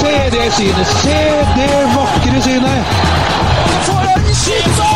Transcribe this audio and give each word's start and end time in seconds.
Se 0.00 0.30
det 0.30 0.52
synet! 0.52 0.86
Se 0.86 1.18
det 1.56 1.72
vakre 1.94 2.42
synet! 2.42 2.84
en 3.88 4.84
er 4.84 4.87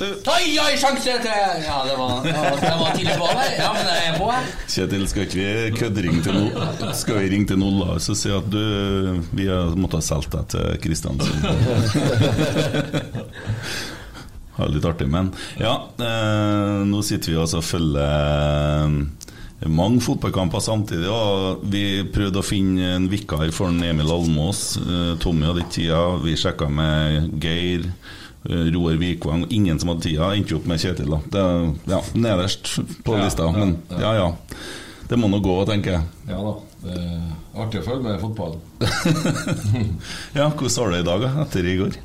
du. 0.00 0.06
Oi, 0.34 0.46
oi, 0.62 0.72
sjanse 0.80 1.12
til 1.24 1.30
Ja, 1.64 1.76
det 1.86 1.94
var, 1.98 2.10
det 2.24 2.32
var 2.80 2.90
tidlig 2.96 3.16
på 3.20 3.26
her. 3.30 3.50
Ja, 3.58 3.70
men 3.76 3.84
jeg 3.90 3.98
er 4.10 4.14
på 4.18 4.26
her. 4.32 4.44
Kjetil, 4.74 5.04
skal 5.10 5.22
ikke 5.26 5.38
vi 5.40 5.48
køddringe 5.78 6.20
til 6.26 6.34
noe? 6.38 6.52
Skal 6.96 7.14
vi 7.20 7.24
ringe 7.34 7.46
til 7.52 7.58
Nolla 7.62 7.86
og 7.96 8.00
si 8.04 8.30
at 8.34 8.46
du 8.52 8.64
Vi 9.36 9.44
har 9.50 9.64
måttet 9.78 9.98
ha 10.02 10.06
solgt 10.12 10.30
deg 10.34 10.44
til 10.54 10.64
Kristiansund? 10.84 11.40
Har 14.54 14.68
litt 14.70 14.84
artig, 14.86 15.08
men 15.10 15.32
Ja, 15.58 15.72
eh, 15.98 16.84
nå 16.86 17.00
sitter 17.02 17.32
vi 17.32 17.38
altså 17.42 17.58
og 17.58 17.64
følger 17.66 18.06
eh, 18.06 18.86
mange 19.66 19.98
fotballkamper 20.04 20.60
samtidig. 20.62 21.08
Og 21.10 21.58
vi 21.72 22.04
prøvde 22.14 22.38
å 22.38 22.44
finne 22.46 22.92
en 22.98 23.08
vikar 23.10 23.50
for 23.54 23.68
Emil 23.74 24.10
Almås. 24.14 24.76
Eh, 24.78 25.14
Tommy 25.22 25.46
hadde 25.48 25.60
ikke 25.64 25.74
tida. 25.80 26.02
Vi 26.22 26.36
sjekka 26.38 26.68
med 26.70 27.32
Geir. 27.42 27.82
Eh, 28.48 28.64
Roar 28.74 28.96
Vikvang, 29.00 29.46
ingen 29.50 29.78
som 29.80 29.92
hadde 29.92 30.06
tida, 30.08 30.30
endte 30.36 30.56
opp 30.58 30.66
med 30.70 30.80
Kjetil. 30.82 31.10
da 31.10 31.20
Det, 31.34 31.44
ja, 31.92 32.00
Nederst 32.14 32.74
på 33.04 33.16
Ja, 33.18 33.24
lista. 33.24 33.50
Men 33.52 33.76
ja. 34.00 34.14
ja. 34.20 34.28
Det 35.08 35.18
må 35.20 35.28
nå 35.28 35.38
gå, 35.44 35.58
tenker 35.68 35.98
jeg. 35.98 36.02
Ja 36.30 36.38
da. 36.40 36.54
Det 36.84 36.94
er 37.00 37.60
artig 37.64 37.80
å 37.80 37.84
følge 37.86 38.04
med 38.04 38.20
fotball. 38.20 38.56
Ja, 40.36 40.50
Hvordan 40.50 40.76
har 40.76 40.90
du 40.90 40.94
det 40.94 41.00
i 41.00 41.08
dag, 41.08 41.26
etter 41.44 41.68
i 41.70 41.76
går? 41.80 41.98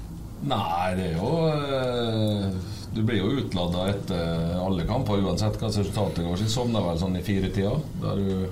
Nei, 0.49 0.89
det 0.95 1.05
er 1.09 1.15
jo 1.19 1.31
eh, 1.51 2.45
Du 2.95 3.01
blir 3.03 3.19
jo 3.19 3.31
utlada 3.41 3.89
etter 3.91 4.53
alle 4.63 4.85
kamper, 4.87 5.19
uansett 5.25 5.57
hva 5.59 5.67
resultatet 5.71 6.23
går. 6.25 6.39
Så 6.39 6.47
sovner 6.59 6.85
vel 6.85 6.99
sånn 7.01 7.17
i 7.19 7.23
firetida, 7.25 7.73
er 8.03 8.21
du 8.23 8.47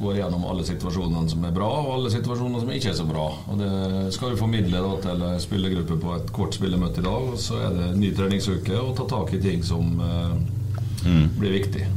går 0.00 0.18
gjennom 0.20 0.44
alle 0.48 0.64
situasjonene 0.66 1.30
som 1.30 1.44
er 1.44 1.54
bra, 1.54 1.68
og 1.82 1.94
alle 1.96 2.12
situasjonene 2.12 2.62
som 2.62 2.74
ikke 2.74 2.92
er 2.92 2.98
så 2.98 3.06
bra. 3.08 3.26
Og 3.50 3.62
det 3.62 3.70
skal 4.16 4.34
du 4.34 4.40
formidle 4.40 4.82
da 4.84 4.92
til 5.04 5.24
spillergruppe 5.44 5.98
på 6.02 6.14
et 6.16 6.34
kort 6.34 6.58
spillemøte 6.58 7.02
i 7.02 7.08
dag. 7.08 7.32
Og 7.32 7.40
så 7.42 7.62
er 7.68 7.74
det 7.76 7.88
ny 7.98 8.12
treningsuke 8.16 8.76
og 8.78 8.94
ta 8.98 9.08
tak 9.10 9.34
i 9.36 9.42
ting 9.42 9.64
som 9.66 9.98
eh, 10.04 11.18
blir 11.38 11.58
viktig, 11.58 11.88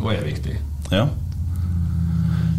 og 0.00 0.10
er 0.14 0.26
viktig. 0.26 0.58
Ja. 0.92 1.06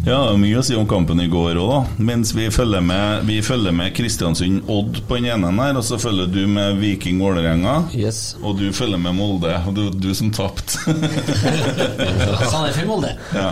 Ja, 0.08 0.22
det 0.24 0.36
er 0.36 0.38
mye 0.40 0.60
å 0.60 0.64
si 0.64 0.76
om 0.78 0.86
kampen 0.88 1.18
i 1.20 1.26
går 1.28 1.58
òg, 1.60 1.68
da. 1.68 2.04
Mens 2.08 2.30
vi 2.32 2.46
følger 2.54 2.80
med 2.80 3.26
Vi 3.28 3.40
følger 3.44 3.74
med 3.76 3.92
Kristiansund-Odd 3.96 5.02
på 5.08 5.18
den 5.18 5.26
ene 5.34 5.50
her, 5.58 5.76
og 5.76 5.84
så 5.84 5.98
følger 6.00 6.30
du 6.32 6.46
med 6.48 6.78
Viking 6.80 7.20
Vålerenga. 7.20 7.74
Og 8.40 8.56
du 8.56 8.70
følger 8.72 9.00
med 9.02 9.18
Molde, 9.18 9.52
og 9.66 9.76
det 9.76 9.84
var 9.88 10.00
du 10.06 10.08
som 10.16 10.30
tapte. 10.32 10.80
Sandefjord-Molde. 12.48 13.12
ja. 13.36 13.50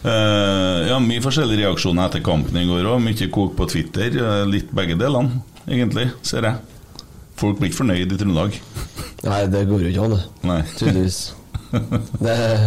Eh, 0.00 0.88
ja, 0.88 0.96
mye 1.02 1.20
forskjellige 1.20 1.66
reaksjoner 1.66 2.08
etter 2.08 2.22
kampen 2.24 2.56
i 2.56 2.66
går 2.68 2.88
òg. 2.94 3.02
Mye 3.04 3.28
kok 3.32 3.56
på 3.58 3.66
Twitter. 3.68 4.16
eh, 4.16 4.44
Litt 4.48 4.70
begge 4.72 4.96
delene, 5.00 5.42
egentlig, 5.68 6.10
ser 6.22 6.46
jeg. 6.48 6.56
Folk 7.40 7.58
blir 7.58 7.70
ikke 7.70 7.82
fornøyd 7.82 8.12
i 8.12 8.16
Trøndelag. 8.20 8.56
Nei, 9.28 9.42
det 9.52 9.66
går 9.68 9.84
jo 9.84 9.92
ikke 9.92 10.06
an, 10.08 10.16
det. 10.16 10.64
Tydeligvis. 10.78 11.20
Det 11.70 12.32
er, 12.34 12.64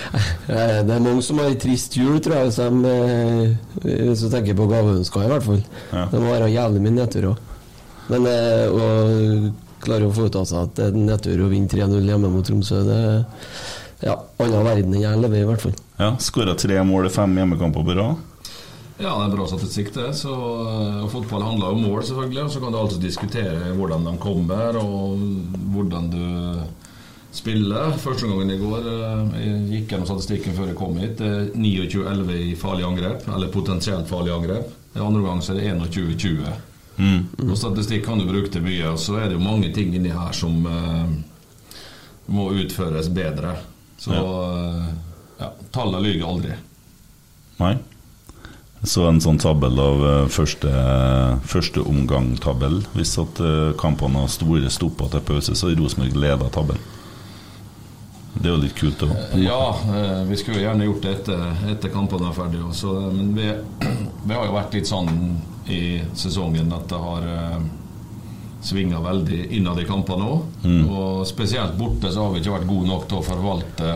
det 0.88 0.94
er 0.94 1.02
mange 1.04 1.20
som 1.20 1.36
har 1.42 1.50
ei 1.50 1.58
trist 1.60 1.92
jul, 1.98 2.14
tror 2.24 2.38
jeg, 2.38 2.46
hvis 2.48 2.60
eh, 2.88 3.98
hvis 4.08 4.22
du 4.24 4.30
tenker 4.32 4.56
på 4.56 4.64
gaveønsker, 4.70 5.26
i 5.26 5.28
hvert 5.28 5.44
fall. 5.44 5.60
Det 5.92 6.22
må 6.22 6.30
være 6.32 6.48
jævlig 6.48 6.80
mye 6.86 6.94
nedturer. 6.96 7.42
Men 8.08 8.24
eh, 8.30 8.64
å 8.72 8.86
klare 9.84 10.08
å 10.08 10.14
få 10.16 10.30
ut 10.30 10.38
av 10.40 10.48
seg 10.48 10.64
at 10.64 10.72
det 10.78 10.86
er 10.88 10.96
nedtur 11.04 11.44
å 11.44 11.50
vinne 11.52 11.68
3-0 11.68 12.08
hjemme 12.08 12.32
mot 12.32 12.48
Tromsø, 12.48 12.80
det 12.88 12.96
er 12.96 13.20
ja, 14.08 14.16
annen 14.40 14.64
verden 14.64 14.96
enn 14.96 15.04
jeg 15.04 15.20
lever 15.20 15.36
i, 15.42 15.44
i 15.44 15.50
hvert 15.52 15.66
fall. 15.68 15.76
Ja, 16.00 16.16
Skåra 16.18 16.54
tre 16.54 16.82
mål 16.84 17.06
i 17.06 17.08
fem 17.12 17.34
hjemmekamper 17.36 17.84
på 17.84 17.94
rad. 17.94 18.14
Ja, 19.00 19.10
det 19.18 19.26
er 19.26 19.32
bra 19.34 19.46
statistikk, 19.48 19.90
det. 19.92 20.14
Så, 20.16 20.32
og 20.32 21.10
fotball 21.12 21.42
handler 21.44 21.74
om 21.74 21.82
mål, 21.84 22.02
selvfølgelig. 22.08 22.44
Og 22.46 22.52
så 22.54 22.62
kan 22.62 22.72
du 22.72 22.78
alltid 22.80 23.02
diskutere 23.04 23.74
hvordan 23.76 24.06
de 24.08 24.14
kommer, 24.20 24.78
og 24.80 25.20
hvordan 25.74 26.08
du 26.12 26.22
spiller. 27.36 27.92
Første 28.00 28.30
gangen 28.30 28.52
i 28.54 28.56
går 28.62 28.88
eh, 28.94 29.36
jeg 29.42 29.58
gikk 29.74 29.92
gjennom 29.92 30.08
statistikken 30.08 30.56
før 30.56 30.70
jeg 30.70 30.78
kom 30.80 30.96
hit. 31.02 31.20
Det 31.20 31.28
er 31.28 31.52
29-11 31.52 32.32
i 32.46 32.56
farlige 32.62 32.88
angrep, 32.88 33.28
eller 33.36 33.52
potensielt 33.52 34.08
farlige 34.08 34.38
angrep. 34.38 34.72
I 34.96 35.04
andre 35.04 35.22
gang 35.26 35.44
så 35.44 35.52
er 35.52 35.60
det 35.60 35.74
21-20. 36.00 36.56
Mm. 36.96 37.20
Og 37.44 37.54
statistikk 37.60 38.06
kan 38.08 38.24
du 38.24 38.28
bruke 38.28 38.48
til 38.52 38.64
mye, 38.64 38.88
og 38.94 38.98
så 39.04 39.20
er 39.20 39.28
det 39.28 39.36
jo 39.36 39.44
mange 39.44 39.68
ting 39.76 39.92
inni 39.92 40.16
her 40.16 40.32
som 40.32 40.64
eh, 40.64 41.14
må 42.32 42.50
utføres 42.56 43.12
bedre. 43.12 43.58
Så 44.00 44.16
eh, 44.16 44.90
ja, 45.40 45.52
tallene 45.72 46.04
lyver 46.04 46.28
aldri. 46.28 46.58
Nei. 47.60 47.74
Så 48.82 49.04
en 49.04 49.20
sånn 49.20 49.40
tabell 49.40 49.76
av 49.80 50.04
eh, 50.08 50.22
første, 50.32 50.70
første 51.44 51.82
omgang-tabell. 51.84 52.80
Hvis 52.94 53.12
at 53.20 53.42
eh, 53.44 53.72
kampene 53.80 54.22
har 54.22 54.32
store 54.32 54.72
stopper 54.72 55.10
til 55.12 55.24
pause, 55.28 55.56
så 55.56 55.72
Rosenborg 55.76 56.16
leda 56.16 56.48
tabellen. 56.52 56.96
Det 58.30 58.46
er 58.46 58.54
jo 58.54 58.60
litt 58.62 58.76
kult 58.78 59.02
òg. 59.04 59.12
Ja, 59.42 59.74
eh, 59.74 60.22
vi 60.30 60.38
skulle 60.40 60.62
jo 60.62 60.64
gjerne 60.64 60.86
gjort 60.86 61.04
det 61.04 61.12
etter, 61.18 61.42
etter 61.74 61.92
kampene 61.92 62.30
er 62.30 62.38
ferdige. 62.38 62.70
også, 62.70 62.94
men 63.12 63.34
vi, 63.36 63.50
vi 64.28 64.38
har 64.38 64.48
jo 64.48 64.56
vært 64.56 64.78
litt 64.78 64.88
sånn 64.88 65.12
i 65.70 65.82
sesongen 66.16 66.72
at 66.72 66.88
det 66.90 66.98
har 66.98 67.26
svinga 68.64 68.98
veldig 69.00 69.42
innad 69.56 69.80
i 69.80 69.84
kampene 69.88 70.24
òg. 70.24 70.56
Mm. 70.64 70.80
Og 70.88 71.28
spesielt 71.28 71.76
borte 71.76 72.08
så 72.12 72.24
har 72.24 72.32
vi 72.32 72.40
ikke 72.40 72.56
vært 72.56 72.70
gode 72.70 72.88
nok 72.88 73.06
til 73.10 73.20
å 73.20 73.28
forvalte 73.28 73.92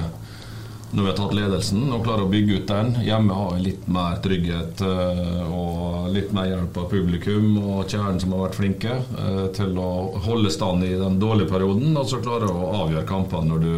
når 0.94 1.02
vi 1.02 1.11
har 1.11 1.17
tatt 1.19 1.35
ledelsen 1.35 1.88
og 1.91 2.05
klarer 2.06 2.25
å 2.25 2.31
bygge 2.31 2.61
ut 2.61 2.69
den. 2.70 2.93
Hjemme 3.02 3.35
har 3.35 3.55
vi 3.56 3.64
litt 3.67 3.88
mer 3.91 4.20
trygghet 4.23 4.82
eh, 4.87 5.41
og 5.50 6.12
litt 6.14 6.31
mer 6.37 6.46
hjelp 6.52 6.79
av 6.79 6.87
publikum 6.93 7.49
og 7.58 7.88
kjernen 7.91 8.20
som 8.23 8.35
har 8.37 8.44
vært 8.44 8.58
flinke 8.61 9.00
eh, 9.02 9.41
til 9.56 9.75
å 9.81 9.91
holde 10.29 10.52
stand 10.55 10.87
i 10.87 10.93
den 11.00 11.19
dårlige 11.23 11.50
perioden, 11.50 11.96
og 11.99 12.06
så 12.11 12.23
klare 12.23 12.50
å 12.50 12.70
avgjøre 12.85 13.08
kampene 13.11 13.50
når 13.50 13.64
du 13.64 13.75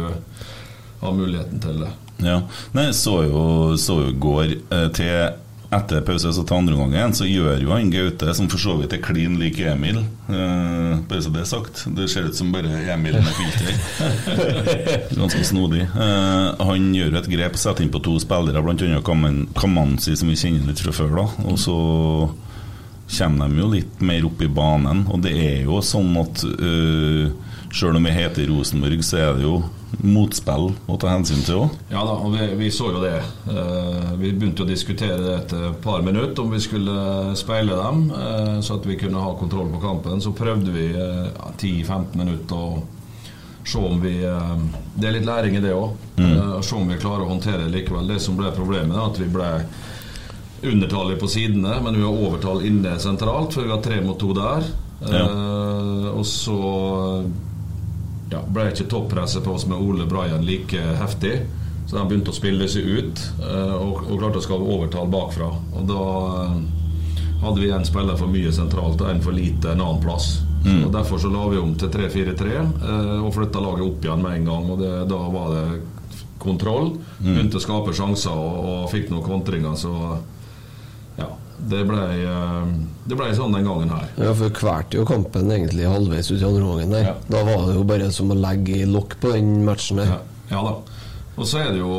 har 1.01 1.17
muligheten 1.17 1.63
til 1.63 1.81
det. 1.85 1.91
Ja. 2.25 2.39
Nei, 2.77 2.89
så 2.97 3.19
jo, 3.25 3.41
så 3.81 3.99
jo 4.05 4.13
går 4.21 4.53
eh, 4.53 4.87
til 4.97 5.17
etter 5.73 6.03
pause, 6.07 6.31
så 6.31 6.43
til 6.47 6.55
andre 6.61 6.77
gangen, 6.79 7.13
så 7.17 7.27
gjør 7.27 7.59
jo 7.59 7.73
han 7.73 7.89
Gaute, 7.91 8.31
som 8.37 8.47
for 8.51 8.61
så 8.61 8.77
vidt 8.79 8.93
er 8.95 9.01
klin 9.03 9.35
lik 9.39 9.59
Emil 9.59 9.99
uh, 9.99 10.95
Bare 11.09 11.23
så 11.23 11.31
det 11.33 11.41
er 11.43 11.49
sagt. 11.49 11.83
Det 11.97 12.07
ser 12.11 12.29
ut 12.29 12.37
som 12.37 12.53
bare 12.53 12.71
Emil 12.93 13.17
med 13.19 13.33
filter. 13.35 13.73
Ganske 15.19 15.43
snodig. 15.47 15.83
Uh, 15.91 16.55
han 16.69 16.87
gjør 16.95 17.19
et 17.19 17.31
grep, 17.31 17.59
setter 17.59 17.83
inn 17.83 17.91
på 17.91 18.03
to 18.05 18.15
spillere, 18.23 18.63
bl.a. 18.63 19.01
Kamanzi, 19.59 20.15
som 20.15 20.31
vi 20.31 20.39
kjenner 20.39 20.71
litt 20.71 20.83
fra 20.83 20.95
før. 20.95 21.15
da 21.19 21.27
Og 21.51 21.59
så 21.59 21.77
kommer 23.17 23.51
de 23.51 23.61
jo 23.61 23.69
litt 23.71 24.01
mer 24.03 24.25
opp 24.27 24.41
i 24.43 24.51
banen. 24.51 25.03
Og 25.11 25.19
det 25.23 25.35
er 25.35 25.67
jo 25.67 25.81
sånn 25.83 26.15
at 26.23 26.47
uh, 26.47 27.27
sjøl 27.77 27.97
om 27.99 28.07
vi 28.07 28.13
heter 28.15 28.47
Rosenborg, 28.49 29.03
så 29.05 29.19
er 29.21 29.35
det 29.37 29.45
jo 29.45 29.57
motspill 30.03 30.71
å 30.89 30.97
ta 30.99 31.11
hensyn 31.13 31.43
til 31.45 31.61
òg. 31.63 31.75
Ja 31.91 32.03
da, 32.05 32.17
og 32.17 32.33
vi, 32.33 32.47
vi, 32.59 32.69
så 32.73 32.89
jo 32.91 33.01
det. 33.03 33.17
Uh, 33.47 34.13
vi 34.19 34.33
begynte 34.33 34.65
å 34.65 34.69
diskutere 34.69 35.17
det 35.21 35.33
etter 35.35 35.67
et 35.69 35.79
par 35.83 36.03
minutter, 36.05 36.43
om 36.43 36.53
vi 36.53 36.61
skulle 36.63 37.35
speile 37.39 37.77
dem, 37.77 38.07
uh, 38.11 38.57
så 38.65 38.79
at 38.79 38.87
vi 38.89 38.97
kunne 38.99 39.21
ha 39.21 39.33
kontroll 39.39 39.69
på 39.73 39.81
kampen. 39.83 40.21
Så 40.23 40.33
prøvde 40.37 40.73
vi 40.73 40.89
uh, 40.97 41.29
10-15 41.55 42.17
minutter 42.19 42.57
å 42.57 42.85
se 43.67 43.81
om 43.83 43.97
vi 43.99 44.13
Det 44.23 45.07
er 45.09 45.11
litt 45.17 45.25
læring 45.27 45.57
i 45.57 45.61
det 45.61 45.73
òg. 45.75 45.97
Mm. 46.15 46.61
se 46.63 46.75
om 46.77 46.87
vi 46.87 46.99
klarer 47.01 47.25
å 47.25 47.33
håndtere 47.33 47.65
det 47.65 47.73
likevel. 47.73 48.07
Det 48.07 48.21
som 48.23 48.37
ble 48.39 48.53
problemet, 48.55 48.95
er 48.95 49.09
at 49.09 49.19
vi 49.19 49.27
ble 49.27 49.49
undertallet 50.71 51.19
på 51.19 51.27
sidene, 51.27 51.73
men 51.83 51.97
vi 51.99 52.05
har 52.05 52.21
overtall 52.29 52.63
inne 52.63 52.95
sentralt, 53.03 53.51
for 53.51 53.67
vi 53.67 53.73
har 53.73 53.83
tre 53.83 53.99
mot 54.05 54.15
to 54.19 54.31
der. 54.37 54.69
Ja. 55.03 55.27
og 56.15 56.23
så 56.25 56.55
ja, 58.31 58.41
ble 58.43 58.69
ikke 58.71 58.89
toppresset 58.91 59.45
på 59.45 59.55
oss 59.55 59.67
med 59.69 59.79
Ole 59.79 60.07
Brian 60.09 60.45
like 60.45 60.81
heftig. 60.99 61.39
Så 61.87 61.95
de 61.95 62.03
begynte 62.09 62.33
å 62.33 62.35
spille 62.35 62.67
seg 62.67 62.83
ut 62.83 63.21
og, 63.39 64.01
og 64.09 64.17
klarte 64.19 64.41
å 64.41 64.43
skape 64.43 64.65
overtall 64.75 65.07
bakfra. 65.07 65.47
Og 65.47 65.85
da 65.87 66.01
hadde 67.45 67.61
vi 67.61 67.69
en 67.71 67.85
spiller 67.87 68.17
for 68.19 68.27
mye 68.31 68.51
sentralt 68.51 68.99
og 68.99 69.07
en 69.07 69.23
for 69.23 69.35
lite 69.35 69.71
en 69.71 69.83
annen 69.85 70.01
plass. 70.03 70.41
Mm. 70.65 70.81
Og 70.87 70.91
Derfor 70.91 71.21
så 71.21 71.31
la 71.31 71.45
vi 71.47 71.61
om 71.61 71.75
til 71.79 71.91
3-4-3 71.93 72.57
og 73.21 73.29
flytta 73.35 73.61
laget 73.63 73.85
opp 73.87 74.03
igjen 74.03 74.23
med 74.25 74.39
en 74.39 74.49
gang. 74.51 74.71
Og 74.73 74.81
det, 74.81 74.93
da 75.11 75.21
var 75.31 75.53
det 75.53 75.65
kontroll. 76.41 76.93
Mm. 77.19 77.29
Begynte 77.29 77.61
å 77.61 77.63
skape 77.63 77.95
sjanser 77.95 78.35
og, 78.35 78.57
og 78.71 78.89
fikk 78.91 79.11
noen 79.13 79.25
kontringer. 79.25 79.77
Så 79.79 79.93
ja, 81.17 81.29
det 81.57 81.79
ble, 81.89 82.01
det 83.09 83.17
ble 83.17 83.29
sånn 83.33 83.55
den 83.55 83.65
gangen 83.65 83.89
her. 83.89 84.09
Ja, 84.21 84.33
for 84.37 84.53
kvalte 84.53 84.99
jo 84.99 85.05
kampen 85.09 85.49
egentlig 85.53 85.87
halvveis 85.89 86.29
ut 86.29 86.37
i 86.37 86.45
andre 86.45 86.67
gangen 86.67 86.93
der. 86.93 87.07
Ja. 87.09 87.15
Da 87.33 87.41
var 87.47 87.65
det 87.65 87.77
jo 87.79 87.85
bare 87.89 88.11
som 88.13 88.33
å 88.33 88.37
legge 88.37 88.83
i 88.83 88.89
lokk 88.89 89.17
på 89.23 89.33
den 89.33 89.63
matchen 89.65 90.03
der. 90.03 90.11
Ja, 90.13 90.19
ja, 90.53 90.61
da. 90.69 91.01
Og 91.37 91.49
så 91.49 91.61
er 91.61 91.73
det 91.73 91.81
jo 91.83 91.93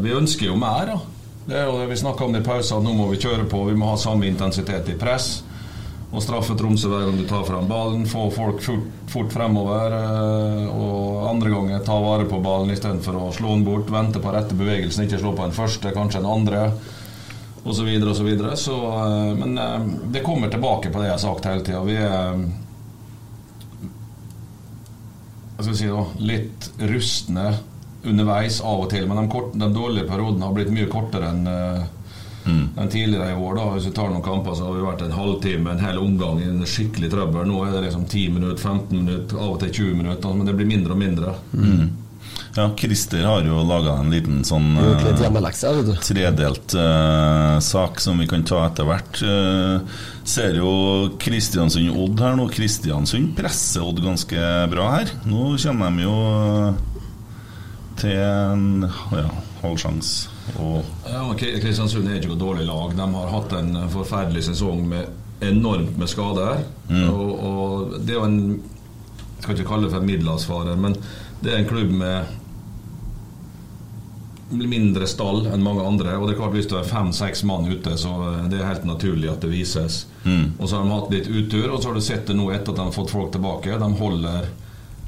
Vi 0.00 0.12
ønsker 0.16 0.46
jo 0.48 0.58
mer, 0.60 0.92
da. 0.92 1.00
Det 1.50 1.56
er 1.58 1.66
jo 1.66 1.78
det 1.80 1.88
vi 1.90 1.98
snakka 1.98 2.28
om 2.28 2.36
i 2.36 2.42
pausen. 2.44 2.84
Nå 2.84 2.92
må 2.94 3.08
vi 3.10 3.20
kjøre 3.20 3.48
på. 3.50 3.64
Vi 3.70 3.78
må 3.78 3.88
ha 3.90 3.96
samme 4.00 4.28
intensitet 4.28 4.92
i 4.92 4.98
press. 5.00 5.40
Og 6.10 6.22
straffe 6.22 6.56
Tromsø 6.58 6.90
hver 6.90 7.08
gang 7.08 7.18
du 7.18 7.24
tar 7.26 7.42
frem 7.48 7.66
ballen. 7.70 8.04
Få 8.10 8.28
folk 8.34 8.62
fort, 8.62 8.86
fort 9.10 9.32
fremover. 9.34 9.96
Og 10.70 11.26
andre 11.30 11.52
ganger 11.56 11.84
ta 11.86 11.96
vare 12.02 12.28
på 12.30 12.40
ballen 12.44 12.72
istedenfor 12.74 13.18
å 13.18 13.32
slå 13.34 13.56
den 13.56 13.66
bort. 13.66 13.90
Vente 13.90 14.22
på 14.22 14.32
rette 14.34 14.58
bevegelsen, 14.58 15.08
ikke 15.08 15.22
slå 15.22 15.34
på 15.34 15.48
den 15.48 15.56
første, 15.56 15.94
kanskje 15.96 16.22
den 16.22 16.30
andre 16.30 16.64
og 17.60 17.74
så 17.76 17.84
videre 17.84 18.10
og 18.12 18.16
så 18.16 18.24
videre. 18.24 18.56
Så, 18.56 18.76
men 19.36 19.58
det 20.12 20.24
kommer 20.24 20.48
tilbake 20.48 20.90
på 20.90 21.00
det 21.00 21.10
jeg 21.10 21.16
har 21.18 21.22
sagt 21.22 21.48
hele 21.50 21.64
tida. 21.66 21.82
Vi 21.84 21.96
er 22.00 22.44
jeg 25.60 25.66
skal 25.66 25.76
si 25.76 25.88
da, 25.92 26.02
litt 26.24 26.66
rustne 26.88 27.50
underveis 28.08 28.62
av 28.64 28.86
og 28.86 28.90
til. 28.92 29.04
Men 29.08 29.18
de, 29.20 29.24
kort, 29.28 29.50
de 29.52 29.66
dårlige 29.74 30.08
periodene 30.08 30.46
har 30.46 30.54
blitt 30.56 30.72
mye 30.72 30.88
kortere 30.88 31.28
enn 31.34 31.42
mm. 31.44 32.62
enn 32.80 32.88
tidligere 32.88 33.34
i 33.34 33.36
år. 33.36 33.58
da 33.58 33.66
Hvis 33.74 33.90
vi 33.90 33.92
tar 33.98 34.08
noen 34.08 34.24
kamper, 34.24 34.56
så 34.56 34.70
har 34.70 34.78
vi 34.78 34.86
vært 34.86 35.04
en 35.04 35.12
halvtime, 35.18 35.74
en 35.74 35.84
hel 35.84 36.00
omgang 36.00 36.40
i 36.40 36.48
en 36.48 36.64
skikkelig 36.64 37.10
trøbbel. 37.12 37.44
Nå 37.48 37.64
er 37.66 37.76
det 37.76 37.82
liksom 37.90 38.06
10 38.08 38.36
minutter, 38.38 38.62
15 38.62 38.96
minutter, 38.96 39.36
av 39.36 39.52
og 39.52 39.60
til 39.60 39.74
20 39.82 40.00
minutter. 40.00 40.38
Men 40.38 40.48
det 40.48 40.56
blir 40.56 40.70
mindre 40.70 40.96
og 40.96 41.02
mindre. 41.02 41.36
Mm. 41.52 41.84
Ja, 42.56 42.66
Christer 42.76 43.22
har 43.24 43.44
jo 43.46 43.60
laga 43.62 43.94
en 44.02 44.10
liten 44.10 44.40
sånn 44.46 44.72
uh, 44.74 45.04
tredelt 46.02 46.74
uh, 46.74 47.60
sak 47.62 48.00
som 48.02 48.18
vi 48.18 48.26
kan 48.30 48.42
ta 48.46 48.64
etter 48.66 48.88
hvert. 48.88 49.20
Uh, 49.22 50.02
ser 50.26 50.58
jo 50.58 50.72
Kristiansund-Odd 51.22 52.24
her 52.24 52.34
nå. 52.40 52.48
Kristiansund 52.50 53.36
presser 53.38 53.86
Odd 53.86 54.02
ganske 54.02 54.50
bra 54.72 54.88
her. 54.96 55.14
Nå 55.30 55.54
kommer 55.62 55.94
de 55.94 56.08
jo 56.08 56.16
til 58.00 58.18
en 58.18 58.66
ja, 59.14 59.30
halvsjanse. 59.62 60.36
Ja, 61.06 61.24
Kristiansund 61.38 62.10
er 62.10 62.18
ikke 62.18 62.34
noe 62.34 62.42
dårlig 62.42 62.66
lag. 62.66 62.98
De 62.98 63.08
har 63.14 63.34
hatt 63.36 63.56
en 63.60 63.74
forferdelig 63.94 64.48
sesong 64.50 64.82
med 64.90 65.06
enormt 65.40 65.96
med 65.98 66.08
skader. 66.10 66.64
Mm. 66.90 67.08
Og, 67.10 67.32
og, 67.38 67.98
det 68.04 68.14
er 68.14 68.20
jo 68.20 68.28
en 68.28 68.42
Jeg 69.40 69.44
skal 69.44 69.56
ikke 69.56 69.70
kalle 69.70 69.86
det 69.86 69.94
for 69.94 70.04
middelavsfarer, 70.04 70.76
men 70.76 70.94
det 71.40 71.52
er 71.52 71.62
en 71.62 71.68
klubb 71.68 71.90
med 71.90 72.36
mindre 74.50 75.06
stall 75.06 75.46
enn 75.46 75.62
mange 75.62 75.84
andre. 75.86 76.16
Og 76.18 76.26
det 76.26 76.34
er 76.34 76.40
klart 76.40 76.56
Hvis 76.56 76.68
du 76.70 76.76
er 76.78 76.88
fem-seks 76.88 77.44
mann 77.46 77.68
ute, 77.70 77.94
så 77.98 78.14
det 78.50 78.58
er 78.58 78.66
helt 78.66 78.84
naturlig 78.88 79.30
at 79.30 79.44
det 79.44 79.52
vises. 79.52 80.04
Mm. 80.24 80.56
Og 80.58 80.68
så 80.68 80.76
har 80.76 80.84
de 80.84 80.96
hatt 80.96 81.14
litt 81.14 81.30
utur, 81.30 81.70
og 81.70 81.80
så 81.82 81.90
har 81.90 81.94
du 81.94 82.04
sett 82.04 82.26
det 82.26 82.36
nå 82.38 82.50
etter 82.50 82.74
at 82.74 82.80
de 82.80 82.88
har 82.88 82.96
fått 82.96 83.14
folk 83.14 83.32
tilbake. 83.36 83.78
De 83.78 83.90
holder 84.02 84.50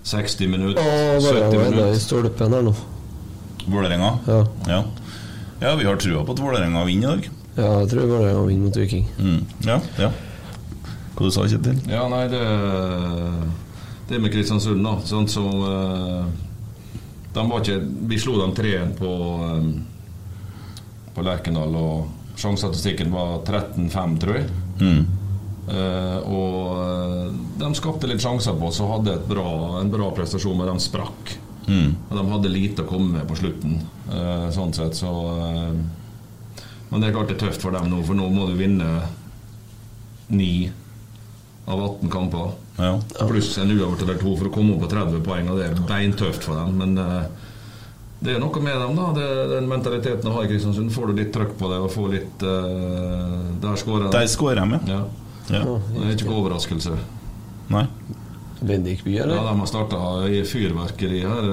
60 0.02 0.48
minutter, 0.50 0.82
Åh, 0.82 1.20
70 1.20 1.58
minutter. 1.58 1.92
i 1.92 2.00
stolpen 2.00 2.56
her 2.56 2.66
nå. 2.66 2.74
Vålerenga? 3.66 4.18
Ja. 4.26 4.40
ja. 4.66 4.82
Ja, 5.62 5.76
vi 5.78 5.86
har 5.86 5.96
trua 5.96 6.24
på 6.26 6.34
at 6.34 6.42
Vålerenga 6.42 6.84
vinner 6.84 7.12
i 7.12 7.16
dag. 7.16 7.30
Ja, 7.54 7.72
jeg 7.82 7.90
tror 7.92 8.08
Vålerenga 8.10 8.46
vinner 8.48 8.66
mot 8.66 8.78
Viking. 8.80 9.06
Mm. 9.18 9.42
Ja, 9.66 9.78
ja. 10.00 10.10
Hva 11.12 11.28
du 11.28 11.30
sa 11.34 11.44
du, 11.44 11.52
Kjetil? 11.52 11.78
Ja, 11.92 12.06
nei, 12.10 12.24
det 12.32 12.40
Det 14.08 14.18
med 14.18 14.32
Kristiansund, 14.32 14.82
da. 14.84 14.96
Sånn 15.06 15.28
som 15.30 15.62
uh, 15.62 16.26
de 17.32 17.44
var 17.48 17.62
ikke, 17.62 17.78
Vi 18.08 18.18
slo 18.20 18.36
dem 18.40 18.54
3-1 18.56 18.96
på, 18.98 19.12
um, 19.40 19.72
på 21.14 21.24
Lerkendal, 21.24 21.76
og 21.76 22.38
sjansestatistikken 22.40 23.12
var 23.12 23.40
13-5, 23.46 24.18
tror 24.20 24.38
jeg. 24.40 24.50
Mm. 24.82 25.02
Uh, 25.62 26.18
og 26.26 26.56
uh, 26.74 27.40
de 27.60 27.70
skapte 27.78 28.10
litt 28.10 28.22
sjanser 28.24 28.56
på 28.58 28.68
oss 28.68 28.82
og 28.82 28.96
hadde 28.96 29.20
bra, 29.28 29.46
en 29.80 29.92
bra 29.92 30.10
prestasjon, 30.16 30.58
men 30.58 30.72
de 30.72 30.84
sprakk. 30.84 31.36
Mm. 31.68 31.94
Og 32.08 32.14
de 32.18 32.26
hadde 32.32 32.52
lite 32.52 32.84
å 32.84 32.90
komme 32.90 33.20
med 33.20 33.28
på 33.30 33.38
slutten, 33.38 33.78
uh, 34.10 34.48
sånn 34.54 34.74
sett, 34.76 34.98
så 34.98 35.12
Men 36.92 37.00
det 37.00 37.08
er 37.08 37.14
klart 37.14 37.30
det 37.30 37.38
er 37.38 37.44
tøft 37.46 37.62
for 37.64 37.72
dem 37.72 37.86
nå, 37.88 38.02
for 38.04 38.18
nå 38.18 38.26
må 38.28 38.50
du 38.50 38.58
vinne 38.58 38.88
ni 40.28 40.68
av 41.64 41.80
18 41.80 42.10
kamper. 42.12 42.50
Ja. 42.78 42.92
Pluss 43.28 43.56
en 43.58 43.70
uavgjort 43.70 44.02
eller 44.06 44.20
to 44.20 44.34
for 44.38 44.48
å 44.48 44.52
komme 44.54 44.76
opp 44.76 44.86
på 44.86 44.90
30 44.94 45.24
poeng, 45.26 45.50
og 45.52 45.60
det 45.60 45.68
er 45.68 45.82
beintøft 45.88 46.46
for 46.48 46.56
dem. 46.56 46.78
Men 46.80 46.94
det 48.22 48.36
er 48.36 48.40
noe 48.40 48.62
med 48.64 48.78
dem, 48.80 48.96
da. 48.96 49.10
Det, 49.16 49.28
den 49.52 49.68
mentaliteten 49.70 50.24
de 50.24 50.32
har 50.32 50.46
i 50.46 50.50
Kristiansund. 50.50 50.92
Får 50.94 51.10
du 51.10 51.20
litt 51.20 51.32
trøkk 51.34 51.56
på 51.58 51.70
det 51.72 51.80
og 51.82 51.92
får 51.92 52.08
litt 52.14 52.46
Der 52.46 53.78
skårer 53.80 54.06
de. 54.06 54.12
Der 54.14 54.30
skårer 54.30 54.62
de, 54.62 54.80
ja. 54.88 55.02
ja. 55.52 55.62
Det 55.66 56.04
er 56.06 56.16
ikke 56.16 56.30
noe 56.30 56.42
overraskelse. 56.44 56.96
Nei. 57.72 57.86
Bendik-by, 58.62 59.16
eller? 59.18 59.36
Ja, 59.36 59.42
de 59.42 59.58
har 59.58 59.66
starta 59.66 60.28
i 60.30 60.44
fyrverkeri 60.46 61.24
her. 61.26 61.48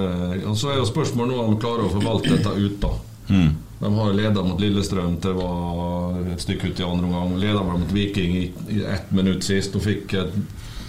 Og 0.45 0.57
Så 0.57 0.71
er 0.71 0.79
jo 0.79 0.85
spørsmålet 0.89 1.33
nå 1.33 1.41
om 1.43 1.55
de 1.55 1.61
klarer 1.63 1.87
å 1.87 1.93
forvalte 1.93 2.35
dette 2.35 2.53
ut, 2.53 2.77
da. 2.83 2.93
Mm. 3.29 3.49
De 3.79 3.89
har 3.95 4.13
leda 4.13 4.43
mot 4.43 4.59
Lillestrøm 4.59 5.17
til 5.23 5.37
det 5.37 5.39
var 5.39 6.17
et 6.33 6.41
stykke 6.43 6.69
ut 6.71 6.81
i 6.81 6.85
andre 6.85 7.07
omgang. 7.07 7.37
Leda 7.39 7.63
mot 7.63 7.93
Viking 7.95 8.35
i, 8.35 8.47
i 8.75 8.81
ett 8.83 9.11
minutt 9.15 9.45
sist 9.47 9.77
og 9.79 9.85
fikk 9.85 10.15
eh, 10.19 10.33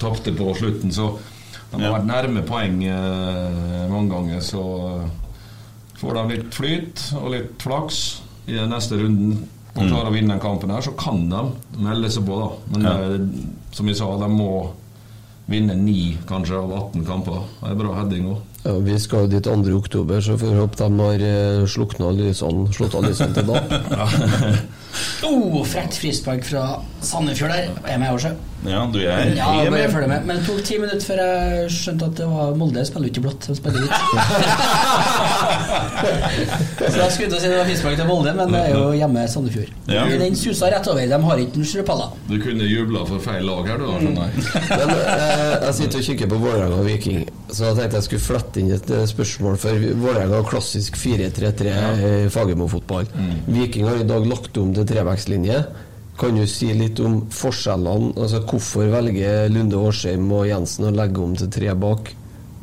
tapte 0.00 0.32
på 0.36 0.50
slutten. 0.58 0.90
Så 0.92 1.18
de 1.70 1.76
har 1.78 1.86
Ja. 1.86 1.92
vært 1.98 2.08
nærme 2.10 2.42
poeng 2.48 2.82
eh, 2.84 3.88
mange 3.92 4.10
ganger. 4.10 4.40
Så 4.42 4.64
får 6.00 6.14
de 6.14 6.36
litt 6.36 6.52
flyt 6.56 7.06
og 7.20 7.30
litt 7.34 7.56
flaks 7.62 8.20
i 8.48 8.52
den 8.56 8.70
neste 8.72 8.96
runden 8.98 9.46
og 9.76 9.82
Mm. 9.84 9.88
klarer 9.92 10.08
å 10.10 10.12
vinne 10.12 10.28
den 10.34 10.40
kampen 10.40 10.70
her, 10.70 10.80
så 10.82 10.90
kan 10.98 11.28
de 11.30 11.52
melde 11.78 12.08
seg 12.10 12.24
på, 12.26 12.36
da. 12.40 12.48
Men 12.72 12.82
Ja. 12.82 12.96
det, 12.96 13.28
som 13.72 13.86
vi 13.86 13.94
sa, 13.94 14.16
de 14.18 14.26
må 14.28 14.70
vinne 15.48 15.76
ni 15.76 16.16
kanskje 16.26 16.56
av 16.58 16.72
18 16.72 17.04
kamper. 17.06 17.40
Det 17.62 17.70
er 17.70 17.74
bra 17.76 17.94
heading 17.94 18.26
òg. 18.32 18.38
Ja, 18.64 18.72
vi 18.78 18.98
skal 18.98 19.20
jo 19.20 19.26
dit 19.28 19.42
2. 19.44 19.72
oktober, 19.78 20.20
så 20.20 20.36
får 20.36 20.50
vi 20.50 20.60
håpe 20.60 20.76
de 20.76 20.98
har 20.98 21.14
eh, 21.14 21.66
slukna 21.66 22.10
lysene, 22.12 22.68
slått 22.74 22.94
av 22.94 23.04
lysene 23.04 23.34
til 23.34 23.46
da. 23.46 23.60
Oh, 25.24 25.60
frekt 25.68 25.94
frispark 26.00 26.42
fra 26.48 26.62
Sandefjord 27.04 27.52
der. 27.54 27.64
Jeg 27.86 27.94
er 27.94 27.98
med, 28.02 28.10
Årsø. 28.16 28.30
Ja, 28.68 28.82
du 28.92 28.98
er 29.00 29.06
Ja, 29.32 29.62
er 29.62 29.70
bare 29.70 29.72
med. 29.86 29.90
følg 29.92 30.08
med. 30.08 30.24
Men 30.28 30.36
det 30.36 30.44
tok 30.46 30.58
ti 30.68 30.76
minutter 30.76 31.00
før 31.06 31.16
jeg 31.22 31.70
skjønte 31.72 32.04
at 32.10 32.16
det 32.18 32.26
var 32.28 32.50
Molde 32.60 32.82
spiller 32.84 33.06
jo 33.08 33.12
ikke 33.14 33.22
blått. 33.24 33.46
De 33.48 33.54
spiller 33.56 33.80
hvitt. 33.80 34.00
Så 36.90 36.96
jeg 36.98 37.12
skulle 37.14 37.30
til 37.30 37.36
å 37.36 37.40
si 37.40 37.48
det 37.48 37.56
var 37.56 37.64
frispark 37.68 37.96
til 38.00 38.06
Molde, 38.08 38.32
men 38.36 38.52
det 38.52 38.60
er 38.66 38.70
jo 38.74 38.82
hjemme 38.98 39.22
Sandefjord. 39.32 39.70
Ja. 39.90 40.02
Den 40.20 40.36
susa 40.36 40.66
rett 40.74 40.86
over. 40.92 41.06
De 41.08 41.18
har 41.24 41.36
ikke 41.44 41.56
noen 41.60 41.70
strøpaller. 41.72 42.08
Du 42.28 42.36
kunne 42.42 42.64
jubla 42.68 43.00
for 43.08 43.18
feil 43.24 43.44
lag 43.48 43.62
her, 43.70 43.76
du, 43.80 43.84
skjønner 43.96 44.24
jeg. 44.28 44.32
Men 44.70 44.88
eh, 44.96 45.54
jeg 45.68 45.74
sitter 45.80 45.96
og 46.02 46.06
kikker 46.10 46.26
på 46.34 46.38
Vålerenga 46.44 46.76
og 46.82 46.86
Viking, 46.88 47.20
så 47.50 47.60
jeg 47.70 47.76
tenkte 47.80 47.96
jeg 48.00 48.06
skulle 48.08 48.26
flette 48.26 48.56
inn 48.62 48.70
et 48.76 48.88
eh, 48.96 49.04
spørsmål. 49.10 49.54
For 49.64 49.72
Vålerenga 50.04 50.34
har 50.42 50.48
klassisk 50.50 50.92
4-3-3 51.00 51.74
i 52.26 52.28
Fagermo-fotball. 52.36 53.06
Viking 53.50 53.84
har 53.88 53.96
i 54.04 54.08
dag 54.08 54.22
lagt 54.30 54.54
om 54.60 54.68
til 54.76 54.79
trevekstlinje. 54.88 55.62
Kan 56.20 56.36
du 56.36 56.44
si 56.46 56.68
litt 56.76 57.00
om 57.00 57.22
forskjellene? 57.32 58.12
Altså 58.20 58.42
Hvorfor 58.44 58.90
velger 58.92 59.48
Lunde 59.52 59.78
Årsheim 59.80 60.26
og 60.36 60.48
Jensen 60.50 60.90
å 60.90 60.92
legge 60.92 61.22
om 61.24 61.36
til 61.38 61.48
tre 61.52 61.72
bak, 61.72 62.12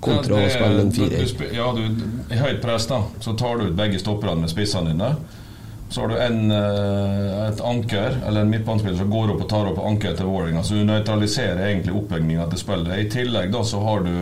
kontra 0.04 0.44
Ja, 0.44 0.46
å 0.46 0.54
spille 0.54 0.84
en 0.86 0.94
firer? 0.94 1.34
Ja, 1.56 1.72
du, 1.74 1.88
I 2.30 2.38
høyt 2.38 2.62
press 2.62 2.86
da 2.92 3.02
så 3.24 3.34
tar 3.40 3.58
du 3.58 3.72
ut 3.72 3.78
begge 3.80 4.02
stopperne 4.02 4.46
med 4.46 4.54
spissene 4.54 4.94
dine. 4.94 5.16
Så 5.90 6.04
har 6.04 6.12
du 6.12 6.18
en, 6.20 6.52
eh, 6.52 7.48
et 7.48 7.62
anker, 7.64 8.20
eller 8.28 8.42
en 8.42 8.50
midtbanespiller 8.52 8.98
som 9.00 9.10
går 9.10 9.32
opp 9.34 9.42
og 9.46 9.50
tar 9.50 9.70
opp 9.72 9.80
anker 9.80 10.14
til 10.20 10.28
Vålerenga. 10.28 10.64
Så 10.64 10.76
du 10.76 10.84
nøytraliserer 10.84 11.64
egentlig 11.70 11.96
oppbygninga 11.96 12.50
til 12.52 12.60
spillet. 12.60 12.94
I 13.00 13.10
tillegg 13.10 13.52
da 13.56 13.64
så 13.64 13.80
har 13.86 14.04
du 14.04 14.14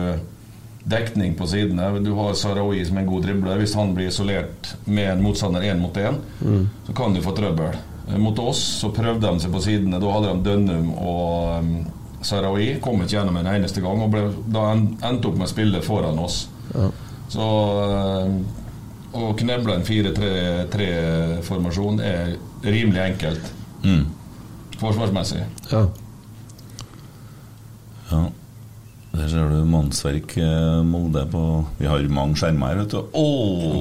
dekning 0.86 1.34
på 1.38 1.46
sidene. 1.50 1.88
Du 2.04 2.12
har 2.14 2.34
Sarawi 2.38 2.84
som 2.86 2.98
en 2.98 3.06
god 3.08 3.22
dribler. 3.26 3.58
Hvis 3.58 3.74
han 3.74 3.94
blir 3.96 4.06
isolert 4.12 4.74
med 4.86 5.08
en 5.16 5.22
motstander 5.24 5.60
én 5.66 5.80
mot 5.82 5.94
én, 5.98 6.14
Mm. 6.40 6.68
så 6.86 6.92
kan 6.94 7.14
du 7.14 7.20
få 7.20 7.32
trøbbel. 7.34 7.74
Eh, 8.08 8.18
Mot 8.18 8.38
oss 8.38 8.58
så 8.82 8.88
prøvde 8.94 9.20
de 9.32 9.40
seg 9.40 9.50
på 9.52 9.60
sidene. 9.62 9.98
Da 10.00 10.10
hadde 10.12 10.32
de 10.34 10.42
Dønnum 10.50 10.92
og 10.94 11.58
um, 11.58 11.86
Sarawi. 12.22 12.78
Kom 12.80 13.00
ikke 13.02 13.10
gjennom 13.18 13.36
en 13.36 13.46
eneste 13.46 13.80
gang. 13.82 14.00
Og 14.02 14.10
ble, 14.10 14.30
da 14.46 14.70
en- 14.72 14.96
endte 15.02 15.26
opp 15.28 15.36
med 15.36 15.46
å 15.48 15.50
spille 15.50 15.82
foran 15.82 16.18
oss. 16.18 16.48
Ja. 16.74 16.90
Så 17.28 17.40
eh, 17.82 18.30
å 19.18 19.34
kneble 19.36 19.74
en 19.74 19.82
4-3-formasjon 19.82 22.00
er 22.00 22.36
rimelig 22.62 23.00
enkelt. 23.10 23.40
Mm. 23.82 24.06
Forsvarsmessig. 24.78 25.42
Ja. 25.72 25.86
Ja. 28.10 28.28
Der 29.16 29.28
ser 29.32 29.48
du 29.48 29.62
mannsverk 29.64 30.34
eh, 30.36 30.82
Molde 30.84 31.22
på 31.32 31.40
Vi 31.78 31.86
har 31.88 32.02
mange 32.12 32.36
skjermer 32.36 32.68
her, 32.74 32.82
vet 32.82 32.92
du. 32.92 32.98
Åh! 33.16 33.80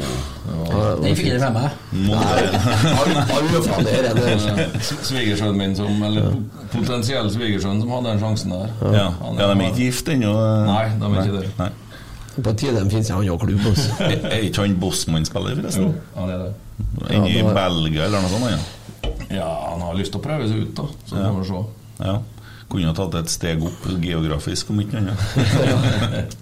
Den 1.03 1.11
fikk 1.17 1.27
jeg 1.33 1.41
med 1.43 1.51
meg. 1.57 1.69
Svigersønnen 5.05 5.57
min 5.59 5.75
som 5.77 6.03
Eller 6.07 6.21
po- 6.31 6.43
potensiell 6.77 7.27
svigersønn 7.33 7.81
som 7.83 7.89
hadde 7.95 8.07
den 8.13 8.21
sjansen 8.23 8.49
der. 8.55 8.67
Ja, 8.95 9.05
er 9.09 9.13
ja 9.41 9.45
de 9.49 9.53
er 9.55 9.59
ikke 9.69 9.81
gift 9.83 10.05
ennå? 10.13 10.31
eh. 10.35 10.41
Nei, 10.69 10.85
de 10.99 11.03
er 11.09 11.13
ikke 11.25 11.37
det. 11.41 11.49
Nei. 11.59 11.71
På 12.35 12.51
tide 12.59 12.75
de 12.81 12.85
finnes 12.91 13.09
en 13.09 13.15
annen 13.21 13.39
klubb. 13.39 13.65
Er 14.33 14.39
ikke 14.43 14.59
han 14.65 14.73
Bossmann-spiller, 14.81 15.53
forresten? 15.59 15.85
Jo, 15.87 15.91
han 16.17 16.27
er 16.33 16.37
det. 16.43 16.51
Inne 17.15 17.29
i 17.31 17.33
Ja, 17.39 17.43
Belgia 17.55 18.01
eller 18.09 18.19
noe 18.25 18.31
sånt? 18.33 18.47
Ja. 18.51 18.59
Ja, 19.39 19.47
han 19.71 19.79
har 19.85 19.93
lyst 19.95 20.11
til 20.13 20.19
å 20.19 20.23
prøve 20.25 20.43
seg 20.49 20.57
ut, 20.65 20.73
da. 20.75 20.85
Så 21.07 21.13
Ja. 21.19 21.23
får 21.31 21.39
vi 21.39 21.45
se. 21.47 21.59
Ja. 22.09 22.15
Kunne 22.71 22.89
ha 22.89 22.95
tatt 22.97 23.17
et 23.21 23.31
steg 23.31 23.63
opp 23.65 23.87
geografisk, 24.01 24.71
om 24.73 24.81
ikke 24.81 25.01
annet. 25.01 26.35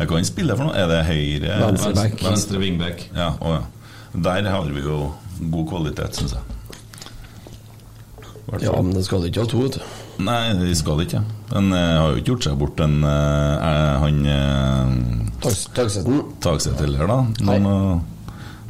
Jeg 0.00 0.08
kan 0.08 0.24
spille 0.24 0.56
for 0.56 0.70
noe. 0.70 0.76
Er 0.80 0.88
det 0.88 1.02
høyre 1.10 1.58
Venstreback. 1.60 2.22
Venstre 2.24 2.62
wingback. 2.62 3.04
Ja, 3.12 3.34
å 3.36 3.58
ja. 3.58 3.66
Der 4.10 4.48
har 4.50 4.70
vi 4.72 4.82
jo 4.82 5.12
god 5.52 5.66
kvalitet, 5.70 6.16
syns 6.18 6.34
jeg. 6.38 6.56
Ja, 8.64 8.72
men 8.82 8.94
det 8.96 9.04
skal 9.06 9.22
ikke 9.28 9.44
ha 9.44 9.50
to, 9.50 9.60
vet 9.62 9.76
du. 9.78 9.82
Nei, 10.26 10.38
de 10.58 10.72
skal 10.74 10.98
det 10.98 11.06
ikke. 11.06 11.20
Men 11.52 11.70
jeg 11.76 11.98
har 12.00 12.08
jo 12.10 12.18
ikke 12.18 12.32
gjort 12.32 12.46
seg 12.48 12.56
bort 12.60 12.80
en 12.82 12.96
uh, 13.04 14.00
Han 14.02 14.18
uh, 14.26 15.44
Tagsetten? 15.44 16.18
Tagset 16.42 16.80
heller, 16.82 17.06
da. 17.08 17.20
Noen, 17.46 17.68
eh, 17.70 18.19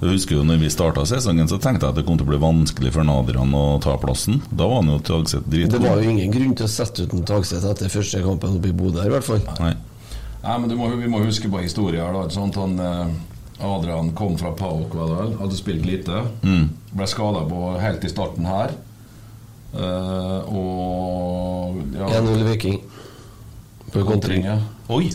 jeg 0.00 0.14
husker 0.14 0.38
jo 0.38 0.45
når 0.49 0.62
vi 0.62 0.71
starta 0.73 1.04
sesongen, 1.04 1.49
så 1.50 1.59
tenkte 1.61 1.85
jeg 1.85 1.92
at 1.92 1.99
det 2.00 2.07
kom 2.09 2.16
til 2.16 2.25
å 2.25 2.30
bli 2.30 2.40
vanskelig 2.40 2.92
for 2.95 3.04
Nadrian 3.04 3.52
å 3.57 3.64
ta 3.85 3.99
plassen. 4.00 4.40
Da 4.49 4.69
var 4.71 4.80
han 4.80 4.95
jo 4.95 4.99
Tagset 5.04 5.45
dritgod. 5.45 5.76
Det 5.76 5.90
var 5.90 6.00
jo 6.00 6.14
ingen 6.14 6.33
grunn 6.33 6.54
til 6.57 6.64
å 6.64 6.73
sette 6.73 7.04
ut 7.04 7.12
en 7.16 7.26
Tagset 7.28 7.66
etter 7.69 7.92
første 7.92 8.23
kampen 8.25 8.57
oppe 8.57 8.71
i 8.71 8.76
Bodø, 8.76 9.02
her, 9.02 9.11
i 9.11 9.16
hvert 9.19 9.28
fall. 9.28 9.42
Nei. 9.61 9.75
Nei, 10.40 10.54
men 10.57 10.71
du 10.71 10.76
må, 10.78 10.88
Vi 10.97 11.11
må 11.12 11.21
huske 11.21 11.50
på 11.52 11.61
historien 11.61 12.00
her. 12.00 12.14
da 12.16 12.23
ikke 12.25 12.38
sant? 12.38 12.57
Han, 12.57 12.78
eh, 12.80 13.66
Adrian 13.71 14.14
kom 14.16 14.38
fra 14.40 14.54
PAOK, 14.57 14.95
var 14.97 15.11
det 15.11 15.19
vel. 15.19 15.35
Hadde 15.42 15.59
spilt 15.59 15.85
lite. 15.85 16.23
Mm. 16.42 16.71
Ble 16.97 17.09
skada 17.11 17.45
helt 17.85 18.04
i 18.04 18.12
starten 18.12 18.49
her. 18.49 18.73
Uh, 19.71 20.40
og 20.50 21.76
ja, 21.95 22.09
1-0 22.19 22.40
Viking. 22.49 22.80
På 23.92 24.02
kontring. 24.09 24.49
ja. 24.49 24.57
Oi! 24.88 25.12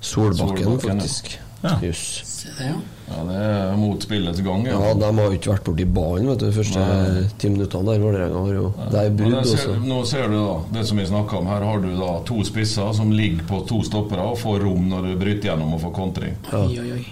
Solbakken, 0.00 0.64
Solbakken, 0.64 0.80
faktisk. 0.86 1.34
Ja. 1.34 1.47
Jøss. 1.58 2.02
Se 2.22 2.52
det, 2.54 2.68
ja. 2.68 2.74
ja, 3.08 3.22
det 3.26 3.38
er 3.42 3.72
mot 3.80 4.04
spillets 4.04 4.40
gang. 4.46 4.66
Ja, 4.68 4.92
de 4.94 5.08
har 5.08 5.24
jo 5.24 5.38
ikke 5.40 5.50
vært 5.56 5.64
borti 5.66 5.86
ballen 5.90 6.28
vet 6.30 6.38
du, 6.38 6.44
de 6.46 6.54
første 6.54 6.84
Nei. 6.84 7.24
ti 7.42 7.50
minuttene 7.50 7.88
der. 7.90 8.02
Vålerenga 8.04 8.42
har 8.44 8.52
jo 8.54 8.68
Det 8.92 9.00
er 9.00 9.16
brudd 9.18 9.38
ser, 9.48 9.64
også. 9.72 9.74
nå 9.88 9.98
ser 10.06 10.28
du 10.30 10.36
da 10.38 10.52
det 10.78 10.84
som 10.86 11.00
vi 11.02 11.06
snakka 11.10 11.40
om. 11.40 11.50
Her 11.50 11.66
har 11.66 11.82
du 11.82 11.88
da 11.98 12.10
to 12.30 12.38
spisser 12.46 12.92
som 12.94 13.10
ligger 13.10 13.42
på 13.50 13.62
to 13.66 13.80
stoppere 13.86 14.22
og 14.30 14.38
får 14.38 14.62
rom 14.68 14.86
når 14.92 15.08
du 15.08 15.16
bryter 15.24 15.50
gjennom 15.50 15.74
og 15.74 15.82
får 15.82 15.96
kontring. 15.98 16.38
Oi, 16.52 16.78
oi, 16.78 16.92
oi. 17.00 17.06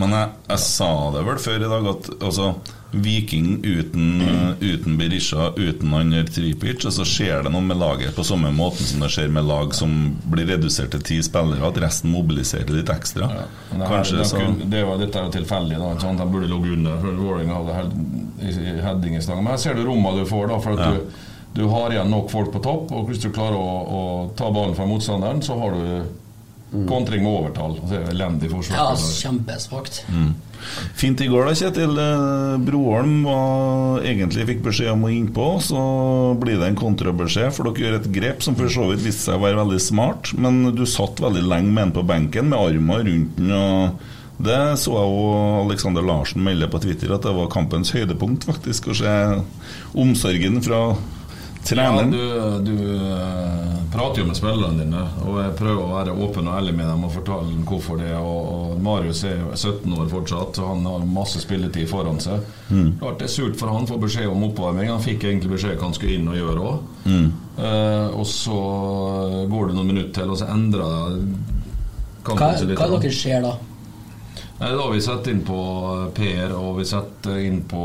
Men 0.00 0.12
jeg, 0.16 0.28
jeg 0.52 0.62
sa 0.64 0.90
det 1.16 1.24
vel 1.26 1.40
før 1.42 1.64
i 1.64 1.70
dag 1.72 1.88
at 1.94 2.10
altså, 2.20 2.52
Viking 2.92 3.60
uten, 3.64 4.22
uten 4.60 4.96
Berisha, 4.98 5.52
uten 5.56 5.92
han 5.94 6.10
Tripic, 6.26 6.82
og 6.88 6.92
så 6.92 7.04
skjer 7.06 7.44
det 7.46 7.52
noe 7.54 7.62
med 7.62 7.78
laget 7.78 8.16
på 8.16 8.24
samme 8.26 8.50
måten 8.54 8.82
som 8.86 9.04
det 9.04 9.10
skjer 9.14 9.30
med 9.30 9.46
lag 9.46 9.74
som 9.78 9.94
blir 10.32 10.48
redusert 10.50 10.90
til 10.96 11.04
ti 11.06 11.20
spillere, 11.22 11.62
at 11.68 11.78
resten 11.84 12.10
mobiliserer 12.10 12.72
litt 12.74 12.90
ekstra. 12.90 13.28
Ja. 13.30 13.44
det, 13.70 13.78
her, 13.78 13.86
Kanskje 13.94 14.18
det, 14.18 14.26
så 14.26 14.42
det 14.74 14.84
var, 14.88 14.98
dette 14.98 15.18
er 15.22 15.28
jo 15.28 15.34
tilfeldig. 15.38 15.78
da, 15.78 15.92
ikke 15.94 16.06
sant? 16.08 16.18
De 16.18 16.26
burde 16.34 16.50
ligget 16.50 16.78
under. 16.78 16.98
før 17.04 17.18
Vålerenga 17.20 17.60
hadde 17.60 18.84
heading 18.88 19.16
i 19.16 19.22
stangen. 19.22 19.44
Men 19.44 19.54
her 19.54 19.62
ser 19.62 19.74
du 19.78 19.84
rommene 19.86 20.24
du 20.24 20.26
får. 20.26 20.48
da, 20.50 20.58
for 20.60 20.72
at 20.74 20.78
Ja. 20.78 20.90
du, 20.90 21.20
du 21.54 21.68
har 21.68 21.90
igjen 21.94 22.10
nok 22.10 22.30
folk 22.30 22.50
på 22.52 22.62
topp. 22.62 22.90
Og 22.92 23.06
hvis 23.08 23.22
du 23.22 23.30
klarer 23.30 23.54
å, 23.58 23.78
å 23.86 24.02
ta 24.38 24.50
ballen 24.50 24.74
fra 24.74 24.86
motstanderen, 24.86 25.42
så 25.42 25.58
har 25.58 25.78
du 25.78 26.02
kontring 26.70 27.24
med 27.24 27.32
overtall. 27.32 27.74
Altså, 27.80 28.04
elendig 28.12 28.50
forsvar. 28.52 28.78
Ja, 28.78 29.10
kjempesvakt. 29.24 30.04
Mm. 30.10 30.30
Fint 30.94 31.20
i 31.24 31.28
går 31.30 31.48
da, 31.48 31.54
Kjetil. 31.56 31.96
Eh, 31.98 32.60
Broholm 32.66 33.24
var, 33.26 34.04
egentlig 34.06 34.46
fikk 34.52 34.62
beskjed 34.68 34.92
om 34.92 35.06
å 35.08 35.12
innpå, 35.12 35.48
så 35.64 35.82
blir 36.40 36.60
det 36.60 36.70
en 36.70 36.78
kontrabeskjed, 36.78 37.50
for 37.56 37.70
dere 37.70 37.86
gjør 37.86 37.98
et 37.98 38.08
grep 38.14 38.46
som 38.46 38.58
for 38.58 38.72
så 38.72 38.90
vidt 38.92 39.04
viste 39.06 39.26
seg 39.26 39.40
å 39.40 39.44
være 39.44 39.60
veldig 39.62 39.82
smart, 39.82 40.32
men 40.38 40.62
du 40.76 40.84
satt 40.88 41.22
veldig 41.22 41.46
lenge 41.48 41.74
med 41.74 41.88
en 41.88 41.94
på 42.00 42.06
benken, 42.06 42.50
med 42.52 42.60
armen 42.60 43.06
rundt 43.08 43.38
den. 43.40 43.54
og 43.56 44.44
Det 44.46 44.60
så 44.80 44.98
jeg 44.98 45.14
jo 45.14 45.30
Alexander 45.64 46.04
Larsen 46.06 46.44
melde 46.44 46.68
på 46.70 46.82
Twitter, 46.84 47.14
at 47.16 47.24
det 47.26 47.34
var 47.36 47.50
kampens 47.52 47.94
høydepunkt, 47.96 48.46
faktisk, 48.48 48.92
å 48.92 49.00
se 49.00 49.16
omsorgen 49.98 50.60
fra 50.64 50.84
Ja, 51.70 52.02
du, 52.02 52.16
du 52.64 52.76
eh, 52.96 53.74
prater 53.92 54.22
jo 54.22 54.26
med 54.26 54.36
spillerne 54.38 54.80
dine, 54.80 55.02
og 55.26 55.36
jeg 55.42 55.52
prøver 55.58 55.82
å 55.84 55.92
være 55.92 56.14
åpen 56.24 56.48
og 56.48 56.56
ærlig 56.56 56.72
med 56.78 56.88
dem 56.88 57.04
og 57.06 57.12
fortelle 57.14 57.52
dem 57.52 57.62
hvorfor 57.68 58.00
det. 58.00 58.10
Og, 58.16 58.48
og 58.54 58.80
Marius 58.82 59.22
er 59.28 59.42
17 59.54 59.84
år 59.94 60.08
fortsatt, 60.10 60.58
og 60.62 60.72
han 60.72 60.88
har 60.88 61.06
masse 61.06 61.42
spilletid 61.44 61.86
foran 61.90 62.18
seg. 62.22 62.42
Mm. 62.70 62.96
Klart 63.02 63.20
Det 63.20 63.28
er 63.28 63.34
surt 63.36 63.60
for 63.60 63.70
han 63.70 63.86
å 63.86 63.92
få 63.92 64.00
beskjed 64.02 64.32
om 64.32 64.48
oppvarming. 64.48 64.90
Han 64.90 65.04
fikk 65.04 65.28
egentlig 65.28 65.54
beskjed 65.54 65.76
hva 65.76 65.90
han 65.90 65.96
skulle 65.98 66.18
inn 66.18 66.30
og 66.32 66.40
gjøre 66.40 66.66
òg. 66.72 66.88
Mm. 67.10 67.30
og 68.16 68.26
så 68.28 68.58
går 69.48 69.70
det 69.70 69.76
noen 69.76 69.88
minutter 69.88 70.12
til, 70.20 70.32
og 70.32 70.38
så 70.40 70.50
endrer 70.52 70.84
det 70.84 71.24
Hva, 72.28 72.50
er 72.52 72.66
det 72.68 72.76
hva 72.76 72.88
dere 72.92 73.12
ser 73.16 73.40
da? 73.44 73.54
Da 74.60 74.66
har 74.76 74.92
vi 74.92 75.00
sett 75.00 75.26
inn 75.26 75.40
på 75.40 75.58
Per 76.14 76.50
og 76.52 76.74
vi 76.78 76.84
setter 76.84 77.38
inn 77.40 77.62
på 77.64 77.84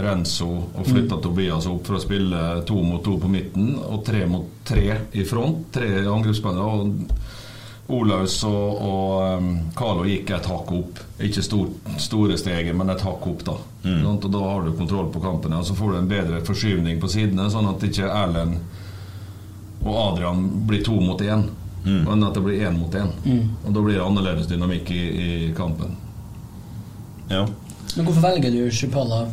Renzo 0.00 0.46
og 0.48 0.86
flytta 0.88 1.18
Tobias 1.20 1.66
opp 1.68 1.84
for 1.84 1.98
å 1.98 2.00
spille 2.00 2.38
to 2.64 2.78
mot 2.80 3.02
to 3.04 3.18
på 3.20 3.28
midten 3.28 3.74
og 3.76 4.00
tre 4.06 4.22
mot 4.24 4.46
tre 4.64 4.86
i 5.12 5.26
front. 5.28 5.66
Tre 5.76 5.90
angrepsspillere. 6.08 6.64
Og 6.64 7.92
Olaus 7.92 8.38
og, 8.48 8.80
og 8.80 9.42
um, 9.42 9.50
Carlo 9.76 10.06
gikk 10.08 10.32
et 10.32 10.48
hakk 10.48 10.72
opp. 10.72 11.02
Ikke 11.20 11.44
stort, 11.44 11.76
store 12.00 12.38
steget, 12.40 12.72
men 12.72 12.88
et 12.94 13.04
hakk 13.04 13.26
opp. 13.28 13.44
da 13.44 13.58
Sant? 13.84 14.24
Og 14.24 14.32
Da 14.32 14.40
har 14.40 14.64
du 14.64 14.72
kontroll 14.78 15.12
på 15.12 15.20
kampen. 15.20 15.52
Og 15.52 15.66
så 15.68 15.76
får 15.76 15.92
du 15.92 15.98
en 15.98 16.08
bedre 16.08 16.40
forskyvning 16.48 16.96
på 17.02 17.12
sidene, 17.12 17.50
sånn 17.52 17.68
at 17.74 17.84
ikke 17.84 18.08
Erlend 18.08 18.56
og 19.84 20.00
Adrian 20.00 20.46
blir 20.64 20.80
to 20.80 20.96
mot 20.96 21.20
én. 21.20 21.44
Men 21.84 22.24
at 22.24 22.34
det 22.34 22.40
blir 22.44 22.62
én 22.64 22.78
mot 22.80 22.94
én. 22.96 23.10
Mm. 23.24 23.48
Og 23.66 23.74
da 23.76 23.80
blir 23.84 23.98
det 23.98 24.04
annerledes 24.04 24.46
dynamikk 24.48 24.90
i, 24.90 25.02
i 25.24 25.52
kampen. 25.56 25.96
Ja. 27.28 27.46
Men 27.96 28.06
hvorfor 28.06 28.24
velger 28.24 28.50
du 28.54 28.70
Sjupala 28.72 29.26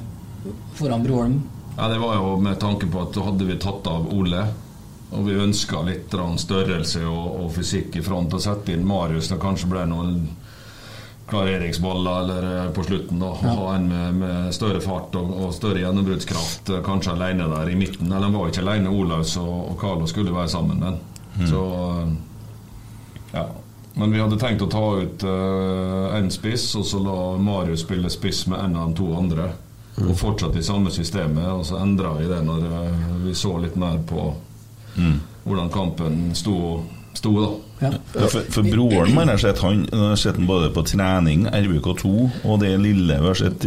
foran 0.76 1.04
Broholm? 1.04 1.38
Ja, 1.78 1.88
Det 1.88 2.00
var 2.00 2.16
jo 2.20 2.36
med 2.44 2.60
tanke 2.60 2.88
på 2.92 3.02
at 3.06 3.14
da 3.16 3.24
hadde 3.30 3.48
vi 3.48 3.56
tatt 3.60 3.88
av 3.88 4.10
Ole 4.14 4.44
Og 5.12 5.26
vi 5.28 5.34
ønska 5.40 5.82
litt 5.88 6.12
størrelse 6.40 7.02
og, 7.08 7.40
og 7.44 7.50
fysikk 7.56 7.96
i 7.96 8.04
front. 8.04 8.34
Og 8.34 8.42
sette 8.44 8.72
inn 8.76 8.86
Marius. 8.88 9.28
Det 9.32 9.40
kanskje 9.42 9.68
ble 9.72 9.86
noen 9.92 10.22
klareringsballer 11.32 12.20
eller 12.22 12.66
eh, 12.66 12.72
på 12.72 12.84
slutten. 12.84 13.20
da 13.20 13.32
Ha 13.34 13.76
en 13.76 13.88
med, 13.90 14.16
med 14.16 14.54
større 14.56 14.82
fart 14.84 15.16
og, 15.16 15.32
og 15.46 15.54
større 15.56 15.84
gjennombruddskraft. 15.84 16.70
eh, 16.70 16.84
Kanskje 16.86 17.12
alene 17.16 17.48
der 17.52 17.70
i 17.72 17.76
midten. 17.76 18.08
Eller 18.12 18.28
han 18.30 18.36
var 18.36 18.52
ikke 18.52 18.64
alene. 18.66 18.90
Olaus 18.92 19.38
og, 19.38 19.72
og 19.72 19.80
Carlo 19.82 20.08
skulle 20.08 20.36
være 20.36 20.52
sammen 20.52 20.80
med 20.80 20.88
han. 20.92 21.48
Så 21.48 21.64
eh, 21.80 22.14
ja. 23.32 23.46
Men 23.94 24.14
vi 24.14 24.22
hadde 24.22 24.40
tenkt 24.40 24.64
å 24.64 24.70
ta 24.72 24.86
ut 25.02 25.24
uh, 25.28 26.16
en 26.16 26.30
spiss, 26.32 26.70
og 26.80 26.86
så 26.88 27.02
la 27.04 27.18
Marius 27.44 27.84
spille 27.84 28.10
spiss 28.10 28.46
med 28.48 28.64
en 28.64 28.78
av 28.80 28.92
de 28.92 29.00
to 29.02 29.10
andre. 29.18 29.50
Og 30.00 30.16
fortsette 30.16 30.62
i 30.62 30.64
samme 30.64 30.92
systemet. 30.96 31.50
Og 31.52 31.66
så 31.68 31.82
endra 31.82 32.14
vi 32.16 32.30
det 32.30 32.40
når 32.48 32.64
eh, 32.64 33.02
vi 33.26 33.34
så 33.36 33.58
litt 33.60 33.76
mer 33.76 33.98
på 34.08 34.30
hvordan 35.44 35.70
kampen 35.74 36.32
sto, 36.36 36.80
sto 37.14 37.32
da. 37.42 37.50
Ja, 37.82 37.90
for, 38.14 38.46
for 38.54 38.68
broren 38.68 39.16
min 39.16 39.30
har 39.32 39.40
sett 39.42 39.60
han 39.64 39.88
sett 40.18 40.38
han 40.38 40.46
både 40.48 40.70
på 40.74 40.84
trening, 40.86 41.48
RBK2 41.50 42.12
og 42.46 42.60
det 42.62 42.76
lille 42.78 43.18
vi 43.18 43.28
har 43.28 43.40
sett 43.40 43.66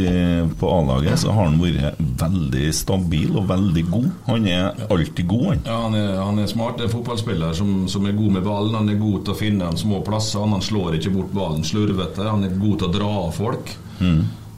på 0.61 0.71
A-laget, 0.71 1.19
så 1.25 1.35
har 1.35 1.49
han 1.49 1.59
vært 1.63 1.99
veldig 2.23 2.69
stabil 2.75 3.35
og 3.35 3.49
veldig 3.51 3.85
god. 3.91 4.07
Han 4.29 4.47
er 4.51 4.87
alltid 4.87 5.27
god, 5.31 5.45
han. 5.51 5.65
Ja, 5.67 5.81
han 5.87 5.99
er, 5.99 6.13
han 6.21 6.39
er 6.43 6.51
smart. 6.51 6.79
Det 6.79 6.87
er 6.87 6.91
en 6.93 6.95
fotballspiller 6.95 7.59
som, 7.59 7.75
som 7.91 8.07
er 8.07 8.17
god 8.17 8.39
med 8.39 8.47
ballen. 8.47 8.79
Han 8.79 8.93
er 8.93 9.01
god 9.03 9.25
til 9.27 9.35
å 9.35 9.39
finne 9.39 9.71
de 9.71 9.83
små 9.83 10.01
plassene. 10.07 10.55
Han 10.55 10.65
slår 10.65 10.99
ikke 11.01 11.13
bort 11.17 11.35
ballen 11.35 11.67
slurvete. 11.67 12.27
Han 12.29 12.47
er 12.47 12.55
god 12.55 12.79
til 12.81 12.89
å 12.89 12.95
dra 12.95 13.11
av 13.25 13.35
folk. 13.37 13.75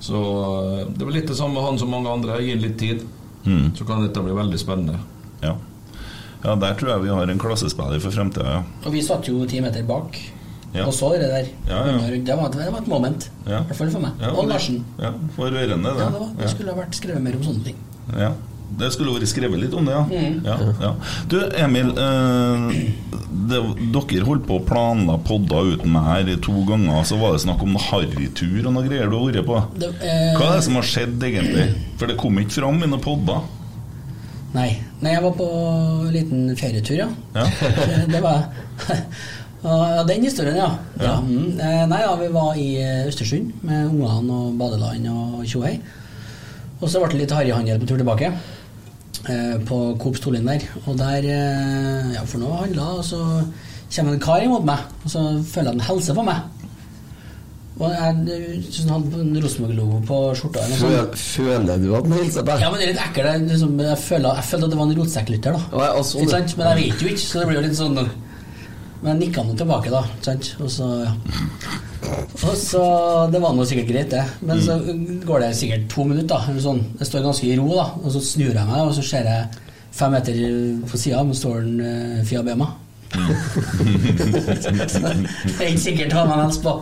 Så 0.07 0.21
eh, 0.21 0.83
det 0.93 1.05
var 1.07 1.15
litt 1.17 1.31
det 1.31 1.39
samme 1.39 1.57
med 1.57 1.65
han 1.65 1.81
som 1.81 1.91
mange 1.91 2.13
andre. 2.13 2.41
Gi 2.45 2.53
ham 2.55 2.63
litt 2.67 2.79
tid, 2.81 3.07
så 3.79 3.89
kan 3.89 4.05
dette 4.05 4.23
bli 4.25 4.37
veldig 4.37 4.61
spennende. 4.61 5.01
Ja. 5.43 5.57
Ja, 6.45 6.55
der 6.63 6.75
tror 6.79 6.91
jeg 6.95 7.03
vi 7.07 7.13
har 7.15 7.31
en 7.33 7.39
klassespiller 7.43 8.01
for 8.03 8.11
fremtida, 8.15 8.57
ja. 8.59 8.63
Og 8.85 8.93
vi 8.95 9.03
satt 9.03 9.29
jo 9.29 9.45
ti 9.49 9.61
meter 9.65 9.83
bak 9.89 10.19
Ja. 10.75 10.85
og 10.85 10.93
så 10.93 11.13
det 11.17 11.31
der. 11.31 11.47
Ja, 11.71 11.79
ja. 11.89 11.99
Det, 12.21 12.35
var, 12.37 12.51
det 12.53 12.67
var 12.73 12.83
et 12.83 12.89
moment. 12.91 13.31
Ja. 13.47 13.63
I 13.63 13.71
hvert 13.71 13.79
fall 13.79 13.91
for 13.95 14.01
meg. 14.05 14.27
Og 14.37 14.49
Larsen. 14.51 14.83
Ja, 15.01 15.13
for 15.37 15.49
rørende, 15.49 15.89
det. 15.95 16.03
Ja, 16.03 16.11
det, 16.13 16.21
var, 16.21 16.35
det 16.43 16.51
skulle 16.53 16.75
ha 16.75 16.83
vært 16.83 16.99
skrevet 16.99 17.23
mer 17.25 17.39
om 17.39 17.47
sånne 17.47 17.65
ting. 17.71 17.79
Ja. 18.13 18.35
Det 18.77 18.89
skulle 18.93 19.15
vært 19.15 19.31
skrevet 19.31 19.61
litt 19.63 19.75
om 19.79 19.87
det, 19.87 19.95
ja. 19.95 20.03
Mm. 20.11 20.41
ja, 20.45 20.57
ja. 20.83 20.91
Du, 21.31 21.37
Emil. 21.57 21.93
Eh, 21.97 22.67
det, 23.47 23.61
dere 23.95 24.27
holdt 24.27 24.47
på 24.49 24.59
å 24.59 24.65
planla 24.67 25.17
podder 25.25 25.71
uten 25.77 25.93
meg 25.95 26.07
her 26.11 26.31
to 26.45 26.59
ganger. 26.69 27.05
Så 27.09 27.17
var 27.21 27.37
det 27.37 27.45
snakk 27.47 27.63
om 27.65 27.73
noe 27.77 27.85
harrytur 27.87 28.67
og 28.67 28.73
noe 28.75 28.85
greier 28.89 29.09
du 29.09 29.17
har 29.17 29.31
vært 29.31 29.47
på. 29.49 29.61
Det, 29.81 29.93
eh, 30.03 30.35
Hva 30.37 30.51
er 30.51 30.59
det 30.59 30.65
som 30.67 30.77
har 30.81 30.89
skjedd, 30.91 31.17
egentlig? 31.31 31.69
For 31.97 32.11
det 32.11 32.19
kom 32.21 32.43
ikke 32.43 32.59
fram 32.59 32.83
i 32.83 32.91
noen 32.91 33.05
podder. 33.07 33.47
Nei. 34.55 34.71
Nei, 35.03 35.13
jeg 35.13 35.23
var 35.25 35.33
på 35.37 35.47
en 35.53 36.13
liten 36.15 36.47
ferietur, 36.57 36.97
ja. 36.97 37.09
Ja. 37.35 37.47
det 38.15 38.21
var 38.25 38.47
Ja, 39.67 40.05
den 40.07 40.23
historien, 40.25 40.57
ja. 40.61 40.69
ja. 41.03 41.15
mm. 41.21 41.59
Eh, 41.59 41.83
Nei, 41.91 42.01
ja, 42.05 42.13
vi 42.21 42.29
var 42.33 42.55
i 42.61 42.67
eh, 42.81 43.07
Østersund 43.09 43.51
med 43.67 43.89
ungene 43.91 44.37
og 44.37 44.53
badeland 44.61 45.09
og 45.11 45.43
tjohei. 45.49 45.75
Og 46.79 46.89
så 46.93 47.01
ble 47.03 47.11
det 47.17 47.23
litt 47.25 47.35
harryhandel 47.35 47.81
på 47.83 47.89
tur 47.91 47.99
tilbake. 48.01 48.31
eh, 49.29 49.57
På 49.67 49.97
Coop 49.99 50.17
Storlien 50.21 50.47
der. 50.47 50.63
Og 50.87 50.97
der 51.01 51.25
eh, 51.27 52.13
Ja, 52.15 52.23
for 52.29 52.39
nå 52.41 52.53
handla, 52.61 52.93
og 53.01 53.05
så 53.05 53.21
kommer 53.97 54.15
en 54.15 54.21
kar 54.23 54.45
imot 54.45 54.65
meg, 54.67 54.79
og 55.05 55.11
så 55.11 55.21
føler 55.47 55.73
jeg 55.73 55.81
en 55.81 55.87
hilser 55.89 56.17
på 56.19 56.25
meg. 56.27 56.45
Jeg 57.77 57.97
han 58.01 58.93
hadde 58.95 59.19
en 59.21 59.35
Rosenborg-logo 59.45 59.99
på 60.09 60.19
skjorta. 60.39 60.63
sånt. 60.81 61.19
Føler 61.21 61.83
du 61.83 61.91
at 61.99 62.07
han 62.09 62.15
hilser 62.23 62.45
på 62.47 62.49
deg? 62.49 62.63
Ja, 62.63 62.71
men 62.73 62.81
det 62.81 62.87
er 62.87 62.93
litt 62.95 63.03
ekkelt. 63.05 63.27
jeg 63.29 63.43
Liksom, 63.51 63.75
jeg, 63.85 63.99
føler, 64.01 64.39
jeg 64.39 64.49
følte 64.51 64.69
at 64.69 64.73
det 64.73 64.79
var 64.79 64.87
en 64.87 64.95
rotsekklytter, 65.01 65.59
da. 65.59 65.83
Ja, 65.83 66.05
sånn, 66.11 66.31
sant? 66.33 66.55
Men 66.57 66.71
jeg 66.71 66.79
vet 66.81 67.05
jo 67.05 67.11
ikke, 67.13 67.25
så 67.27 67.43
det 67.43 67.51
blir 67.51 67.61
jo 67.61 67.67
litt 67.67 67.77
sånn 67.77 67.99
Men 67.99 69.11
jeg 69.11 69.19
nikka 69.27 69.45
nå 69.45 69.59
tilbake, 69.61 69.93
da. 69.93 70.01
Sant? 70.25 70.55
Og 70.65 70.73
så 70.73 70.89
ja. 71.05 71.13
Og 72.47 72.57
så 72.61 72.83
Det 73.33 73.43
var 73.43 73.53
nå 73.53 73.69
sikkert 73.69 73.93
greit, 73.93 74.11
det. 74.15 74.25
Men 74.49 74.65
så 74.65 74.79
går 75.29 75.45
det 75.45 75.53
sikkert 75.61 75.87
to 75.93 76.09
minutter. 76.09 76.49
Eller 76.49 76.65
sånn. 76.65 76.83
Jeg 76.97 77.11
står 77.11 77.29
ganske 77.29 77.51
i 77.51 77.61
ro, 77.61 77.69
da. 77.77 77.87
Og 78.01 78.17
så 78.17 78.25
snur 78.25 78.55
jeg 78.55 78.73
meg, 78.73 78.81
og 78.81 78.97
så 78.97 79.05
ser 79.05 79.29
jeg 79.29 79.63
fem 79.97 80.17
meter 80.17 80.43
på 80.89 81.01
sida, 81.01 81.21
men 81.25 81.37
står 81.37 81.61
den 81.65 81.81
uh, 81.85 82.25
Fia 82.25 82.41
Bema. 82.47 82.73
Det 84.27 85.63
er 85.63 85.71
ikke 85.71 85.83
sikkert 85.83 86.15
hva 86.17 86.25
man 86.29 86.45
helst 86.47 86.63
på. 86.65 86.73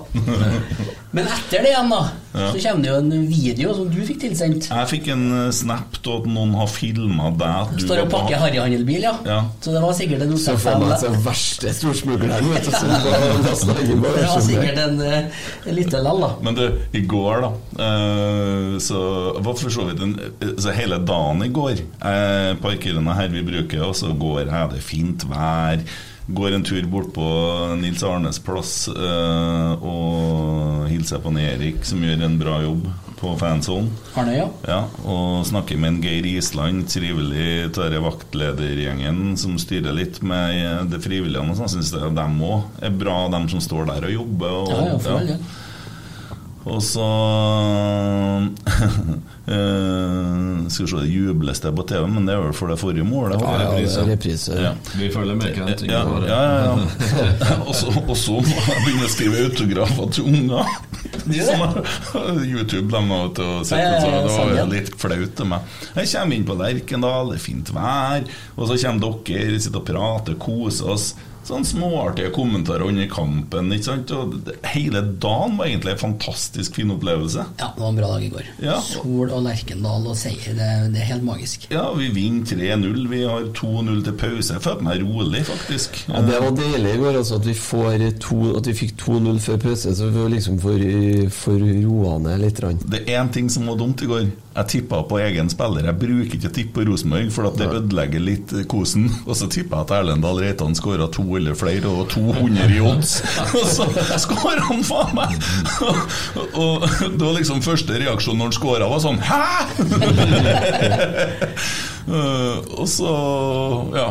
Men 1.15 1.29
etter 1.31 1.63
det 1.63 1.71
igjen, 1.71 1.91
da, 1.93 2.01
Ja. 2.35 2.49
så 2.51 2.59
kommer 2.59 2.83
det 2.83 2.89
jo 2.91 2.95
en 2.99 3.27
video 3.31 3.75
som 3.77 3.91
du 3.93 4.01
fikk 4.03 4.17
tilsendt. 4.25 4.65
Jeg 4.67 4.89
fikk 4.91 5.05
en 5.13 5.21
eh, 5.47 5.51
snap 5.55 5.95
av 6.11 6.17
at 6.17 6.25
noen 6.27 6.55
har 6.59 6.67
filma 6.67 7.29
deg. 7.39 7.77
du 7.79 7.85
Står 7.85 8.01
og 8.03 8.09
pakker 8.11 8.41
harryhandelbil, 8.43 9.05
ja. 9.07 9.13
Ja. 9.23 9.37
Så 9.63 9.71
det 9.77 9.83
var 9.85 9.93
sikkert 9.95 10.25
en 10.27 10.33
Så 10.43 10.57
får 10.59 10.81
man 10.83 10.91
Rosef-fan. 10.91 11.21
verste 11.23 11.71
storsmugleren, 11.79 12.49
vet 12.51 12.67
du. 12.67 12.71
Det 12.75 14.27
var 14.27 14.43
sikkert 14.43 14.79
en, 14.89 15.01
eh, 15.07 15.31
en 15.71 15.75
liten 15.79 16.03
lall, 16.03 16.21
da. 16.27 16.31
Men 16.43 16.59
du, 16.59 16.65
i 16.99 17.05
går 17.07 17.45
da 17.47 17.53
eh, 17.87 18.79
Så 18.83 18.99
var 19.39 19.55
for 19.55 19.71
så 19.71 19.87
vidt 19.87 20.03
en, 20.03 20.17
Så 20.59 20.75
hele 20.75 20.99
dagen 20.99 21.43
i 21.47 21.49
går 21.55 21.79
Jeg 21.79 22.59
parkerer 22.65 23.15
her 23.15 23.29
vi 23.29 23.43
bruker 23.47 23.87
Og 23.87 23.95
så 23.95 24.11
går 24.19 24.49
jeg, 24.49 24.71
det 24.75 24.83
er 24.83 24.89
fint 24.91 25.25
vær 25.31 25.79
Går 26.27 26.55
en 26.57 26.63
tur 26.65 26.87
bort 26.89 27.11
på 27.13 27.25
Nils 27.77 28.03
Arnes 28.07 28.39
plass 28.41 28.89
eh, 28.89 29.73
Og 29.85 30.87
hilser 30.89 31.21
på 31.21 31.29
en 31.29 31.41
Erik 31.43 31.85
Som 31.85 32.01
gjør 32.05 32.25
en 32.25 32.39
bra 32.41 32.61
jobb 32.65 32.87
på 33.21 33.35
fanzone 33.41 33.93
Arne, 34.19 34.33
ja. 34.37 34.47
ja, 34.69 34.79
og 35.09 35.45
snakker 35.49 35.79
med 35.81 35.95
en 35.95 36.01
Geir 36.05 36.27
Island, 36.29 36.85
trivelig 36.93 37.71
tørre 37.77 38.03
vaktledergjengen 38.05 39.37
som 39.41 39.55
styrer 39.61 39.97
litt 39.97 40.19
med 40.27 40.91
det 40.93 41.01
frivillige. 41.05 41.41
Og 41.41 41.57
sånn, 41.57 41.71
syns 41.77 41.93
jeg 41.95 42.13
dem 42.19 42.37
òg 42.45 42.83
er 42.85 42.93
bra, 42.95 43.17
dem 43.33 43.49
som 43.53 43.63
står 43.65 43.89
der 43.93 44.09
og 44.11 44.17
jobber. 44.19 44.59
Og, 44.59 44.73
Ja, 44.75 44.83
ja, 44.91 44.99
for 45.07 45.31
ja. 45.31 45.39
Og 46.65 46.81
så 46.83 47.05
eh, 49.53 50.69
Skal 50.69 50.87
vi 50.87 50.91
se, 50.91 50.97
det 50.97 51.07
jubles 51.13 51.61
det 51.61 51.73
på 51.77 51.83
TV, 51.89 52.07
men 52.09 52.27
det 52.27 52.35
er 52.35 52.41
vel 52.47 52.55
for 52.57 52.73
det 52.73 52.79
forrige 52.81 53.05
målet? 53.05 53.43
Ja, 53.43 53.53
ja, 53.61 53.73
det 53.77 53.91
er 54.01 54.09
reprise. 54.09 54.57
Ja. 54.63 54.71
Vi 54.97 55.11
følger 55.13 55.37
med, 55.37 55.53
Kent. 55.57 55.85
Ja, 55.89 56.01
ja, 56.25 56.41
ja, 56.49 56.65
ja. 56.65 57.59
Og 57.69 57.75
så 57.77 57.93
og 57.93 58.17
så 58.17 58.39
må 58.41 58.55
jeg 58.65 58.81
begynne 58.87 59.09
å 59.09 59.13
skrive 59.13 59.45
autografer 59.49 60.11
til 60.17 60.31
unger. 60.33 60.73
Som 61.25 61.61
har- 61.63 61.83
YouTube 62.45 62.89
dem 62.93 63.13
har 63.13 63.29
til 63.37 63.45
å 63.45 63.59
og 63.61 63.69
sett 63.69 63.81
Ja, 63.81 63.93
ja, 63.93 64.01
så 64.01 64.09
det 64.11 64.23
var 64.25 64.35
sånn, 64.39 64.57
jo 64.59 64.65
litt 64.73 64.91
flaut 65.01 65.37
til 65.39 65.49
meg. 65.53 65.77
Jeg 66.01 66.11
kommer 66.15 66.37
inn 66.39 66.49
på 66.49 66.57
Lerkendal, 66.59 67.31
det 67.33 67.39
er 67.39 67.45
fint 67.45 67.71
vær, 67.77 68.27
og 68.57 68.69
så 68.71 68.81
kommer 68.83 69.15
dere, 69.29 69.61
sitter 69.61 69.81
og 69.83 69.87
prater, 69.89 70.41
koser 70.41 70.93
oss. 70.97 71.07
Sånn 71.45 71.67
småartige 71.69 72.33
kommentarer 72.35 72.87
under 72.89 73.09
kampen. 73.13 73.73
Ikke 73.77 73.91
sant? 73.91 74.15
Og 74.17 74.53
hele 74.73 75.05
dagen 75.21 75.59
var 75.59 75.69
egentlig 75.69 75.95
en 75.97 76.05
fantastisk 76.07 76.81
fin 76.81 76.93
opplevelse. 76.95 77.45
Ja, 77.61 77.71
det 77.75 77.85
var 77.85 77.93
en 77.93 78.01
bra 78.01 78.15
dag 78.15 78.25
i 78.25 78.29
går. 78.33 78.49
Ja. 78.63 78.79
Sol 78.85 79.33
og 79.33 79.43
Lerkendal 79.45 80.07
og 80.09 80.17
seier, 80.19 80.55
det, 80.57 80.69
det 80.95 81.03
er 81.03 81.11
helt 81.13 81.27
magisk. 81.27 81.67
Ja, 81.73 81.87
vi 81.97 82.11
vinner 82.15 82.47
3-0. 82.49 83.09
Vi 83.11 83.23
har 83.29 83.49
2-0 83.57 84.05
til 84.07 84.17
pause. 84.21 84.55
Jeg 84.57 84.65
følte 84.65 84.87
meg 84.87 85.03
rolig, 85.05 85.43
faktisk. 85.49 86.01
Ja, 86.09 86.23
det 86.25 86.41
var 86.45 86.57
deilig 86.59 86.95
i 86.95 87.03
går 87.03 87.21
altså, 87.21 87.41
at 87.41 87.49
vi, 87.49 87.57
får 87.59 88.07
to, 88.23 88.41
at 88.59 88.71
vi 88.71 88.77
fikk 88.85 88.97
2-0 89.03 89.43
før 89.45 89.61
pause, 89.67 89.95
så 89.99 90.11
vi 90.15 90.29
liksom 90.37 90.61
får, 90.63 90.87
får 91.35 91.61
roa 91.85 92.17
ned 92.25 92.45
litt. 92.45 92.63
Det 92.85 93.05
er 93.05 93.21
én 93.21 93.33
ting 93.35 93.51
som 93.51 93.67
var 93.71 93.79
dumt 93.81 94.03
i 94.05 94.11
går. 94.11 94.27
Jeg 94.55 94.71
tippa 94.71 95.01
på 95.11 95.19
egen 95.19 95.49
spiller. 95.51 95.89
Jeg 95.89 95.99
bruker 95.99 96.37
ikke 96.39 96.51
å 96.51 96.55
tippe 96.55 96.77
på 96.77 96.85
Rosenborg, 96.87 97.31
for 97.35 97.49
at 97.49 97.57
det 97.59 97.67
ødelegger 97.73 98.23
litt 98.23 98.55
kosen. 98.71 99.09
Og 99.29 99.35
så 99.39 99.49
tippa 99.51 99.81
jeg 99.81 99.89
at 99.89 99.95
Erlendal 99.99 100.39
Reitan 100.45 100.79
skåra 100.79 101.09
to 101.13 101.25
eller 101.39 101.57
flere, 101.59 101.89
og 101.91 102.09
200 102.13 102.77
i 102.77 102.81
odds. 102.85 103.17
Og 103.59 103.67
så 103.71 103.87
skårer 104.23 104.63
han 104.69 104.85
faen 104.87 105.15
meg! 105.17 105.35
Og 106.55 106.85
det 106.85 107.23
var 107.23 107.35
liksom 107.39 107.63
første 107.65 107.99
reaksjon 108.01 108.39
når 108.39 108.51
han 108.51 108.57
skåra, 108.59 108.91
var 108.91 109.03
sånn 109.05 109.21
Hæ?! 109.25 109.43
Eh, 112.05 112.57
og 112.77 112.85
så 112.93 113.13
ja, 113.97 114.11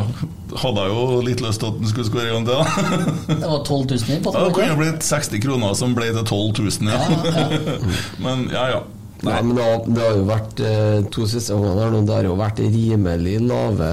hadde 0.58 0.82
jeg 0.82 0.90
jo 0.90 1.18
litt 1.22 1.42
lyst 1.44 1.62
til 1.62 1.70
at 1.70 1.76
han 1.78 1.90
skulle 1.92 2.08
skåre 2.08 2.24
en 2.26 2.34
gang 2.40 2.48
til. 2.48 2.56
da. 2.58 2.64
Det 3.44 3.52
var 3.52 3.60
12 3.62 3.84
000 3.92 3.94
i 3.94 4.16
Ja, 4.18 4.32
det 4.34 4.56
kunne 4.56 4.72
jo 4.72 4.80
blitt 4.80 5.06
60 5.06 5.44
kroner, 5.44 5.76
som 5.78 5.94
ble 5.94 6.10
til 6.10 6.26
12 6.26 6.58
000. 6.58 6.90
Ja. 6.90 6.98
Men 8.24 8.48
ja, 8.50 8.66
ja. 8.74 8.82
Nei, 9.24 9.38
men 9.40 9.54
det 9.56 9.64
har, 9.64 9.84
det 9.86 10.02
har 10.02 10.18
jo 10.18 10.24
vært 10.28 10.60
eh, 10.60 10.98
to 11.14 11.24
siste 11.30 11.54
årene 11.56 11.80
her 11.80 11.94
nå, 11.94 12.02
det 12.04 12.16
har 12.18 12.26
jo 12.28 12.34
vært 12.36 12.60
rimelig 12.60 13.38
lave 13.46 13.88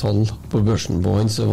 tall 0.00 0.24
på 0.52 0.60
børsen 0.66 1.00
på 1.04 1.14
han, 1.16 1.30
så 1.32 1.46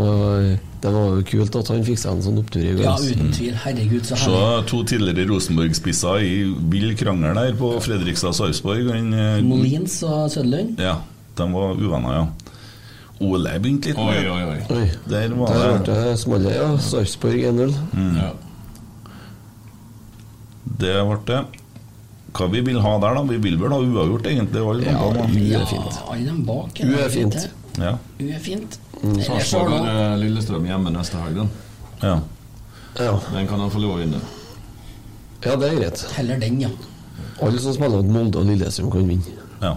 det 0.81 0.91
var, 0.93 1.11
jo 1.19 1.23
kult 1.29 1.55
at 1.59 1.67
han 1.69 1.83
fikk 1.85 1.99
seg 2.01 2.15
en 2.15 2.23
sånn 2.25 2.39
opptur 2.41 2.61
i 2.65 2.71
går. 2.73 2.83
Ja, 2.87 2.95
uten 2.97 3.31
tvil. 3.35 3.53
Herregud, 3.63 4.05
så 4.07 4.17
Så 4.17 4.37
to 4.69 4.79
tidligere 4.89 5.27
Rosenborg-spisser 5.29 6.23
i 6.25 6.31
vill 6.73 6.95
krangel 6.97 7.37
der 7.37 7.53
på 7.59 7.75
Fredrikstad-Sarpsborg. 7.85 8.89
Eh, 8.89 9.41
Molins 9.45 9.99
og 10.07 10.31
Søderlund. 10.33 10.81
Ja, 10.81 10.95
de 11.37 11.47
var 11.53 11.77
uvenner, 11.77 12.17
ja. 12.17 12.25
Ole 13.21 13.53
begynte 13.61 13.91
litt 13.91 13.99
Oi, 14.01 14.15
med 14.15 14.29
oi, 14.33 14.43
oi. 14.49 14.59
Oi, 14.79 14.85
Der 15.05 15.27
der 15.29 15.35
var 15.37 15.83
der 15.85 16.05
det 16.09 16.19
smalt, 16.19 16.49
ja. 16.49 16.69
Sarpsborg 16.81 17.43
1-0. 17.51 17.75
Ja. 18.17 18.31
Det 20.81 20.95
ble 21.05 21.17
det. 21.29 21.41
Hva 22.31 22.47
vi 22.49 22.61
vil 22.65 22.79
ha 22.81 22.93
der, 23.03 23.17
da? 23.19 23.23
Vi 23.27 23.37
vil 23.43 23.57
vel 23.59 23.73
ha 23.75 23.77
uavgjort, 23.83 24.27
egentlig. 24.31 24.61
Alle 24.65 24.85
Ja, 24.87 24.97
kampene. 25.13 25.49
Ja, 25.51 25.63
alle 26.09 26.25
de 26.31 26.45
bak. 26.47 26.79
U 26.81 26.93
er 26.97 27.09
fint. 27.11 27.37
Ja. 27.77 27.97
U 28.17 28.25
er 28.31 28.39
fint. 28.39 28.79
Sarpsborg 29.01 29.73
har 29.85 30.15
Lillestrøm 30.21 30.65
hjemme 30.69 30.91
neste 30.93 31.17
helg, 31.23 31.41
den. 31.41 31.51
Ja. 32.01 32.19
Den 32.97 33.47
kan 33.49 33.59
han 33.63 33.71
få 33.73 33.81
lov 33.81 33.95
å 33.97 34.01
vinne. 34.01 34.19
Ja, 35.41 35.55
det 35.57 35.71
er 35.71 35.77
greit. 35.79 36.03
Heller 36.17 36.41
den, 36.41 36.59
ja. 36.61 36.69
Alle 37.41 37.61
som 37.63 37.73
spiller 37.73 38.01
mot 38.03 38.11
Molde 38.13 38.41
og 38.43 38.49
Lillestrøm, 38.51 38.91
kan 38.93 39.07
vinne. 39.09 39.37
Ja. 39.61 39.75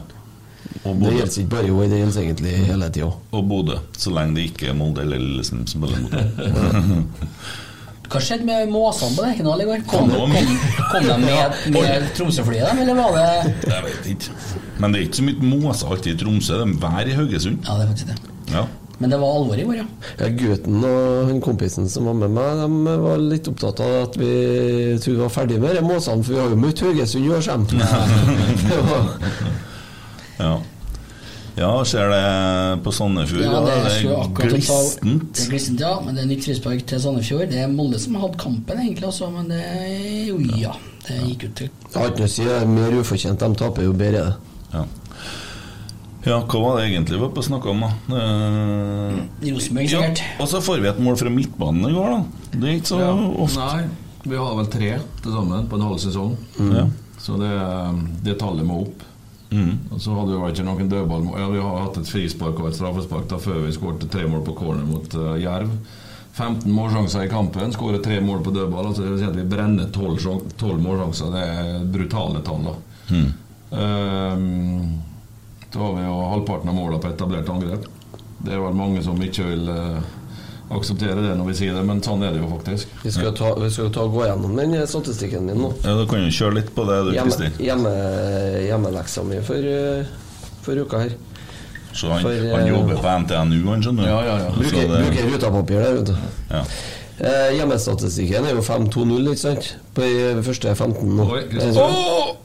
Og 0.84 0.98
Det 1.00 1.12
gjelder 1.14 1.38
ikke 1.40 1.50
bare 1.54 1.68
i 1.68 1.72
år, 1.72 1.84
det 1.88 1.98
gjelder 2.02 2.22
egentlig 2.24 2.54
hele 2.68 2.88
tida. 2.92 3.10
Og 3.32 3.46
Bodø, 3.48 3.78
så 3.96 4.12
lenge 4.12 4.36
det 4.36 4.48
ikke 4.50 4.72
er 4.72 4.76
Molde 4.76 5.04
eller 5.06 5.22
Lillestrøm 5.22 5.64
som 5.68 5.84
spiller 5.84 6.04
mot 6.04 6.12
dem. 6.12 7.06
Hva 8.14 8.20
skjedde 8.22 8.44
med 8.46 8.68
måsene 8.70 9.16
på 9.16 9.24
Lerkendal 9.24 9.62
i 9.64 9.66
går? 9.66 9.80
Kom, 9.88 10.10
Kom 10.12 10.28
kom, 10.28 10.34
de? 10.36 10.58
kom 10.92 11.06
de 11.08 11.14
med, 11.24 11.54
med 11.74 12.04
Tromsø-flyet, 12.14 12.76
eller 12.84 12.98
var 13.00 13.16
det 13.16 13.54
Jeg 13.72 13.84
vet 13.88 14.08
ikke. 14.12 14.36
Men 14.78 14.92
det 14.92 15.00
er 15.00 15.06
ikke 15.08 15.18
så 15.18 15.24
mye 15.30 15.48
måser 15.48 15.90
alltid 15.94 16.12
i 16.12 16.18
Tromsø. 16.20 16.58
Det 16.60 16.66
er 16.68 16.74
vær 16.84 17.10
i 17.10 17.16
Haugesund. 17.16 17.64
Ja, 17.64 17.78
det 17.80 17.86
er 17.86 17.90
faktisk 17.94 18.12
det. 18.12 18.18
Ja. 18.52 18.64
Men 18.98 19.10
det 19.10 19.18
var 19.18 19.36
alvor 19.36 19.58
i 19.58 19.64
går, 19.66 19.76
ja. 19.80 19.86
Ja, 20.20 20.28
Gutten 20.38 20.84
og 20.86 21.30
han 21.30 21.40
kompisen 21.42 21.88
som 21.90 22.06
var 22.06 22.14
med 22.20 22.30
meg, 22.36 22.60
de 22.62 22.94
var 23.02 23.18
litt 23.22 23.48
opptatt 23.50 23.82
av 23.82 23.94
at 24.04 24.18
vi 24.20 24.30
trodde 25.02 25.16
vi 25.16 25.22
var 25.24 25.32
ferdig 25.34 25.58
med 25.62 25.74
de 25.74 25.82
måsene, 25.82 26.22
for 26.22 26.36
vi 26.36 26.40
har 26.42 26.52
jo 26.54 26.60
møtt 26.62 26.84
Haugesund 26.84 27.26
i 27.26 27.32
år, 27.34 27.42
Skjem. 27.44 27.66
Ja. 30.34 30.56
ja, 31.56 31.68
ser 31.86 32.08
det 32.10 32.82
på 32.82 32.90
Sandefjord. 32.92 33.44
Ja, 33.44 33.60
det 33.62 33.74
er 33.74 33.84
det 33.84 34.46
er 34.48 34.48
glistent. 34.50 35.28
Det 35.30 35.44
er 35.44 35.52
glistent, 35.52 35.84
ja. 35.84 35.92
Men 36.02 36.16
det 36.18 36.24
er 36.24 36.30
nytt 36.32 36.48
frispark 36.48 36.82
til 36.90 37.02
Sandefjord. 37.04 37.46
Det 37.52 37.60
er 37.62 37.70
Molde 37.70 38.00
som 38.02 38.16
har 38.18 38.26
hatt 38.26 38.34
kampen, 38.42 38.80
egentlig, 38.82 39.06
også, 39.12 39.30
men 39.30 39.46
det 39.52 39.60
er 39.62 40.24
jo 40.26 40.40
ja. 40.58 40.74
Det 41.04 41.20
gikk 41.20 41.42
ut 41.44 41.56
til 41.60 41.68
Jeg 41.68 41.94
har 42.00 42.10
ikke 42.10 42.24
noe 42.24 42.30
å 42.30 42.34
si, 42.34 42.44
det 42.48 42.58
er 42.58 42.70
mer 42.72 42.98
ufortjent. 42.98 43.42
De 43.46 43.60
taper, 43.62 43.86
jo 43.86 43.94
bedre. 44.02 44.26
Ja. 44.74 44.82
Ja, 46.24 46.38
hva 46.40 46.60
var 46.64 46.78
det 46.80 46.86
egentlig 46.90 47.18
vi 47.20 47.26
var 47.26 47.42
snakke 47.46 47.70
om, 47.70 47.80
da? 47.84 47.90
Eh, 48.16 49.18
Rosenborg, 49.52 49.90
ja, 49.90 50.00
sikkert. 50.00 50.22
og 50.40 50.48
så 50.48 50.60
får 50.64 50.80
vi 50.80 50.88
et 50.88 51.00
mål 51.04 51.16
fra 51.20 51.30
midtbanen 51.30 51.88
i 51.90 51.94
går, 51.94 52.10
da. 52.14 52.50
Det 52.58 52.68
er 52.70 52.76
ikke 52.78 52.92
så 52.94 53.00
Ja. 53.00 53.12
ofte. 53.44 53.58
Nei, 53.60 53.84
vi 54.24 54.36
har 54.36 54.54
vel 54.56 54.66
tre 54.72 54.92
til 55.22 55.32
sammen 55.32 55.66
på 55.68 55.74
en 55.76 55.82
halv 55.88 55.98
sesong. 55.98 56.36
Ja. 56.72 56.86
Så 57.18 57.36
det, 57.40 57.52
det 58.24 58.38
tallet 58.40 58.64
må 58.66 58.82
opp. 58.86 59.02
Mm. 59.50 59.78
Og 59.92 60.00
så 60.00 60.14
hadde 60.16 60.34
vi 60.34 60.50
ikke 60.50 60.64
noen 60.66 60.88
dødball 60.90 61.26
ja, 61.38 61.44
Vi 61.52 61.60
har 61.62 61.76
hatt 61.84 61.98
et 62.00 62.08
frispark 62.10 62.58
og 62.58 62.66
et 62.72 62.74
straffespark 62.74 63.28
da 63.30 63.36
før 63.38 63.60
vi 63.62 63.70
skåret 63.76 64.08
tre 64.10 64.24
mål 64.26 64.40
på 64.42 64.54
corner 64.58 64.82
mot 64.88 65.14
uh, 65.14 65.36
Jerv. 65.38 65.70
15 66.34 66.66
målsjanser 66.74 67.22
i 67.22 67.28
kampen, 67.30 67.70
skårer 67.70 68.02
tre 68.02 68.16
mål 68.20 68.40
på 68.42 68.50
dødball. 68.50 68.88
Altså 68.88 69.04
det 69.04 69.12
vil 69.12 69.20
si 69.20 69.28
at 69.28 69.36
vi 69.36 69.44
brenner 69.46 69.86
12, 69.94 70.16
sjan- 70.24 70.48
12 70.58 70.80
målsjanser. 70.82 71.30
Det 71.36 71.44
er 71.44 71.84
brutale 71.94 72.42
tall. 72.42 72.64
da 72.64 72.74
Mm. 73.14 73.32
Ehm, 73.74 74.92
Da 75.74 75.80
har 75.82 75.94
vi 75.96 76.04
jo 76.06 76.18
halvparten 76.30 76.68
av 76.70 76.74
målene 76.76 77.00
på 77.02 77.10
etablert 77.10 77.48
angrep. 77.50 77.86
Det 78.44 78.52
er 78.54 78.60
vel 78.62 78.76
mange 78.78 79.02
som 79.02 79.18
ikke 79.24 79.44
vil 79.48 79.68
eh, 79.72 79.98
akseptere 80.74 81.16
det 81.24 81.32
når 81.38 81.48
vi 81.50 81.54
sier 81.58 81.74
det, 81.74 81.82
men 81.88 82.02
sånn 82.04 82.22
er 82.26 82.34
det 82.36 82.42
jo 82.44 82.48
faktisk. 82.52 82.92
Vi 83.02 83.10
skal, 83.14 83.32
ta, 83.36 83.50
vi 83.58 83.70
skal 83.74 83.90
ta 83.94 84.04
gå 84.12 84.22
gjennom 84.28 84.54
den 84.58 84.76
statistikken 84.86 85.46
min 85.48 85.58
nå. 85.64 85.72
Ja, 85.84 85.96
Du 85.98 86.04
kan 86.10 86.22
jo 86.22 86.30
kjøre 86.30 86.58
litt 86.60 86.70
på 86.76 86.84
det, 86.88 86.98
du, 87.08 87.12
Hjemme, 87.16 87.30
Kristin. 87.34 87.56
hjemme, 87.66 87.94
hjemmeleksa 88.68 89.24
mi 89.26 89.40
for, 89.46 89.66
eh, 89.74 90.04
for 90.62 90.78
uka 90.84 91.00
her. 91.06 91.16
Så 91.94 92.10
han, 92.10 92.22
For, 92.26 92.34
han 92.34 92.60
eh, 92.66 92.70
jobber 92.72 93.00
på 93.02 93.14
NTNU, 93.24 93.58
han 93.70 93.82
skjønner 93.86 94.02
du. 94.02 94.10
Ja, 94.10 94.20
ja, 94.26 94.36
ja. 94.44 94.52
Så 94.54 94.60
Bruker, 94.60 94.88
det- 94.92 95.00
bruker 95.08 95.32
rutapapir 95.34 95.82
der, 95.82 95.98
vet 96.00 96.06
du. 96.12 96.14
ja. 96.54 96.62
Eh, 97.14 97.50
hjemmestatistikken 97.54 98.46
er 98.50 98.56
jo 98.56 98.62
5-2-0, 98.66 99.28
ikke 99.30 99.38
sant? 99.38 99.68
På 99.94 100.02
de 100.02 100.42
første 100.42 100.72
15 100.74 101.12
nå. 101.16 101.26
Oi, 101.30 101.42
Eh, 101.44 101.50
Kristiansand. 101.52 102.38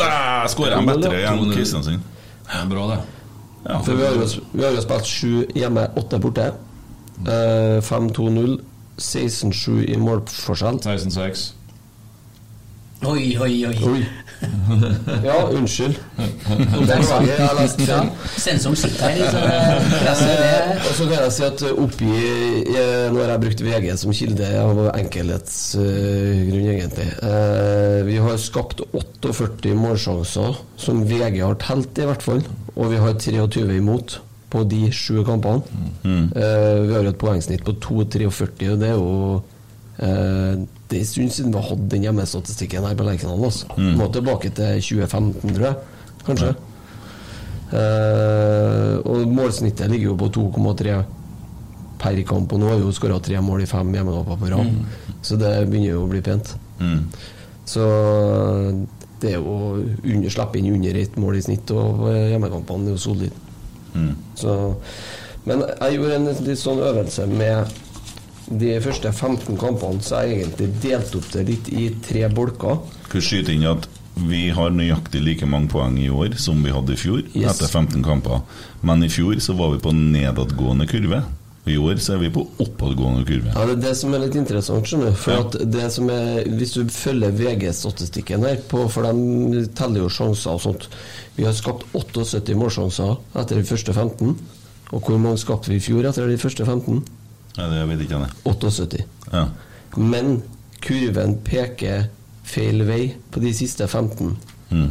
Der 0.00 0.48
skårer 0.52 0.76
han 0.78 0.86
bedre 0.88 1.18
enn 1.28 1.52
Kristiansand. 1.52 2.00
Det 2.46 2.60
er 2.62 2.68
bra, 2.70 2.86
det. 2.94 3.00
Ja. 3.66 3.80
For 3.82 3.98
vi 3.98 4.04
har, 4.06 4.14
jo, 4.14 4.26
vi 4.52 4.62
har 4.64 4.74
jo 4.76 4.82
spilt 4.84 5.06
7 5.10 5.58
hjemme, 5.58 5.88
8 5.98 6.20
borte. 6.22 6.46
Eh, 7.26 7.78
5-2-0. 7.82 8.58
16-7 8.96 9.82
i 9.92 9.96
målforskjell. 10.00 10.78
16-6. 10.80 11.52
Oi, 13.04 13.36
oi, 13.36 13.66
oi. 13.68 13.74
Oi. 13.90 14.04
Ja, 15.24 15.36
unnskyld. 15.48 15.96
Sensoren 18.36 18.76
sitter 18.76 19.08
her, 19.08 19.30
så 19.30 19.40
det 19.40 20.00
presset 20.02 20.42
det 20.42 20.76
Og 20.76 20.92
så 20.98 21.06
kan 21.08 21.16
jeg 21.22 21.32
si 21.36 21.44
at 21.46 21.64
oppgi 21.72 22.10
Når 23.14 23.30
jeg 23.32 23.42
brukte 23.46 23.66
VG 23.66 23.88
som 24.00 24.14
kilde 24.16 24.50
av 24.60 24.82
enkelhetsgrunn, 24.96 26.68
egentlig. 26.74 27.08
Eh, 27.22 27.98
vi 28.06 28.18
har 28.22 28.36
skapt 28.40 28.82
48 28.92 29.74
målsjanser, 29.78 30.60
som 30.80 31.02
VG 31.08 31.40
har 31.42 31.58
telt, 31.62 31.98
i 31.98 32.06
hvert 32.08 32.24
fall. 32.24 32.42
Og 32.76 32.90
vi 32.92 33.00
har 33.00 33.16
23 33.18 33.78
imot 33.80 34.18
på 34.52 34.62
de 34.68 34.86
sju 34.94 35.22
kampene. 35.26 35.62
Eh, 36.04 36.80
vi 36.86 36.94
har 36.94 37.02
jo 37.06 37.12
et 37.14 37.20
poengsnitt 37.20 37.64
på 37.66 37.76
2,43, 37.82 38.72
og 38.74 38.80
det 38.82 38.88
er 38.92 38.96
jo 38.96 39.42
eh, 39.98 40.66
Det 40.86 40.98
er 40.98 41.02
en 41.02 41.10
stund 41.10 41.34
siden 41.34 41.52
vi 41.52 41.58
har 41.58 41.68
hatt 41.72 41.84
den 41.90 42.06
hjemmestatistikken 42.06 42.86
her 42.86 42.96
på 42.98 43.06
Lerkendal. 43.06 43.44
Altså. 43.48 43.66
Må 43.98 44.06
tilbake 44.14 44.52
til 44.54 44.80
2015, 44.80 45.54
tror 45.56 45.66
jeg. 45.66 45.76
Kanskje. 46.26 46.54
Uh, 47.66 49.02
og 49.02 49.24
målsnittet 49.34 49.90
ligger 49.90 50.12
jo 50.12 50.18
på 50.20 50.28
2,3 50.36 51.00
per 51.98 52.20
kamp, 52.28 52.52
og 52.52 52.60
nå 52.60 52.68
har 52.70 52.78
vi 52.78 52.86
jo 52.86 52.94
skåra 52.94 53.16
tre 53.24 53.40
mål 53.42 53.64
i 53.64 53.70
fem 53.70 53.90
hjemmekamper 53.94 54.38
på 54.38 54.52
rad. 54.52 54.76
Så 55.26 55.38
det 55.40 55.52
begynner 55.66 55.94
jo 55.94 56.04
å 56.04 56.10
bli 56.10 56.22
pent. 56.22 56.52
Mm. 56.78 57.00
Så 57.66 57.86
det 59.22 59.32
er 59.32 59.40
jo 59.40 59.54
å 59.56 60.30
slippe 60.30 60.60
inn 60.60 60.74
under 60.76 61.00
ett 61.00 61.16
mål 61.18 61.40
i 61.40 61.42
snitt, 61.46 61.72
og 61.72 62.06
hjemmekampene 62.06 62.28
hjemmekampene 62.34 62.92
er 62.92 62.94
jo 62.94 63.02
solide. 63.02 63.42
Mm. 63.96 64.12
Så, 64.36 64.54
men 65.48 65.64
jeg 65.64 65.96
gjorde 65.96 66.20
en 66.20 66.30
litt 66.46 66.60
sånn 66.60 66.84
øvelse 66.84 67.26
med 67.32 67.74
de 68.50 68.80
første 68.80 69.10
15 69.12 69.56
kampene, 69.58 70.02
så 70.02 70.16
har 70.20 70.26
jeg 70.30 70.42
egentlig 70.44 70.68
delt 70.82 71.14
opp 71.18 71.30
det 71.32 71.46
litt 71.48 71.68
i 71.72 71.88
tre 72.04 72.28
bolker. 72.28 72.78
Vi 73.12 73.20
skyte 73.20 73.52
inn 73.54 73.66
at 73.66 73.88
vi 74.16 74.48
har 74.50 74.70
nøyaktig 74.72 75.20
like 75.24 75.46
mange 75.46 75.68
poeng 75.68 75.98
i 76.00 76.08
år 76.08 76.36
som 76.40 76.62
vi 76.64 76.70
hadde 76.72 76.94
i 76.94 76.96
fjor, 76.96 77.22
Yes. 77.34 77.56
etter 77.60 77.68
15 77.68 78.02
kamper. 78.02 78.40
Men 78.82 79.02
i 79.04 79.08
fjor 79.08 79.34
så 79.44 79.56
var 79.58 79.72
vi 79.74 79.78
på 79.82 79.92
nedadgående 79.92 80.86
kurve. 80.88 81.22
I 81.66 81.74
år 81.76 81.98
så 81.98 82.14
er 82.14 82.18
vi 82.22 82.30
på 82.30 82.46
oppadgående 82.62 83.26
kurve. 83.26 83.50
Ja, 83.52 83.66
Det 83.66 83.72
er 83.78 83.88
det 83.88 83.96
som 83.96 84.14
er 84.14 84.20
litt 84.22 84.36
interessant. 84.36 84.86
skjønner 84.86 85.12
For 85.16 85.32
Ja. 85.32 85.40
at 85.40 85.70
det 85.70 85.90
som 85.92 86.08
er 86.08 86.44
Hvis 86.44 86.74
du 86.74 86.84
følger 86.88 87.32
VG-statistikken 87.32 88.44
her, 88.46 88.56
på, 88.68 88.88
for 88.88 89.02
de 89.02 89.66
teller 89.74 90.00
jo 90.04 90.08
sjanser 90.08 90.52
og 90.54 90.60
sånt 90.60 90.88
Vi 91.36 91.44
har 91.44 91.52
skapt 91.52 91.84
78 91.92 92.54
målsjanser 92.54 93.18
etter 93.34 93.56
de 93.56 93.62
første 93.64 93.92
15. 93.92 94.36
Og 94.92 95.02
hvor 95.02 95.18
mange 95.18 95.38
skapte 95.38 95.66
vi 95.68 95.76
i 95.76 95.80
fjor 95.80 96.04
etter 96.08 96.28
de 96.28 96.36
første 96.38 96.64
15? 96.64 97.02
Ja, 97.56 97.68
det 97.72 97.82
vet 97.90 98.04
ikke 98.04 98.20
jeg. 98.20 98.36
78. 98.44 99.04
Ja. 99.32 99.46
Men 99.96 100.40
kurven 100.84 101.38
peker 101.46 102.08
feil 102.46 102.84
vei 102.86 103.02
på 103.32 103.42
de 103.42 103.52
siste 103.56 103.88
15. 103.88 104.36
Mm. 104.70 104.88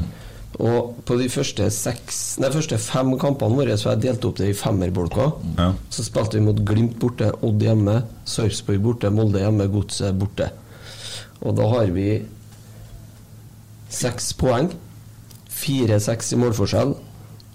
Og 0.64 0.96
på 1.08 1.18
de 1.20 1.28
første, 1.32 1.68
seks, 1.74 2.38
nei, 2.40 2.50
første 2.54 2.78
fem 2.80 3.12
kampene 3.20 3.58
våre 3.58 3.76
så 3.78 3.90
har 3.90 3.98
jeg 3.98 4.06
delt 4.06 4.28
opp 4.28 4.38
det 4.40 4.54
i 4.54 4.56
femmerbolker. 4.56 5.34
Ja. 5.60 5.72
Så 5.92 6.06
spilte 6.08 6.40
vi 6.40 6.46
mot 6.46 6.62
Glimt 6.68 6.96
borte, 7.02 7.32
Odd 7.44 7.64
hjemme, 7.64 7.98
Sarpsborg 8.28 8.80
borte, 8.84 9.12
Molde 9.12 9.44
hjemme, 9.44 9.68
Godset 9.72 10.16
borte. 10.20 10.50
Og 11.44 11.58
da 11.60 11.68
har 11.74 11.92
vi 11.96 12.22
seks 13.92 14.32
poeng, 14.40 14.72
fire-seks 15.56 16.34
i 16.36 16.40
målforskjell 16.40 16.96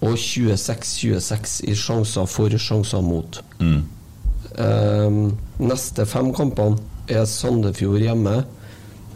og 0.00 0.14
26-26 0.16 1.56
i 1.68 1.74
sjanser 1.76 2.28
for, 2.28 2.52
sjanser 2.56 3.02
mot. 3.04 3.40
Mm. 3.60 3.82
Ehm, 4.58 5.36
neste 5.60 6.06
fem 6.06 6.32
kampene 6.34 6.78
er 7.08 7.24
Sandefjord 7.26 8.00
hjemme, 8.02 8.44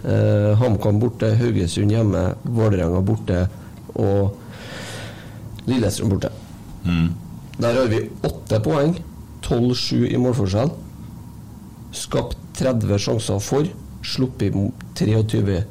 eh, 0.05 0.55
HamKam 0.61 1.01
borte, 1.01 1.33
Haugesund 1.39 1.91
hjemme, 1.91 2.35
Vålerenga 2.45 3.01
borte 3.03 3.49
og 3.95 4.37
Lillestrøm 5.67 6.11
borte. 6.15 6.31
Mm. 6.85 7.11
Der 7.59 7.75
har 7.81 7.87
vi 7.89 8.03
åtte 8.27 8.61
poeng, 8.61 8.97
12-7 9.43 10.09
i 10.13 10.17
målforskjell. 10.21 10.71
Skapt 11.95 12.37
30 12.59 12.99
sjanser 12.99 13.41
for, 13.41 13.67
sluppet 14.03 14.53
im- 14.55 14.73
23 14.95 15.65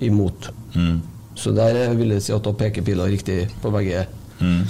imot. 0.00 0.50
Mm. 0.74 1.00
Så 1.34 1.52
der 1.54 1.94
vil 1.94 2.08
jeg 2.14 2.22
si 2.22 2.32
at 2.32 2.42
da 2.44 2.52
peker 2.52 2.82
pila 2.82 3.04
riktig 3.08 3.48
på 3.62 3.70
begge. 3.72 4.06
Mm. 4.40 4.62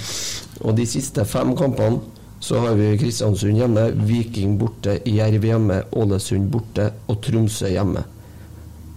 Og 0.61 0.75
de 0.77 0.85
siste 0.85 1.25
fem 1.25 1.55
kampene 1.55 1.99
så 2.41 2.57
har 2.59 2.73
vi 2.73 2.97
Kristiansund 2.97 3.57
hjemme, 3.57 3.83
Viking 4.09 4.57
borte, 4.57 4.97
Jerv 5.05 5.45
hjemme, 5.45 5.83
Ålesund 5.93 6.49
borte 6.49 6.87
og 7.05 7.19
Tromsø 7.21 7.69
hjemme. 7.69 8.01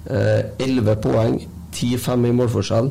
Eh, 0.08 0.46
11 0.64 0.96
poeng, 1.04 1.36
10-5 1.76 2.24
i 2.30 2.32
målforskjell, 2.38 2.88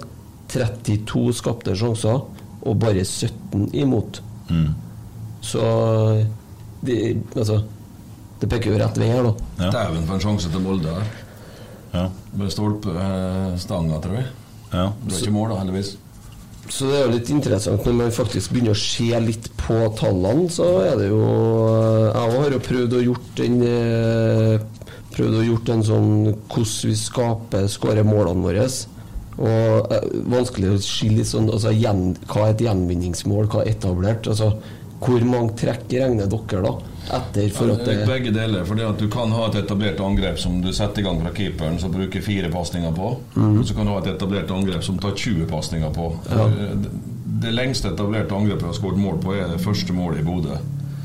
32 0.53 1.33
skapte 1.33 1.73
sjanser 1.77 2.21
og 2.63 2.77
bare 2.79 3.01
17 3.01 3.71
imot. 3.81 4.21
Mm. 4.51 4.69
Så 5.41 5.63
de, 6.85 6.99
altså, 7.33 7.63
det 8.39 8.51
peker 8.51 8.75
jo 8.75 8.79
rett 8.83 9.01
vei 9.01 9.09
her, 9.09 9.25
da. 9.25 9.33
Ja. 9.57 9.73
Dæven 9.73 10.05
for 10.05 10.19
en 10.19 10.25
sjanse 10.27 10.53
til 10.53 10.61
Molde 10.61 10.93
her. 10.93 11.11
Ja. 11.93 12.07
Med 12.37 12.53
stolpestanga, 12.53 13.99
tror 14.05 14.19
jeg. 14.21 14.29
Ja. 14.69 14.87
Det 15.01 15.09
ble 15.09 15.19
ikke 15.23 15.33
mål, 15.33 15.53
da, 15.53 15.61
heldigvis. 15.63 15.95
Så 16.73 16.87
det 16.89 16.95
er 16.97 17.03
jo 17.05 17.13
litt 17.13 17.29
interessant 17.29 17.83
når 17.85 17.97
man 17.99 18.13
faktisk 18.15 18.53
begynner 18.53 18.73
å 18.73 18.79
se 18.79 19.09
litt 19.21 19.49
på 19.61 19.75
tallene, 19.99 20.47
så 20.49 20.69
er 20.81 20.95
det 20.97 21.09
jo 21.11 21.19
Jeg 21.21 22.23
også 22.23 22.39
har 22.39 22.55
jo 22.55 22.61
prøvd 22.67 22.95
å 22.97 23.01
gjort 23.03 23.27
den 23.37 23.59
eh, 23.67 24.55
Prøvd 25.13 25.37
å 25.37 25.43
gjort 25.45 25.69
en 25.69 25.85
sånn 25.85 26.09
hvordan 26.49 26.89
vi 26.89 26.95
skaper, 26.97 27.67
skårer 27.69 28.07
målene 28.07 28.41
våre. 28.41 28.65
Og 29.37 29.93
eh, 29.93 30.07
vanskelig 30.33 30.71
å 30.73 30.79
skille 30.81 31.19
litt 31.19 31.29
sånn 31.29 31.51
altså, 31.53 31.75
gjen, 31.77 32.15
Hva 32.25 32.47
er 32.47 32.55
et 32.55 32.65
gjenvinningsmål, 32.65 33.51
hva 33.53 33.61
er 33.61 33.75
etablert? 33.75 34.31
Altså, 34.33 34.55
hvor 35.03 35.29
mange 35.29 35.53
trekk 35.59 35.93
regner 35.93 36.31
dere 36.31 36.63
da? 36.65 36.73
Etter 37.11 37.49
for 37.53 37.71
at 37.73 37.85
det 37.85 38.05
Begge 38.07 38.31
deler. 38.31 38.61
at 38.63 38.99
Du 38.99 39.09
kan 39.09 39.31
ha 39.31 39.47
et 39.47 39.55
etablert 39.63 39.99
angrep 39.99 40.39
som 40.39 40.61
du 40.61 40.71
setter 40.73 41.01
i 41.01 41.03
gang 41.03 41.21
fra 41.21 41.33
keeperen, 41.33 41.79
som 41.79 41.91
bruker 41.91 42.21
fire 42.21 42.49
pasninger 42.51 42.91
på. 42.91 43.17
Mhm. 43.35 43.59
Og 43.59 43.65
så 43.67 43.75
kan 43.75 43.85
du 43.85 43.91
ha 43.91 43.99
et 43.99 44.13
etablert 44.15 44.51
angrep 44.51 44.83
som 44.83 44.99
tar 44.99 45.11
20 45.11 45.45
pasninger 45.45 45.89
på. 45.89 46.15
Ja. 46.29 46.47
Det, 46.47 46.91
det 47.43 47.51
lengste 47.53 47.91
etablerte 47.91 48.35
angrepet 48.35 48.63
vi 48.63 48.71
har 48.71 48.73
skåret 48.73 48.99
mål 48.99 49.19
på, 49.23 49.33
er 49.35 49.47
det 49.51 49.61
første 49.61 49.93
målet 49.93 50.19
i 50.19 50.23
Bodø. 50.23 50.57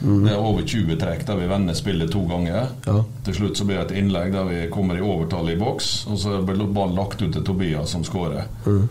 Mm. 0.02 0.24
Det 0.24 0.32
er 0.32 0.38
over 0.38 0.62
20 0.62 0.96
trekk 1.00 1.24
der 1.26 1.40
vi 1.40 1.48
vender 1.50 1.74
spillet 1.74 2.12
to 2.12 2.22
ganger. 2.28 2.68
Ja. 2.86 3.00
Til 3.26 3.34
slutt 3.34 3.58
så 3.58 3.66
blir 3.66 3.80
det 3.80 3.88
et 3.88 3.98
innlegg 3.98 4.32
der 4.32 4.46
vi 4.46 4.60
kommer 4.70 4.98
i 4.98 5.02
overtall 5.02 5.50
i 5.50 5.58
boks, 5.58 6.06
og 6.06 6.18
så 6.22 6.38
blir 6.46 6.68
ballen 6.70 6.94
lagt 6.98 7.22
ut 7.22 7.32
til 7.34 7.42
Tobias 7.44 7.90
som 7.96 8.04
skårer. 8.06 8.46
Den, 8.64 8.88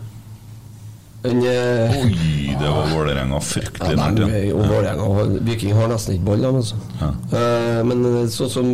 eh, 1.24 1.96
Oi, 1.98 2.56
det 2.60 2.68
var 2.70 2.86
Vålerenga 2.92 3.40
fryktelig 3.42 3.96
Ja, 3.96 4.10
nært. 4.10 4.84
Ja. 4.84 4.94
har- 5.02 5.38
Viking 5.44 5.72
har 5.74 5.88
nesten 5.88 6.14
ikke 6.14 6.24
ball, 6.24 6.40
de, 6.40 6.46
altså. 6.46 6.74
Eh, 7.02 7.82
men 7.84 8.04
eh, 8.06 8.26
sånn 8.28 8.50
som 8.50 8.68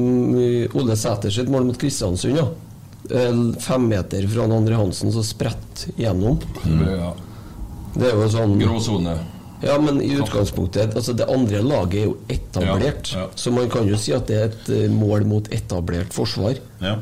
Ole 0.81 0.97
Sæter 0.97 1.31
sitt 1.33 1.49
mål 1.49 1.65
mot 1.65 1.79
Kristiansund, 1.79 2.37
ja. 2.37 2.49
Eh, 3.11 3.61
Fem 3.61 3.89
meter 3.89 4.27
fra 4.29 4.45
Andre 4.45 4.75
Hansen, 4.77 5.13
så 5.13 5.23
spredt 5.25 5.87
gjennom. 5.99 6.39
Ja. 6.65 7.13
Det 7.95 8.11
er 8.11 8.17
jo 8.19 8.29
sånn 8.29 8.59
Gråsone. 8.61 9.19
Ja, 9.63 9.79
men 9.81 10.01
i 10.03 10.11
utgangspunktet 10.19 10.93
Altså, 10.97 11.15
det 11.17 11.25
andre 11.31 11.63
laget 11.63 11.95
er 11.95 12.05
jo 12.09 12.17
etablert. 12.29 13.13
Ja, 13.15 13.21
ja. 13.21 13.27
Så 13.37 13.51
man 13.55 13.69
kan 13.71 13.87
jo 13.89 13.97
si 13.97 14.13
at 14.13 14.27
det 14.27 14.37
er 14.37 14.51
et 14.51 14.91
mål 14.93 15.25
mot 15.25 15.49
etablert 15.55 16.13
forsvar. 16.13 16.59
Ja. 16.83 16.97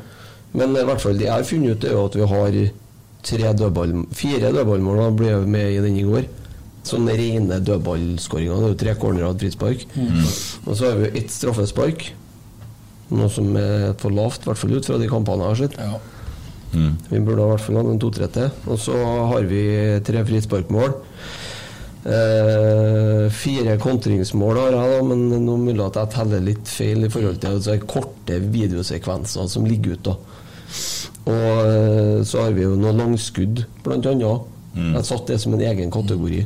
Men 0.53 0.69
i 0.77 0.83
hvert 0.85 1.01
fall 1.01 1.17
det 1.17 1.25
jeg 1.25 1.33
har 1.33 1.43
funnet 1.43 1.75
ut, 1.75 1.83
er 1.83 1.91
jo 1.97 2.05
at 2.05 2.15
vi 2.15 2.27
har 2.29 2.57
tre 3.23 3.53
dødball, 3.57 3.93
fire 4.15 4.51
dødballmål 4.53 4.99
da 4.99 5.11
ble 5.17 5.29
jeg 5.31 5.51
med 5.55 5.69
i 5.71 5.83
den 5.83 5.99
i 5.99 6.07
går. 6.07 6.27
Sånne 6.83 7.15
rene 7.15 7.61
dødballskåringer. 7.63 8.57
Det 8.59 8.67
er 8.67 8.73
jo 8.73 8.79
tre 8.81 8.95
cornerer 8.99 9.29
og 9.29 9.37
et 9.37 9.45
frispark. 9.45 9.85
Og 10.67 10.75
så 10.75 10.89
har 10.89 10.99
vi 10.99 11.13
ett 11.21 11.31
straffespark. 11.31 12.09
Noe 13.13 13.29
som 13.31 13.53
er 13.59 13.93
for 14.01 14.11
lavt, 14.15 14.43
i 14.43 14.49
hvert 14.49 14.59
fall 14.59 14.75
ut 14.75 14.89
fra 14.89 14.99
de 14.99 15.07
kampene 15.11 15.47
jeg 15.47 15.53
har 15.53 15.61
sett. 15.61 15.79
Ja. 15.79 16.01
Mm. 16.73 16.93
Vi 17.07 17.21
burde 17.21 17.45
i 17.45 17.49
hvert 17.53 17.63
fall 17.63 17.79
hatt 17.79 17.91
en 17.93 18.01
to-tre 18.01 18.27
til. 18.35 18.51
Og 18.67 18.79
så 18.81 18.99
har 19.31 19.47
vi 19.47 19.63
tre 20.03 20.25
frisparkmål. 20.27 20.95
Eh, 22.03 23.29
fire 23.31 23.77
kontringsmål 23.79 24.57
har 24.59 24.73
jeg, 24.75 24.91
da, 24.91 25.03
men 25.07 25.45
nå 25.45 25.55
mulig 25.61 25.85
at 25.85 26.01
jeg 26.01 26.11
teller 26.17 26.43
litt 26.43 26.67
feil 26.67 27.07
i 27.07 27.11
forhold 27.13 27.39
til 27.39 27.55
altså, 27.55 27.77
korte 27.87 28.41
videosekvenser 28.43 29.47
som 29.47 29.69
ligger 29.69 29.95
ute. 29.95 30.11
da. 30.11 30.17
Og 31.23 31.59
eh, 31.63 32.23
så 32.27 32.41
har 32.43 32.55
vi 32.57 32.65
jo 32.65 32.75
noe 32.79 32.91
langskudd, 32.97 33.63
blant 33.85 34.05
annet. 34.11 34.49
Jeg 34.73 34.95
har 34.95 35.03
satt 35.05 35.27
det 35.29 35.35
som 35.37 35.53
en 35.53 35.61
egen 35.61 35.91
kategori, 35.93 36.39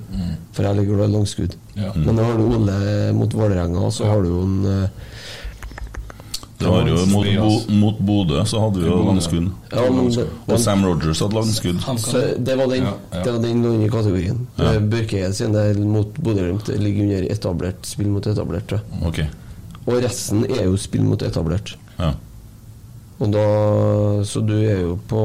for 0.52 0.68
jeg 0.68 0.76
ligger 0.82 0.98
glad 1.00 1.14
i 1.14 1.16
langskudd. 1.16 1.54
Ja. 1.80 1.94
Men 1.96 2.18
da 2.20 2.26
har 2.28 2.36
du 2.36 2.44
Ole 2.58 3.14
mot 3.16 3.34
Vålerenga, 3.34 3.88
så 3.96 4.10
har 4.10 4.26
du 4.26 4.34
jo 4.34 4.42
en 4.44 4.66
eh, 4.68 4.90
Det 6.60 6.68
var 6.68 6.90
jo 6.90 7.06
mot, 7.08 7.30
Bo, 7.38 7.74
mot 7.78 8.00
Bodø, 8.04 8.42
så 8.50 8.60
hadde 8.66 8.82
vi 8.82 8.90
jo 8.90 8.98
langskudd. 9.06 9.48
Ja, 9.72 9.86
Og 9.88 10.60
Sam 10.60 10.84
Rogers 10.86 11.24
hadde 11.24 11.40
langskudd. 11.40 11.82
Det 12.44 12.60
var 12.60 12.68
den, 12.74 12.84
Ja, 12.90 12.94
ja. 13.14 13.24
Det 13.24 13.34
var 13.38 13.42
den 13.46 13.90
kategorien. 13.94 14.48
Ja. 14.58 14.76
Børkeid 14.82 15.38
sin 15.38 15.56
del 15.56 15.80
mot 15.86 16.18
Bodø-Glimt 16.20 16.68
ligger 16.82 17.08
under 17.08 17.32
etablert 17.32 17.88
spill 17.88 18.12
mot 18.12 18.28
etablert. 18.28 18.76
Okay. 19.08 19.30
Og 19.88 20.02
resten 20.04 20.44
er 20.50 20.66
jo 20.66 20.76
spill 20.76 21.06
mot 21.08 21.24
etablert. 21.24 21.78
Ja. 21.96 22.12
Og 23.18 23.34
da, 23.34 23.44
så 24.30 24.44
du 24.46 24.56
er 24.62 24.84
jo 24.84 24.96
på 25.10 25.24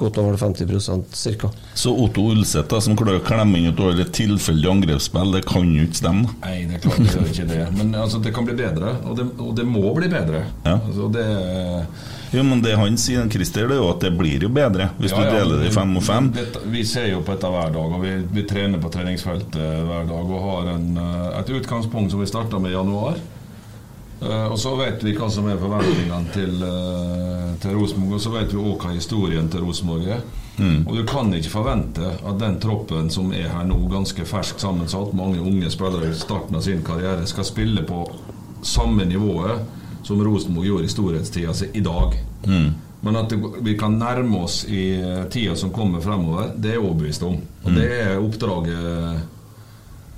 godt 0.00 0.18
over 0.18 0.36
50 0.36 1.36
ca. 1.40 1.50
Så 1.74 1.92
Otto 2.04 2.22
Ulseth, 2.32 2.78
som 2.80 2.96
klarer 2.96 3.20
å 3.20 3.24
klemme 3.24 3.60
inn 3.60 3.68
et 3.70 3.76
dårlig 3.76 4.06
tilfeldig 4.16 4.70
angrepsspill, 4.70 5.34
det 5.36 5.42
kan 5.48 5.68
jo 5.76 5.84
ikke 5.86 6.00
stemme. 6.00 6.30
Nei, 6.44 6.54
det 6.70 6.80
klarer 6.84 7.10
klart 7.10 7.34
ikke 7.34 7.48
det. 7.50 7.66
Men 7.76 7.92
altså, 7.94 8.20
det 8.24 8.32
kan 8.36 8.48
bli 8.48 8.56
bedre, 8.58 8.94
og 9.04 9.18
det, 9.18 9.26
og 9.36 9.52
det 9.58 9.66
må 9.68 9.84
bli 9.96 10.08
bedre. 10.12 10.46
Ja. 10.64 10.78
Altså, 10.78 11.10
det, 11.12 11.26
Jo, 12.30 12.44
men 12.46 12.62
det 12.64 12.76
han 12.78 12.96
sier, 13.00 13.26
Christer, 13.32 13.68
det 13.68 13.76
er 13.76 13.82
jo 13.82 13.90
at 13.90 14.04
det 14.06 14.12
blir 14.16 14.46
jo 14.46 14.50
bedre 14.54 14.88
hvis 15.00 15.12
Ja, 15.12 15.18
du 15.18 15.28
ja, 15.28 15.40
deler 15.40 15.60
det 15.60 15.72
i 15.72 15.74
fem 15.74 15.96
og 15.98 16.06
fem. 16.06 16.30
Vi 16.72 16.84
ser 16.86 17.10
jo 17.10 17.24
på 17.26 17.34
dette 17.34 17.50
hver 17.52 17.74
dag, 17.74 17.98
og 17.98 18.06
vi, 18.06 18.14
vi 18.38 18.46
trener 18.48 18.80
på 18.80 18.92
treningsfeltet 18.94 19.60
hver 19.60 20.08
dag 20.08 20.32
og 20.38 20.46
har 20.46 20.72
en, 20.76 20.88
eh, 20.96 21.28
et 21.42 21.52
utgangspunkt 21.60 22.14
som 22.14 22.22
vi 22.22 22.30
starta 22.30 22.62
med 22.62 22.72
i 22.72 22.78
januar. 22.78 23.20
Eh, 24.20 24.46
og 24.52 24.58
så 24.60 24.74
vet 24.76 25.04
vi 25.04 25.14
hva 25.16 25.30
som 25.32 25.48
er 25.48 25.60
forventningene 25.60 26.34
til, 26.34 26.58
uh, 26.60 27.54
til 27.62 27.78
Rosenborg, 27.78 28.18
og 28.18 28.24
så 28.24 28.34
vet 28.34 28.52
vi 28.52 28.60
òg 28.60 28.84
hva 28.84 28.92
historien 28.92 29.48
til 29.52 29.64
Rosenborg 29.64 30.10
er. 30.18 30.22
Og 30.60 30.92
du 30.92 31.04
kan 31.08 31.32
ikke 31.32 31.52
forvente 31.54 32.04
at 32.04 32.36
den 32.40 32.58
troppen 32.60 33.06
som 33.08 33.30
er 33.32 33.48
her 33.48 33.64
nå, 33.64 33.78
ganske 33.88 34.26
fersk 34.28 34.60
sammensatt, 34.60 35.14
mange 35.16 35.40
unge 35.40 35.70
spillere 35.72 36.10
i 36.10 36.18
starten 36.18 36.58
av 36.58 36.64
sin 36.66 36.82
karriere, 36.84 37.24
skal 37.30 37.46
spille 37.48 37.84
på 37.88 38.02
samme 38.60 39.06
nivået 39.08 39.64
som 40.04 40.20
Rosenborg 40.20 40.68
gjorde 40.68 40.84
i 40.84 40.92
storhetstida 40.92 41.54
si 41.56 41.70
i 41.72 41.80
dag. 41.80 42.12
Men 43.00 43.16
at 43.16 43.32
det, 43.32 43.38
vi 43.64 43.72
kan 43.80 43.96
nærme 43.96 44.42
oss 44.44 44.66
i 44.68 44.82
eh, 45.00 45.22
tida 45.32 45.54
som 45.56 45.72
kommer 45.72 46.04
fremover, 46.04 46.52
det 46.56 46.74
er 46.74 46.76
jeg 46.76 46.84
overbevist 46.84 47.24
om. 47.24 47.38
Og 47.64 47.76
det 47.78 47.88
er 48.02 48.18
oppdraget 48.20 49.28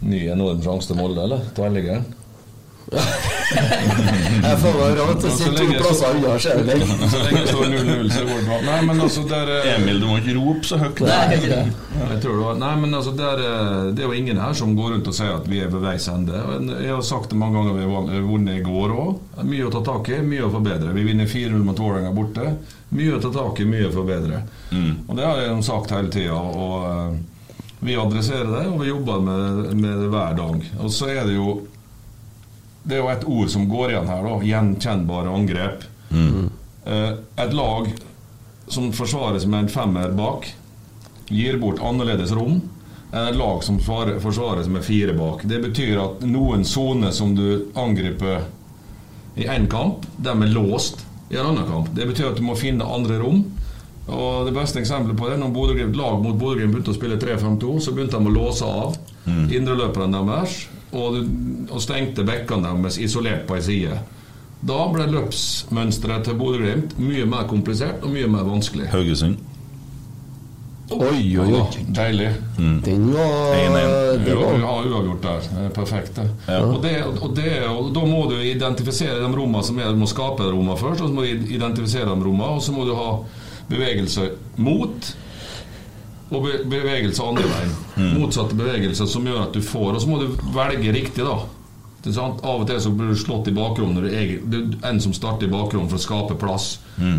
Ny 0.02 0.24
enorm 0.34 0.58
sjanse 0.64 0.90
til 0.90 0.98
Molde, 0.98 1.22
eller? 1.22 1.44
Tverrliggeren? 1.54 2.08
Jeg 4.42 4.58
får 4.60 4.76
meg 4.76 4.94
rart 4.98 5.24
å 5.24 5.30
sitte 5.32 5.52
to 5.56 5.76
plasser 5.78 6.16
unna, 6.18 6.34
ser? 6.40 6.60
Så 7.12 7.20
lenge 7.24 7.40
det 7.42 7.48
står 7.50 7.70
0-0, 7.72 8.10
så 8.12 8.24
går 8.26 8.40
det 8.40 8.44
bra. 8.48 8.58
Nei, 8.66 8.78
men 8.88 9.02
altså 9.04 9.24
der 9.28 9.52
eh, 9.54 9.68
Emil, 9.76 10.00
du 10.02 10.06
må 10.10 10.18
ikke 10.20 10.34
rope 10.38 10.68
så 10.68 10.78
høyt. 10.80 11.02
Nei. 11.06 11.38
Jeg 11.42 12.18
tror 12.24 12.36
det 12.36 12.42
var 12.42 12.60
Nei, 12.60 12.72
men 12.82 12.98
altså 12.98 13.14
der, 13.16 13.42
eh, 13.46 13.88
Det 13.92 14.04
er 14.04 14.08
jo 14.10 14.18
ingen 14.18 14.40
her 14.42 14.56
som 14.58 14.76
går 14.78 14.94
rundt 14.96 15.10
og 15.12 15.16
sier 15.16 15.34
at 15.36 15.48
vi 15.48 15.62
er 15.64 15.72
ved 15.72 15.84
veis 15.84 16.08
ende. 16.12 16.44
Jeg 16.74 16.92
har 16.92 17.02
sagt 17.06 17.32
det 17.32 17.40
mange 17.40 17.60
ganger 17.60 17.78
vi 17.80 17.88
har 17.88 18.28
vunnet 18.28 18.60
i 18.60 18.64
går 18.66 18.96
òg. 18.96 19.42
Mye 19.48 19.66
å 19.68 19.74
ta 19.74 19.84
tak 19.92 20.12
i, 20.12 20.20
mye 20.26 20.46
å 20.48 20.52
forbedre. 20.52 20.94
Vi 20.96 21.06
vinner 21.08 21.30
4-0 21.30 21.66
mot 21.66 21.82
Vålerenga 21.84 22.14
borte. 22.16 22.54
Mye 22.92 23.16
å 23.16 23.20
ta 23.24 23.32
tak 23.34 23.60
i, 23.64 23.68
mye 23.68 23.88
å 23.88 23.94
forbedre. 23.94 24.42
Og 25.08 25.14
det 25.16 25.28
har 25.28 25.40
jeg 25.40 25.52
jo 25.52 25.60
sagt 25.64 25.94
hele 25.96 26.12
tida. 26.12 26.40
Eh, 26.40 27.20
vi 27.82 27.96
adresserer 27.98 28.46
det, 28.46 28.66
og 28.70 28.82
vi 28.84 28.92
jobber 28.92 29.22
med, 29.26 29.72
med 29.74 30.02
det 30.04 30.10
hver 30.12 30.36
dag. 30.38 30.66
Og 30.84 30.92
så 30.94 31.08
er 31.10 31.24
det 31.26 31.34
jo 31.34 31.62
Det 32.82 32.96
er 32.96 33.02
jo 33.02 33.10
et 33.12 33.26
ord 33.28 33.50
som 33.52 33.68
går 33.70 33.92
igjen 33.92 34.10
her, 34.10 34.22
da. 34.26 34.38
Gjenkjennbare 34.46 35.32
angrep. 35.32 35.88
Mm. 36.12 36.50
et 37.40 37.52
lag 37.54 37.86
som 38.68 38.90
forsvares 38.92 39.46
med 39.46 39.62
en 39.62 39.68
femmer 39.72 40.10
bak, 40.16 40.48
gir 41.32 41.56
bort 41.62 41.80
annerledes 41.80 42.34
rom 42.36 42.58
enn 43.12 43.28
et 43.28 43.36
lag 43.36 43.62
som 43.64 43.78
forsvares 43.80 44.68
med 44.72 44.84
fire 44.84 45.14
bak. 45.16 45.44
Det 45.48 45.60
betyr 45.62 46.00
at 46.00 46.22
noen 46.26 46.64
soner 46.64 47.12
som 47.12 47.34
du 47.36 47.68
angriper 47.76 48.46
i 49.36 49.46
én 49.48 49.68
kamp, 49.72 50.06
de 50.16 50.32
er 50.32 50.52
låst 50.52 51.04
i 51.30 51.36
en 51.36 51.52
annen 51.52 51.68
kamp. 51.68 51.90
Det 51.96 52.06
betyr 52.08 52.30
at 52.32 52.40
du 52.40 52.44
må 52.44 52.56
finne 52.56 52.84
andre 52.84 53.18
rom. 53.20 53.44
Og 54.08 54.46
Det 54.48 54.54
beste 54.56 54.80
eksempelet 54.80 55.16
på 55.16 55.28
det 55.30 55.38
når 55.38 55.52
Bodø-Glimt- 55.54 55.96
lag 55.96 56.22
mot 56.24 56.36
Bodø-Glimt 56.36 56.74
begynte 56.74 56.92
å 56.92 56.96
spille 56.96 57.20
3-5-2, 57.20 57.78
så 57.80 57.92
begynte 57.94 58.18
de 58.18 58.28
å 58.28 58.34
låse 58.34 58.64
av 58.66 58.96
indreløperne 59.26 60.24
deres 60.26 60.68
og, 60.92 61.20
og 61.70 61.80
stengte 61.82 62.24
bekkene 62.26 62.74
deres 62.82 62.98
isolert 62.98 63.46
på 63.48 63.56
ei 63.56 63.64
side. 63.64 64.00
Da 64.62 64.82
ble 64.94 65.08
løpsmønsteret 65.10 66.28
til 66.28 66.36
Bodø-Glimt 66.38 66.94
mye 67.02 67.24
mer 67.26 67.48
komplisert 67.50 68.04
og 68.06 68.12
mye 68.14 68.28
mer 68.30 68.46
vanskelig. 68.46 68.90
Haugesund. 68.92 69.40
Oi, 70.92 71.38
oi, 71.40 71.46
oi. 71.56 71.84
Deilig. 71.96 72.28
Den 72.84 73.06
var, 73.14 73.54
1-1. 73.56 74.24
det 74.26 74.34
Ja, 74.34 74.74
uavgjort 74.84 75.22
der. 75.24 75.46
Det 75.48 75.64
er 75.64 75.70
Perfekt. 75.74 76.16
det. 76.16 76.58
Og, 76.58 76.82
det, 76.82 76.92
og, 77.22 77.36
det, 77.36 77.52
og 77.68 77.94
Da 77.94 78.04
må 78.06 78.26
du 78.30 78.36
identifisere 78.36 79.20
de 79.22 79.30
rommene 79.30 79.64
som 79.64 79.78
er 79.78 79.90
Du 79.94 80.02
må 80.02 80.06
skape 80.10 80.44
de 80.44 80.52
rommene 80.52 80.76
først, 80.78 81.00
og 81.00 81.08
så 81.08 81.14
må 81.14 81.24
du 81.24 81.54
identifisere 81.54 82.04
de 82.04 82.26
rommene, 82.26 82.44
og 82.44 82.62
så 82.62 82.72
må 82.76 82.84
du 82.84 82.94
ha 82.98 83.10
bevegelse 83.70 84.28
mot 84.56 85.14
og 86.32 86.44
bevegelser 86.44 86.68
bevegelse 86.72 87.24
andre 87.28 87.48
veien. 87.50 87.74
Motsatte 88.18 88.56
bevegelser 88.58 89.08
som 89.10 89.26
gjør 89.28 89.42
at 89.46 89.56
du 89.56 89.60
får 89.64 89.96
Og 89.96 90.00
så 90.02 90.08
må 90.08 90.20
du 90.22 90.38
velge 90.54 90.94
riktig, 90.94 91.26
da. 91.26 91.36
Det 92.02 92.10
er 92.10 92.16
sant? 92.16 92.40
Av 92.42 92.64
og 92.64 92.66
til 92.66 92.80
så 92.82 92.90
blir 92.90 93.12
du 93.12 93.18
slått 93.18 93.48
i 93.48 93.54
bakgrunnen 93.54 94.00
når 94.00 94.08
er, 94.10 94.32
det 94.42 94.62
er 94.80 94.88
en 94.88 94.98
som 95.04 95.12
starter 95.14 95.46
i 95.46 95.52
bakgrunnen 95.52 95.90
for 95.90 96.00
å 96.00 96.02
skape 96.02 96.38
plass. 96.40 96.72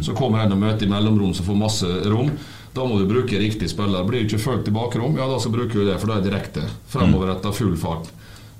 Så 0.03 0.15
kommer 0.17 0.43
en 0.43 0.57
og 0.57 0.59
møter 0.59 0.89
i 0.89 0.91
mellomrom 0.91 1.31
som 1.37 1.47
får 1.47 1.59
masse 1.61 1.91
rom. 2.11 2.33
Da 2.73 2.83
må 2.89 2.97
du 2.99 3.05
bruke 3.07 3.39
riktig 3.39 3.69
spiller. 3.71 4.03
Blir 4.03 4.23
du 4.23 4.27
ikke 4.27 4.41
fulgt 4.43 4.67
i 4.67 4.73
bakrom, 4.75 5.15
ja 5.15 5.27
da 5.29 5.37
så 5.39 5.51
bruker 5.53 5.79
du 5.79 5.87
det, 5.87 5.99
for 6.01 6.09
da 6.09 6.17
er 6.17 6.25
det 6.25 6.31
direkte. 6.31 6.65
Fremoverretta, 6.91 7.53
full 7.55 7.77
fart. 7.79 8.09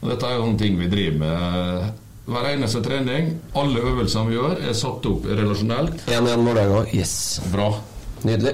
Og 0.04 0.12
Dette 0.12 0.30
er 0.30 0.38
jo 0.38 0.48
en 0.48 0.60
ting 0.60 0.78
vi 0.80 0.88
driver 0.92 1.20
med 1.24 2.02
hver 2.30 2.50
eneste 2.54 2.80
trening. 2.86 3.34
Alle 3.60 3.82
øvelsene 3.84 4.30
vi 4.30 4.38
gjør, 4.38 4.60
er 4.64 4.78
satt 4.78 5.08
opp 5.10 5.26
relasjonelt. 5.28 6.06
1-1 6.08 6.46
Vålerenga. 6.46 6.86
Yes. 6.96 7.42
Bra. 7.52 7.72
Nydelig. 8.24 8.54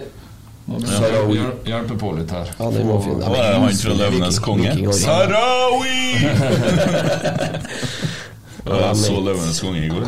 Sarawi. 0.69 1.35
jeg 1.35 1.41
hjel- 1.41 1.59
hjelpe 1.71 1.95
på 1.99 2.11
litt 2.17 2.31
her. 2.31 2.51
Ja, 2.59 2.69
det 2.75 2.83
var 2.85 2.99
fint 3.01 3.23
Hva 3.25 3.37
er 3.41 3.53
han 3.57 3.73
fra 3.81 3.95
Løvenes 4.03 4.39
konge? 4.45 4.73
Sarawi! 4.93 5.99
Jeg 8.69 8.95
så 8.99 9.17
Løvenes 9.23 9.59
konge 9.63 9.81
i 9.81 9.89
går. 9.89 10.03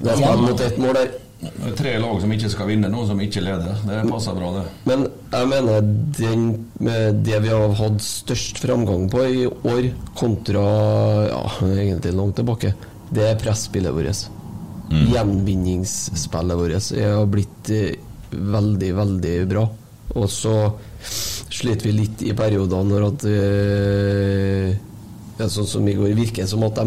Det 0.00 0.12
er 0.12 0.20
fem 0.22 0.42
mot 0.46 0.60
ett 0.64 0.78
mål 0.80 0.94
der. 0.96 1.08
Det 1.36 1.50
er 1.68 1.74
Tre 1.76 1.90
lag 2.00 2.20
som 2.22 2.30
ikke 2.32 2.48
skal 2.48 2.68
vinne, 2.70 2.88
noen 2.88 3.08
som 3.10 3.18
ikke 3.20 3.42
leder. 3.44 3.76
Det 3.84 3.98
passer 4.08 4.36
bra, 4.38 4.52
det. 4.56 4.62
Men 4.88 5.02
jeg 5.34 5.50
mener 5.50 5.84
den, 6.16 6.46
med 6.80 7.18
det 7.26 7.42
vi 7.44 7.50
har 7.52 7.74
hatt 7.76 8.00
størst 8.04 8.62
framgang 8.62 9.04
på 9.12 9.24
i 9.28 9.44
år, 9.46 9.90
kontra 10.16 10.64
ja, 11.28 11.42
egentlig 11.68 12.14
langt 12.16 12.38
tilbake, 12.40 12.72
det 13.12 13.28
er 13.34 13.36
presspillet 13.42 13.92
vårt. 13.94 14.24
Gjenvinningsspillet 15.12 16.56
vårt 16.62 16.90
har 16.96 17.26
blitt 17.30 17.70
eh, 17.74 17.92
veldig, 18.32 18.92
veldig 19.02 19.36
bra. 19.50 19.66
Og 20.16 20.28
så 20.32 20.56
sliter 21.04 21.88
vi 21.88 21.94
litt 22.00 22.22
i 22.26 22.34
perioder 22.36 22.86
når 22.88 23.08
at 23.10 23.26
øh, 23.30 24.70
ja, 25.36 25.48
sånn 25.52 25.68
som 25.68 25.88
i 25.88 25.94
går 25.96 26.14
virker 26.16 26.48
som 26.48 26.64
at 26.66 26.78
de 26.78 26.86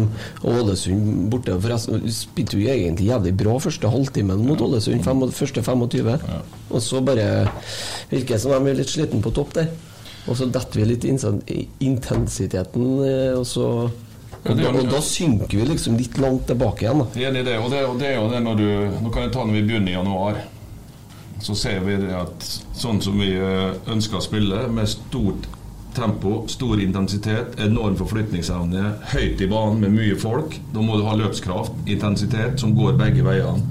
Ålesund 0.50 1.28
borte 1.30 1.54
Forresten 1.62 2.02
spilte 2.14 2.58
jo 2.58 2.66
egentlig 2.72 3.10
jævlig 3.10 3.34
bra 3.38 3.54
første 3.62 3.90
halvtimen 3.90 4.42
mot 4.46 4.60
Ålesund, 4.66 5.04
fem, 5.06 5.22
første 5.34 5.62
25. 5.62 6.10
Og 6.70 6.82
så 6.82 7.02
bare 7.06 7.28
virker 8.10 8.34
det 8.34 8.42
som 8.42 8.54
de 8.54 8.72
er 8.72 8.82
litt 8.82 8.90
sliten 8.90 9.22
på 9.22 9.32
topp 9.36 9.54
der. 9.60 9.70
Og 10.28 10.36
så 10.36 10.50
detter 10.52 10.82
vi 10.82 10.90
litt 10.90 11.06
i 11.06 11.60
intensiteten, 11.86 12.88
eh, 13.06 13.34
og 13.38 13.46
så 13.48 13.66
og, 14.40 14.54
da, 14.56 14.70
og 14.72 14.86
da 14.88 15.00
synker 15.04 15.52
vi 15.52 15.66
liksom 15.68 15.98
litt 16.00 16.16
langt 16.20 16.46
tilbake 16.48 16.86
igjen. 16.86 17.02
da 17.02 17.24
Enig 17.28 17.42
i 17.42 17.48
det. 17.50 17.58
Og 17.60 17.68
det, 17.72 17.80
og 17.84 17.98
det 18.00 18.14
jo 18.14 18.28
det 18.32 18.40
når 18.44 18.56
du 18.56 18.68
Nå 19.04 19.12
kan 19.12 19.26
jeg 19.26 19.34
ta 19.34 19.44
når 19.44 19.58
vi 19.58 19.64
begynner 19.68 19.92
i 19.92 19.96
januar. 19.98 20.38
Så 21.40 21.54
ser 21.56 21.80
vi 21.86 21.96
det 22.02 22.12
at 22.16 22.44
sånn 22.76 23.00
som 23.02 23.16
vi 23.20 23.30
eh, 23.36 23.72
ønsker 23.88 24.18
å 24.20 24.24
spille, 24.24 24.66
med 24.68 24.88
stort 24.92 25.48
tempo, 25.96 26.44
stor 26.52 26.78
intensitet, 26.80 27.56
enorm 27.64 27.96
forflytningsevne, 27.98 28.82
høyt 29.14 29.40
i 29.42 29.48
banen 29.50 29.80
med 29.82 29.94
mye 29.96 30.16
folk, 30.20 30.54
da 30.74 30.84
må 30.84 30.98
du 31.00 31.06
ha 31.08 31.16
løpskraft, 31.18 31.80
intensitet, 31.90 32.60
som 32.62 32.76
går 32.76 32.98
begge 33.00 33.24
veiene. 33.26 33.64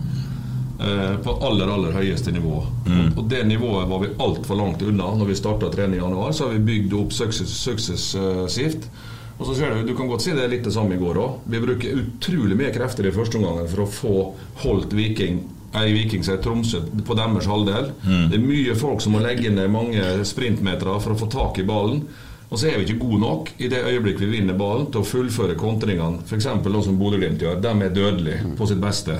eh, 0.79 1.15
På 1.23 1.37
aller, 1.47 1.67
aller 1.71 1.95
høyeste 1.95 2.31
nivå. 2.35 2.57
Og, 2.89 3.21
og 3.21 3.29
det 3.29 3.43
nivået 3.47 3.87
var 3.89 3.99
vi 4.03 4.11
altfor 4.17 4.55
langt 4.59 4.81
unna 4.81 5.13
når 5.19 5.29
vi 5.31 5.35
starta 5.39 5.69
trening 5.71 5.99
i 5.99 6.03
januar. 6.03 6.31
Så 6.33 6.47
har 6.47 6.57
vi 6.57 6.65
bygd 6.73 6.93
opp 6.99 7.13
suksessivt. 7.15 8.89
Og 9.39 9.45
så 9.47 9.55
ser 9.55 9.75
Du 9.75 9.87
du 9.87 9.95
kan 9.95 10.07
godt 10.09 10.25
si 10.25 10.33
det 10.35 10.43
er 10.43 10.51
litt 10.51 10.65
det 10.67 10.73
samme 10.75 10.97
i 10.97 10.99
går 10.99 11.15
òg. 11.21 11.37
Vi 11.47 11.61
bruker 11.63 12.01
utrolig 12.01 12.57
mye 12.59 12.73
krefter 12.75 13.07
i 13.07 13.13
første 13.15 13.39
omgang 13.39 13.63
for 13.71 13.85
å 13.85 13.87
få 13.87 14.15
holdt 14.65 14.91
Viking 14.97 15.39
Ei 15.77 15.91
Viking 15.93 16.23
sier 16.25 16.39
Tromsø 16.41 16.81
på 17.05 17.17
deres 17.17 17.45
halvdel. 17.49 17.91
Det 18.01 18.39
er 18.39 18.41
mye 18.41 18.73
folk 18.79 19.03
som 19.03 19.13
må 19.13 19.21
legge 19.21 19.51
ned 19.53 19.69
mange 19.69 20.01
sprintmeter 20.25 20.89
for 21.03 21.13
å 21.13 21.19
få 21.19 21.29
tak 21.29 21.61
i 21.61 21.67
ballen. 21.67 22.03
Og 22.49 22.57
så 22.57 22.71
er 22.71 22.79
vi 22.79 22.87
ikke 22.87 23.03
gode 23.03 23.19
nok 23.21 23.51
i 23.61 23.67
det 23.69 23.83
øyeblikk 23.85 24.23
vi 24.23 24.31
vinner 24.31 24.55
ballen 24.57 24.87
til 24.89 25.03
å 25.03 25.05
fullføre 25.05 25.53
kontringene. 25.59 26.23
F.eks. 26.25 26.47
noe 26.65 26.81
som 26.81 26.97
Bodø-Glimt 26.97 27.43
gjør. 27.45 27.59
De 27.61 27.73
er 27.85 27.93
dødelige 27.93 28.55
på 28.57 28.65
sitt 28.71 28.81
beste. 28.81 29.19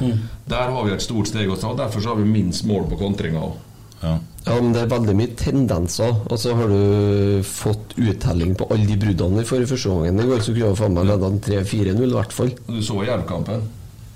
Der 0.50 0.74
har 0.74 0.88
vi 0.88 0.96
et 0.96 1.06
stort 1.06 1.30
steg 1.30 1.52
å 1.54 1.58
ta. 1.62 1.76
Derfor 1.78 2.02
så 2.02 2.16
har 2.16 2.24
vi 2.24 2.26
minst 2.26 2.66
mål 2.66 2.90
på 2.90 2.98
kontringa 3.04 3.44
òg. 3.52 3.60
Ja. 4.02 4.16
Ja, 4.48 4.56
men 4.64 4.72
det 4.74 4.82
er 4.82 4.90
veldig 4.90 5.14
mye 5.20 5.36
tendenser. 5.38 6.16
Og 6.26 6.40
så 6.42 6.56
har 6.58 6.72
du 6.72 7.44
fått 7.46 7.94
uttelling 8.00 8.56
på 8.58 8.66
alle 8.74 8.88
de 8.90 8.98
bruddene 8.98 9.44
vi 9.44 9.50
får 9.52 9.66
i 9.66 9.70
første 9.70 9.94
gangen. 9.94 10.24
I 10.24 10.30
går 10.32 10.42
så 10.42 10.56
kunne 10.56 10.72
vi 10.74 10.80
faen 10.82 10.98
meg 10.98 11.10
leda 11.12 11.32
3-4-0 11.52 12.06
i 12.08 12.14
hvert 12.16 12.34
fall. 12.34 12.54
Du 12.66 12.80
så 12.82 13.04
Jerv-kampen? 13.06 13.68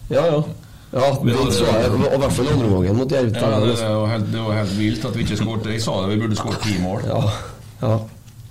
Ja, 0.10 0.26
ja. 0.32 0.40
Ja, 0.94 1.08
det 1.26 1.36
så 1.56 1.66
jeg, 1.66 1.90
og 1.90 2.04
i 2.06 2.18
hvert 2.22 2.34
fall 2.38 2.50
andre 2.54 2.68
gangen 2.70 2.98
mot 3.00 3.12
Jerv. 3.12 3.32
Ja, 3.34 3.48
det, 3.64 3.78
er 3.82 3.94
jo 3.96 4.02
helt, 4.12 4.28
det 4.30 4.42
var 4.46 4.58
helt 4.60 4.74
vilt 4.78 5.06
at 5.10 5.16
vi 5.18 5.24
ikke 5.26 5.38
skåret. 5.40 5.70
Jeg 5.74 5.82
sa 5.82 5.96
det, 6.04 6.12
vi 6.12 6.20
burde 6.22 6.38
skåret 6.38 6.68
ti 6.68 6.76
mål. 6.84 7.08
Ja, 7.10 7.22
ja. 7.82 7.96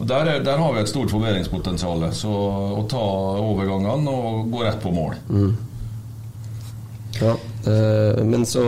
Og 0.02 0.08
der, 0.10 0.26
er, 0.26 0.40
der 0.42 0.58
har 0.58 0.72
vi 0.74 0.80
et 0.82 0.90
stort 0.90 1.12
forbedringspotensial. 1.14 2.08
Så 2.18 2.32
å 2.32 2.82
ta 2.90 3.02
overgangene 3.38 4.10
og 4.10 4.48
gå 4.50 4.64
rett 4.66 4.80
på 4.82 4.90
mål. 4.90 5.14
Ja, 7.20 7.36
eh, 7.70 8.24
men 8.26 8.42
så 8.48 8.62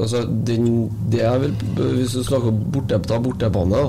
altså, 0.00 0.24
den, 0.48 0.88
Det 1.12 1.20
er 1.22 1.36
vel 1.38 1.52
Hvis 1.76 2.14
du 2.16 2.22
snakker 2.24 2.50
borte, 2.50 2.96
ta 3.04 3.18
bortebane, 3.20 3.82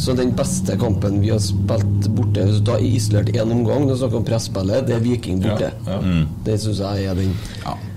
så 0.00 0.16
den 0.16 0.32
beste 0.34 0.74
kampen 0.80 1.20
vi 1.20 1.30
har 1.30 1.38
spilt 1.44 2.08
borte 2.16 2.46
Hvis 2.48 2.62
du 2.62 2.70
tar 2.70 2.82
isolert 2.82 3.30
én 3.36 3.52
omgang, 3.52 3.86
du 3.86 3.94
snakker 3.94 4.22
om 4.22 4.26
presspillet, 4.26 4.88
det 4.88 4.96
er 4.96 5.04
Viking 5.04 5.44
borte. 5.44 5.70
Ja, 5.86 6.00
ja. 6.00 6.22
Det 6.48 6.58
syns 6.64 6.80
jeg 6.80 7.10
er 7.12 7.20
den 7.20 7.36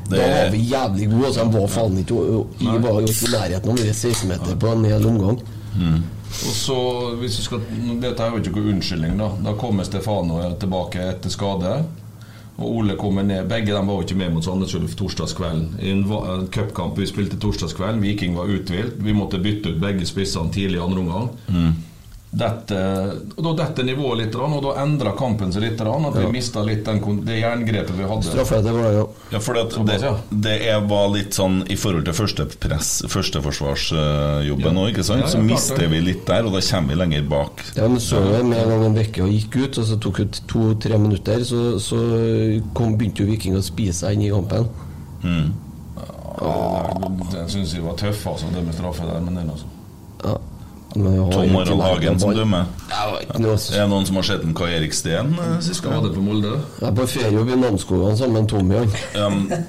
det 0.09 0.17
Da 0.19 0.27
var 0.31 0.51
vi 0.53 0.63
jævlig 0.69 1.09
gode. 1.11 1.25
Altså, 1.25 1.45
de 1.45 1.59
var 1.59 1.67
faen 1.67 1.97
ikke 1.97 2.19
Vi 2.59 2.65
var 2.65 2.99
jo 2.99 3.05
ikke 3.07 3.27
i 3.27 3.31
nærheten 3.35 3.69
av 3.71 3.79
våre 3.79 3.93
16-meter 3.93 4.59
på 4.61 4.73
en 4.73 4.85
hel 4.85 5.05
omgang. 5.09 5.39
Og 6.35 6.53
så, 6.55 6.77
hvis 7.19 7.37
vi 7.39 7.43
skal, 7.43 7.61
Dette 8.01 8.23
er 8.23 8.33
jo 8.33 8.41
ikke 8.41 8.55
noen 8.55 8.73
unnskyldning. 8.75 9.17
Da 9.19 9.29
Da 9.45 9.53
kommer 9.59 9.87
Stefano 9.87 10.41
tilbake 10.59 10.99
etter 11.13 11.29
skade. 11.33 11.77
Og 12.57 12.69
Ole 12.77 12.95
kommer 12.95 13.23
ned. 13.23 13.49
Begge 13.49 13.73
de 13.73 13.81
var 13.87 13.97
jo 13.97 14.03
ikke 14.05 14.15
med 14.15 14.31
mot 14.31 14.43
Sandnes 14.43 14.75
Ulf 14.75 14.95
torsdagskvelden. 14.95 15.73
I 15.81 15.91
en 15.91 16.47
cupkamp 16.51 16.97
vi 16.99 17.07
spilte 17.09 17.39
torsdagskvelden. 17.39 18.01
Viking 18.03 18.35
var 18.37 18.47
uthvilt. 18.51 18.95
Vi 19.03 19.13
måtte 19.13 19.39
bytte 19.43 19.73
ut 19.73 19.81
begge 19.81 20.07
spissene 20.07 20.51
tidlig 20.55 20.79
i 20.79 20.83
andre 20.85 20.99
omgang. 21.03 21.29
Dette, 22.35 22.79
Da 23.37 23.51
detter 23.55 23.85
nivået 23.87 24.17
litt, 24.19 24.35
og 24.35 24.57
da 24.63 24.73
endrer 24.83 25.15
kampen 25.15 25.53
seg 25.55 25.63
litt. 25.63 25.81
At 25.81 26.17
vi 26.17 26.25
mista 26.33 26.63
litt 26.65 26.83
den, 26.87 26.99
det 27.23 27.37
jerngrepet 27.39 27.95
vi 27.95 28.07
hadde. 28.09 28.27
Straffe 28.27 28.59
etter 28.59 28.79
jo. 28.95 29.05
Ja, 29.31 29.39
for 29.39 29.55
det, 29.55 29.63
det, 29.87 29.99
ja. 30.03 30.13
det 30.29 30.55
er, 30.67 30.81
var 30.89 31.07
litt 31.13 31.37
sånn 31.37 31.61
i 31.71 31.77
forhold 31.79 32.07
til 32.09 32.17
første 32.17 32.47
press 32.59 32.89
Førsteforsvarsjobben 33.11 34.81
Ja. 34.81 34.87
ikke 34.91 35.05
sant? 35.07 35.23
Ja, 35.23 35.29
ja, 35.29 35.31
Så 35.31 35.43
mister 35.43 35.87
vi 35.91 36.01
litt 36.03 36.25
der, 36.27 36.47
og 36.47 36.57
da 36.57 36.63
kommer 36.65 36.91
vi 36.91 36.99
lenger 36.99 37.29
bak. 37.31 37.63
Ja, 37.77 37.87
men 37.87 38.01
så 38.03 38.19
vi 38.25 38.41
med 38.49 38.59
en 38.63 38.73
gang 38.73 38.83
en 38.89 38.97
vekke 38.99 39.23
og 39.23 39.31
gikk 39.31 39.55
ut, 39.61 39.79
og 39.79 39.87
så 39.91 39.99
tok 40.01 40.23
det 40.23 40.41
to-tre 40.51 40.99
minutter, 40.99 41.45
så, 41.47 41.61
så 41.83 42.01
kom, 42.75 42.97
begynte 42.99 43.23
jo 43.23 43.29
Viking 43.31 43.55
å 43.59 43.63
spise 43.63 44.01
seg 44.03 44.17
inn 44.17 44.27
i 44.27 44.33
kampen. 44.33 44.67
Den 47.31 47.47
syns 47.51 47.73
jeg 47.73 47.85
var 47.85 47.95
tøff, 47.99 48.25
altså, 48.27 48.51
det 48.51 48.65
med 48.65 48.75
straffe 48.75 49.07
der. 49.07 49.23
Men 49.23 49.39
den, 49.39 49.55
altså. 49.55 49.71
Ja. 50.25 50.35
Tom 50.95 51.55
Harald 51.55 51.81
Hagen 51.81 52.19
som 52.19 52.33
dømmer. 52.35 52.65
Var 52.89 53.19
Er 53.19 53.81
det 53.81 53.87
noen 53.91 54.05
som 54.07 54.15
har 54.15 54.23
sett 54.23 54.43
en 54.47 54.53
Kai 54.55 54.69
Erik 54.77 54.93
Steen 54.95 55.33
eh, 55.35 55.57
sist 55.63 55.83
gang? 55.83 55.97
Skade 55.97 56.13
på 56.15 56.23
Molde. 56.23 56.53
Jeg 56.79 56.87
er 56.87 56.95
på 56.95 57.07
feriejobb 57.11 57.51
i 57.51 57.57
Namsskogan 57.59 58.15
sammen 58.17 58.37
med 58.39 58.49
Tommy. 58.49 58.79
Sånne. 59.11 59.59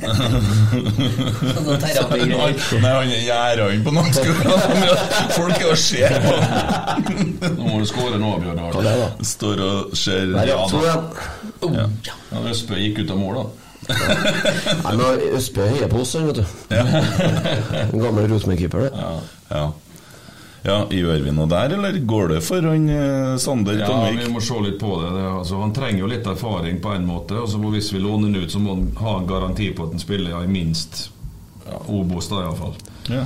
Nei, 1.83 2.93
han 2.95 3.11
er 3.11 3.25
gjerdene 3.27 3.83
på 3.83 3.95
Namsskogan. 3.97 4.49
Folk 5.35 5.59
er 5.59 5.69
og 5.73 5.79
ser 5.83 6.17
på. 6.23 6.35
Nå 7.57 7.69
må 7.73 7.83
du 7.83 7.87
skåre 7.91 8.23
nå, 8.23 8.33
Bjørn. 8.45 8.61
Står 9.27 9.62
og 9.67 9.97
ser 9.99 10.31
ja. 10.47 10.62
Da. 10.71 11.87
Ja, 12.07 12.43
Østbø 12.47 12.79
gikk 12.79 13.03
ut 13.03 13.11
av 13.11 13.19
mål, 13.19 13.41
da. 13.41 13.47
Nei, 13.87 14.95
men 14.99 15.25
Østbø 15.37 15.67
heier 15.71 15.91
på 15.91 16.03
oss, 16.03 16.15
han, 16.19 16.31
vet 16.31 16.39
du. 16.41 16.45
En 17.87 18.03
gammel 18.03 18.31
Rosenborg-keeper, 18.31 18.87
det. 18.87 18.93
Ja. 18.95 19.12
ja, 19.51 19.67
gjør 20.90 21.20
vi 21.24 21.33
noe 21.35 21.46
der, 21.50 21.74
eller 21.76 21.98
går 22.09 22.29
det 22.35 22.40
for 22.44 22.64
han 22.66 22.88
eh, 22.90 23.37
Sander 23.42 23.79
Ja, 23.79 23.87
Tomvik? 23.90 24.20
vi 24.24 24.33
må 24.35 24.40
se 24.42 24.59
litt 24.64 24.79
på 24.81 24.92
det. 25.02 25.11
altså, 25.31 25.61
han 25.62 25.72
trenger 25.76 26.00
jo 26.05 26.11
litt 26.11 26.26
erfaring 26.26 26.81
på 26.83 26.92
en 26.94 27.07
måte. 27.07 27.38
Og 27.40 27.48
så 27.52 27.61
hvis 27.70 27.92
vi 27.94 28.00
låner 28.02 28.31
han 28.33 28.42
ut, 28.44 28.50
så 28.52 28.59
må 28.62 28.74
han 28.74 28.88
ha 29.00 29.16
en 29.20 29.26
garanti 29.31 29.70
på 29.76 29.87
at 29.87 29.94
han 29.96 30.02
spiller 30.02 30.42
i 30.42 30.50
minst 30.50 31.11
ja, 31.66 31.79
Obos, 31.88 32.29
da 32.31 32.42
iallfall. 32.44 32.74
Ja. 33.11 33.24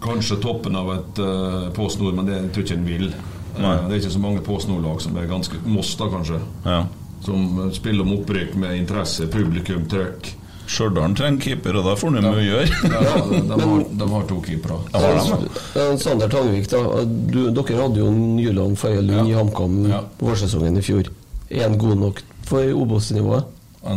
Kanskje 0.00 0.36
toppen 0.40 0.76
av 0.76 0.88
et 0.94 1.18
uh, 1.20 1.68
Post 1.76 2.00
Nord, 2.00 2.14
men 2.16 2.28
det 2.28 2.38
tror 2.54 2.64
jeg 2.64 2.70
ikke 2.70 2.78
han 2.78 2.86
vil. 2.88 3.10
Uh, 3.58 3.88
det 3.88 3.94
er 3.94 3.98
ikke 4.00 4.14
så 4.16 4.22
mange 4.22 4.44
Post 4.46 4.68
Nord-lag 4.70 5.00
som 5.04 5.16
er 5.20 5.28
ganske 5.28 5.60
Moss, 5.68 5.94
da 6.00 6.08
kanskje. 6.12 6.40
ja. 6.64 6.82
Som 7.20 7.58
eh, 7.66 7.72
spiller 7.76 8.00
om 8.00 8.14
opprykk 8.14 8.54
med 8.56 8.78
interesse, 8.78 9.26
publikum, 9.28 9.82
trøkk. 9.92 10.30
Stjørdal 10.70 11.14
trenger 11.18 11.40
keeper, 11.42 11.76
og 11.80 11.86
da 11.88 11.94
får 11.98 12.12
han 12.14 12.26
mye 12.28 12.38
å 12.38 12.44
gjøre. 12.44 12.66
Ja, 12.92 13.00
de, 13.26 13.40
de, 13.48 13.56
har, 13.64 13.80
de 14.02 14.08
har 14.12 14.26
to 14.30 14.36
keepere. 14.46 14.76
Ja, 14.94 15.86
Sander 15.98 16.30
Tangvik, 16.30 16.68
da. 16.70 16.82
Du, 17.06 17.40
dere 17.56 17.80
hadde 17.80 17.98
jo 18.04 18.10
Nyland 18.14 18.78
Faye 18.78 19.00
Lund 19.02 19.26
i 19.26 19.32
Ja. 19.34 19.40
HamKam 19.40 19.80
Ja. 19.90 20.00
vårsesongen 20.22 20.78
i 20.78 20.84
fjor. 20.86 21.10
Er 21.50 21.66
han 21.66 21.78
god 21.78 21.98
nok 22.04 22.22
for 22.46 22.62
Obos-nivået? 22.84 23.44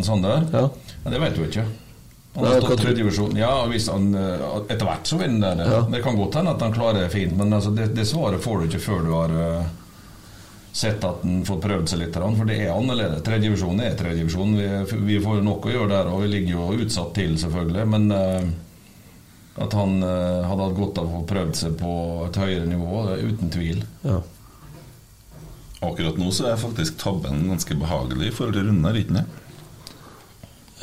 Sander? 0.03 0.47
Ja. 0.53 0.69
Ja, 1.03 1.11
det 1.11 1.19
vet 1.21 1.35
du 1.37 1.43
ikke. 1.45 1.65
Han 2.35 2.45
har 2.49 2.61
stått 2.63 2.79
tredje 2.81 2.95
divisjon. 3.03 3.35
Ja, 3.37 3.51
hvis 3.69 3.85
han 3.93 4.07
eh, 4.17 4.41
etter 4.73 4.87
hvert 4.87 5.05
så 5.05 5.19
vinner 5.21 5.53
det. 5.59 5.67
Ja. 5.69 5.81
Det 5.93 5.99
kan 6.01 6.17
godt 6.17 6.39
hende 6.39 6.55
at 6.55 6.61
han 6.65 6.73
klarer 6.73 7.03
det 7.03 7.11
fint, 7.13 7.35
men 7.37 7.53
altså, 7.53 7.69
det, 7.75 7.91
det 7.93 8.07
svaret 8.09 8.41
får 8.41 8.63
du 8.63 8.69
ikke 8.71 8.81
før 8.87 9.03
du 9.05 9.11
har 9.13 9.35
eh, 9.43 9.67
sett 10.73 11.03
at 11.05 11.21
han 11.21 11.43
får 11.45 11.59
prøvd 11.61 11.91
seg 11.91 12.01
litt. 12.01 12.17
For 12.17 12.49
det 12.49 12.57
er 12.63 12.73
annerledes. 12.73 13.21
Tredjedivisjon 13.25 13.81
er 13.85 13.97
tredjedivisjon. 13.97 14.55
Vi, 14.57 14.99
vi 15.05 15.19
får 15.21 15.43
nok 15.45 15.69
å 15.69 15.73
gjøre 15.75 15.91
der, 15.91 16.09
og 16.09 16.23
vi 16.23 16.31
ligger 16.31 16.55
jo 16.55 16.85
utsatt 16.85 17.13
til, 17.17 17.35
selvfølgelig. 17.39 17.85
Men 17.93 18.07
eh, 18.17 18.47
at 19.61 19.77
han 19.77 19.99
eh, 20.01 20.47
hadde 20.49 20.65
hatt 20.65 20.79
godt 20.79 20.97
av 20.97 21.09
å 21.09 21.19
få 21.19 21.23
prøvd 21.29 21.59
seg 21.59 21.77
på 21.77 21.93
et 22.25 22.41
høyere 22.41 22.65
nivå, 22.71 23.05
det 23.05 23.19
er 23.19 23.29
uten 23.29 23.53
tvil. 23.53 23.85
Ja. 24.01 24.19
Akkurat 25.83 26.17
nå 26.17 26.31
så 26.33 26.49
er 26.49 26.61
faktisk 26.61 26.97
tabben 27.01 27.45
ganske 27.51 27.77
behagelig 27.77 28.31
i 28.31 28.33
forhold 28.33 28.57
til 28.57 28.69
runder, 28.71 28.97
ikke 28.97 29.19
sant? 29.19 29.39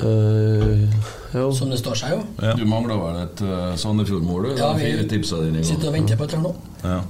Uh, 0.00 0.86
ja. 1.34 1.42
Som 1.52 1.68
det 1.68 1.76
står 1.82 1.98
seg, 1.98 2.12
jo. 2.14 2.20
Ja. 2.40 2.54
Du 2.56 2.62
mangler 2.68 2.96
vel 2.96 3.18
et 3.20 3.42
uh, 3.44 3.72
Sandefjord-mål. 3.76 4.54
Ja, 4.56 4.70
vi 4.78 4.86
fire 4.86 5.42
dine 5.44 5.64
sitter 5.66 5.90
og 5.90 5.96
venter 5.98 6.16
på 6.16 6.24
et 6.24 6.36
eller 6.36 6.46
nå. 6.46 6.54
Ja. 6.86 7.00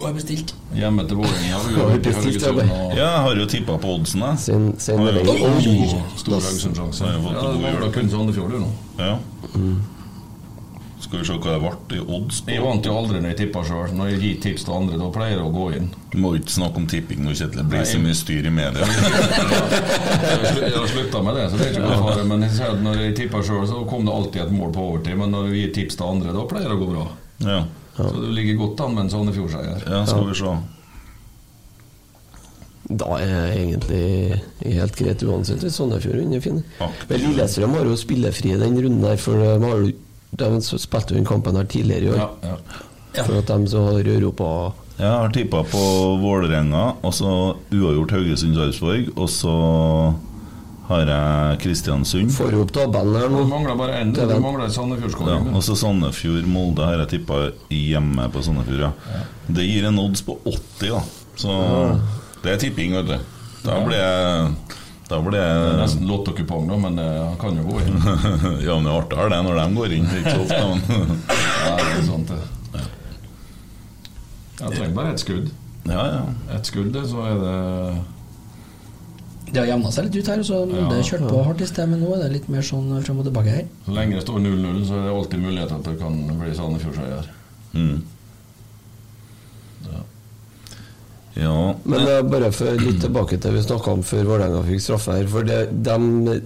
Og 0.00 0.06
er 0.08 0.14
bestilt. 0.16 0.54
Hjemme 0.72 1.04
til 1.08 1.18
Vålerenga. 1.20 1.58
Ja, 2.96 2.96
jeg 2.96 3.20
har 3.26 3.36
jo 3.36 3.46
tippa 3.52 3.74
på 3.82 3.90
oddsen, 3.98 4.22
jeg. 4.24 4.38
Sin, 4.40 4.70
sin 4.80 4.98
Har 4.98 5.12
jo- 5.12 5.20
oh, 5.28 5.56
Oi, 5.58 6.02
Stor 6.16 6.38
Haugesund-sjanse. 6.40 7.04
Jeg 7.04 7.20
Ja, 7.20 7.52
det 7.52 7.74
jul? 7.80 7.92
kun 7.92 8.08
Sandefjord, 8.10 8.50
du 8.50 8.58
nå. 8.58 8.70
Ja. 8.98 9.18
Skal 11.00 11.18
vi 11.20 11.24
se 11.26 11.32
hva 11.32 11.52
det 11.56 11.60
ble 11.88 11.96
i 11.96 12.00
odds 12.16 12.42
Jeg 12.46 12.60
vant 12.62 12.84
jo 12.86 12.92
aldri 12.96 13.20
når 13.20 13.28
jeg 13.32 13.36
tippa 13.38 13.62
sjøl. 13.64 13.92
Når 13.96 14.10
jeg 14.12 14.20
gir 14.20 14.40
tips 14.44 14.64
til 14.64 14.72
andre, 14.76 14.98
da 15.00 15.08
pleier 15.10 15.36
jeg 15.38 15.44
å 15.44 15.52
gå 15.52 15.66
inn. 15.76 15.88
Du 16.12 16.18
Må 16.18 16.32
ikke 16.36 16.52
snakke 16.54 16.76
om 16.76 16.86
tipping 16.86 17.20
nå, 17.24 17.30
Kjetil. 17.32 17.56
Det 17.60 17.64
blir 17.72 17.84
så 17.88 17.98
mye 18.00 18.14
styr 18.14 18.46
i 18.46 18.50
media. 18.50 18.84
Jeg 18.84 20.72
har 20.72 20.86
slu- 20.86 20.88
slutta 20.92 21.22
med 21.24 21.34
det, 21.36 21.50
så 21.50 21.56
det 21.58 21.66
er 21.66 21.72
ikke 21.72 21.84
noe 21.88 22.00
fare. 22.04 22.24
Men 22.28 22.42
jeg 22.42 22.50
ser 22.56 22.70
at 22.74 22.80
når 22.84 22.96
jeg 23.00 23.14
tippa 23.16 23.42
sjøl, 23.42 23.66
så 23.68 23.84
kom 23.88 24.04
det 24.06 24.12
alltid 24.14 24.42
et 24.42 24.52
mål 24.52 24.72
på 24.76 24.80
overtid. 24.90 25.16
Men 25.18 25.30
når 25.34 25.48
jeg 25.50 25.56
gir 25.60 25.72
tips 25.80 25.96
til 26.00 26.06
andre, 26.06 26.32
da 26.36 26.44
pleier 26.52 26.68
det 26.68 26.76
å 26.76 26.80
gå 26.84 26.88
bra. 26.92 27.06
Ja, 27.40 27.60
Så 27.96 28.10
du 28.16 28.28
ligger 28.32 28.54
godt 28.60 28.80
an 28.86 28.94
med 28.94 29.04
en 29.04 29.10
Sandefjord-seier. 29.10 29.82
ja 29.90 30.04
skal 30.06 30.28
vi 30.28 30.34
se. 30.38 30.52
Da 32.90 33.06
er 33.22 33.28
jeg 33.30 33.58
egentlig 33.60 34.40
helt 34.74 34.96
greit 34.98 35.22
uansett 35.22 35.62
hvis 35.62 35.76
Sandefjord 35.78 36.18
vinner 36.18 36.40
fin. 36.42 36.62
Ja. 36.80 36.88
Men 37.10 37.20
Lillestrøm 37.22 37.74
har 37.78 37.86
jo 37.86 37.96
spillefri 38.00 38.56
den 38.58 38.78
runden 38.82 39.04
der, 39.04 39.16
for 39.20 39.38
de, 39.38 39.50
har, 39.62 39.84
jo- 39.84 40.40
de 40.40 40.62
spilte 40.80 41.14
jo 41.14 41.20
den 41.20 41.28
kampen 41.28 41.58
her 41.60 41.68
tidligere 41.70 42.08
i 42.08 42.10
år. 42.14 42.22
Ja, 42.42 42.56
ja. 43.14 43.24
For 43.26 43.38
at 43.40 43.46
de 43.50 43.66
som 43.70 43.84
har 43.90 44.06
Europa 44.06 44.48
Jeg 45.00 45.08
har 45.10 45.30
tippa 45.34 45.62
på 45.66 45.80
Vålerenga, 46.22 46.82
og 47.02 47.14
så 47.16 47.30
uavgjort 47.72 48.12
Haugesund-Sarpsborg, 48.16 49.08
og 49.16 49.28
så 49.32 49.54
har 50.90 51.06
jeg 51.06 51.58
Kristiansund. 51.62 52.32
får 52.34 52.56
opp 52.60 52.72
tabellen 52.74 53.14
her 53.20 53.28
Du 53.30 53.36
nå. 53.36 53.44
mangler 53.48 53.76
bare 53.78 54.00
én. 54.02 54.12
Du 54.12 54.40
mangler 54.42 54.66
Ja, 54.66 55.36
og 55.54 55.62
så 55.62 55.76
Sandefjord-Molde 55.78 56.84
har 56.84 56.98
jeg 57.04 57.08
tippa 57.14 57.52
hjemme 57.70 58.26
på 58.34 58.42
Sandefjord. 58.42 58.80
Ja. 58.90 59.22
Det 59.48 59.66
gir 59.68 59.86
en 59.86 59.98
odds 60.02 60.22
på 60.26 60.38
80, 60.44 60.90
da. 60.90 61.00
Så 61.36 61.54
det 62.42 62.52
er 62.52 62.58
tipping, 62.58 62.92
vet 62.98 63.06
du. 63.06 63.16
Da 63.64 63.78
blir 63.84 63.96
jeg 64.00 64.52
Da 65.10 65.18
blir 65.20 65.32
Det 65.34 65.40
er 65.42 65.78
nesten 65.80 66.06
lottokupong, 66.06 66.68
da, 66.70 66.76
men 66.76 66.98
eh, 66.98 67.16
han 67.28 67.36
kan 67.38 67.56
jo 67.58 67.64
gå 67.66 67.80
inn. 67.82 67.96
Ja, 68.66 68.76
men 68.78 68.86
det 68.86 68.92
er 68.92 69.00
artigere 69.00 69.30
det 69.32 69.40
når 69.46 69.58
de 69.58 69.74
går 69.80 69.94
inn. 69.96 70.06
Ikke 70.20 70.36
så 70.36 70.44
ofte, 70.44 70.60
men 70.68 70.80
Ja, 71.66 71.76
det 71.76 71.90
er 71.98 72.06
sant, 72.06 72.30
det. 72.30 72.84
Jeg 74.60 74.76
trenger 74.76 74.94
bare 74.94 75.12
ett 75.14 75.22
skudd. 75.22 75.50
Ja, 75.88 76.02
ja. 76.06 76.22
Ett 76.54 76.66
skudd, 76.68 76.96
så 77.08 77.22
er 77.26 77.38
det 77.40 77.58
Det 79.52 79.58
har 79.58 79.66
jevna 79.66 79.90
seg 79.90 80.04
litt 80.06 80.16
ut 80.20 80.26
her. 80.30 80.38
og 80.38 80.44
Så 80.46 80.58
Ja. 80.70 80.88
det 80.88 81.04
kjørte 81.06 81.28
på 81.28 81.44
hardt 81.44 81.60
i 81.60 81.66
sted, 81.66 81.88
men 81.88 82.00
nå 82.00 82.14
er 82.16 82.22
det 82.22 82.32
litt 82.32 82.48
mer 82.48 82.60
sånn 82.62 83.02
frem 83.02 83.18
og 83.18 83.24
tilbake 83.26 83.50
her. 83.50 83.64
Så 83.86 83.92
lenge 83.96 84.14
det 84.14 84.22
står 84.22 84.38
0-0, 84.40 84.84
så 84.86 84.94
er 84.94 85.02
det 85.08 85.14
alltid 85.16 85.40
mulighet 85.40 85.72
at 85.72 85.82
det 85.84 85.98
kan 85.98 86.38
bli 86.38 86.54
Sandefjordseier. 86.54 87.26
Mm. 87.74 88.02
Ja, 89.90 90.00
Men 91.84 92.06
eh, 92.08 92.20
bare 92.26 92.50
for 92.54 92.80
litt 92.80 93.00
tilbake 93.04 93.38
til 93.40 93.54
vi 93.54 93.62
snakka 93.62 93.92
om 93.94 94.02
før 94.06 94.26
Vålerenga 94.32 94.62
fikk 94.66 94.82
straffe 94.82 95.14
her. 95.14 95.28
For 95.30 95.46
det, 95.46 95.60
de 95.86 96.40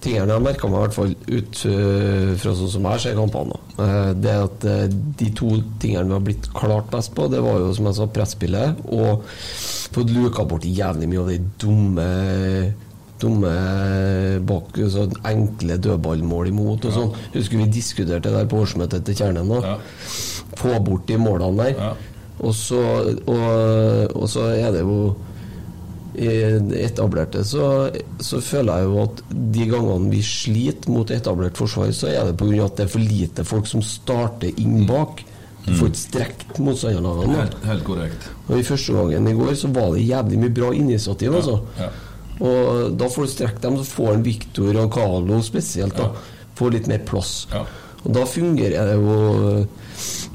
tingene 0.00 0.32
jeg 0.36 0.44
merka 0.46 0.70
meg, 0.70 0.80
i 0.80 0.84
hvert 0.86 0.96
fall 0.96 1.14
ut 1.28 1.62
øh, 1.68 2.32
fra 2.40 2.54
sånn 2.56 2.72
som 2.72 2.88
jeg 2.88 3.04
ser 3.04 3.18
kampene, 3.20 3.60
eh, 3.76 4.12
det 4.16 4.36
at 4.46 4.68
eh, 4.70 4.86
de 5.20 5.30
to 5.36 5.52
tingene 5.82 6.08
vi 6.08 6.16
har 6.16 6.26
blitt 6.30 6.50
klart 6.56 6.88
best 6.92 7.12
på, 7.16 7.28
det 7.32 7.42
var 7.44 7.60
jo 7.60 7.72
som 7.76 7.90
jeg 7.90 7.98
sa, 8.00 8.08
presspillet 8.16 8.84
og 8.88 9.26
fått 9.90 10.14
luka 10.14 10.46
bort 10.48 10.64
jævlig 10.64 11.10
mye 11.10 11.24
av 11.24 11.34
de 11.34 11.42
dumme 11.60 12.06
Dumme 13.20 13.50
bak, 14.48 14.78
sånn 14.88 15.10
enkle 15.28 15.74
dødballmål 15.84 16.48
imot 16.48 16.86
og 16.88 16.94
sånn. 16.94 17.10
Husker 17.34 17.60
vi 17.60 17.66
diskuterte 17.68 18.30
det 18.30 18.32
der 18.32 18.46
på 18.48 18.62
årsmøtet 18.62 19.04
til 19.04 19.18
Kjernen. 19.18 19.50
da 19.50 19.58
Ja. 19.60 19.74
Få 20.56 20.78
bort 20.80 21.04
de 21.04 21.18
målene 21.20 21.66
der. 21.66 21.74
Ja. 21.76 21.90
Og, 22.40 22.54
så, 22.56 22.80
og, 23.28 24.16
og 24.16 24.28
så 24.30 24.46
er 24.56 24.72
det 24.72 24.84
jo 24.86 25.00
etablerte 26.20 27.44
så, 27.46 27.88
så 28.20 28.40
føler 28.42 28.80
jeg 28.80 28.88
jo 28.88 29.02
at 29.04 29.20
de 29.30 29.66
gangene 29.70 30.10
vi 30.12 30.22
sliter 30.26 30.90
mot 30.92 31.10
etablert 31.14 31.58
forsvar, 31.60 31.92
så 31.96 32.10
er 32.10 32.28
det 32.28 32.36
pga. 32.40 32.64
at 32.66 32.76
det 32.76 32.86
er 32.86 32.92
for 32.92 33.04
lite 33.04 33.44
folk 33.46 33.68
som 33.70 33.84
starter 33.84 34.50
inn 34.60 34.86
bak. 34.88 35.22
Du 35.66 35.74
får 35.76 35.90
ikke 35.92 36.00
strekt 36.00 36.58
motstanderlagene. 36.58 37.36
Helt, 37.36 37.56
helt 37.68 37.84
korrekt. 37.86 38.28
Og 38.48 38.58
I 38.58 38.66
første 38.66 38.96
gangen 38.96 39.28
i 39.28 39.34
går 39.38 39.52
så 39.60 39.70
var 39.72 39.92
det 39.94 40.06
jævlig 40.08 40.40
mye 40.40 40.54
bra 40.56 40.70
initiativ. 40.74 41.36
altså. 41.36 41.58
Ja. 41.78 41.90
Og 42.40 42.96
da 42.98 43.08
får 43.12 43.26
du 43.26 43.32
strekt 43.34 43.62
dem, 43.62 43.76
så 43.78 43.84
får 43.84 44.14
en 44.14 44.24
Victor 44.24 44.80
og 44.80 44.92
Carlo 44.96 45.40
spesielt 45.44 45.96
da, 46.00 46.08
får 46.58 46.74
litt 46.74 46.88
mer 46.90 47.04
plass. 47.06 47.44
Ja. 47.52 47.66
Og 48.00 48.14
da 48.16 48.24
fungerer 48.24 48.88
det 48.88 48.96
jo 48.96 49.66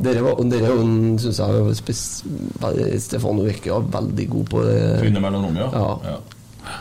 Dere 0.06 0.24
var, 0.26 0.40
dere 0.52 0.72
er 0.72 0.86
syns 1.24 1.40
jeg, 1.40 1.76
spes, 1.80 2.06
Stefano 3.06 3.46
Vecchia 3.48 3.78
er 3.80 3.92
veldig 3.96 4.30
god 4.38 4.50
på 4.52 4.64
det. 4.68 4.80
Finne 5.06 5.24
mellomrom, 5.24 5.60
ja. 5.62 5.70
Ja. 6.06 6.18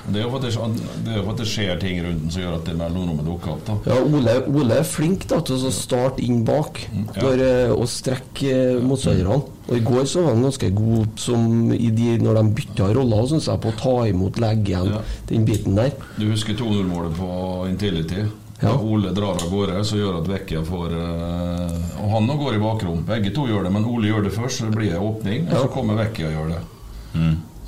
Det 0.09 0.21
er 0.21 0.25
jo 0.25 0.31
for 0.33 0.41
at 0.41 0.47
det, 0.47 0.85
det, 1.05 1.13
er 1.13 1.19
jo 1.19 1.23
for 1.27 1.35
at 1.35 1.41
det 1.43 1.47
skjer 1.49 1.81
ting 1.81 1.99
rundt 2.05 2.23
den 2.23 2.33
som 2.33 2.43
gjør 2.43 2.55
at 2.59 2.69
det 2.69 2.75
mellomrommet 2.79 3.27
dukker 3.29 3.53
opp. 3.55 3.65
da 3.67 3.75
Ja, 3.91 3.99
Ole, 4.05 4.37
Ole 4.49 4.79
er 4.81 4.87
flink 4.89 5.27
da 5.29 5.41
til 5.45 5.61
å 5.61 5.73
starte 5.75 6.25
inn 6.25 6.45
bak 6.47 6.81
Mm, 6.95 7.05
ja. 7.15 7.23
når, 7.23 7.41
eh, 7.45 7.73
og 7.75 7.85
strekke 7.91 8.51
eh, 8.53 8.81
motstanderne. 8.83 9.37
Og 9.69 9.75
I 9.77 9.83
går 9.85 10.05
så 10.11 10.23
var 10.25 10.35
han 10.35 10.45
ganske 10.45 10.71
god 10.77 11.21
som 11.21 11.73
i 11.73 11.91
de, 11.95 12.17
når 12.23 12.39
de 12.41 12.55
bytta 12.59 12.89
roller, 12.97 13.27
synes 13.31 13.49
jeg, 13.49 13.61
på 13.65 13.73
å 13.73 13.77
ta 13.81 13.95
imot 14.11 14.41
legge 14.43 14.75
igjen 14.75 14.91
den 15.31 15.47
biten 15.49 15.79
der. 15.79 15.93
Du 16.19 16.27
husker 16.31 16.57
2-0-målet 16.59 17.17
på 17.19 17.29
Intility? 17.71 18.27
Ja. 18.65 18.73
Da 18.73 18.81
Ole 18.81 19.11
drar 19.17 19.37
av 19.39 19.49
gårde, 19.53 19.81
så 19.85 19.99
gjør 20.01 20.21
at 20.23 20.29
Vecchia 20.31 20.63
får 20.65 20.95
eh, 20.97 21.75
Og 22.03 22.11
han 22.15 22.29
nå 22.29 22.37
går 22.41 22.57
i 22.57 22.63
bakrom. 22.63 23.03
Begge 23.09 23.33
to 23.37 23.45
gjør 23.51 23.67
det, 23.69 23.73
men 23.77 23.85
Ole 23.91 24.09
gjør 24.09 24.25
det 24.29 24.33
først, 24.37 24.59
så 24.63 24.69
det 24.71 24.77
blir 24.79 24.95
en 24.97 25.05
åpning. 25.11 25.49
Og 25.51 25.67
så 25.67 25.73
kommer 25.75 25.99
Vecchia 26.01 26.31
og 26.31 26.39
gjør 26.39 26.55
det. 26.55 26.63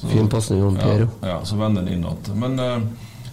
Så- 0.01 0.09
Fin 0.13 0.29
pasning 0.29 0.63
av 0.67 0.75
Piero. 0.81 1.09
Ja, 1.23 1.29
ja, 1.29 1.37
så 1.49 1.57
vender 1.57 1.83
den 1.87 2.01
igjen. 2.03 2.39
Men 2.41 2.59
uh, 2.61 2.81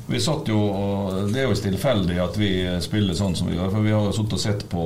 vi 0.08 0.20
satt 0.20 0.48
jo 0.48 0.60
og 0.60 1.32
Det 1.34 1.42
er 1.42 1.50
jo 1.50 1.56
stillfeldig 1.60 2.20
at 2.24 2.38
vi 2.40 2.50
spiller 2.84 3.16
sånn 3.18 3.36
som 3.36 3.48
vi 3.52 3.58
gjør, 3.58 3.72
for 3.74 3.84
vi 3.84 3.92
har 3.96 4.06
jo 4.08 4.14
sittet 4.16 4.38
og 4.38 4.44
sett 4.44 4.64
på 4.72 4.86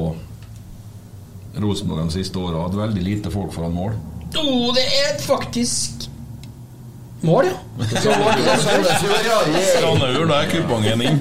Rosenborg 1.57 2.03
de 2.05 2.13
siste 2.19 2.37
åra. 2.39 2.63
Hatt 2.67 2.75
veldig 2.77 3.03
lite 3.05 3.31
folk 3.33 3.53
foran 3.53 3.73
mål. 3.73 3.95
Oh, 4.37 4.73
det 4.75 4.83
er 4.85 5.17
faktisk 5.23 6.07
mål, 7.23 7.45
ja. 7.45 7.85
Så 8.01 8.09
mål. 8.09 8.33
Sandefjord, 8.61 10.27
da 10.29 10.37
er 10.43 10.49
kupongen 10.51 11.01
inn. 11.01 11.17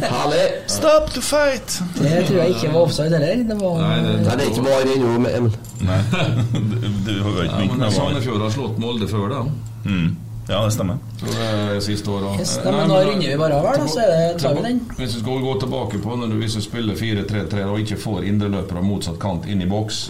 Stop 0.71 1.11
to 1.15 1.21
fight! 1.25 1.79
Det 1.97 2.27
tror 2.29 2.39
jeg 2.43 2.55
ikke 2.57 2.73
var 2.75 2.81
offside 2.83 3.17
heller. 3.17 3.43
Det 3.49 3.57
var 3.61 3.81
Nei, 3.81 3.97
det- 4.05 4.25
det 4.25 4.47
er 4.47 4.51
ikke 4.51 4.63
bare 4.67 4.95
ennå 4.97 5.19
med 5.19 5.37
Emil. 5.39 5.57
Nei, 5.81 5.99
du, 6.53 6.87
du 7.07 7.23
har 7.23 7.31
jo 7.31 7.43
ikke 7.43 7.53
Ja, 7.53 7.57
begynt 7.57 7.71
men 7.71 7.79
med 7.79 7.87
var. 7.87 7.91
Sandefjord 7.99 8.41
har 8.47 8.51
slått 8.51 8.79
Molde 8.79 9.09
før, 9.09 9.29
da. 9.29 9.43
Mm. 9.85 10.17
Ja, 10.49 10.61
det 10.65 10.73
stemmer. 10.77 10.99
Så 11.19 11.27
det 11.27 11.47
er 11.77 11.81
siste 11.83 12.11
åra. 12.11 12.37
Yes, 12.39 12.53
nei, 12.65 12.73
men 12.77 12.89
da 12.93 13.01
runder 13.03 13.27
vi 13.33 13.37
bare 13.41 13.57
av 13.59 13.65
her, 13.67 13.79
da, 13.83 13.87
så 13.91 13.99
er 14.05 14.11
det, 14.13 14.43
tar 14.43 14.55
vi 14.55 14.63
den. 14.63 14.81
Hvis 14.97 15.17
vi 15.17 15.21
skal 15.25 15.41
gå 15.43 15.55
tilbake 15.65 15.99
på 16.05 16.17
når 16.21 16.27
du, 16.31 16.37
hvis 16.43 16.55
du 16.55 16.61
spiller 16.63 16.95
4-3-3 16.95 17.65
og 17.67 17.81
ikke 17.83 17.99
får 17.99 18.29
indreløpere 18.31 18.79
av 18.79 18.87
motsatt 18.87 19.19
kant 19.19 19.49
inn 19.51 19.63
i 19.65 19.67
boks, 19.67 20.05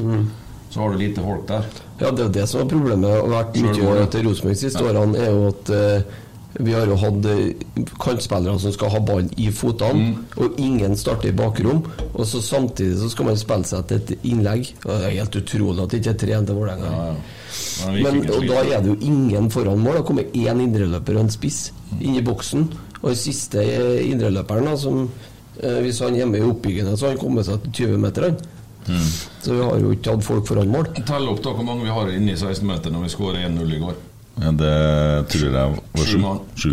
så 0.77 0.83
har 0.85 0.93
du 0.93 1.01
lite 1.01 1.24
folk 1.24 1.47
der. 1.49 1.64
Ja, 2.03 2.11
det 2.12 2.27
er 2.27 2.33
det 2.35 2.47
som 2.51 2.61
er 2.61 2.68
problemet 2.68 3.09
og 3.16 3.31
vært 3.33 3.57
mye 3.64 4.07
til 4.12 4.27
Rosenborg 4.29 4.59
siste 4.61 4.85
årene, 4.85 5.16
er 5.24 5.31
jo 5.33 5.47
at 5.49 5.70
eh, 5.72 6.16
vi 6.66 6.72
har 6.72 6.89
jo 6.89 6.97
hatt 7.01 7.27
eh, 7.33 7.85
kantspillere 8.01 8.59
som 8.61 8.72
skal 8.74 8.93
ha 8.93 9.01
ball 9.05 9.27
i 9.41 9.49
fotene, 9.53 10.22
og 10.41 10.61
ingen 10.61 10.97
starter 11.01 11.31
i 11.31 11.37
bakrom. 11.37 11.83
Og 12.12 12.27
så 12.29 12.41
samtidig 12.45 12.99
så 13.01 13.09
skal 13.12 13.31
man 13.31 13.41
spille 13.41 13.68
seg 13.68 13.87
til 13.89 14.03
et 14.03 14.12
innlegg. 14.29 14.70
Det 14.85 14.97
er 14.99 15.16
helt 15.18 15.37
utrolig 15.41 15.85
at 15.85 15.93
det 15.95 16.01
ikke 16.03 16.14
er 16.14 16.20
tre 16.24 16.41
til 16.51 16.59
Vålerenga. 16.61 16.93
Ja, 16.93 17.07
ja. 17.12 17.93
Men 17.93 18.03
Men, 18.20 18.20
og 18.37 18.45
da 18.49 18.61
er 18.64 18.83
det 18.85 18.93
jo 18.93 18.99
ingen 19.01 19.49
foran 19.53 19.81
mål. 19.81 20.03
Det 20.03 20.05
kommer 20.09 20.29
én 20.37 20.61
indreløper 20.64 21.16
og 21.16 21.24
en 21.27 21.33
spiss 21.33 21.70
inn 22.01 22.16
i 22.16 22.24
boksen. 22.24 22.68
Og 23.03 23.09
den 23.12 23.20
siste 23.20 23.64
eh, 23.64 24.11
indreløperen, 24.11 24.68
da, 24.68 24.77
som 24.81 25.07
eh, 25.61 25.81
hvis 25.85 26.01
han 26.05 26.12
er 26.12 26.24
hjemme 26.24 26.41
i 26.41 26.45
oppbyggende, 26.51 26.97
så 26.97 27.09
har 27.09 27.16
han 27.16 27.24
kommet 27.24 27.49
seg 27.49 27.64
til 27.64 27.89
20 27.89 28.05
meter. 28.05 28.29
han. 28.31 29.01
Så 29.47 29.55
vi 29.55 29.62
har 29.62 29.78
jo 29.78 29.92
ikke 29.94 30.16
hatt 30.16 30.26
folk 30.26 30.49
foran 30.49 30.72
mål. 30.74 30.88
Tell 31.07 31.28
opp 31.30 31.38
da 31.44 31.53
hvor 31.55 31.66
mange 31.66 31.86
vi 31.86 31.92
har 31.94 32.09
inne 32.11 32.34
i 32.34 32.38
16-meter 32.38 32.90
når 32.90 33.07
vi 33.07 33.11
skårer 33.12 33.44
1-0 33.47 33.74
i 33.76 33.82
går. 33.84 33.99
Ja, 34.42 34.51
det 34.53 34.72
tror 35.32 35.44
jeg 35.47 35.53
var 35.55 36.07
Sju 36.07 36.22
sju. 36.59 36.72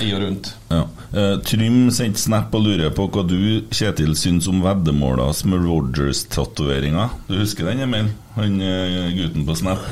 I 0.00 0.12
og 0.14 0.22
rundt. 0.22 0.48
Ja. 0.70 0.84
Eh, 1.14 1.34
Trym 1.46 1.90
sendte 1.94 2.22
snap 2.22 2.54
og 2.56 2.64
lurer 2.64 2.94
på 2.94 3.04
hva 3.12 3.24
du, 3.26 3.36
Kjetil, 3.74 4.14
syns 4.18 4.46
om 4.50 4.62
veddemåla 4.64 5.26
med 5.50 5.66
Rogers-tatoveringa. 5.66 7.08
Du 7.28 7.36
husker 7.38 7.68
den, 7.68 7.82
Emil? 7.84 8.08
Han 8.38 8.56
eh, 8.62 9.10
gutten 9.18 9.44
på 9.46 9.58
snap. 9.58 9.84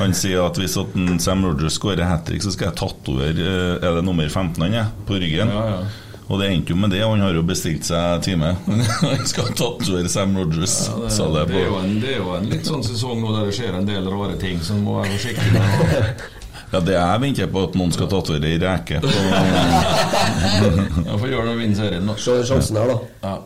Han 0.00 0.16
sier 0.16 0.42
at 0.44 0.58
hvis 0.60 0.76
at 0.80 0.96
Sam 1.24 1.44
Rogers 1.46 1.76
skårer 1.78 2.08
hat 2.08 2.26
trick, 2.28 2.44
så 2.44 2.52
skal 2.52 2.70
jeg 2.70 2.78
tatovere 2.80 3.46
eh, 3.46 3.84
Er 3.84 4.00
det 4.00 4.04
nummer 4.08 4.28
15 4.28 4.60
han 4.64 4.80
er? 4.82 4.90
På 5.08 5.20
ryggen. 5.20 5.52
Ja, 5.52 5.64
ja. 5.76 5.80
Og 6.26 6.40
det 6.40 6.48
endte 6.50 6.74
jo 6.74 6.76
med 6.80 6.90
det, 6.90 7.04
og 7.06 7.12
han 7.14 7.22
har 7.22 7.36
jo 7.38 7.42
bestilt 7.46 7.86
seg 7.86 8.22
time. 8.26 8.48
han 9.02 9.26
skal 9.30 9.52
tatovere 9.54 10.08
Sam 10.10 10.34
Rogers, 10.38 10.74
Det, 10.90 11.10
sa 11.14 11.28
det 11.30 11.44
det, 11.52 11.60
er 11.60 11.68
jo 11.68 11.76
en, 11.78 11.92
det 12.02 12.14
er 12.16 12.18
jo 12.18 12.32
en 12.34 12.48
litt 12.50 12.66
sånn 12.66 12.82
sesong 12.86 13.22
nå 13.22 13.34
der 13.36 13.46
det 13.46 13.54
skjer 13.58 13.78
en 13.78 13.86
del 13.86 14.10
rare 14.10 14.34
ting, 14.40 14.58
så 14.64 14.74
må 14.80 14.98
være 15.00 15.14
forsiktig 15.14 15.52
med 15.54 16.26
Ja, 16.72 16.80
det 16.82 16.96
jeg 16.96 17.20
venter 17.22 17.50
på, 17.52 17.60
at 17.68 17.76
noen 17.78 17.92
skal 17.94 18.08
tatovere 18.10 18.48
ei 18.50 18.56
reke 18.58 18.98
Vi 19.04 19.10
Ja, 21.06 21.12
for 21.14 21.28
gjøre 21.30 21.46
det 21.46 21.52
og 21.52 21.60
vinne 21.60 21.78
serien, 21.78 22.10
da. 22.10 22.16
Se 22.18 22.40
sjansen 22.48 22.80
her, 22.80 22.90
da. 22.90 22.98
Ja. 23.22 23.36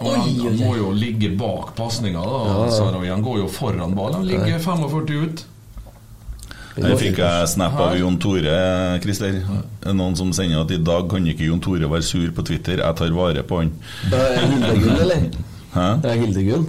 Han, 0.00 0.24
han 0.40 0.56
må 0.58 0.72
jo 0.78 0.88
ligge 0.96 1.28
bak 1.38 1.74
pasninga. 1.76 2.22
da 2.24 2.70
Sarawi. 2.72 3.12
Han 3.12 3.22
går 3.22 3.44
jo 3.44 3.50
foran 3.52 3.92
ballen. 3.94 4.22
Han 4.22 4.26
ligger 4.26 4.58
45 4.58 5.20
ut. 5.22 5.44
Her 6.74 6.96
fikk 6.98 7.20
jeg 7.22 7.48
snap 7.52 7.76
av 7.78 7.92
Jon 7.94 8.16
Tore, 8.18 8.54
Christer. 9.04 9.36
Er 9.86 9.94
Noen 9.94 10.16
som 10.18 10.32
sender 10.34 10.64
at 10.64 10.72
i 10.74 10.80
dag 10.82 11.06
kan 11.10 11.26
ikke 11.30 11.46
Jon 11.46 11.60
Tore 11.62 11.86
være 11.90 12.02
sur 12.06 12.32
på 12.34 12.42
Twitter. 12.46 12.80
Jeg 12.82 12.98
tar 12.98 13.12
vare 13.14 13.44
på 13.46 13.60
han. 13.60 13.70
Det 14.10 14.18
er 14.18 14.40
Hildegunn, 14.42 14.96
eller? 15.04 15.28
Hæ? 15.74 15.86
Det 16.02 16.10
er 16.10 16.18
Hildegunn? 16.24 16.66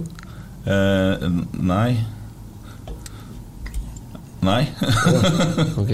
Eh, 0.66 1.26
nei. 1.72 1.96
Nei. 4.46 4.62
ok. 5.82 5.92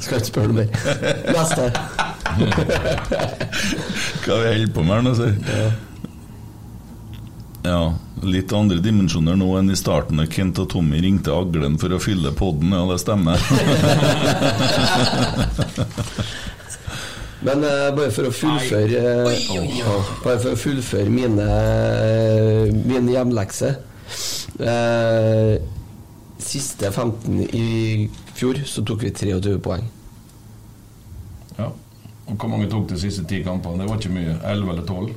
Skal 0.00 0.22
ikke 0.22 0.30
spørre 0.30 0.56
mer. 0.62 0.72
Neste. 1.28 1.68
Hva 4.24 4.40
vi 4.40 4.48
holder 4.48 4.72
på 4.72 4.86
med 4.86 4.94
her 4.94 5.04
nå, 5.04 5.14
sier 5.18 5.76
Ja, 7.66 7.94
litt 8.22 8.52
andre 8.54 8.78
dimensjoner 8.82 9.36
nå 9.38 9.48
enn 9.58 9.70
i 9.72 9.76
starten 9.76 10.20
da 10.20 10.26
Kent 10.30 10.58
og 10.62 10.68
Tommy 10.72 11.00
ringte 11.02 11.34
Aglen 11.34 11.78
for 11.80 11.92
å 11.94 11.98
fylle 12.02 12.30
podden. 12.36 12.72
Ja, 12.74 12.84
det 12.90 12.98
stemmer. 13.02 13.38
Men 17.38 17.62
uh, 17.62 17.94
bare 17.94 18.10
for 18.10 18.26
å 18.26 18.32
fullføre 18.34 18.98
eh, 19.30 19.44
ja, 19.78 19.92
Bare 20.24 20.40
for 20.42 20.56
å 20.56 20.58
fullføre 20.58 21.06
mine, 21.06 21.44
mine 22.82 23.12
hjemlekser 23.14 23.76
eh, 24.58 25.54
Siste 26.42 26.90
15 26.90 27.44
i 27.54 28.08
fjor 28.34 28.58
så 28.66 28.82
tok 28.86 29.02
vi 29.02 29.10
23 29.12 29.56
poeng. 29.62 29.86
Ja. 31.58 31.66
Og 32.28 32.36
hvor 32.36 32.50
mange 32.52 32.68
tok 32.70 32.86
de 32.92 32.98
siste 33.00 33.24
ti 33.28 33.40
kampene? 33.42 33.82
Det 33.82 33.88
var 33.90 33.98
ikke 33.98 34.14
mye. 34.14 34.36
11 34.46 34.70
eller 34.72 34.84
12? 34.86 35.08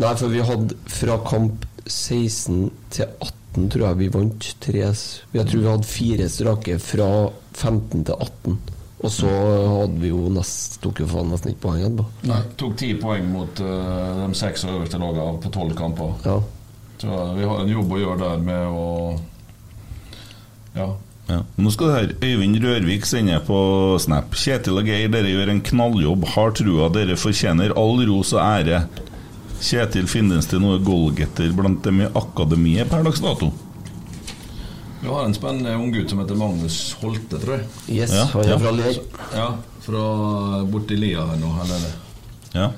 Nei, 0.00 0.12
for 0.16 0.32
vi 0.32 0.44
hadde 0.46 0.76
fra 0.88 1.18
kamp 1.26 1.66
16 1.86 2.70
til 2.94 3.06
18 3.06 3.70
tror 3.72 3.86
jeg 3.88 3.98
vi 3.98 4.10
vant 4.14 4.50
tre 4.62 4.82
Jeg 4.82 5.46
tror 5.46 5.56
vi 5.56 5.70
hadde 5.70 5.88
fire 5.88 6.28
strake 6.30 6.76
fra 6.82 7.08
15 7.54 8.04
til 8.04 8.14
18. 8.14 8.60
Og 9.00 9.12
så 9.12 9.28
hadde 9.30 9.96
vi 10.02 10.10
jo 10.10 10.28
nest, 10.32 10.76
tok 10.84 11.00
jo 11.00 11.08
faen 11.08 11.30
nesten 11.32 11.54
ikke 11.54 11.64
poeng 11.64 11.84
etterpå. 11.86 12.04
Nei. 12.28 12.40
Tok 12.60 12.74
ti 12.80 12.90
poeng 13.00 13.30
mot 13.32 13.62
uh, 13.64 14.18
de 14.20 14.36
seks 14.36 14.66
øverste 14.68 15.00
lagene 15.00 15.40
på 15.40 15.52
tolv 15.54 15.76
kamper. 15.78 16.18
Ja. 16.26 16.36
Så 17.00 17.20
vi 17.38 17.46
har 17.48 17.62
en 17.62 17.72
jobb 17.72 17.94
å 17.96 18.00
gjøre 18.02 18.18
der 18.26 18.42
med 18.44 18.66
å 18.68 18.88
Ja. 20.76 20.90
Ja. 21.30 21.44
Nå 21.62 21.70
skal 21.70 21.86
du 21.86 21.94
høre 21.94 22.16
Øyvind 22.26 22.58
Rørvik 22.64 23.06
sender 23.06 23.40
på 23.46 23.56
Snap. 24.02 24.34
Kjetil 24.34 24.80
og 24.80 24.88
Geir, 24.90 25.08
dere 25.12 25.30
gjør 25.30 25.52
en 25.52 25.62
knalljobb. 25.62 26.26
Har 26.34 26.52
trua 26.58 26.88
dere 26.92 27.16
fortjener 27.20 27.72
all 27.78 28.02
ros 28.08 28.34
og 28.34 28.42
ære. 28.42 28.82
Kjetil, 29.60 30.06
finnes 30.08 30.46
det 30.48 30.58
noe 30.62 30.78
goalgetter 30.80 31.50
blant 31.52 31.84
dem 31.84 32.00
i 32.00 32.08
akademiet 32.16 32.88
per 32.88 33.04
dags 33.04 33.20
dato? 33.20 33.50
Vi 35.00 35.08
har 35.08 35.24
en 35.24 35.34
spennende 35.34 35.74
unggutt 35.76 36.10
som 36.10 36.20
heter 36.20 36.36
Magnus 36.36 36.78
Holte, 37.00 37.38
tror 37.40 37.58
jeg. 37.58 37.66
Yes, 37.88 38.12
Ja, 38.12 38.24
han 38.32 38.44
er 38.44 38.50
ja. 38.50 38.58
fra 38.60 38.72
Lier. 38.76 38.98
Ja, 39.34 39.48
fra 39.84 40.04
borti 40.68 40.96
Lia 40.96 41.26
her 41.28 41.40
nå. 41.40 41.52
Eller. 41.64 41.86
Ja. 42.52 42.70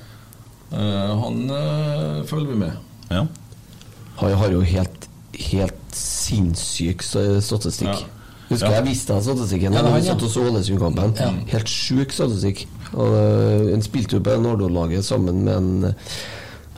Uh, 0.73 1.23
han 1.23 1.41
uh, 1.51 2.23
følger 2.27 2.51
vi 2.51 2.59
med. 2.65 2.77
Ja. 3.09 3.25
Han 4.19 4.37
har 4.43 4.55
jo 4.55 4.61
helt, 4.67 5.09
helt 5.49 5.97
sinnssyk 5.97 7.03
statistikk. 7.03 7.91
Ja. 7.91 8.29
Husker 8.49 8.69
ja. 8.69 8.77
jeg 8.79 8.87
visste 8.91 9.15
han 9.15 9.23
statistikken 9.23 9.75
da 9.75 9.81
ja, 9.83 9.91
vi 9.95 10.05
satt 10.05 10.23
og 10.23 10.31
så 10.31 10.45
Ålesund-kampen. 10.47 11.15
Ja. 11.19 11.31
Helt 11.55 11.71
sjuk 11.71 12.15
statistikk. 12.15 12.67
Og, 12.93 13.07
uh, 13.07 13.73
en 13.73 13.83
spilte 13.83 14.19
jo 14.19 14.23
på 14.23 14.39
Nordå-laget 14.43 15.07
sammen 15.07 15.43
med 15.47 15.55
en 15.59 15.99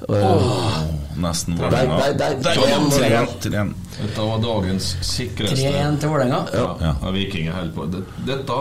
Oh, 0.07 0.81
nesten 1.17 1.55
Vålerenga. 1.57 3.27
Dette 3.41 4.21
var 4.21 4.41
dagens 4.43 4.91
sikreste 5.07 5.71
3-1 5.71 6.01
til 6.03 6.11
Vålerenga. 6.13 6.43
Ja. 6.53 6.67
ja. 6.81 7.13
Viking 7.15 7.49
er 7.49 7.57
helt 7.61 7.75
på 7.77 7.87
Dette 7.91 8.59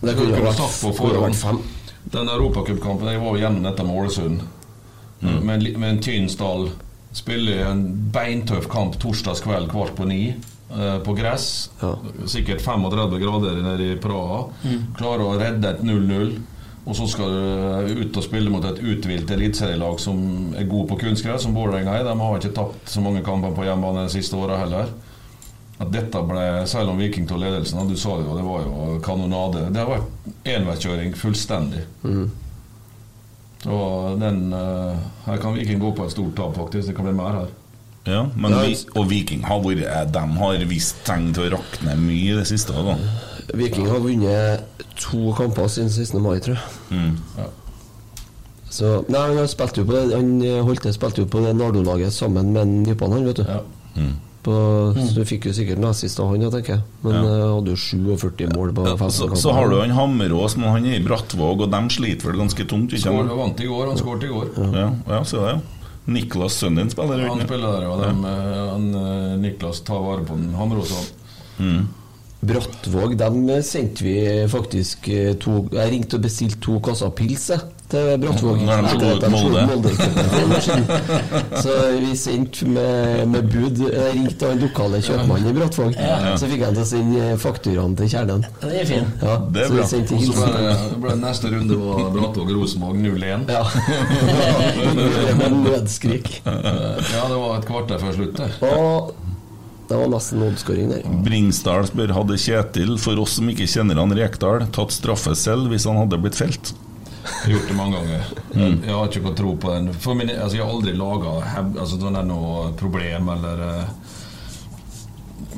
det 0.00 0.14
kunne 0.14 0.42
vært 0.42 0.60
på 0.62 0.92
forhånd. 0.94 1.64
Den 2.08 2.30
europacupkampen 2.30 3.10
Jeg 3.10 3.20
var 3.20 3.34
jo 3.34 3.42
gjennom 3.42 3.64
dette 3.66 3.84
med 3.84 4.02
Ålesund. 4.02 4.44
Mm. 5.20 5.40
Med, 5.42 5.64
med, 5.76 5.88
en 5.88 6.02
Tynsdal 6.02 6.68
spiller 7.16 7.64
en 7.66 7.82
beintøff 8.14 8.68
kamp 8.70 8.94
torsdagskveld 9.02 9.70
kvart 9.72 9.96
på 9.98 10.06
ni. 10.08 10.22
Uh, 10.68 11.00
på 11.02 11.14
gress. 11.16 11.70
Ja. 11.80 11.94
Sikkert 12.28 12.62
35 12.62 13.18
grader 13.18 13.58
nede 13.64 13.90
i 13.94 13.98
Praha. 14.00 14.44
Mm. 14.62 14.86
Klarer 14.98 15.24
å 15.26 15.36
redde 15.40 15.74
et 15.74 15.82
0-0. 15.82 16.34
Og 16.88 16.96
så 16.96 17.04
skal 17.12 17.34
du 17.34 18.00
ut 18.00 18.16
og 18.16 18.24
spille 18.24 18.50
mot 18.52 18.64
et 18.64 18.80
uthvilt 18.80 19.30
eliteserielag 19.34 19.98
som 20.00 20.54
er 20.56 20.64
god 20.70 20.86
på 20.88 20.96
kunstgress, 21.02 21.44
som 21.44 21.56
Vålerenga 21.56 21.98
er. 21.98 22.06
De 22.06 22.14
har 22.16 22.38
ikke 22.38 22.54
tapt 22.56 22.88
så 22.88 23.02
mange 23.04 23.20
kamper 23.26 23.52
på 23.52 23.66
hjemmebane 23.66 24.06
de 24.06 24.14
siste 24.14 24.38
åra 24.38 24.56
heller. 24.62 24.88
At 25.78 25.92
dette 25.94 26.22
ble, 26.26 26.44
Selv 26.66 26.94
om 26.94 26.98
Viking 26.98 27.28
tok 27.28 27.42
ledelsen, 27.42 27.84
du 27.86 27.96
sa 27.96 28.16
det 28.18 28.26
jo, 28.26 28.38
det 28.38 28.46
var 28.46 28.64
jo 28.64 28.98
kanonade. 29.04 29.68
Det 29.74 29.84
har 29.84 29.92
vært 29.92 30.48
enveiskjøring 30.56 31.14
fullstendig. 31.18 31.84
Mm. 32.02 32.26
Så 33.62 33.78
den 34.18 34.42
uh, 34.54 34.96
Her 35.26 35.40
kan 35.42 35.54
Viking 35.58 35.80
gå 35.82 35.92
på 35.92 36.06
et 36.06 36.14
stort 36.14 36.36
tap, 36.38 36.56
faktisk. 36.56 36.88
Det 36.88 36.96
kan 36.96 37.10
bli 37.10 37.16
mer 37.20 37.42
her. 37.42 37.56
Ja, 38.08 38.22
men 38.32 38.54
vi, 38.62 38.72
og 38.96 39.10
Viking 39.10 39.42
har 39.44 39.60
vært 39.60 40.14
De 40.14 40.22
har 40.40 40.62
vist 40.70 41.02
tegn 41.04 41.34
til 41.36 41.50
å 41.50 41.58
rakne 41.58 41.98
mye 42.00 42.32
i 42.32 42.38
det 42.38 42.46
siste. 42.48 42.72
Da. 42.72 42.96
Viking 43.54 43.88
har 43.88 44.02
vunnet 44.04 44.84
to 44.98 45.32
kamper 45.38 45.68
siden 45.72 45.90
16. 45.90 46.20
mai, 46.22 46.38
tror 46.44 46.58
jeg. 46.58 46.76
Mm. 46.90 47.16
Ja. 47.38 47.48
Så, 48.68 48.92
nei, 49.08 49.24
han 49.32 49.48
spilte 49.48 49.80
jo 49.80 49.88
på 49.88 49.94
det 49.96 50.12
Han 50.12 50.42
Holte 50.66 50.90
spilte 50.92 51.22
jo 51.22 51.28
på 51.32 51.40
det 51.40 51.54
Nardo-laget 51.56 52.12
sammen 52.12 52.52
med 52.52 52.68
Nypan, 52.84 53.14
han, 53.16 53.28
vet 53.30 53.40
du. 53.40 53.46
Ja. 53.48 53.62
Mm. 53.96 54.16
På, 54.42 54.52
mm. 54.96 55.06
Så 55.08 55.14
du 55.16 55.24
fikk 55.26 55.48
jo 55.48 55.54
sikkert 55.56 55.80
nazist 55.82 56.20
av 56.22 56.30
han, 56.30 56.44
tenker 56.52 56.76
jeg. 56.76 56.84
Men 57.02 57.16
ja. 57.16 57.22
uh, 57.24 57.54
hadde 57.56 57.74
jo 57.74 57.80
47 57.80 58.44
mål 58.54 58.70
på 58.76 58.84
15 58.92 59.10
så. 59.16 59.28
Så 59.42 59.54
har 59.56 59.72
du 59.72 59.80
han 59.80 59.96
Hammerås, 59.96 60.54
men 60.60 60.70
han 60.70 60.86
er 60.86 61.00
i 61.00 61.02
Brattvåg, 61.04 61.64
og 61.66 61.72
de 61.74 61.80
sliter 61.92 62.30
vel 62.30 62.38
ganske 62.44 62.68
tungt? 62.70 62.94
Ikke? 62.94 63.08
Skår, 63.08 63.34
vant 63.40 63.64
i 63.64 63.68
går, 63.68 63.90
han 63.90 64.00
skåret 64.00 64.28
i 64.28 64.30
går. 64.32 64.54
Ja, 64.76 64.86
ja, 65.10 65.20
se 65.26 65.42
det. 65.42 65.58
Niklas, 66.08 66.56
sønnen 66.62 66.86
din, 66.86 66.90
spiller? 66.94 67.20
Ja, 67.20 67.32
han 67.34 67.44
spiller 67.44 67.74
der, 67.74 67.84
ja. 67.84 67.96
de, 68.00 68.12
ja. 68.24 68.68
han, 68.70 68.86
eh, 68.96 69.32
Niklas 69.42 69.82
tar 69.84 70.00
vare 70.00 70.24
på 70.24 70.38
den 70.38 70.54
Hammerås. 70.56 70.94
Mm. 71.58 71.82
Brattvåg, 72.40 73.16
dem 73.18 73.48
sendte 73.66 74.04
vi 74.04 74.46
faktisk 74.48 75.08
eh, 75.10 75.32
to 75.42 75.64
Jeg 75.74 75.90
ringte 75.90 76.20
og 76.20 76.22
bestilte 76.22 76.60
to 76.62 76.76
kasser 76.86 77.10
pils 77.10 77.48
til 77.90 78.20
Brattvåg. 78.22 78.60
Når 78.62 78.84
de 78.86 79.30
slo 79.40 79.64
Molde. 79.66 79.90
så 81.64 81.74
vi 81.98 82.12
sendte 82.16 82.68
med, 82.68 83.26
med 83.32 83.48
bud. 83.50 83.82
Jeg 83.90 84.14
ringte 84.14 84.52
han 84.52 84.62
lokale 84.62 85.00
kjøpmannen 85.02 85.50
i 85.50 85.56
Brattvåg. 85.56 85.98
Ja. 85.98 86.36
Så 86.38 86.50
fikk 86.52 86.62
han 86.68 86.78
til 86.78 86.84
å 86.84 86.88
sende 86.92 87.28
fakturaen 87.42 87.96
til 87.98 88.12
kjernen. 88.12 88.46
Det 88.62 88.74
er 88.84 88.90
fint. 88.92 89.24
Ja, 89.24 89.38
det 89.42 89.64
er 89.64 89.74
bra. 89.74 89.88
Så 89.88 90.02
ble, 90.38 90.74
ble 91.02 91.16
neste 91.24 91.50
runde 91.56 91.80
var 91.82 92.10
Brattvåg-Rosenborg 92.14 93.02
0-1. 93.02 93.48
Ja. 93.50 93.64
med 95.40 95.58
nødskrik. 95.64 96.36
Ja, 96.46 97.24
det 97.26 97.34
var 97.34 97.56
et 97.58 97.66
kvarter 97.66 98.04
før 98.04 98.20
slutt, 98.20 98.38
det. 98.38 98.52
Og 98.68 99.16
det 99.88 99.96
var 99.96 100.10
nesten 100.12 100.42
oddskåring 100.44 100.90
der. 100.92 101.06
Bringsdal 101.24 101.86
spør 101.88 102.12
hadde 102.12 102.36
Kjetil, 102.40 102.98
for 103.00 103.20
oss 103.22 103.38
som 103.38 103.48
ikke 103.48 103.68
kjenner 103.70 103.96
han 103.96 104.12
Rekdal, 104.16 104.66
tatt 104.74 104.92
straffe 104.92 105.32
selv 105.38 105.72
hvis 105.72 105.86
han 105.88 105.96
hadde 106.02 106.18
blitt 106.20 106.36
felt? 106.36 106.74
Jeg 107.28 107.38
har 107.44 107.54
gjort 107.54 107.70
det 107.70 107.76
mange 107.76 107.96
ganger. 107.96 108.28
Jeg, 108.52 108.74
Jeg 108.84 108.94
har 108.94 109.08
ikke 109.08 109.24
fått 109.24 109.38
tro 109.40 109.54
på 109.60 109.72
den. 109.72 109.88
Min, 110.18 110.32
altså, 110.34 110.58
jeg 110.58 110.64
har 110.64 110.74
aldri 110.74 110.94
laga 110.96 111.32
altså, 111.64 112.12
noe 112.24 112.68
problem 112.78 113.28
eller 113.34 113.64
uh, 113.64 114.12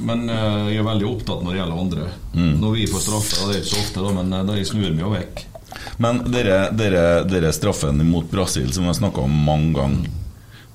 Men 0.03 0.25
uh, 0.31 0.71
jeg 0.71 0.81
er 0.81 0.87
veldig 0.87 1.09
opptatt 1.11 1.45
når 1.45 1.53
det 1.53 1.61
gjelder 1.61 1.83
andre. 1.85 2.09
Mm. 2.35 2.55
Når 2.63 2.77
vi 2.79 2.87
får 2.91 3.05
straffe, 3.07 3.43
det 3.49 3.57
er 3.57 3.63
ikke 3.65 3.73
så 3.75 3.83
ofte, 3.83 4.07
da, 4.07 4.15
men 4.21 4.33
uh, 4.35 4.45
da 4.47 4.59
jeg 4.59 4.71
snur 4.71 4.89
meg 4.95 5.05
jo 5.05 5.13
vekk. 5.15 5.45
Men 6.03 6.23
dere, 6.31 6.63
dere, 6.75 7.05
dere 7.27 7.53
straffen 7.55 7.99
mot 8.07 8.31
Brasil, 8.31 8.71
som 8.73 8.87
vi 8.87 8.93
har 8.93 8.99
snakka 9.03 9.27
om 9.27 9.39
mange 9.51 9.75
ganger 9.77 10.17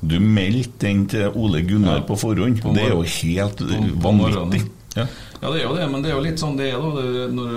du 0.01 0.19
meldte 0.19 0.85
den 0.87 1.05
til 1.09 1.37
Ole 1.39 1.61
Gunnar 1.65 2.01
ja. 2.01 2.05
på 2.07 2.17
forhånd. 2.19 2.61
På 2.61 2.73
det 2.75 2.83
er 2.89 2.93
jo 2.93 3.05
helt 3.05 3.63
vanvittig. 4.03 4.61
Ja. 4.95 5.07
ja. 5.41 5.47
det 5.49 5.61
er 5.61 5.65
jo 5.65 5.75
det, 5.77 5.87
men 5.91 6.03
det 6.03 6.11
er 6.11 6.17
jo 6.17 6.25
litt 6.25 6.41
sånn 6.41 6.59
det 6.59 6.71
er, 6.73 6.77
da. 6.79 7.27
Når, 7.35 7.49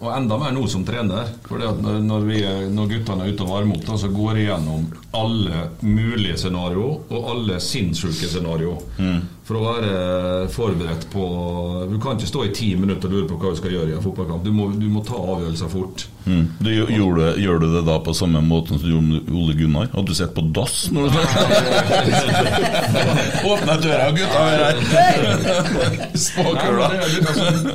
og 0.00 0.08
enda 0.16 0.38
mer 0.40 0.54
nå 0.56 0.64
som 0.70 0.84
trener. 0.86 1.28
For 1.44 1.60
når, 1.60 2.00
når, 2.06 2.30
når 2.72 2.92
guttene 2.94 3.26
er 3.26 3.34
ute 3.34 3.44
og 3.44 3.52
varmer 3.52 3.76
opp, 3.76 3.90
så 4.00 4.08
går 4.12 4.40
jeg 4.40 4.48
gjennom 4.48 4.86
alle 5.12 5.68
mulige 5.80 6.36
scenarioer 6.38 7.10
og 7.10 7.30
alle 7.32 7.60
sinnssyke 7.62 8.28
scenarioer. 8.30 8.82
Mm. 8.98 9.20
For 9.50 9.58
å 9.58 9.66
være 9.66 10.46
forberedt 10.54 11.08
på 11.10 11.24
Du 11.90 11.96
kan 11.98 12.14
ikke 12.14 12.28
stå 12.28 12.44
i 12.46 12.52
ti 12.54 12.76
minutter 12.78 13.10
og 13.10 13.14
lure 13.16 13.26
på 13.32 13.38
hva 13.40 13.50
du 13.50 13.56
skal 13.58 13.72
gjøre 13.74 13.90
i 13.90 13.94
en 13.96 14.04
fotballkamp. 14.04 14.44
Du 14.46 14.52
må, 14.54 14.70
du 14.78 14.86
må 14.86 15.02
ta 15.02 15.18
avgjørelser 15.18 15.66
fort. 15.72 16.06
Mm. 16.22 16.46
Du, 16.60 16.70
gjør, 16.70 16.86
du, 16.86 16.94
gjør, 17.42 17.58
du, 17.58 17.66
det 17.74 17.82
da 17.88 17.96
på 18.04 18.12
samme 18.14 18.40
måte 18.46 18.68
som 18.76 18.84
du 18.84 18.90
gjorde 18.92 19.08
med 19.08 19.20
Ole 19.40 19.54
Gunnar? 19.58 19.88
Hadde 19.90 20.06
du 20.12 20.14
sett 20.14 20.34
på 20.36 20.42
dass 20.54 20.90
når 20.94 21.10
du 21.10 21.18
Åpna 23.50 23.74
døra, 23.80 24.10
gutta 24.14 24.40
er 24.52 24.58
her! 24.68 24.76
Småkula. 26.14 26.86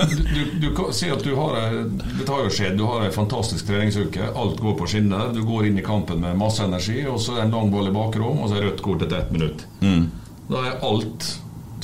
Du, 0.05 0.41
du, 0.61 0.67
si 0.95 1.11
at 1.11 1.19
du 1.25 1.33
har 1.35 1.51
Det 1.89 2.29
har 2.29 2.39
jo 2.45 2.49
skjedd. 2.53 2.77
Du 2.79 2.85
har 2.87 3.03
ei 3.09 3.11
fantastisk 3.11 3.67
treningsuke. 3.67 4.23
Alt 4.31 4.59
går 4.63 4.79
på 4.79 4.87
skinner. 4.93 5.35
Du 5.35 5.43
går 5.43 5.65
inn 5.67 5.79
i 5.81 5.85
kampen 5.85 6.21
med 6.23 6.39
masse 6.39 6.63
energi, 6.63 7.03
og 7.09 7.19
så 7.25 7.33
er 7.35 7.41
det 7.41 7.47
en 7.49 7.57
lang 7.57 7.71
ball 7.73 7.89
i 7.89 7.95
bakrom, 7.95 8.39
og 8.43 8.49
så 8.51 8.59
er 8.59 8.69
rødt 8.69 8.81
kort 8.85 9.01
etter 9.05 9.23
ett 9.23 9.31
minutt. 9.35 9.65
Mm. 9.81 10.05
Da 10.49 10.61
er 10.69 10.79
alt 10.85 11.29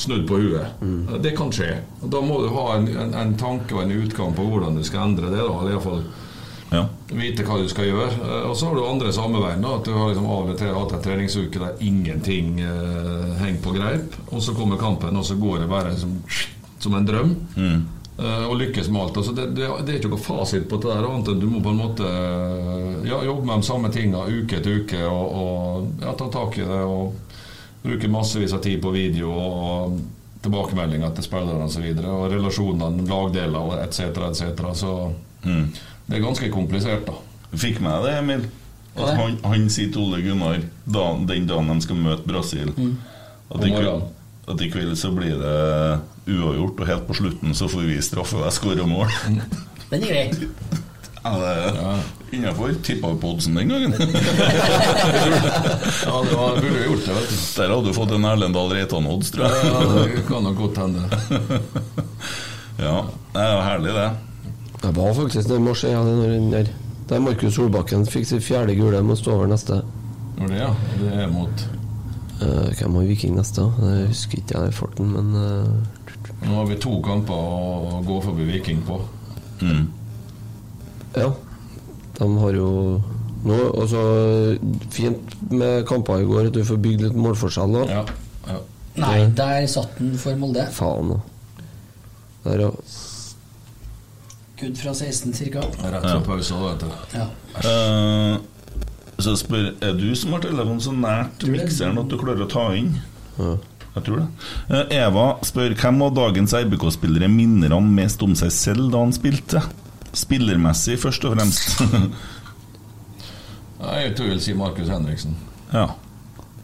snudd 0.01 0.23
på 0.29 0.37
huet. 0.41 0.81
Det 1.21 1.35
kan 1.37 1.51
skje. 1.53 1.75
Og 2.01 2.09
Da 2.13 2.21
må 2.25 2.39
du 2.41 2.49
ha 2.55 2.67
en, 2.77 2.87
en, 2.87 3.13
en 3.13 3.33
tanke 3.37 3.75
og 3.75 3.83
en 3.83 3.91
utgang 4.01 4.31
på 4.37 4.45
hvordan 4.47 4.77
du 4.79 4.83
skal 4.87 5.09
endre 5.09 5.29
det. 5.33 5.41
da, 5.41 5.51
eller 5.59 5.73
i 5.73 5.77
hvert 5.77 5.83
fall 5.89 6.03
Ja. 6.71 6.85
vite 7.11 7.43
hva 7.43 7.57
du 7.59 7.67
skal 7.67 7.89
gjøre. 7.89 8.07
Eh, 8.23 8.45
Og 8.49 8.55
så 8.55 8.69
har 8.69 8.75
du 8.79 8.85
andre 8.87 9.11
samme 9.13 9.41
veien. 9.43 9.65
At 9.67 9.83
du 9.85 9.91
har 9.91 10.07
liksom 10.13 10.25
av 10.31 10.49
og 10.53 10.57
til 10.57 10.71
hatt 10.73 10.93
en 10.95 11.01
treningsuke 11.03 11.59
der 11.59 11.81
ingenting 11.83 12.61
eh, 12.63 13.33
henger 13.41 13.61
på 13.65 13.73
greip. 13.75 14.15
Og 14.31 14.41
så 14.41 14.53
kommer 14.55 14.77
kampen, 14.79 15.17
og 15.19 15.25
så 15.27 15.35
går 15.35 15.59
det 15.65 15.69
bare 15.69 15.91
som, 15.99 16.15
som 16.79 16.95
en 16.95 17.05
drøm. 17.09 17.35
Eh, 17.57 17.79
og 18.21 18.55
lykkes 18.59 18.89
med 18.89 19.01
alt. 19.01 19.17
Altså 19.17 19.33
det, 19.37 19.47
det, 19.57 19.67
det 19.85 19.93
er 19.93 19.99
ikke 19.99 20.11
noe 20.13 20.21
fasit 20.21 20.67
på 20.69 20.79
det 20.81 20.91
der, 20.91 21.07
annet 21.09 21.31
enn 21.31 21.41
du 21.41 21.47
må 21.49 21.61
på 21.63 21.73
en 21.73 21.81
måte 21.81 22.07
eh, 22.07 22.95
ja, 23.09 23.21
jobbe 23.25 23.47
med 23.47 23.63
de 23.63 23.69
samme 23.69 23.91
tinga 23.93 24.25
uke 24.29 24.59
etter 24.59 24.81
uke 24.81 25.03
og, 25.07 25.37
og 25.41 26.03
ja, 26.03 26.15
ta 26.19 26.29
tak 26.33 26.57
i 26.61 26.67
det. 26.67 26.81
og 26.85 27.13
Bruke 27.81 28.11
massevis 28.13 28.53
av 28.53 28.61
tid 28.61 28.77
på 28.83 28.91
video 28.93 29.31
og 29.33 29.95
tilbakemeldinger 30.45 31.15
til 31.17 31.25
spillerne 31.25 31.65
osv. 31.65 31.87
Og, 31.89 32.03
så 32.03 32.13
og 32.13 32.25
relasjonene, 32.35 33.07
lagdeler 33.09 33.81
etc. 33.87 34.01
etc. 34.29 34.61
Så 34.77 34.91
det 35.41 36.17
er 36.19 36.21
ganske 36.21 36.49
komplisert, 36.53 37.07
da. 37.09 37.17
Fikk 37.57 37.81
med 37.81 38.05
det, 38.05 38.13
Emil? 38.19 38.45
At 38.95 39.15
han, 39.17 39.37
han 39.47 39.69
sier 39.71 39.91
til 39.91 40.03
Ole 40.03 40.21
Gunnar 40.21 40.59
da, 40.85 41.05
den 41.29 41.47
dagen 41.49 41.69
de 41.71 41.83
skal 41.83 41.99
møte 41.99 42.27
Brasil 42.27 42.69
at, 42.69 42.75
På 43.47 43.61
kveld, 43.61 43.71
morgenen. 43.71 44.09
At 44.49 44.61
i 44.61 44.69
kveld 44.71 44.95
så 44.97 45.11
blir 45.13 45.37
det 45.41 45.57
uavgjort, 46.31 46.79
og 46.81 46.87
helt 46.89 47.07
på 47.07 47.17
slutten 47.17 47.53
så 47.57 47.69
får 47.71 47.85
vi 47.89 47.99
straffe 48.01 48.39
og 48.39 48.47
jeg 48.47 48.57
skårer 48.57 48.89
mål. 48.89 49.11
Den 49.91 50.05
er 50.05 50.07
grei. 50.07 50.49
Ja, 51.21 51.31
det 51.37 51.49
er 51.53 51.99
innafor. 52.33 52.71
Tippa 52.81 53.11
på 53.21 53.33
oddsen 53.35 53.57
den 53.59 53.69
gangen. 53.69 53.91
Ja, 56.01 56.15
det 56.25 56.33
var, 56.33 56.55
burde 56.57 56.79
jo 56.79 56.87
gjort 56.87 57.05
det, 57.05 57.13
vet 57.13 57.29
du. 57.29 57.35
Der 57.59 57.69
hadde 57.69 57.85
du 57.85 57.93
fått 57.93 58.13
en 58.15 58.25
Erlendal 58.25 58.71
Reitan-odds, 58.73 59.29
tror 59.35 59.45
jeg. 59.45 59.67
Ja, 59.69 59.81
det 60.15 60.23
kan 60.25 60.47
nok 60.47 60.57
godt 60.63 60.79
hende. 60.81 61.01
Ja, 62.81 62.95
det 63.35 63.41
er 63.43 63.51
jo 63.53 63.59
herlig, 63.61 63.91
det. 63.93 64.07
Det 64.81 64.91
var 64.97 65.11
faktisk 65.13 65.49
der 65.51 65.59
i 65.59 65.61
morse, 65.67 65.91
ja, 65.91 65.99
det 66.01 66.15
er 66.15 66.17
når 66.23 66.31
den 66.33 66.47
der. 66.55 66.71
Der 67.11 67.21
Markus 67.21 67.53
Solbakken 67.53 68.07
fikk 68.09 68.25
sitt 68.31 68.45
fjerde 68.47 68.73
gule, 68.79 69.03
må 69.05 69.13
stå 69.19 69.35
over 69.35 69.51
neste. 69.51 69.83
Når 70.39 70.49
det, 70.49 70.57
ja. 70.63 70.71
Det 70.97 71.11
er 71.21 71.29
mot 71.29 71.65
hvem 72.47 72.95
har 72.97 73.07
Viking 73.09 73.35
neste? 73.37 73.61
Jeg 73.61 73.97
Det 74.01 74.07
husker 74.11 74.41
ikke 74.41 74.57
jeg 74.61 74.71
i 74.73 74.77
farten, 74.77 75.11
men 75.13 75.35
eh, 75.35 76.47
Nå 76.47 76.55
har 76.55 76.65
vi 76.69 76.77
to 76.81 76.95
kamper 77.05 77.37
å 77.37 78.01
gå 78.05 78.17
forbi 78.23 78.47
Viking 78.49 78.81
på. 78.87 78.97
ja. 81.15 81.29
De 82.17 82.27
har 82.37 82.53
jo 82.53 82.69
nå 83.45 83.57
også 83.81 84.01
fint 84.93 85.35
med 85.49 85.85
kamper 85.89 86.21
i 86.21 86.27
går 86.29 86.49
at 86.51 86.53
du 86.57 86.63
får 86.65 86.77
bygd 86.83 87.01
litt 87.07 87.17
målforskjell 87.17 87.73
da. 87.73 87.85
Ja, 87.89 88.03
ja. 88.51 88.59
Nei, 89.01 89.15
der 89.37 89.65
satt 89.71 89.95
den 89.97 90.17
for 90.19 90.35
Molde. 90.37 90.65
Faen, 90.75 91.13
da. 91.15 91.19
Der, 92.43 92.65
ja. 92.67 92.71
Good 94.61 94.77
fra 94.77 94.93
16 94.93 95.33
ca. 95.33 95.63
Rett 95.89 96.05
fra 96.05 96.19
pause, 96.25 96.53
da, 96.53 96.73
vet 96.73 96.83
du. 96.83 97.17
Ja. 97.17 97.27
Eh, 97.65 98.35
så 99.25 99.33
spør 99.39 99.71
Er 99.83 99.93
du 99.97 100.07
som 100.17 100.33
har 100.35 100.41
telefonen 100.43 100.81
så 100.83 100.93
nært 100.95 101.45
mikseren 101.49 101.99
at 102.01 102.09
du 102.11 102.17
klarer 102.21 102.45
å 102.45 102.49
ta 102.51 102.65
inn? 102.77 102.93
Ja. 103.37 103.55
Jeg 103.91 104.05
tror 104.07 104.21
det. 104.21 104.27
Eh, 104.71 104.93
Eva 105.01 105.25
spør 105.43 105.73
hvem 105.75 106.03
av 106.05 106.13
dagens 106.15 106.53
RBK-spillere 106.55 107.27
minner 107.31 107.73
han 107.75 107.89
mest 107.95 108.21
om 108.23 108.35
seg 108.39 108.53
selv 108.55 108.87
da 108.93 109.01
han 109.03 109.11
spilte? 109.15 109.63
Spillermessig, 110.15 110.95
først 110.99 111.25
og 111.27 111.35
fremst. 111.35 111.81
Jeg 113.81 114.13
tror 114.15 114.27
jeg 114.27 114.35
vil 114.35 114.41
si 114.45 114.53
Markus 114.53 114.89
Henriksen. 114.93 115.35
ja. 115.73 115.87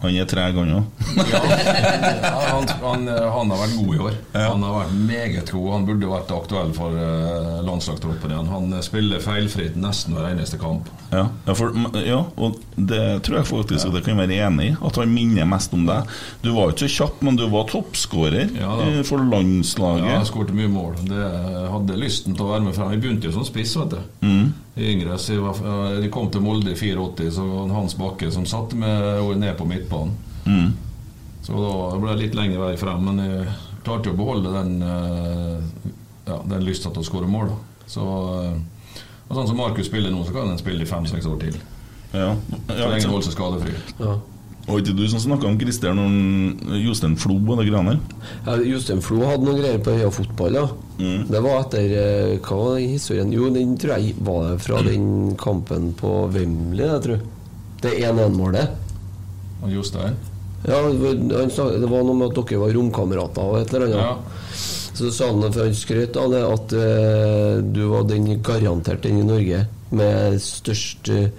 Han 0.03 0.13
er 0.13 0.27
treg, 0.29 0.57
han 0.59 0.73
òg. 0.77 1.05
Ja, 1.17 1.39
han, 2.53 2.67
han, 2.83 3.07
han 3.07 3.53
har 3.53 3.61
vært 3.63 3.77
god 3.79 3.95
i 3.95 4.01
år. 4.07 4.17
Han 4.35 4.65
har 4.65 4.75
vært 4.75 4.93
meget 5.09 5.51
god. 5.53 5.69
Han 5.73 5.87
burde 5.87 6.11
vært 6.11 6.33
aktuell 6.35 6.73
for 6.77 6.99
eh, 7.01 7.55
landslagstroppen 7.65 8.33
igjen. 8.33 8.51
Han 8.51 8.75
spiller 8.85 9.23
feilfritt 9.23 9.79
nesten 9.81 10.13
hver 10.17 10.29
eneste 10.29 10.59
kamp. 10.61 10.91
Ja, 11.09 11.25
ja, 11.47 11.55
for, 11.57 11.73
ja, 12.03 12.19
og 12.35 12.59
det 12.75 13.01
tror 13.25 13.39
jeg 13.39 13.49
faktisk 13.49 13.89
at 13.89 13.97
jeg 13.99 14.05
kan 14.09 14.21
være 14.21 14.37
enig 14.47 14.69
i. 14.69 14.75
At 14.85 15.01
han 15.01 15.13
minner 15.13 15.49
mest 15.49 15.73
om 15.73 15.87
deg. 15.89 16.13
Du 16.45 16.51
var 16.53 16.75
ikke 16.75 16.85
så 16.85 16.93
kjapp, 17.01 17.25
men 17.25 17.39
du 17.39 17.47
var 17.51 17.67
toppskårer 17.71 18.53
eh, 18.53 19.01
for 19.07 19.23
landslaget. 19.33 20.05
Ja, 20.05 20.19
jeg 20.19 20.29
skåret 20.29 20.53
mye 20.57 20.71
mål. 20.71 20.93
Det 21.09 21.33
hadde 21.73 21.99
lysten 21.99 22.37
til 22.37 22.45
å 22.45 22.53
være 22.53 22.69
med 22.69 22.77
frem. 22.77 22.93
Jeg 22.93 23.03
begynte 23.03 23.31
jo 23.31 23.37
som 23.39 23.47
spiss, 23.47 23.73
vet 23.81 23.97
du. 23.97 23.99
Mm. 24.27 24.47
I 24.77 24.91
yngre, 24.93 25.17
så 25.17 25.33
jeg, 25.33 25.41
var, 25.41 25.61
jeg 25.97 26.11
kom 26.13 26.27
til 26.29 26.43
Molde 26.45 26.73
i 26.73 26.77
84, 26.77 27.31
så 27.33 27.45
var 27.47 27.65
det 27.65 27.77
Hans 27.77 27.95
Bakke 27.97 28.29
som 28.33 28.45
satte 28.45 28.77
meg 28.77 29.31
ned 29.41 29.55
på 29.57 29.65
midtbanen. 29.65 30.13
Mm. 30.45 30.67
Så 31.47 31.55
da 31.57 31.97
ble 31.97 32.11
det 32.11 32.21
litt 32.21 32.37
lengre 32.37 32.61
vei 32.61 32.75
frem, 32.77 33.07
men 33.07 33.23
jeg 33.23 33.47
klarte 33.87 34.11
å 34.11 34.17
beholde 34.19 34.51
den, 34.53 34.75
eh, 34.83 35.93
ja, 36.27 36.37
den 36.43 36.65
lysta 36.67 36.91
til 36.91 37.01
å 37.01 37.07
skåre 37.07 37.29
mål. 37.31 37.53
Så, 37.87 38.03
eh, 38.43 39.01
og 39.27 39.35
sånn 39.35 39.47
som 39.47 39.57
Markus 39.57 39.87
spiller 39.89 40.11
nå, 40.11 40.25
så 40.27 40.35
kan 40.35 40.51
han 40.51 40.59
spille 40.59 40.83
i 40.83 40.89
fem-seks 40.89 41.25
år 41.25 41.39
til. 41.39 41.57
Ja. 42.13 42.35
Så 42.35 42.77
Ja, 42.77 42.89
lenge 42.89 43.01
han 43.01 43.13
holder 43.15 43.29
seg 43.29 43.37
skadefri. 43.37 43.73
Ja. 43.99 44.17
Og 44.67 44.81
ikke 44.81 44.97
du 44.97 45.05
som 45.07 45.21
snakka 45.23 45.47
om 45.47 45.55
Christer 45.59 45.93
når 45.95 46.79
Jostein 46.83 47.15
Flo 47.19 47.37
og 47.39 47.61
det 47.61 47.69
greiene 47.69 47.93
der? 47.93 48.25
Ja, 48.43 48.55
Jostein 48.67 48.99
Flo 49.03 49.21
hadde 49.23 49.47
noen 49.47 49.61
greier 49.61 49.79
på 49.83 49.93
Heia 49.95 50.09
Fotball. 50.11 50.57
Ja. 50.59 50.65
Mm. 50.99 51.21
Det 51.29 51.41
var 51.45 51.61
etter 51.61 51.93
eh, 52.01 52.33
Hva 52.41 52.57
var 52.59 52.75
den 52.75 52.95
historien? 52.97 53.31
Jo, 53.31 53.47
den 53.53 53.77
tror 53.79 53.95
jeg 53.95 54.17
var 54.27 54.49
det 54.49 54.57
fra 54.65 54.81
den 54.83 55.05
kampen 55.39 55.93
på 55.95 56.11
Wembley, 56.33 56.83
jeg 56.83 57.05
tror. 57.05 57.23
Det 57.85 57.93
1-1-målet. 58.01 58.75
Og 59.63 59.71
Jostein? 59.71 60.19
Ja, 60.67 60.81
det 60.83 61.87
var 61.87 62.03
noe 62.03 62.17
med 62.17 62.27
at 62.27 62.39
dere 62.41 62.59
var 62.65 62.75
romkamerater 62.75 63.53
og 63.53 63.61
et 63.61 63.71
eller 63.71 63.87
annet. 63.87 64.03
Ja. 64.03 64.67
Så 64.97 65.13
sa 65.13 65.29
han, 65.29 65.45
for 65.45 65.63
han 65.63 65.75
skrøt 65.77 66.17
av 66.19 66.31
det, 66.33 66.43
at 66.43 66.73
uh, 66.73 67.63
du 67.63 67.83
var 67.93 68.07
den 68.09 68.31
garantert 68.43 69.05
den 69.05 69.21
i 69.21 69.25
Norge 69.27 69.63
med 69.91 70.39
størst, 70.41 71.09
eh, 71.09 71.29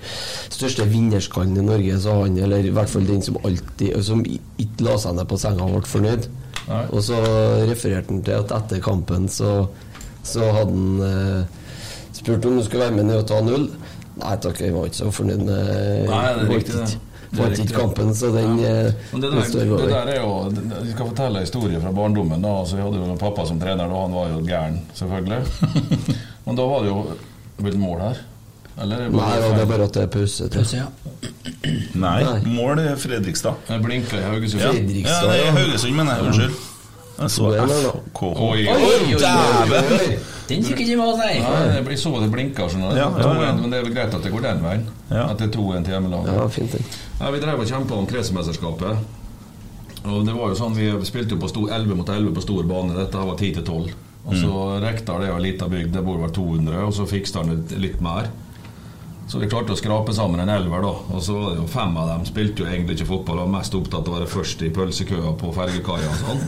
største 0.50 0.86
vinnerskallen 0.88 1.56
i 1.58 1.64
Norge, 1.66 1.98
sa 2.00 2.22
han. 2.22 2.38
Eller 2.38 2.64
i 2.64 2.70
hvert 2.74 2.88
fall 2.88 3.06
den 3.06 3.22
som 3.22 3.36
alltid 3.44 3.98
Som 4.04 4.22
ikke 4.24 4.84
la 4.86 4.96
seg 4.98 5.14
ned 5.18 5.28
på 5.28 5.38
senga 5.38 5.64
og 5.66 5.76
ble 5.80 5.90
fornøyd. 5.90 6.28
Nei. 6.68 6.84
Og 6.92 7.02
så 7.02 7.18
refererte 7.68 8.12
han 8.12 8.22
til 8.22 8.32
at 8.38 8.52
etter 8.52 8.80
kampen 8.84 9.28
så, 9.32 9.68
så 10.22 10.48
hadde 10.52 10.72
han 10.72 11.00
eh, 11.00 11.44
spurt 12.12 12.44
om 12.48 12.56
du 12.58 12.64
skulle 12.64 12.84
være 12.88 12.96
med 12.98 13.06
ned 13.10 13.22
og 13.22 13.26
ta 13.30 13.40
null. 13.44 13.68
Nei 14.18 14.36
takk, 14.42 14.60
jeg 14.60 14.74
var 14.74 14.88
ikke 14.88 14.98
så 15.04 15.12
fornøyd 15.14 15.44
med 15.46 16.08
Nei, 16.08 16.24
det 16.34 16.42
er 16.42 16.48
riktig, 16.50 16.74
det. 16.74 16.96
Vant 17.38 17.58
ikke 17.60 17.76
kampen, 17.76 18.14
så 18.16 18.30
den 18.32 18.58
Ja. 18.58 18.68
eh, 18.88 18.92
det 19.12 19.30
der, 19.30 19.42
står 19.44 19.76
det 19.78 19.88
der 19.92 20.08
er 20.14 20.20
jo 20.22 20.30
Jeg 20.48 20.94
skal 20.94 21.06
fortelle 21.10 21.38
en 21.38 21.44
historie 21.44 21.80
fra 21.80 21.92
barndommen. 21.92 22.42
da 22.42 22.48
altså, 22.62 22.76
Vi 22.76 22.82
hadde 22.82 22.96
jo 22.96 23.04
en 23.12 23.18
pappa 23.20 23.44
som 23.46 23.60
trener, 23.60 23.84
og 23.92 24.02
han 24.06 24.16
var 24.16 24.28
jo 24.32 24.40
gæren, 24.48 24.80
selvfølgelig. 24.94 25.42
Men 26.46 26.56
da 26.56 26.62
var 26.66 26.82
det 26.82 26.88
jo 26.88 27.04
blitt 27.60 27.78
mål 27.78 28.00
her. 28.00 28.18
Eller? 28.78 28.96
er 29.04 29.10
det 29.10 29.18
Nei, 29.18 29.34
ja, 29.34 29.50
det 29.54 29.62
er 29.62 29.70
bare 29.72 29.86
at 29.88 29.94
det 29.96 30.02
er 30.02 30.10
pause. 30.12 30.48
Pause, 30.54 30.76
ja. 30.76 30.86
Nei, 31.98 32.16
Nei. 32.24 32.38
mål 32.54 32.82
er 32.84 32.96
Fredrikstad. 33.00 33.68
Jeg 33.68 33.82
blinka 33.84 34.18
i 34.20 34.24
Haugesund. 34.28 34.62
Ja, 34.62 34.72
ja, 34.72 35.20
det 35.28 35.38
er. 35.42 35.52
Haugesund, 35.58 35.96
mener 35.98 36.14
jeg. 36.16 36.26
Unnskyld. 36.30 36.58
Jeg 37.18 37.30
så 37.34 37.50
Det 37.50 37.62
det. 37.68 37.78
FKH. 38.14 38.22
Oi, 38.22 38.66
Oi, 38.70 39.14
oi! 39.18 40.18
Den 40.48 40.62
fikk 40.64 40.80
ikke 40.80 40.96
med 40.96 41.04
oss, 41.04 41.18
nei. 41.20 41.34
Nei, 41.42 41.80
det 41.84 41.98
så 42.00 42.12
det 42.22 42.30
blinker, 42.32 42.70
sånn. 42.72 42.86
Ja, 42.96 43.08
ja, 43.10 43.32
ja. 43.42 43.52
Men 43.58 43.68
det 43.72 43.80
er 43.82 43.84
vel 43.84 43.92
greit 43.96 44.14
at 44.16 44.22
det 44.24 44.30
går 44.32 44.46
den 44.46 44.62
veien. 44.64 44.86
Ja. 45.10 45.26
At 45.28 45.42
det 45.42 45.50
er 45.50 45.58
2-1 45.58 45.84
til 45.84 45.96
hjemmelaget. 45.96 46.38
Ja, 46.38 46.46
fint. 46.48 46.76
Ja, 47.18 47.32
vi 47.34 47.42
drev 47.42 47.60
og 47.60 47.68
kjempa 47.68 47.98
om 47.98 48.06
kretsmesterskapet. 48.08 49.02
Og 50.08 50.24
det 50.24 50.32
var 50.38 50.54
jo 50.54 50.56
sånn, 50.56 50.76
Vi 50.78 50.88
spilte 51.04 51.34
jo 51.36 51.42
på 51.42 51.50
stor, 51.50 51.68
11 51.74 51.98
mot 51.98 52.08
11 52.08 52.32
på 52.38 52.46
stor 52.46 52.64
bane. 52.70 52.96
Dette 52.96 53.26
var 53.28 53.36
10 53.36 53.58
til 53.58 53.64
12. 53.66 53.90
Og 54.28 54.36
så 54.36 54.52
Rekdal 54.84 55.24
er 55.24 55.30
jo 55.32 55.36
en 55.38 55.44
liten 55.44 55.70
bygd, 55.72 55.92
det 55.94 56.04
bor 56.04 56.18
vel 56.20 56.32
200, 56.36 56.82
og 56.84 56.92
så 56.92 57.06
Fiksdalen 57.08 57.54
han 57.54 57.80
litt 57.80 58.00
mer. 58.04 58.28
Så 59.28 59.38
vi 59.42 59.48
klarte 59.50 59.74
å 59.74 59.76
skrape 59.76 60.14
sammen 60.16 60.40
en 60.40 60.48
elver, 60.48 60.80
da. 60.80 60.90
Og 61.12 61.20
så 61.24 61.34
var 61.36 61.50
det 61.52 61.58
jo 61.60 61.66
fem 61.68 61.96
av 62.00 62.06
dem 62.08 62.22
spilte 62.24 62.62
jo 62.62 62.68
egentlig 62.70 62.94
ikke 62.96 63.10
fotball, 63.10 63.42
var 63.42 63.50
mest 63.58 63.74
opptatt 63.76 64.06
av 64.06 64.14
å 64.14 64.16
være 64.16 64.28
først 64.32 64.62
i 64.64 64.70
pølsekøa 64.72 65.32
på 65.42 65.50
fergekaia 65.52 66.08
og 66.08 66.22
sånn. 66.22 66.40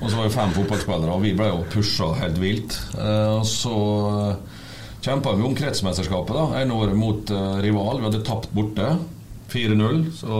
Og 0.00 0.08
så 0.10 0.18
var 0.18 0.26
det 0.26 0.34
fem 0.34 0.54
fotballspillere, 0.56 1.12
og 1.14 1.22
vi 1.22 1.34
ble 1.38 1.46
jo 1.52 1.60
pusha 1.70 2.08
helt 2.18 2.40
vilt. 2.42 2.74
Eh, 2.98 3.36
og 3.36 3.44
så 3.46 3.76
kjempa 5.06 5.36
vi 5.38 5.46
om 5.46 5.54
kretsmesterskapet, 5.54 6.34
da. 6.34 6.48
En 6.64 6.74
år 6.74 6.90
mot 6.98 7.30
eh, 7.30 7.60
rival. 7.62 8.00
Vi 8.02 8.08
hadde 8.08 8.24
tapt 8.26 8.50
borte. 8.56 8.90
4-0, 9.48 10.02
så 10.18 10.38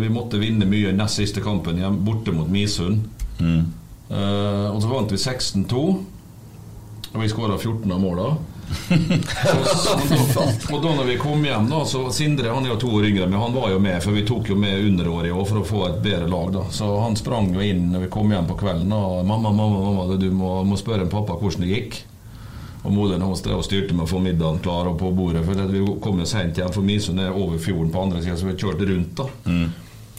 vi 0.00 0.08
måtte 0.14 0.38
vinne 0.40 0.64
mye 0.64 0.94
i 0.94 0.96
nest 0.96 1.18
siste 1.18 1.42
kampen 1.44 1.76
hjem, 1.76 1.98
borte 2.06 2.32
mot 2.32 2.48
Misund. 2.48 3.02
Mm. 3.40 3.66
og 4.10 4.78
så 4.80 4.88
vant 4.88 5.12
vi 5.12 5.16
16-2, 5.16 5.82
og 7.10 7.20
vi 7.20 7.28
skåra 7.28 7.58
14 7.58 7.92
av 7.92 8.00
måla. 8.00 8.30
Og, 8.70 10.70
og 10.74 10.82
da 10.82 10.94
når 10.94 11.04
vi 11.04 11.16
kom 11.18 11.44
hjem, 11.44 11.68
da 11.70 11.80
så 11.88 12.04
Sindre 12.14 12.52
han 12.54 12.66
er 12.66 12.74
jo 12.74 12.78
to 12.84 12.90
år 12.98 13.08
yngre, 13.08 13.26
men 13.26 13.40
han 13.40 13.54
var 13.54 13.70
jo 13.72 13.80
med, 13.82 13.98
for 14.04 14.14
vi 14.14 14.24
tok 14.26 14.52
jo 14.52 14.58
med 14.58 14.84
underårige 14.86 15.34
òg 15.34 15.48
for 15.48 15.60
å 15.60 15.66
få 15.66 15.82
et 15.88 15.98
bedre 16.04 16.28
lag. 16.30 16.52
da 16.54 16.66
Så 16.74 16.90
han 17.00 17.18
sprang 17.18 17.50
jo 17.54 17.64
inn 17.64 17.88
når 17.92 18.06
vi 18.06 18.12
kom 18.14 18.30
hjem 18.30 18.48
på 18.50 18.60
kvelden 18.62 18.94
og 18.94 19.26
'Mamma, 19.26 19.50
mamma, 19.50 19.82
mamma, 19.90 20.16
du 20.16 20.30
må, 20.30 20.62
må 20.64 20.78
spørre 20.78 21.06
en 21.06 21.12
pappa 21.12 21.38
hvordan 21.38 21.66
det 21.66 21.74
gikk'. 21.74 22.00
Og 22.80 22.94
moderen 22.94 23.22
hans 23.22 23.42
styrte 23.42 23.92
med 23.92 24.06
å 24.06 24.08
få 24.08 24.22
middagen 24.24 24.62
klar 24.64 24.88
og 24.88 24.96
på 24.98 25.10
bordet. 25.12 25.44
For 25.44 25.54
vi 25.68 25.82
kom 26.00 26.18
jo 26.18 26.24
sent 26.24 26.56
hjem, 26.56 26.72
for 26.72 26.82
Misund 26.82 27.20
er 27.20 27.36
over 27.36 27.58
fjorden 27.60 27.92
på 27.92 28.06
andre 28.06 28.22
sida, 28.22 28.38
så 28.40 28.48
vi 28.48 28.56
kjørte 28.56 28.88
rundt. 28.88 29.16
da 29.16 29.26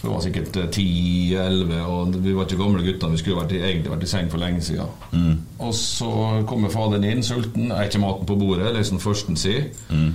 Vi 0.02 0.10
var 0.10 0.22
sikkert 0.24 0.58
eh, 0.58 0.70
10-11, 0.70 1.76
og 1.86 2.16
vi 2.24 2.34
var 2.34 2.47
ikke 2.47 2.58
gamle 2.64 2.84
gutter. 2.86 3.14
Vi 3.14 3.22
skulle 3.22 3.41
vært, 3.43 3.54
egentlig 3.54 3.93
vært 3.93 4.08
i 4.08 4.10
seng 4.10 4.32
for 4.32 4.41
lenge 4.41 4.64
siden. 4.66 4.89
Mm. 5.14 5.36
Og 5.60 5.74
så 5.78 6.12
kommer 6.49 6.74
faderen 6.74 7.06
inn, 7.06 7.24
sulten. 7.24 7.72
Er 7.72 7.86
ikke 7.86 8.02
maten 8.02 8.30
på 8.30 8.38
bordet, 8.39 8.74
liksom 8.76 9.02
førsten 9.04 9.38
sier. 9.38 9.70
Mm. 9.93 10.14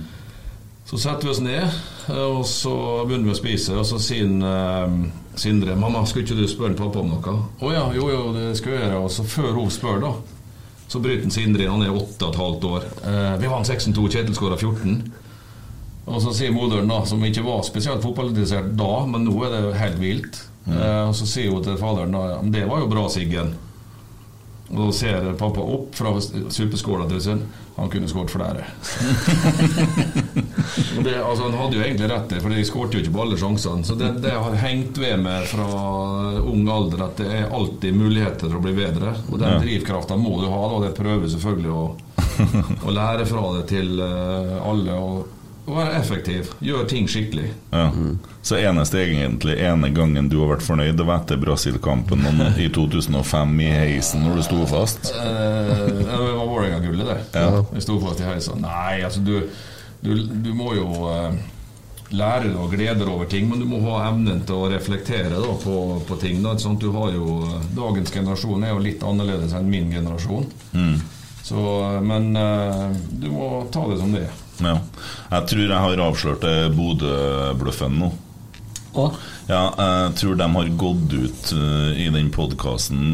Så 0.87 0.97
setter 1.03 1.27
vi 1.27 1.31
oss 1.33 1.43
ned, 1.43 1.63
eh, 2.09 2.23
og 2.23 2.45
så 2.47 2.73
begynner 3.07 3.31
vi 3.31 3.35
å 3.35 3.39
spise. 3.39 3.75
Og 3.79 3.87
så 3.87 3.99
sier 3.99 4.27
eh, 4.27 4.97
Sindre 5.37 5.75
'Mamma, 5.75 6.05
skulle 6.05 6.25
ikke 6.25 6.39
du 6.39 6.47
spørre 6.47 6.75
pappa 6.75 6.99
om 6.99 7.11
noe?' 7.11 7.37
'Å 7.61 7.73
ja, 7.73 7.85
jo 7.93 8.09
jo, 8.09 8.21
det 8.33 8.57
skulle 8.57 8.79
jeg 8.79 8.89
gjøre.' 8.89 9.03
Og 9.03 9.11
så 9.11 9.23
før 9.23 9.51
hun 9.59 9.71
spør, 9.71 9.99
da, 10.01 10.13
så 10.87 10.99
bryter 11.03 11.29
Sindre 11.29 11.63
inn. 11.63 11.71
Han 11.71 11.83
er 11.83 11.95
åtte 11.95 12.25
og 12.25 12.33
et 12.33 12.41
halvt 12.41 12.67
år. 12.71 12.87
Eh, 13.03 13.33
vi 13.41 13.51
vant 13.51 13.67
6-2, 13.67 14.07
Kjetil 14.07 14.35
skåra 14.35 14.57
14. 14.57 15.03
Og 16.07 16.21
så 16.23 16.31
sier 16.33 16.53
moderen, 16.55 16.87
da, 16.87 17.01
som 17.05 17.23
ikke 17.27 17.43
var 17.43 17.63
spesielt 17.67 18.01
fotballinteressert 18.05 18.69
da, 18.79 18.91
men 19.11 19.25
nå 19.27 19.33
er 19.43 19.51
det 19.57 19.73
helt 19.81 19.97
vilt 19.99 20.37
eh, 20.71 21.03
Og 21.09 21.11
så 21.19 21.27
sier 21.27 21.51
hun 21.51 21.63
til 21.65 21.75
faderen 21.81 22.15
da 22.15 22.21
«Ja, 22.31 22.37
men 22.41 22.53
det 22.55 22.63
var 22.69 22.79
jo 22.79 22.87
bra, 22.91 23.03
Siggen. 23.11 23.53
Og 24.71 24.79
da 24.81 24.87
ser 24.95 25.27
pappa 25.39 25.63
opp 25.63 25.93
fra 25.95 26.09
suppeskåla 26.19 27.05
til 27.11 27.21
sin. 27.23 27.43
Han 27.77 27.91
kunne 27.91 28.07
skåret 28.11 28.31
flere. 28.33 28.65
Det, 31.03 31.13
altså, 31.23 31.43
han 31.45 31.53
hadde 31.55 31.77
jo 31.77 31.83
egentlig 31.85 32.07
rett 32.11 32.33
for 32.41 32.51
de 32.51 32.63
skårte 32.67 32.97
jo 32.97 33.03
ikke 33.03 33.13
på 33.15 33.21
alle 33.23 33.37
sjansene. 33.39 33.85
Så 33.87 33.95
det, 33.99 34.09
det 34.23 34.33
har 34.35 34.57
hengt 34.59 34.97
ved 34.99 35.21
meg 35.23 35.45
fra 35.47 35.67
ung 36.41 36.67
alder 36.73 37.05
at 37.05 37.21
det 37.21 37.27
er 37.37 37.53
alltid 37.55 37.95
muligheter 37.95 38.49
til 38.49 38.57
å 38.59 38.63
bli 38.63 38.73
bedre. 38.77 39.13
Og 39.31 39.39
den 39.39 39.53
Ja. 39.55 39.59
drivkrafta 39.61 40.17
må 40.19 40.33
du 40.41 40.47
ha. 40.51 40.61
Da. 40.73 40.81
Det 40.87 40.97
prøver 40.97 41.31
selvfølgelig 41.31 41.71
å, 41.71 41.85
å 42.89 42.95
lære 42.97 43.27
fra 43.29 43.45
det 43.57 43.63
til 43.71 44.01
eh, 44.03 44.53
alle. 44.67 44.97
Og, 44.97 45.17
og 45.21 45.36
være 45.75 45.97
effektiv. 45.99 46.51
Gjør 46.63 46.85
ting 46.87 47.09
skikkelig. 47.11 47.49
Ja. 47.73 47.89
Så 48.41 48.55
eneste 48.61 49.01
egentlig 49.03 49.57
ene 49.59 49.89
gangen 49.91 50.29
du 50.31 50.37
har 50.39 50.53
vært 50.53 50.63
fornøyd, 50.63 50.95
det 50.95 51.07
var 51.07 51.19
etter 51.19 51.39
Brasil-kampen 51.41 52.23
i 52.63 52.69
2005 52.71 53.59
i 53.65 53.67
heisen 53.73 54.23
når 54.23 54.39
du 54.39 54.45
sto 54.47 54.61
fast? 54.69 55.11
Eh, 55.11 55.83
det 55.99 56.21
var 56.21 56.39
Vålerenga-gullet, 56.39 57.11
det. 57.11 57.19
Ja. 57.35 57.65
Jeg 57.75 57.83
sto 57.83 57.99
fast 58.05 58.23
i 58.23 58.29
heisen. 58.29 58.63
Nei, 58.63 59.01
altså 59.03 59.25
du, 59.27 59.35
du, 60.05 60.13
du 60.31 60.51
må 60.55 60.71
jo 60.77 60.87
eh, 61.11 61.35
lære 62.15 62.47
deg 62.47 62.57
å 62.61 62.69
glede 62.71 63.01
deg 63.01 63.11
over 63.11 63.27
ting, 63.27 63.49
men 63.51 63.59
du 63.59 63.67
må 63.67 63.81
ha 63.89 64.07
evnen 64.07 64.39
til 64.47 64.61
å 64.61 64.71
reflektere 64.71 65.35
da, 65.35 65.53
på, 65.63 65.77
på 66.07 66.19
ting. 66.21 66.39
Da. 66.45 66.55
Sånn, 66.61 66.79
du 66.79 66.89
har 66.95 67.11
jo, 67.15 67.43
dagens 67.75 68.13
generasjon 68.13 68.63
er 68.63 68.75
jo 68.75 68.83
litt 68.87 69.03
annerledes 69.03 69.55
enn 69.57 69.67
min 69.71 69.91
generasjon. 69.91 70.47
Mm. 70.71 70.97
Så, 71.43 71.63
eh, 71.83 72.01
men 72.07 72.31
eh, 72.39 72.91
du 73.11 73.31
må 73.35 73.65
ta 73.73 73.83
det 73.91 73.99
som 73.99 74.15
det 74.15 74.27
er. 74.29 74.43
Ja. 74.63 74.77
Jeg 75.31 75.49
tror 75.51 75.65
jeg 75.65 75.83
har 75.85 76.03
avslørt 76.07 76.47
Bodø-bløffen 76.77 77.99
nå. 78.01 78.11
Og 78.97 79.17
Ja, 79.47 79.61
jeg 79.77 80.15
tror 80.19 80.35
de 80.39 80.47
har 80.55 80.71
gått 80.81 81.13
ut 81.13 81.51
uh, 81.55 81.91
i 81.95 82.07
den 82.11 82.31
podkasten 82.35 83.13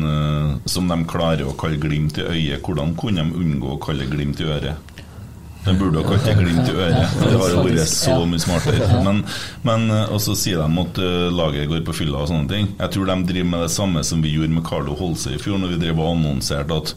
som 0.66 0.88
de 0.90 0.98
klarer 1.10 1.46
å 1.46 1.54
kalle 1.60 1.78
glimt 1.78 2.18
i 2.18 2.26
øyet. 2.26 2.64
Hvordan 2.64 2.96
kunne 2.98 3.22
de 3.22 3.38
unngå 3.44 3.76
å 3.76 3.82
kalle 3.84 4.08
glimt 4.10 4.42
i 4.42 4.48
øret? 4.48 4.94
De 5.64 5.74
burde 5.80 6.02
ha 6.02 6.04
kalt 6.04 6.26
det 6.28 6.34
glimt 6.36 6.68
i 6.68 6.76
øret. 6.76 7.14
Det 7.24 7.38
har 7.40 7.54
jo 7.54 7.64
vært 7.64 7.88
så 7.88 8.18
mye 8.28 8.42
smartere. 8.44 8.88
Men, 9.08 9.22
men 9.64 9.86
eh, 9.94 10.12
Og 10.12 10.20
så 10.24 10.36
sier 10.36 10.60
de 10.60 10.82
at 10.84 11.00
eh, 11.00 11.28
laget 11.32 11.70
går 11.72 11.86
på 11.88 11.96
fylla 12.02 12.24
og 12.24 12.32
sånne 12.32 12.52
ting. 12.52 12.72
Jeg 12.80 12.96
tror 12.96 13.08
de 13.08 13.18
driver 13.30 13.52
med 13.54 13.64
det 13.66 13.72
samme 13.72 14.04
som 14.08 14.24
vi 14.24 14.34
gjorde 14.36 14.58
med 14.58 14.66
Carlo 14.68 14.98
Holse 15.00 15.36
i 15.36 15.40
fjor, 15.40 15.62
når 15.62 15.76
vi 15.76 15.82
drev 15.86 16.02
og 16.04 16.18
annonserte 16.18 16.80
at 16.84 16.96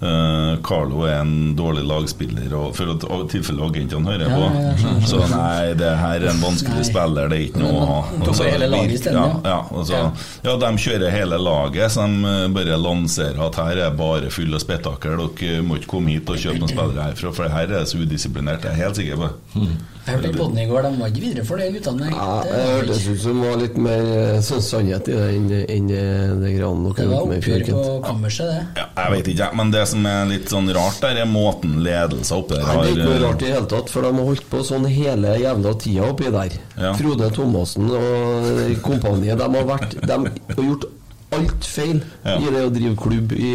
eh, 0.00 0.54
Carlo 0.66 1.02
er 1.06 1.18
en 1.20 1.54
dårlig 1.58 1.84
lagspiller, 1.88 2.52
og 2.56 2.74
for 2.78 2.92
at 2.94 3.04
av 3.04 3.26
tilfelle 3.32 3.66
agentene 3.66 4.10
hører 4.10 4.32
på. 4.32 4.40
ja, 4.46 4.62
ja, 4.64 4.74
ja, 4.80 4.94
Så 5.10 5.20
nei, 5.30 5.74
det 5.80 5.92
her 6.00 6.16
er 6.24 6.30
en 6.32 6.42
vanskelig 6.42 6.80
Nei. 6.80 6.88
spiller, 6.88 7.30
det 7.32 7.38
er 7.38 7.46
ikke 7.48 7.62
noe 7.64 7.76
å 7.76 7.86
ha. 7.90 8.00
Altså, 8.20 8.48
Og 8.80 8.96
isteden, 8.96 9.20
ja. 9.20 9.28
ja. 9.44 9.60
Ja, 9.90 10.02
ja, 10.46 10.56
de 10.64 10.72
kjører 10.86 11.14
hele 11.14 11.38
laget, 11.40 11.92
så 11.94 12.06
de 12.08 12.34
eh, 12.34 12.48
bare 12.56 12.80
lanserer 12.80 13.40
at 13.46 13.60
her 13.60 13.84
er 13.86 13.96
bare 13.98 14.30
full 14.34 14.54
av 14.56 14.64
spetakkel. 14.64 15.24
Dere 15.40 15.62
må 15.66 15.80
ikke 15.80 15.92
komme 15.96 16.14
hit 16.16 16.30
og 16.30 16.40
kjøpe 16.40 16.60
noen 16.62 16.72
spillere 16.74 17.08
herfra, 17.10 17.32
for 17.36 17.52
her 17.52 17.68
er 17.68 17.78
det 17.80 17.86
så 17.90 18.00
udisiplinert. 18.00 18.64
Jeg 18.68 18.76
er 18.76 18.84
helt 18.86 19.00
sikker 19.00 19.20
på 19.20 19.30
det. 19.30 19.70
Jeg 20.10 20.18
hørte 20.18 20.32
på 20.36 20.46
den 20.50 20.58
i 20.58 20.66
går, 20.70 20.82
de 20.86 21.00
var 21.00 21.10
ikke 21.12 21.22
videre 21.24 21.44
for 21.46 21.60
det 21.62 21.68
guttene. 21.74 22.08
Ja, 22.10 22.28
Det 22.42 22.50
det 22.50 22.68
hørtes 22.74 23.06
ut 23.08 23.20
som 23.22 23.40
det 23.40 23.50
var 23.50 23.60
litt 23.60 23.76
mer 23.86 24.10
sånn 24.50 24.62
sannhet 24.66 25.08
i 25.10 25.16
det 25.16 25.28
enn 25.36 25.48
enn 25.60 25.90
det, 25.90 26.04
det 26.42 26.52
greiene 26.56 26.90
Det 26.90 26.96
dere 27.00 27.10
var 27.10 27.16
gjorde 27.16 27.30
med 27.30 27.36
i 27.36 27.40
oppgjør 27.40 27.64
på 27.70 27.96
kammerset, 28.06 28.50
det. 28.50 28.60
Ja, 28.80 28.86
jeg 29.04 29.14
vet 29.16 29.30
ikke, 29.32 29.42
jeg, 29.44 29.58
men 29.60 29.74
det 29.74 29.84
som 29.92 30.06
er 30.12 30.30
litt 30.30 30.54
sånn 30.54 30.70
rart 30.76 31.00
der, 31.04 31.22
er 31.24 31.30
måten 31.30 31.78
ledelsen 31.86 32.36
oppe 32.40 32.58
der 32.58 32.66
Nei, 32.66 32.76
Det 32.80 32.90
er 32.90 32.96
ikke 32.96 33.10
noe 33.10 33.24
rart 33.26 33.42
i 33.42 33.46
det 33.46 33.54
hele 33.56 33.70
tatt, 33.74 33.92
for 33.94 34.06
de 34.06 34.12
har 34.18 34.30
holdt 34.30 34.48
på 34.50 34.62
sånn 34.70 34.88
hele 34.90 35.36
jævla 35.40 35.74
tida 35.80 36.08
oppi 36.10 36.32
der. 36.34 36.56
Ja. 36.80 36.94
Frode 36.98 37.30
Thomassen 37.36 37.90
og 37.90 38.80
kompaniet, 38.86 39.38
de 39.40 39.50
har 39.56 39.68
vært 39.74 39.98
De 40.00 40.16
har 40.16 40.64
gjort 40.64 40.88
alt 41.36 41.64
feil 41.64 42.00
Ja. 42.24 42.36
i 42.38 42.50
det 42.50 42.64
å 42.66 42.70
drive 42.74 42.96
klubb 43.00 43.32
i, 43.36 43.52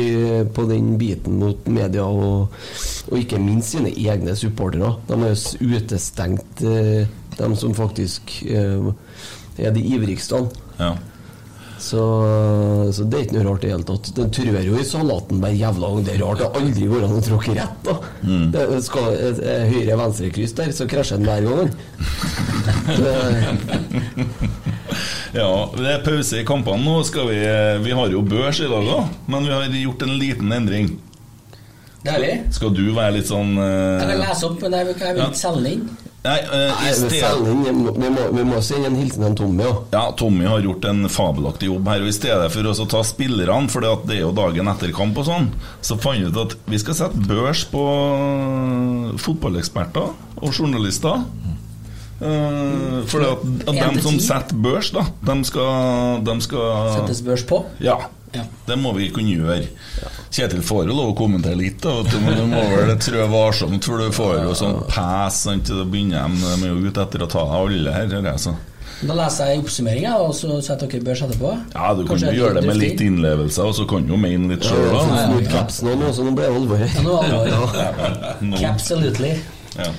på 0.55 0.65
den 0.69 0.97
biten 1.01 1.33
mot 1.41 1.67
media, 1.67 2.03
og, 2.05 2.47
og 3.11 3.17
ikke 3.19 3.39
minst 3.41 3.69
sine 3.75 3.89
egne 3.91 4.35
supportere. 4.39 4.93
De 5.09 5.13
har 5.21 5.29
jo 5.35 5.39
utestengt 5.75 6.61
de 6.63 7.07
dem 7.35 7.51
som 7.59 7.73
faktisk 7.75 8.21
eh, 8.47 8.79
er 9.59 9.71
de 9.75 9.81
ivrigste. 9.95 10.35
ja. 10.79 10.93
Så, 11.85 11.99
så 12.95 13.03
det 13.03 13.17
er 13.19 13.23
ikke 13.25 13.35
noe 13.35 13.45
rart 13.49 13.63
i 13.65 13.67
det 13.67 13.73
hele 13.75 13.83
tatt. 13.85 14.07
Den 14.15 14.29
trør 14.33 14.61
jo 14.63 14.77
i 14.79 14.85
salaten 14.87 15.41
hver 15.43 15.51
jævla 15.53 15.87
gang. 15.91 16.05
Det 16.07 16.13
er 16.15 16.21
rart. 16.23 16.39
Det 16.39 16.45
har 16.47 16.55
aldri 16.61 16.85
vært 16.89 17.09
an 17.11 17.25
tråkk 17.27 17.47
rett, 17.51 17.77
da. 17.83 17.95
Mm. 18.23 18.45
Det 18.55 18.63
skal 18.87 19.05
et, 19.13 19.37
et 19.43 19.67
høyre-venstre-kryss 19.73 20.53
der, 20.57 20.69
så 20.73 20.87
krasjer 20.89 21.17
den 21.19 21.27
hver 21.27 21.41
gang. 21.45 21.69
Ja, 25.35 25.49
det 25.75 25.89
er 25.91 26.03
pause 26.05 26.39
i 26.39 26.45
kampene 26.47 26.79
nå. 26.85 27.01
Skal 27.07 27.27
vi, 27.27 27.41
vi 27.83 27.95
har 27.97 28.13
jo 28.13 28.23
børs 28.23 28.61
i 28.63 28.69
dag 28.71 28.87
òg, 28.95 29.11
men 29.27 29.47
vi 29.49 29.51
har 29.51 29.77
gjort 29.81 30.07
en 30.07 30.15
liten 30.21 30.55
endring. 30.55 30.93
Deilig. 32.05 32.33
Skal 32.53 32.73
du 32.77 32.85
være 32.93 33.17
litt 33.17 33.29
sånn 33.29 33.55
uh... 33.57 33.97
Jeg 33.97 34.09
kan 34.11 34.19
lese 34.21 34.47
opp, 34.47 34.59
men 34.61 34.75
jeg 34.77 34.87
vil 34.87 34.99
jeg 35.01 35.17
vil 35.17 35.23
ikke 35.25 35.41
selge 35.41 35.71
inn. 35.75 35.87
Nei, 36.25 36.39
uh, 36.49 36.71
Nei, 36.73 36.91
sted 36.97 37.41
vi, 37.45 37.71
må, 37.75 37.91
vi, 37.93 38.09
må, 38.09 38.23
vi 38.33 38.43
må 38.47 38.59
sende 38.65 38.89
en 38.89 38.97
hilsen 38.97 39.27
til 39.27 39.35
Tommy 39.41 39.65
òg. 39.67 39.81
Ja, 39.93 40.05
Tommy 40.17 40.47
har 40.49 40.63
gjort 40.65 40.87
en 40.89 41.09
fabelaktig 41.11 41.69
jobb 41.69 41.89
her. 41.91 42.05
Og 42.05 42.09
I 42.09 42.15
stedet 42.17 42.47
for 42.53 42.69
å 42.71 42.87
ta 42.89 43.01
spillerne, 43.05 43.69
for 43.73 43.85
det 43.85 44.15
er 44.15 44.23
jo 44.23 44.31
dagen 44.37 44.71
etter 44.71 44.93
kamp 44.95 45.19
og 45.21 45.27
sånn, 45.27 45.51
så 45.85 45.97
fant 46.01 46.21
vi 46.21 46.31
ut 46.31 46.39
at 46.45 46.55
vi 46.71 46.81
skal 46.81 46.97
sette 46.97 47.25
børs 47.29 47.65
på 47.69 47.83
fotballeksperter 49.21 50.13
og 50.41 50.49
journalister. 50.49 51.25
Uh, 52.15 53.01
for 53.11 53.19
det 53.19 53.31
at, 53.33 53.41
at 53.67 53.79
dem 53.81 53.97
som 54.03 54.19
setter 54.23 54.59
børs, 54.63 54.91
da, 54.95 55.03
de 55.27 55.35
skal, 55.47 56.21
de 56.23 56.35
skal 56.45 56.93
Settes 57.01 57.23
børs 57.25 57.43
på. 57.47 57.65
Ja. 57.83 57.97
Ja. 58.35 58.43
Det 58.67 58.75
må 58.79 58.91
vi 58.95 59.09
kunne 59.15 59.31
gjøre. 59.31 59.65
Kjetil 60.33 60.63
får 60.65 60.89
jo 60.89 60.95
lov 60.95 61.13
å 61.13 61.17
kommentere 61.17 61.55
litt, 61.59 61.79
da, 61.83 62.01
du, 62.03 62.15
men 62.23 62.35
du 62.35 62.45
må 62.51 62.63
vel 62.73 62.95
trø 62.99 63.27
varsomt, 63.31 63.87
for 63.87 64.01
du 64.03 64.15
får 64.15 64.41
jo 64.43 64.55
sånn 64.59 64.79
pes. 64.91 65.41
Sant? 65.45 65.71
Da 65.71 65.85
begynner 65.87 66.27
de, 66.27 66.41
de 66.43 66.69
er 66.69 66.73
jo 66.73 66.89
ute 66.89 67.05
etter 67.05 67.23
å 67.23 67.29
ta 67.31 67.45
alle 67.59 67.93
her. 67.95 68.09
her, 68.11 68.31
Altså. 68.33 68.55
Da 69.05 69.15
leser 69.17 69.49
jeg 69.51 69.59
oppsummeringa, 69.59 70.13
og 70.23 70.31
så 70.37 70.57
setter 70.63 70.87
dere 70.91 71.03
børs 71.03 71.21
etterpå. 71.25 71.51
Ja, 71.73 71.89
du 71.97 72.05
kan 72.07 72.21
jo 72.21 72.31
gjøre 72.31 72.61
det 72.61 72.67
med 72.69 72.79
litt 72.79 73.01
innlevelse, 73.03 73.63
og 73.67 73.75
så 73.75 73.87
kan 73.89 74.05
du 74.07 74.13
jo 74.15 74.19
mene 74.19 74.53
litt 74.53 74.63
sjøl, 74.67 74.85
Ja, 74.87 75.01
da. 75.03 75.63
nå 76.23 76.35
ble 76.37 76.47
det 76.47 76.53
alvor. 76.55 76.83
Ja, 76.85 77.03
nå 77.03 77.17
er 77.19 77.33
det 77.33 77.39
alvor. 77.59 77.79
Ja. 79.75 79.89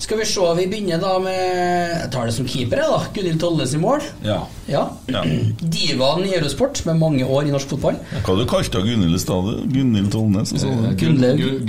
Skal 0.00 0.16
vi 0.18 0.24
se, 0.24 0.40
vi 0.56 0.64
begynner 0.70 1.00
da 1.02 1.10
med 1.20 1.36
Jeg 1.36 2.08
tar 2.14 2.24
det 2.26 2.32
som 2.34 2.46
keeper, 2.48 2.80
jeg, 2.80 2.88
da. 2.88 3.00
Gunhild 3.14 3.40
Tolles 3.42 3.74
i 3.76 3.80
mål. 3.82 4.00
Ja. 4.24 4.38
Ja. 4.70 4.86
Ja. 5.12 5.20
Divaen 5.74 6.24
i 6.24 6.32
Eurosport 6.38 6.80
med 6.88 6.96
mange 7.02 7.26
år 7.28 7.50
i 7.50 7.52
norsk 7.52 7.74
fotball. 7.74 7.98
Hva 8.24 8.36
du 8.38 8.46
kalte 8.48 8.80
du 8.80 8.88
Gunhild 8.88 9.18
i 9.18 9.20
stad? 9.20 9.50
Gunhild 9.74 10.08
Tollnes? 10.14 10.54
Gun, 10.56 10.96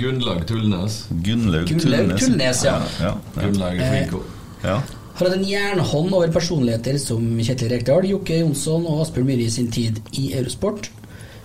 Gunnlaug. 0.00 0.46
Tullnes. 0.48 0.96
Gunnlaug 1.22 1.68
Tullnes, 1.68 2.64
ja. 2.64 2.78
ja, 3.02 3.12
ja, 3.12 3.14
Gunnlaug 3.36 3.78
er 3.84 3.92
flink. 3.92 4.18
ja. 4.64 4.80
Har 5.12 5.28
hatt 5.28 5.36
en 5.36 5.44
jernhånd 5.44 6.14
over 6.16 6.30
personligheter 6.32 6.96
som 6.98 7.26
Kjetil 7.44 7.68
Rekdal, 7.74 8.06
Jokke 8.08 8.38
Jonsson 8.40 8.86
og 8.88 9.02
Asbjørn 9.04 9.26
Myhre 9.28 9.44
i 9.44 9.52
sin 9.52 9.68
tid 9.70 10.00
i 10.16 10.30
Eurosport. 10.38 10.88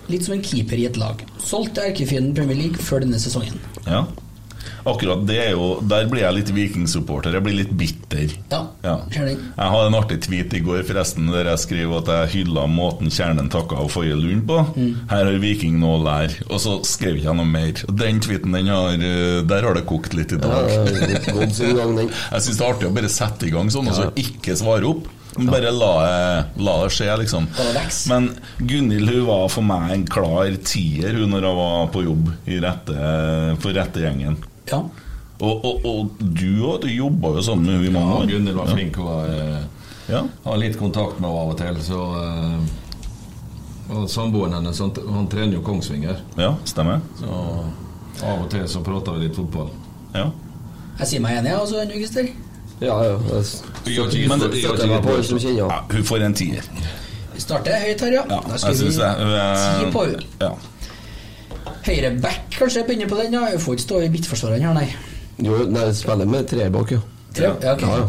Litt 0.08 0.24
som 0.24 0.38
en 0.38 0.40
keeper 0.42 0.80
i 0.80 0.86
et 0.88 0.96
lag. 0.96 1.20
Solgt 1.44 1.74
til 1.76 1.90
erkefienden 1.90 2.32
Premier 2.34 2.56
League 2.56 2.80
før 2.80 3.04
denne 3.04 3.20
sesongen. 3.20 3.60
ja. 3.84 4.06
Akkurat 4.88 5.24
det 5.28 5.36
er 5.42 5.50
jo 5.52 5.80
Der 5.84 6.06
blir 6.10 6.22
jeg 6.22 6.36
litt 6.38 6.52
vikingsupporter. 6.54 7.34
Jeg 7.36 7.44
blir 7.44 7.56
litt 7.60 7.72
bitter. 7.78 8.32
Ja, 8.50 8.62
Ja. 8.84 8.96
Jeg 9.10 9.36
hadde 9.58 9.86
en 9.90 9.98
artig 9.98 10.20
tweet 10.24 10.54
i 10.54 10.60
går 10.64 10.84
forresten 10.88 11.28
der 11.32 11.50
jeg 11.52 11.62
skriver 11.64 11.98
at 12.02 12.10
jeg 12.12 12.32
hylla 12.36 12.66
måten 12.70 13.10
Kjernen 13.12 13.50
takka 13.52 13.82
forrige 13.88 14.16
Lund 14.18 14.46
på. 14.48 14.58
Mm. 14.76 14.94
Her 15.10 15.24
har 15.24 15.38
Viking 15.42 15.78
noe 15.80 15.98
å 15.98 16.02
lære. 16.04 16.46
Og 16.48 16.60
så 16.62 16.78
skrev 16.86 17.18
jeg 17.22 17.34
noe 17.36 17.46
mer. 17.48 17.72
Og 17.88 17.96
Den 17.98 18.20
tweeten, 18.24 18.52
den 18.52 18.66
har, 18.72 18.92
eh, 18.94 19.42
der 19.42 19.62
har 19.62 19.74
det 19.74 19.86
kokt 19.86 20.14
litt 20.14 20.32
i 20.32 20.40
dag. 20.40 20.68
Ja. 20.68 20.84
Jeg 21.28 22.42
syns 22.44 22.58
det 22.58 22.64
er 22.64 22.72
artig 22.72 22.88
å 22.88 22.94
bare 22.94 23.10
sette 23.12 23.46
i 23.48 23.52
gang 23.52 23.70
sånn, 23.72 23.88
og 23.88 23.96
så 23.96 24.10
ikke 24.18 24.56
svare 24.58 24.88
opp. 24.88 25.08
Bare 25.46 25.70
la, 25.70 25.92
la 26.58 26.74
det 26.82 26.90
skje, 26.96 27.08
liksom. 27.20 27.46
Men 28.10 28.30
Gunhild 28.58 29.10
hun 29.12 29.26
var 29.28 29.44
for 29.52 29.62
meg 29.62 29.92
en 29.94 30.06
klar 30.10 30.50
tier 30.66 31.14
hun 31.14 31.30
når 31.30 31.46
hun 31.46 31.56
var 31.60 31.86
på 31.94 32.02
jobb 32.06 32.32
i 32.50 32.58
rette, 32.64 32.96
for 33.62 33.76
rette 33.76 34.02
gjengen. 34.02 34.36
Ja. 34.70 34.82
Og, 35.38 35.64
og, 35.64 35.84
og 35.86 36.16
du 36.18 36.64
òg, 36.66 36.80
du 36.82 36.88
jobba 36.90 37.36
jo 37.36 37.42
sammen 37.46 37.68
med 37.68 37.76
henne 37.78 37.86
i 37.86 37.94
mange 37.94 38.16
år. 38.16 38.24
Ja. 38.26 38.30
Gunhild 38.34 38.58
var 38.58 38.72
flink. 38.74 38.96
Hun 38.98 39.06
var, 39.06 39.28
eh, 39.28 39.62
Ja. 40.08 40.22
har 40.44 40.56
litt 40.56 40.78
kontakt 40.80 41.20
med 41.20 41.28
henne 41.30 41.42
av 41.44 41.50
og 41.52 41.58
til. 41.60 41.78
Så 41.84 42.00
eh, 42.24 42.58
og 43.94 44.08
Samboeren 44.10 44.52
hennes 44.58 44.78
han, 44.82 44.90
han 45.14 45.28
trener 45.32 45.54
jo 45.56 45.62
Kongsvinger. 45.64 46.18
Ja, 46.36 46.54
stemmer. 46.68 47.00
Så 47.20 47.28
av 48.26 48.42
og 48.42 48.50
til 48.52 48.66
så 48.68 48.82
prater 48.84 49.14
vi 49.16 49.28
litt 49.28 49.36
fotball. 49.38 49.70
Ja. 50.16 50.26
Jeg 50.98 51.06
sier 51.12 51.22
meg 51.22 51.38
enig, 51.38 51.52
jeg 51.52 51.62
også, 51.62 51.84
Christer. 51.92 52.28
Ja, 52.80 52.96
ja. 53.02 53.18
Jeg 53.34 53.44
støtter 53.44 54.28
Men- 54.28 54.40
støtter 54.40 54.86
meg 54.86 55.02
på 55.02 55.14
alle 55.14 55.24
som 55.24 55.38
kjenner 55.38 55.58
Ja, 55.58 55.80
hun 55.90 56.04
får 56.04 56.24
en 56.26 56.34
tier. 56.34 56.62
Vi 57.34 57.40
starter 57.40 57.72
høyt 57.84 58.00
her, 58.00 58.12
ja. 58.12 58.24
Ja, 58.30 58.40
da 58.48 58.56
skal 58.56 58.74
vi 58.74 58.90
ti 58.90 59.92
på 59.92 60.04
henne. 60.06 60.22
Ja. 60.40 60.52
Høyre 61.88 62.10
back, 62.20 62.50
kanskje, 62.58 62.84
begynner 62.86 63.08
på 63.08 63.16
den. 63.22 63.32
ja 63.32 63.50
Hun 63.50 63.58
får 63.62 63.74
ikke 63.78 63.86
stå 63.86 64.00
i 64.04 64.08
midtforsvareren 64.08 64.62
her, 64.62 64.74
nei. 64.74 64.88
Jo, 65.42 65.64
nei, 65.70 65.92
spiller 65.94 66.26
med 66.26 66.48
tre 66.50 66.68
bak, 66.70 66.90
jo. 66.92 67.00
Tre? 67.34 67.52
Ja, 67.62 67.74
okay. 67.74 67.86
Ja, 67.86 67.96
ja. 67.96 68.08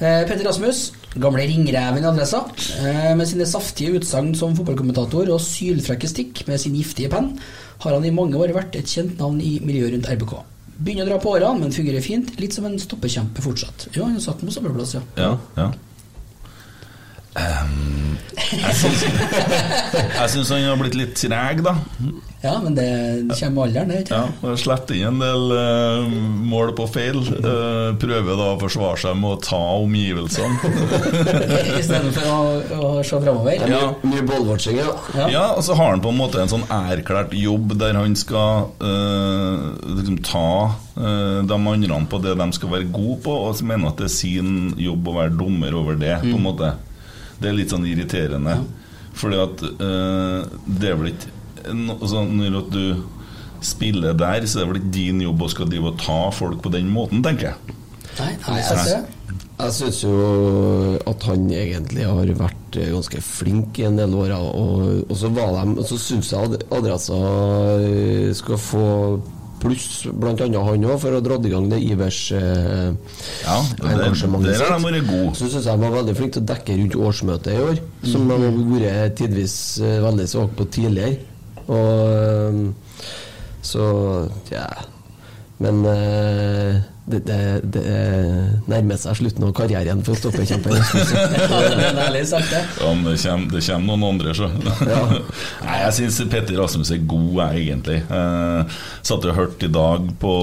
Eh, 0.00 0.26
Petter 0.28 0.44
Rasmus, 0.46 0.92
gamle 1.18 1.46
ringreven 1.48 2.02
i 2.04 2.06
Adressa. 2.06 2.42
Eh, 2.84 3.14
med 3.16 3.26
sine 3.28 3.46
saftige 3.48 3.96
utsagn 3.98 4.34
som 4.36 4.54
fotballkommentator 4.56 5.30
og 5.32 5.40
sylfrekke 5.40 6.08
stikk 6.10 6.46
med 6.48 6.60
sin 6.60 6.74
giftige 6.76 7.08
penn, 7.12 7.38
har 7.80 7.92
han 7.96 8.04
i 8.04 8.10
mange 8.10 8.36
år 8.36 8.52
vært 8.56 8.76
et 8.76 8.84
kjent 8.86 9.18
navn 9.18 9.40
i 9.40 9.58
miljøet 9.64 9.94
rundt 9.96 10.10
RBK. 10.12 10.34
Begynner 10.78 11.08
å 11.08 11.10
dra 11.10 11.18
på 11.22 11.32
årene, 11.34 11.58
men 11.64 11.74
fungerer 11.74 12.04
fint. 12.04 12.30
Litt 12.38 12.54
som 12.54 12.66
en 12.68 12.78
stoppekjempe 12.78 13.42
fortsatt. 13.42 13.88
Jo, 13.96 14.06
han 14.06 14.20
satt 14.22 14.38
på 14.44 14.54
samme 14.54 14.70
plass, 14.74 14.94
ja. 14.94 15.02
Ja, 15.18 15.32
ja. 15.58 15.72
Ehm, 17.38 18.18
jeg 20.18 20.30
syns 20.32 20.50
han 20.52 20.64
har 20.64 20.78
blitt 20.80 20.96
litt 20.98 21.14
treg, 21.18 21.62
da. 21.66 21.74
Ja, 22.38 22.52
men 22.62 22.76
det 22.76 22.86
kommer 23.32 23.50
med 23.50 23.62
alderen, 23.64 23.88
det. 23.90 24.12
Ja, 24.12 24.28
og 24.46 24.58
slett 24.62 24.92
inn 24.94 25.08
en 25.08 25.18
del 25.18 25.54
uh, 25.58 26.06
mål 26.46 26.70
på 26.78 26.86
feil. 26.90 27.18
Uh, 27.18 27.96
prøver 27.98 28.38
da 28.38 28.52
å 28.52 28.60
forsvare 28.60 29.00
seg 29.02 29.18
med 29.18 29.32
å 29.32 29.40
ta 29.42 29.58
omgivelsene. 29.82 30.54
Istedenfor 31.80 32.30
å, 32.30 32.38
å 32.78 32.92
se 33.02 33.18
framover. 33.24 33.58
Er 33.66 33.90
mye, 34.06 34.22
ballwatching, 34.28 34.78
ja. 34.78 34.94
Ja. 35.26 35.44
og 35.56 35.64
så 35.66 35.74
har 35.78 35.96
han 35.96 36.04
på 36.04 36.14
en 36.14 36.20
måte 36.20 36.42
en 36.42 36.52
sånn 36.52 36.66
erklært 36.70 37.34
jobb 37.34 37.74
der 37.80 37.98
han 37.98 38.14
skal 38.18 38.70
uh, 38.78 39.74
liksom 39.82 40.20
ta 40.22 40.48
eh, 40.94 41.40
de 41.46 41.56
andre 41.58 41.98
på 42.10 42.20
det 42.22 42.34
de 42.38 42.46
skal 42.54 42.70
være 42.70 42.90
gode 42.92 43.18
på, 43.24 43.34
og 43.48 43.56
så 43.58 43.66
mener 43.66 43.90
at 43.90 43.98
det 43.98 44.06
er 44.08 44.14
sin 44.14 44.52
jobb 44.78 45.10
å 45.10 45.16
være 45.18 45.34
dommer 45.38 45.74
over 45.78 45.98
det. 45.98 46.20
på 46.22 46.36
en 46.36 46.44
måte 46.44 46.76
Det 47.38 47.48
er 47.50 47.56
litt 47.58 47.70
sånn 47.74 47.86
irriterende. 47.86 48.56
Fordi 49.18 49.38
at 49.42 49.62
eh, 49.66 50.58
det 50.78 50.90
er 50.92 50.98
vel 51.00 51.12
ikke 51.12 51.74
no, 51.74 51.96
altså, 51.98 52.22
Når 52.30 52.58
at 52.60 52.68
du 52.74 53.62
spiller 53.66 54.14
der, 54.14 54.44
så 54.46 54.60
er 54.60 54.64
det 54.66 54.70
vel 54.72 54.80
ikke 54.82 54.94
din 54.94 55.22
jobb 55.24 55.42
å 55.42 55.48
skal 55.50 55.70
drive 55.70 55.90
og 55.92 55.98
ta 56.02 56.18
folk 56.34 56.60
på 56.62 56.70
den 56.70 56.90
måten, 56.94 57.22
tenker 57.26 57.50
jeg. 57.50 57.76
Nei, 58.18 58.32
nei, 58.46 58.58
jeg 58.62 58.84
ser. 58.86 59.06
Jeg 59.58 59.74
syns 59.74 59.98
jo 60.04 60.12
at 61.10 61.24
han 61.26 61.48
egentlig 61.50 62.04
har 62.06 62.30
vært 62.38 62.78
ganske 62.78 63.20
flink 63.26 63.78
i 63.82 63.88
en 63.88 63.98
del 63.98 64.14
år. 64.14 64.36
Og, 64.38 65.02
og 65.10 65.16
så 65.18 65.30
var 65.34 65.50
de, 65.58 65.82
så 65.86 65.98
syns 65.98 66.30
jeg 66.30 66.46
Ad- 66.46 66.64
Adressa 66.78 67.18
skal 68.38 68.60
få 68.62 68.84
pluss, 69.62 69.86
annet 70.46 70.58
han 70.68 70.84
òg, 70.88 70.98
for 71.02 71.16
å 71.16 71.20
dra 71.24 71.38
i 71.40 71.52
gang 71.52 71.68
det 71.70 71.78
Ivers 71.84 72.18
eh, 72.36 72.90
Ja, 73.44 73.56
engasjementet 73.92 74.54
der 74.54 74.64
har 74.64 74.76
de 74.76 74.82
sitt. 74.82 74.90
vært 74.90 75.08
gode. 75.10 75.32
Så 75.38 75.48
syns 75.52 75.64
jeg 75.68 75.78
de 75.78 75.84
var 75.86 75.96
veldig 75.98 76.16
flinke 76.18 76.36
til 76.38 76.44
å 76.44 76.50
dekke 76.52 76.76
rundt 76.82 76.98
årsmøtet 77.08 77.52
i 77.54 77.62
år, 77.64 77.80
som 78.12 78.28
de 78.28 78.36
har 78.36 78.60
vært 78.74 79.16
tidvis 79.22 79.56
eh, 79.82 79.98
veldig 80.04 80.28
svake 80.30 80.58
på 80.60 80.68
tidligere. 80.78 81.18
Og 81.68 81.90
eh, 82.14 82.60
så 83.68 83.84
ja 84.52 84.64
Men 85.58 85.82
eh, 85.90 86.76
det, 87.12 87.20
det, 87.26 87.38
det 87.74 87.84
nærmer 88.70 88.98
seg 89.00 89.18
slutten 89.18 89.46
av 89.48 89.54
karrieren 89.56 90.02
for 90.06 90.18
stoppekjemper. 90.18 90.76
Ja, 91.48 92.08
det 92.12 92.22
det. 92.28 92.60
Men 92.78 93.04
det 93.04 93.16
kommer, 93.22 93.52
det 93.52 93.62
kommer 93.64 93.86
noen 93.88 94.04
andre, 94.08 94.34
så. 94.36 94.48
Nei, 95.66 95.76
jeg 95.82 95.94
syns 95.96 96.20
Petter 96.30 96.58
Rasmus 96.60 96.92
er 96.94 97.02
god, 97.08 97.30
jeg, 97.40 97.64
egentlig. 97.66 97.98
Eh, 98.04 98.78
satt 99.06 99.26
og 99.28 99.36
hørte 99.36 99.68
i 99.68 99.72
dag 99.72 100.08
på, 100.20 100.34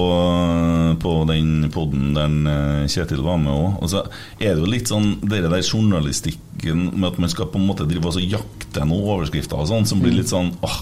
på 1.02 1.14
den 1.30 1.68
poden 1.74 2.14
der 2.16 2.86
Kjetil 2.90 3.22
var 3.26 3.40
med 3.42 3.52
òg. 3.54 3.80
Og 3.82 3.92
så 3.92 4.04
er 4.40 4.54
det 4.54 4.62
jo 4.62 4.70
litt 4.70 4.92
sånn 4.92 5.16
dere 5.26 5.50
der 5.52 5.64
journalistikken 5.64 6.90
med 6.94 7.10
at 7.12 7.20
man 7.22 7.32
skal 7.32 7.50
på 7.52 7.60
en 7.60 7.68
måte 7.68 7.88
drive 7.88 8.12
og 8.12 8.22
jakte 8.22 8.86
noen 8.86 9.12
overskrifter 9.16 9.60
og 9.60 9.70
sånn, 9.70 9.88
som 9.88 10.02
blir 10.02 10.16
litt 10.18 10.32
sånn 10.32 10.52
åh. 10.66 10.80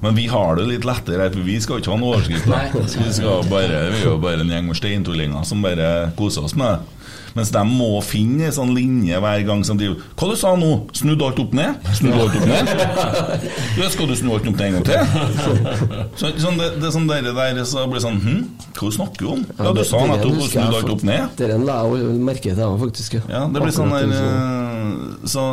Men 0.00 0.16
vi 0.16 0.26
har 0.32 0.56
det 0.56 0.68
litt 0.68 0.86
lettere, 0.88 1.26
her, 1.26 1.34
for 1.34 1.44
vi 1.44 1.58
skal 1.60 1.82
ikke 1.82 1.92
ha 1.92 1.98
noen 2.00 2.14
overskrifter. 2.14 2.72
Det 2.72 3.02
vi, 3.04 3.12
skal 3.18 3.44
bare, 3.50 3.82
vi 3.92 4.00
er 4.00 4.06
jo 4.06 4.16
bare 4.22 4.40
en 4.40 4.54
gjeng 4.54 4.70
med 4.70 4.78
steintullinger 4.78 5.44
som 5.48 5.60
bare 5.64 5.90
koser 6.16 6.46
oss 6.48 6.56
med 6.56 6.78
det. 6.78 6.96
Mens 7.36 7.52
de 7.54 7.60
må 7.66 8.00
finne 8.02 8.48
en 8.48 8.54
sånn 8.54 8.72
linje 8.74 9.18
hver 9.22 9.42
gang 9.46 9.60
som 9.66 9.78
de 9.78 9.92
Hva 9.92 10.28
du 10.30 10.34
sa 10.38 10.54
nå? 10.58 10.70
Snudd 10.96 11.22
alt 11.22 11.38
opp 11.42 11.52
ned? 11.54 11.78
Snudd 11.94 12.16
alt 12.18 12.38
opp 12.40 12.48
ned? 12.50 12.72
Ja, 13.78 13.90
skal 13.92 14.10
du 14.10 14.16
snu 14.18 14.32
alt 14.34 14.48
opp 14.50 14.58
ned 14.58 14.66
en 14.66 14.78
gang 14.78 14.88
til? 14.88 16.08
Så, 16.18 16.32
sånn, 16.42 16.58
det, 16.58 16.72
det 16.80 16.88
er 16.88 16.94
sånn 16.96 17.06
der, 17.10 17.30
der 17.36 17.60
så 17.68 17.86
blir 17.90 18.02
sånn 18.02 18.18
Hm, 18.20 18.40
hva 18.76 18.90
snakker 18.96 19.22
du 19.22 19.28
om? 19.36 19.44
Ja, 19.60 19.70
du 19.76 19.82
sa 19.86 20.00
nettopp 20.10 20.40
snudd 20.40 20.50
snu 20.56 20.80
alt 20.80 20.90
opp 20.96 21.04
ned. 21.06 21.28
Dere 21.38 21.60
la 21.62 21.78
jeg 21.86 22.02
jo 22.02 22.16
merke 22.26 22.56
til, 22.58 22.74
faktisk. 22.82 23.20
Ja, 23.30 23.44
det 23.46 23.62
blir 23.62 23.74
sånn 23.74 23.94
der 23.94 24.10
det, 24.10 24.18
eh, 24.26 25.30
Så 25.30 25.46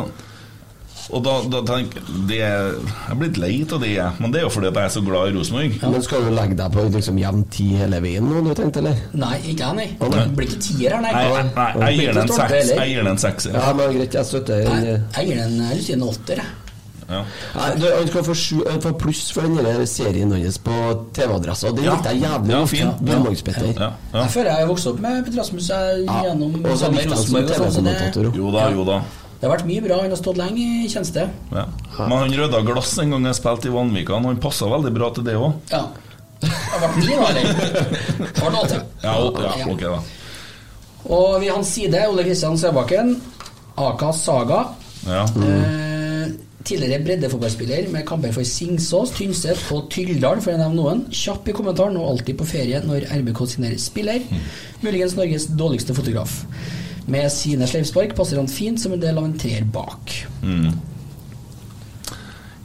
Og 1.08 1.22
da, 1.24 1.34
da 1.48 1.62
tenker 1.64 2.02
jeg 2.02 2.24
det 2.28 2.38
Jeg 2.38 2.74
er 3.08 3.16
blitt 3.16 3.38
lei 3.40 3.52
av 3.64 3.80
det. 3.80 3.94
Men 4.20 4.34
det 4.34 4.42
er 4.42 4.44
jo 4.44 4.50
fordi 4.52 4.68
at 4.68 4.76
jeg 4.80 4.90
er 4.90 4.94
så 4.98 5.02
glad 5.06 5.30
i 5.30 5.36
Rosenborg. 5.38 5.78
Men 5.94 6.04
skal 6.04 6.26
du 6.26 6.30
legge 6.36 6.58
deg 6.58 6.74
på 6.76 6.84
liksom 6.98 7.20
jevn 7.22 7.42
ti 7.54 7.68
hele 7.80 8.00
veien 8.04 8.28
nå, 8.28 8.42
du 8.44 8.52
tenkte, 8.58 8.82
eller? 8.84 9.00
Nei, 9.16 9.34
ikke 9.54 9.70
jeg, 9.70 9.74
nei. 9.80 9.88
Det 10.14 10.28
blir 10.36 10.50
ikke 10.50 10.62
tier 10.68 10.96
her, 10.98 11.02
nei. 11.06 11.12
Nei, 11.16 11.26
nei, 11.32 11.48
nei, 11.56 11.90
jeg 11.90 11.98
gir 12.02 12.20
den 12.20 12.32
seks. 12.36 12.72
Jeg 12.76 12.92
gir 12.92 13.02
den 13.02 13.12
en 13.14 13.20
sekser. 13.24 13.56
Ja, 13.56 13.72
men 13.80 13.96
greit, 13.96 14.14
jeg 14.20 14.30
støtter 14.32 14.64
den. 14.68 14.88
jeg 15.16 15.30
gir 15.32 15.44
den 15.44 15.60
jeg 15.64 15.84
si 15.88 15.96
en 15.96 16.08
åtter. 16.12 16.42
jeg. 16.44 16.56
Ja. 17.08 17.22
Nei, 17.56 17.68
du, 17.80 17.86
Han 17.88 18.08
skal 18.10 18.24
få, 18.26 18.34
sju, 18.36 18.56
han 18.68 18.82
pluss 19.00 19.30
for 19.32 19.46
den 19.46 19.56
serien 19.88 20.32
hans 20.34 20.58
på 20.60 20.74
TV-adressa. 21.16 21.70
Det 21.72 21.84
Ja. 21.86 21.94
likte 21.96 22.12
jeg 22.12 22.20
jævlig 22.22 22.52
Ja, 22.52 22.64
fin. 22.66 22.78
Ja, 23.80 23.92
ja. 24.12 24.22
Jeg 24.22 24.30
føler 24.34 24.50
jeg 24.52 24.58
har 24.60 24.66
vokst 24.68 24.86
opp 24.86 25.00
med 25.00 25.24
Petter 25.24 25.40
Rasmus 25.40 25.68
jeg, 25.68 26.04
Ja. 26.04 26.22
gjennom 26.26 26.54
Og 26.66 26.76
så 26.78 26.90
likte 26.92 27.08
jeg 27.08 27.16
som 27.16 27.40
sånn, 27.40 27.46
TV-kommentator. 27.48 28.36
Jo 28.36 28.50
da, 28.52 28.70
jo 28.70 28.84
da. 28.84 29.00
Det 29.38 29.46
har 29.46 29.52
vært 29.56 29.66
mye 29.68 29.82
bra. 29.84 30.00
Han 30.02 30.10
har 30.10 30.18
stått 30.18 30.36
lenge 30.40 30.64
i 30.84 30.88
tjeneste. 30.90 31.28
Ja. 31.54 31.64
Men 31.98 32.16
han 32.18 32.32
rydda 32.34 32.60
glass 32.66 32.96
en 32.98 33.10
gang 33.14 33.24
jeg 33.30 33.38
spilte 33.38 33.68
i 33.70 33.74
Vanvikan. 33.74 34.24
Han 34.26 34.40
passa 34.42 34.66
veldig 34.70 34.92
bra 34.96 35.10
til 35.14 35.24
det 35.28 35.36
òg. 35.38 35.52
Ja. 35.70 35.84
Det 36.42 36.50
har 36.54 36.82
vært 36.84 36.98
ni, 37.02 37.14
da, 37.14 37.28
eller? 37.30 37.44
Det 38.18 38.42
har 38.42 38.50
vært 38.50 38.58
åtte. 38.64 38.80
Ja, 39.02 39.14
o- 39.18 39.42
ja, 39.42 39.54
ok, 39.72 39.80
da. 39.80 40.00
Og 41.08 41.40
ved 41.40 41.50
hans 41.54 41.70
side, 41.74 42.02
Ole 42.10 42.24
Kristian 42.26 42.58
Søbakken, 42.58 43.14
Aka 43.78 44.10
Saga. 44.12 44.64
Ja. 45.06 45.22
Eh, 45.24 46.26
tidligere 46.68 47.00
breddefotballspiller 47.06 47.86
med 47.94 48.04
kamper 48.06 48.32
for 48.34 48.44
Singsås, 48.44 49.14
Tynset 49.16 49.62
og 49.72 49.86
Tyldal, 49.94 50.42
for 50.44 50.52
å 50.52 50.58
nevne 50.60 50.76
noen. 50.76 51.04
Kjapp 51.14 51.48
i 51.48 51.54
kommentaren 51.56 51.96
og 51.96 52.10
alltid 52.10 52.36
på 52.42 52.46
ferie 52.50 52.82
når 52.84 53.06
RBK 53.22 53.40
signerer 53.54 53.78
spiller. 53.80 54.20
Muligens 54.84 55.14
Norges 55.16 55.46
dårligste 55.58 55.94
fotograf. 55.96 56.42
Med 57.08 57.30
sine 57.32 57.66
sleivspark 57.68 58.14
passer 58.16 58.40
han 58.40 58.50
fint 58.52 58.80
som 58.80 58.92
en 58.92 59.02
del 59.02 59.18
av 59.18 59.24
en 59.24 59.36
treer 59.40 59.64
bak. 59.64 60.12
Mm. 60.42 60.72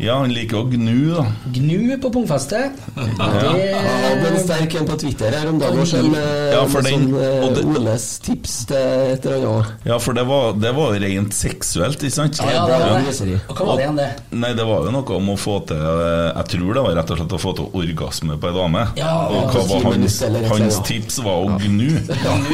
Ja, 0.03 0.17
han 0.19 0.33
liker 0.35 0.57
å 0.59 0.63
gnu, 0.67 1.13
da. 1.15 1.23
Gnu 1.55 1.93
på 2.03 2.09
pungfestet. 2.11 2.75
Det 2.95 3.05
ble 3.15 3.67
hadde 3.79 4.31
en 4.33 4.39
sterk 4.43 4.73
en 4.81 4.87
på 4.89 4.97
Twitter 4.99 5.31
her 5.37 5.47
om 5.47 5.59
dagen 5.61 5.79
med, 6.11 6.53
Ja, 6.53 6.63
for 6.67 6.81
med 6.83 6.91
den- 6.91 7.05
sånn 7.13 7.21
eh, 7.23 7.53
det- 7.55 7.63
Oles 7.73 8.07
tips 8.25 8.55
til 8.65 8.77
et 9.13 9.25
eller 9.25 9.47
annet. 9.47 9.71
Ja, 9.87 9.97
for 10.03 10.13
det 10.13 10.25
var, 10.27 10.53
det 10.59 10.73
var 10.75 10.93
jo 10.93 10.99
rent 11.05 11.33
seksuelt, 11.33 11.97
ikke 12.03 12.11
sant? 12.11 12.37
Ja, 12.43 12.65
det 12.67 12.79
var 12.79 12.99
det. 12.99 13.29
Ja. 13.31 13.39
Og 13.47 13.55
hva 13.55 13.65
var 13.65 13.77
det 13.77 13.83
igjen, 13.85 13.95
det? 13.95 14.09
Nei, 14.31 14.53
det 14.53 14.65
var 14.67 14.83
jo 14.85 14.91
noe 14.91 15.15
om 15.15 15.29
å 15.29 15.37
få 15.39 15.55
til 15.67 15.77
eh, 15.77 16.33
Jeg 16.35 16.45
tror 16.53 16.73
det 16.73 16.83
var 16.83 16.95
rett 16.99 17.11
og 17.11 17.17
slett 17.21 17.37
å 17.37 17.39
få 17.39 17.55
til 17.55 17.69
orgasme 17.73 18.37
på 18.39 18.47
ei 18.51 18.53
dame. 18.59 18.83
Ja, 18.99 19.13
og 19.29 19.53
hva 19.53 19.63
var 19.69 19.87
hans, 19.93 20.19
hans 20.51 20.79
tips 20.87 21.19
var 21.23 21.45
å 21.45 21.59
gnu. 21.63 21.95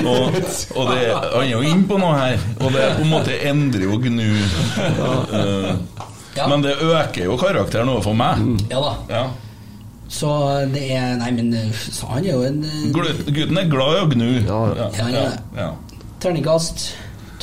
Og, 0.06 0.38
og 0.78 0.94
det, 0.94 1.02
han 1.10 1.44
er 1.44 1.52
jo 1.52 1.62
inne 1.66 1.88
på 1.90 1.98
noe 2.00 2.14
her. 2.20 2.38
Og 2.62 2.72
det 2.78 2.86
på 3.00 3.02
en 3.08 3.12
måte 3.16 3.40
endrer 3.50 3.88
jo 3.90 3.98
gnu. 3.98 4.30
Eh, 5.34 5.76
Ja. 6.40 6.48
Men 6.48 6.64
det 6.64 6.78
øker 6.80 7.26
jo 7.28 7.36
karakteren 7.42 7.92
overfor 7.92 8.16
meg. 8.18 8.42
Ja 8.72 8.80
da. 8.86 8.96
Ja. 9.12 9.24
Så 10.10 10.30
det 10.74 10.88
er 10.96 11.18
Nei, 11.20 11.30
men 11.38 11.52
eh, 11.54 11.70
så 11.94 12.08
han 12.16 12.24
er 12.26 12.32
jo 12.34 12.42
en 12.48 12.64
eh, 12.66 12.88
Gutten 13.30 13.60
er 13.62 13.68
glad 13.70 13.98
i 13.98 14.02
å 14.02 14.10
gnu. 14.10 14.30
Ja. 14.48 14.60
ja, 14.80 14.90
Ja, 14.98 15.08
er 15.14 15.40
ja. 15.60 15.70
terningkast 16.24 16.88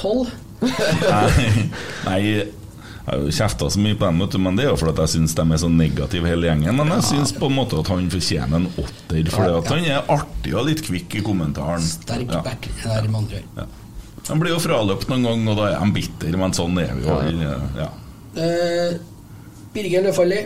tolv. 0.01 0.33
Nei, 0.65 1.69
nei 2.09 2.21
jeg 2.27 2.47
har 3.07 3.21
jo 3.23 3.31
kjefta 3.31 3.69
så 3.71 3.79
mye 3.79 3.95
på 3.95 4.09
dem, 4.09 4.43
men 4.43 4.57
det 4.59 4.65
er 4.65 4.73
jo 4.73 4.79
fordi 4.81 4.97
at 4.97 5.03
jeg 5.05 5.13
syns 5.13 5.35
de 5.39 5.45
er 5.55 5.61
så 5.63 5.69
negative 5.71 6.27
hele 6.27 6.49
gjengen. 6.49 6.75
Men 6.81 6.91
jeg 6.97 7.05
syns 7.13 7.31
på 7.39 7.47
en 7.47 7.55
måte 7.61 7.79
at 7.79 7.91
han 7.93 8.09
fortjener 8.11 8.59
en 8.59 8.67
åtter, 8.83 9.29
fordi 9.31 9.53
at 9.61 9.71
han 9.71 9.85
er 9.93 10.11
artig 10.17 10.57
og 10.59 10.67
litt 10.67 10.83
kvikk 10.89 11.21
i 11.21 11.23
kommentaren. 11.29 11.85
Sterk 11.87 12.33
Ja. 12.35 12.41
back 12.43 12.67
der, 12.83 13.07
med 13.07 13.21
andre 13.21 13.45
ord. 13.45 13.61
Ja. 13.61 13.69
Han 14.27 14.43
blir 14.43 14.57
jo 14.57 14.59
fraløpt 14.59 15.07
noen 15.13 15.23
gang, 15.29 15.47
og 15.53 15.61
da 15.61 15.69
er 15.71 15.79
han 15.79 15.95
bitter, 15.95 16.35
men 16.41 16.57
sånn 16.57 16.83
er 16.83 16.91
vi 16.99 17.07
jo. 17.07 17.21
Ja. 17.79 17.93
Eh, 18.37 18.97
Birger 19.75 20.07
Løfaldli. 20.07 20.41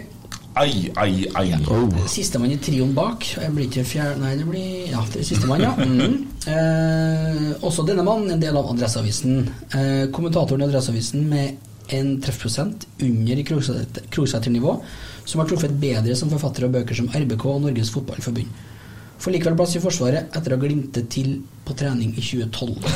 Ai, 0.59 0.91
ai, 0.99 1.29
ai. 1.39 1.47
Sistemann 2.11 2.51
i 2.51 2.59
trioen 2.59 2.91
bak. 2.95 3.23
Jeg 3.39 3.53
blir 3.55 3.69
ikke 3.69 3.85
fjern... 3.87 4.19
Nei, 4.23 4.33
det 4.39 4.47
blir 4.49 4.91
Ja, 4.91 5.05
det 5.13 5.23
er 5.23 5.29
sistemann, 5.29 5.63
ja. 5.63 5.75
Mm. 5.91 6.27
Eh, 6.49 7.51
også 7.67 7.85
denne 7.85 8.01
mannen 8.07 8.33
en 8.33 8.41
del 8.41 8.57
av 8.57 8.71
Adresseavisen. 8.73 9.43
Eh, 9.77 10.07
kommentatoren 10.15 10.65
i 10.65 10.67
Adresseavisen 10.67 11.27
med 11.29 11.93
en 11.95 12.15
treffprosent 12.23 12.87
under 13.03 13.43
Krogseter-nivå, 13.45 14.75
som 15.25 15.43
har 15.43 15.51
truffet 15.51 15.75
bedre 15.83 16.17
som 16.17 16.31
forfatter 16.33 16.67
av 16.67 16.75
bøker 16.75 16.97
som 16.97 17.11
RBK 17.13 17.47
og 17.51 17.63
Norges 17.67 17.93
Fotballforbund. 17.95 18.70
Får 19.21 19.35
likevel 19.35 19.57
plass 19.59 19.75
i 19.77 19.81
Forsvaret 19.85 20.33
etter 20.37 20.55
å 20.55 20.57
ha 20.57 20.63
glimtet 20.63 21.11
til 21.13 21.35
på 21.69 21.75
trening 21.77 22.15
i 22.17 22.23
2012. 22.25 22.81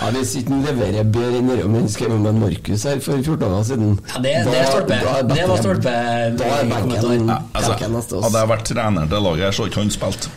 Ja, 0.00 0.06
Hvis 0.14 0.30
ikke 0.38 0.54
han 0.54 0.62
leverer 0.64 1.04
bedre 1.12 1.40
enn 1.42 1.48
det, 1.50 1.64
men 1.68 1.88
skrev 1.92 2.14
med 2.22 2.38
Markus 2.40 2.86
her 2.88 3.00
for 3.04 3.20
14 3.20 3.40
dager 3.42 3.64
siden 3.68 3.90
Ja, 3.98 4.20
det, 4.24 4.32
det, 4.46 4.54
er 4.56 4.68
stolpe. 4.70 4.96
da 5.04 5.10
er 5.18 5.26
det 5.28 5.48
var 5.50 5.60
stolpe. 5.60 5.92
Da 6.40 6.44
er 6.56 6.70
benken, 6.70 7.28
ja, 7.28 7.36
Altså, 7.52 7.72
hadde 7.76 8.38
jeg 8.38 8.50
vært 8.54 8.64
trener 8.70 9.10
til 9.10 9.26
laget, 9.26 9.44
her, 9.44 9.52
så 9.52 9.66
hadde 9.66 9.72
ikke 9.74 9.82
han 9.84 9.92
spilt. 9.98 10.30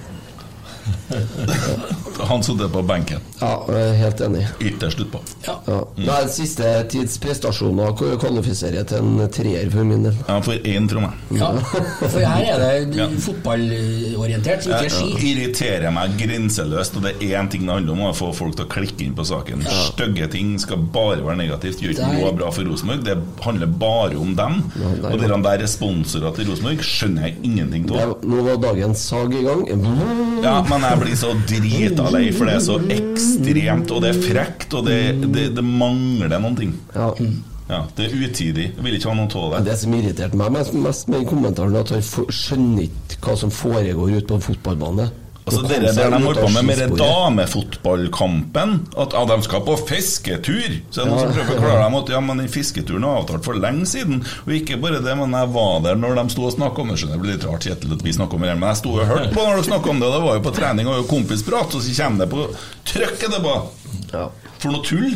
Han 2.30 2.44
satt 2.44 2.62
på 2.72 2.82
benken. 2.88 3.20
Ja, 3.42 3.54
er 3.78 3.94
helt 4.00 4.22
enig. 4.22 4.46
Ytterst 4.64 5.00
utpå. 5.04 5.20
Ja. 5.48 5.56
Ja. 5.68 5.80
Nei, 5.98 6.20
siste 6.32 6.70
tids 6.92 7.18
prestasjoner 7.24 7.94
kvalifiserer 7.98 8.20
kvalifisere 8.44 8.84
til 8.88 8.98
en 8.98 9.30
treer 9.34 9.70
for 9.74 9.84
min 9.88 10.04
del. 10.08 10.16
Ja, 10.28 10.40
for 10.46 10.54
én 10.54 10.88
fra 10.90 11.00
meg. 11.08 11.12
Ja, 11.40 11.52
for 12.10 12.20
her 12.20 12.62
er 12.62 12.86
det 12.86 12.96
Ja. 12.98 13.08
fotballorientert, 13.08 14.66
ikke 14.68 14.82
Jeg 14.84 14.92
ski. 14.92 15.32
irriterer 15.32 15.92
meg 15.94 16.18
grenseløst, 16.20 16.96
og 16.98 17.04
det 17.04 17.16
er 17.22 17.40
én 17.42 17.50
ting 17.50 17.66
det 17.66 17.74
handler 17.74 17.94
om, 17.94 18.00
å 18.10 18.14
få 18.16 18.34
folk 18.36 18.56
til 18.56 18.66
å 18.66 18.70
klikke 18.70 19.02
inn 19.06 19.16
på 19.16 19.26
saken. 19.26 19.64
Stygge 19.94 20.30
ting 20.32 20.58
skal 20.60 20.78
bare 20.78 21.22
være 21.24 21.38
negativt. 21.38 21.82
Gjør 21.84 21.96
ikke 21.96 22.12
noe 22.20 22.34
bra 22.38 22.52
for 22.52 22.64
Rosenborg. 22.64 23.04
Det 23.04 23.18
handler 23.42 23.68
bare 23.68 24.18
om 24.20 24.36
dem. 24.36 24.60
der 25.02 25.12
Og 25.14 25.20
de 25.20 25.28
der 25.44 25.64
er 25.64 25.68
til 26.36 26.50
Rosenborg, 26.50 26.80
skjønner 26.84 27.28
jeg 27.28 27.36
ingenting 27.44 27.90
av. 27.92 28.18
Nå 28.24 28.44
var 28.44 28.58
dagens 28.58 29.00
sag 29.10 29.34
i 29.34 29.44
gang. 29.44 29.66
Ja, 30.44 30.62
men 30.70 30.82
jeg 30.82 31.00
blir 31.00 31.16
så 31.16 31.34
drita 31.48 32.03
lei, 32.12 32.28
for 32.36 32.50
det 32.50 32.54
er 32.58 32.64
så 32.66 32.78
ekstremt, 32.92 33.92
og 33.92 34.04
det 34.04 34.12
er 34.14 34.22
frekt, 34.28 34.74
og 34.74 34.86
det, 34.88 35.00
det, 35.34 35.50
det 35.56 35.64
mangler 35.66 36.40
noen 36.40 36.56
ting. 36.60 36.78
Ja. 36.96 37.10
Ja, 37.70 37.86
Det 37.96 38.10
er 38.10 38.16
utidig. 38.28 38.66
Jeg 38.76 38.84
vil 38.84 38.98
ikke 38.98 39.10
ha 39.10 39.16
noe 39.16 39.40
av 39.40 39.54
det. 39.56 39.62
Det 39.72 39.78
som 39.80 39.94
irriterte 39.96 40.38
meg 40.38 40.52
mest, 40.52 40.74
mest 40.76 41.08
med 41.10 41.24
kommentaren, 41.30 41.78
at 41.80 41.94
han 41.96 42.04
skjønner 42.04 42.90
ikke 42.90 43.22
hva 43.24 43.36
som 43.40 43.54
foregår 43.54 44.18
ute 44.18 44.28
på 44.28 44.36
en 44.36 44.44
fotballbane. 44.50 45.06
Altså 45.44 45.62
dere, 45.68 45.90
det 45.90 45.96
der 45.98 46.14
de 46.14 46.20
holder 46.24 46.46
på 46.46 46.50
med 46.56 46.68
med 46.70 46.94
damefotballkampen 47.00 48.76
At 48.96 49.16
ja, 49.16 49.24
de 49.28 49.38
skal 49.44 49.64
på 49.68 49.76
fisketur! 49.90 50.78
Så 50.90 51.02
er 51.04 51.10
det 51.10 51.12
noen 51.12 51.20
som 51.20 51.34
prøver 51.34 51.44
å 51.44 51.50
forklare 51.58 51.82
dem 51.84 51.98
at 52.00 52.12
ja, 52.14 52.22
men 52.24 52.42
den 52.44 52.52
fisketuren 52.54 53.04
er 53.08 53.20
avtalt 53.20 53.44
for 53.48 53.60
lenge 53.60 53.88
siden. 53.90 54.24
Og 54.46 54.54
ikke 54.56 54.80
bare 54.84 55.02
det, 55.04 55.18
men 55.20 55.36
jeg 55.36 55.52
var 55.58 55.84
der 55.84 56.00
når 56.00 56.16
de 56.22 56.26
sto 56.36 56.48
og 56.48 56.56
snakka 56.56 56.86
om 56.86 56.94
det. 56.94 57.00
Skjønner, 57.02 57.20
Det 57.20 57.26
blir 57.26 57.36
litt 57.36 57.48
rart 57.50 57.68
Kjetil, 57.68 57.94
at 57.98 58.08
vi 58.08 58.16
snakker 58.16 58.40
om 58.40 58.48
det, 58.48 58.56
men 58.56 58.70
jeg 58.72 58.82
sto 58.84 58.96
og 58.96 59.06
hørte 59.12 59.30
på 59.36 59.46
når 59.46 59.60
de 59.60 59.68
snakka 59.70 59.94
om 59.94 60.00
det. 60.02 60.10
og 60.10 60.16
Det 60.18 60.24
var 60.30 60.40
jo 60.40 60.46
på 60.48 60.56
trening 60.62 60.92
og 60.92 61.00
jo 61.02 61.08
kompisprat, 61.12 61.76
og 61.76 61.84
så 61.84 61.96
kommer 62.00 62.24
det 62.26 62.32
på 62.34 62.48
trykket 62.94 63.36
det 63.36 63.44
på! 63.44 63.56
Ja. 64.14 64.28
For 64.60 64.72
noe 64.72 64.86
tull! 64.88 65.12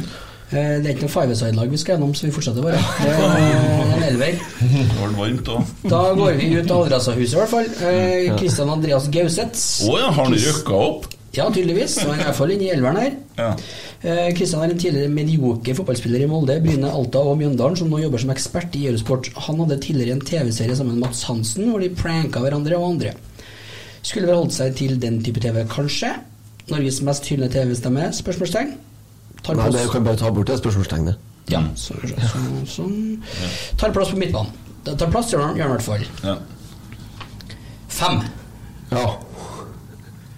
Eh, 0.47 0.77
Det 0.79 0.85
er 0.87 0.93
ikke 0.95 1.03
noe 1.07 1.11
five-side-lag 1.11 1.69
vi 1.73 1.77
skal 1.81 1.95
gjennom, 1.97 2.13
så 2.15 2.23
vi 2.27 2.31
fortsetter 2.31 2.63
bare. 2.63 2.79
Det 3.03 3.11
er 3.11 3.97
en 3.97 4.03
elver. 4.07 4.39
Det 4.61 4.95
var 5.01 5.13
varmt 5.17 5.49
òg. 5.51 5.73
Da 5.91 6.01
går 6.15 6.37
vi 6.39 6.53
ut 6.55 6.71
av 6.71 6.85
Adressahuset, 6.85 7.33
i 7.35 7.41
hvert 7.41 7.51
fall. 7.51 7.67
Kristian 8.39 8.69
Andreas 8.71 9.09
Gauseth. 9.11 9.59
Å 9.89 9.97
ja, 9.99 10.11
har 10.11 10.23
han 10.29 10.33
røkka 10.33 10.73
opp? 10.87 11.09
Ja, 11.35 11.49
tydeligvis. 11.53 11.97
Han 12.01 12.15
er 12.15 12.21
i 12.21 12.25
hvert 12.29 12.37
fall 12.39 12.51
inne 12.55 12.63
i 12.65 12.71
elveren 12.73 12.97
her. 12.97 13.11
Ja. 13.37 13.49
Eh, 14.07 14.31
Kristian 14.37 14.63
er 14.63 14.71
en 14.71 14.79
tidligere 14.79 15.11
medioker 15.11 15.75
fotballspiller 15.77 16.23
i 16.23 16.29
Molde, 16.31 16.55
Bryne, 16.63 16.89
Alta 16.89 17.19
og 17.19 17.35
Mjøndalen, 17.37 17.75
som 17.77 17.91
nå 17.91 17.99
jobber 18.01 18.23
som 18.23 18.31
ekspert 18.33 18.73
i 18.79 18.87
Eurosport. 18.87 19.29
Han 19.49 19.59
hadde 19.65 19.77
tidligere 19.83 20.15
en 20.15 20.23
TV-serie 20.25 20.75
sammen 20.79 20.95
med 20.95 21.09
Mats 21.09 21.23
Hansen, 21.27 21.67
hvor 21.69 21.83
de 21.83 21.91
pranka 21.93 22.39
hverandre 22.41 22.79
og 22.79 22.87
andre. 22.93 23.11
Skulle 24.01 24.29
vel 24.31 24.39
holdt 24.39 24.55
seg 24.55 24.73
til 24.79 24.95
den 25.03 25.19
type 25.25 25.43
TV, 25.43 25.65
kanskje? 25.69 26.13
Norges 26.71 27.01
mest 27.03 27.27
hyllende 27.27 27.51
TV-stemme? 27.53 28.07
Spørsmålstegn. 28.15 28.73
Tar 29.47 29.55
Nei, 29.55 29.69
plass, 29.69 29.79
det 29.79 29.91
kan 29.93 30.03
bare 30.03 30.19
ta 30.19 30.31
bort 30.35 30.51
det 30.51 30.59
spørsmålstegnet. 30.59 31.25
ja, 31.47 31.61
så, 31.79 31.95
så, 32.03 32.41
sånn. 32.67 32.97
Tar 33.79 33.93
plass 33.95 34.11
på 34.11 34.19
midtbanen. 34.19 34.51
Det 34.83 34.97
tar 34.99 35.11
plass, 35.11 35.31
gjør 35.31 35.45
han 35.47 35.55
i 35.59 35.69
hvert 35.71 35.85
fall. 35.85 36.03
ja. 36.25 36.35
Fem. 37.97 38.19
Ja. 38.91 39.05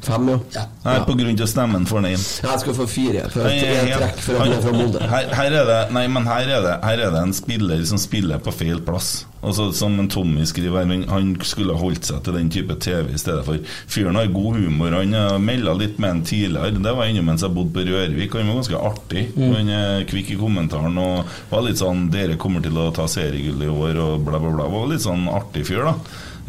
Fem, 0.06 0.30
ja. 0.30 0.38
Ja. 0.56 0.62
Nei, 0.86 0.94
på 1.06 1.16
grunn 1.20 1.42
av 1.44 1.50
stemmen 1.52 1.86
får 1.90 2.00
han 2.00 2.08
én. 2.14 2.22
Jeg 2.46 2.62
skal 2.62 2.76
få 2.78 2.86
fire. 2.88 3.26
For 3.34 3.46
Nei, 3.46 3.56
jeg, 3.58 3.74
er 3.82 3.90
ja, 3.90 3.98
trekk 4.00 4.22
for 4.24 4.38
at 4.38 4.46
han 4.46 4.54
er 4.56 4.62
fra 4.64 4.76
Molde. 4.78 5.02
Her, 5.12 5.34
her 5.42 5.58
er 5.60 5.68
det 5.68 5.80
Nei, 5.98 6.06
men 6.14 6.30
her 6.30 6.54
er 6.56 6.64
det, 6.64 6.76
her 6.86 7.04
er 7.08 7.12
det 7.18 7.24
en 7.28 7.36
spiller 7.36 7.84
som 7.90 8.00
spiller 8.02 8.40
på 8.46 8.54
feil 8.56 8.80
plass. 8.86 9.10
Altså 9.40 9.70
Som 9.76 10.00
en 10.00 10.10
Tommy 10.12 10.44
skriver, 10.48 10.90
han 11.10 11.30
skulle 11.48 11.78
holdt 11.80 12.10
seg 12.10 12.24
til 12.26 12.36
den 12.36 12.50
type 12.52 12.76
TV 12.84 13.14
i 13.14 13.22
stedet 13.22 13.46
for. 13.48 13.60
Fyren 13.88 14.20
har 14.20 14.32
god 14.34 14.60
humor. 14.60 14.98
Han 15.00 15.16
uh, 15.16 15.38
melda 15.42 15.76
litt 15.80 16.00
med 16.02 16.12
en 16.12 16.24
tidligere. 16.28 16.76
Det 16.76 16.96
var 16.98 17.08
ennå 17.08 17.24
mens 17.26 17.46
jeg 17.46 17.56
bodde 17.56 17.76
på 17.76 17.86
Rørvik. 17.88 18.36
Han 18.36 18.52
var 18.52 18.60
ganske 18.60 18.82
artig. 18.92 19.26
Han 19.40 19.72
er 19.74 20.08
kvikk 20.10 20.34
i 20.36 20.40
kommentaren 20.40 20.98
og 21.00 21.38
var 21.52 21.64
litt 21.66 21.80
sånn 21.80 22.10
'Dere 22.12 22.40
kommer 22.42 22.64
til 22.66 22.78
å 22.80 22.90
ta 22.96 23.08
seriegull 23.08 23.64
i 23.64 23.72
år', 23.72 24.02
og 24.04 24.28
bla, 24.28 24.42
bla, 24.42 24.52
bla. 24.58 24.68
Var 24.74 24.92
litt 24.92 25.06
sånn 25.06 25.30
artig 25.32 25.66
fyr, 25.70 25.88
da. 25.88 25.96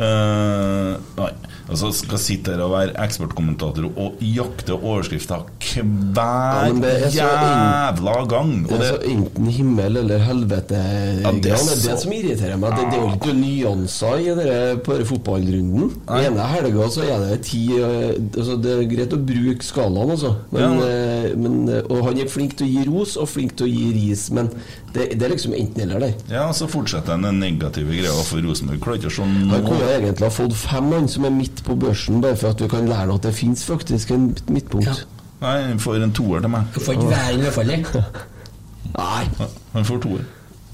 Uh, 0.00 0.92
nei. 1.20 1.32
Altså 1.70 1.92
Skal 1.94 2.18
sitte 2.18 2.50
her 2.54 2.62
og 2.64 2.72
være 2.74 2.94
ekspertkommentator 3.04 3.84
og 3.94 4.18
jakte 4.24 4.74
overskrifter 4.74 5.44
hver 5.60 6.66
ja, 6.66 6.72
det 6.82 7.12
så 7.12 7.20
jævla 7.20 8.14
gang. 8.30 8.50
Det 8.66 8.72
Og 8.74 8.80
er 8.82 8.88
så 8.88 8.98
enten 9.12 9.46
himmel 9.54 9.96
eller 10.02 10.18
helvete. 10.24 10.80
Ja, 10.80 11.30
det 11.30 11.36
er 11.36 11.40
det, 11.40 11.52
er 11.54 11.82
det 11.84 11.96
som 12.02 12.12
irriterer 12.16 12.58
meg. 12.60 12.74
Det, 12.76 12.86
det 12.90 12.98
er 12.98 13.04
jo 13.04 13.12
ikke 13.18 13.36
nyanser 13.38 14.24
i 14.24 14.34
dere 14.40 14.76
på 14.82 14.96
denne 14.96 15.08
fotballrunden. 15.12 15.92
Den 16.08 16.26
ene 16.32 16.48
helga 16.56 16.88
så 16.90 17.06
er 17.06 17.22
det 17.28 17.40
ti 17.46 17.62
eh, 17.78 18.10
altså 18.34 18.56
Det 18.60 18.74
er 18.76 18.84
greit 18.90 19.14
å 19.16 19.20
bruke 19.30 19.66
skalaen, 19.70 20.14
altså. 20.16 20.34
Men, 20.50 20.60
Ja. 20.60 20.90
eh, 20.90 21.30
men, 21.38 21.56
eh, 21.68 21.82
og 21.90 22.04
han 22.08 22.18
er 22.24 22.28
flink 22.32 22.56
til 22.58 22.66
å 22.66 22.70
gi 22.74 22.86
ros 22.90 23.16
og 23.20 23.28
flink 23.30 23.54
til 23.60 23.68
å 23.68 23.70
gi 23.70 23.86
ris, 23.96 24.26
men 24.34 24.50
det, 24.94 25.04
det 25.18 25.22
er 25.26 25.32
liksom 25.34 25.52
enten-eller 25.54 26.02
der. 26.02 26.14
ja, 26.32 26.44
så 26.56 26.66
fortsetter 26.70 27.14
han 27.14 27.22
den 27.26 27.38
negative 27.42 27.94
greia 27.94 28.24
for 28.26 28.42
Rosenborg. 28.42 28.80
Klarer 28.82 28.98
ikke 28.98 29.12
å 29.12 29.14
se 29.14 29.26
Han 29.28 29.64
kunne 29.66 29.86
egentlig 29.94 30.26
ha 30.26 30.32
fått 30.34 30.56
fem, 30.58 30.88
mann 30.90 31.06
som 31.08 31.24
er 31.28 31.34
midt 31.34 31.62
på 31.66 31.76
børsen, 31.78 32.18
bare 32.24 32.36
for 32.40 32.50
at 32.54 32.60
vi 32.64 32.68
kan 32.72 32.90
lære 32.90 33.14
at 33.14 33.28
det 33.28 33.34
fins 33.38 33.62
faktisk 33.68 34.10
en 34.16 34.30
midtpunkt. 34.50 34.90
Ja. 34.90 34.96
Nei, 35.40 35.54
han 35.70 35.78
får 35.80 36.02
en 36.04 36.12
toer 36.12 36.42
til 36.44 36.52
meg. 36.52 36.66
Du 36.74 36.80
får 36.84 36.98
ikke 36.98 37.12
være 37.14 37.32
i 37.32 37.40
Løfallet. 37.40 37.94
Nei. 38.90 39.24
Ja, 39.38 39.46
Han 39.72 39.86
får 39.86 40.02
toer. 40.02 40.26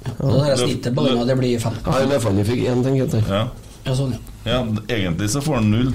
Da 0.07 0.33
er 0.47 0.57
snittet 0.59 0.95
på 0.95 1.03
grunn 1.05 1.21
av 1.21 1.27
det 1.29 1.37
blir 1.39 1.61
fem. 1.61 1.77
Ja, 1.85 2.01
I 2.03 2.09
hvert 2.11 2.23
fall 2.25 2.41
jeg 2.41 2.47
fikk 2.49 2.64
én, 2.71 2.83
tenker 2.87 3.17
jeg. 3.19 3.25
Ja. 3.29 3.45
Ja, 3.87 3.95
sånn, 3.95 4.14
ja. 4.17 4.57
ja, 4.57 4.61
egentlig 4.97 5.29
så 5.31 5.43
får 5.45 5.61
han 5.61 5.69
null. 5.71 5.93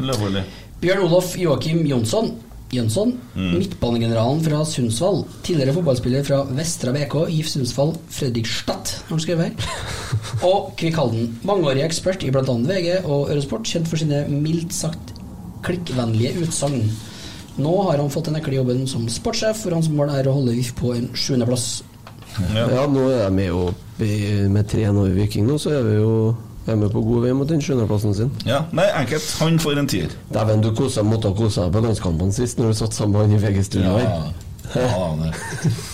Løfaldli. 0.00 0.42
Bjørn 0.80 1.02
Olof 1.04 1.34
Joakim 1.36 1.82
Jonsson. 1.88 2.30
Jønsson, 2.72 3.16
Mm. 3.34 3.50
midtbanegeneralen 3.58 4.40
fra 4.44 4.60
Sundsvall. 4.64 5.24
Tidligere 5.42 5.74
fotballspiller 5.74 6.24
fra 6.26 6.42
Vestra 6.54 6.92
BK, 6.94 7.16
GIF 7.30 7.48
Sundsvall, 7.50 7.94
Fredrikstad, 8.08 8.92
har 9.06 9.10
han 9.14 9.20
skrevet 9.24 9.44
her. 9.50 9.70
Og 10.48 10.72
Kvikk 10.78 10.96
Halden. 11.00 11.38
Mangeårig 11.44 11.82
ekspert 11.84 12.22
i 12.26 12.30
bl.a. 12.30 12.42
VG 12.44 13.00
og 13.04 13.30
Eurosport, 13.30 13.64
kjent 13.66 13.88
for 13.90 13.96
sine 14.00 14.22
mildt 14.30 14.72
sagt 14.76 15.14
klikkvennlige 15.66 16.40
utsagn. 16.46 16.84
Nå 17.60 17.72
har 17.90 17.98
han 18.00 18.08
fått 18.10 18.30
den 18.30 18.38
ekle 18.38 18.54
jobben 18.60 18.86
som 18.88 19.08
sportssjef, 19.12 19.64
for 19.64 19.74
hans 19.76 19.90
mål 19.92 20.14
er 20.14 20.28
å 20.30 20.36
holde 20.38 20.54
VIF 20.56 20.70
på 20.78 20.94
en 20.96 21.10
sjuendeplass. 21.12 21.82
Ja. 22.54 22.68
Ja, 22.70 22.84
nå 22.88 23.08
er 23.10 23.24
jeg 23.26 23.32
med 23.36 23.50
opp 23.52 24.00
i, 24.00 24.14
med 24.48 24.68
tre 24.70 24.86
nå 24.94 25.08
i 25.10 25.16
Viking 25.18 25.48
nå, 25.50 25.58
så 25.60 25.74
er 25.74 25.82
vi 25.84 25.96
jo 25.98 26.12
er 26.66 26.76
med 26.76 26.90
på 26.92 27.00
god 27.02 27.22
vei 27.24 27.32
mot 27.32 27.48
den 27.48 27.60
sjuendeplassen 27.60 28.14
sin. 28.14 28.30
ja. 28.46 28.64
Nei, 28.72 28.84
enkelt. 29.00 29.24
Han 29.40 29.58
får 29.58 29.78
en 29.78 29.86
tier. 29.88 30.08
Dæven, 30.32 30.60
du 30.60 30.70
kosa, 30.76 31.02
måtte 31.02 31.28
ha 31.28 31.34
kosa 31.34 31.64
deg 31.66 31.72
på 31.72 31.80
landskampene 31.86 32.32
sist 32.32 32.58
når 32.58 32.68
du 32.74 32.74
satt 32.74 32.92
sammen 32.94 33.12
med 33.16 33.20
han 33.30 33.38
i 33.38 33.42
VG-studio 33.46 33.98
Ja, 33.98 33.98
her. 33.98 34.32
ja 34.74 34.88
han 34.92 35.22
er, 35.26 35.34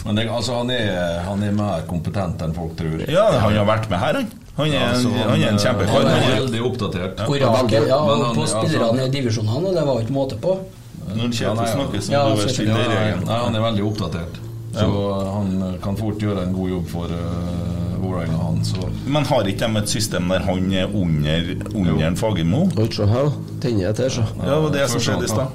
men 0.04 0.16
det, 0.18 0.26
altså, 0.28 0.58
han, 0.58 0.70
er, 0.70 1.20
han 1.24 1.42
er 1.42 1.52
mer 1.56 1.86
kompetent 1.88 2.42
enn 2.44 2.52
folk 2.54 2.74
tror. 2.76 3.04
Ja, 3.08 3.28
han 3.40 3.54
har 3.56 3.64
vært 3.70 3.88
med 3.90 3.98
her, 4.02 4.14
han. 4.20 4.26
Han 4.56 4.72
er, 4.72 4.86
Altså, 4.88 5.08
en, 5.08 5.16
han 5.30 5.42
er 5.42 5.48
en 5.52 5.58
kjempekar. 5.60 5.92
Han 5.94 6.06
Han 6.08 6.22
er 6.32 6.40
veldig 6.40 6.60
oppdatert. 6.64 7.22
Orakel, 7.28 7.86
ja, 7.88 7.98
han- 8.00 8.34
på 8.34 8.42
altså- 8.42 8.62
spillerne 8.66 9.06
i 9.06 9.10
divisjonene, 9.12 9.68
og 9.68 9.74
det 9.76 9.86
var 9.86 10.00
ikke 10.00 10.12
måte 10.16 10.36
på. 10.40 10.58
Når 11.06 11.30
Kjetil 11.30 11.68
snakker 11.72 12.00
som 12.02 12.12
Ja, 12.14 12.22
du 12.28 12.40
selvfølgelig. 12.40 12.54
stille 12.54 12.72
i 12.72 12.88
regelen. 12.96 13.24
nei, 13.28 13.38
han 13.44 13.54
er 13.54 13.60
veldig 13.60 13.84
oppdatert. 13.86 14.38
Så 14.76 14.86
han 15.32 15.78
kan 15.82 15.96
fort 15.96 16.18
gjøre 16.20 16.42
en 16.42 16.52
god 16.52 16.68
jobb 16.70 16.88
for 16.88 17.04
uh, 17.04 17.85
Vålerenga, 18.00 18.38
han. 18.42 18.64
Så 18.64 18.88
Men 19.06 19.26
har 19.28 19.48
ikke 19.48 19.66
de 19.66 19.82
et 19.82 19.92
system 19.92 20.28
der 20.32 20.44
han 20.46 20.72
er 20.72 20.94
under, 20.94 21.52
under 21.74 22.16
Fagermo? 22.16 22.64
Oi, 22.78 22.88
se 22.92 23.06
her. 23.10 23.30
Tenner 23.62 23.88
jeg 23.88 24.00
til, 24.00 24.10
så. 24.18 24.26
Ja, 24.40 24.50
det 24.50 24.58
var 24.64 24.74
det 24.78 24.88
som 24.92 25.04
skjedde 25.06 25.28
i 25.28 25.34
stad. 25.34 25.46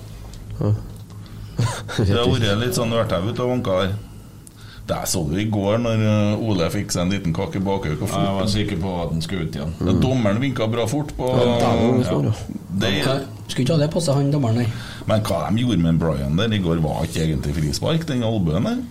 Det 1.98 2.16
har 2.16 2.30
vært 2.30 2.62
litt 2.62 2.78
sånn 2.78 2.94
ørtau 2.96 3.28
ute 3.28 3.44
og 3.44 3.54
vanka 3.56 3.82
der. 3.84 4.00
Det 4.92 4.98
så 5.08 5.22
du 5.24 5.36
i 5.40 5.46
går 5.48 5.78
når 5.80 6.02
uh, 6.04 6.48
Ole 6.50 6.68
fikk 6.74 6.92
seg 6.92 7.06
en 7.06 7.14
liten 7.14 7.36
kake 7.36 7.62
bakhøy. 7.64 7.94
fort. 8.00 8.16
jeg 8.18 8.34
var 8.36 8.48
sikker 8.50 8.80
på 8.82 8.94
at 9.04 9.12
han 9.14 9.22
skulle 9.24 9.46
ut 9.48 9.56
igjen. 9.56 9.76
Mm. 9.80 9.92
Dommeren 10.04 10.42
vinka 10.42 10.68
bra 10.68 10.88
fort 10.90 11.14
på 11.18 11.30
Ja, 11.38 11.44
det 11.46 12.10
ja. 12.10 12.18
ja. 12.26 12.34
det, 12.82 12.92
Skulle 13.48 13.64
ikke 13.64 13.78
ha 13.78 13.84
det 13.84 13.92
på 13.94 14.02
seg, 14.04 14.18
han 14.18 14.34
dommeren 14.34 14.64
nei. 14.64 14.68
Men 15.08 15.24
hva 15.28 15.46
de 15.48 15.64
gjorde 15.64 15.86
med 15.86 16.02
Brian 16.02 16.36
der 16.40 16.58
i 16.58 16.60
går, 16.64 16.82
var 16.84 17.06
ikke 17.08 17.24
egentlig 17.24 17.56
frispark, 17.60 18.08
den 18.10 18.26
albuen 18.28 18.68
der? 18.68 18.82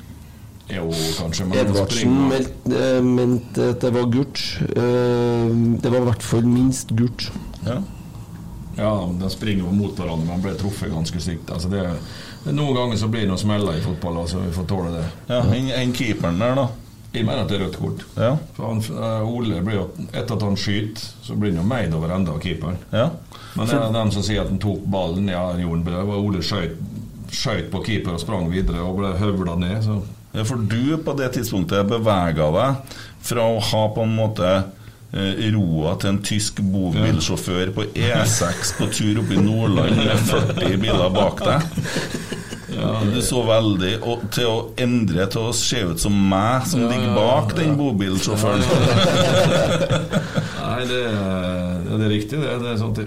Jo, 0.70 0.86
kanskje, 1.18 1.46
men 1.50 1.58
Edvardsen 1.58 2.32
eh, 2.32 3.00
mente 3.02 3.70
at 3.74 3.80
det 3.82 3.90
var 3.94 4.06
gult. 4.12 4.42
Eh, 4.70 5.54
Det 5.82 5.90
var 5.90 5.98
i 6.02 6.08
hvert 6.10 6.22
fall 6.22 6.46
minst 6.46 6.92
gult. 6.96 7.30
Ja. 7.66 7.80
Ja, 8.80 8.92
de 9.20 9.28
springer 9.30 9.64
jo 9.66 9.72
mot 9.76 9.96
hverandre, 9.98 10.26
men 10.30 10.40
ble 10.44 10.54
truffet 10.56 10.92
ganske 10.92 11.20
stygt. 11.20 11.50
Altså 11.52 11.68
det, 11.68 11.82
noen 12.54 12.76
ganger 12.76 12.96
så 12.96 13.08
blir 13.12 13.26
det 13.26 13.32
noen 13.32 13.42
smeller 13.42 13.76
i 13.76 13.82
fotball, 13.84 14.22
altså 14.22 14.40
vi 14.44 14.52
får 14.56 14.68
tåle 14.70 14.92
det. 14.94 15.08
Ja, 15.28 15.40
en, 15.52 15.66
en 15.82 15.92
keeperen 15.92 16.38
der, 16.40 16.54
da. 16.56 16.68
Jeg 17.10 17.26
mener 17.26 17.42
at 17.42 17.50
det 17.50 17.56
er 17.58 17.64
rødt 17.66 17.76
kort. 17.82 18.04
Ja. 18.16 18.30
For 18.54 18.70
han, 18.70 18.80
eh, 18.94 19.26
Ole 19.26 19.58
blir 19.66 19.80
jo, 19.80 19.88
Etter 20.14 20.36
at 20.38 20.44
han 20.46 20.56
skyter, 20.56 21.08
så 21.26 21.34
blir 21.34 21.50
han 21.50 21.58
jo 21.64 21.66
meid 21.66 21.94
over 21.98 22.14
enda 22.14 22.36
av 22.36 22.40
keeperen. 22.44 22.78
Ja. 22.94 23.08
Men 23.58 23.66
det 23.66 23.74
er 23.80 23.92
dem 23.98 24.12
som 24.14 24.22
sier 24.22 24.44
at 24.44 24.52
han 24.52 24.60
tok 24.62 24.84
ballen 24.86 25.26
Ja, 25.28 25.48
han 25.50 25.58
gjorde 25.60 25.90
det. 25.90 26.04
var 26.06 26.22
Ole 26.22 26.40
skjøt 26.46 27.66
på 27.72 27.80
keeper 27.86 28.14
og 28.14 28.22
sprang 28.22 28.46
videre 28.52 28.80
og 28.86 28.96
ble 29.02 29.10
høvla 29.18 29.56
ned. 29.58 29.82
Så 29.84 29.98
for 30.46 30.56
du 30.70 30.96
på 31.04 31.14
det 31.18 31.32
tidspunktet 31.34 31.88
bevega 31.90 32.50
deg 32.54 32.98
fra 33.26 33.46
å 33.50 33.58
ha 33.70 33.80
på 33.96 34.04
en 34.06 34.12
måte 34.16 34.50
eh, 35.12 35.48
roa 35.56 35.96
til 36.00 36.12
en 36.14 36.20
tysk 36.24 36.60
bobilsjåfør 36.62 37.72
på 37.76 37.88
E6 37.98 38.74
på 38.78 38.86
tur 38.94 39.18
opp 39.24 39.32
i 39.34 39.40
Nordland 39.42 39.98
med 39.98 40.22
40 40.30 40.76
biler 40.84 41.10
bak 41.16 41.42
deg. 41.44 41.60
Du 43.10 43.18
så 43.26 43.40
veldig 43.44 43.90
og, 44.06 44.22
til 44.32 44.46
å 44.46 44.58
endre 44.80 45.26
til 45.32 45.48
å 45.50 45.56
se 45.56 45.80
ut 45.90 46.00
som 46.00 46.14
meg, 46.30 46.62
som 46.70 46.84
ligger 46.86 47.10
bak 47.18 47.50
den 47.58 47.74
bobilsjåføren. 47.76 48.62
Nei, 50.60 50.84
det, 50.88 51.00
er- 51.10 51.82
det 51.90 52.06
er 52.06 52.12
riktig. 52.14 52.38
Det, 52.40 52.54
det 52.62 52.70
er 52.72 52.78
sånn 52.80 52.94
at 52.94 53.02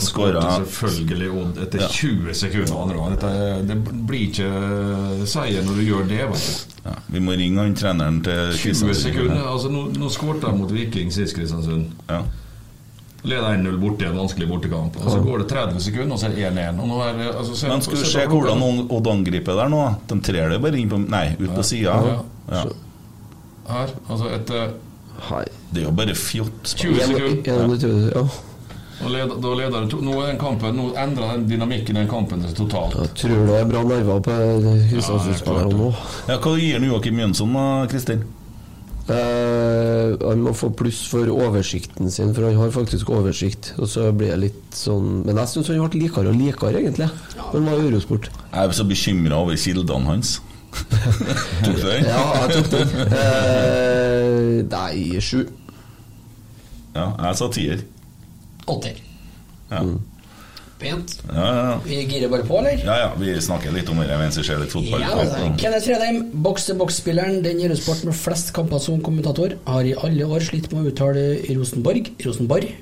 Skåra. 0.00 0.42
Selvfølgelig 0.58 1.30
Odd 1.42 1.58
etter 1.64 1.80
Ja. 1.80 1.88
20 1.88 2.34
sekunder 2.34 2.74
andre 2.82 2.96
gang. 2.96 3.10
Dette, 3.10 3.26
er- 3.26 3.62
det 3.62 3.78
blir 4.06 4.26
ikke 4.28 5.26
seier 5.26 5.62
når 5.66 5.74
du 5.76 5.82
gjør 5.86 6.08
det. 6.08 6.20
Vet 6.30 6.44
du. 6.46 6.90
Ja, 6.90 6.94
vi 7.12 7.20
må 7.20 7.36
ringe 7.36 7.58
han 7.60 7.74
treneren 7.74 8.22
til 8.24 8.52
20 8.56 8.62
Kristiansund. 8.62 8.94
sekunder. 9.04 9.42
Altså, 9.46 9.68
nå, 9.70 9.86
nå 9.98 10.08
skåret 10.10 10.40
de 10.40 10.52
mot 10.56 10.70
Viking 10.70 11.10
sist, 11.12 11.36
Kristiansund. 11.36 11.90
Ja. 12.08 12.22
Leder 13.22 13.52
1-0 13.52 13.76
borte 13.80 14.02
i 14.02 14.08
en 14.08 14.16
vanskelig 14.16 14.48
bortekamp. 14.48 14.96
Og 15.04 15.10
så 15.12 15.18
går 15.22 15.38
det 15.42 15.48
30 15.48 15.80
sekunder, 15.80 16.12
og 16.14 16.18
så 16.18 16.26
er 16.30 16.34
det 16.34 16.44
1-1. 16.52 16.80
Og 16.80 16.88
nå 16.88 17.00
er 17.04 17.12
det- 17.18 17.34
altså, 17.36 17.68
Men 17.68 17.82
skal 17.82 17.96
vi 17.98 18.04
se 18.04 18.26
hvordan. 18.26 18.86
Odd 18.90 19.06
angriper 19.06 19.54
der 19.60 19.68
nå? 19.68 19.96
De 20.08 20.20
trer 20.20 20.48
det 20.48 20.62
bare 20.62 20.78
inn 20.80 20.88
på 20.88 20.98
Nei, 21.08 21.36
ut 21.38 21.50
på 21.54 21.62
sida. 21.62 21.92
Ja. 22.00 22.22
Ja. 22.50 22.64
Her, 23.68 23.86
altså 24.08 24.30
etter 24.34 24.72
Hei. 25.20 25.44
Det 25.72 25.82
er 25.82 25.86
jo 25.86 25.90
bare 25.92 26.14
fjott. 26.14 26.64
20 26.64 26.96
sekunder. 26.96 28.10
ja. 28.14 28.24
Da 29.00 29.08
leder 29.56 29.86
to, 29.88 30.00
Nå 30.04 30.18
er 30.26 30.36
kampen 30.40 30.76
Nå 30.76 30.90
endrer 31.00 31.32
den 31.38 31.46
dynamikken 31.48 31.96
i 31.96 32.02
den 32.02 32.10
kampen 32.10 32.42
totalt. 32.56 32.98
Jeg 32.98 33.14
tror 33.22 33.46
det 33.48 33.56
er 33.62 33.70
bra 33.70 33.84
nerver 33.86 34.20
på 34.26 34.34
Kristiansund-spillerne 34.90 35.78
nå. 35.78 35.88
Ja, 36.28 36.36
hva 36.36 36.52
gir 36.60 36.82
du 36.82 36.90
Joakim 36.90 37.22
Jønsson 37.22 37.56
da, 37.56 37.64
Kristin? 37.90 38.26
Eh, 39.10 40.12
han 40.20 40.42
må 40.44 40.52
få 40.54 40.68
pluss 40.76 41.00
for 41.10 41.26
oversikten 41.32 42.12
sin, 42.12 42.34
for 42.36 42.46
han 42.46 42.58
har 42.60 42.74
faktisk 42.74 43.10
oversikt. 43.14 43.72
Og 43.80 43.88
så 43.90 44.10
blir 44.14 44.34
det 44.34 44.42
litt 44.44 44.76
sånn 44.76 45.24
Men 45.24 45.40
jeg 45.42 45.50
syns 45.54 45.72
han 45.72 45.80
ble 45.82 46.04
likere 46.04 46.30
og 46.30 46.38
likere, 46.38 46.82
egentlig. 46.82 47.08
Han 47.50 47.66
var 47.66 47.80
Eurosport. 47.80 48.28
Jeg 48.52 48.60
er 48.68 48.76
så 48.76 48.86
bekymra 48.86 49.40
over 49.42 49.58
kildene 49.58 50.12
hans. 50.12 50.36
Tok 51.64 51.80
du 51.80 51.86
den? 51.88 52.04
Ja, 52.06 52.20
jeg 52.44 52.58
tok 52.58 52.70
den. 52.76 52.92
Eh, 54.50 54.60
nei, 54.68 55.18
sju. 55.24 55.40
Ja, 56.94 57.08
jeg 57.24 57.38
sa 57.38 57.48
tier. 57.54 57.82
Åtter. 58.66 58.96
Ja. 59.70 59.82
Pent. 60.80 61.18
Ja, 61.28 61.46
ja, 61.46 61.80
Vi 61.84 61.98
girer 62.08 62.30
bare 62.32 62.46
på, 62.48 62.56
eller? 62.58 62.80
ja, 62.84 62.94
ja, 63.02 63.08
vi 63.20 63.34
snakker 63.40 63.72
litt 63.74 63.88
om 63.92 63.98
det 64.00 64.16
mens 64.16 64.38
vi 64.40 64.44
ser 64.46 64.62
litt 64.62 64.72
fotball. 64.72 65.02
Ja, 65.04 65.10
altså, 65.12 65.50
Kenneth 65.60 65.84
Fredheim, 65.84 66.22
boks-til-boks-spilleren, 66.46 67.42
den 67.44 67.60
Eurosport 67.60 68.00
med 68.08 68.16
flest 68.16 68.54
kamper 68.56 68.80
som 68.80 69.02
kommentator, 69.04 69.58
har 69.66 69.84
i 69.84 69.92
alle 69.92 70.24
år 70.24 70.40
slitt 70.46 70.70
med 70.72 70.86
å 70.86 70.92
uttale 70.94 71.26
Rosenborg, 71.52 72.08
Rosenborg, 72.24 72.72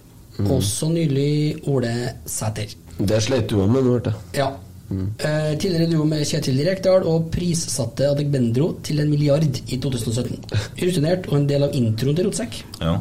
også 0.47 0.93
nylig 0.95 1.67
Ole 1.67 1.91
Sæter. 2.31 2.71
Det 2.99 3.19
sleit 3.23 3.51
du 3.51 3.59
òg 3.59 3.67
med, 3.75 3.83
nå, 3.83 3.97
hørte 3.99 4.15
jeg. 4.15 4.45
Ja. 4.45 4.53
Eh, 4.89 5.51
tidligere 5.61 5.91
duo 5.91 6.05
med 6.09 6.23
Kjetil 6.25 6.63
Rekdal 6.65 7.05
og 7.11 7.27
prissatte 7.35 8.07
Adegbendro 8.09 8.71
til 8.87 9.03
en 9.03 9.11
milliard 9.13 9.45
i 9.45 9.77
2017. 9.77 10.39
Rutinert 10.81 11.29
og 11.29 11.35
en 11.43 11.49
del 11.51 11.67
av 11.67 11.75
introen 11.77 12.17
til 12.17 12.29
Rotsekk. 12.31 12.57
Ja, 12.81 12.95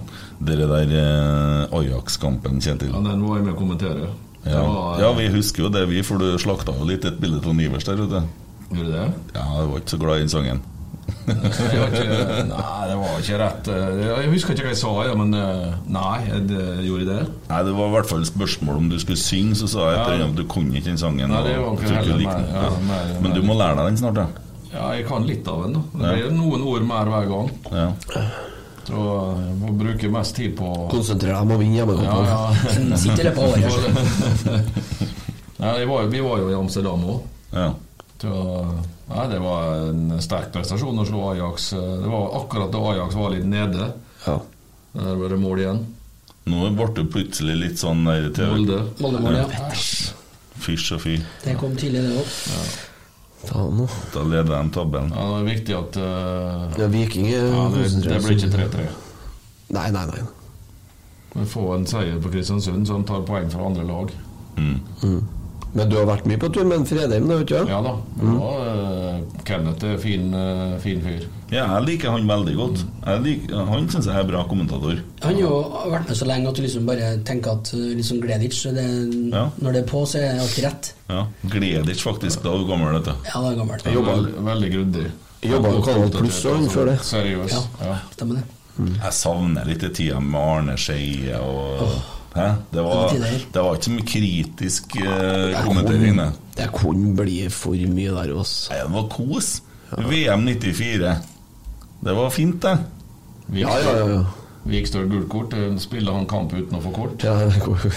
Dere 0.49 0.67
der 0.69 0.91
eh, 0.99 1.77
Ajax-kampen, 1.79 2.59
Kjetil. 2.61 2.91
Ja, 2.91 2.99
den 3.07 3.23
var 3.23 3.39
jeg 3.39 3.47
med 3.47 3.55
å 3.55 3.59
kommentere. 3.61 4.09
Ja. 4.47 4.61
var- 4.67 4.99
ja, 5.01 5.13
vi 5.15 5.29
husker 5.33 5.63
jo 5.67 5.69
det, 5.73 5.85
vi, 5.89 6.03
for 6.07 6.19
du 6.19 6.27
slakta 6.39 6.75
jo 6.75 6.85
litt 6.87 7.07
et 7.07 7.17
bilde 7.23 7.39
av 7.43 7.55
Nivers 7.55 7.87
der, 7.87 8.03
vet 8.03 8.11
du. 8.17 8.19
Gjorde 8.75 8.89
du 8.89 8.91
det? 8.97 9.07
Ja, 9.35 9.45
jeg 9.61 9.71
var 9.71 9.79
ikke 9.79 9.93
så 9.95 9.99
glad 10.03 10.17
i 10.19 10.25
den 10.25 10.33
sangen. 10.35 10.61
Nei, 11.27 12.87
det 12.87 12.95
var 12.97 13.17
ikke 13.19 13.37
rett. 13.41 13.67
eh, 13.67 14.01
Jeg 14.23 14.29
husker 14.31 14.53
ikke 14.55 14.63
hva 14.67 14.71
jeg 14.71 14.79
sa, 14.79 14.91
men 15.19 15.33
eh, 15.35 15.73
nei, 15.91 16.17
jeg 16.29 16.47
det- 16.47 16.85
gjorde 16.87 17.05
det? 17.09 17.27
Nei, 17.49 17.63
Det 17.67 17.73
var 17.75 17.87
i 17.87 17.91
hvert 17.97 18.09
fall 18.09 18.23
spørsmål 18.25 18.75
om 18.77 18.89
du 18.89 18.97
skulle 18.99 19.17
synge, 19.19 19.55
så 19.59 19.67
sa 19.67 19.79
jeg 19.91 19.99
etter 20.01 20.23
at 20.29 20.35
du 20.35 20.43
kunne 20.45 20.71
ikke 20.77 20.85
den 20.91 20.97
sangen. 20.97 21.29
Nei, 21.29 21.43
det 21.43 21.57
var 21.59 21.75
ikke 21.75 21.95
heller 21.99 22.17
nei. 22.17 22.43
Ja, 22.53 22.69
meg- 22.87 23.21
Men 23.21 23.33
du 23.33 23.41
må 23.43 23.53
lære 23.59 23.75
deg 23.75 23.85
den 23.91 23.97
snart, 23.97 24.15
ja. 24.23 24.27
Ja, 24.73 24.91
jeg 24.93 25.07
kan 25.07 25.25
litt 25.27 25.47
av 25.47 25.63
den. 25.63 25.73
da 25.73 25.79
Det 25.93 26.05
Ja. 26.05 26.27
blir 26.27 26.37
noen 26.37 26.61
ord 26.67 26.81
mer 26.83 27.05
hver 27.05 27.27
gang. 27.27 27.51
ja. 27.71 27.91
Så 28.87 28.95
jeg 28.95 29.55
må 29.59 29.77
bruke 29.77 30.09
mest 30.09 30.35
tid 30.35 30.55
på 30.55 30.87
Konsentrere 30.89 31.33
deg 31.33 31.41
om 31.41 31.49
å 31.51 31.57
vinne 31.59 31.75
ja, 31.75 31.85
hjemmekampen. 31.85 32.25
ja. 32.25 33.31
På 33.35 33.41
året. 33.51 34.63
Nei, 35.59 35.79
vi 36.07 36.19
var 36.21 36.37
jo 36.39 36.49
i 36.49 36.53
Amsterdam 36.55 37.03
òg. 37.03 37.21
ja. 37.53 37.73
Nei, 38.25 39.25
det 39.29 39.37
var 39.43 39.89
en 39.89 40.17
sterk 40.23 40.49
prestasjon 40.55 41.03
å 41.03 41.05
slå 41.05 41.21
Ajax. 41.33 41.69
Det 41.77 42.09
var 42.09 42.33
akkurat 42.41 42.71
da 42.73 42.81
Ajax 42.93 43.15
var 43.19 43.35
litt 43.35 43.45
nede. 43.45 43.91
Ja. 44.25 44.39
Der 44.97 45.19
ble 45.19 45.29
det 45.35 45.39
mål 45.41 45.61
igjen. 45.61 45.85
Nå 46.47 46.69
ble 46.75 46.87
du 46.95 47.03
plutselig 47.11 47.57
litt 47.59 47.81
sånn 47.81 48.05
der 48.07 48.29
til 48.35 48.53
Molde. 48.53 48.81
Moldemål, 49.03 49.41
ja. 49.41 49.71
Fysj 50.57 50.93
og 50.95 51.01
fy. 51.03 51.17
Det 51.43 51.57
kom 51.59 51.75
tidlig, 51.77 52.05
det 52.07 52.15
òg. 52.17 52.37
Ja. 52.53 52.67
Da 54.13 54.23
leder 54.25 54.49
de 54.49 54.73
tabellen. 54.73 55.11
Ja, 55.13 55.27
det 55.29 55.37
er 55.37 55.45
viktig 55.51 55.75
at 55.77 55.99
uh, 56.01 56.79
Ja, 56.81 56.87
Viking 56.91 57.27
er 57.29 57.45
ja, 57.45 57.67
det, 57.75 57.85
det 58.01 58.17
blir 58.23 58.33
ikke 58.39 58.49
3-3. 58.55 58.87
Nei, 59.77 59.87
nei, 59.93 60.05
nei. 60.09 60.23
Vi 61.37 61.45
får 61.45 61.73
en 61.75 61.85
seier 61.87 62.21
på 62.23 62.31
Kristiansund, 62.33 62.87
så 62.87 62.97
han 62.97 63.05
tar 63.07 63.27
poeng 63.27 63.51
fra 63.53 63.67
andre 63.69 63.85
lag. 63.85 64.13
Men 65.75 65.89
du 65.91 65.95
har 65.99 66.05
vært 66.07 66.25
mye 66.25 66.39
på 66.41 66.47
tur 66.53 66.63
med 66.65 66.87
Fredheim, 66.89 67.27
da, 67.29 67.35
vet 67.37 67.47
du? 67.51 67.55
Ja 67.69 67.81
da. 67.83 67.91
Og, 68.23 68.61
eh, 68.65 69.41
Kenneth 69.45 69.83
er 69.85 69.97
fin, 70.01 70.33
eh, 70.33 70.77
fin 70.79 71.01
fyr. 71.03 71.25
Ja, 71.51 71.65
jeg 71.77 71.85
liker 71.87 72.11
han 72.11 72.25
veldig 72.27 72.55
godt. 72.57 72.81
Jeg 73.05 73.21
liker, 73.23 73.65
han 73.69 73.87
syns 73.89 74.05
jeg 74.09 74.15
er 74.15 74.23
bra 74.27 74.43
kommentator. 74.47 74.99
Han 75.23 75.33
har 75.35 75.41
jo 75.41 75.51
vært 75.91 76.07
med 76.09 76.17
så 76.17 76.25
lenge 76.27 76.47
at 76.49 76.55
du 76.55 76.61
liksom 76.63 76.85
bare 76.85 77.11
tenker 77.23 77.51
at 77.51 77.71
liksom 77.73 78.19
Gledic 78.21 78.63
det, 78.73 78.87
Ja. 79.33 79.49
Når 79.61 79.71
det 79.73 79.83
er 79.83 79.87
på, 79.91 80.01
så 80.07 80.17
er 80.19 80.33
det 80.33 80.41
alltid 80.41 80.63
rett. 80.65 80.91
Ja, 81.09 81.25
Gledic 81.47 82.01
faktisk, 82.03 82.43
da 82.43 82.49
er 82.53 82.57
du 82.57 82.67
gammel, 82.67 82.93
vet 82.97 83.05
du. 83.05 83.13
Ja, 83.27 83.41
det 83.41 83.53
er 83.53 83.61
gammelt. 83.61 83.83
Jeg 83.85 83.93
jobber 83.93 84.15
Veldig, 84.15 84.45
veldig 84.45 84.71
grundig. 84.73 85.11
Jobba 85.47 85.69
jo 85.71 85.81
Kanal 85.85 86.09
Pluss 86.11 86.45
og 86.45 86.55
han 86.57 86.69
før 86.69 86.85
det. 86.85 86.99
Seriøs. 87.05 87.51
Ja, 87.51 87.85
Ja. 87.85 87.97
stemmer 88.15 88.35
det. 88.35 88.43
Jeg 89.03 89.11
savner 89.13 89.65
litt 89.65 89.93
tida 89.95 90.19
med 90.19 90.41
Arne 90.41 90.75
Skeie 90.77 91.35
og 91.39 91.87
Hæ? 92.37 92.47
Det 92.73 92.83
var, 92.85 93.13
Det 93.53 93.61
var 93.63 93.75
ikke 93.75 93.87
så 93.89 93.91
mye 93.95 94.07
kritisk 94.13 94.95
eh, 95.01 95.57
kommentering. 95.65 96.17
det. 96.21 96.27
Det 96.57 96.67
kunne 96.73 97.15
bli 97.17 97.37
for 97.49 97.73
mye 97.73 98.11
der 98.13 98.33
også. 98.37 98.69
Nei, 98.73 98.81
Det 98.83 98.93
var 98.93 99.07
kos. 99.09 99.49
VM 99.97 100.45
94. 100.45 101.15
Det 102.03 102.15
var 102.15 102.29
fint, 102.29 102.61
det. 102.61 102.77
Vik 103.47 103.63
Ja, 103.65 103.77
ja, 103.79 103.97
ja. 103.97 104.07
ja. 104.17 104.23
Vik 104.67 104.87
står 104.87 105.07
gult 105.09 105.29
kort. 105.31 105.53
eh, 105.53 105.77
Spiller 105.79 106.13
han 106.13 106.25
kamp 106.27 106.53
uten 106.53 106.77
å 106.77 106.81
få 106.83 106.91
kort? 106.93 107.23
ja 107.23 107.33
det 107.47 107.61
går 107.63 107.77
jeg. 107.87 107.93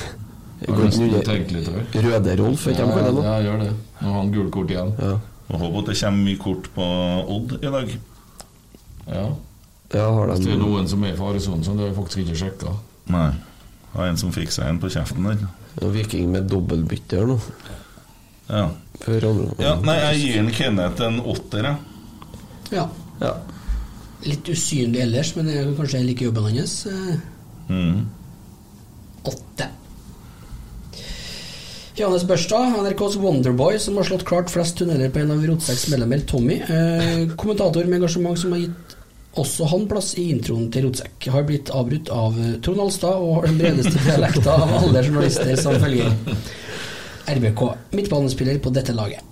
Røde-Rolf, 1.95 2.67
vet 2.67 2.77
du 2.77 2.85
hva 2.85 3.03
det? 3.05 3.25
Ja, 3.25 3.37
gjør 3.45 3.59
det. 3.65 3.71
Nå 4.01 4.09
har 4.13 4.19
han 4.21 4.33
gult 4.35 4.51
kort 4.55 4.71
igjen. 4.71 4.93
Ja. 5.01 5.15
Jeg 5.51 5.59
Håper 5.61 5.79
at 5.81 5.87
det 5.91 5.97
kommer 6.01 6.25
mye 6.29 6.39
kort 6.39 6.69
på 6.77 6.89
Odd 7.37 7.55
i 7.59 7.71
dag. 7.75 7.95
Ja. 9.11 9.25
ja, 9.95 10.05
har 10.15 10.27
Hvis 10.31 10.45
det 10.45 10.53
er 10.55 10.61
noen 10.61 10.87
som 10.89 11.03
er 11.05 11.15
i 11.15 11.19
faresonen, 11.19 11.65
så 11.65 11.73
det 11.75 11.81
har 11.81 11.91
jeg 11.91 11.97
faktisk 11.97 12.19
ikke 12.25 12.37
sjekka. 12.45 12.75
Det 13.91 13.99
var 13.99 14.07
en 14.11 14.17
som 14.21 14.33
fikk 14.33 14.53
seg 14.55 14.69
en 14.71 14.79
på 14.83 14.91
kjeften 14.93 15.27
der. 15.27 15.41
ja, 15.81 15.89
Viking 15.95 16.31
med 16.33 16.47
dobbeltbytte 16.51 17.19
her 17.19 17.27
nå? 17.27 17.39
Ja. 18.51 18.69
Ja 19.63 19.75
nei, 19.87 19.97
jeg 19.99 20.21
gir 20.23 20.39
en 20.43 20.51
Kenneth 20.55 21.03
en 21.07 21.21
åtter, 21.21 21.67
jeg. 21.71 21.77
Ja. 22.77 22.89
Ja. 23.21 23.35
Litt 24.27 24.49
usynlig 24.53 25.01
ellers, 25.07 25.35
men 25.37 25.49
jeg 25.49 25.75
kanskje 25.79 26.01
jeg 26.03 26.09
liker 26.13 26.31
jobben 26.31 26.51
hans. 26.59 26.87
Eh, 26.87 27.19
Mm. 27.71 28.07
Åtte. 29.23 29.67
Johannes 31.95 32.25
Børstad, 32.25 32.73
NRKs 32.83 33.17
Wonderboy, 33.21 33.79
som 33.79 33.97
har 34.01 34.05
slått 34.09 34.25
klart 34.27 34.51
flest 34.51 34.79
tunneler 34.81 35.11
på 35.13 35.21
en 35.21 35.31
av 35.35 35.43
Rotsekks 35.47 35.89
medlemmer, 35.93 36.23
Tommy. 36.27 36.57
Eh, 36.63 37.29
kommentator 37.37 37.85
med 37.85 38.01
engasjement 38.01 38.39
som 38.41 38.53
har 38.57 38.63
gitt 38.65 38.90
også 39.39 39.65
han 39.71 39.87
plass 39.91 40.15
i 40.19 40.31
introen 40.35 40.71
til 40.75 40.89
Rotsekk. 40.89 41.31
Har 41.31 41.47
blitt 41.47 41.71
avbrutt 41.71 42.11
av 42.15 42.39
eh, 42.41 42.57
Trond 42.65 42.83
Alstad 42.87 43.23
og 43.23 43.37
har 43.39 43.51
den 43.51 43.61
bredeste 43.61 44.03
dialekta 44.07 44.57
av 44.57 44.77
alle 44.83 45.05
journalister 45.07 45.55
som 45.61 45.79
følger. 45.81 46.15
RBK, 47.31 47.67
midtbanespiller 47.95 48.59
på 48.59 48.73
dette 48.75 48.97
laget. 48.97 49.27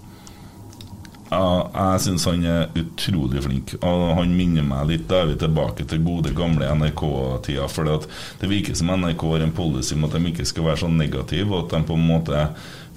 Ja, 1.28 1.68
jeg 1.74 2.00
syns 2.06 2.24
han 2.24 2.44
er 2.48 2.70
utrolig 2.78 3.42
flink. 3.44 3.74
Og 3.84 4.04
han 4.16 4.32
minner 4.32 4.64
meg 4.64 4.86
litt 4.88 5.08
Da 5.10 5.22
er 5.22 5.32
vi 5.32 5.36
tilbake 5.42 5.84
til 5.88 6.00
gode, 6.06 6.32
gamle 6.36 6.70
NRK-tida. 6.80 7.66
For 7.68 7.88
det, 7.88 7.98
det 8.40 8.48
virker 8.48 8.78
som 8.78 8.94
NRK 8.94 9.24
har 9.34 9.44
en 9.44 9.56
policy 9.56 9.96
om 9.96 10.06
at 10.08 10.16
de 10.16 10.22
ikke 10.30 10.48
skal 10.48 10.70
være 10.70 10.82
så 10.84 10.92
negative. 10.92 11.50
Og 11.52 11.66
at 11.66 11.76
de 11.76 11.82
på 11.90 11.98
en 11.98 12.06
måte 12.08 12.46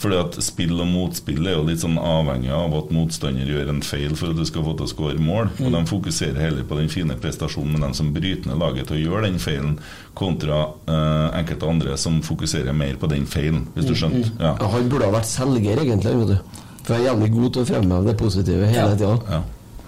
fordi 0.01 0.17
at 0.17 0.37
Spill 0.41 0.73
og 0.81 0.87
motspill 0.89 1.45
er 1.45 1.55
jo 1.59 1.65
litt 1.67 1.83
sånn 1.83 1.99
avhengig 2.01 2.49
av 2.55 2.73
at 2.79 2.89
motstander 2.95 3.45
gjør 3.45 3.69
en 3.69 3.83
feil 3.85 4.15
for 4.17 4.33
at 4.33 4.39
du 4.39 4.47
skal 4.49 4.65
få 4.65 4.73
til 4.79 4.87
å 4.87 4.89
skåre 4.89 5.21
mål. 5.21 5.51
Og 5.61 5.75
De 5.75 5.81
fokuserer 5.91 6.41
heller 6.41 6.65
på 6.65 6.79
den 6.79 6.89
fine 6.89 7.17
prestasjonen 7.21 7.75
med 7.75 7.85
dem 7.85 7.93
som 7.97 8.09
bryter 8.15 8.49
ned 8.49 8.61
laget 8.61 8.89
til 8.89 8.97
å 8.97 9.03
gjøre 9.03 9.29
den 9.29 9.39
feilen, 9.43 9.77
kontra 10.17 10.63
eh, 10.89 11.39
enkelte 11.43 11.69
andre 11.69 11.95
som 12.01 12.19
fokuserer 12.25 12.73
mer 12.73 12.97
på 13.01 13.09
den 13.11 13.29
feilen, 13.29 13.67
hvis 13.75 13.89
du 13.91 13.95
skjønte. 13.95 14.33
Ja. 14.41 14.55
Ja, 14.57 14.73
han 14.73 14.89
burde 14.91 15.07
ha 15.11 15.15
vært 15.19 15.29
selger, 15.29 15.85
egentlig. 15.85 16.17
Vet 16.23 16.33
du. 16.33 16.61
For 16.81 16.95
jeg 16.97 17.03
er 17.03 17.11
jævlig 17.11 17.33
god 17.37 17.49
til 17.53 17.61
å 17.61 17.69
fremheve 17.69 18.09
det 18.09 18.17
positive 18.19 18.69
hele 18.73 18.93
tida. 18.97 19.17
Ja. 19.29 19.41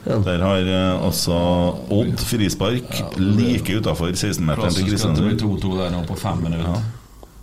Der 0.04 0.42
har 0.44 0.68
eh, 0.68 1.06
altså 1.08 1.36
Odd 1.96 2.20
frispark 2.20 2.98
like 3.18 3.80
utafor 3.80 4.12
16-meteren 4.12 4.76
til 4.76 4.92
Kristiansund. 4.92 5.40
2-2 5.42 5.78
der 5.80 5.96
nå 5.96 6.04
på 6.10 6.18
fem 6.20 6.44
minutter. 6.44 6.84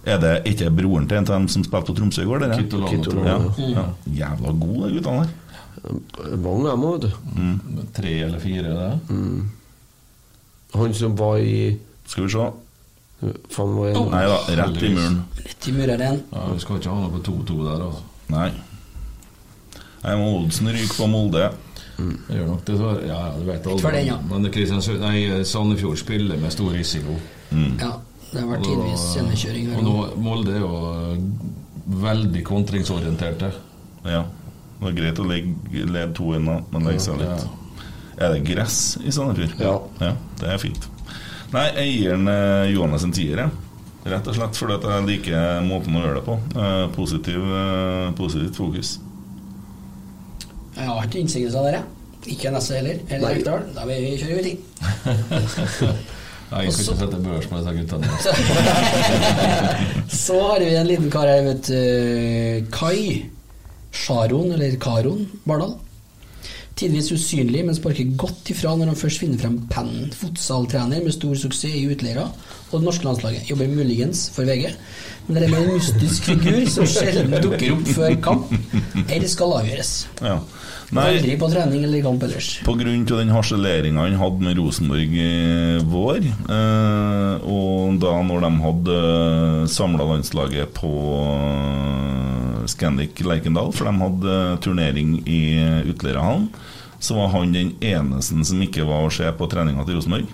Er 0.08 0.18
det 0.22 0.32
ikke 0.48 0.70
broren 0.72 1.06
til 1.08 1.18
en 1.18 1.26
av 1.28 1.34
dem 1.36 1.48
som 1.52 1.64
spilte 1.66 1.90
på 1.92 1.96
Tromsø 1.98 2.22
i 2.22 2.28
går? 2.28 2.46
jeg. 2.48 2.70
Ja. 3.26 3.36
Ja. 3.68 3.84
Jævla 4.06 4.52
gode, 4.60 4.88
de 4.88 4.94
guttene 4.96 5.26
der. 5.26 6.36
Mange 6.40 6.70
av 6.70 6.76
dem 6.76 6.84
òg, 6.88 7.04
vet 7.04 7.10
du. 7.10 7.84
Tre 7.96 8.14
eller 8.24 8.40
fire, 8.40 8.72
det. 8.80 9.20
Han 10.74 10.94
som 10.94 11.16
var 11.18 11.38
i 11.38 11.76
Skal 12.06 12.24
vi 12.26 12.30
se. 12.32 12.48
Faen, 13.52 13.74
var 13.76 13.90
en 13.92 14.10
Nei 14.14 14.24
da, 14.24 14.36
rett 14.62 14.82
i 14.82 14.90
muren. 14.94 15.16
Litt 15.44 15.68
i 15.68 15.72
mureren. 15.76 16.22
Ja, 16.32 16.46
Vi 16.54 16.60
skal 16.64 16.78
ikke 16.80 16.92
ha 16.94 17.00
noe 17.02 17.12
på 17.18 17.22
2-2 17.26 17.56
der, 17.66 17.82
altså. 17.84 18.02
Nei. 18.32 18.50
Nei, 20.00 20.14
må 20.16 20.30
Oddsen 20.38 20.70
ryker 20.72 20.94
på 20.96 21.08
Molde. 21.12 21.50
Det 22.00 22.38
gjør 22.38 22.46
nok 22.48 22.62
det. 22.64 22.76
Så, 22.80 22.92
ja, 23.04 23.18
ja, 23.26 23.32
du 23.36 23.44
vet 23.44 23.66
aldri. 23.68 23.90
den, 23.98 24.06
ja. 24.08 24.16
Men 24.30 24.48
Kristiansund, 24.54 25.02
nei, 25.04 25.42
Sandefjord 25.44 25.98
spiller 26.00 26.40
med 26.40 26.54
stor 26.54 26.72
risiko. 26.72 27.18
Ja, 27.52 27.90
det 28.30 28.42
har 28.42 28.50
vært 28.52 28.66
tidvis 28.66 29.06
sendekjøring. 29.14 29.72
Og 29.78 29.86
nå, 29.86 29.94
Molde 30.22 30.54
er 30.54 30.62
jo 30.62 30.74
veldig 32.00 32.42
kontringsorienterte. 32.46 33.50
Ja. 34.06 34.22
Det 34.80 34.92
er 34.92 34.96
greit 34.96 35.18
å 35.20 35.26
legge 35.28 36.12
to 36.16 36.30
2-1, 36.30 36.46
men 36.70 36.86
legge 36.86 37.02
seg 37.04 37.18
litt. 37.20 37.48
Er 38.20 38.34
det 38.34 38.44
gress 38.46 38.78
i 39.04 39.12
Sandefjord? 39.12 39.56
Ja. 40.00 40.14
Det 40.40 40.48
er 40.54 40.60
fint. 40.62 40.86
Nei, 41.50 41.66
eieren 41.82 42.28
eh, 42.30 42.70
Johannes 42.70 43.04
en 43.04 43.14
tier. 43.16 43.42
Rett 44.06 44.28
og 44.30 44.36
slett 44.36 44.56
fordi 44.56 44.76
at 44.78 44.86
jeg 44.86 45.06
liker 45.08 45.64
måten 45.66 45.96
å 45.98 46.04
gjøre 46.04 46.20
det 46.20 46.24
på. 46.28 46.36
Eh, 46.54 46.84
positiv, 46.94 47.40
eh, 47.42 48.12
positivt 48.16 48.60
fokus. 48.60 48.94
Jeg 50.76 50.86
har 50.86 51.08
ikke 51.08 51.24
innsigelser 51.24 51.60
av 51.60 51.68
dere. 51.68 51.82
Ikke 52.30 52.52
neste 52.54 52.78
heller. 52.78 53.02
Eller. 53.08 53.36
Rekdal. 53.40 53.66
Da 53.74 53.84
vil 53.88 54.06
vi 54.06 54.16
kjøre 54.20 54.44
vi 54.44 54.54
Jeg 56.50 56.72
skal 56.72 56.86
ikke 56.86 56.98
sette 56.98 57.18
børs 57.22 57.46
på 57.46 57.58
disse 57.60 57.72
guttene. 57.76 58.06
Så 60.24 60.38
har 60.42 60.64
vi 60.64 60.70
en 60.74 60.88
liten 60.88 61.10
kar 61.12 61.28
her, 61.30 61.44
vet 61.46 61.68
du. 61.70 62.66
Kai 62.74 63.22
Sharon, 63.94 64.52
eller 64.56 64.74
Karon 64.82 65.28
Bardal. 65.46 65.76
Tidvis 66.80 67.10
usynlig, 67.12 67.60
men 67.66 67.76
sparker 67.76 68.14
godt 68.16 68.48
ifra 68.54 68.72
når 68.72 68.94
han 68.94 68.96
først 68.96 69.20
finner 69.20 69.40
frem 69.42 69.58
pennen. 69.68 70.06
Fotsaltrener 70.16 71.02
med 71.04 71.12
stor 71.12 71.34
suksess 71.36 71.76
i 71.76 71.84
utleira 71.92 72.24
og 72.70 72.78
det 72.78 72.86
norske 72.86 73.04
landslaget. 73.04 73.50
Jobber 73.50 73.68
muligens 73.68 74.28
for 74.32 74.48
VG. 74.48 74.70
Men 75.26 75.36
det 75.36 75.42
er 75.44 75.52
med 75.52 75.66
en 75.66 75.74
mystisk 75.76 76.30
figur 76.30 76.62
som 76.72 76.88
sjelden 76.88 77.36
dukker 77.44 77.74
opp 77.74 77.90
før 77.92 78.16
kamp, 78.24 78.54
eller 79.04 79.28
skal 79.28 79.58
avgjøres. 79.60 79.92
Ja. 80.24 80.38
Nei, 80.90 81.04
Aldri 81.20 81.36
på 81.38 81.46
trening 81.52 81.84
eller 81.86 82.02
kamp 82.02 82.24
ellers. 82.26 82.48
Av 82.66 82.80
den 82.80 83.30
harseleringa 83.30 84.06
han 84.08 84.16
hadde 84.18 84.42
med 84.42 84.58
Rosenborg 84.58 85.12
i 85.22 85.28
vår, 85.86 86.24
eh, 86.56 87.44
og 87.46 88.00
da 88.02 88.16
når 88.26 88.46
de 88.46 88.50
hadde 88.64 88.96
samla 89.70 90.08
landslaget 90.14 90.72
på 90.80 90.90
eh, 91.20 92.09
Scandic 92.70 93.20
Lerkendal, 93.26 93.72
for 93.76 93.90
de 93.90 94.04
hadde 94.04 94.36
turnering 94.64 95.18
i 95.26 95.40
Utleirahallen, 95.90 96.48
så 97.00 97.16
var 97.16 97.32
han 97.36 97.52
den 97.56 97.74
eneste 97.80 98.44
som 98.44 98.60
ikke 98.60 98.84
var 98.88 99.06
å 99.06 99.12
se 99.14 99.28
på 99.32 99.48
treninga 99.50 99.86
til 99.88 99.96
Rosenborg. 100.00 100.28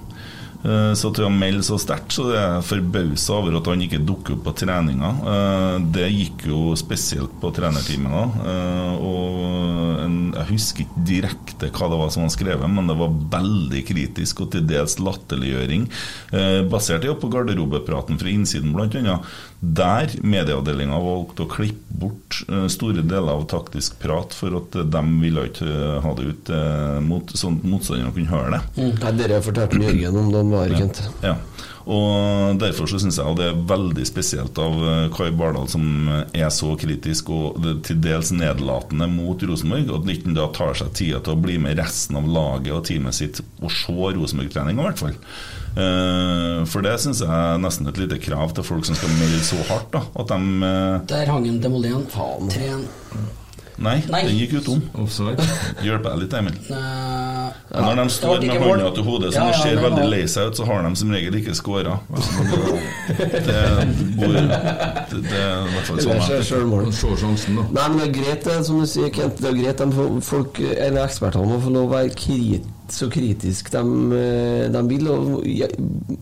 Eh, 0.66 0.94
Så 0.98 1.12
til 1.14 1.26
å 1.28 1.30
melde 1.30 1.62
så 1.62 1.76
sterkt, 1.78 2.10
så 2.16 2.24
det 2.30 2.38
er 2.40 2.54
jeg 2.56 2.64
forbausa 2.66 3.36
over 3.36 3.58
at 3.60 3.68
han 3.70 3.82
ikke 3.84 4.00
dukker 4.08 4.34
opp 4.34 4.44
på 4.48 4.54
treninga. 4.64 5.10
Eh, 5.22 5.78
Det 5.94 6.08
gikk 6.10 6.46
jo 6.48 6.74
spesielt 6.74 7.36
på 7.40 7.52
trenerteamet 7.54 8.10
da. 8.10 8.24
eh, 8.50 8.96
Og 8.96 10.32
jeg 10.34 10.46
husker 10.50 10.84
ikke 10.86 11.04
direkte 11.06 11.70
hva 11.70 11.88
det 11.92 11.98
var 12.00 12.10
som 12.10 12.24
var 12.24 12.30
skrevet, 12.34 12.68
men 12.72 12.86
det 12.90 12.96
var 12.98 13.14
veldig 13.36 13.82
kritisk 13.86 14.40
og 14.42 14.50
til 14.56 14.66
dels 14.66 14.96
latterliggjøring. 14.98 15.86
eh, 16.32 16.62
Basert 16.68 17.04
på 17.20 17.30
garderobepraten 17.30 18.18
fra 18.18 18.28
innsiden, 18.28 18.74
annet. 18.74 19.22
Der 19.60 20.10
medieavdelinga 20.20 20.98
valgte 21.00 21.46
å 21.46 21.50
klippe 21.50 21.86
bort 21.96 22.42
eh, 22.48 22.66
store 22.72 23.00
deler 23.00 23.38
av 23.38 23.46
taktisk 23.50 23.96
prat 24.02 24.34
for 24.36 24.58
at 24.58 24.76
eh, 24.76 24.84
de 24.92 25.02
ville 25.22 25.46
ikke 25.48 25.68
eh, 25.68 25.94
ha 26.04 26.12
det 26.18 26.26
ut 26.28 26.52
mot, 27.06 27.32
sånn 27.32 27.60
at 27.60 27.64
motstanderne 27.68 28.12
kunne 28.14 28.32
høre 28.32 28.58
det. 28.58 28.90
Nei, 29.00 29.14
Dere 29.16 29.40
fortalte 29.44 29.80
Jørgen 29.80 30.20
om 30.20 30.28
den 30.34 30.52
var, 30.52 30.76
kjent. 30.76 31.00
Ja. 31.24 31.38
Og 31.86 32.58
Derfor 32.58 32.90
så 32.90 32.98
syns 32.98 33.18
jeg 33.20 33.36
det 33.38 33.46
er 33.46 33.58
veldig 33.70 34.04
spesielt 34.08 34.58
av 34.58 34.80
Kai 35.14 35.28
Bardal, 35.38 35.68
som 35.70 36.08
er 36.34 36.48
så 36.50 36.72
kritisk 36.78 37.30
og 37.30 37.60
til 37.86 38.00
dels 38.02 38.32
nedlatende 38.34 39.06
mot 39.12 39.42
Rosenborg, 39.46 39.92
at 39.94 40.08
nytten 40.08 40.34
da 40.36 40.48
tar 40.54 40.74
seg 40.78 40.90
tida 40.98 41.22
til 41.22 41.36
å 41.36 41.42
bli 41.44 41.60
med 41.62 41.78
resten 41.78 42.18
av 42.18 42.26
laget 42.26 42.74
og 42.74 42.82
teamet 42.90 43.16
sitt 43.16 43.40
og 43.60 43.70
se 43.70 43.94
Rosenborg-treninga, 43.94 44.82
i 44.82 44.88
hvert 44.88 45.04
fall. 45.04 45.20
Eh, 45.76 46.64
For 46.72 46.80
det 46.84 46.94
syns 47.02 47.20
jeg 47.20 47.28
er 47.30 47.58
nesten 47.60 47.88
et 47.90 47.98
lite 48.00 48.18
krav 48.22 48.54
til 48.56 48.64
folk 48.64 48.86
som 48.88 48.96
skal 48.96 49.12
melde 49.20 49.42
så 49.44 49.58
hardt. 49.68 49.90
da 49.92 50.04
At 50.16 50.30
de 50.32 50.68
eh, 50.70 51.00
Der 51.12 51.32
hang 51.32 51.46
en 51.48 51.60
igjen. 51.60 52.06
3-1. 52.12 52.86
Nei, 53.76 53.98
Nei. 54.08 54.22
den 54.24 54.38
gikk 54.40 54.54
utom. 54.62 54.78
Offside. 55.02 55.42
Hjelper 55.84 56.14
jeg 56.14 56.20
litt, 56.22 56.34
Emil? 56.38 56.54
Eh, 56.72 57.50
Når 57.76 57.98
de 58.00 58.04
står 58.14 58.38
med 58.46 58.62
hånda 58.62 58.86
til 58.96 59.04
hodet 59.04 59.34
Ja, 59.34 59.42
sånn 59.42 59.50
ja, 59.52 59.58
ser 59.60 59.82
veldig 59.82 60.06
lei 60.08 60.22
seg 60.32 60.48
ut, 60.48 60.56
så 60.56 60.64
har 60.64 60.86
de 60.86 60.92
som 60.96 61.12
regel 61.12 61.36
ikke 61.42 61.56
scora. 61.58 61.98
Det 63.06 63.60
går 64.16 64.38
Det, 65.12 65.36
er 65.36 65.66
i 65.66 65.74
hvert 65.74 65.90
fall 65.90 66.00
sånn. 66.06 67.20
Sjansen, 67.20 67.60
da. 67.60 67.66
Nei, 67.76 67.86
men 67.92 68.00
det 68.00 68.06
er 68.08 68.14
greit, 68.16 68.48
som 68.64 68.80
du 68.80 68.88
sier, 68.88 69.12
Kent. 69.12 69.42
Det 69.44 69.52
er 69.52 69.60
greit 69.60 69.84
at 69.84 69.92
får, 69.98 70.16
folk, 70.24 70.62
eller 70.72 71.04
ekspertene 71.04 71.52
må 71.52 71.60
få 71.60 71.74
lov 71.76 71.90
å 71.90 71.94
være 71.98 72.16
krit, 72.16 72.64
så 72.92 73.08
kritiske 73.10 73.70
de, 73.72 73.80
eh, 74.16 74.66
de 74.72 74.82
vil. 74.88 75.08
Og, 75.10 75.46
ja, 75.46 75.66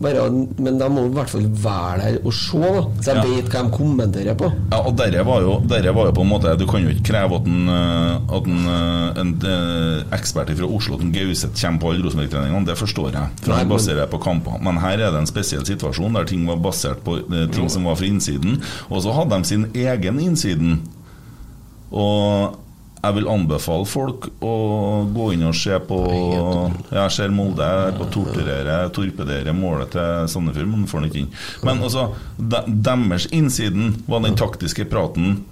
bare, 0.01 0.25
men 0.59 0.77
de 0.79 0.89
må 0.89 1.05
i 1.05 1.13
hvert 1.15 1.29
fall 1.29 1.45
være 1.63 1.97
der 2.01 2.19
og 2.25 2.33
se, 2.33 2.59
da. 2.59 2.83
Så 3.01 3.13
de 3.13 3.15
Ja. 3.15 3.23
vet 3.35 3.49
hva 3.53 3.63
de 3.63 3.71
kommenterer 3.77 4.35
på. 4.35 4.51
Ja, 4.71 4.79
og 4.81 4.95
dere 4.97 5.23
var, 5.25 5.41
jo, 5.41 5.59
derre 5.67 5.93
var 5.95 6.05
jo 6.09 6.11
på 6.11 6.21
en 6.25 6.29
måte 6.29 6.57
Du 6.57 6.65
kan 6.67 6.83
jo 6.83 6.89
ikke 6.89 7.11
kreve 7.13 7.35
at 7.39 7.47
en, 7.47 7.67
eh, 7.69 8.35
at 8.37 8.45
en, 8.47 8.65
en, 8.67 9.17
en 9.23 9.33
eh, 9.45 10.03
ekspert 10.17 10.49
fra 10.57 10.65
Oslo 10.67 10.95
At 10.95 11.01
en 11.01 11.11
Gauseth 11.13 11.55
kommer 11.61 11.79
på 11.79 11.91
alle 11.91 12.03
Rosenborg-treningene. 12.05 12.65
Det 12.65 12.77
forstår 12.77 13.11
jeg. 13.11 13.29
For 13.41 13.53
han 13.53 13.67
baserer 13.69 13.85
baserer 13.85 14.07
på 14.11 14.17
kamper. 14.23 14.59
Men 14.63 14.77
her 14.81 14.97
er 14.99 15.11
det 15.11 15.19
en 15.19 15.27
spesiell 15.29 15.65
situasjon 15.65 16.13
der 16.13 16.23
ting 16.25 16.45
var 16.47 16.57
basert 16.57 17.03
på 17.05 17.17
eh, 17.31 17.47
ting 17.51 17.69
som 17.69 17.83
var 17.85 17.95
fra 17.95 18.05
innsiden. 18.05 18.61
Og 18.89 19.03
så 19.03 19.13
hadde 19.13 19.37
de 19.37 19.43
sin 19.45 19.65
egen 19.75 20.19
innsiden. 20.19 20.81
Og 21.91 22.55
jeg 23.05 23.15
vil 23.19 23.27
anbefale 23.31 23.85
folk 23.89 24.27
å 24.43 24.53
gå 25.15 25.29
inn 25.35 25.45
og 25.47 25.55
se 25.57 25.77
på 25.87 25.97
Jeg 26.91 27.13
ser 27.15 27.33
Molde 27.35 27.65
er 27.65 27.95
på 27.97 28.05
å 28.07 28.11
torturere, 28.13 28.77
torpedere 28.95 29.53
målet 29.55 29.93
til 29.95 30.29
Sandefjord, 30.31 30.69
men 30.71 30.85
får 30.89 31.03
den 31.03 31.09
ikke 31.11 31.21
inn. 31.23 31.33
Men 31.67 31.83
altså, 31.85 32.07
de, 32.37 32.61
deres 32.85 33.27
innsiden 33.35 33.95
var 34.09 34.23
den 34.25 34.37
taktiske 34.39 34.87
praten 34.91 35.43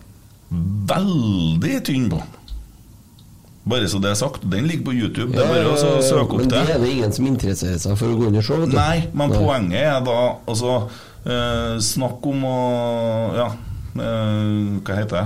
veldig 0.89 1.75
tynn 1.87 2.09
på. 2.13 2.21
Bare 3.63 3.87
så 3.87 3.99
det 4.03 4.09
er 4.11 4.17
sagt. 4.19 4.43
Den 4.51 4.65
ligger 4.67 4.89
på 4.89 4.93
YouTube. 4.97 5.31
Det 5.31 5.39
er 5.39 5.47
bare 5.53 5.71
å 5.71 6.01
søke 6.03 6.35
opp 6.35 6.41
det 6.41 6.49
Men 6.49 6.51
det. 6.51 6.63
er 6.75 6.81
det 6.83 6.89
ingen 6.97 7.13
som 7.15 7.27
interesserer 7.29 7.79
seg 7.79 7.95
for 7.99 8.11
å 8.11 8.17
gå 8.19 8.27
inn 8.27 8.39
og 8.41 8.43
se. 8.43 8.57
Nei, 8.73 9.05
men 9.15 9.31
poenget 9.31 9.79
er 9.87 10.01
da 10.03 10.17
altså 10.51 10.73
eh, 11.23 11.77
Snakk 11.83 12.27
om 12.27 12.43
å 12.49 12.57
Ja, 13.39 13.47
eh, 13.95 14.81
hva 14.83 14.97
heter 14.99 15.15
det? 15.15 15.25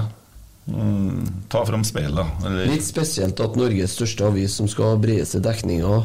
Mm, 0.67 1.27
ta 1.47 1.61
fram 1.65 1.83
speilet, 1.87 2.17
da. 2.17 2.49
Litt 2.67 2.83
spesielt 2.83 3.39
at 3.39 3.55
Norges 3.55 3.93
største 3.95 4.25
avis, 4.27 4.57
som 4.59 4.67
skal 4.67 4.91
ha 4.91 4.97
bredeste 4.99 5.39
dekninga 5.39 6.01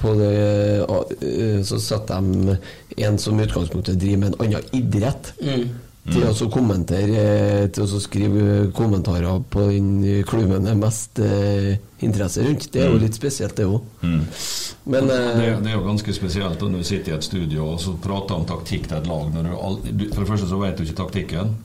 på 0.00 0.14
det, 0.16 0.30
eh, 1.20 1.58
så 1.68 1.76
setter 1.82 2.22
de 2.24 2.56
en 3.04 3.18
som 3.20 3.36
i 3.36 3.44
utgangspunktet 3.44 3.98
driver 4.00 4.22
med 4.22 4.32
en 4.32 4.46
annen 4.46 4.70
idrett, 4.72 5.34
til 6.06 6.22
å 6.22 6.30
så 6.38 6.46
kommentere 6.46 7.18
eh, 7.18 7.64
Til 7.74 7.82
å 7.82 7.98
skrive 7.98 8.68
kommentarer 8.70 9.40
på 9.50 9.64
den 9.72 10.22
klubben 10.22 10.62
det 10.62 10.70
er 10.70 10.78
mest 10.78 11.18
eh, 11.18 11.72
interesse 12.06 12.44
rundt. 12.46 12.68
Det 12.72 12.84
er 12.84 12.92
jo 12.94 13.00
litt 13.02 13.18
spesielt, 13.18 13.56
det 13.58 13.66
òg. 13.66 13.82
Men 14.86 15.08
Det, 15.10 15.18
det 15.64 15.72
er 15.72 15.74
jo 15.74 15.82
ganske 15.82 16.14
spesielt 16.14 16.62
når 16.62 16.78
du 16.78 16.84
sitter 16.86 17.12
i 17.12 17.16
et 17.18 17.26
studio 17.26 17.72
og 17.72 17.80
så 17.82 17.96
prater 17.98 18.38
om 18.38 18.46
taktikk 18.46 18.86
til 18.86 19.00
et 19.00 19.08
lag. 19.10 19.32
Når 19.34 19.50
du, 19.90 20.06
for 20.14 20.22
det 20.22 20.30
første 20.30 20.46
så 20.46 20.60
vet 20.62 20.78
du 20.78 20.86
ikke 20.86 21.00
taktikken. 21.02 21.56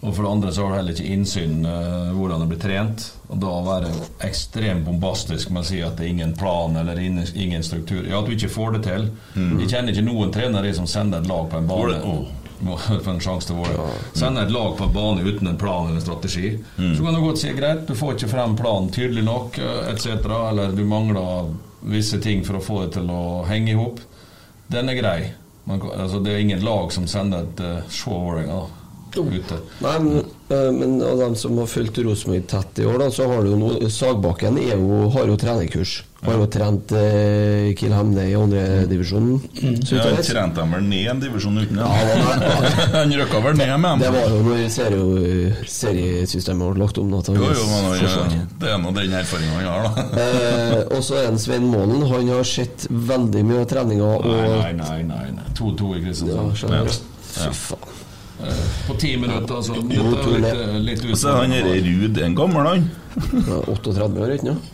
Og 0.00 0.12
for 0.12 0.22
det 0.22 0.30
andre 0.30 0.52
så 0.52 0.62
har 0.62 0.70
du 0.70 0.76
heller 0.76 0.92
ikke 0.96 1.12
innsyn 1.14 1.64
uh, 1.64 2.12
hvordan 2.14 2.42
det 2.42 2.48
blir 2.50 2.60
trent. 2.60 3.04
Og 3.32 3.40
da 3.42 3.52
være 3.64 3.92
ekstremt 4.26 4.84
bombastisk 4.86 5.50
med 5.54 5.64
å 5.64 5.68
si 5.70 5.80
at 5.82 5.96
det 5.98 6.06
er 6.06 6.12
ingen 6.12 6.34
plan 6.36 6.76
eller 6.76 7.00
ingen, 7.00 7.24
ingen 7.34 7.64
struktur 7.64 8.04
Ja, 8.04 8.20
at 8.20 8.28
du 8.28 8.34
ikke 8.36 8.52
får 8.52 8.76
det 8.76 8.82
til. 8.86 9.08
Mm. 9.34 9.54
Jeg 9.62 9.70
kjenner 9.72 9.94
ikke 9.94 10.08
noen 10.08 10.34
trenere 10.34 10.74
som 10.76 10.88
sender 10.90 11.24
et 11.24 11.30
lag 11.30 11.48
på 11.50 11.62
en 11.62 11.70
bane 11.70 12.00
For. 12.06 13.10
En 13.10 13.18
sjanse 13.20 13.50
til 13.50 13.58
å 13.58 13.64
være 13.66 13.86
Sender 14.16 14.46
et 14.46 14.52
lag 14.54 14.76
på 14.78 14.86
en 14.86 14.92
bane 14.94 15.24
uten 15.26 15.50
en 15.50 15.58
plan 15.60 15.90
eller 15.90 16.00
strategi. 16.00 16.54
Mm. 16.78 16.94
Så 16.96 17.04
kan 17.04 17.16
du 17.16 17.20
godt 17.20 17.40
si 17.42 17.52
greit, 17.56 17.82
du 17.88 17.92
får 17.96 18.14
ikke 18.16 18.30
frem 18.32 18.56
planen 18.56 18.88
tydelig 18.94 19.24
nok, 19.26 19.58
eh, 19.60 19.90
etc., 19.92 20.24
eller 20.38 20.72
du 20.72 20.80
mangler 20.88 21.50
visse 21.92 22.16
ting 22.22 22.44
for 22.46 22.56
å 22.56 22.64
få 22.64 22.78
det 22.84 22.94
til 22.96 23.12
å 23.12 23.44
henge 23.48 23.74
i 23.74 23.76
hop. 23.76 24.00
Den 24.72 24.88
er 24.88 24.96
grei. 24.98 25.18
Man, 25.68 25.82
altså, 25.92 26.22
det 26.24 26.32
er 26.32 26.46
ingen 26.46 26.64
lag 26.64 26.92
som 26.94 27.04
sender 27.10 27.44
et 27.44 27.60
uh, 27.60 27.92
show 27.92 28.22
Vålerenga 28.22 28.60
da, 28.62 28.85
ute. 29.24 29.60
Nei, 29.82 29.94
men, 29.98 30.24
eh, 30.50 30.70
men 30.72 30.98
av 31.02 31.18
dem 31.18 31.36
som 31.36 31.56
har 31.58 31.66
fulgt 31.66 31.98
Rosenborg 32.04 32.46
tett 32.50 32.78
i 32.78 32.86
år, 32.86 32.98
da, 32.98 33.10
så 33.10 33.26
har 33.30 33.42
du 33.42 33.50
jo 33.54 33.56
noe 33.60 33.90
Sagbakken 33.90 34.58
er 34.58 34.76
jo, 34.76 35.08
har 35.14 35.26
jo 35.26 35.36
trenerkurs. 35.40 36.02
Har 36.26 36.38
jo 36.40 36.46
trent 36.50 36.90
eh, 36.96 37.68
Kiel 37.78 37.92
Hemne 37.94 38.24
i 38.26 38.32
andredivisjonen. 38.34 39.36
Mm. 39.62 39.74
Ja, 39.92 40.06
han 40.08 40.22
trente 40.24 40.58
dem 40.62 40.72
vel 40.74 40.86
ned 40.88 41.10
en 41.12 41.20
divisjon 41.22 41.58
uten 41.60 41.78
Ja, 41.78 41.90
det 42.08 42.94
Han 42.96 43.12
røkka 43.20 43.42
vel 43.44 43.58
ned 43.60 43.74
med 43.78 43.90
dem. 43.90 44.02
Det 44.02 44.10
var 44.16 44.32
jo 44.32 44.40
når 44.42 44.64
serie, 44.72 45.52
seriesystemet 45.70 46.72
ble 46.72 46.82
lagt 46.82 46.98
om. 46.98 47.12
Da, 47.12 47.20
Jo, 47.36 47.50
jo, 47.52 47.66
men 47.70 47.86
han, 47.92 48.40
det 48.58 48.72
er 48.72 48.80
nå 48.82 48.94
den 48.96 49.14
erfaringa 49.20 49.60
han 49.60 49.68
har, 49.70 49.86
da. 49.86 50.06
Eh, 50.26 50.80
og 50.96 51.04
så 51.04 51.20
er 51.20 51.30
det 51.34 51.40
Svein 51.44 51.68
Målen. 51.70 52.02
Han 52.10 52.32
har 52.32 52.46
sett 52.48 52.86
veldig 52.90 53.44
mye 53.46 53.60
av 53.62 53.68
treninga. 53.70 54.08
Og, 54.16 54.26
Nei, 54.26 54.72
nei, 54.72 54.72
nei. 54.80 54.98
nei, 55.12 55.28
nei. 55.36 55.46
2-2 55.58 55.92
i 55.92 56.00
Ja, 56.00 56.04
Kristiansand. 56.08 56.74
Ja. 56.74 56.98
Fy 57.36 57.52
faen. 57.60 57.94
Eh, 58.36 58.64
På 58.86 58.94
ti 59.00 59.16
minutter, 59.16 59.56
altså. 59.56 59.74
Jo, 59.90 60.06
er 60.36 60.78
litt, 60.82 61.04
litt 61.04 61.12
Og 61.14 61.18
så 61.20 61.32
er 61.32 61.44
han 61.46 61.54
herre 61.56 61.76
Ruud 61.86 62.18
en 62.20 62.34
gammel, 62.36 62.66
han. 62.68 62.88
38 63.72 64.20
år, 64.20 64.34
ikke 64.36 64.50
sant? 64.50 64.72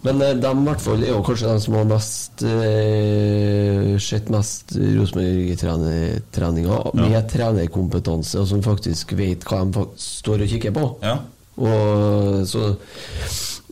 Men 0.00 0.22
eh, 0.24 0.32
de 0.40 0.48
i 0.48 0.64
hvert 0.64 0.80
fall 0.82 1.02
er 1.04 1.12
jo 1.12 1.20
kanskje 1.26 1.50
de 1.52 1.60
som 1.60 1.76
har 1.76 1.88
mest 1.90 2.42
eh, 2.48 3.92
sett 4.00 4.30
mest 4.32 4.72
Rosenborg-treninga 4.80 6.78
med 6.96 7.28
trenerkompetanse, 7.30 8.40
og 8.40 8.48
som 8.48 8.64
faktisk 8.64 9.12
vet 9.18 9.44
hva 9.48 9.62
de 9.68 9.84
står 10.00 10.46
og 10.46 10.54
kikker 10.54 10.74
på. 10.76 10.86
Ja. 11.04 11.18
Og 11.60 12.46
så 12.48 12.70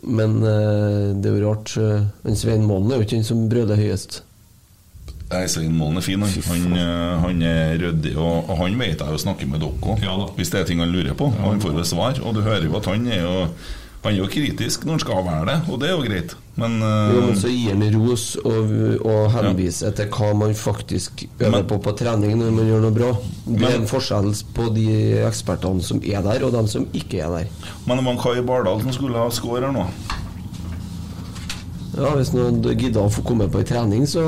Men 0.04 0.42
eh, 0.44 1.14
det 1.16 1.30
er 1.30 1.38
jo 1.38 1.46
rart 1.48 1.72
eh, 1.80 2.02
Men 2.26 2.36
Svein 2.36 2.66
Målen 2.68 2.90
er 2.92 3.00
jo 3.00 3.06
ikke 3.06 3.16
den 3.16 3.24
som 3.26 3.46
brøler 3.48 3.80
høyest. 3.80 4.20
Nei, 5.28 5.42
Svein 5.52 5.74
Målen 5.76 6.00
er 6.00 6.04
fin. 6.06 6.22
Han, 6.24 6.78
han, 7.24 7.42
eh, 7.42 7.74
er 7.74 7.82
ryddig, 7.82 8.14
og, 8.16 8.48
og 8.48 8.62
han 8.62 8.78
vet 8.80 9.02
jeg 9.02 9.12
jo 9.12 9.18
snakker 9.20 9.50
med 9.50 9.60
dere 9.60 9.76
òg. 9.92 10.00
Ja. 10.04 10.14
Hvis 10.38 10.54
det 10.54 10.62
er 10.62 10.70
ting 10.70 10.80
han 10.80 10.94
lurer 10.94 11.12
på. 11.18 11.28
Han 11.42 11.60
får 11.60 11.76
jo 11.76 11.84
svar, 11.84 12.22
og 12.24 12.38
du 12.38 12.40
hører 12.46 12.64
jo 12.64 12.78
at 12.80 12.88
han 12.88 13.06
er 13.12 13.22
jo 13.26 13.36
han 13.98 14.14
er 14.14 14.20
jo 14.20 14.28
kritisk 14.30 14.84
når 14.86 14.94
han 14.94 15.00
skal 15.02 15.24
være 15.26 15.46
det, 15.48 15.56
og 15.72 15.80
det 15.82 15.88
er 15.88 15.96
jo 15.96 16.04
greit. 16.06 16.34
Men, 16.58 16.76
uh, 16.82 17.10
Jo, 17.14 17.22
men 17.26 17.38
så 17.38 17.50
gir 17.50 17.74
han 17.74 17.82
ros 17.96 18.26
og, 18.40 18.70
og 19.02 19.32
henviser 19.34 19.94
til 19.98 20.06
hva 20.14 20.28
man 20.38 20.54
faktisk 20.58 21.24
øver 21.40 21.56
Men- 21.56 21.66
på 21.66 21.80
på 21.82 21.94
trening 21.98 22.38
når 22.38 22.54
man 22.54 22.70
gjør 22.70 22.86
noe 22.86 22.94
bra. 22.94 23.10
Det 23.46 23.66
er 23.66 23.76
en 23.80 23.90
forskjell 23.90 24.30
på 24.54 24.68
de 24.74 24.86
ekspertene 25.26 25.82
som 25.82 26.00
er 26.02 26.22
der, 26.22 26.46
og 26.46 26.54
de 26.54 26.62
som 26.70 26.86
ikke 26.94 27.20
er 27.26 27.34
der. 27.34 27.50
men 27.86 27.98
det 27.98 28.06
var 28.06 28.22
Kai 28.22 28.40
Bardal 28.42 28.82
som 28.82 28.92
skulle 28.92 29.18
ha 29.18 29.28
score 29.30 29.60
her 29.66 29.72
nå. 29.74 29.86
Ja, 31.98 32.12
Hvis 32.14 32.30
noen 32.32 32.60
gidder 32.78 33.02
å 33.02 33.10
få 33.10 33.22
komme 33.26 33.48
på 33.50 33.58
ei 33.58 33.66
trening, 33.66 34.04
så 34.06 34.22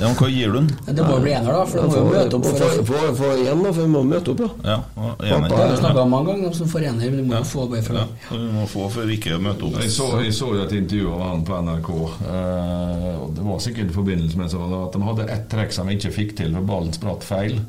Ja, 0.00 0.08
men 0.08 0.16
Hva 0.18 0.28
gir 0.32 0.50
du 0.50 0.58
den? 0.58 0.68
Det 0.86 1.04
må 1.06 1.14
jo 1.16 1.22
bli 1.22 1.32
ener, 1.36 1.52
da, 1.52 1.64
for 1.70 1.80
de 1.80 1.86
må 1.92 2.00
jo 2.00 2.08
møte 2.10 2.38
opp 2.40 2.48
for 2.48 2.58
for, 2.58 2.84
Få 2.90 3.14
for 3.20 3.42
én, 3.44 3.62
da, 3.62 3.72
for 3.72 3.80
vi 3.82 3.88
må 3.94 4.02
møte 4.08 4.34
opp, 4.34 4.42
ja. 4.44 4.50
Ja, 4.74 4.76
og 4.98 5.22
Det 5.22 5.80
har 5.84 6.00
om 6.02 6.10
mange 6.10 6.32
ganger, 6.32 6.52
som 6.58 6.68
får 6.74 6.88
ener. 6.90 7.10
men 7.10 7.16
Du 7.22 7.30
må 7.30 7.38
jo 7.38 7.44
få 7.52 7.66
bare 7.70 7.82
fra 7.86 7.94
Ja, 8.02 8.06
du 8.36 8.48
må 8.58 8.66
få 8.74 8.88
for 8.90 9.14
ikke 9.16 9.36
å 9.38 9.40
møte 9.46 9.68
opp. 9.68 9.78
Jeg 9.80 9.94
så, 9.94 10.10
jeg 10.24 10.34
så 10.34 10.50
jo 10.56 10.62
et 10.66 10.76
intervju 10.80 11.12
av 11.14 11.24
han 11.28 11.44
på 11.46 11.62
NRK. 11.68 11.90
eh, 12.34 13.10
og 13.22 13.34
Det 13.38 13.46
var 13.48 13.58
sikkert 13.68 13.90
i 13.90 13.98
forbindelse 14.00 14.36
med 14.42 14.50
sånn 14.50 14.76
at 14.82 14.92
de 14.98 15.02
hadde 15.08 15.28
ett 15.38 15.48
trekk 15.54 15.72
som 15.72 15.86
de 15.88 15.96
ikke 15.98 16.12
fikk 16.18 16.36
til, 16.42 16.52
for 16.58 16.70
ballen 16.74 16.92
spratt 16.96 17.22
feil. 17.26 17.60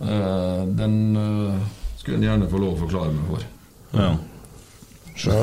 Eh, 0.00 0.62
den 0.76 0.96
eh, 1.16 1.60
skulle 2.00 2.16
en 2.18 2.26
gjerne 2.30 2.48
få 2.50 2.58
lov 2.60 2.74
å 2.76 2.82
forklare 2.86 3.12
meg 3.14 3.30
for. 3.30 3.46
Ja. 3.96 4.10
Se, 5.16 5.36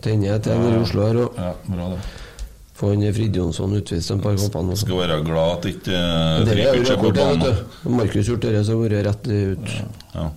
tenner 0.00 0.38
nede 0.38 0.72
i 0.72 0.82
Oslo 0.82 1.06
her 1.06 1.22
og 1.24 1.40
Ja, 1.40 1.52
bra 1.68 1.88
det. 1.94 2.02
få 2.74 2.92
han 2.94 3.14
Frid 3.14 3.36
Jonsson 3.36 3.74
utvist 3.78 4.10
en 4.10 4.20
par 4.20 4.36
kamper. 4.36 4.76
Skal 4.76 5.02
være 5.02 5.22
glad 5.24 5.58
at 5.58 5.66
ikke 5.70 5.96
uh, 5.96 6.44
Det 6.46 6.58
er 6.58 6.78
er 6.80 6.96
på 6.98 7.12
banen. 7.14 7.58
Markus 7.84 8.26
gjort 8.26 8.42
det, 8.42 8.64
så 8.66 8.78
har 8.78 8.88
vært 8.88 9.06
rett 9.06 9.28
ut. 9.28 9.76
Ja. 10.14 10.30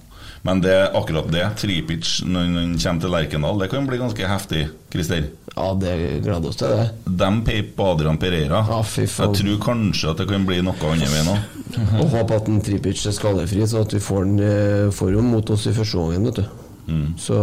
Men 0.46 0.62
det, 0.62 0.76
akkurat 0.94 1.32
det, 1.34 1.46
Tripic 1.58 2.20
når 2.22 2.44
han 2.46 2.76
kommer 2.78 3.02
til 3.02 3.14
Lerkendal, 3.16 3.62
det 3.64 3.70
kan 3.72 3.88
bli 3.90 3.98
ganske 3.98 4.28
heftig, 4.30 4.68
Christer. 4.94 5.32
Ja, 5.56 5.72
det 5.74 5.96
gleder 6.22 6.52
oss 6.52 6.60
til 6.60 6.70
det. 6.70 6.86
De 7.08 7.30
peip 7.48 7.72
på 7.80 7.88
Adrian 7.96 8.20
Pereira. 8.22 8.60
Ja, 8.70 8.78
fy 8.86 9.08
faen. 9.10 9.34
Jeg 9.34 9.40
tror 9.40 9.58
kanskje 9.64 10.12
at 10.12 10.22
det 10.22 10.28
kan 10.30 10.46
bli 10.46 10.60
noe 10.62 10.78
andre 10.92 11.10
veien 11.10 11.32
òg. 11.34 11.56
Og 12.04 12.14
håpe 12.14 12.38
at 12.38 12.52
en 12.52 12.62
Tripic 12.62 13.02
er 13.10 13.16
skadefri, 13.18 13.66
så 13.66 13.82
at 13.88 13.96
vi 13.98 14.04
får 14.06 14.28
den 14.28 14.46
eh, 14.46 14.92
får 14.94 15.16
den 15.18 15.32
mot 15.34 15.50
oss 15.56 15.66
i 15.66 15.74
første 15.74 15.98
gangen, 15.98 16.30
vet 16.30 16.44
du. 16.44 16.46
Mm. 16.94 17.08
Så 17.18 17.40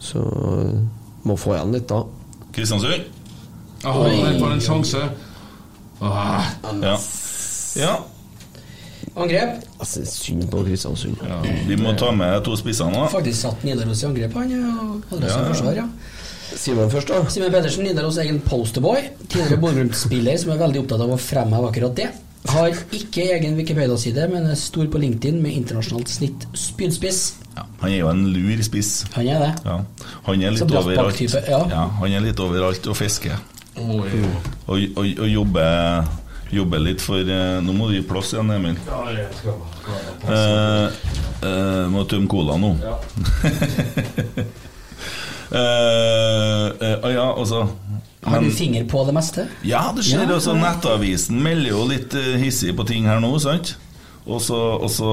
Så 0.00 0.20
må 1.28 1.36
få 1.38 1.54
igjen 1.56 1.74
litt, 1.76 1.88
da. 1.90 2.02
Kristiansund? 2.56 3.04
Ah, 3.84 4.00
jeg 4.08 4.38
får 4.40 4.52
en 4.56 4.60
sjanse. 4.64 5.02
Ah, 6.00 6.46
Ja. 6.82 6.96
ja. 7.76 7.92
Angrep. 9.20 9.64
Altså, 9.80 10.04
synd 10.06 10.46
på 10.52 10.62
Kristiansund. 10.64 11.20
Vi 11.68 11.76
må 11.76 11.92
ta 11.98 12.10
med 12.14 12.44
to 12.46 12.54
spisser 12.56 12.90
nå. 12.92 13.06
Faktisk 13.12 13.40
satt 13.42 13.64
Nidaros 13.66 14.02
i 14.04 14.06
angrep, 14.08 14.34
han. 14.38 14.50
Hadde 15.10 15.26
Ja, 15.26 15.36
ja. 15.36 15.44
forsvar, 15.50 15.74
ja. 15.76 15.86
Simen 16.56 16.90
først, 16.90 17.08
da. 17.08 17.20
Simen 17.30 17.52
Pedersen, 17.52 17.84
Nidaros 17.86 18.16
egen 18.18 18.40
posterboy. 18.42 19.04
Tidligere 19.28 19.60
Bodø-Glimt-spiller 19.62 20.36
som 20.40 20.50
er 20.54 20.58
veldig 20.64 20.80
opptatt 20.84 21.00
av 21.04 21.12
å 21.14 21.18
fremheve 21.20 21.68
akkurat 21.70 21.94
det. 21.96 22.08
Har 22.48 22.72
ikke 22.96 23.26
egen 23.34 23.56
Wikipedia-side, 23.58 24.28
men 24.32 24.46
er 24.48 24.56
stor 24.56 24.86
på 24.90 24.98
LinkedIn 24.98 25.42
med 25.42 25.52
internasjonalt 25.58 26.08
snitt 26.08 26.46
spydspiss. 26.56 27.20
Ja, 27.56 27.66
han 27.82 27.90
er 27.90 27.98
jo 27.98 28.08
en 28.08 28.22
lur 28.32 28.62
spiss. 28.64 29.04
Han 29.14 29.28
er 29.28 29.44
det. 29.44 29.50
Ja. 29.66 29.76
Han 30.26 30.42
er 30.42 30.54
litt 30.56 30.64
overalt. 30.64 30.96
Brattbakk-type, 30.96 31.42
ja. 31.50 31.84
han 32.00 32.16
er 32.16 32.24
litt 32.24 32.40
overalt 32.40 32.88
og 32.88 32.96
fisker. 32.96 33.36
Og, 33.80 34.06
og, 34.66 34.78
og 34.96 35.28
jobber, 35.28 36.08
jobber 36.52 36.82
litt 36.82 37.00
for 37.00 37.22
eh, 37.22 37.60
Nå 37.64 37.72
må 37.72 37.86
du 37.88 37.94
gi 37.94 38.02
plass 38.08 38.32
igjen, 38.34 38.50
Emil. 38.56 38.80
Eh, 40.26 40.98
eh, 41.46 41.84
må 41.92 42.04
tømme 42.08 42.30
cola 42.30 42.56
nå. 42.60 42.74
Eh, 43.44 44.42
eh, 45.50 46.66
uh, 46.80 47.12
ja, 47.12 47.26
altså 47.34 47.66
Har 48.22 48.40
du 48.44 48.50
finger 48.50 48.84
på 48.88 49.04
det 49.08 49.14
meste? 49.16 49.46
Ja, 49.66 49.88
det 49.96 50.04
skjer. 50.06 50.26
Ja, 50.26 50.36
også. 50.36 50.54
Nettavisen 50.58 51.40
melder 51.42 51.72
jo 51.72 51.86
litt 51.90 52.14
uh, 52.14 52.34
hissig 52.40 52.76
på 52.76 52.86
ting 52.88 53.08
her 53.10 53.22
nå, 53.22 53.32
sant? 53.42 53.74
Og 54.30 54.40
så 54.44 54.58
og 54.76 54.90
så 54.92 55.10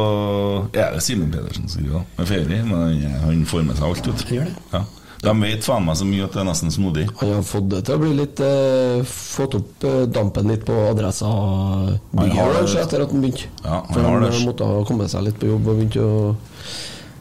er 0.76 0.94
det 0.94 1.02
Simen 1.06 1.32
Pedersen 1.32 1.66
som 1.66 1.80
skriver, 1.80 2.04
med 2.18 2.28
ferie, 2.30 2.64
men 2.68 3.02
han, 3.24 3.46
får 3.48 3.64
med 3.66 3.80
seg 3.80 3.88
alt, 3.88 4.10
vet 4.12 4.26
du. 4.30 4.56
Ja. 4.76 4.84
De 5.24 5.34
vet 5.42 5.66
faen 5.66 5.86
meg 5.88 5.98
så 5.98 6.06
mye 6.06 6.26
at 6.28 6.36
det 6.36 6.42
er 6.44 6.46
nesten 6.46 6.74
snodig. 6.74 7.08
Han 7.22 7.32
har 7.34 7.46
fått 7.46 7.70
det 7.72 7.80
til 7.88 7.98
å 7.98 8.02
bli 8.04 8.12
litt 8.20 8.42
eh, 8.44 9.00
Fått 9.08 9.56
opp 9.58 9.88
eh, 9.88 10.04
dampen 10.14 10.52
litt 10.52 10.66
på 10.68 10.76
adressa 10.92 11.32
bygget 12.12 12.38
kanskje, 12.60 12.84
etter 12.84 13.06
at 13.06 13.16
han 13.16 13.24
begynte. 13.24 13.50
Ja, 13.64 13.80
han 13.80 13.96
For 13.96 14.06
han 14.06 14.46
måtte 14.46 14.70
ha 14.70 14.84
kommet 14.86 15.14
seg 15.14 15.26
litt 15.26 15.40
på 15.42 15.50
jobb 15.50 15.72
og 15.72 15.82
begynte 15.82 16.06
å 16.06 16.20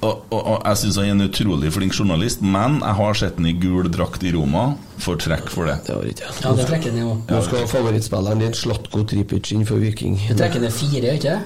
Og, 0.04 0.26
og, 0.28 0.40
og 0.40 0.56
jeg 0.60 0.80
syns 0.82 0.98
han 1.00 1.08
er 1.08 1.14
en 1.14 1.24
utrolig 1.24 1.70
flink 1.72 1.94
journalist, 1.96 2.42
men 2.44 2.80
jeg 2.82 2.98
har 3.00 3.16
sett 3.16 3.38
han 3.40 3.48
i 3.48 3.54
gul 3.56 3.88
drakt 3.92 4.24
i 4.26 4.32
Roma. 4.34 4.66
Får 5.02 5.20
trekk 5.24 5.52
for 5.52 5.68
det. 5.70 5.78
Det 5.86 5.96
var 5.96 6.08
ikke 6.10 6.32
Ja, 6.42 6.54
det 6.58 6.66
trekker 6.68 6.96
ned 6.96 7.06
òg. 7.06 7.22
Nå 7.32 7.42
skal 7.46 7.68
favorittspilleren 7.70 8.42
din 8.44 8.56
Slatko 8.56 9.04
Tripic 9.08 9.52
inn 9.56 9.64
for 9.68 9.80
Viking. 9.82 10.18
Det 10.28 10.36
trekker 10.40 10.64
ned 10.66 10.74
fire, 10.76 11.16
ikke 11.16 11.30
det? 11.30 11.38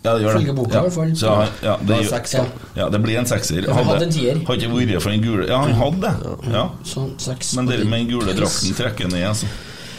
Ja, 0.00 0.14
det 0.16 0.24
gjør 0.24 0.38
det. 0.38 0.52
Boka, 0.56 0.78
ja. 0.80 0.90
fall. 0.92 1.10
Så, 1.16 1.32
ja, 1.60 1.74
det, 1.80 1.96
Det 1.96 2.06
seks, 2.08 2.34
ja. 2.34 2.44
ja, 2.76 2.86
det 2.88 3.00
blir 3.04 3.18
en 3.20 3.26
sekser. 3.28 3.66
Han 3.68 3.84
hadde 3.84 4.06
en 4.06 4.14
tier. 4.14 4.38
Hadde 4.48 4.64
ikke 4.64 4.78
vært 4.78 5.04
for 5.04 5.12
den 5.12 5.24
gule 5.24 5.48
Ja, 5.48 5.58
han 5.60 5.76
hadde 5.76 6.00
det. 6.06 6.54
Ja. 6.54 6.62
Sånn 6.88 7.10
seks 7.20 7.52
Men 7.58 7.68
det 7.68 7.82
med 7.84 8.06
den 8.06 8.08
gule 8.14 8.36
drakten 8.36 8.76
trekker 8.78 9.12
ned, 9.12 9.26
altså. 9.32 9.50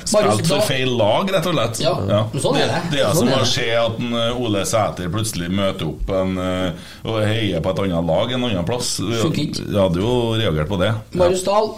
Spilt 0.05 0.47
for 0.49 0.65
feil 0.67 0.93
lag, 0.97 1.29
rett 1.33 1.49
og 1.49 1.55
slett. 1.55 1.81
Ja, 1.83 1.95
men 2.31 2.43
sånn 2.43 2.59
er 2.59 2.71
det. 2.71 2.81
Det 2.93 3.01
er 3.03 3.15
Sånn 3.15 3.31
som 3.31 3.43
å 3.43 3.49
se 3.49 3.67
at 3.77 3.99
en, 4.01 4.13
uh, 4.15 4.41
Ole 4.41 4.63
Sæter 4.67 5.11
plutselig 5.13 5.51
møter 5.53 5.89
opp 5.89 6.13
en, 6.21 6.37
uh, 6.37 6.93
og 7.07 7.19
heier 7.25 7.63
på 7.63 7.73
et 7.73 7.83
annet 7.85 8.09
lag 8.11 8.33
en 8.35 8.47
annen 8.49 8.67
plass. 8.67 8.93
Vi. 9.01 9.19
Jeg 9.19 9.77
hadde 9.77 10.01
jo 10.01 10.15
reagert 10.39 10.71
på 10.71 10.79
det. 10.81 10.93
Marius 11.19 11.45
Dahl, 11.47 11.73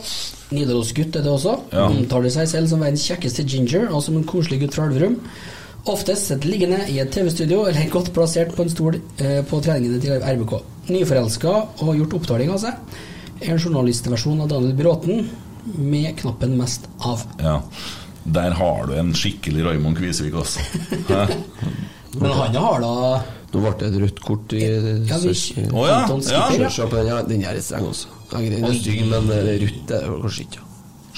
Nidaros-gutt 0.53 1.17
er 1.19 1.25
det 1.25 1.33
også. 1.33 1.57
Ja. 1.73 1.87
Omtaler 1.89 2.33
seg 2.33 2.49
selv 2.51 2.71
som 2.71 2.83
verdens 2.83 3.05
kjekkeste 3.09 3.45
ginger 3.49 3.89
og 3.89 4.03
som 4.05 4.19
en 4.19 4.27
koselig 4.29 4.63
gutt 4.63 4.77
fra 4.77 4.87
Elverum. 4.89 5.19
Oftest 5.91 6.29
sitter 6.29 6.47
liggende 6.47 6.77
i 6.87 6.99
et 7.03 7.09
TV-studio 7.11 7.65
eller 7.67 7.89
godt 7.91 8.13
plassert 8.15 8.53
på 8.55 8.63
en 8.63 8.71
stol 8.71 8.95
eh, 9.19 9.41
på 9.43 9.59
treningene 9.65 9.99
til 9.99 10.15
RBK. 10.15 10.53
Nyforelska 10.87 11.55
og 11.57 11.81
har 11.89 11.97
gjort 11.99 12.15
opptaling 12.21 12.53
av 12.53 12.61
seg. 12.63 13.01
En 13.43 13.59
journalistversjon 13.59 14.45
av 14.45 14.53
Daniel 14.53 14.77
Bråten 14.79 15.25
med 15.75 16.15
knappen 16.21 16.55
'mest 16.55 16.87
av'. 16.99 17.25
Ja. 17.41 17.57
Der 18.25 18.51
har 18.55 18.85
du 18.87 18.93
en 18.95 19.13
skikkelig 19.13 19.65
Raymond 19.65 19.97
Kvisvik, 19.97 20.33
altså. 20.33 20.59
Men 22.19 22.31
han 22.31 22.55
har 22.55 22.83
da 22.83 22.91
Nå 23.53 23.61
ble 23.61 23.71
det 23.77 23.87
et 23.91 23.95
rødt 24.01 24.19
kort 24.25 24.53
i 24.57 24.61
Ja, 24.65 25.17
vi- 25.21 25.65
oh, 25.69 25.83
ja, 25.85 25.99
ja. 26.09 27.01
Ja, 27.05 27.21
den 27.27 27.43
er 27.45 27.59
streng 27.61 27.85
også. 27.89 28.07
Den 28.31 28.63
er 28.65 28.73
stygg, 28.73 29.03
men 29.09 29.29
er 29.29 29.49
rødt 29.61 29.91
er 29.93 30.07
det 30.07 30.21
kanskje 30.23 30.45
ikke. 30.47 30.63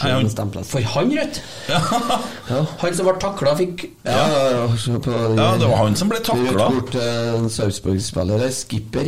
Han-. 0.02 0.28
For 0.68 0.82
han 0.92 1.14
rødt? 1.16 1.38
Han 2.82 2.98
som 2.98 3.08
ble 3.08 3.14
takla, 3.24 3.54
fikk 3.56 3.86
Ja, 4.04 4.26
ja, 4.28 4.42
ja, 4.52 4.98
på 5.00 5.14
den 5.16 5.40
Ja, 5.40 5.48
det 5.62 5.70
var 5.72 5.78
han 5.86 5.96
som 5.96 6.12
ble 6.12 6.20
takla. 6.20 6.52
Rødt 6.52 6.76
kort 6.76 6.92
til 6.98 7.32
en 7.38 7.48
Sarpsborg-spiller, 7.50 8.44
er 8.44 8.52
skipper. 8.52 9.08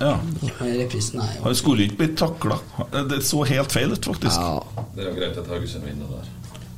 Ja. 0.00 0.16
Reprisen 0.58 1.22
Han 1.44 1.54
skulle 1.54 1.86
ikke 1.86 2.00
blitt 2.02 2.16
takla. 2.18 2.58
Det 3.12 3.22
så 3.22 3.44
helt 3.46 3.70
feil 3.72 3.94
ut, 3.94 4.10
faktisk. 4.10 4.34
Ja, 4.34 4.86
Det 4.96 5.06
er 5.06 5.12
jo 5.12 5.16
greit 5.20 5.38
at 5.44 5.54
Haugesund 5.54 5.86
vinner 5.86 6.10
der. 6.10 6.32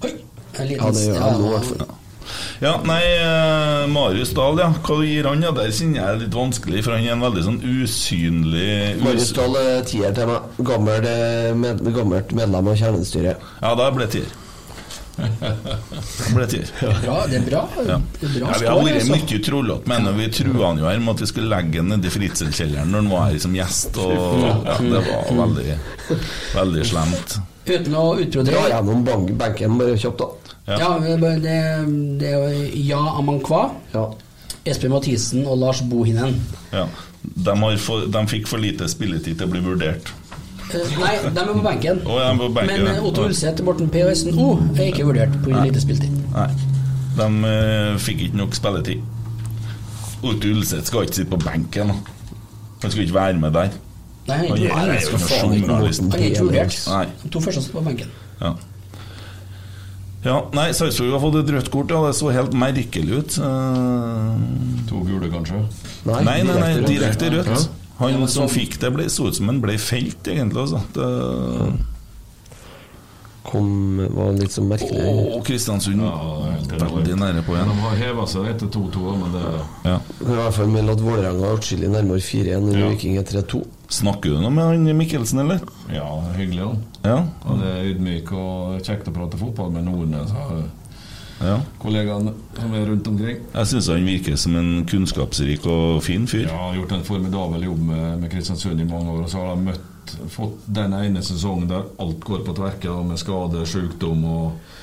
Oi! 0.05 0.13
Liten 0.63 0.83
ja 0.83 0.93
det 0.97 1.07
gjør 1.07 1.23
han 1.23 1.41
nå, 1.41 1.47
i 1.47 1.55
hvert 1.57 1.71
fall. 1.73 1.95
Ja, 2.59 2.73
nei, 2.89 3.03
eh, 3.21 3.83
Marius 3.93 4.33
Dahl, 4.35 4.59
ja. 4.59 4.71
Hva 4.83 4.97
gir 5.05 5.29
han? 5.29 5.45
Ja, 5.45 5.53
Der 5.55 5.69
kjenner 5.71 6.01
jeg 6.01 6.07
er 6.09 6.23
litt 6.25 6.35
vanskelig, 6.35 6.83
for 6.87 6.97
han 6.97 7.05
er 7.05 7.13
en 7.15 7.23
veldig 7.27 7.45
sånn 7.47 7.61
usynlig 7.61 8.97
Marius 9.05 9.31
Dahl 9.37 9.59
er 9.61 9.85
tier 9.87 10.17
til 10.17 10.33
meg. 10.33 10.57
Gammel, 10.67 11.07
eh, 11.13 11.53
med, 11.55 11.85
gammelt 11.95 12.35
medlem 12.37 12.73
av 12.73 12.81
kjernestyret. 12.81 13.47
Ja, 13.61 13.75
da 13.79 13.91
ble 13.95 14.09
det 14.09 14.19
tier. 14.19 14.35
Det 15.17 16.33
ble 16.35 16.47
tier. 16.51 16.71
Ja, 17.07 17.15
det 17.29 17.39
er 17.39 17.45
bra. 17.47 17.63
Ja. 17.87 17.97
Det 18.21 18.29
er 18.29 18.35
bra 18.35 18.51
Ja, 18.51 18.59
vi 18.61 18.67
har 18.69 18.81
vært 18.83 18.99
altså. 19.01 19.17
mye 19.17 19.43
trollete, 19.47 19.89
men 19.93 20.09
vi 20.19 20.27
trua 20.39 20.67
han 20.71 20.81
jo 20.83 20.89
her 20.89 21.01
med 21.01 21.15
at 21.15 21.23
vi 21.25 21.29
skulle 21.31 21.53
legge 21.53 21.81
han 21.81 21.93
nedi 21.95 22.13
fritzelkjelleren 22.13 22.93
når 22.93 23.05
han 23.05 23.13
var 23.15 23.29
her 23.31 23.39
som 23.47 23.57
gjest, 23.57 23.97
og 24.03 24.17
ja, 24.45 24.77
det 24.81 25.05
var 25.09 25.31
veldig, 25.41 25.79
veldig 26.57 26.89
slemt. 26.93 27.39
Uten 27.67 27.97
å 27.99 28.05
Dra 28.47 28.67
gjennom 28.71 29.07
banken 29.07 29.39
benken 29.41 29.81
bare 29.81 29.97
kjapt, 29.99 30.21
da. 30.21 30.46
Ja. 30.67 30.79
Ja, 30.83 30.93
det, 30.99 31.33
det, 32.21 32.31
er 32.31 32.37
jo 32.37 32.71
Ja 32.89 33.03
Amankwa, 33.19 33.69
Ja. 33.95 34.09
Espen 34.67 34.91
Mathisen 34.91 35.47
og 35.47 35.61
Lars 35.63 35.83
Bohinen. 35.87 36.41
Ja. 36.73 36.89
De, 37.23 37.53
har 37.55 37.77
for, 37.79 38.07
de 38.11 38.23
fikk 38.27 38.49
for 38.51 38.59
lite 38.59 38.89
spilletid 38.91 39.39
til 39.39 39.47
å 39.47 39.53
bli 39.53 39.63
vurdert. 39.63 40.11
Eh, 40.75 40.97
Nei, 40.99 41.13
de 41.23 41.43
er 41.43 41.53
på 41.53 41.63
benken. 41.63 42.01
Å, 42.03 42.19
ja, 42.19 42.33
på 42.35 42.49
benken, 42.51 42.83
Men 42.83 42.97
eh. 42.97 43.05
Otto 43.07 43.29
Ulseth, 43.29 43.63
Morten 43.67 43.91
P 43.95 44.03
og 44.03 44.11
Øystein 44.11 44.41
O 44.43 44.49
er 44.75 44.89
ikke 44.89 45.07
vurdert 45.07 45.39
på 45.45 45.55
lite 45.55 45.83
spilletid. 45.85 46.19
Nei. 46.35 46.49
De 47.17 47.29
uh, 47.47 47.95
fikk 48.03 48.27
ikke 48.27 48.43
nok 48.43 48.59
spilletid. 48.59 49.07
Otto 50.27 50.51
Ulseth 50.51 50.91
skal 50.91 51.07
ikke 51.07 51.21
sitte 51.21 51.31
på 51.37 51.43
benken. 51.47 51.95
da. 51.95 52.39
Han 52.83 52.91
skal 52.91 53.07
ikke 53.07 53.19
være 53.21 53.43
med 53.43 53.55
der. 53.55 53.77
Nei, 54.27 54.41
han 54.43 54.91
er 54.91 54.99
ikke 54.99 56.43
vurdert. 56.43 56.81
De 57.23 57.31
to 57.31 57.45
første 57.45 57.63
sitter 57.63 57.79
på 57.79 57.87
benken. 57.87 58.11
Ja. 58.43 58.57
Ja, 60.27 60.41
nei, 60.57 60.71
Sarpsborg 60.75 61.15
har 61.15 61.23
fått 61.23 61.41
et 61.45 61.51
rødt 61.55 61.69
kort. 61.71 61.93
Ja, 61.95 62.03
Det 62.09 62.17
så 62.19 62.33
helt 62.35 62.55
merkelig 62.59 63.21
ut. 63.21 63.37
Uh... 63.39 64.35
To 64.91 65.03
gule, 65.07 65.31
kanskje? 65.31 65.63
Nei, 66.09 66.23
nei, 66.27 66.41
nei, 66.49 66.73
rødt. 66.81 66.89
direkte 66.91 67.31
rødt. 67.35 67.53
Ja. 67.55 67.83
Han 68.01 68.27
som 68.29 68.51
fikk 68.53 68.77
det, 68.83 68.91
ble, 68.93 69.07
så 69.13 69.31
ut 69.31 69.39
som 69.39 69.49
han 69.49 69.63
ble 69.63 69.79
felt, 69.81 70.27
egentlig. 70.29 70.67
Altså. 70.67 70.83
Det, 70.97 71.07
Kom, 73.47 74.01
var 74.17 74.33
litt 74.35 74.51
så 74.53 74.63
merkelig. 74.67 75.05
og 75.37 75.45
Kristiansund 75.47 76.01
ja, 76.03 76.13
veldig 76.81 77.17
nære 77.21 77.45
på 77.47 77.55
igjen. 77.55 77.69
De 77.71 77.77
har 77.85 77.97
heva 78.01 78.25
seg 78.27 78.49
etter 78.51 78.67
2-2, 78.75 79.05
men 79.21 79.33
det 79.37 79.43
Ja. 79.87 79.97
I 80.21 80.33
hvert 80.35 80.55
fall 80.57 80.73
melde 80.73 80.97
at 80.97 81.05
Vålerenga 81.05 81.47
er 81.47 81.57
atskillig 81.61 81.91
nærmere 81.93 82.19
4-1 82.21 82.57
enn 82.57 82.73
Ja. 82.81 82.89
Viking 82.91 83.19
er 83.21 83.23
3-2. 83.29 83.63
Snakker 83.89 84.35
du 84.35 84.41
noe 84.43 84.51
med 84.51 84.65
han 84.67 84.97
Mikkelsen, 84.99 85.39
eller? 85.45 85.61
Ja, 85.95 86.09
hyggelig, 86.35 86.65
han. 86.67 86.83
Ja. 87.05 87.21
Han 87.47 87.63
er 87.63 87.85
ydmyk 87.93 88.33
og 88.35 88.83
kjekt 88.83 89.07
å 89.07 89.15
prate 89.15 89.39
fotball 89.39 89.71
med 89.77 89.85
Nordnes. 89.87 90.33
ja. 91.41 91.61
Kollegaene 91.79 92.33
som 92.59 92.75
er 92.75 92.87
rundt 92.89 93.07
omkring. 93.07 93.39
Jeg 93.55 93.67
syns 93.71 93.89
han 93.93 94.07
virker 94.09 94.37
som 94.41 94.57
en 94.57 94.85
kunnskapsrik 94.89 95.67
og 95.71 96.03
fin 96.03 96.27
fyr. 96.27 96.49
Ja, 96.49 96.57
har 96.71 96.75
gjort 96.81 96.93
en 96.97 97.05
formidabel 97.05 97.63
jobb 97.69 97.79
med, 97.93 98.21
med 98.23 98.31
Kristiansund 98.33 98.81
i 98.81 98.85
mange 98.89 99.13
år. 99.13 99.23
Og 99.27 99.31
så 99.31 99.39
har 99.43 99.53
han 99.55 99.65
møtt, 99.69 99.85
fått 100.33 100.67
den 100.67 100.93
ene 100.97 101.23
sesongen 101.25 101.69
der 101.71 101.87
alt 102.03 102.21
går 102.25 102.45
på 102.47 102.55
tverke, 102.57 102.89
da, 102.89 103.03
med 103.07 103.19
skade, 103.21 103.65
sykdom 103.69 104.25
og 104.25 104.75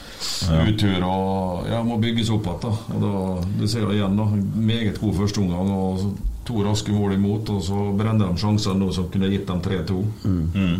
utur. 0.67 1.03
Og 1.07 1.69
ja, 1.71 1.81
må 1.83 1.97
bygges 2.01 2.31
opp 2.33 2.47
igjen. 2.47 2.61
da. 2.63 2.99
Da, 3.03 3.13
Du 3.59 3.67
ser 3.67 3.85
jo 3.85 3.91
igjen, 3.95 4.17
da. 4.19 4.27
Meget 4.55 4.99
god 5.01 5.15
førsteomgang 5.21 5.71
og 5.75 6.05
to 6.47 6.63
raske 6.65 6.91
mål 6.91 7.15
imot. 7.17 7.49
Og 7.49 7.63
så 7.63 7.85
brenner 7.97 8.31
de 8.31 8.41
sjansene 8.41 8.79
nå 8.79 8.91
som 8.95 9.09
kunne 9.11 9.31
gitt 9.31 9.47
dem 9.47 9.61
3-2. 9.63 10.01
Mm. 10.25 10.75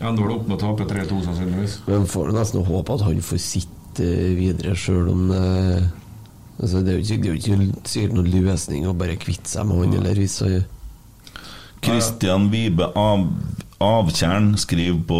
Ender 0.00 0.22
vel 0.24 0.34
opp 0.38 0.46
med 0.48 0.56
å 0.56 0.60
tape 0.64 0.86
3-2, 0.88 1.22
sannsynligvis. 1.26 1.78
Men 1.86 2.06
får 2.08 2.32
nesten 2.32 2.64
håpe 2.64 2.94
at 2.96 3.04
han 3.04 3.20
får 3.24 3.42
sitte 3.44 4.06
videre, 4.38 4.76
sjøl 4.78 5.10
om 5.12 5.26
det 5.28 5.88
altså, 6.60 6.80
Det 6.80 6.92
er 6.92 6.98
jo 6.98 7.02
ikke, 7.04 7.16
det 7.20 7.28
er 7.28 7.32
jo 7.34 7.40
ikke 7.40 7.88
sikkert 7.90 8.14
noen 8.16 8.30
løsning 8.46 8.86
å 8.88 8.94
bare 8.96 9.18
kvitte 9.20 9.50
seg 9.50 9.66
med 9.68 9.82
han, 9.82 9.96
eller 9.98 10.20
hvis 10.22 10.38
han 10.44 10.60
Kristian 11.80 12.50
Vibe 12.52 12.90
Av 12.94 13.24
Avtjern 13.80 14.50
skriver 14.60 14.98
på 15.08 15.18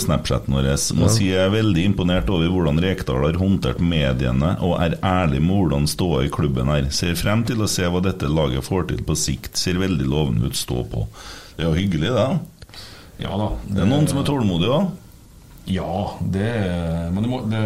Snapchaten 0.00 0.54
vår 0.56 0.68
Må 0.96 1.04
Ja. 1.04 1.08
si 1.12 1.26
jeg 1.28 1.36
er 1.36 1.50
veldig 1.52 1.82
imponert 1.84 2.30
over 2.32 2.48
hvordan 2.48 2.80
Rekdal 2.80 3.26
har 3.26 3.36
håndtert 3.36 3.78
mediene 3.84 4.54
og 4.64 4.80
er 4.80 4.96
ærlig 5.04 5.42
med 5.42 5.52
hvordan 5.58 5.86
ståa 5.86 6.22
i 6.24 6.30
klubben 6.32 6.70
er. 6.72 6.88
Ser 6.90 7.12
frem 7.14 7.44
til 7.44 7.60
å 7.60 7.68
se 7.68 7.84
hva 7.84 8.00
dette 8.00 8.24
laget 8.26 8.64
får 8.64 8.88
til 8.88 9.02
på 9.04 9.12
sikt. 9.14 9.54
Ser 9.60 9.74
veldig 9.74 10.06
lovende 10.08 10.48
ut. 10.48 10.56
Stå 10.56 10.80
på. 10.88 11.04
Det 11.58 11.66
er 11.66 11.68
jo 11.68 11.76
hyggelig, 11.76 12.14
det. 12.16 12.40
Ja 13.20 13.36
da. 13.36 13.50
Det 13.68 13.82
er 13.84 13.90
noen 13.92 14.08
som 14.08 14.18
er 14.22 14.24
tålmodige 14.24 14.72
òg. 14.80 14.90
Ja, 15.68 16.16
det 16.24 16.48
er, 16.56 17.10
men 17.12 17.22
det, 17.22 17.28
må, 17.30 17.42
det, 17.52 17.60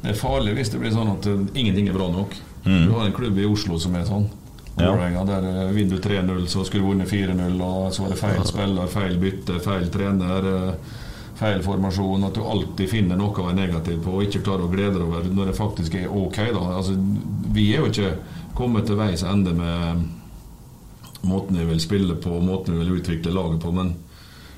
det 0.00 0.14
er 0.14 0.18
farlig 0.18 0.56
hvis 0.56 0.72
det 0.72 0.80
blir 0.80 0.96
sånn 0.96 1.12
at 1.12 1.26
eh, 1.28 1.44
ingenting 1.60 1.90
er 1.90 1.92
bra 1.92 2.08
nok. 2.08 2.32
Mm. 2.64 2.86
Du 2.88 2.94
har 2.96 3.04
en 3.04 3.12
klubb 3.12 3.36
i 3.38 3.44
Oslo 3.44 3.76
som 3.78 3.94
er 4.00 4.08
sånn. 4.08 4.24
Ja. 4.78 4.92
Vålerenga, 4.92 5.24
Der 5.24 5.66
eh, 5.66 5.70
vinner 5.70 5.96
du 5.96 6.02
3-0, 6.02 6.46
så 6.46 6.64
skulle 6.64 6.82
du 6.82 6.88
vunnet 6.88 7.08
4-0, 7.08 7.62
og 7.62 7.94
så 7.94 8.02
var 8.02 8.10
det 8.10 8.20
feil 8.20 8.44
spiller, 8.46 8.86
feil 8.86 9.18
bytte, 9.18 9.60
feil 9.60 9.88
trener, 9.90 10.48
eh, 10.52 10.98
feil 11.38 11.62
formasjon. 11.62 12.24
At 12.24 12.34
du 12.34 12.44
alltid 12.44 12.90
finner 12.90 13.18
noe 13.18 13.34
å 13.34 13.48
være 13.48 13.58
negativ 13.58 14.02
på, 14.04 14.14
og 14.14 14.26
ikke 14.26 14.44
klarer 14.46 14.68
å 14.68 14.72
glede 14.72 14.98
deg 14.98 15.06
over 15.08 15.26
når 15.34 15.50
det 15.50 15.58
faktisk 15.58 15.98
er 15.98 16.08
ok. 16.08 16.38
da 16.54 16.62
altså, 16.76 16.94
Vi 17.54 17.72
er 17.74 17.82
jo 17.82 17.90
ikke 17.90 18.14
kommet 18.54 18.86
til 18.86 18.98
veis 18.98 19.22
ende 19.22 19.54
med 19.54 20.06
måten 21.22 21.58
vi 21.58 21.64
vil 21.64 21.80
spille 21.80 22.14
på, 22.14 22.40
måten 22.40 22.78
vi 22.78 22.84
vil 22.84 23.00
utvikle 23.00 23.34
laget 23.34 23.62
på, 23.62 23.72
men 23.74 23.94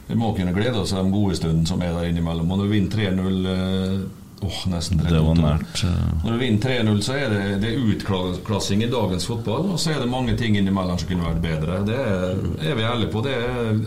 vi 0.06 0.16
må 0.18 0.34
kunne 0.36 0.52
glede 0.52 0.80
oss 0.80 0.92
av 0.92 1.04
de 1.04 1.12
gode 1.14 1.36
stundene 1.38 1.66
som 1.66 1.80
er 1.80 1.94
der 1.94 2.10
innimellom. 2.10 2.50
Og 2.50 2.58
når 2.58 2.68
vi 2.68 2.80
vinner 2.80 2.90
3-0 2.90 4.19
Åh, 4.42 4.60
nesten 4.72 5.00
3-0. 5.00 5.10
Det 5.12 5.20
var 5.26 5.34
nært. 5.36 5.82
eh. 5.84 6.12
Når 6.24 6.32
du 6.32 6.38
vinner 6.40 6.62
3-0, 6.64 7.00
så 7.04 7.12
er 7.20 7.28
det, 7.34 7.42
det 7.60 7.70
er 7.74 7.82
utklassing 7.92 8.82
i 8.82 8.88
dagens 8.90 9.26
fotball. 9.28 9.66
Og 9.74 9.78
så 9.82 9.92
er 9.92 10.00
det 10.00 10.08
mange 10.08 10.36
ting 10.40 10.56
innimellom 10.56 10.98
som 10.98 11.08
kunne 11.10 11.26
vært 11.28 11.42
bedre. 11.44 11.80
Det 11.84 11.98
er, 12.00 12.40
er 12.70 12.78
vi 12.78 12.86
ærlige 12.88 13.12
på. 13.12 13.22
Det 13.26 13.34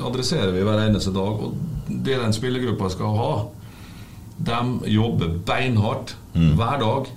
adresserer 0.05 0.53
vi 0.53 0.61
hver 0.67 0.83
eneste 0.85 1.13
dag. 1.15 1.41
Og 1.47 1.57
det 1.89 2.19
den 2.21 2.33
spillergruppa 2.37 2.89
skal 2.93 3.17
ha, 3.17 3.31
de 4.43 4.91
jobber 4.93 5.33
beinhardt 5.45 6.15
hver 6.33 6.79
dag 6.81 7.09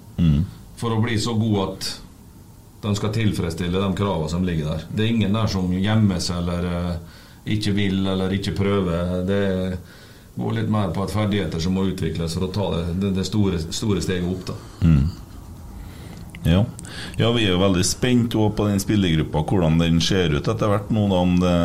for 0.76 0.92
å 0.92 0.98
bli 1.00 1.14
så 1.20 1.32
gode 1.40 1.62
at 1.70 1.86
de 2.82 2.90
skal 2.98 3.12
tilfredsstille 3.16 3.80
de 3.80 3.94
kravene 3.96 4.28
som 4.30 4.44
ligger 4.44 4.68
der. 4.74 4.82
Det 4.92 5.04
er 5.06 5.12
ingen 5.14 5.32
der 5.36 5.46
som 5.48 5.70
gjemmer 5.72 6.20
seg 6.20 6.42
eller 6.42 6.66
eh, 6.68 6.98
ikke 7.56 7.72
vil 7.76 8.02
eller 8.06 8.32
ikke 8.36 8.52
prøver. 8.58 9.14
Det 9.26 9.40
går 10.36 10.58
litt 10.58 10.72
mer 10.72 10.92
på 10.94 11.04
at 11.04 11.12
ferdigheter 11.14 11.62
som 11.62 11.76
må 11.76 11.86
utvikles 11.90 12.36
for 12.36 12.46
å 12.46 12.52
ta 12.52 12.66
det, 12.76 13.12
det, 13.16 13.24
store, 13.24 13.60
store 13.72 14.02
steget 14.04 14.28
opp. 14.28 14.50
da 14.52 14.90
Ja. 16.46 16.60
ja, 17.18 17.30
vi 17.34 17.42
er 17.42 17.56
jo 17.56 17.62
veldig 17.62 17.84
spent 17.84 18.36
på 18.36 18.66
den 18.68 18.78
spillergruppa, 18.78 19.42
hvordan 19.42 19.80
den 19.80 19.96
ser 20.04 20.30
ut 20.36 20.46
etter 20.46 20.70
hvert 20.70 20.92
nå, 20.94 21.08
da, 21.10 21.22
om 21.24 21.32
det 21.42 21.56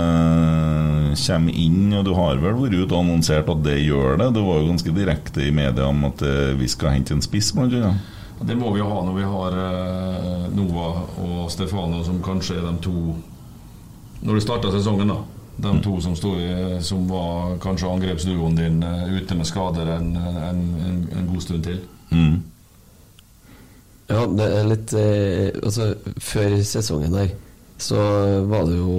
kommer 1.19 1.53
inn. 1.53 1.91
Og 1.93 2.07
du 2.07 2.15
har 2.17 2.39
vel 2.41 2.57
vært 2.57 2.79
ute 2.79 2.95
og 2.95 3.03
annonsert 3.03 3.51
at 3.51 3.61
det 3.65 3.77
gjør 3.83 4.17
det? 4.23 4.31
Det 4.37 4.45
var 4.47 4.57
jo 4.57 4.71
ganske 4.71 4.95
direkte 4.95 5.45
i 5.45 5.51
media 5.53 5.85
om 5.91 6.07
at 6.09 6.23
eh, 6.25 6.55
vi 6.57 6.71
skal 6.71 6.95
hente 6.95 7.13
en 7.13 7.21
spiss, 7.21 7.51
blant 7.53 7.75
annet. 7.77 8.17
Det 8.41 8.55
må 8.57 8.71
vi 8.73 8.81
jo 8.81 8.87
ha 8.89 9.03
når 9.05 9.17
vi 9.19 9.27
har 9.29 9.57
eh, 9.67 10.47
Nova 10.57 10.87
og 11.21 11.43
Stefano, 11.53 12.01
som 12.07 12.23
kanskje 12.25 12.57
er 12.57 12.65
de 12.65 12.73
to 12.81 12.95
Når 14.21 14.37
du 14.37 14.41
starter 14.41 14.73
sesongen, 14.73 15.09
da. 15.09 15.19
De 15.61 15.73
to 15.85 15.97
som, 16.01 16.15
stod 16.17 16.39
i, 16.41 16.53
som 16.81 17.03
var 17.09 17.57
kanskje 17.61 17.89
angrepsduoen 17.89 18.55
din 18.57 18.81
eh, 18.83 19.11
ute 19.17 19.37
med 19.37 19.49
skader 19.49 19.93
en, 19.97 20.15
en, 20.17 20.63
en, 20.87 21.03
en 21.17 21.29
god 21.29 21.43
stund 21.45 21.63
til. 21.67 21.77
Mm. 22.11 22.39
Ja, 24.11 24.25
det 24.27 24.47
er 24.47 24.67
litt 24.67 24.93
eh, 24.97 25.53
Altså, 25.61 25.93
før 26.19 26.57
sesongen 26.67 27.13
der, 27.15 27.29
så 27.79 28.01
var 28.49 28.65
det 28.67 28.75
jo 28.81 28.97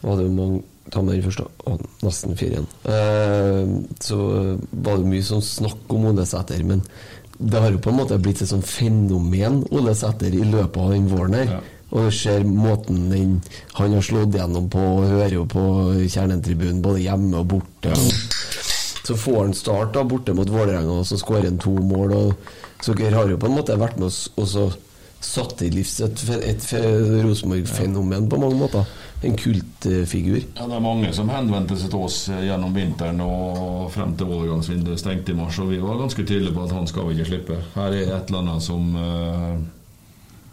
Var 0.00 0.16
det 0.16 0.24
jo 0.24 0.32
mange 0.32 0.62
Ta 0.92 1.02
med 1.02 1.16
den 1.16 1.24
først, 1.26 1.42
da. 1.42 1.66
Å, 1.66 1.76
nesten 2.06 2.36
fire 2.38 2.60
igjen. 2.60 2.66
Eh, 2.86 3.70
så 4.06 4.18
var 4.70 5.00
det 5.00 5.10
mye 5.10 5.24
sånn 5.26 5.42
snakk 5.42 5.90
om 5.90 6.04
Ole 6.12 6.22
Sæter, 6.30 6.62
men 6.62 6.84
det 7.38 7.58
har 7.58 7.74
jo 7.74 7.80
på 7.82 7.90
en 7.90 7.98
måte 7.98 8.18
blitt 8.22 8.44
et 8.44 8.50
sånn 8.52 8.62
fenomen, 8.62 9.64
Ole 9.74 9.96
Sæter, 9.98 10.30
i 10.30 10.46
løpet 10.46 10.78
av 10.78 10.94
den 10.94 11.08
våren 11.10 11.34
her. 11.40 11.56
Ja. 11.56 11.58
Og 11.94 12.08
ser 12.12 12.42
måten 12.44 13.04
den, 13.12 13.36
han 13.78 13.92
har 13.94 14.02
slått 14.02 14.34
gjennom 14.34 14.66
på, 14.72 14.80
og 14.80 15.06
hører 15.06 15.36
jo 15.36 15.44
på 15.46 15.62
kjernetribunen 16.10 16.80
både 16.82 17.04
hjemme 17.04 17.38
og 17.38 17.46
borte. 17.52 17.92
Og 17.94 19.06
så 19.06 19.14
får 19.14 19.36
han 19.44 19.54
start 19.54 19.92
da 19.94 20.02
borte 20.02 20.34
mot 20.34 20.50
Vålerenga, 20.50 20.96
og 21.00 21.06
så 21.06 21.14
skårer 21.20 21.46
han 21.52 21.60
to 21.62 21.70
mål. 21.78 22.12
Og 22.12 22.82
så 22.82 22.94
dere 22.98 23.14
har 23.20 23.30
jo 23.30 23.38
på 23.38 23.46
en 23.46 23.54
måte 23.60 23.76
vært 23.78 24.00
med 24.00 24.08
oss 24.10 24.24
og 24.34 24.48
så 24.50 24.64
satt 25.26 25.62
i 25.64 25.70
livs 25.72 25.94
et, 26.04 26.20
et 26.44 26.60
fe- 26.62 27.22
Rosenborg-fenomen 27.24 28.26
på 28.30 28.38
mange 28.42 28.58
måter. 28.60 28.84
En 29.24 29.34
kultfigur. 29.38 30.42
Ja, 30.58 30.66
Det 30.68 30.76
er 30.76 30.82
mange 30.84 31.12
som 31.16 31.30
henvendte 31.32 31.78
seg 31.80 31.88
til 31.94 32.02
oss 32.04 32.18
eh, 32.28 32.42
gjennom 32.50 32.74
vinteren 32.76 33.22
og 33.24 33.86
frem 33.94 34.12
til 34.18 34.28
overgangsvinduet 34.28 35.00
stengte 35.00 35.32
i 35.32 35.38
mars, 35.38 35.56
og 35.62 35.70
vi 35.72 35.78
var 35.82 36.02
ganske 36.02 36.26
tydelige 36.26 36.54
på 36.54 36.66
at 36.66 36.74
han 36.76 36.86
skal 36.90 37.08
vi 37.08 37.16
ikke 37.16 37.30
slippe. 37.30 37.56
Her 37.78 37.94
er 37.96 38.12
et 38.18 38.28
eller 38.28 38.42
annet 38.44 38.66
som 38.66 38.92
eh, 39.00 39.56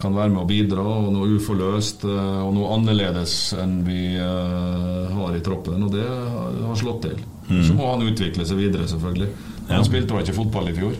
kan 0.04 0.14
være 0.16 0.32
med 0.34 0.42
å 0.44 0.48
bidra, 0.48 0.84
og 0.84 1.08
noe 1.16 1.30
uforløst 1.38 2.04
eh, 2.06 2.42
og 2.44 2.52
noe 2.58 2.74
annerledes 2.76 3.34
enn 3.60 3.80
vi 3.88 4.02
eh, 4.20 5.08
har 5.16 5.34
i 5.36 5.42
troppen, 5.44 5.82
og 5.88 5.96
det 5.96 6.04
har 6.06 6.76
slått 6.80 7.02
til. 7.08 7.18
Mm. 7.48 7.64
Så 7.66 7.74
må 7.76 7.90
han 7.94 8.04
utvikle 8.06 8.46
seg 8.48 8.60
videre, 8.62 8.86
selvfølgelig. 8.88 9.32
Ja. 9.68 9.74
Han 9.80 9.84
spilte 9.88 10.14
jo 10.14 10.22
ikke 10.24 10.36
fotball 10.38 10.70
i 10.70 10.76
fjor. 10.76 10.94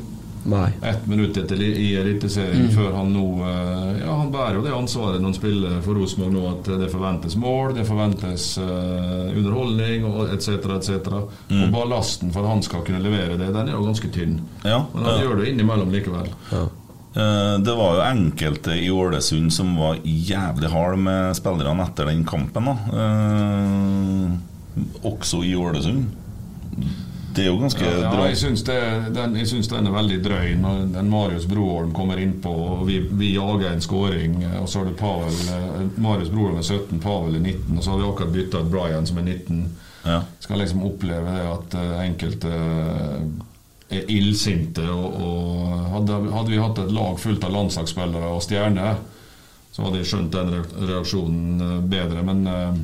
Nei. 0.45 0.67
Ett 0.85 1.07
minutt 1.09 1.39
etter 1.41 1.57
i 1.65 1.87
Eliteserien 1.97 2.67
Mm. 2.67 2.73
før 2.75 2.91
han 2.99 3.15
nå 3.17 3.23
eh, 3.49 4.03
Ja, 4.03 4.13
han 4.19 4.29
bærer 4.35 4.59
jo 4.59 4.65
det 4.67 4.75
ansvaret 4.77 5.23
når 5.23 5.31
han 5.31 5.37
spiller 5.39 5.79
for 5.87 5.97
Rosenborg 5.97 6.35
nå, 6.35 6.43
at 6.51 6.69
det 6.83 6.91
forventes 6.93 7.37
mål, 7.41 7.73
det 7.79 7.87
forventes 7.89 8.51
underholdning 9.33 10.05
og 10.09 10.33
etc., 10.35 10.59
etc. 10.77 11.13
Mm. 11.49 11.63
Og 11.65 11.73
ballasten 11.73 12.33
for 12.35 12.45
at 12.45 12.53
han 12.55 12.65
skal 12.67 12.85
kunne 12.87 13.01
levere 13.05 13.39
det, 13.41 13.49
den 13.57 13.71
er 13.71 13.77
jo 13.79 13.85
ganske 13.87 14.11
tynn. 14.13 14.37
Ja, 14.65 14.83
Men 14.93 15.07
han 15.09 15.15
ja. 15.17 15.25
gjør 15.25 15.41
det 15.41 15.49
innimellom 15.55 15.93
likevel. 15.95 16.29
Eh, 16.53 16.67
Det 17.15 17.75
var 17.79 17.93
jo 17.95 18.01
enkelte 18.09 18.73
i 18.75 18.89
Ålesund 18.91 19.53
som 19.55 19.77
var 19.79 20.01
jævlig 20.03 20.67
hard 20.73 20.99
med 20.99 21.37
spillerne 21.39 21.85
etter 21.87 22.05
den 22.11 22.25
kampen. 22.27 22.65
da 22.65 22.75
Eh, 22.91 24.33
Også 25.07 25.45
i 25.45 25.55
Ålesund. 25.55 26.05
Det 27.35 27.43
er 27.45 27.49
jo 27.51 27.59
ganske 27.59 27.85
Ja, 27.85 28.13
ja, 28.15 28.27
jeg 28.29 28.37
syns 28.37 28.63
det- 28.63 29.15
den, 29.15 29.35
jeg 29.37 29.47
syns 29.47 29.69
den 29.69 29.87
er 29.87 29.91
veldig 29.91 30.23
drøy 30.25 30.55
når 30.61 30.93
den 30.93 31.11
Marius 31.11 31.47
Broholm 31.47 31.93
kommer 31.93 32.17
innpå, 32.17 32.49
og 32.49 32.87
vi, 32.87 32.99
vi 33.11 33.35
jager 33.35 33.73
en 33.73 33.81
skåring, 33.81 34.43
eh, 34.45 34.61
og 34.63 34.69
så 34.69 34.79
har 34.79 34.85
du 34.87 34.93
Pavel 34.95 35.33
eh, 35.51 35.81
Marius 35.99 36.29
Broholm 36.31 36.57
er 36.59 36.63
17, 36.63 37.01
Pavel 37.01 37.35
er 37.35 37.39
19, 37.41 37.77
og 37.79 37.83
så 37.85 37.91
har 37.91 37.99
vi 37.99 38.05
akkurat 38.05 38.33
bytta 38.33 38.59
ut 38.59 38.71
Brian 38.71 39.07
som 39.07 39.19
er 39.19 39.23
19. 39.23 39.69
Ja. 40.07 40.21
Skal 40.41 40.59
liksom 40.59 40.83
oppleve 40.87 41.27
det 41.35 41.47
at 41.51 41.75
eh, 41.75 42.07
enkelte 42.09 42.49
eh, 42.49 43.19
er 43.19 43.21
illsinte, 44.13 44.85
og, 44.91 45.19
og 45.21 45.75
hadde, 45.95 46.21
hadde 46.35 46.53
vi 46.53 46.61
hatt 46.63 46.81
et 46.83 46.95
lag 46.95 47.19
fullt 47.21 47.47
av 47.47 47.55
landslagsspillere 47.55 48.33
og 48.35 48.43
stjerner, 48.45 49.01
så 49.75 49.83
hadde 49.83 50.01
jeg 50.01 50.11
skjønt 50.11 50.35
den 50.35 50.53
reaksjonen 50.89 51.65
eh, 51.67 51.79
bedre, 51.97 52.23
men 52.27 52.45
eh, 52.51 52.83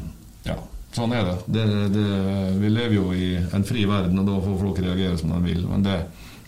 ja. 0.51 0.59
Sånn 0.91 1.13
er 1.15 1.23
det. 1.23 1.37
Det, 1.55 1.65
det. 1.95 2.07
Vi 2.59 2.71
lever 2.73 2.97
jo 2.97 3.13
i 3.15 3.37
en 3.39 3.63
fri 3.63 3.85
verden, 3.87 4.19
og 4.19 4.27
da 4.27 4.41
får 4.43 4.57
folk 4.59 4.81
reagere 4.83 5.21
som 5.21 5.31
de 5.31 5.39
vil. 5.45 5.61
Men 5.71 5.85
det, 5.87 6.01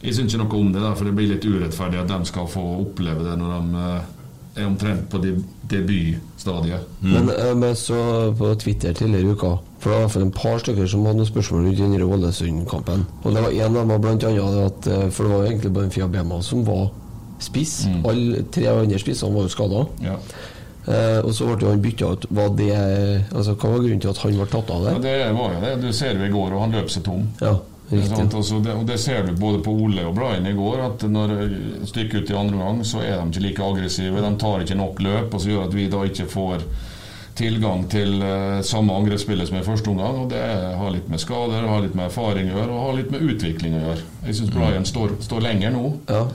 jeg 0.02 0.16
syns 0.16 0.34
ikke 0.34 0.43
noe 0.43 0.59
om 0.59 0.72
det, 0.74 0.82
for 0.98 1.06
det 1.06 1.12
blir 1.14 1.30
litt 1.30 1.47
urettferdig 1.47 2.01
at 2.01 2.10
de 2.10 2.26
skal 2.26 2.48
få 2.51 2.64
oppleve 2.80 3.22
det 3.22 3.36
når 3.39 3.52
de 3.55 3.84
eh, 3.84 4.10
er 4.56 4.66
omtrent 4.68 5.06
på 5.10 5.18
de, 5.22 5.34
debutstadiet. 5.70 6.88
Men 7.00 7.30
eh, 7.32 7.52
men 7.56 7.76
så 7.78 8.32
på 8.36 8.54
Twitter 8.60 8.92
tidligere 8.92 9.30
i 9.30 9.36
uka 9.36 9.52
For 9.80 9.88
det 9.90 9.92
var 9.94 9.98
i 9.98 10.04
hvert 10.04 10.14
fall 10.16 10.26
en 10.26 10.34
par 10.36 10.58
stykker 10.62 10.86
som 10.92 11.06
hadde 11.08 11.22
noen 11.22 11.30
spørsmål 11.30 11.64
rundt 11.66 11.80
den 11.80 12.04
Ålesund-kampen. 12.06 13.06
Og 13.22 13.34
det 13.34 13.44
var 13.46 13.52
en 13.56 13.76
av 13.80 13.88
dem 13.88 14.02
blant 14.04 14.26
annet 14.28 14.58
at 14.66 14.90
eh, 14.92 15.06
For 15.10 15.24
det 15.28 15.32
var 15.32 15.46
egentlig 15.48 15.72
bare 15.72 15.88
en 15.88 15.94
Fiabema 15.96 16.40
som 16.44 16.64
var 16.68 16.90
spiss. 17.42 17.86
Alle 18.06 18.44
tre 18.54 18.68
andre 18.70 18.98
spissene 19.02 19.34
var 19.34 19.48
jo 19.48 19.54
skada. 19.56 19.86
Ja. 20.04 20.18
Uh, 20.82 21.20
og 21.22 21.30
så 21.30 21.46
ble 21.46 21.62
jo 21.62 21.70
han 21.70 21.82
bytta 21.82 22.08
ut. 22.10 22.24
Var 22.34 22.48
det 22.58 22.70
Altså 23.30 23.52
Hva 23.54 23.68
var 23.70 23.82
grunnen 23.84 24.00
til 24.02 24.10
at 24.10 24.18
han 24.18 24.32
ble 24.34 24.46
tatt 24.50 24.70
av 24.74 24.86
Ja, 24.88 24.94
det? 24.98 25.12
det 25.20 25.28
var 25.36 25.52
jo 25.54 25.60
det. 25.62 25.74
Du 25.78 25.92
ser 25.94 26.18
jo 26.18 26.26
i 26.26 26.32
går, 26.32 26.56
og 26.56 26.64
han 26.64 26.74
løp 26.74 26.90
seg 26.90 27.04
tom. 27.06 27.28
Ja, 27.38 27.52
Sant? 28.09 28.35
Altså, 28.35 28.60
det, 28.64 28.73
og 28.73 28.86
det 28.89 28.97
ser 29.01 29.27
du 29.27 29.35
både 29.36 29.59
på 29.64 29.73
Ole 29.85 30.06
og 30.09 30.14
Brian 30.16 30.47
i 30.48 30.55
går, 30.56 30.81
at 30.86 31.02
når 31.12 31.35
stykket 31.90 32.23
ut 32.23 32.31
i 32.32 32.39
andre 32.39 32.56
omgang, 32.56 32.85
så 32.89 33.02
er 33.05 33.19
de 33.20 33.28
ikke 33.28 33.44
like 33.44 33.66
aggressive. 33.66 34.23
De 34.24 34.32
tar 34.40 34.64
ikke 34.64 34.78
nok 34.81 35.02
løp, 35.05 35.35
og 35.36 35.40
så 35.44 35.52
gjør 35.52 35.66
at 35.69 35.77
vi 35.77 35.89
da 35.93 36.01
ikke 36.09 36.28
får 36.32 36.64
tilgang 37.36 37.86
til 37.93 38.19
uh, 38.20 38.60
samme 38.64 38.93
angrepsspillet 38.93 39.48
som 39.48 39.56
i 39.56 39.64
første 39.64 39.89
omgang. 39.93 40.23
Og 40.24 40.31
det 40.32 40.43
har 40.78 40.90
litt 40.93 41.09
med 41.12 41.20
skader, 41.23 41.64
har 41.69 41.85
litt 41.85 41.94
med 41.97 42.10
erfaring 42.10 42.51
å 42.52 42.56
gjøre, 42.59 42.70
og 42.73 42.86
har 42.86 42.97
litt 42.98 43.12
med 43.14 43.24
utvikling 43.28 43.77
å 43.78 43.85
gjøre. 43.86 44.06
Jeg 44.28 44.39
syns 44.40 44.52
Brian 44.56 44.89
står, 44.89 45.14
står 45.24 45.44
lenger 45.47 45.73
nå 45.77 45.85
Ja. 46.12 46.27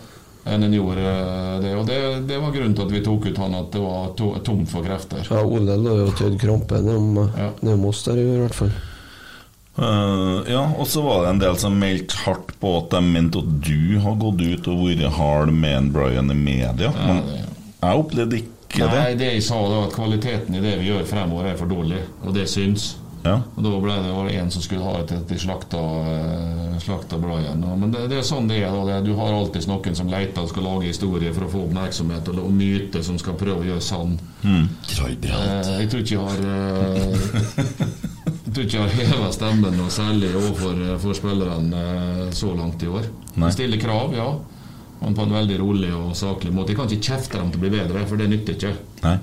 enn 0.48 0.64
han 0.64 0.74
gjorde 0.74 1.06
eh, 1.12 1.56
det. 1.64 1.74
Og 1.76 1.86
det, 1.90 2.00
det 2.30 2.38
var 2.42 2.54
grunnen 2.56 2.76
til 2.78 2.86
at 2.88 2.94
vi 2.96 3.02
tok 3.06 3.26
ut 3.30 3.42
han, 3.44 3.56
at 3.60 3.72
det 3.76 3.82
var 3.84 4.14
to, 4.18 4.30
tomt 4.48 4.70
for 4.72 4.86
krefter. 4.86 5.26
Ja, 5.30 5.42
Ole 5.44 5.76
lå 5.78 5.98
jo 6.06 6.12
til 6.18 6.38
krampe 6.40 6.80
nedom 6.82 7.18
nedom 7.62 7.86
oss 7.90 8.06
der 8.08 8.22
i 8.22 8.28
hvert 8.42 8.56
fall. 8.58 8.72
Eh, 9.78 10.52
ja, 10.52 10.64
og 10.78 10.88
så 10.90 11.02
var 11.06 11.24
det 11.24 11.30
en 11.30 11.42
del 11.42 11.58
som 11.62 11.78
meldte 11.78 12.18
hardt 12.26 12.54
på 12.62 12.74
at 12.80 12.94
de 12.96 13.02
mente 13.06 13.42
at 13.44 13.50
du 13.62 13.98
har 14.02 14.18
gått 14.20 14.42
ut 14.42 14.70
og 14.74 14.86
vært 14.88 15.18
hard 15.20 15.54
med 15.54 15.78
en 15.78 15.90
Brian 15.94 16.34
i 16.34 16.38
media. 16.38 16.94
Men 16.98 17.26
jeg 17.30 18.06
opplevde 18.06 18.40
ikke 18.42 18.88
det. 18.88 18.94
Nei, 18.94 19.18
det. 19.20 19.34
jeg 19.38 19.44
sa 19.48 19.60
da, 19.70 19.84
at 19.86 19.94
kvaliteten 19.96 20.58
i 20.58 20.64
det 20.64 20.80
vi 20.82 20.90
gjør 20.90 21.06
fremover 21.08 21.52
er 21.52 21.60
for 21.60 21.70
dårlig, 21.70 22.02
og 22.24 22.34
det 22.36 22.50
syns. 22.52 22.96
Ja. 23.26 23.42
Og 23.58 23.64
Da 23.66 23.72
ble 23.82 23.96
det 24.06 24.12
var 24.14 24.30
en 24.32 24.52
som 24.54 24.64
skulle 24.64 24.86
ha 24.88 25.00
et 25.02 25.12
at 25.12 25.30
de 25.30 25.38
slakta, 25.42 25.80
eh, 26.14 26.76
slakta 26.80 27.18
Brian. 27.22 27.64
Men 27.80 27.92
det, 27.92 28.06
det 28.12 28.22
er 28.22 28.28
sånn 28.28 28.48
det 28.50 28.62
er. 28.62 28.72
Da. 28.72 28.84
Det, 28.88 29.10
du 29.10 29.16
har 29.20 29.36
alltid 29.36 29.68
noen 29.70 29.98
som 29.98 30.12
leter 30.12 30.46
og 30.46 30.52
skal 30.52 30.68
lage 30.70 30.92
historier 30.92 31.34
for 31.36 31.48
å 31.48 31.52
få 31.54 31.64
oppmerksomhet, 31.68 32.30
og, 32.32 32.44
og 32.46 32.54
myter 32.56 33.04
som 33.06 33.20
skal 33.22 33.38
prøve 33.40 33.66
å 33.66 33.70
gjøre 33.72 33.84
sann. 33.84 34.16
Mm. 34.42 34.70
Eh, 35.06 35.74
jeg 35.84 35.90
tror 35.92 36.06
ikke 36.06 36.16
jeg 36.16 36.24
har 36.26 36.46
eh, 36.54 38.16
tror 38.58 38.68
ikke 38.68 38.82
har 38.82 38.94
heva 38.98 39.32
stemmen 39.36 39.78
noe 39.78 39.94
særlig 39.94 40.34
overfor 40.34 40.80
eh, 40.82 41.00
for 41.02 41.18
spillerne 41.18 41.82
eh, 41.94 42.28
så 42.36 42.52
langt 42.58 42.84
i 42.84 42.90
år. 42.90 43.08
Nei. 43.38 43.54
Stiller 43.54 43.82
krav, 43.82 44.14
ja, 44.18 44.28
men 45.02 45.18
på 45.18 45.26
en 45.28 45.34
veldig 45.38 45.58
rolig 45.62 45.94
og 45.94 46.16
saklig 46.18 46.54
måte. 46.54 46.74
Jeg 46.74 46.80
kan 46.80 46.90
ikke 46.90 47.12
kjefte 47.14 47.38
dem 47.38 47.52
til 47.54 47.62
å 47.62 47.66
bli 47.66 47.74
bedre, 47.76 48.06
for 48.10 48.20
det 48.20 48.30
nytter 48.32 48.58
ikke. 48.58 48.74
Nei. 49.06 49.18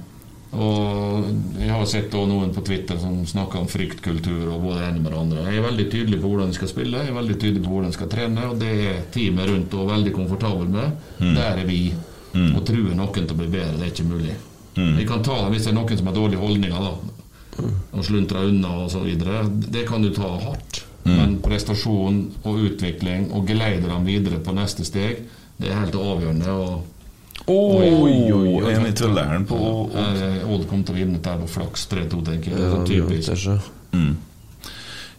Og 0.55 1.24
jeg 1.59 1.73
har 1.73 1.86
sett 1.90 2.12
noen 2.15 2.52
på 2.55 2.62
Twitter 2.62 2.98
som 3.02 3.16
snakker 3.27 3.65
om 3.65 3.66
fryktkultur 3.66 4.52
og 4.55 4.69
både 4.69 4.85
ene 4.86 5.02
med 5.02 5.11
det 5.11 5.19
andre. 5.19 5.47
Jeg 5.48 5.59
er 5.59 5.66
veldig 5.66 5.86
tydelig 5.90 6.20
på 6.23 6.31
hvordan 6.31 6.52
de 6.52 6.59
skal 6.61 6.70
spille, 6.70 7.01
jeg 7.02 7.11
er 7.11 7.19
veldig 7.19 7.39
tydelig 7.40 7.65
på 7.65 7.73
hvordan 7.73 7.90
de 7.90 7.98
skal 7.98 8.12
trene, 8.12 8.44
og 8.52 8.61
det 8.62 8.74
er 8.85 9.01
teamet 9.16 9.51
rundt 9.51 9.74
og 9.74 9.90
veldig 9.90 10.12
komfortabel 10.15 10.70
med. 10.77 10.94
Mm. 11.19 11.32
Der 11.35 11.59
er 11.65 11.66
vi. 11.66 11.81
Mm. 12.35 12.55
Å 12.59 12.62
true 12.66 12.94
noen 12.98 13.27
til 13.27 13.35
å 13.35 13.40
bli 13.40 13.51
bedre, 13.51 13.74
det 13.81 13.89
er 13.89 13.90
ikke 13.93 14.06
mulig. 14.11 14.39
Mm. 14.74 14.94
Jeg 14.98 15.11
kan 15.11 15.27
ta 15.27 15.40
det 15.43 15.52
hvis 15.55 15.66
det 15.66 15.74
er 15.74 15.77
noen 15.81 15.98
som 15.98 16.09
har 16.11 16.16
dårlige 16.23 16.43
holdninger, 16.43 16.86
da. 16.86 17.14
Og 17.60 18.05
sluntra 18.05 18.43
unna 18.48 18.89
videre. 19.05 19.44
Det 19.48 19.86
kan 19.89 20.02
du 20.02 20.10
ta 20.14 20.28
hardt. 20.43 20.85
Mm. 21.05 21.12
Men 21.16 21.39
prestasjon 21.44 22.20
og 22.44 22.60
utvikling 22.64 23.28
og 23.36 23.47
geleide 23.48 23.89
dem 23.90 24.06
videre 24.09 24.40
på 24.40 24.55
neste 24.56 24.86
steg, 24.89 25.24
det 25.60 25.68
er 25.70 25.82
helt 25.82 25.97
avgjørende. 26.01 26.51
og 26.51 26.90
Oi, 27.51 27.90
oi, 27.93 28.32
oi, 28.32 28.72
en 28.72 28.86
i 28.86 28.93
tvilleren 28.97 29.43
på 29.44 29.56
Odd 29.59 30.62
kom 30.70 30.85
til 30.86 30.94
å 30.94 30.97
vinne 30.97 31.18
der 31.20 31.43
på 31.43 31.48
flaks 31.59 31.89
3-2, 31.90 32.20
tenker 32.24 32.55
jeg. 32.55 32.56
Det 32.56 32.62
er 32.62 32.70
Ja, 32.70 32.70
så 32.72 32.86
typisk. 32.89 33.68
Mm. 33.93 34.14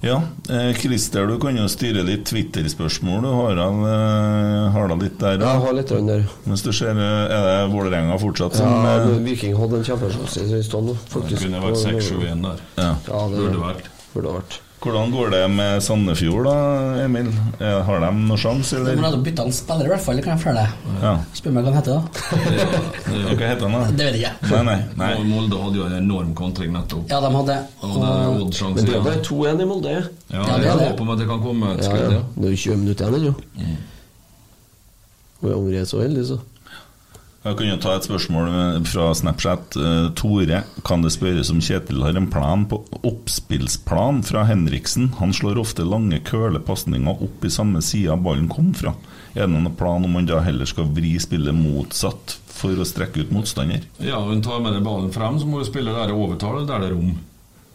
Ja, 0.02 0.22
eh, 0.50 0.74
Christer, 0.78 1.26
du 1.28 1.40
kan 1.40 1.56
jo 1.58 1.66
styre 1.72 2.04
litt 2.06 2.26
Twitter-spørsmål. 2.30 3.22
Du 3.24 3.30
har, 3.34 3.58
al- 3.64 3.86
eh, 3.88 4.72
har 4.76 4.88
da 4.92 4.96
litt 4.96 5.18
der. 5.20 5.40
Jeg 5.40 5.62
har 5.66 5.74
litt 5.74 5.88
der. 5.90 6.26
Mens 6.46 6.62
du 6.62 6.72
ser, 6.74 6.92
eh, 6.92 7.26
er 7.32 7.42
det 7.48 7.74
Vålerenga 7.74 8.18
fortsatt 8.20 8.54
som 8.56 8.68
Ja, 8.70 9.06
men 9.06 9.24
Viking 9.26 9.56
hadde 9.58 9.78
en 9.80 9.84
kjempesjanse 9.84 10.60
i 10.60 10.62
stad 10.64 10.84
nå, 10.84 10.96
faktisk. 11.10 11.40
Det 11.40 11.50
kunne 11.50 11.62
vært 11.64 11.82
6-7-1 11.82 12.42
der. 12.44 12.60
Ja. 12.78 12.96
Ja, 13.08 13.28
det 13.30 13.38
Burde 13.40 13.60
vært. 13.64 13.90
Burde 14.14 14.36
vært. 14.42 14.60
Hvordan 14.86 15.10
går 15.12 15.30
det 15.34 15.40
med 15.50 15.80
Sandefjord, 15.82 16.46
da, 16.46 16.56
Emil? 17.02 17.28
Eh, 17.60 17.80
Har 17.88 18.00
de 18.04 18.10
noen 18.14 18.38
sjanse, 18.38 18.78
De 18.78 18.92
eller? 18.92 19.02
bytta 19.02 19.18
bytte 19.26 19.46
en 19.48 19.52
spiller, 19.58 19.86
i 19.88 19.90
hvert 19.90 20.04
fall. 20.06 20.20
Det 20.20 20.24
kan 20.28 20.36
jeg 20.38 20.44
føle 20.44 20.62
det? 20.62 20.92
Ja. 21.02 21.14
Spør 21.34 21.56
meg 21.56 21.66
hva 21.66 21.72
han 21.74 21.80
heter, 21.80 21.94
da. 21.96 22.02
Hva 23.34 23.50
heter 23.50 23.66
han, 23.66 23.74
da? 23.74 23.82
Det 23.98 24.06
vet 24.06 24.20
jeg 24.20 24.30
ikke. 24.30 24.52
Nei, 24.52 24.62
nei. 24.70 24.78
nei. 25.02 25.10
Molde 25.32 25.62
hadde 25.64 25.80
jo 25.82 25.88
en 25.90 25.98
enorm 26.04 26.36
kontring 26.38 26.70
nettopp. 26.76 27.10
Ja, 27.10 27.18
de 27.26 27.32
hadde 27.34 27.58
Og 27.82 27.98
det 27.98 28.12
er 28.12 28.30
Men 28.30 28.52
det 28.54 28.86
er 28.86 28.94
igjen. 28.94 29.04
bare 29.10 29.26
2-1 29.26 29.62
i 29.66 29.70
Molde. 29.74 29.96
Ja, 29.96 30.04
Ja, 30.36 30.44
det 30.46 30.66
jeg 30.68 30.74
er 30.76 30.78
det. 30.84 30.88
håper 30.92 31.02
om 31.02 31.10
at 31.16 31.20
det 31.24 31.28
kan 31.34 31.42
komme 31.50 31.74
et 31.74 31.84
Ja, 31.84 31.96
ja. 31.96 32.10
ja. 32.12 32.22
Det 32.36 32.46
er 32.46 32.54
jo 32.54 32.62
20 32.66 32.78
minutter 32.86 33.06
igjen 33.06 33.26
ennå. 33.26 33.34
Og 35.46 35.72
jeg 35.74 35.82
er 35.82 35.90
så 35.90 36.02
heldig, 36.06 36.26
så. 36.30 36.38
Jeg 37.46 37.60
kan 37.60 37.68
jo 37.70 37.74
ta 37.78 37.92
et 37.94 38.06
spørsmål 38.08 38.48
fra 38.90 39.12
Snapchat. 39.14 39.76
Eh, 39.78 40.08
Tore, 40.18 40.64
kan 40.82 41.04
det 41.06 41.12
spørres 41.14 41.52
om 41.54 41.60
Kjetil 41.62 42.02
har 42.02 42.18
en 42.18 42.26
plan 42.34 42.64
på 42.66 42.80
oppspillsplan 43.06 44.24
fra 44.26 44.48
Henriksen? 44.50 45.12
Han 45.20 45.30
slår 45.30 45.62
ofte 45.62 45.86
lange 45.86 46.18
kølepasninger 46.26 47.22
opp 47.28 47.46
i 47.46 47.52
samme 47.54 47.84
side 47.86 48.18
ballen 48.26 48.50
kom 48.50 48.74
fra. 48.74 48.96
Er 49.36 49.46
det 49.46 49.54
noen 49.54 49.78
plan 49.78 50.08
om 50.08 50.18
han 50.18 50.26
da 50.26 50.42
heller 50.42 50.66
skal 50.66 50.90
vri 50.98 51.14
spillet 51.22 51.54
motsatt 51.54 52.40
for 52.50 52.74
å 52.74 52.88
strekke 52.88 53.22
ut 53.22 53.36
motstander? 53.36 53.86
Ja, 54.02 54.24
hun 54.26 54.42
tar 54.42 54.66
med 54.66 54.74
deg 54.74 54.86
ballen 54.88 55.14
frem, 55.14 55.38
så 55.38 55.46
må 55.46 55.62
du 55.62 55.70
spille 55.70 55.94
der 55.94 56.16
og 56.16 56.32
overtale 56.32 56.66
der 56.66 56.82
det 56.82 56.90
er 56.90 56.98
rom. 56.98 57.14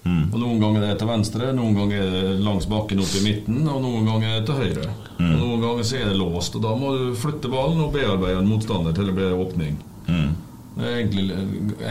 Og 0.04 0.36
Noen 0.40 0.60
ganger 0.62 0.84
er 0.84 0.94
det 0.94 1.00
til 1.02 1.10
venstre, 1.10 1.50
noen 1.56 1.74
ganger 1.76 2.00
er 2.00 2.12
det 2.14 2.44
langs 2.44 2.66
bakken 2.70 3.02
opp 3.02 3.16
i 3.18 3.24
midten, 3.24 3.58
og 3.68 3.82
noen 3.84 4.06
ganger 4.08 4.30
er 4.30 4.38
det 4.38 4.46
til 4.48 4.60
høyre. 4.62 4.92
Og 5.20 5.34
Noen 5.42 5.64
ganger 5.64 5.86
så 5.86 5.98
er 5.98 6.08
det 6.08 6.20
låst, 6.20 6.56
og 6.56 6.64
da 6.64 6.72
må 6.78 6.94
du 6.96 7.04
flytte 7.20 7.52
ballen 7.52 7.82
og 7.84 7.92
bearbeide 7.94 8.40
en 8.40 8.48
motstander 8.48 8.96
til 8.96 9.10
det 9.10 9.16
blir 9.18 9.36
åpning. 9.36 9.76
Mm. 10.08 10.30
Det 10.76 10.86
er 10.86 10.98
egentlig 11.02 11.26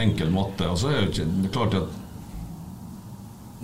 enkel 0.02 0.32
matte. 0.34 0.66
Og 0.66 0.80
så 0.80 0.90
er 0.90 1.04
det 1.04 1.12
ikke 1.12 1.28
det 1.30 1.50
er 1.50 1.54
klart 1.54 1.76
at 1.78 1.98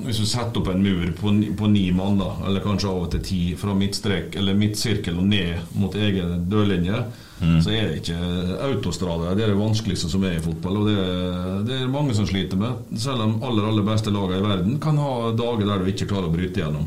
hvis 0.04 0.18
du 0.20 0.26
setter 0.28 0.60
opp 0.60 0.68
en 0.68 0.82
mur 0.84 1.06
på, 1.16 1.30
på 1.56 1.68
ni 1.72 1.86
mann, 1.96 2.18
da, 2.20 2.30
eller 2.46 2.60
kanskje 2.64 2.90
av 2.90 3.04
og 3.06 3.10
til 3.14 3.22
ti, 3.24 3.38
fra 3.56 3.72
midtstrek 3.74 4.36
eller 4.36 4.58
midtsirkel 4.58 5.16
og 5.22 5.24
ned 5.30 5.70
mot 5.80 5.94
egen 5.96 6.42
dørlinje, 6.52 6.98
så 7.36 7.68
er 7.72 7.88
det 7.90 7.98
ikke 8.02 8.18
autostrade. 8.64 9.34
Det 9.36 9.44
er 9.44 9.50
det 9.52 9.58
vanskeligste 9.60 10.08
som 10.08 10.22
er 10.24 10.38
i 10.38 10.44
fotball. 10.44 10.78
Og 10.80 10.86
det, 10.88 10.94
er- 11.00 11.64
det 11.68 11.78
er 11.82 11.90
mange 11.92 12.14
som 12.16 12.24
sliter 12.28 12.56
med. 12.60 12.78
Selv 12.96 13.20
de 13.20 13.26
aller, 13.44 13.66
aller 13.68 13.84
beste 13.84 14.12
lagene 14.14 14.38
i 14.40 14.46
verden 14.46 14.78
kan 14.80 14.96
ha 15.00 15.32
dager 15.36 15.68
der 15.68 15.82
du 15.84 15.90
ikke 15.92 16.08
klarer 16.08 16.30
å 16.30 16.32
bryte 16.32 16.62
gjennom. 16.62 16.86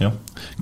Ja. 0.00 0.10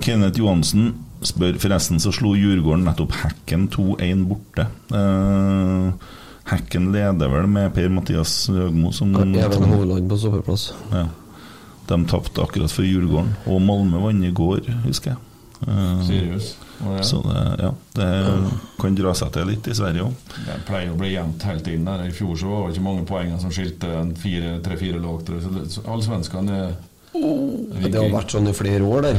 Kenneth 0.02 0.38
Johansen 0.40 0.90
spør 1.24 1.56
forresten 1.62 2.00
så 2.02 2.12
slo 2.14 2.32
Djurgården 2.38 2.84
nettopp 2.88 3.14
Hekken 3.22 3.68
2-1 3.74 4.24
borte. 4.28 4.66
Eh, 4.94 6.08
Hekken 6.48 6.92
leder 6.94 7.28
vel 7.28 7.48
med 7.50 7.72
Per-Mathias 7.76 8.34
Høgmo 8.52 8.92
som 8.96 9.12
Even 9.16 9.66
Hovland 9.68 10.08
på 10.08 10.16
stoppeplass. 10.20 10.70
Ja. 10.92 11.06
De 11.88 11.98
tapte 12.08 12.44
akkurat 12.44 12.72
for 12.72 12.84
Djurgården. 12.84 13.34
Og 13.48 13.60
Malmö 13.64 14.00
vant 14.02 14.24
i 14.24 14.32
går, 14.32 14.64
husker 14.86 15.14
jeg. 15.14 15.24
Seriøs? 16.06 16.48
Oh, 16.78 16.92
ja. 16.94 17.02
Så 17.02 17.18
det, 17.24 17.40
ja, 17.58 17.70
det 17.98 18.08
kan 18.78 18.94
dra 18.94 19.12
seg 19.18 19.32
til 19.34 19.48
litt 19.50 19.66
i 19.66 19.74
Sverige 19.74 20.04
òg. 20.06 20.34
Det 20.46 20.58
pleier 20.68 20.92
å 20.92 20.98
bli 21.00 21.10
jevnt 21.10 21.46
helt 21.48 21.70
inn 21.72 21.88
der. 21.88 22.04
I 22.06 22.14
fjor 22.14 22.36
så 22.38 22.52
var 22.52 22.68
det 22.68 22.76
ikke 22.76 22.84
mange 22.86 23.06
poeng 23.08 23.32
som 23.42 23.54
skilte 23.54 24.04
tre-fire 24.62 25.00
lag. 25.02 25.32
Så 25.72 25.82
alle 25.84 26.06
svenskene 26.06 26.60
er 26.60 26.76
Det 27.88 27.96
har 27.98 28.12
vært 28.14 28.36
sånn 28.36 28.52
i 28.52 28.54
flere 28.54 28.86
år 28.86 29.08
der. 29.08 29.18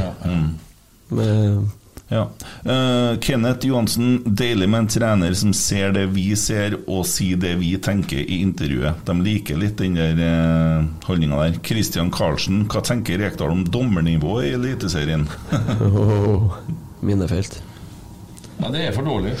Med 1.10 1.68
Ja. 2.10 2.28
Uh, 2.64 3.18
Kenneth 3.20 3.66
Johansen, 3.66 4.22
deilig 4.26 4.66
med 4.68 4.78
en 4.80 4.88
trener 4.90 5.34
som 5.38 5.52
ser 5.54 5.92
det 5.94 6.08
vi 6.10 6.32
ser, 6.36 6.74
og 6.90 7.04
sier 7.06 7.38
det 7.38 7.52
vi 7.60 7.76
tenker 7.78 8.24
i 8.24 8.40
intervjuet. 8.42 9.04
De 9.06 9.14
liker 9.22 9.60
litt 9.60 9.78
den 9.78 9.94
der 9.94 10.18
uh, 10.18 10.88
holdninga 11.06 11.38
der. 11.44 11.60
Christian 11.62 12.10
Karlsen, 12.10 12.64
hva 12.66 12.82
tenker 12.82 13.22
Rekdal 13.22 13.54
om 13.54 13.62
dommernivået 13.62 14.48
i 14.48 14.52
Eliteserien? 14.58 15.28
oh, 15.86 16.58
Minefelt. 17.06 17.60
Ja, 18.58 18.74
det 18.74 18.88
er 18.88 18.96
for 18.96 19.06
dårlig. 19.06 19.36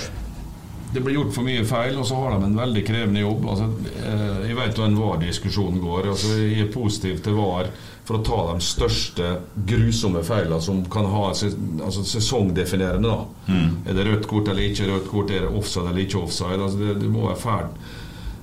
Det 0.94 1.02
blir 1.02 1.18
gjort 1.18 1.34
for 1.34 1.46
mye 1.46 1.66
feil, 1.66 1.98
og 1.98 2.06
så 2.06 2.22
har 2.22 2.36
de 2.36 2.46
en 2.52 2.58
veldig 2.58 2.86
krevende 2.86 3.26
jobb. 3.26 3.50
Altså, 3.50 3.66
uh, 4.06 4.46
jeg 4.46 4.58
vet 4.62 4.78
hvordan 4.78 4.98
VAR-diskusjonen 5.02 5.82
går. 5.82 6.12
Altså, 6.14 6.36
jeg 6.38 6.68
er 6.68 6.74
positiv 6.78 7.18
til 7.26 7.34
VAR 7.42 7.74
for 8.10 8.18
å 8.18 8.24
ta 8.26 8.38
de 8.48 8.64
største 8.66 9.26
grusomme 9.70 10.24
feilene 10.26 10.58
som 10.64 10.82
kan 10.90 11.06
ha 11.06 11.28
altså, 11.30 12.02
sesongdefinerende. 12.10 13.08
Da. 13.08 13.58
Er 13.86 13.94
det 13.94 14.06
rødt 14.08 14.26
kort 14.30 14.50
eller 14.50 14.66
ikke 14.66 14.88
rødt 14.90 15.06
kort? 15.12 15.30
Er 15.30 15.46
det 15.46 15.52
offside 15.54 15.92
eller 15.92 16.02
ikke 16.02 16.24
offside? 16.24 16.58
Altså, 16.58 16.80
det, 16.80 16.96
det 17.04 17.10
må 17.12 17.28
være 17.28 17.42
fælt 17.44 17.90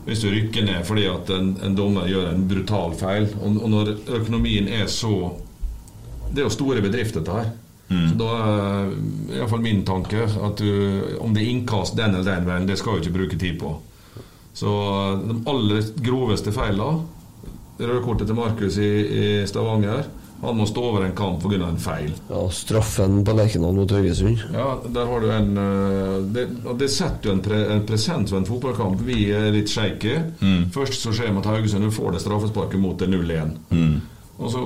hvis 0.07 0.21
du 0.23 0.29
rykker 0.31 0.63
ned 0.63 0.85
fordi 0.87 1.03
at 1.11 1.29
en, 1.35 1.49
en 1.67 1.73
dommer 1.75 2.05
gjør 2.07 2.29
en 2.29 2.45
brutal 2.47 2.93
feil. 2.95 3.25
Og, 3.41 3.57
og 3.59 3.71
når 3.73 3.89
økonomien 4.21 4.69
er 4.71 4.85
så 4.87 5.33
Det 6.31 6.39
er 6.39 6.45
jo 6.45 6.51
store 6.51 6.83
bedrifter, 6.83 7.23
dette 7.23 7.35
her. 7.35 7.51
Så 7.87 8.15
da 8.19 8.29
er 8.35 8.89
iallfall 9.37 9.61
min 9.63 9.83
tanke 9.87 10.25
at 10.27 10.59
du, 10.59 10.71
om 11.23 11.35
det 11.35 11.43
er 11.43 11.51
innkast 11.53 11.95
den 11.95 12.15
eller 12.15 12.27
den 12.27 12.47
veien, 12.47 12.65
det 12.67 12.75
skal 12.79 12.97
du 12.97 13.05
ikke 13.05 13.15
bruke 13.15 13.39
tid 13.39 13.59
på. 13.61 13.71
Så 14.57 14.71
de 15.23 15.37
aller 15.47 15.87
groveste 16.03 16.51
feilene 16.55 17.05
Rødkortet 17.79 18.27
til 18.27 18.35
Markus 18.37 18.77
i, 18.81 18.87
i 18.87 19.25
Stavanger 19.47 20.07
Han 20.41 20.57
må 20.57 20.65
stå 20.69 20.81
over 20.91 21.05
en 21.05 21.15
kamp 21.17 21.41
pga. 21.41 21.57
en 21.67 21.77
feil. 21.81 22.11
Ja, 22.29 22.43
straffen 22.53 23.23
på 23.25 23.33
Lerkendal 23.37 23.73
mot 23.73 23.91
Haugesund. 23.91 24.43
Ja, 24.53 24.67
der 24.85 25.05
har 25.09 25.23
du 25.23 25.31
en 25.33 25.57
eh, 25.57 26.17
Det, 26.33 26.43
det 26.77 26.89
setter 26.93 27.31
jo 27.31 27.35
en, 27.37 27.41
pre, 27.41 27.61
en 27.73 27.81
present 27.89 28.29
ved 28.31 28.43
en 28.43 28.45
fotballkamp. 28.45 29.01
Vi 29.07 29.31
er 29.33 29.49
litt 29.55 29.69
shaky. 29.73 30.13
Først 30.73 31.01
så 31.01 31.13
skjer 31.13 31.31
det 31.33 31.41
at 31.41 31.49
Haugesund 31.55 31.89
får 31.93 32.13
det 32.13 32.21
straffesparket 32.21 32.79
mot 32.79 33.01
0-1. 33.01 33.57
Og 34.37 34.51
så 34.53 34.61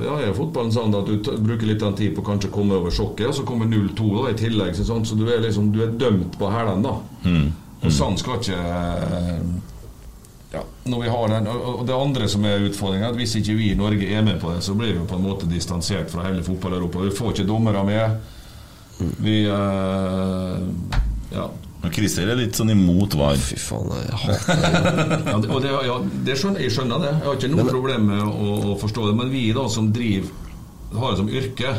ja, 0.00 0.14
er 0.24 0.32
fotballen 0.32 0.72
sånn 0.72 0.94
at 0.96 1.04
du 1.04 1.18
t 1.20 1.34
bruker 1.36 1.68
litt 1.68 1.82
av 1.84 1.92
tid 1.98 2.14
på 2.16 2.22
kanskje 2.24 2.48
å 2.48 2.54
komme 2.54 2.78
over 2.80 2.88
sjokket, 2.96 3.26
og 3.28 3.34
så 3.36 3.44
kommer 3.44 3.68
0-2 3.68 4.06
da 4.22 4.30
i 4.32 4.38
tillegg. 4.38 4.72
Så, 4.78 4.86
sånn, 4.88 5.04
så 5.04 5.18
du 5.20 5.26
er 5.28 5.42
liksom 5.44 5.68
Du 5.74 5.82
er 5.84 5.92
dømt 6.00 6.38
på 6.40 6.48
hælene, 6.48 6.80
da. 6.88 6.94
Og 7.84 7.92
sånn 7.92 8.16
skal 8.20 8.40
ikke 8.40 8.56
eh, 8.56 9.44
ja, 10.52 10.62
når 10.90 11.02
vi 11.04 11.08
har 11.12 11.28
den 11.30 11.46
og, 11.52 11.84
det 11.86 11.94
andre 11.94 12.28
som 12.28 12.44
er 12.48 12.64
utfordringen, 12.66 13.04
er 13.06 13.12
at 13.14 13.18
hvis 13.20 13.36
ikke 13.38 13.54
vi 13.58 13.68
i 13.72 13.78
Norge 13.78 14.08
er 14.10 14.22
med 14.26 14.40
på 14.42 14.50
det, 14.54 14.62
så 14.66 14.74
blir 14.74 14.96
vi 14.96 15.04
på 15.06 15.16
en 15.18 15.26
måte 15.28 15.46
distansert 15.50 16.10
fra 16.10 16.24
hele 16.26 16.42
fotball-Europa. 16.46 17.04
Vi 17.06 17.12
får 17.14 17.34
ikke 17.36 17.46
dommere 17.52 17.84
med. 17.86 18.20
Vi 19.22 19.36
eh, 19.46 20.56
Ja. 21.32 21.46
Men 21.82 21.92
Christer 21.96 22.28
er 22.28 22.36
litt 22.36 22.58
sånn 22.58 22.68
imot 22.74 23.14
VAR. 23.16 23.38
Fy 23.40 23.56
faen, 23.56 23.88
jeg 24.02 24.18
hater 24.20 24.58
det. 24.58 25.20
Ja, 25.30 25.36
det- 25.40 25.48
og 25.54 25.62
det, 25.64 25.70
ja, 25.86 25.94
det 26.26 26.34
skjønner, 26.36 26.60
jeg 26.66 26.74
skjønner 26.74 27.00
det. 27.00 27.12
Jeg 27.14 27.24
har 27.28 27.38
ikke 27.38 27.52
noe 27.54 27.64
problem 27.70 28.10
med 28.10 28.20
å, 28.26 28.50
å 28.72 28.74
forstå 28.82 29.06
det. 29.08 29.14
Men 29.22 29.30
vi 29.32 29.46
da 29.56 29.64
som 29.72 29.88
driver 29.94 30.98
har 31.00 31.14
det 31.14 31.20
som 31.22 31.30
yrke 31.30 31.72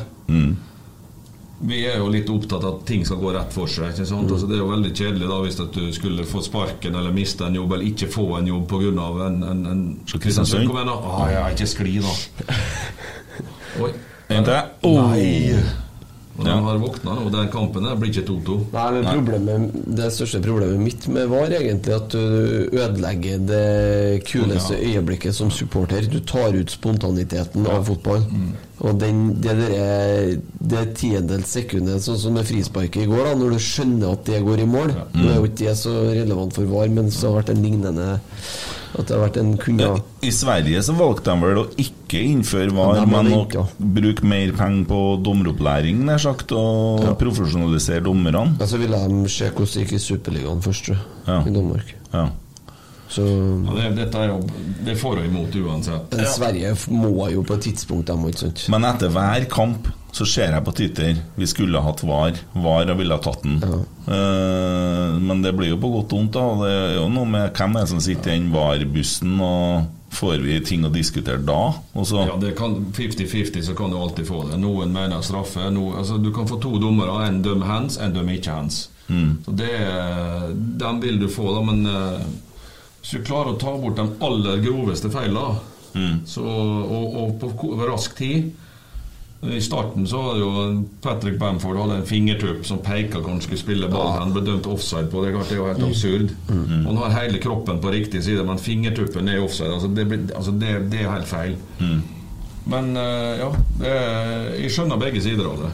Vi 1.61 1.81
er 1.85 1.99
jo 2.01 2.07
litt 2.09 2.29
opptatt 2.33 2.63
av 2.63 2.79
at 2.79 2.85
ting 2.89 3.03
skal 3.05 3.19
gå 3.21 3.33
rett 3.35 3.53
for 3.53 3.69
seg. 3.69 3.91
Ikke 3.93 4.07
sant? 4.09 4.31
Altså, 4.31 4.47
det 4.49 4.57
er 4.57 4.63
jo 4.63 4.69
veldig 4.71 4.93
kjedelig 4.97 5.27
da 5.29 5.39
hvis 5.43 5.59
du 5.75 5.81
skulle 5.93 6.25
få 6.29 6.41
sparken 6.45 6.97
eller 6.97 7.13
miste 7.15 7.45
en 7.45 7.59
jobb, 7.59 7.75
eller 7.77 7.91
ikke 7.91 8.09
få 8.11 8.27
en 8.39 8.49
jobb 8.49 8.65
pga. 8.71 9.09
en, 9.27 9.43
en, 9.43 9.61
en 9.73 9.83
Kristiansund? 10.09 10.65
Kom 10.69 10.79
igjen, 10.79 10.89
da. 10.89 10.97
Ah, 11.13 11.29
er 11.29 11.53
ikke 11.53 11.69
skli, 11.69 11.99
da. 12.01 12.57
Oi. 13.85 13.93
En 14.31 14.47
til. 14.47 14.91
Nei. 14.95 15.80
Og 16.41 16.47
de 16.47 16.55
har 16.65 16.79
våkna 16.81 17.15
og 17.21 17.29
Den 17.33 17.49
kampen 17.53 17.85
der 17.85 17.99
blir 17.99 18.11
ikke 18.11 18.25
2-2. 18.27 18.57
Nei, 18.73 18.85
men 18.95 19.07
problemet, 19.11 19.75
Det 20.01 20.09
største 20.15 20.41
problemet 20.43 20.81
mitt 20.81 21.07
med 21.13 21.29
VAR 21.31 21.51
er 21.51 21.61
egentlig 21.61 21.95
at 21.95 22.15
du 22.15 22.77
ødelegger 22.81 23.45
det 23.51 24.23
kuleste 24.27 24.79
øyeblikket 24.79 25.37
som 25.37 25.51
supporter. 25.53 26.07
Du 26.09 26.19
tar 26.19 26.57
ut 26.57 26.73
spontaniteten 26.73 27.67
av 27.69 27.85
fotball. 27.87 28.25
Og 28.81 28.97
den, 28.97 29.35
det, 29.43 29.53
der, 29.59 30.31
det 30.73 30.85
tiendels 30.97 31.51
sekundet, 31.53 32.01
sånn 32.01 32.17
som 32.17 32.33
med 32.33 32.47
frisparket 32.49 33.03
i 33.03 33.09
går, 33.11 33.27
da 33.29 33.35
når 33.37 33.53
du 33.53 33.61
skjønner 33.61 34.15
at 34.15 34.25
det 34.25 34.41
går 34.41 34.63
i 34.63 34.69
mål. 34.69 34.95
Nå 35.13 35.27
er 35.29 35.37
jo 35.37 35.49
ikke 35.51 35.67
det 35.67 35.77
så 35.77 35.93
relevant 36.09 36.57
for 36.57 36.65
VAR, 36.71 36.89
men 36.89 37.11
så 37.13 37.29
har 37.29 37.43
det 37.45 37.51
vært 37.51 37.57
en 37.57 37.65
lignende 37.67 38.07
At 38.97 39.07
det 39.07 39.15
har 39.15 39.21
vært 39.23 39.37
en 39.39 39.53
kunne 39.57 39.87
I 40.21 40.31
Sverige 40.35 40.81
så 40.83 40.93
valgte 40.97 41.31
de 41.31 41.45
vel 41.45 41.59
å 41.61 41.65
ikke 41.79 42.19
innføre 42.27 42.73
VAR, 42.75 42.95
Ja, 42.99 43.05
men 43.07 43.31
å 43.31 43.41
ja. 43.53 43.63
bruke 43.79 44.25
mer 44.27 44.51
penger 44.57 44.85
på 44.89 44.99
dommeropplæring, 45.23 46.01
nær 46.05 46.19
sagt, 46.19 46.51
og 46.51 47.05
profesjonalisere 47.21 48.03
dommerne. 48.03 48.57
Ja, 48.59 48.67
så 48.67 48.77
ville 48.81 48.99
de 49.07 49.29
se 49.31 49.47
hvordan 49.49 49.71
det 49.73 49.85
gikk 49.85 49.93
i 49.95 50.01
Superligaen 50.03 50.61
først, 50.65 50.85
tror 50.89 50.97
jeg, 50.97 51.05
Ja. 51.27 51.39
i 51.47 51.53
Danmark. 51.55 51.95
Ja. 52.13 52.25
Så 53.11 53.25
Ja, 53.27 53.73
det, 53.75 53.87
dette 53.97 54.19
er 54.21 54.29
jo 54.31 54.37
Det 54.87 54.93
får 54.95 55.17
hun 55.19 55.25
imot 55.27 55.55
uansett. 55.59 56.13
Men 56.15 56.29
Sverige 56.31 56.75
må 56.95 57.27
jo 57.33 57.41
på 57.43 57.57
et 57.57 57.65
tidspunkt, 57.67 58.07
de 58.07 58.15
må 58.15 58.31
ikke 58.31 58.45
sant? 58.47 58.63
Men 58.71 58.87
etter 58.87 59.11
hver 59.11 59.47
kamp 59.51 59.89
så 60.11 60.25
ser 60.27 60.51
jeg 60.51 60.63
på 60.67 60.73
Twitter 60.75 61.19
Vi 61.39 61.47
skulle 61.47 61.79
ha 61.79 61.87
hatt 61.91 62.01
VAR. 62.03 62.39
VAR 62.55 62.89
og 62.91 62.97
ville 62.99 63.15
ha 63.15 63.23
tatt 63.23 63.43
den. 63.45 63.61
Eh, 63.63 65.17
men 65.23 65.41
det 65.43 65.53
blir 65.55 65.71
jo 65.71 65.79
på 65.79 65.91
godt 65.93 66.11
og 66.11 66.19
vondt. 66.19 66.35
da 66.35 66.45
Det 66.65 66.71
er 66.75 66.93
jo 66.99 67.07
noe 67.13 67.29
med 67.31 67.51
hvem 67.55 67.75
er 67.77 67.85
det 67.85 67.91
som 67.93 68.03
sitter 68.03 68.33
i 68.33 68.39
den 68.39 68.51
VAR-bussen, 68.51 69.37
og 69.39 69.87
får 70.11 70.43
vi 70.43 70.57
ting 70.67 70.83
å 70.83 70.91
diskutere 70.91 71.39
da? 71.47 71.61
Også. 71.95 72.25
Ja, 72.27 72.35
det 72.41 72.53
kan 72.59 72.75
50-50 72.91 73.63
så 73.69 73.75
kan 73.77 73.93
du 73.93 73.99
alltid 74.01 74.27
få 74.27 74.43
det. 74.49 74.59
Noen 74.59 74.91
mener 74.91 75.23
straffe. 75.23 75.69
Noen, 75.71 75.95
altså, 76.01 76.19
du 76.19 76.31
kan 76.35 76.49
få 76.49 76.59
to 76.59 76.75
dommere. 76.83 77.15
En 77.29 77.39
dømmer 77.45 77.71
hands, 77.71 77.95
en 78.03 78.15
dømmer 78.15 78.35
ikke 78.39 78.57
hands. 78.59 78.87
Så 79.11 79.51
det, 79.59 79.71
Den 80.79 81.01
vil 81.03 81.17
du 81.19 81.27
få, 81.31 81.49
da, 81.55 81.61
men 81.67 81.85
eh, 81.87 82.21
hvis 83.01 83.11
du 83.17 83.23
klarer 83.25 83.55
å 83.55 83.59
ta 83.59 83.71
bort 83.81 83.97
de 83.97 84.05
aller 84.23 84.61
groveste 84.63 85.09
feilene, 85.13 85.57
så, 86.25 86.41
og, 86.47 87.15
og 87.19 87.31
på 87.41 87.73
rask 87.83 88.13
tid 88.15 88.53
I 89.43 89.57
starten 89.59 90.05
så 90.07 90.21
var 90.23 90.37
det 90.37 90.43
jo 90.45 90.51
Patrick 91.03 91.35
Bamford 91.41 91.79
hadde 91.81 91.97
en 91.99 92.05
fingertupp 92.07 92.61
som 92.69 92.79
peka 92.85 93.19
hvor 93.19 93.33
han 93.33 93.41
skulle 93.41 93.59
spille 93.59 93.89
ball. 93.91 94.13
Han 94.19 94.31
ble 94.31 94.43
dømt 94.45 94.69
offside 94.69 95.09
på. 95.11 95.23
Det 95.25 95.33
det 95.33 95.55
er 95.55 95.57
jo 95.57 95.65
helt 95.65 95.83
absurd. 95.83 96.31
Han 96.47 96.99
har 97.01 97.15
hele 97.17 97.41
kroppen 97.41 97.81
på 97.81 97.91
riktig 97.91 98.21
side, 98.23 98.45
men 98.47 98.61
fingertuppen 98.61 99.27
er 99.27 99.41
offside. 99.43 99.73
Altså 99.73 99.89
det, 99.89 100.05
blir, 100.07 100.29
altså 100.37 100.53
det, 100.61 100.75
det 100.93 101.01
er 101.01 101.09
helt 101.11 101.27
feil. 101.27 101.57
Men 102.69 102.93
eh, 103.01 103.41
ja, 103.41 103.49
det 103.81 103.91
er, 103.97 104.47
jeg 104.61 104.71
skjønner 104.77 105.01
begge 105.01 105.25
sider 105.25 105.49
av 105.49 105.65
det. 105.65 105.71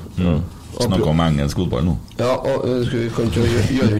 Snakker 0.80 1.12
om 1.12 1.26
engelsk 1.28 1.60
fotball 1.60 1.86
nå. 1.92 1.98
Ja, 2.18 2.34
og 2.40 2.86
skal 2.88 3.04
vi 3.04 3.10
kan 3.20 3.30
ikke 3.34 3.48
gjøre 3.82 4.00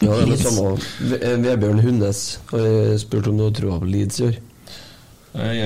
Ja, 0.00 0.14
det 0.16 0.22
er 0.22 0.30
det 0.32 0.38
samme. 0.40 0.76
Vebjørn 1.44 1.82
Hundes 1.84 2.22
har 2.52 2.96
spurt 3.02 3.28
om 3.28 3.36
du 3.36 3.44
har 3.44 3.56
troa 3.56 3.80
på 3.82 3.88
Leeds 3.90 4.20
i 4.20 4.28
år. 4.30 4.38
Jeg 5.30 5.58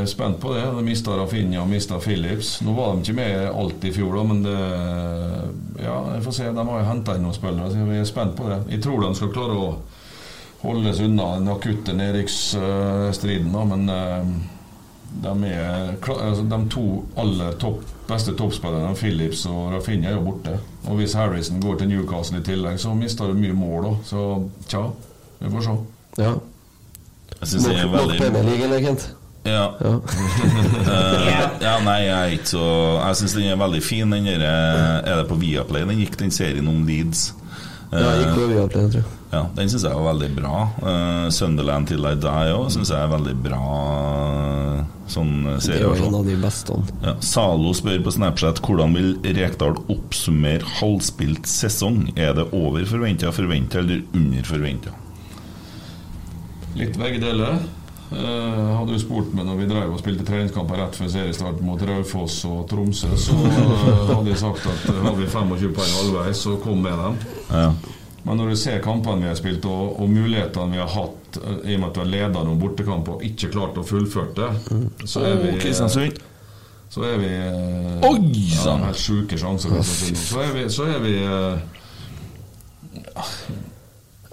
er 0.00 0.06
spent 0.10 0.40
på 0.42 0.50
det. 0.56 0.62
De 0.74 0.82
mista 0.82 1.14
Rafinha 1.14 1.60
og 1.62 1.68
mista 1.70 1.98
Phillips. 2.02 2.56
Nå 2.66 2.72
var 2.74 2.96
de 2.96 3.04
ikke 3.04 3.18
med 3.20 3.50
alt 3.52 3.84
i 3.86 3.92
fjor, 3.94 4.16
da, 4.16 4.24
men 4.32 4.40
det 4.46 4.56
Ja, 5.84 5.98
jeg 6.16 6.24
får 6.24 6.36
se. 6.38 6.48
De 6.56 6.64
har 6.68 6.80
jo 6.80 6.88
henta 6.88 7.16
inn 7.16 7.26
noen 7.26 7.36
spillere, 7.36 7.70
så 7.70 7.84
jeg 7.84 8.02
er 8.02 8.08
spent 8.08 8.34
på 8.38 8.48
det. 8.50 8.58
Jeg 8.74 8.82
tror 8.82 9.04
de 9.04 9.12
skal 9.18 9.34
klare 9.34 9.60
å 9.60 9.68
holdes 10.62 11.00
unna 11.02 11.28
den 11.36 11.50
akutte 11.50 11.94
nedrykksstriden, 11.98 13.52
da, 13.54 13.62
men 13.66 13.88
eh, 13.90 14.28
de, 15.22 15.48
er, 15.48 15.92
altså, 16.08 16.44
de 16.50 16.60
to 16.70 16.84
aller 17.16 17.56
topp, 17.60 17.82
beste 18.08 18.34
toppspillerne, 18.38 18.94
Phillips 18.96 19.46
og 19.46 19.72
Rafinha, 19.74 20.10
er 20.10 20.16
jo 20.16 20.24
borte. 20.26 20.58
Og 20.84 20.96
hvis 20.96 21.14
Harrison 21.18 21.60
går 21.60 21.78
til 21.78 21.88
Newcastle 21.88 22.40
i 22.40 22.46
tillegg, 22.46 22.80
så 22.80 22.94
mister 22.94 23.30
du 23.30 23.38
mye 23.38 23.56
mål, 23.56 23.84
da. 23.84 23.94
Så 24.04 24.26
tja, 24.68 24.86
vi 25.40 25.50
får 25.50 25.66
se. 25.68 25.76
Ja. 26.18 26.32
Jeg 27.40 27.48
synes 27.48 27.64
det 27.64 27.76
er 27.80 27.90
veldig 27.90 28.20
nok 28.20 28.32
Premier 28.32 28.64
eller, 28.64 28.80
Kent? 28.80 29.10
Ja. 29.44 29.66
Eh, 30.82 31.38
ja, 31.62 31.72
nei, 31.84 32.00
jeg 32.04 32.12
er 32.12 32.32
ikke 32.34 32.48
så 32.50 32.62
Jeg 32.98 33.16
syns 33.16 33.34
den 33.36 33.46
er 33.52 33.58
veldig 33.58 33.80
fin, 33.82 34.12
den 34.12 34.26
der 34.26 34.42
eh, 34.44 35.10
Er 35.10 35.20
det 35.20 35.28
på 35.28 35.36
Viaplay 35.38 35.86
den 35.86 36.00
gikk, 36.02 36.18
den 36.20 36.30
serien 36.34 36.68
om 36.68 36.82
Leeds? 36.86 37.32
Ja, 37.92 38.12
jeg 38.16 38.22
gikk 38.22 38.38
på 38.38 38.44
Viaplay, 38.48 38.86
tror 38.88 39.02
jeg. 39.02 39.18
Ja, 39.32 39.42
Den 39.56 39.68
syns 39.68 39.84
jeg 39.84 39.96
var 39.96 40.06
veldig 40.14 40.28
bra. 40.36 40.56
Uh, 40.80 41.26
Sunderland 41.32 41.88
til 41.90 42.06
I 42.08 42.14
Die 42.20 42.54
òg 42.56 42.70
syns 42.72 42.92
jeg 42.92 43.00
er 43.00 43.10
veldig 43.12 43.34
bra 43.44 43.60
eh, 43.72 44.80
sånn 45.12 45.32
eh, 45.54 45.58
Det 45.60 45.76
er 45.78 45.84
jo 45.84 46.08
en 46.08 46.16
av 46.18 46.26
de 46.28 46.36
beste. 46.40 46.76
Ja. 47.04 47.14
Zalo 47.24 47.72
spør 47.76 48.00
på 48.04 48.14
Snapchat 48.16 48.62
hvordan 48.64 48.96
vil 48.96 49.12
Rekdal 49.36 49.76
oppsummere 49.92 50.68
halvspilt 50.80 51.48
sesong. 51.48 52.06
Er 52.16 52.32
det 52.38 52.48
over 52.56 52.88
forventa, 52.88 53.32
forventa 53.32 53.80
eller 53.80 54.04
under 54.16 54.48
forventa? 54.48 54.96
Litt 56.76 56.96
begge 57.00 57.20
deler. 57.20 57.60
Eh, 58.12 58.76
hadde 58.76 58.92
du 58.92 59.00
spurt 59.00 59.32
meg 59.36 59.46
når 59.48 59.58
vi 59.62 59.66
drev 59.70 59.94
og 59.94 60.00
spilte 60.02 60.26
treningskamper 60.28 60.76
rett 60.82 60.96
før 60.98 61.08
seriestart 61.12 61.62
mot 61.64 61.80
Raufoss 61.88 62.42
og 62.48 62.66
Tromsø, 62.70 63.10
så 63.16 63.36
eh, 63.48 64.02
hadde 64.10 64.32
jeg 64.32 64.40
sagt 64.42 64.66
at 64.68 64.88
eh, 64.92 65.00
har 65.06 65.16
vi 65.16 65.28
25 65.30 65.72
poeng 65.76 65.94
halvveis, 65.98 66.42
så 66.44 66.56
kom 66.62 66.82
med 66.84 66.98
dem. 67.00 67.16
Ja. 67.48 67.70
Men 68.22 68.38
når 68.38 68.52
du 68.52 68.58
ser 68.60 68.82
kampene 68.84 69.24
vi 69.24 69.30
har 69.30 69.38
spilt 69.38 69.64
og, 69.66 69.96
og 70.02 70.10
mulighetene 70.12 70.76
vi 70.76 70.82
har 70.82 70.92
hatt, 70.92 71.38
i 71.64 71.74
og 71.74 71.80
med 71.80 71.88
at 71.88 71.96
vi 71.96 72.02
har 72.02 72.10
ledet 72.12 72.44
noen 72.44 72.60
bortekamper 72.60 73.16
og 73.16 73.24
ikke 73.26 73.48
klart 73.54 73.80
å 73.80 73.86
fullføre 73.86 74.36
det, 74.36 74.50
så 75.08 75.24
er 75.26 75.40
vi. 75.40 75.56
Så 76.92 77.00
er 77.08 77.16
vi 77.16 77.30
ja. 77.32 78.74
Helt 78.84 79.00
sjuke 79.00 79.38
sjanser. 79.40 79.72
Kristiansund. 79.72 80.18
Så 80.28 80.42
er 80.44 80.50
vi, 80.58 80.64
så 80.70 80.84
er 80.92 80.98
vi 81.00 81.14
eh, 81.24 81.56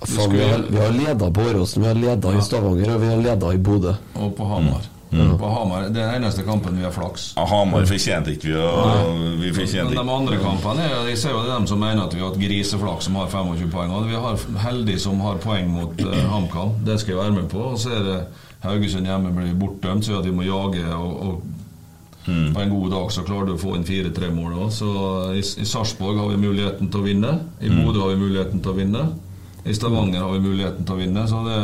Faen, 0.06 0.32
vi 0.32 0.44
har, 0.44 0.64
vi 0.70 0.78
har 0.80 0.92
leda 0.96 1.32
på 1.32 1.42
Åråsen, 1.42 1.84
vi 1.84 1.88
har 1.88 1.96
leda 1.96 2.32
i 2.38 2.42
Stavanger, 2.42 2.94
og 2.96 3.02
vi 3.02 3.12
har 3.12 3.20
leda 3.20 3.52
i 3.54 3.58
Bodø. 3.58 3.94
Og 4.16 4.32
på 4.38 4.48
Hamar. 4.48 4.88
Mm. 5.12 5.38
På 5.38 5.50
Hamar. 5.50 5.88
Det 5.90 6.02
er 6.02 6.12
den 6.12 6.24
eneste 6.24 6.44
kampen 6.46 6.78
vi 6.78 6.84
har 6.86 6.92
flaks. 6.94 7.34
Ja, 7.36 7.46
Hamar 7.50 7.86
fortjente 7.90 8.36
ikke 8.36 8.52
vi 8.52 8.58
å 8.62 9.14
Vi 9.42 9.54
fortjente 9.56 9.96
Men 9.96 10.06
de 10.06 10.14
andre 10.14 10.38
kampene 10.38 10.86
er, 10.86 11.08
Jeg 11.10 11.18
ser 11.18 11.34
jo 11.34 11.40
det 11.42 11.50
er 11.50 11.56
dem 11.56 11.66
som 11.72 11.80
mener 11.82 12.04
at 12.04 12.14
vi 12.14 12.22
har 12.22 12.30
hatt 12.30 12.42
griseflaks 12.42 13.08
som 13.10 13.18
har 13.18 13.32
25 13.32 13.72
poeng. 13.74 13.96
Og 13.98 14.06
vi 14.06 14.20
har 14.22 14.44
heldig 14.68 15.00
som 15.02 15.24
har 15.26 15.40
poeng 15.42 15.72
mot 15.74 16.04
uh, 16.06 16.20
HamKam. 16.36 16.76
Det 16.86 17.00
skal 17.02 17.16
jeg 17.16 17.24
være 17.24 17.38
med 17.40 17.48
på. 17.50 17.64
Og 17.72 17.80
så 17.82 17.96
er 17.98 18.06
det 18.06 18.20
Haugesund 18.64 19.08
hjemme 19.08 19.32
blir 19.34 19.56
bortdømt, 19.58 20.06
så 20.06 20.14
gjør 20.14 20.22
at 20.22 20.30
vi 20.30 20.36
må 20.36 20.46
jage. 20.46 20.86
Og, 20.94 21.26
og 21.26 21.58
På 22.30 22.62
en 22.62 22.70
god 22.70 22.92
dag 22.92 23.12
så 23.16 23.24
klarer 23.26 23.50
du 23.50 23.56
å 23.56 23.60
få 23.60 23.74
inn 23.80 23.88
fire-tre 23.88 24.30
mål. 24.30 24.60
også. 24.68 24.86
Så 24.86 25.34
I, 25.34 25.42
i 25.64 25.66
Sarpsborg 25.66 26.22
har 26.22 26.30
vi 26.30 26.38
muligheten 26.44 26.92
til 26.92 27.02
å 27.02 27.08
vinne. 27.08 27.34
I 27.66 27.72
Bodø 27.74 28.04
har 28.04 28.14
vi 28.14 28.22
muligheten 28.28 28.62
til 28.62 28.76
å 28.76 28.78
vinne. 28.78 29.08
I 29.70 29.74
Stavanger 29.78 30.24
har 30.26 30.34
vi 30.34 30.42
muligheten 30.42 30.86
til 30.88 30.96
å 30.96 31.00
vinne. 31.00 31.28
Så 31.30 31.44
det, 31.46 31.60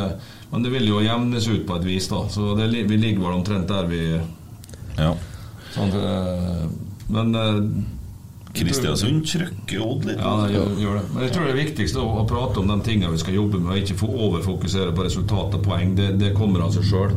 men 0.52 0.64
det 0.65 0.72
vil 0.76 0.88
jo 0.91 1.02
jevnes 1.02 1.48
ut 1.49 1.65
på 1.68 1.80
et 1.80 1.88
vis. 1.88 2.07
da 2.11 2.23
Så 2.30 2.53
det, 2.57 2.69
vi 2.86 2.98
ligger 3.02 3.26
vel 3.26 3.40
omtrent 3.40 3.68
der 3.72 3.90
vi 3.90 4.02
Ja. 4.99 5.11
sånn, 5.73 5.90
eh, 5.98 6.65
Men 7.10 7.36
eh, 7.36 7.60
Kristiansund 8.56 9.26
trykker 9.27 9.82
Odd 9.84 10.06
litt. 10.07 10.18
ja, 10.18 10.36
det 10.45 10.53
gjør, 10.53 10.69
gjør 10.80 10.94
det. 10.99 11.03
Men 11.14 11.23
jeg 11.26 11.34
tror 11.36 11.48
det 11.49 11.56
viktigste 11.57 11.99
er 11.99 12.06
å, 12.06 12.22
å 12.22 12.27
prate 12.30 12.61
om 12.61 12.69
de 12.72 12.77
tingene 12.88 13.11
vi 13.11 13.19
skal 13.19 13.36
jobbe 13.36 13.60
med, 13.60 13.72
og 13.73 13.82
ikke 13.82 13.98
få 13.99 14.07
overfokusere 14.27 14.94
på 14.95 15.03
resultat 15.03 15.57
og 15.57 15.65
poeng. 15.65 15.95
Det, 15.98 16.07
det 16.22 16.32
kommer 16.38 16.64
av 16.64 16.72
seg 16.72 16.88
sjøl. 16.88 17.11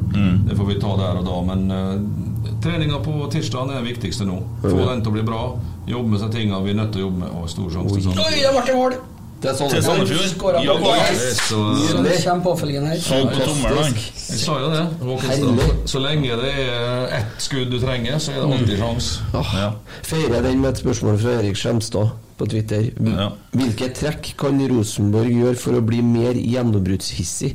Det 0.48 0.56
får 0.59 0.66
vi 0.73 0.78
ta 0.82 0.97
der 0.98 1.20
og 1.20 1.28
da. 1.28 1.36
Men 1.52 1.70
uh, 1.70 2.51
treninga 2.65 2.98
på 3.05 3.15
tirsdag 3.31 3.70
er 3.70 3.78
det 3.85 3.93
viktigste 3.93 4.27
nå. 4.27 4.40
Få 4.65 4.81
den 4.89 5.05
til 5.05 5.12
å 5.12 5.15
bli 5.15 5.23
bra. 5.28 5.44
Jobbe 5.86 6.16
med 6.16 6.24
seg 6.24 6.35
tingene 6.35 6.65
vi 6.66 6.74
er 6.74 6.81
nødt 6.81 6.90
til 6.97 7.05
å 7.05 7.06
jobbe 7.06 7.23
med. 7.23 7.39
Og 7.39 7.55
stor 7.55 7.70
sjanse 7.77 7.94
til 7.94 8.09
sånn. 8.09 8.19
Oi, 8.24 8.35
det 8.43 8.52
ble 8.59 8.77
mål! 8.81 8.98
Det 9.39 9.51
er 9.52 9.55
sånn 9.55 9.70
Til 9.70 9.85
Sandefjord. 9.86 10.56
Ja, 10.66 10.74
kommer 10.74 12.40
påfølgende 12.43 12.90
her. 12.90 13.02
Så 13.02 13.20
på 13.28 13.44
tommelen, 13.44 13.94
jeg 13.94 14.40
sa 14.43 14.56
jo 14.59 14.70
det. 14.73 14.82
Håkenstad. 15.05 15.77
Så 15.93 16.02
lenge 16.02 16.40
det 16.40 16.55
er 16.65 17.15
ett 17.20 17.44
skudd 17.44 17.70
du 17.70 17.78
trenger, 17.82 18.19
så 18.19 18.35
er 18.35 18.43
det 18.43 18.59
alltid 18.59 18.82
sjans. 18.82 19.12
Ah, 19.32 19.55
Ja. 19.59 19.70
Feirer 20.09 20.43
den 20.43 20.60
med 20.65 20.74
et 20.74 20.82
spørsmål 20.82 21.20
fra 21.23 21.39
Erik 21.39 21.56
Skjemstad 21.60 22.10
på 22.39 22.51
Twitter. 22.51 22.90
Ja. 22.98 23.31
Hvilke 23.55 23.93
trekk 23.94 24.35
kan 24.39 24.59
Rosenborg 24.70 25.31
gjøre 25.31 25.59
for 25.59 25.78
å 25.78 25.86
bli 25.86 26.02
mer 26.02 26.35
gjennombruddshissig? 26.39 27.55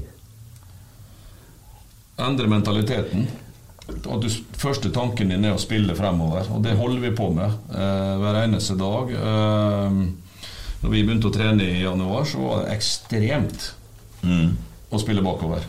endre 2.23 2.47
mentaliteten. 2.47 3.27
At 3.89 4.22
du, 4.23 4.30
første 4.57 4.91
tanken 4.95 5.31
din 5.34 5.43
er 5.43 5.55
å 5.57 5.61
spille 5.61 5.95
fremover, 5.97 6.47
og 6.55 6.64
det 6.64 6.76
holder 6.80 7.01
vi 7.03 7.11
på 7.18 7.30
med 7.35 7.49
eh, 7.76 8.14
hver 8.22 8.39
eneste 8.45 8.77
dag. 8.80 9.11
Eh, 9.11 9.97
når 10.84 10.89
vi 10.91 11.03
begynte 11.07 11.30
å 11.31 11.34
trene 11.34 11.64
i 11.64 11.81
januar, 11.84 12.26
så 12.27 12.38
var 12.43 12.64
det 12.65 12.76
ekstremt 12.77 13.72
Mm. 14.23 14.53
å 14.91 14.99
spille 14.99 15.22
bakover. 15.22 15.64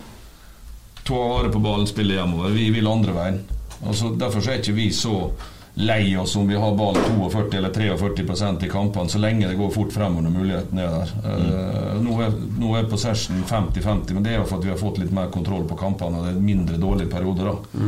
Ta 1.04 1.14
vare 1.14 1.48
på 1.50 1.58
ballen, 1.62 1.86
spille 1.86 2.14
hjemover. 2.14 2.52
Vi 2.54 2.70
vil 2.70 2.86
andre 2.86 3.12
veien. 3.12 3.40
Altså, 3.86 4.12
derfor 4.16 4.40
så 4.40 4.52
er 4.52 4.60
ikke 4.62 4.74
vi 4.76 4.88
så 4.94 5.30
lei 5.76 6.14
oss 6.16 6.36
om 6.38 6.46
vi 6.46 6.54
har 6.54 6.70
ball 6.78 6.94
42 6.94 7.56
eller 7.58 7.70
43% 7.74 8.62
i 8.62 8.68
kampene, 8.70 9.10
så 9.10 9.18
lenge 9.18 9.48
det 9.50 9.56
går 9.58 9.72
fort 9.74 9.90
fremover 9.92 10.22
når 10.22 10.30
muligheten 10.36 10.78
er 10.78 10.92
der. 10.94 11.10
Eh, 11.26 11.96
nå, 12.00 12.14
er, 12.22 12.30
nå 12.62 12.76
er 12.78 12.86
possession 12.88 13.42
50-50, 13.42 14.14
men 14.14 14.22
det 14.22 14.32
er 14.32 14.38
jo 14.38 14.46
for 14.46 14.58
at 14.62 14.64
vi 14.64 14.70
har 14.70 14.78
fått 14.78 14.98
litt 15.02 15.10
mer 15.12 15.26
kontroll 15.34 15.66
på 15.66 15.76
kampene, 15.76 16.20
og 16.20 16.28
det 16.28 16.36
er 16.36 16.46
mindre 16.46 16.78
dårlige 16.78 17.10
perioder. 17.10 17.50
da. 17.50 17.80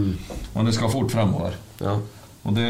Men 0.57 0.65
det 0.66 0.74
skal 0.74 0.90
fort 0.90 1.15
fremover. 1.15 1.55
Ja. 1.81 1.94
Og, 2.47 2.55
det, 2.55 2.66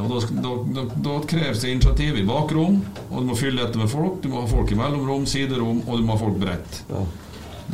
og 0.00 0.08
da, 0.08 0.18
da, 0.40 0.52
da, 0.76 0.82
da 1.04 1.18
kreves 1.28 1.60
det 1.60 1.74
initiativ 1.74 2.16
i 2.16 2.24
bakrom, 2.24 2.78
og 3.10 3.18
du 3.18 3.28
må 3.28 3.36
fylle 3.36 3.60
dette 3.60 3.80
med 3.80 3.90
folk. 3.92 4.22
Du 4.24 4.30
må 4.32 4.40
ha 4.40 4.48
folk 4.48 4.72
i 4.72 4.78
mellomrom, 4.80 5.26
siderom, 5.28 5.82
og 5.84 6.00
du 6.00 6.06
må 6.06 6.16
ha 6.16 6.22
folk 6.22 6.38
bredt. 6.40 6.80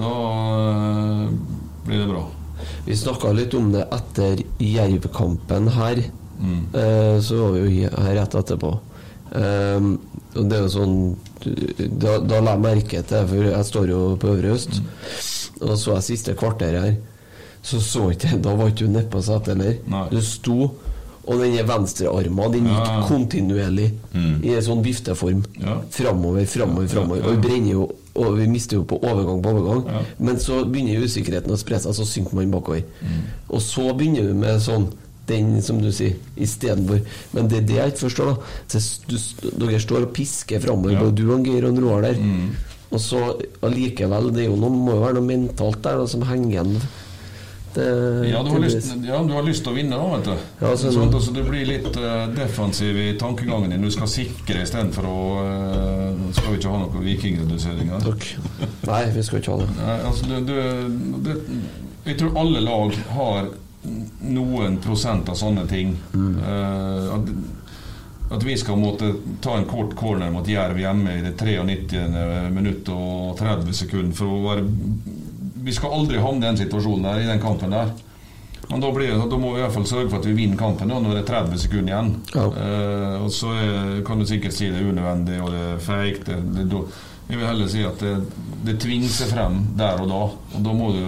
Da 0.01 0.11
eh, 0.11 1.27
blir 1.87 2.03
det 2.03 2.09
bra. 2.11 2.25
Vi 2.87 2.97
snakka 2.99 3.31
litt 3.37 3.55
om 3.55 3.71
det 3.73 3.87
etter 3.95 4.43
Jerv-kampen 4.59 5.71
her. 5.77 6.03
Mm. 6.41 6.61
Eh, 6.75 7.17
så 7.23 7.39
var 7.45 7.55
vi 7.55 7.83
jo 7.85 7.93
her 7.95 8.17
rett 8.19 8.39
etterpå. 8.43 8.75
Um, 9.31 9.93
og 10.35 10.47
det 10.51 10.57
er 10.57 10.65
jo 10.65 10.71
sånn 10.73 10.95
Da, 12.03 12.17
da 12.19 12.41
la 12.43 12.57
jeg 12.57 12.63
merke 12.65 13.03
til 13.07 13.13
det, 13.15 13.21
for 13.31 13.47
jeg 13.47 13.67
står 13.69 13.93
jo 13.93 14.01
på 14.19 14.33
Øvre 14.33 14.57
Øst. 14.57 14.81
Mm. 14.81 14.89
Og 15.69 15.77
så 15.79 15.95
jeg 15.95 16.07
siste 16.09 16.35
kvarteret 16.39 16.83
her. 16.83 16.97
Så 17.63 17.79
så 17.85 18.09
ikke 18.11 18.41
Da 18.43 18.57
var 18.59 18.73
ikke 18.73 18.89
du 18.89 18.97
nedpå 18.97 19.23
setet 19.23 19.55
heller. 19.55 20.09
Du 20.11 20.19
sto 20.25 20.73
Og 21.31 21.39
den 21.39 21.55
er 21.61 21.67
venstrearma. 21.69 22.49
Den 22.51 22.65
gikk 22.67 22.87
Ja. 22.91 23.01
kontinuerlig 23.07 23.91
Mm. 24.13 24.45
i 24.45 24.55
en 24.57 24.63
sånn 24.67 24.83
vifteform. 24.83 25.45
Ja. 25.61 25.77
Framover, 25.91 26.45
framover, 26.47 26.89
framover. 26.91 27.23
Og 27.25 27.37
vi 27.37 27.49
brenner 27.49 27.71
jo 27.77 27.91
og 28.17 28.35
vi 28.37 28.47
mister 28.51 28.77
jo 28.77 28.83
på 28.85 28.99
overgang 29.01 29.41
på 29.41 29.53
overgang. 29.55 29.85
Ja. 29.87 30.01
Men 30.19 30.37
så 30.43 30.65
begynner 30.67 31.05
usikkerheten 31.05 31.53
å 31.55 31.57
spre 31.57 31.79
seg, 31.79 31.95
så 31.95 32.05
synker 32.05 32.35
man 32.35 32.51
bakover. 32.51 32.83
Mm. 33.01 33.21
Og 33.51 33.61
så 33.63 33.93
begynner 33.97 34.27
vi 34.27 34.33
med 34.35 34.59
sånn 34.61 34.89
den, 35.27 35.63
som 35.63 35.79
du 35.81 35.93
sier, 35.93 36.17
istedenfor 36.37 37.01
Men 37.33 37.47
det 37.47 37.59
er 37.59 37.67
det 37.67 37.77
jeg 37.77 37.93
ikke 37.93 38.11
forstår, 38.11 38.27
da. 38.35 38.37
Så 38.67 39.01
du, 39.07 39.17
dere 39.67 39.79
står 39.79 40.03
og 40.03 40.13
pisker 40.13 40.59
framover, 40.61 40.93
Ja. 40.93 41.01
både 41.05 41.15
du 41.15 41.31
og 41.33 41.45
Geir 41.47 41.65
og 41.69 41.79
Roar 41.79 42.03
der. 42.03 42.15
Mm. 42.15 42.51
Og 42.93 42.99
så 42.99 43.41
allikevel, 43.63 44.33
det 44.35 44.43
er 44.47 44.49
jo 44.51 44.57
noe, 44.57 44.71
må 44.71 44.91
jo 44.97 45.01
være 45.05 45.15
noe 45.15 45.27
mentalt 45.31 45.81
der 45.83 45.99
da, 45.99 46.07
som 46.07 46.23
henger 46.23 46.51
igjen. 46.51 46.81
Det, 47.75 47.87
Ja, 48.31 48.43
du 48.43 48.51
har, 48.51 48.63
lyst, 48.65 48.89
ja, 49.07 49.23
du 49.23 49.33
har 49.37 49.45
lyst 49.47 49.63
til 49.63 49.73
å 49.73 49.77
vinne, 49.77 49.99
da, 49.99 50.09
vet 50.17 50.27
du. 50.27 50.49
Ja, 50.65 50.73
sånn. 50.75 50.95
sånn, 50.97 51.15
altså, 51.15 51.35
du 51.37 51.43
blir 51.47 51.69
litt 51.69 51.87
uh, 51.97 52.27
defensiv 52.35 52.99
i 52.99 53.13
tankegangen 53.21 53.71
din. 53.75 53.87
Du 53.87 53.95
skal 53.95 54.11
sikre 54.11 54.65
istedenfor 54.67 55.07
å 55.07 55.21
uh, 55.39 56.27
Skal 56.35 56.53
vi 56.53 56.59
ikke 56.59 56.75
ha 56.75 56.83
noe 56.83 57.05
vikingreduseringer? 57.05 58.03
Takk. 58.07 58.29
Nei, 58.91 59.03
vi 59.15 59.25
skal 59.27 59.43
ikke 59.43 59.55
ha 59.55 59.63
det. 59.63 59.71
Nei, 59.79 59.97
altså, 60.11 60.29
du, 60.31 60.37
du, 60.51 61.25
det, 61.27 61.39
jeg 62.05 62.19
tror 62.21 62.39
alle 62.41 62.63
lag 62.65 62.95
har 63.15 63.51
noen 64.21 64.77
prosent 64.83 65.29
av 65.29 65.39
sånne 65.39 65.67
ting. 65.69 65.95
Eh, 66.15 67.15
at, 67.15 67.33
at 68.37 68.45
vi 68.47 68.57
skal 68.61 68.79
måtte 68.81 69.13
ta 69.43 69.57
en 69.59 69.69
kort 69.69 69.95
corner 69.99 70.31
mot 70.33 70.49
Jerv 70.49 70.79
hjemme 70.81 71.17
i 71.19 71.25
det 71.25 71.35
93. 71.39 72.51
minutt 72.55 72.89
og 72.95 73.39
30 73.41 73.77
sekunder 73.83 74.17
for 74.17 74.37
å 74.37 74.43
være 74.49 74.67
Vi 75.63 75.73
skal 75.77 75.93
aldri 75.99 76.19
havne 76.23 76.41
i 76.45 76.47
den 76.49 76.61
situasjonen 76.63 77.03
der, 77.09 77.21
i 77.25 77.27
den 77.29 77.41
kampen 77.43 77.71
der. 77.75 77.91
Men 78.71 78.81
da, 78.85 78.91
blir, 78.95 79.11
det- 79.11 79.31
da 79.31 79.37
må 79.41 79.53
vi 79.55 79.59
i 79.59 79.65
hvert 79.65 79.73
fall 79.75 79.87
sørge 79.89 80.11
for 80.13 80.21
at 80.21 80.27
vi 80.29 80.33
vinner 80.37 80.57
kampen 80.61 80.89
nå 80.89 81.01
når 81.03 81.17
det 81.17 81.23
er 81.25 81.31
30 81.33 81.59
sekunder 81.59 81.91
igjen. 81.93 82.11
Eh, 82.37 83.17
og 83.25 83.31
så 83.35 83.51
er, 83.59 84.03
kan 84.07 84.19
du 84.21 84.27
sikkert 84.29 84.55
si 84.55 84.69
det 84.71 84.79
er 84.83 84.91
unødvendig 84.93 85.41
og 85.43 85.51
det 85.51 85.63
er 85.73 85.83
feigt. 85.83 86.29
Jeg 86.31 87.39
vil 87.39 87.47
heller 87.47 87.69
si 87.71 87.83
at 87.87 87.99
det, 88.03 88.15
det 88.67 88.79
tvinger 88.83 89.09
seg 89.11 89.31
frem 89.35 89.61
der 89.79 90.01
og 90.03 90.09
da. 90.11 90.23
Og 90.59 90.65
da 90.67 90.73
må 90.75 90.93
du 90.95 91.03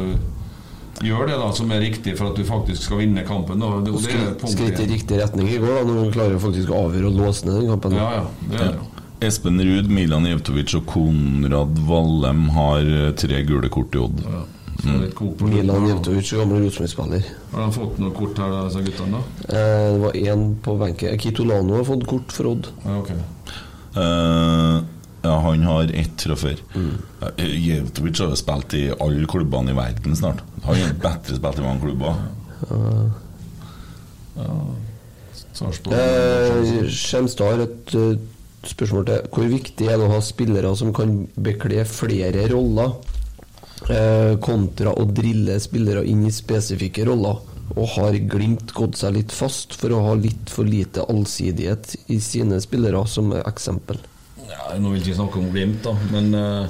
gjøre 1.03 1.31
det 1.33 1.39
da 1.41 1.49
som 1.57 1.71
er 1.75 1.81
riktig 1.83 2.17
for 2.19 2.31
at 2.31 2.37
du 2.39 2.45
faktisk 2.47 2.83
skal 2.87 3.01
vinne 3.03 3.25
kampen. 3.27 3.63
Og 3.63 3.85
det, 3.87 3.95
og 3.95 4.03
det 4.03 4.51
Skritt 4.53 4.83
i 4.85 4.89
riktig 4.93 5.19
retning 5.23 5.49
i 5.51 5.59
går, 5.63 5.81
da, 5.81 5.85
når 5.89 6.03
du 6.05 6.13
klarer 6.15 6.39
faktisk 6.43 6.71
å 6.71 6.85
avgjøre 6.89 7.11
og 7.11 7.21
låse 7.23 7.47
ned 7.49 7.61
den 7.63 7.71
kampen. 7.73 7.97
Ja, 7.99 8.11
ja, 8.21 8.27
det 8.51 8.61
er 8.61 8.75
det. 8.77 8.89
Espen 9.23 9.61
Ruud, 9.63 9.87
Milan 9.87 10.25
Jevtovic 10.27 10.73
og 10.75 10.89
Konrad 10.91 11.79
Vallem 11.87 12.49
har 12.57 12.83
eh, 12.83 13.11
tre 13.15 13.43
gule 13.47 13.69
kort 13.71 13.95
i 13.95 14.01
Odd. 14.03 14.23
Ja. 14.27 14.41
litt 14.99 15.21
Milan. 15.47 15.87
Jevtovic, 15.87 16.33
gamle 16.41 16.59
Rosenborg-spiller. 16.65 17.29
Har 17.53 17.69
de 17.69 17.77
fått 17.77 18.01
noe 18.03 18.15
kort 18.17 18.41
her, 18.43 18.57
disse 18.67 18.83
guttene? 18.89 19.21
da? 19.21 19.45
Eh, 19.47 19.85
det 19.93 20.01
var 20.03 20.19
én 20.25 20.43
på 20.65 20.75
benken. 20.81 21.21
Kitolano 21.23 21.79
har 21.79 21.87
fått 21.87 22.03
kort 22.11 22.35
for 22.35 22.51
Odd. 22.51 22.73
Ja, 22.83 22.97
okay. 22.99 23.23
Eh, 23.95 24.83
ja, 25.23 25.37
han 25.47 25.69
har 25.71 25.95
ett 26.03 26.27
fra 26.27 26.41
før. 26.43 26.59
Mm. 26.75 26.93
Jevtovic 27.39 28.25
har 28.25 28.35
jo 28.35 28.43
spilt 28.43 28.75
i 28.75 28.85
alle 28.99 29.31
klubbene 29.31 29.71
i 29.71 29.79
verden 29.79 30.19
snart. 30.19 30.43
Han 30.67 30.83
har 30.83 30.99
bedre 31.07 31.39
spilt 31.39 31.63
i 31.63 31.69
mange 31.69 31.87
klubber. 31.87 32.19
Sarpsborg 35.53 35.95
Eh, 35.95 36.89
Skjemstad 36.91 37.53
har 37.53 37.67
et 37.69 37.99
eh, 38.63 38.69
spørsmål 38.69 39.07
til. 39.09 39.31
Hvor 39.33 39.49
viktig 39.51 39.89
er 39.89 39.99
det 39.99 40.07
å 40.07 40.13
ha 40.15 40.21
spillere 40.25 40.75
som 40.77 40.93
kan 40.95 41.27
bekle 41.35 41.85
flere 41.89 42.49
roller, 42.53 42.95
eh, 43.89 44.37
kontra 44.41 44.95
å 44.95 45.07
drille 45.11 45.59
spillere 45.61 46.05
inn 46.07 46.27
i 46.27 46.35
spesifikke 46.35 47.07
roller? 47.07 47.41
Og 47.73 47.89
har 47.97 48.13
Glimt 48.29 48.75
gått 48.75 48.99
seg 49.01 49.15
litt 49.15 49.33
fast 49.33 49.75
for 49.75 49.95
å 49.95 50.03
ha 50.09 50.15
litt 50.15 50.51
for 50.51 50.65
lite 50.65 51.07
allsidighet 51.09 51.97
i 52.09 52.19
sine 52.21 52.61
spillere, 52.61 53.07
som 53.09 53.33
eksempel? 53.33 53.99
Ja, 54.49 54.75
nå 54.77 54.91
vil 54.93 55.01
jeg 55.01 55.13
ikke 55.13 55.21
snakke 55.23 55.41
om 55.41 55.51
Glimt, 55.55 55.83
da, 55.87 55.95
men 56.13 56.35
eh, 56.35 56.69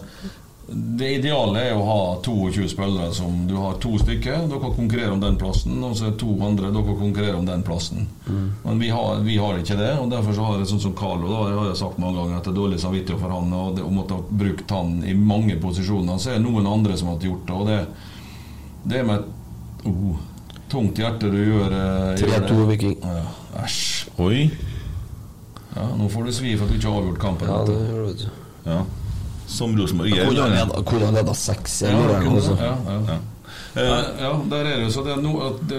det 0.72 1.08
ideale 1.18 1.60
er 1.68 1.76
å 1.76 1.84
ha 1.84 1.98
22 2.24 2.68
spillere 2.70 3.12
som 3.14 3.46
du 3.48 3.54
har 3.60 3.76
to 3.82 3.92
stykker. 4.00 4.46
Dere 4.50 4.70
konkurrerer 4.76 5.12
om 5.12 5.20
den 5.20 5.36
plassen, 5.40 5.76
og 5.84 5.96
så 5.98 6.08
er 6.08 6.16
to 6.20 6.32
andre 6.46 6.70
dere 6.72 6.96
konkurrerer 6.98 7.38
om 7.38 7.46
den 7.46 7.64
plassen. 7.66 8.08
Men 8.64 8.80
vi 8.80 8.88
har, 8.92 9.20
vi 9.26 9.36
har 9.40 9.60
ikke 9.60 9.76
det, 9.80 9.92
og 10.00 10.10
derfor 10.12 10.36
så 10.36 10.48
har 10.48 10.58
jeg 10.60 10.70
sånn 10.72 10.84
som 10.86 10.96
Carlo 10.98 11.28
da, 11.28 11.44
jeg 11.50 11.58
har 11.60 11.70
jeg 11.70 11.80
sagt 11.82 12.00
mange 12.02 12.20
ganger 12.20 12.38
at 12.38 12.48
det 12.48 12.52
er 12.54 12.58
dårlig 12.60 12.80
samvittighet 12.82 13.22
for 13.22 13.36
han 13.36 13.54
og 13.58 13.76
det, 13.76 13.86
å 13.86 13.92
måtte 13.92 14.18
ha 14.18 14.38
brukt 14.42 14.74
han 14.76 14.98
i 15.04 15.14
mange 15.18 15.58
posisjoner. 15.62 16.20
Så 16.22 16.32
er 16.32 16.40
det 16.40 16.46
noen 16.46 16.68
andre 16.70 16.98
som 17.00 17.12
har 17.12 17.28
gjort 17.28 17.46
det, 17.48 17.58
og 17.60 17.70
det, 17.70 17.80
det 18.88 19.00
er 19.00 19.08
med 19.08 19.22
et 19.22 19.88
oh, 19.92 20.20
tungt 20.72 20.98
hjerte 21.02 21.30
du 21.32 21.40
gjør, 21.42 21.78
eh, 21.78 22.22
gjør 22.22 22.36
3-2 22.48 22.56
det. 22.56 22.68
Viking. 22.72 22.96
Ja, 23.04 23.68
Oi. 24.22 24.46
Ja, 25.72 25.86
nå 25.96 26.08
får 26.12 26.28
du 26.28 26.34
svi 26.36 26.56
for 26.56 26.66
at 26.66 26.72
du 26.72 26.78
ikke 26.78 26.90
har 26.90 27.00
avgjort 27.00 27.22
kampen. 27.22 27.48
Ja, 27.48 27.62
det 27.68 27.78
gjør 27.80 28.02
du. 28.02 28.10
vet 28.10 28.26
du. 28.26 28.42
Ja. 28.68 28.80
Som 29.52 29.76
Rosenborg 29.78 30.08
gjør. 30.14 30.30
Hvordan 30.30 30.56
leda- 30.56 30.82
kunne 30.88 31.10
han 31.12 31.34
6 31.34 31.76
Ja, 31.84 31.92
eller 31.92 32.24
noe 32.24 32.56
ja, 32.56 32.72
ja, 32.88 32.96
ja. 33.12 33.18
Ja, 33.74 34.00
ja, 34.20 34.32
der 34.50 34.66
er 34.68 34.76
det 34.80 34.88
jo 34.88 34.90
så 34.92 35.04
det 35.06 35.12
er 35.16 35.22
noe 35.24 35.46
at 35.50 35.60
det, 35.68 35.78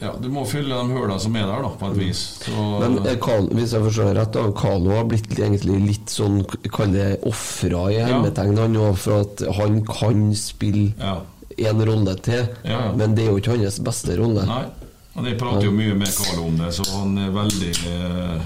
ja, 0.00 0.10
Du 0.20 0.28
må 0.32 0.42
fylle 0.48 0.74
de 0.74 0.92
hullene 0.96 1.18
som 1.20 1.36
er 1.36 1.44
der, 1.48 1.62
da, 1.64 1.68
på 1.80 1.90
et 1.92 1.98
vis. 2.00 2.20
Så, 2.44 2.62
Men 2.80 2.96
er 3.06 3.16
Carl, 3.22 3.46
hvis 3.56 3.72
jeg 3.76 3.84
forstår 3.84 4.14
rett, 4.18 4.32
da, 4.34 4.42
Carlo 4.56 4.90
har 4.96 5.04
blitt 5.08 5.28
egentlig 5.38 5.76
litt 5.86 6.12
sånn 6.12 6.40
Kall 6.72 6.92
det 6.96 7.10
ofra 7.28 7.84
i 7.92 8.00
hermetegn, 8.02 8.56
han 8.58 8.76
òg, 8.76 8.96
for 9.00 9.20
at 9.24 9.44
han 9.60 9.78
kan 9.88 10.24
spille 10.34 10.92
Ja. 11.00 11.18
en 11.70 11.84
rolle 11.86 12.16
til, 12.24 12.48
Ja, 12.64 12.70
ja. 12.88 12.92
men 12.96 13.14
det 13.14 13.24
er 13.26 13.30
jo 13.30 13.38
ikke 13.38 13.56
hans 13.60 13.78
beste 13.80 14.16
rolle. 14.18 14.44
Nei. 14.48 14.64
Og 15.16 15.24
Jeg 15.28 15.38
prater 15.38 15.62
jo 15.68 15.70
mye 15.70 15.94
med 15.94 16.08
Carlo 16.10 16.48
om 16.48 16.56
det, 16.58 16.72
så 16.74 16.82
han 16.98 17.16
er 17.18 17.30
veldig 17.30 17.72
eh, 17.86 18.40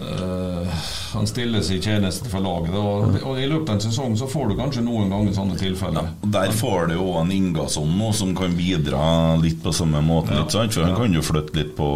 eh, 0.00 0.82
Han 1.12 1.26
seg 1.62 1.76
i 1.76 1.82
tjeneste 1.82 2.30
for 2.32 2.44
laget. 2.44 2.74
Og, 2.78 3.16
og 3.22 3.40
I 3.40 3.46
løpet 3.50 3.68
av 3.68 3.78
en 3.78 3.84
sesong 3.84 4.16
så 4.18 4.28
får 4.30 4.52
du 4.52 4.56
kanskje 4.60 4.84
noen 4.86 5.12
ganger 5.12 5.36
sånne 5.36 5.58
tilfeller. 5.60 6.10
Ja, 6.22 6.30
Der 6.38 6.54
får 6.56 6.88
du 6.90 6.94
jo 6.96 7.08
en 7.20 7.32
Ingasson 7.34 7.92
nå 7.98 8.12
som 8.16 8.34
kan 8.38 8.56
bidra 8.56 9.36
litt 9.42 9.62
på 9.62 9.74
samme 9.76 10.02
måte. 10.04 10.36
Ja. 10.36 10.46
For 10.48 10.86
Han 10.86 10.96
kan 10.96 11.16
jo 11.16 11.24
flytte 11.24 11.58
litt 11.58 11.74
på 11.76 11.88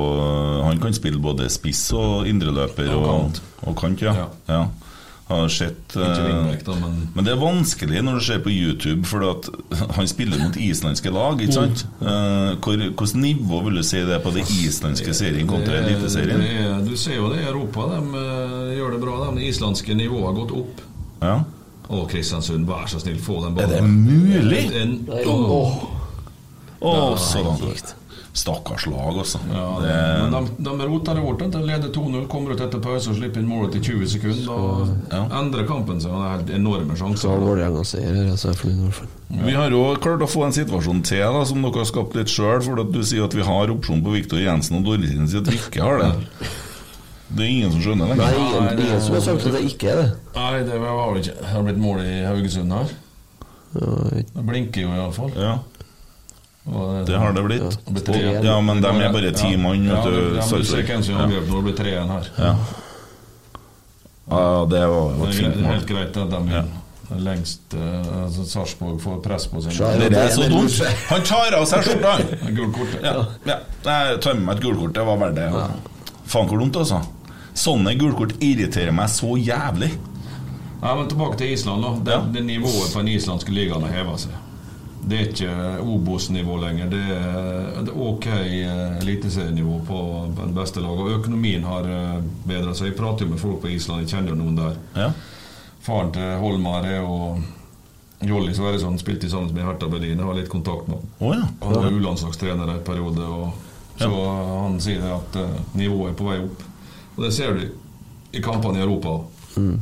Han 0.67 0.83
kan 0.83 0.97
spille 0.97 1.23
både 1.23 1.49
spiss 1.53 1.89
og 1.97 2.27
indreløper 2.29 2.93
Og 2.97 3.41
og 3.67 3.77
kant. 3.81 4.03
Ja. 4.05 4.29
Ja. 4.47 4.67
Har 5.27 5.49
sett 5.51 5.91
Ikke 5.97 6.23
eh, 6.23 6.59
da, 6.63 6.75
men 6.79 7.09
Men 7.17 7.25
det 7.27 7.33
er 7.33 7.41
vanskelig 7.41 8.03
når 8.07 8.21
du 8.21 8.25
ser 8.29 8.39
på 8.45 8.51
YouTube, 8.53 9.03
for 9.11 9.25
at 9.27 9.49
han 9.97 10.07
spiller 10.07 10.39
mot 10.39 10.55
islandske 10.57 11.11
lag. 11.11 11.41
ikke 11.43 11.53
sant? 11.57 11.83
Eh, 12.01 12.53
Hvilket 12.63 13.15
nivå 13.19 13.59
vil 13.65 13.81
du 13.81 13.83
si 13.83 14.05
det 14.07 14.15
er 14.15 14.23
på 14.23 14.31
det 14.37 14.45
islandske 14.55 15.13
serien 15.19 15.49
kontra 15.51 15.81
eliteserien? 15.83 16.39
det 16.41 16.53
er- 16.63 16.85
Du 16.87 16.95
ser 16.97 17.17
jo 17.17 17.29
det 17.33 17.41
i 17.43 17.49
Europa. 17.49 17.89
De 17.97 17.99
eh, 18.23 18.77
gjør 18.79 18.93
det 18.95 19.01
bra. 19.03 19.17
de. 19.25 19.41
Det 19.41 19.49
islandske 19.51 19.95
nivået 19.99 20.25
har 20.31 20.33
gått 20.45 20.53
opp. 20.63 20.81
Ja. 21.23 21.37
Å, 21.91 22.07
Kristiansund, 22.11 22.67
vær 22.67 22.87
så 22.87 23.01
snill, 23.03 23.19
få 23.19 23.41
den 23.43 23.59
Er 23.59 23.67
det 23.67 23.81
ballen. 23.81 24.07
mulig? 24.07 24.65
En, 24.75 25.07
så 25.07 25.91
Å, 26.81 27.17
sånn. 27.19 27.59
Stakkars 28.37 28.85
lag, 28.93 29.17
altså. 29.17 29.39
Ja, 29.49 29.67
Det- 29.81 30.31
men 30.31 30.35
de, 30.61 30.65
de 30.79 30.87
roter 30.91 31.15
det 31.17 31.23
bort. 31.25 31.39
De 31.55 31.61
leder 31.65 31.89
2-0, 31.95 32.27
kommer 32.29 32.53
ut 32.53 32.61
etter 32.61 32.83
pause 32.85 33.09
og 33.11 33.17
slipper 33.17 33.41
inn 33.41 33.49
målet 33.49 33.73
til 33.73 33.97
20 33.97 34.11
sekunder. 34.13 34.91
Da 35.09 35.23
endrer 35.41 35.65
kampen 35.67 36.01
seg. 36.05 36.13
Det 36.13 36.21
er 36.27 36.35
helt 36.37 36.51
enorme 36.59 36.93
Så 36.97 37.01
sjanser. 37.07 37.39
Vålerenga 37.41 37.85
seier 37.89 38.13
her, 38.19 38.37
så 38.37 38.51
er 38.51 38.53
jeg 38.53 38.61
fornøyd 38.61 38.77
i 38.77 38.85
hvert 38.85 38.99
fall. 39.01 39.09
Vi 39.47 39.55
har 39.57 39.71
jo 39.73 39.81
klart 40.05 40.21
å 40.27 40.29
få 40.29 40.45
en 40.45 40.53
situasjon 40.53 41.01
til 41.09 41.25
da, 41.25 41.45
som 41.49 41.63
dere 41.65 41.81
har 41.81 41.89
skapt 41.89 42.15
litt 42.21 42.29
sjøl. 42.29 42.61
For 42.63 42.85
du 42.85 43.01
sier 43.03 43.25
at 43.25 43.35
vi 43.35 43.43
har 43.49 43.73
opsjon 43.73 44.05
på 44.05 44.13
Viktor 44.19 44.39
Jensen, 44.45 44.77
og 44.83 44.85
Dorrin 44.85 45.27
sier 45.33 45.41
at 45.41 45.49
vi 45.49 45.57
ikke 45.57 45.83
har 45.83 45.99
det. 46.05 46.13
Det 47.37 47.43
er 47.43 47.49
ingen 47.51 47.73
som 47.73 47.81
skjønner 47.83 48.13
det. 48.13 48.17
Nei, 48.21 48.29
det 48.37 48.85
er 48.85 48.85
ingen 48.85 49.01
som 49.03 49.15
har 49.17 49.25
sagt 49.25 49.47
at 49.49 49.57
det 49.57 49.65
ikke 49.73 49.89
er 49.91 49.97
det. 50.03 50.11
Nei, 50.37 50.53
det 50.69 50.77
var 50.85 51.01
vel 51.11 51.23
ikke. 51.25 51.35
Det 51.41 51.49
har 51.57 51.65
blitt 51.67 51.81
mål 51.83 52.05
i 52.05 52.21
Haugesund 52.29 52.73
her. 52.77 52.93
Det 53.77 54.45
blinker 54.47 54.81
jo 54.87 54.93
iallfall. 54.95 55.33
Ja, 55.37 55.57
det 57.07 57.19
har 57.19 57.33
det 57.33 57.43
blitt. 57.47 57.79
Ja. 58.09 58.41
Ja, 58.43 58.61
men 58.61 58.81
de 58.83 58.89
er 58.91 59.13
bare 59.15 59.31
ti 59.33 59.57
mann, 59.57 59.85
Ja, 59.87 60.01
vet 60.03 60.05
du. 60.05 60.11
ja, 60.11 60.23
men 60.23 60.35
du 60.35 60.41
ser 60.41 60.49
Sarpsborg. 60.49 60.87
hvem 60.89 61.03
som 61.03 61.15
Ja. 61.15 61.23
angrep 61.23 61.49
når 61.49 61.63
det 61.63 61.65
blir 61.65 61.77
3-1 61.85 62.09
her. 62.11 62.31
Ja. 62.39 62.57
ja, 64.31 64.65
det 64.71 64.81
var 64.89 64.97
jo 64.97 65.27
Det 65.31 65.45
er 65.45 65.71
helt 65.71 65.87
greit 65.87 66.17
at 66.17 66.31
de 66.31 66.41
vinner. 66.43 66.65
Lengst 67.23 67.75
uh, 67.79 68.25
altså 68.25 68.45
Sarpsborg 68.51 68.97
får 69.01 69.21
press 69.23 69.45
på 69.47 69.61
seg. 69.63 69.77
Det 70.01 70.09
det 70.11 70.19
er 70.25 70.33
så 70.35 70.49
dumt! 70.51 70.75
Han 71.13 71.23
tar 71.23 71.55
av 71.55 71.67
seg 71.71 71.85
skjorta! 71.87 72.17
Gult 72.57 72.75
kort. 72.75 72.97
Ja, 73.05 73.13
ja. 73.47 73.59
Jeg 73.87 74.21
tar 74.25 74.35
med 74.35 74.43
meg 74.49 74.57
et 74.57 74.63
gulkort. 74.65 74.93
Det 74.97 75.05
var 75.07 75.17
verdt 75.21 75.37
det. 75.39 75.45
Ja. 75.55 75.69
Faen 76.27 76.49
hvor 76.51 76.59
dumt, 76.59 76.75
altså. 76.83 76.99
Sånne 77.55 77.95
gulkort 77.97 78.35
irriterer 78.43 78.91
meg 78.93 79.07
så 79.15 79.37
jævlig. 79.39 79.93
Ja, 80.83 80.97
men 80.99 81.07
Tilbake 81.09 81.39
til 81.39 81.53
Island. 81.55 81.83
da 81.87 81.95
Det, 82.03 82.13
Ja. 82.13 82.25
det 82.35 82.43
Nivået 82.45 82.91
på 82.93 82.99
den 82.99 83.09
islandske 83.15 83.55
ligaen 83.55 83.83
har 83.87 83.93
heva 84.03 84.17
seg. 84.19 84.33
Det 85.07 85.19
er 85.19 85.29
ikke 85.31 85.51
Obos-nivå 85.87 86.57
lenger. 86.59 86.89
Det 86.91 87.03
er, 87.15 87.83
det 87.87 87.93
er 87.93 88.01
ok 88.09 88.27
eh, 88.27 88.97
eliteserienivå 89.05 89.81
på 89.87 90.01
det 90.41 90.49
beste 90.57 90.83
laget. 90.83 91.05
Og 91.05 91.21
økonomien 91.21 91.67
har 91.69 91.87
bedra 92.47 92.75
seg. 92.75 92.91
Jeg 92.91 92.99
prater 92.99 93.27
jo 93.27 93.35
med 93.35 93.43
folk 93.43 93.61
på 93.63 93.71
Island, 93.71 94.03
jeg 94.03 94.17
kjenner 94.17 94.35
jo 94.35 94.41
noen 94.41 94.59
der. 94.59 94.81
Ja. 94.99 95.13
Faren 95.87 96.11
til 96.17 96.33
Holmar 96.43 96.89
er 96.91 96.99
jo 96.99 97.39
Jolly 98.21 98.55
Sverresson 98.55 98.99
spilte 98.99 99.31
sammen 99.31 99.55
med 99.55 99.65
Hertha 99.65 99.89
Berlin. 99.89 100.19
Jeg 100.19 100.27
har 100.27 100.35
litt 100.35 100.49
kontakt 100.51 100.89
med 100.89 100.99
han. 100.99 101.11
Å 101.21 101.33
ja. 101.35 101.49
Han 101.63 101.75
var 101.77 101.91
U-landslagstrener 101.93 102.73
en 102.73 102.85
periode. 102.85 103.27
Og 103.27 104.01
Så 104.01 104.09
han 104.11 104.81
sier 104.81 105.05
at 105.15 105.37
eh, 105.41 105.59
nivået 105.77 106.15
er 106.15 106.17
på 106.19 106.31
vei 106.31 106.39
opp. 106.45 106.65
Og 107.17 107.21
det 107.25 107.33
ser 107.37 107.57
du 107.57 107.67
i 108.37 108.43
kampene 108.45 108.81
i 108.81 108.85
Europa. 108.85 109.19
Mm. 109.57 109.77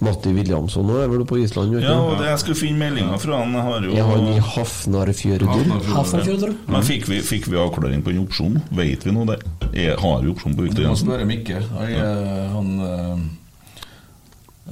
Matti 0.00 0.32
Williamson 0.32 0.86
nå 0.88 0.96
er 1.02 1.10
vel 1.12 1.26
på 1.28 1.36
Island? 1.42 1.74
vet? 1.76 1.84
Ja, 1.84 1.98
og 2.00 2.16
det 2.20 2.30
jeg 2.30 2.40
skulle 2.40 2.56
finne 2.56 2.80
meldinga 2.80 3.18
fra 3.20 3.40
han. 3.42 3.56
Har 3.66 3.84
jo 3.84 3.92
Er 3.92 4.06
han 4.08 4.28
i 4.32 4.38
Hafnarfjörður? 4.40 5.74
Hafnarfjörður. 5.90 6.54
Men 6.72 6.86
fikk 6.86 7.04
vi, 7.10 7.18
fikk 7.24 7.50
vi 7.52 7.58
avklaring 7.60 8.04
på 8.06 8.14
en 8.14 8.22
opsjon? 8.22 8.56
Vet 8.78 9.04
vi 9.04 9.12
noe 9.12 9.28
der? 9.28 9.44
Jeg 9.76 9.98
har 10.00 10.22
vi 10.24 10.32
opsjon 10.32 10.56
på 10.56 10.64
Du 10.64 10.68
Victor 10.70 10.88
må 10.88 10.96
spørre 10.96 11.26
Mikkel. 11.28 11.66
Jeg, 11.84 12.00
eh, 12.00 12.46
han 12.54 12.70
øh, 12.86 13.26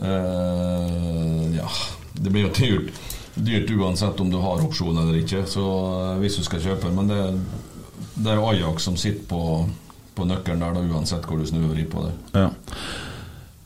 eh, 0.08 1.42
Ja, 1.58 1.68
det 2.16 2.32
blir 2.32 2.48
jo 2.48 2.54
dyrt. 2.56 3.02
Dyrt 3.36 3.74
uansett 3.76 4.22
om 4.24 4.32
du 4.32 4.38
har 4.42 4.64
opsjon 4.64 4.96
eller 4.96 5.20
ikke, 5.20 5.44
så 5.46 5.66
hvis 6.22 6.40
du 6.40 6.46
skal 6.46 6.64
kjøpe. 6.70 6.94
Men 6.96 7.12
det, 7.12 7.20
det 8.16 8.32
er 8.32 8.40
Ajax 8.48 8.88
som 8.88 8.96
sitter 8.96 9.28
på, 9.28 9.42
på 10.16 10.30
nøkkelen 10.32 10.64
der, 10.64 10.80
da, 10.80 10.86
uansett 10.88 11.28
hvor 11.28 11.36
du 11.36 11.44
snur 11.46 11.68
og 11.68 11.76
vrir 11.76 11.92
på 11.92 12.06
det. 12.08 12.16
Ja. 12.32 12.48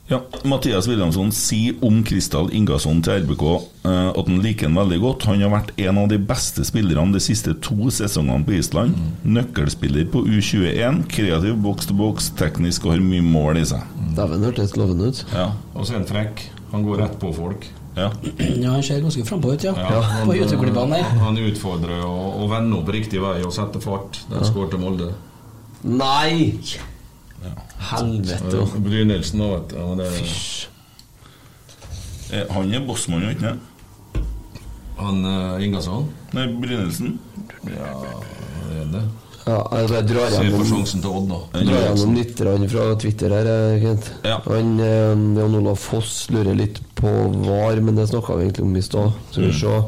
Ja. 0.09 0.19
Mathias 0.43 0.87
Williamson 0.87 1.31
sier 1.31 1.77
om 1.85 2.01
Kristal 2.05 2.49
Ingasson 2.53 2.99
til 3.05 3.23
RBK 3.23 3.43
eh, 3.87 4.09
at 4.11 4.27
han 4.29 4.41
liker 4.43 4.67
han 4.67 4.75
veldig 4.77 4.99
godt. 5.03 5.27
Han 5.29 5.41
har 5.41 5.53
vært 5.53 5.71
en 5.79 5.97
av 6.01 6.09
de 6.11 6.17
beste 6.19 6.65
spillerne 6.67 7.15
de 7.15 7.21
siste 7.23 7.53
to 7.63 7.87
sesongene 7.93 8.43
på 8.45 8.57
Island. 8.59 8.97
Nøkkelspiller 9.23 10.09
på 10.13 10.25
U21, 10.27 11.03
kreativ 11.13 11.55
boks 11.63 11.87
til 11.89 11.97
boks, 12.01 12.31
teknisk 12.39 12.85
og 12.85 12.95
har 12.97 13.05
mye 13.05 13.23
mål 13.25 13.61
i 13.63 13.65
seg. 13.71 13.87
Dæven, 14.17 14.43
hørtes 14.49 14.75
lovende 14.77 15.07
ut. 15.13 15.23
Ja. 15.33 15.47
Og 15.73 15.87
så 15.87 15.95
er 15.95 16.01
han 16.03 16.09
frekk. 16.11 16.45
Han 16.73 16.83
går 16.85 17.01
rett 17.05 17.17
på 17.21 17.31
folk. 17.33 17.65
Ja. 17.93 18.07
Ja, 18.57 18.71
han 18.73 18.81
ser 18.81 19.01
ganske 19.03 19.21
frampå 19.27 19.51
ut, 19.53 19.63
ja. 19.63 19.73
han, 19.77 20.25
På 20.25 20.33
YouTube-klippene 20.33 20.97
der. 20.97 21.11
han 21.21 21.37
utfordrer 21.37 21.99
og, 22.07 22.39
og 22.41 22.47
vender 22.49 22.79
opp 22.81 22.89
riktig 22.95 23.21
vei 23.21 23.35
og 23.45 23.53
setter 23.53 23.81
fart. 23.83 24.17
Den 24.31 24.41
Ja. 24.41 24.47
skårte 24.49 24.79
Molde. 24.81 25.11
Nei! 25.83 26.53
Helvete. 27.91 28.63
Bry 28.77 28.81
Brynildsen 28.89 29.41
òg, 29.45 29.53
vet 29.57 29.69
du. 29.69 30.03
Det, 30.03 30.11
Eh, 32.33 32.45
Han 32.49 32.71
er 32.73 32.79
bossmann, 32.87 33.27
ikke 33.29 33.41
sant? 33.51 33.69
han 34.97 35.25
uh, 35.25 35.61
Ingasson? 35.61 36.05
Nei, 36.33 36.45
Brynildsen. 36.47 37.17
Ja, 37.67 37.89
det 38.69 38.77
er 38.79 38.87
det. 38.93 39.01
Ja, 39.43 39.57
altså, 39.75 39.95
jeg 39.97 40.07
drar 40.07 40.29
gjennom 40.31 40.61
grann 42.39 42.69
fra 42.71 42.85
Twitter 43.01 43.33
her, 43.35 43.49
Ja. 44.23 44.37
Han, 44.47 44.69
eh, 44.79 45.41
Jan 45.41 45.57
Olav 45.59 45.75
Foss 45.83 46.29
lurer 46.31 46.55
litt 46.55 46.79
på 46.95 47.11
VAR, 47.43 47.81
men 47.83 47.95
det 47.99 48.07
snakka 48.13 48.37
vi 48.39 48.45
egentlig 48.47 48.63
om 48.69 48.75
i 48.79 48.81
stad. 48.81 49.11
Skal 49.31 49.43
vi 49.43 49.51
Mm. 49.51 49.59
se. 49.59 49.83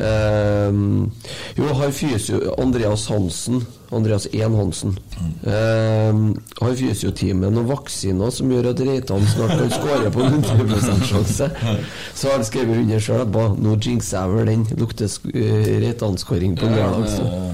Ehm, 0.00 1.10
jo, 1.56 1.68
har 1.74 1.90
fysio 1.92 2.54
Andreas 2.58 3.06
Hansen 3.08 3.66
Andreas 3.94 4.26
1 4.32 4.54
Hansen. 4.56 4.96
jo 6.56 6.66
har 6.66 6.74
fysioteamet 6.78 7.52
noen 7.54 7.68
vaksiner 7.68 8.30
som 8.34 8.50
gjør 8.50 8.70
at 8.72 8.80
Reitan 8.86 9.26
snart 9.30 9.54
kan 9.58 9.70
skåre 9.70 10.10
på 10.14 10.24
100 10.26 11.06
sjanse? 11.06 11.50
Så 12.14 12.28
har 12.28 12.36
han 12.38 12.44
skrevet 12.48 12.82
under 12.82 12.98
sjøl. 13.00 13.24
Nå 13.62 13.76
jinxer 13.78 14.18
jeg 14.18 14.34
vel 14.34 14.46
den. 14.52 14.66
Lukter 14.80 15.06
sk- 15.12 15.30
eh, 15.34 15.70
Reitan-skåring 15.86 16.56
på 16.58 16.66
Ja, 16.66 16.90
lørdag. 16.90 17.08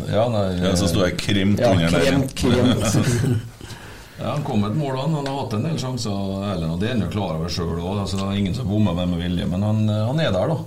Ja, 0.08 0.24
ja, 0.32 0.50
Ja, 0.68 0.74
så 0.76 0.88
sto 0.88 1.04
jeg 1.04 1.16
kremt 1.20 1.60
Ja, 1.60 1.72
under 1.72 1.90
der. 1.90 2.00
kremt, 2.00 2.34
kremt. 2.34 3.38
Ja, 4.22 4.32
Han 4.36 4.44
kom 4.46 4.60
med 4.62 4.70
et 4.70 4.76
mål, 4.78 4.96
han. 5.00 5.14
Han 5.18 5.26
har 5.26 5.38
hatt 5.40 5.54
en 5.56 5.64
del 5.66 5.78
sjanser, 5.82 6.12
Erlend, 6.46 6.72
og 6.76 6.78
det 6.80 6.88
er 6.88 6.92
han 6.94 7.00
jo 7.02 7.08
klar 7.10 7.32
over 7.40 7.50
sjøl 7.50 7.72
òg. 7.80 8.02
Altså, 8.04 8.20
det 8.20 8.26
er 8.28 8.38
ingen 8.38 8.54
som 8.54 8.68
bommer 8.70 8.94
med 8.94 9.10
med 9.10 9.22
vilje, 9.24 9.46
men 9.50 9.64
han, 9.66 9.80
han 9.90 10.20
er 10.22 10.30
der, 10.34 10.52
da. 10.52 10.58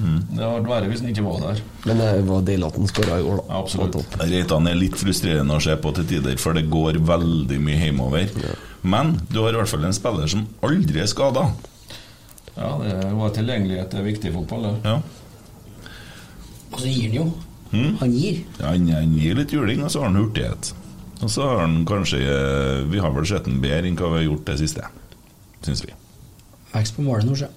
Det 0.00 0.40
hadde 0.42 0.48
vært 0.56 0.70
verre 0.72 0.90
hvis 0.90 1.04
han 1.04 1.12
ikke 1.12 1.26
var 1.28 1.38
der. 1.44 1.60
Men 1.86 2.00
det 2.02 2.08
var 2.26 2.42
deilig 2.48 2.66
at 2.66 2.78
han 2.80 2.90
skåra 2.90 3.20
i 3.20 3.26
år, 3.30 3.42
da. 3.44 3.60
Absolutt. 3.60 4.16
Reitan 4.24 4.66
er 4.72 4.80
litt 4.80 4.98
frustrerende 4.98 5.58
å 5.58 5.62
se 5.62 5.76
på 5.78 5.92
til 6.00 6.08
tider, 6.16 6.40
for 6.42 6.58
det 6.58 6.66
går 6.72 6.98
veldig 7.12 7.60
mye 7.62 7.78
hjemover. 7.84 8.34
Men 8.82 9.14
du 9.30 9.38
har 9.44 9.54
i 9.54 9.60
hvert 9.60 9.70
fall 9.70 9.86
en 9.86 9.94
spiller 9.96 10.30
som 10.30 10.46
aldri 10.66 11.02
er 11.02 11.10
skada. 11.10 11.46
Ja, 12.56 12.72
det 12.80 13.12
var 13.12 13.34
tilgjengelighet 13.36 13.92
det 13.92 14.00
er 14.00 14.06
viktig 14.06 14.30
i 14.30 14.34
fotball. 14.34 14.66
Det. 14.66 14.74
Ja. 14.88 15.92
Og 16.72 16.80
så 16.82 16.88
gir 16.90 17.06
han 17.12 17.16
jo. 17.20 17.26
Mm. 17.70 17.96
Han 18.00 18.12
gir. 18.14 18.42
Ja, 18.58 18.72
han, 18.72 18.86
han 18.94 19.14
gir 19.18 19.38
litt 19.38 19.52
juling, 19.54 19.82
og 19.84 19.92
så 19.92 20.02
har 20.02 20.10
han 20.10 20.18
hurtighet. 20.22 20.72
Og 21.22 21.30
så 21.32 21.46
har 21.48 21.62
han 21.62 21.78
kanskje 21.88 22.18
eh, 22.20 22.82
Vi 22.92 22.98
har 23.00 23.12
vel 23.14 23.26
sett 23.28 23.46
han 23.48 23.60
bedre 23.62 23.88
enn 23.88 23.96
hva 23.96 24.10
vi 24.12 24.18
har 24.20 24.26
gjort 24.26 24.50
det 24.50 24.58
siste, 24.60 24.88
syns 25.64 25.84
vi. 25.86 25.94
Vekst 26.74 26.96
på 26.98 27.04
målet 27.06 27.28
nå, 27.28 27.36
sjø. 27.38 27.48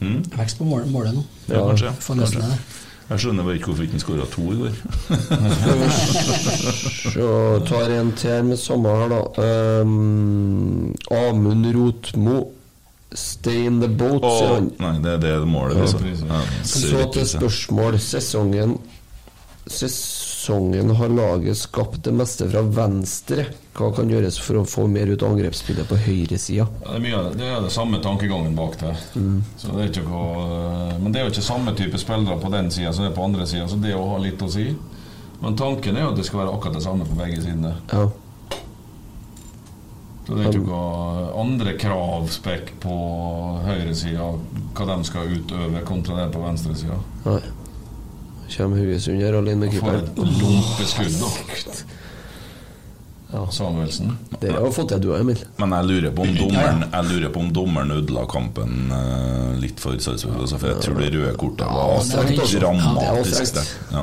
Mm? 0.00 0.24
Vekst 0.34 0.58
på 0.58 0.66
målet, 0.66 0.90
målet 0.90 1.14
nå. 1.14 1.22
Ja, 1.46 1.62
kanskje. 1.68 1.92
Kanskje. 2.08 2.56
Jeg 3.04 3.20
skjønner 3.20 3.44
bare 3.44 3.58
ikke 3.58 3.68
hvorfor 3.68 3.84
ikke 3.84 3.98
han 3.98 4.02
skåra 4.02 4.26
to 4.32 4.44
i 4.48 4.56
går. 4.62 4.74
Så 7.14 7.28
tar 7.68 7.92
en 7.98 8.12
til 8.16 8.46
med 8.48 8.56
samme 8.58 8.94
her, 8.96 9.12
da. 9.12 9.20
Um, 9.84 10.94
Amund 11.12 11.68
Rotmo. 11.76 12.38
Stay 13.14 13.66
in 13.68 13.76
the 13.78 13.88
boat, 13.88 14.24
Åh, 14.24 14.38
sier 14.40 14.54
han. 14.56 14.70
nei, 14.80 14.94
det, 15.04 15.12
er 15.14 15.44
det 15.44 15.46
målet. 15.46 15.76
Ja. 15.76 15.82
Altså. 15.84 15.98
Ja, 16.26 16.40
Så 16.66 17.04
til 17.14 17.28
spørsmål. 17.28 18.00
Sesongen 18.02 18.78
Sesongen 20.44 20.90
har 20.90 21.08
laget 21.08 21.56
skapt 21.56 22.04
det 22.04 22.12
meste 22.12 22.50
fra 22.50 22.60
venstre. 22.60 23.46
Hva 23.72 23.86
kan 23.96 24.10
gjøres 24.12 24.36
for 24.44 24.60
å 24.60 24.64
få 24.68 24.82
mer 24.92 25.08
ut 25.08 25.22
av 25.24 25.32
angrepsspillet 25.32 25.88
på 25.88 25.96
høyresida? 26.04 26.66
Ja, 26.84 26.98
det, 27.00 27.12
det 27.38 27.46
er 27.48 27.64
det 27.64 27.70
samme 27.72 27.96
tankegangen 28.04 28.52
bak 28.58 28.76
det. 28.82 28.92
Mm. 29.16 29.38
Så 29.56 29.72
det 29.72 30.04
noe, 30.04 30.98
men 31.00 31.14
det 31.14 31.22
er 31.22 31.24
jo 31.24 31.32
ikke 31.32 31.46
samme 31.46 31.72
type 31.78 32.02
spillere 32.02 32.36
på 32.42 32.52
den 32.52 32.68
sida 32.74 32.92
som 32.92 33.06
det 33.06 33.14
er 33.14 33.16
på 33.16 33.24
andre 33.24 33.48
sida, 33.48 33.70
så 33.72 33.80
det 33.80 33.96
å 33.96 34.04
ha 34.10 34.20
litt 34.20 34.44
å 34.44 34.50
si. 34.52 34.66
Men 35.40 35.56
tanken 35.56 35.96
er 35.96 36.04
jo 36.04 36.12
at 36.12 36.20
det 36.20 36.28
skal 36.28 36.42
være 36.42 36.58
akkurat 36.58 36.76
det 36.76 36.84
samme 36.90 37.08
på 37.08 37.18
begge 37.22 37.40
sidene. 37.40 37.72
Ja. 37.94 38.04
Så 40.28 40.36
det 40.36 40.44
er 40.44 40.52
ikke 40.52 40.68
noe 40.68 41.26
andre 41.40 41.78
kravspekk 41.80 42.76
på 42.84 43.02
høyresida, 43.64 44.28
hva 44.76 44.92
de 44.92 45.02
skal 45.08 45.36
utøve, 45.40 45.86
kontra 45.88 46.20
det 46.20 46.32
på 46.36 46.44
venstresida. 46.44 47.00
Kommer 48.54 48.76
Haugesund 48.78 49.18
her 49.22 49.34
alene 49.40 49.60
med 49.66 49.74
For 49.74 49.80
et 49.98 50.04
keeperen. 50.14 50.34
dumpeskudd, 50.40 51.14
da. 51.20 51.28
Samuelsen. 53.50 54.12
Det 54.40 54.50
har 54.52 54.70
fått 54.70 54.88
til 54.92 55.00
du 55.02 55.08
òg, 55.10 55.20
Emil. 55.24 55.40
Men 55.58 55.70
jeg 55.74 55.84
lurer 55.88 56.10
på 56.14 56.22
om 56.22 56.34
dommeren 56.38 56.84
Jeg 56.86 57.04
lurer 57.08 57.30
på 57.34 57.40
om 57.42 57.48
dommeren 57.56 57.90
ødela 57.96 58.22
kampen 58.30 58.70
uh, 58.94 59.50
litt 59.58 59.80
for 59.82 59.90
Sarpsborg. 59.98 60.38
Altså, 60.44 60.56
for 60.62 60.68
jeg 60.70 60.78
tror 60.84 60.94
det 61.00 61.08
røde 61.16 61.34
kortet 61.40 61.66
var 61.66 61.98
Ja, 61.98 62.04
ja, 62.30 62.46
dramatisk. 62.62 63.54
Ja. 63.90 64.02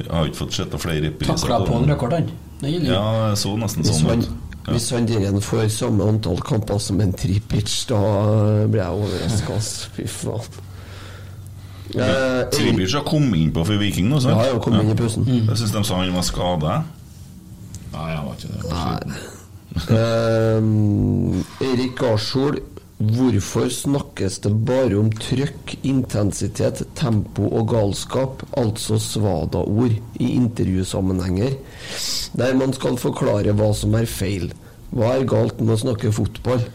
Jeg 0.00 0.10
har 0.10 0.26
ikke 0.30 0.40
fått 0.40 0.54
sett 0.56 0.74
flere 0.82 1.00
repriser. 1.06 1.38
Takla 1.44 1.58
på 1.68 1.72
den 2.16 2.26
jo. 2.62 2.78
Ja, 2.86 3.02
jeg 3.28 3.38
så 3.42 3.52
nesten 3.58 3.82
sånn 3.86 4.22
ut. 4.22 4.28
Ja. 4.62 4.76
hvis 4.76 4.84
han 4.94 5.08
der 5.10 5.38
får 5.42 5.64
samme 5.74 6.04
antall 6.06 6.38
kamper 6.46 6.78
som 6.78 7.00
en 7.02 7.10
Tripic, 7.18 7.72
da 7.90 7.98
blir 8.70 8.78
jeg 8.78 9.06
overraska. 9.06 9.56
Fy 9.96 10.04
faen. 10.06 10.46
Eh, 11.92 12.42
Tribic 12.54 12.94
har 12.94 13.04
kommet 13.04 13.40
inn 13.40 13.52
på 13.52 13.64
for 13.66 13.80
Viking 13.80 14.08
nå, 14.08 14.20
sant? 14.22 14.38
Ja, 14.38 14.52
ja, 14.52 14.58
kom 14.62 14.78
inn 14.80 14.92
i 14.94 14.98
pausen. 14.98 15.26
Jeg 15.28 15.58
syns 15.60 15.74
de 15.74 15.84
sa 15.84 16.00
han 16.00 16.14
var 16.16 16.26
skada. 16.26 16.80
Nei, 17.92 18.10
han 18.14 18.26
var 18.28 18.36
ikke 18.38 18.52
det. 18.54 19.20
Ehm, 19.88 21.38
Erik 21.64 21.94
Garsjol, 21.96 22.58
hvorfor 23.00 23.70
snakkes 23.72 24.36
det 24.44 24.50
bare 24.68 24.98
om 25.00 25.08
trøkk, 25.16 25.78
intensitet, 25.88 26.82
tempo 26.98 27.48
og 27.48 27.70
galskap, 27.72 28.44
altså 28.60 28.98
svada-ord, 29.00 29.96
i 30.20 30.28
intervjusammenhenger, 30.36 31.56
der 32.36 32.60
man 32.60 32.76
skal 32.76 33.00
forklare 33.00 33.56
hva 33.56 33.72
som 33.76 33.96
er 33.96 34.04
feil? 34.04 34.52
Hva 34.92 35.16
er 35.16 35.24
galt 35.28 35.64
med 35.64 35.78
å 35.78 35.82
snakke 35.86 36.12
fotball? 36.12 36.68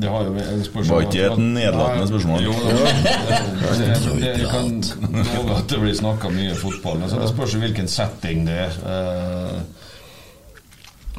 Det 0.00 0.08
Var 0.08 1.02
ikke 1.04 1.12
det 1.12 1.24
et 1.32 1.38
nedlatende 1.44 2.06
spørsmål? 2.08 2.44
Jo, 2.46 2.52
det, 2.64 4.30
det 4.38 4.46
kan 4.48 4.70
love 5.12 5.56
at 5.58 5.66
det 5.68 5.80
blir 5.82 5.94
snakka 5.98 6.30
mye 6.32 6.54
fotball, 6.56 6.98
men 7.02 7.10
så 7.12 7.20
det 7.20 7.28
spørs 7.32 7.56
hvilken 7.60 7.88
setting 7.90 8.46
det 8.48 8.56
er. 8.64 8.78
Eh, 8.94 9.60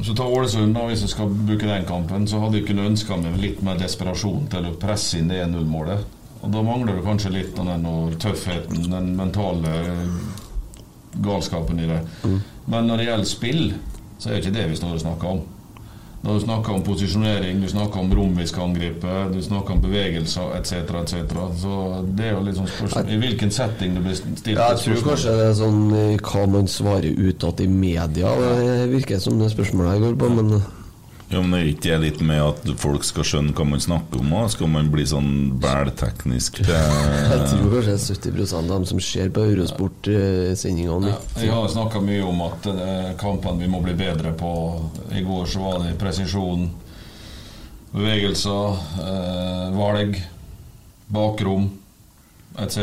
Så 0.02 0.16
ta 0.18 0.24
Ålesund, 0.26 0.72
da, 0.74 0.86
hvis 0.88 1.02
jeg 1.04 1.12
skal 1.12 1.28
bruke 1.30 1.68
den 1.68 1.84
kampen, 1.86 2.24
så 2.26 2.40
hadde 2.42 2.58
jeg 2.58 2.66
kunnet 2.66 2.88
ønska 2.90 3.16
meg 3.22 3.36
litt 3.38 3.60
mer 3.62 3.76
desperasjon 3.78 4.48
til 4.50 4.66
å 4.66 4.72
presse 4.82 5.20
inn 5.20 5.28
det 5.30 5.38
1-0-målet. 5.44 6.02
Og 6.42 6.50
da 6.50 6.62
mangler 6.66 6.96
du 6.98 7.04
kanskje 7.06 7.30
litt 7.36 7.58
av 7.62 7.68
den 7.68 7.84
tøffheten, 8.18 8.88
den 8.90 9.12
mentale 9.14 9.76
galskapen 11.22 11.78
i 11.84 11.86
det. 11.86 12.00
Men 12.66 12.88
når 12.88 12.96
det 13.02 13.06
gjelder 13.10 13.30
spill, 13.30 13.62
så 14.18 14.28
er 14.30 14.34
det 14.34 14.42
ikke 14.42 14.56
det 14.56 14.66
vi 14.72 14.80
står 14.80 14.96
og 14.96 15.04
snakker 15.04 15.36
om. 15.36 15.44
Da 16.22 16.34
du 16.36 16.40
snakker 16.40 16.76
om 16.76 16.82
posisjonering, 16.86 17.60
du 17.60 17.66
snakker 17.68 17.98
om 17.98 18.12
rom 18.14 18.36
vi 18.38 18.44
skal 18.46 18.68
angripe, 18.68 19.14
du 19.32 19.40
snakker 19.42 19.74
om 19.74 19.80
bevegelser 19.82 20.52
etc., 20.58 20.72
etc. 21.00 21.32
Så 21.58 21.78
det 22.14 22.28
er 22.28 22.36
jo 22.36 22.44
litt 22.46 22.60
sånn 22.60 22.68
spørsmål 22.70 23.10
I 23.10 23.18
hvilken 23.24 23.50
setting 23.50 23.96
du 23.96 24.04
blir 24.04 24.14
stilt 24.20 24.52
Ja, 24.54 24.68
jeg 24.70 24.84
tror 24.84 25.00
spørsmål. 25.00 25.08
kanskje 25.08 25.34
det 25.40 25.48
er 25.48 25.56
sånn 25.58 25.80
eh, 25.98 26.12
hva 26.22 26.44
man 26.54 26.70
svarer 26.70 27.26
utad 27.26 27.64
i 27.64 27.66
media. 27.66 28.36
Det 28.38 28.86
virker 28.94 29.18
som 29.24 29.42
det 29.42 29.50
spørsmålet 29.50 29.96
jeg 29.98 30.04
går 30.06 30.20
på, 30.22 30.30
men 30.38 30.54
Ja, 31.32 31.40
men 31.40 31.54
er 31.56 31.70
ikke 31.70 31.86
det 31.86 31.98
litt 32.02 32.18
med 32.28 32.42
at 32.44 32.66
folk 32.80 33.06
skal 33.08 33.24
skjønne 33.24 33.54
hva 33.56 33.64
man 33.64 33.80
snakker 33.80 34.20
om? 34.20 34.34
Og 34.36 34.50
skal 34.52 34.68
man 34.68 34.90
bli 34.92 35.06
sånn 35.08 35.30
bælteknisk? 35.62 36.60
Jeg 36.68 37.46
tror 37.48 37.72
kanskje 37.72 37.94
det 37.94 37.94
er 37.96 38.42
70 38.44 38.54
av 38.58 38.68
dem 38.68 38.86
som 38.90 39.00
ser 39.00 39.32
på 39.32 39.46
Eurosport-sendingene. 39.54 41.16
Vi 41.38 41.48
har 41.48 41.70
snakka 41.72 42.02
mye 42.04 42.22
om 42.28 42.44
at 42.50 42.68
eh, 42.74 43.10
kampene 43.20 43.64
vi 43.64 43.70
må 43.72 43.80
bli 43.84 43.96
bedre 43.96 44.34
på. 44.36 44.52
I 45.16 45.24
går 45.24 45.48
så 45.48 45.64
var 45.64 45.80
det 45.86 45.96
presisjon, 46.00 46.68
bevegelser, 47.94 48.82
eh, 49.06 49.70
valg, 49.78 50.20
bakrom 51.12 51.70
etc. 52.60 52.76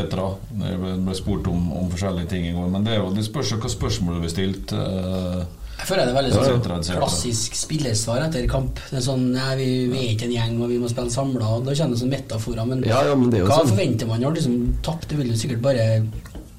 Det 0.50 0.74
ble 0.82 1.16
spurt 1.18 1.48
om, 1.50 1.72
om, 1.78 1.90
forskjellige 1.94 2.30
ting 2.34 2.48
i 2.50 2.54
går. 2.56 2.70
Men 2.74 2.86
det, 2.86 2.96
er 2.96 3.04
jo, 3.04 3.14
det 3.14 3.26
spørs 3.28 3.54
jo 3.54 3.62
hva 3.62 3.72
spørsmålet 3.72 4.26
blir 4.26 4.34
stilt. 4.34 4.74
Eh, 4.74 5.42
jeg 5.80 5.88
føler 5.88 6.10
det 6.10 6.12
er 6.12 6.18
veldig 6.18 6.32
sånn 6.36 6.98
klassisk 7.00 7.56
spillersvar 7.56 8.26
etter 8.26 8.48
kamp. 8.52 8.82
Det 8.90 8.98
er 9.00 9.04
sånn 9.06 9.30
nei, 9.32 9.54
vi, 9.56 9.68
vi, 9.88 10.02
er 10.02 10.10
ikke 10.16 10.28
en 10.28 10.34
gjeng, 10.36 10.58
og 10.60 10.74
vi 10.74 10.80
må 10.82 10.90
spille 10.92 11.14
samla. 11.14 11.54
Da 11.64 11.76
kjennes 11.78 11.96
det 11.96 12.02
som 12.04 12.12
metaforer. 12.12 12.66
Men, 12.68 12.84
ja, 12.90 13.00
ja, 13.08 13.14
men 13.16 13.32
hva 13.32 13.62
sånn. 13.62 13.72
forventer 13.72 14.10
man 14.10 14.20
når 14.20 14.36
du 14.36 14.42
liksom 14.42 14.58
tapte? 14.86 15.14
Du 15.14 15.22
vil 15.22 15.32
jo 15.32 15.40
sikkert 15.40 15.64
bare 15.64 15.86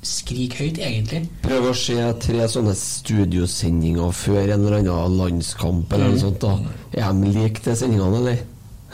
skrike 0.06 0.62
høyt, 0.62 0.80
egentlig. 0.80 1.26
Prøv 1.44 1.68
å 1.68 1.74
se 1.76 1.98
tre 2.24 2.46
sånne 2.48 2.72
studiosendinger 2.80 4.16
før 4.16 4.40
en 4.46 4.54
eller 4.56 4.78
annen 4.80 5.18
landskamp 5.20 5.92
eller 5.92 6.08
mm. 6.08 6.16
noe 6.16 6.22
sånt. 6.24 6.46
da 6.46 7.04
Er 7.04 7.20
de 7.20 7.34
like 7.36 7.64
de 7.66 7.76
sendingene, 7.76 8.22
eller? 8.22 8.40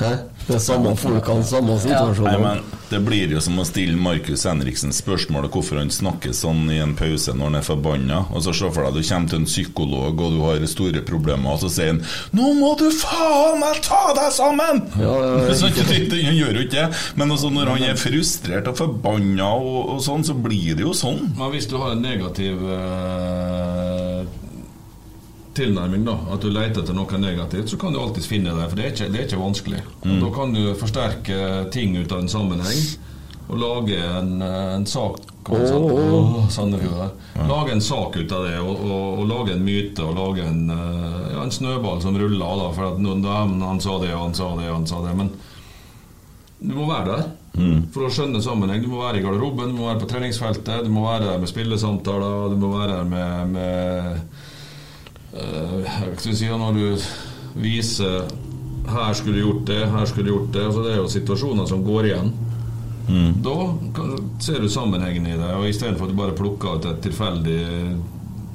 Hæ? 0.00 0.10
Det 0.46 0.54
er 0.54 0.62
samme 0.62 0.92
folkene, 0.94 1.42
samme 1.42 1.74
situasjon. 1.82 2.28
Ja. 2.30 2.38
Nei, 2.38 2.82
det 2.86 3.00
blir 3.02 3.32
jo 3.34 3.40
som 3.42 3.58
å 3.58 3.64
stille 3.66 3.98
Markus 3.98 4.44
Henriksen 4.46 4.94
spørsmålet 4.94 5.50
hvorfor 5.50 5.80
han 5.80 5.90
snakker 5.90 6.30
sånn 6.36 6.68
i 6.70 6.78
en 6.78 6.94
pause 6.98 7.34
når 7.34 7.50
han 7.50 7.58
er 7.58 7.66
forbanna. 7.66 8.20
Og 8.30 8.44
så 8.46 8.54
se 8.54 8.70
for 8.70 8.86
deg 8.86 8.94
du 8.94 9.08
kommer 9.08 9.32
til 9.32 9.40
en 9.42 9.48
psykolog 9.48 10.22
og 10.22 10.36
du 10.36 10.38
har 10.44 10.66
store 10.70 11.02
problemer, 11.06 11.50
og 11.56 11.64
så 11.64 11.72
sier 11.72 11.92
han 11.94 12.02
'Nå 12.36 12.52
må 12.60 12.72
du 12.78 12.86
faen 12.94 13.58
meg 13.62 13.82
ta 13.82 14.14
deg 14.14 14.30
sammen!' 14.38 14.84
Ja, 15.02 15.14
ja, 15.24 15.32
han 16.30 16.38
gjør 16.38 16.54
jo 16.60 16.66
ikke 16.66 16.78
det. 16.78 16.88
Men 17.16 17.30
altså, 17.34 17.50
når 17.50 17.72
han 17.74 17.88
er 17.90 17.98
frustrert 17.98 18.70
og 18.70 18.78
forbanna 18.78 19.50
og, 19.50 19.96
og, 19.96 20.00
sånn, 20.06 20.24
så 20.26 20.34
blir 20.34 20.78
det 20.78 20.86
jo 20.86 20.94
sånn. 20.94 21.34
Men 21.34 21.50
hvis 21.50 21.66
du 21.66 21.76
har 21.82 21.96
en 21.96 22.06
negativ 22.06 22.62
uh 22.62 23.75
tilnærming, 25.56 26.04
da, 26.06 26.16
at 26.34 26.44
du 26.44 26.50
leter 26.52 26.82
etter 26.82 26.96
noe 26.96 27.20
negativt, 27.20 27.70
så 27.72 27.78
kan 27.80 27.94
du 27.94 28.00
alltids 28.02 28.28
finne 28.30 28.54
det. 28.56 28.68
For 28.70 28.78
det 28.78 28.84
er 28.84 28.94
ikke, 28.94 29.10
det 29.12 29.20
er 29.20 29.28
ikke 29.28 29.42
vanskelig. 29.42 29.82
Mm. 30.04 30.18
Da 30.22 30.32
kan 30.36 30.54
du 30.56 30.62
forsterke 30.78 31.40
ting 31.74 31.96
ut 31.98 32.12
av 32.12 32.24
en 32.24 32.32
sammenheng 32.32 32.82
og 33.46 33.58
lage 33.62 33.98
en, 34.02 34.40
en 34.42 34.86
sak 34.90 35.20
oh, 35.54 35.76
oh. 35.86 36.46
Lage 37.48 37.72
en 37.72 37.80
sak 37.80 38.16
ut 38.16 38.32
av 38.32 38.46
det, 38.48 38.56
og, 38.58 38.80
og, 38.80 39.20
og, 39.20 39.26
lage 39.30 39.54
en 39.54 39.62
myte 39.64 40.02
og 40.02 40.16
lage 40.18 40.46
en, 40.46 40.64
ja, 40.70 41.42
en 41.42 41.54
snøball 41.54 42.02
som 42.02 42.18
ruller. 42.18 42.62
Da, 42.62 42.70
for 42.74 42.90
at 42.90 43.02
noen, 43.02 43.26
han 43.62 43.82
sa 43.82 43.98
det, 44.02 44.14
og 44.16 44.24
han 44.24 44.34
sa 44.38 44.50
det, 44.58 44.70
og 44.70 44.80
han 44.80 44.88
sa 44.90 45.02
det. 45.06 45.14
Men 45.18 45.30
du 46.58 46.74
må 46.74 46.88
være 46.90 47.12
der. 47.12 47.28
Mm. 47.56 47.86
For 47.94 48.06
å 48.06 48.12
skjønne 48.12 48.42
sammenheng. 48.44 48.82
Du 48.84 48.90
må 48.92 49.00
være 49.04 49.20
i 49.20 49.24
garderoben, 49.24 49.72
du 49.72 49.78
må 49.78 49.88
være 49.88 50.02
på 50.02 50.10
treningsfeltet, 50.10 50.84
du 50.84 50.92
må 50.92 51.06
være 51.06 51.30
der 51.30 51.40
med 51.40 51.50
spillesamtaler, 51.52 52.50
du 52.52 52.58
må 52.60 52.72
være 52.74 52.98
der 52.98 53.08
med, 53.08 53.54
med 53.54 54.44
uh, 55.36 56.16
si, 56.18 56.48
Når 56.48 56.72
du 56.72 56.98
viser 57.60 58.26
'her 58.86 59.14
skulle 59.14 59.36
du 59.36 59.42
gjort 59.42 59.66
det', 59.66 59.86
'her 59.90 60.06
skulle 60.06 60.26
du 60.26 60.32
gjort 60.32 60.52
det' 60.52 60.66
altså 60.66 60.82
Det 60.82 60.92
er 60.92 60.96
jo 60.96 61.08
situasjoner 61.08 61.66
som 61.66 61.84
går 61.84 62.04
igjen. 62.04 62.32
Mm. 63.08 63.42
Da 63.42 63.74
ser 64.40 64.60
du 64.60 64.68
sammenhengen 64.68 65.26
i 65.26 65.36
det, 65.36 65.54
og 65.54 65.68
istedenfor 65.68 66.04
at 66.04 66.10
du 66.10 66.16
bare 66.18 66.36
plukker 66.36 66.76
ut 66.76 66.86
et 66.90 67.02
tilfeldig 67.02 67.62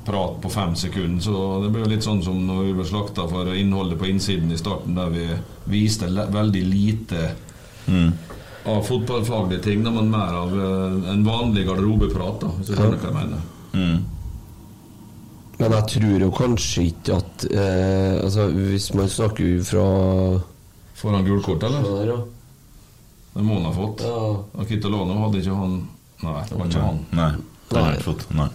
prat 0.05 0.41
på 0.41 0.49
fem 0.49 0.75
sekunder. 0.75 1.21
Så 1.23 1.63
det 1.63 1.69
blir 1.69 1.85
jo 1.85 1.91
litt 1.93 2.05
sånn 2.05 2.23
som 2.23 2.39
når 2.47 2.63
vi 2.65 2.73
ble 2.79 2.85
slakta 2.87 3.27
for 3.31 3.53
innholdet 3.55 3.99
på 3.99 4.09
innsiden 4.09 4.51
i 4.51 4.59
starten, 4.59 4.97
der 4.97 5.13
vi 5.13 5.27
viste 5.71 6.09
veldig 6.09 6.63
lite 6.67 7.27
mm. 7.87 8.09
av 8.73 8.81
fotballfaglige 8.87 9.63
ting, 9.69 9.85
men 9.85 10.11
mer 10.11 10.39
av 10.41 10.57
eh, 10.57 10.97
en 11.13 11.23
vanlig 11.25 11.67
garderobeprat, 11.69 12.41
da, 12.41 12.51
hvis 12.57 12.71
du 12.71 12.75
skjønner 12.75 12.97
hva 12.97 13.11
jeg 13.11 13.19
mener. 13.19 13.45
Mm. 13.71 14.20
Men 15.61 15.75
jeg 15.77 15.87
tror 15.93 16.23
jo 16.25 16.29
kanskje 16.33 16.83
ikke 16.89 17.17
at 17.21 17.43
eh, 17.53 18.15
Altså 18.23 18.47
Hvis 18.55 18.87
man 18.97 19.09
snakker 19.11 19.61
fra 19.67 19.83
Får 20.97 21.17
han 21.17 21.25
gult 21.25 21.45
kort, 21.45 21.63
eller? 21.65 21.85
Der, 21.85 22.13
ja. 22.13 22.19
Det 23.31 23.43
må 23.45 23.55
han 23.57 23.65
ha 23.69 23.71
fått. 23.73 24.03
Ja. 24.05 24.65
Kitolano 24.69 25.15
hadde 25.23 25.39
ikke 25.41 25.55
han 25.57 25.77
Nei, 26.21 26.41
det 26.49 26.57
var 26.59 26.67
ikke 26.69 26.83
han. 26.85 26.99
Nei, 27.17 27.29
det 27.71 27.77
har 27.79 27.87
han 27.87 27.95
ikke 27.97 28.05
fått. 28.11 28.25
Nei. 28.37 28.49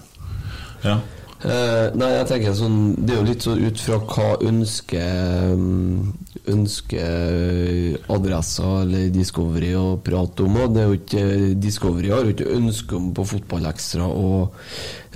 Ja. 0.85 0.99
Uh, 1.37 1.93
nei, 1.93 2.09
jeg 2.15 2.27
tenker 2.31 2.55
sånn 2.57 2.77
Det 2.97 3.13
er 3.13 3.19
jo 3.19 3.25
litt 3.27 3.45
sånn 3.45 3.59
ut 3.61 3.81
fra 3.85 3.99
hva 4.01 4.29
ønsker 4.49 5.51
um, 5.53 6.15
Ønsker 6.49 7.99
adresser 8.15 8.79
eller 8.87 9.11
Discovery 9.13 9.75
å 9.77 9.99
prate 10.01 10.47
om. 10.47 10.57
Og 10.63 10.73
det 10.73 10.83
er 10.83 10.89
jo 10.89 10.97
ikke 10.97 11.25
Discovery 11.61 12.13
har 12.15 12.25
jo 12.25 12.33
ikke 12.33 12.49
ønske 12.57 12.97
om 12.97 13.11
på 13.17 13.27
Fotballekstra 13.35 14.09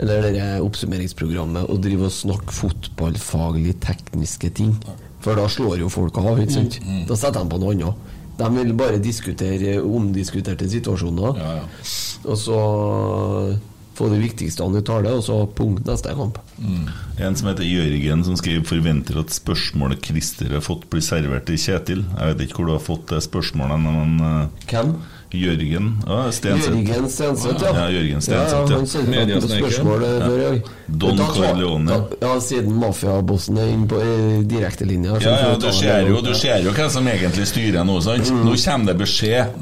eller 0.01 0.28
det 0.34 0.48
oppsummeringsprogrammet 0.64 1.70
å 1.70 1.76
drive 1.82 2.09
og 2.09 2.14
snakke 2.14 2.55
fotballfaglig 2.56 3.76
tekniske 3.84 4.51
ting. 4.56 4.74
For 5.20 5.36
da 5.36 5.47
slår 5.52 5.82
jo 5.84 5.90
folk 5.92 6.18
av. 6.20 6.40
Ikke 6.40 6.56
sant? 6.56 6.80
Mm, 6.80 6.94
mm. 7.01 7.02
Da 7.10 7.18
setter 7.20 7.44
de 7.44 7.52
på 7.52 7.60
noe 7.60 7.76
annet. 7.76 8.09
De 8.40 8.48
vil 8.55 8.72
bare 8.76 9.01
diskutere 9.02 9.76
omdiskuterte 9.84 10.68
situasjoner. 10.72 11.40
Ja, 11.40 11.51
ja. 11.60 11.66
Og 12.24 12.38
så 12.40 12.60
få 14.01 14.09
det 14.12 14.22
viktigste 14.22 14.64
han 14.64 14.77
uttaler, 14.81 15.18
og 15.18 15.24
så 15.27 15.39
punkt 15.56 15.86
neste 15.89 16.14
kamp. 16.16 16.40
Mm. 16.59 16.89
En 17.20 17.36
som 17.36 17.51
heter 17.51 17.68
Jørgen, 17.68 18.24
som 18.24 18.39
skriver 18.40 18.66
'forventer 18.66 19.20
at 19.20 19.35
spørsmålet 19.35 20.05
Christer 20.06 20.56
har 20.56 20.64
fått, 20.64 20.89
blir 20.90 21.05
servert 21.05 21.47
til 21.47 21.60
Kjetil'. 21.60 22.05
Jeg 22.16 22.35
vet 22.35 22.47
ikke 22.47 22.62
hvor 22.62 22.70
du 22.70 22.77
har 22.78 22.85
fått 22.85 23.09
det 23.12 23.22
spørsmålet, 23.27 23.81
men 23.81 24.20
uh, 24.20 24.47
Hvem? 24.70 24.97
Jørgen 25.31 25.93
ja, 26.07 26.32
Stenseth. 26.32 26.74
Jørgen 26.74 27.11
Stenseth, 27.11 27.62
ja. 27.62 27.70
ja. 27.77 27.85
Jørgen 27.94 28.23
Stenseth, 28.24 28.73
ja, 28.73 28.77
Han 28.77 28.86
sendte 28.90 29.11
meg 29.15 29.44
spørsmål 29.44 30.05
før 30.24 30.40
i 30.48 30.62
Don 31.01 31.20
Corleone. 31.23 31.98
Ja, 32.19 32.32
siden 32.43 32.74
mafiabossen 32.81 33.61
er 33.62 33.70
inne 33.70 33.86
på 33.90 34.01
direktelinja. 34.51 35.20
Ja, 35.23 35.36
ja, 35.44 35.52
du 35.55 35.69
ser, 35.73 36.09
jo, 36.09 36.19
du 36.24 36.32
ser 36.35 36.65
jo 36.65 36.74
hvem 36.74 36.90
som 36.90 37.07
egentlig 37.12 37.47
styrer 37.47 37.86
nå, 37.86 38.01
sant? 38.02 38.27
Mm. 38.27 38.43
Nå 38.48 38.57
kommer 38.65 38.90
det 38.90 38.97
beskjed. 39.05 39.55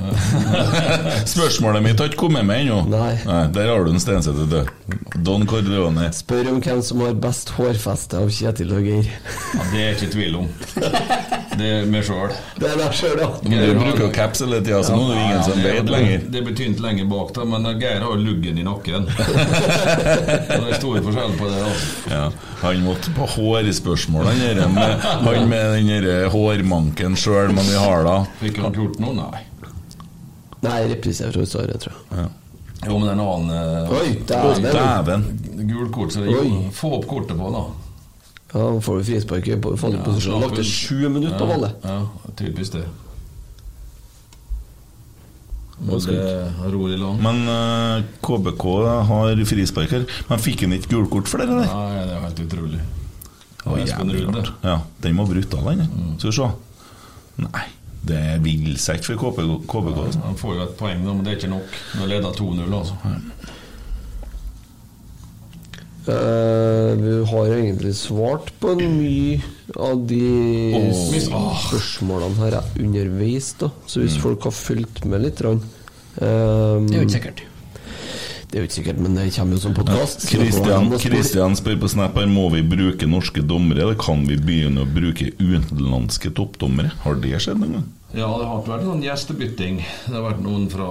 Spørsmålet 1.34 1.84
mitt 1.84 2.00
har 2.00 2.08
ikke 2.08 2.22
kommet 2.24 2.48
med 2.48 2.64
ennå. 2.64 2.80
Nei. 2.88 3.12
Nei. 3.28 3.42
Der 3.52 3.68
har 3.74 3.84
du 3.84 3.92
en 3.92 4.00
Stenseth, 4.00 4.40
vet 4.48 4.72
du. 4.72 4.96
Don 5.20 5.44
Corleone. 5.48 6.08
Spør 6.16 6.54
om 6.54 6.62
hvem 6.64 6.80
som 6.84 7.04
har 7.04 7.12
best 7.20 7.52
hårfeste 7.58 8.24
av 8.24 8.32
Kjetil 8.32 8.72
og 8.72 8.88
Geir. 8.88 9.12
Ja, 9.52 9.68
det 9.74 9.84
er 9.84 9.98
ikke 9.98 10.12
tvil 10.16 10.40
om. 10.40 10.48
Det 11.58 11.66
er 11.66 11.86
meg 11.90 12.04
sjøl. 12.06 12.30
Det 12.60 12.68
er 12.70 12.76
deg 12.78 12.92
sjøl, 12.94 13.18
ja. 13.18 13.28
Du 13.42 13.80
bruker 13.80 14.12
caps 14.14 14.44
hele 14.44 14.60
tida, 14.62 14.78
så 14.86 14.94
nå 14.94 15.08
er 15.08 15.16
det 15.16 15.22
ingen 15.24 15.40
som 15.46 15.57
vet 15.62 15.90
lenger. 15.90 16.24
Det 16.34 16.42
blir 16.46 16.56
tynt 16.56 16.80
lenger 16.84 17.08
bak, 17.10 17.32
da, 17.36 17.44
men 17.48 17.68
Geir 17.80 18.00
har 18.04 18.14
jo 18.14 18.20
luggen 18.22 18.58
i 18.58 18.64
nakken. 18.66 19.06
det 19.18 20.58
er 20.58 20.78
stor 20.78 21.00
forskjell 21.06 21.36
på 21.38 21.50
det. 21.52 21.62
Ja, 22.12 22.24
han 22.62 22.82
måtte 22.86 23.14
på 23.16 23.28
hårspørsmål, 23.36 24.30
han 24.30 24.74
med, 24.74 25.06
han 25.26 25.48
med 25.50 25.76
den 25.78 26.30
hårmanken 26.32 27.16
sjøl, 27.18 27.54
man 27.56 27.68
vi 27.68 27.78
har 27.78 28.04
da. 28.06 28.18
Fikk 28.42 28.62
han 28.64 28.76
gjort 28.76 29.00
noe? 29.02 29.16
Nei. 29.18 29.44
Nei, 30.64 30.78
reprise 30.90 31.30
fra 31.32 31.46
Sarre, 31.46 31.78
tror 31.78 31.94
jeg. 31.94 32.22
Ja. 32.22 32.28
Jo, 32.86 32.98
men 32.98 33.08
en 33.10 33.20
annen 33.20 33.50
uh, 33.50 33.92
Oi, 33.98 34.12
dæven! 34.26 35.24
Gult 35.66 35.92
kort, 35.94 36.12
så 36.14 36.22
det 36.22 36.34
få 36.74 36.92
opp 37.00 37.08
kortet 37.10 37.38
på, 37.38 37.50
da. 37.50 37.64
Ja, 38.52 38.62
Da 38.62 38.80
får 38.80 39.00
du 39.00 39.04
frispark 39.04 39.48
i 39.48 39.58
farlig 39.60 40.00
posisjon. 40.04 40.40
Lagt 40.42 40.56
til 40.56 40.64
sju 40.64 41.08
minutter 41.08 41.38
på 41.38 41.50
ballet. 41.50 41.84
Ja, 41.84 41.98
typisk 42.38 42.78
det. 42.78 42.86
Men 45.78 45.98
det. 46.02 47.10
Men 47.22 47.42
uh, 47.46 48.06
KBK 48.24 48.64
har 49.10 49.42
frisparker. 49.46 50.06
Men 50.28 50.42
fikk 50.42 50.64
han 50.66 50.74
ikke 50.74 50.90
gult 50.96 51.10
kort 51.12 51.30
for 51.30 51.42
det? 51.42 51.48
Eller? 51.48 51.68
Nei, 51.70 52.06
det 52.08 52.16
er 52.16 52.24
helt 52.26 52.40
utrolig. 52.46 52.80
Det 53.58 53.66
var 53.66 53.82
jævlig 53.84 54.24
rart. 54.28 54.52
Ja, 54.64 54.78
den 55.04 55.20
var 55.20 55.28
brutal, 55.30 55.68
den. 55.70 55.84
Mm. 55.92 56.14
Skal 56.18 56.30
vi 56.30 56.36
se. 56.38 56.48
Nei, 57.44 57.66
det 58.10 58.18
er 58.32 58.42
villsekk 58.42 59.06
for 59.06 59.22
KBK. 59.22 59.54
KBK 59.70 60.02
altså. 60.06 60.24
Han 60.26 60.40
får 60.40 60.56
jo 60.56 60.66
et 60.66 60.76
poeng, 60.80 61.04
men 61.04 61.22
det 61.22 61.34
er 61.34 61.40
ikke 61.40 61.52
nok. 61.52 61.78
Nå 62.00 62.10
leder 62.10 62.38
2-0, 62.42 62.74
altså. 62.80 62.98
Uh, 66.08 66.94
vi 66.96 67.14
har 67.30 67.50
egentlig 67.52 67.92
svart 67.98 68.48
på 68.62 68.72
mye 68.80 69.42
av 69.76 70.00
de 70.08 70.22
oh. 70.78 71.02
spørsmålene 71.20 72.38
her 72.40 72.56
underveis. 72.80 73.52
da 73.60 73.68
Så 73.84 74.00
hvis 74.00 74.16
mm. 74.16 74.22
folk 74.22 74.48
har 74.48 74.56
fulgt 74.56 75.04
med 75.04 75.26
litt 75.26 75.42
um, 75.44 75.60
Det 76.16 76.24
er 76.24 77.02
jo 77.02 77.04
ikke 77.04 77.18
sikkert. 77.18 77.44
Det 78.48 78.56
er 78.56 78.62
jo 78.62 78.68
ikke 78.70 78.78
sikkert, 78.78 79.00
men 79.04 79.18
det 79.18 79.26
kommer 79.34 79.58
jo 79.58 79.60
som 79.60 79.74
podkast. 79.76 80.24
Kristian 81.04 81.58
spør 81.58 81.76
på 81.82 81.90
Snap 81.92 82.16
her 82.16 82.30
Må 82.32 82.46
vi 82.54 82.62
bruke 82.64 83.04
norske 83.04 83.44
dommere, 83.44 83.84
eller 83.84 83.98
kan 84.00 84.24
vi 84.24 84.38
begynne 84.40 84.86
å 84.86 84.88
bruke 84.88 85.28
utenlandske 85.36 86.32
toppdommere. 86.32 86.94
Har 87.04 87.20
det 87.20 87.36
skjedd 87.44 87.60
noen 87.60 87.76
gang? 87.76 87.86
Ja, 88.16 88.30
det 88.40 88.48
har 88.48 88.64
vært 88.64 88.88
noen 88.88 89.04
gjestebytting. 89.04 89.82
Det 90.06 90.16
har 90.16 90.24
vært 90.30 90.40
noen 90.40 90.64
fra 90.72 90.88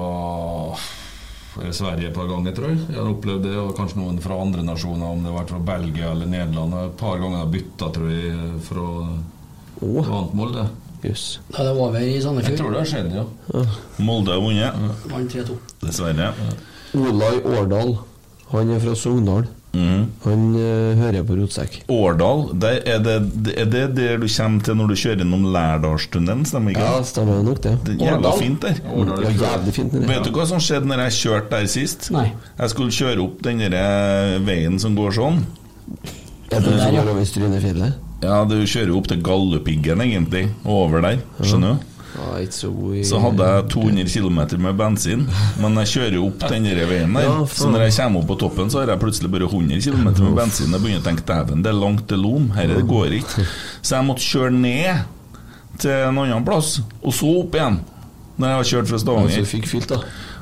Sverige 1.72 2.08
et 2.10 2.14
par 2.16 2.28
ganger, 2.30 2.54
tror 2.56 2.70
jeg. 2.72 2.80
Jeg 2.90 2.98
har 3.00 3.10
opplevd 3.12 3.44
det, 3.48 3.56
og 3.58 3.76
kanskje 3.78 4.00
noen 4.02 4.20
fra 4.24 4.38
andre 4.42 4.64
nasjoner, 4.66 5.06
om 5.10 5.24
det 5.24 5.32
har 5.32 5.40
vært 5.40 5.54
fra 5.56 5.62
Belgia 5.72 6.12
eller 6.12 6.30
Nederland. 6.32 6.74
Et 6.86 6.98
par 7.00 7.18
ganger 7.22 7.38
har 7.44 7.50
bytta, 7.54 7.90
tror 7.96 8.12
jeg, 8.14 8.36
fra 8.68 8.88
Vant 9.82 10.34
Molde. 10.38 10.68
Det 11.02 11.14
Da 11.54 11.62
er 11.62 11.68
det 11.68 11.74
over 11.78 12.00
i 12.00 12.14
Jeg 12.18 12.58
tror 12.58 12.72
det 12.74 12.80
har 12.80 12.90
skjedd, 12.90 13.12
ja. 13.14 13.26
Molde 14.02 14.34
har 14.34 14.42
vunnet, 14.42 14.74
Vant 15.12 15.30
3-2. 15.32 15.58
dessverre. 15.82 16.34
Olai 16.98 17.36
Årdal. 17.46 17.98
Han 18.52 18.70
er 18.72 18.80
fra 18.80 18.96
Sogndal. 18.96 19.48
Mhm. 19.74 20.06
Han 20.24 20.44
eh, 20.58 20.96
hører 20.98 21.24
på 21.28 21.36
Rotsekk. 21.38 21.74
Årdal, 21.92 22.46
der 22.62 22.80
er, 22.88 23.02
det, 23.04 23.54
er 23.60 23.66
det 23.70 23.82
der 23.98 24.18
du 24.18 24.26
kommer 24.32 24.64
til 24.66 24.78
når 24.80 24.88
du 24.88 24.96
kjører 24.98 25.20
gjennom 25.22 25.44
Lærdalstunnelen, 25.54 26.46
stemmer 26.50 26.74
ikke? 26.74 26.86
Ja, 26.88 27.04
stemmer 27.06 27.44
nok 27.46 27.62
det. 27.66 27.74
Det 27.86 27.98
er 27.98 28.06
jævla 28.14 28.32
fint 28.40 28.62
der. 28.66 28.80
Ja, 28.82 29.34
jævlig 29.44 29.74
fint. 29.76 29.92
det. 29.94 30.08
Vet 30.10 30.26
du 30.26 30.32
hva 30.34 30.48
som 30.50 30.64
skjedde 30.64 30.90
når 30.90 31.04
jeg 31.08 31.18
kjørte 31.20 31.52
der 31.54 31.70
sist? 31.70 32.10
Nei. 32.16 32.30
Jeg 32.58 32.74
skulle 32.74 32.96
kjøre 32.96 33.22
opp 33.28 33.44
den 33.46 33.62
der 33.66 33.78
eh, 33.78 34.38
veien 34.48 34.80
som 34.82 34.96
går 34.98 35.14
sånn. 35.20 35.44
Er 36.48 36.62
det 36.64 36.64
Der, 36.72 36.80
som 36.80 36.96
ja. 36.96 37.04
går 37.04 37.12
over 37.14 37.26
Strynefjellet? 37.28 38.04
Ja, 38.24 38.40
du 38.50 38.56
kjører 38.66 38.96
opp 38.98 39.08
til 39.12 39.20
Galdhøpiggen, 39.22 40.02
egentlig, 40.02 40.48
over 40.66 41.04
der. 41.06 41.20
Skjønner 41.44 41.76
du? 41.76 41.94
Så 42.54 42.72
Så 43.08 43.20
hadde 43.22 43.48
jeg 43.48 43.68
200 43.74 44.10
km 44.14 44.40
med 44.64 44.78
bensin, 44.80 45.26
men 45.62 45.76
jeg 45.84 45.92
kjører 45.94 46.18
opp 46.26 46.46
den 46.50 46.64
veien 46.90 47.14
der. 47.14 47.46
Så 47.52 47.70
når 47.72 47.86
jeg 47.88 47.98
kommer 48.00 48.24
opp 48.24 48.32
på 48.32 48.40
toppen, 48.46 48.72
så 48.74 48.82
har 48.82 48.94
jeg 48.94 49.02
plutselig 49.04 49.32
bare 49.32 49.50
100 49.50 49.82
km 49.86 50.04
med 50.04 50.36
bensin. 50.40 50.72
Jeg 50.74 50.82
begynner 50.82 51.04
å 51.04 51.08
tenke 51.10 51.28
dæven, 51.28 51.62
det 51.64 51.74
er 51.74 51.78
langt 51.78 52.08
til 52.10 52.24
Lom, 52.24 52.50
dette 52.56 52.86
går 52.88 53.20
ikke. 53.22 53.46
Så 53.82 53.96
jeg 53.98 54.08
måtte 54.08 54.26
kjøre 54.26 54.54
ned 54.56 55.06
til 55.78 55.92
en 56.08 56.18
annen 56.24 56.46
plass, 56.48 56.80
og 57.04 57.14
så 57.14 57.30
opp 57.44 57.56
igjen. 57.56 57.80
Når 58.38 58.48
jeg 58.52 58.58
har 58.58 58.68
kjørt 58.70 58.90
fra 58.92 58.98
Stavanger. 59.02 59.34
Så 59.42 59.50
fikk 59.50 59.66
fylt, 59.70 59.90
da. 59.90 59.98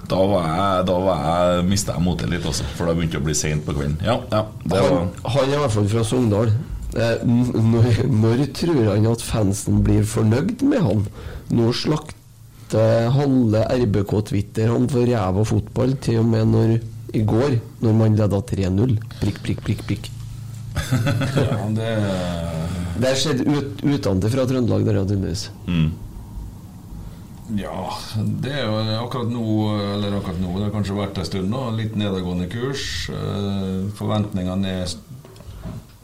Da 0.06 0.18
var 0.30 0.44
jeg, 0.46 0.86
da 0.86 0.96
var 1.02 1.22
jeg 1.26 1.66
mista 1.66 1.96
jeg 1.96 2.04
motet 2.06 2.30
litt 2.30 2.46
også, 2.46 2.66
for 2.76 2.86
da 2.90 2.94
begynte 2.94 3.16
det 3.18 3.24
å 3.24 3.26
bli 3.26 3.36
seint 3.38 3.64
på 3.66 3.74
kvelden. 3.74 3.96
Ja, 4.06 4.20
ja, 4.32 4.42
Han, 4.76 5.14
han 5.24 5.48
er 5.50 5.56
i 5.56 5.62
hvert 5.64 5.74
fall 5.74 5.88
fra 5.90 6.04
Sogndal. 6.06 6.52
Eh, 6.96 7.24
når, 7.28 8.06
når 8.08 8.44
tror 8.56 8.84
han 8.94 9.08
at 9.12 9.24
fansen 9.26 9.82
blir 9.84 10.06
fornøyd 10.08 10.64
med 10.64 10.84
han? 10.86 11.02
Nå 11.52 11.72
slakter 11.76 13.10
halve 13.16 13.66
RBK-Twitter 13.84 14.72
han 14.72 14.88
for 14.92 15.08
ræva 15.10 15.44
fotball, 15.48 15.98
til 16.02 16.22
og 16.22 16.30
med 16.32 16.54
når 16.54 16.78
i 17.16 17.24
går, 17.28 17.58
når 17.84 17.98
man 18.00 18.16
leda 18.20 18.40
3-0. 18.52 18.96
Prikk, 19.20 19.42
prikk, 19.44 19.62
prikk, 19.68 19.84
prikk. 19.90 20.10
ja 21.40 21.60
det, 21.72 21.92
Det 23.00 23.12
har 23.12 23.20
skjedd 23.20 23.46
ut, 23.48 23.84
fra 24.32 24.48
Trøndelag, 24.48 24.84
der, 24.88 25.00
tydeligvis. 25.08 25.46
mm. 25.68 25.92
ja, 27.60 27.78
det 28.44 28.52
er 28.52 28.66
jo 28.66 28.80
akkurat 29.06 29.30
nå 29.32 29.46
Eller 29.94 30.18
akkurat 30.18 30.42
nå, 30.42 30.52
det 30.58 30.66
har 30.66 30.74
kanskje 30.74 30.98
vært 30.98 31.22
en 31.22 31.30
stund 31.30 31.52
nå. 31.52 31.64
Litt 31.80 31.96
nedadgående 32.00 32.50
kurs. 32.52 33.10
Eh, 33.12 33.88
Forventningene 34.00 34.80
er 34.82 34.96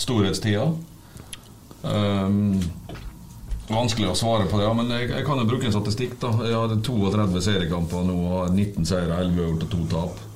storhetstida. 0.01 0.65
Um, 1.81 2.59
vanskelig 3.71 4.11
å 4.11 4.17
svare 4.17 4.49
på 4.49 4.59
det, 4.59 4.65
ja, 4.67 4.73
men 4.77 4.91
jeg, 4.93 5.07
jeg 5.13 5.25
kan 5.27 5.39
jo 5.41 5.47
bruke 5.49 5.69
en 5.69 5.75
statistikk. 5.75 6.17
da 6.21 6.33
Jeg 6.45 6.57
hadde 6.57 6.81
32 6.85 7.45
seriekamper 7.47 8.03
nå 8.07 8.17
og 8.25 8.51
19 8.51 8.89
seire, 8.89 9.21
11 9.23 9.47
øvert 9.47 9.65
og 9.67 9.73
2 9.77 9.87
tap. 9.93 10.27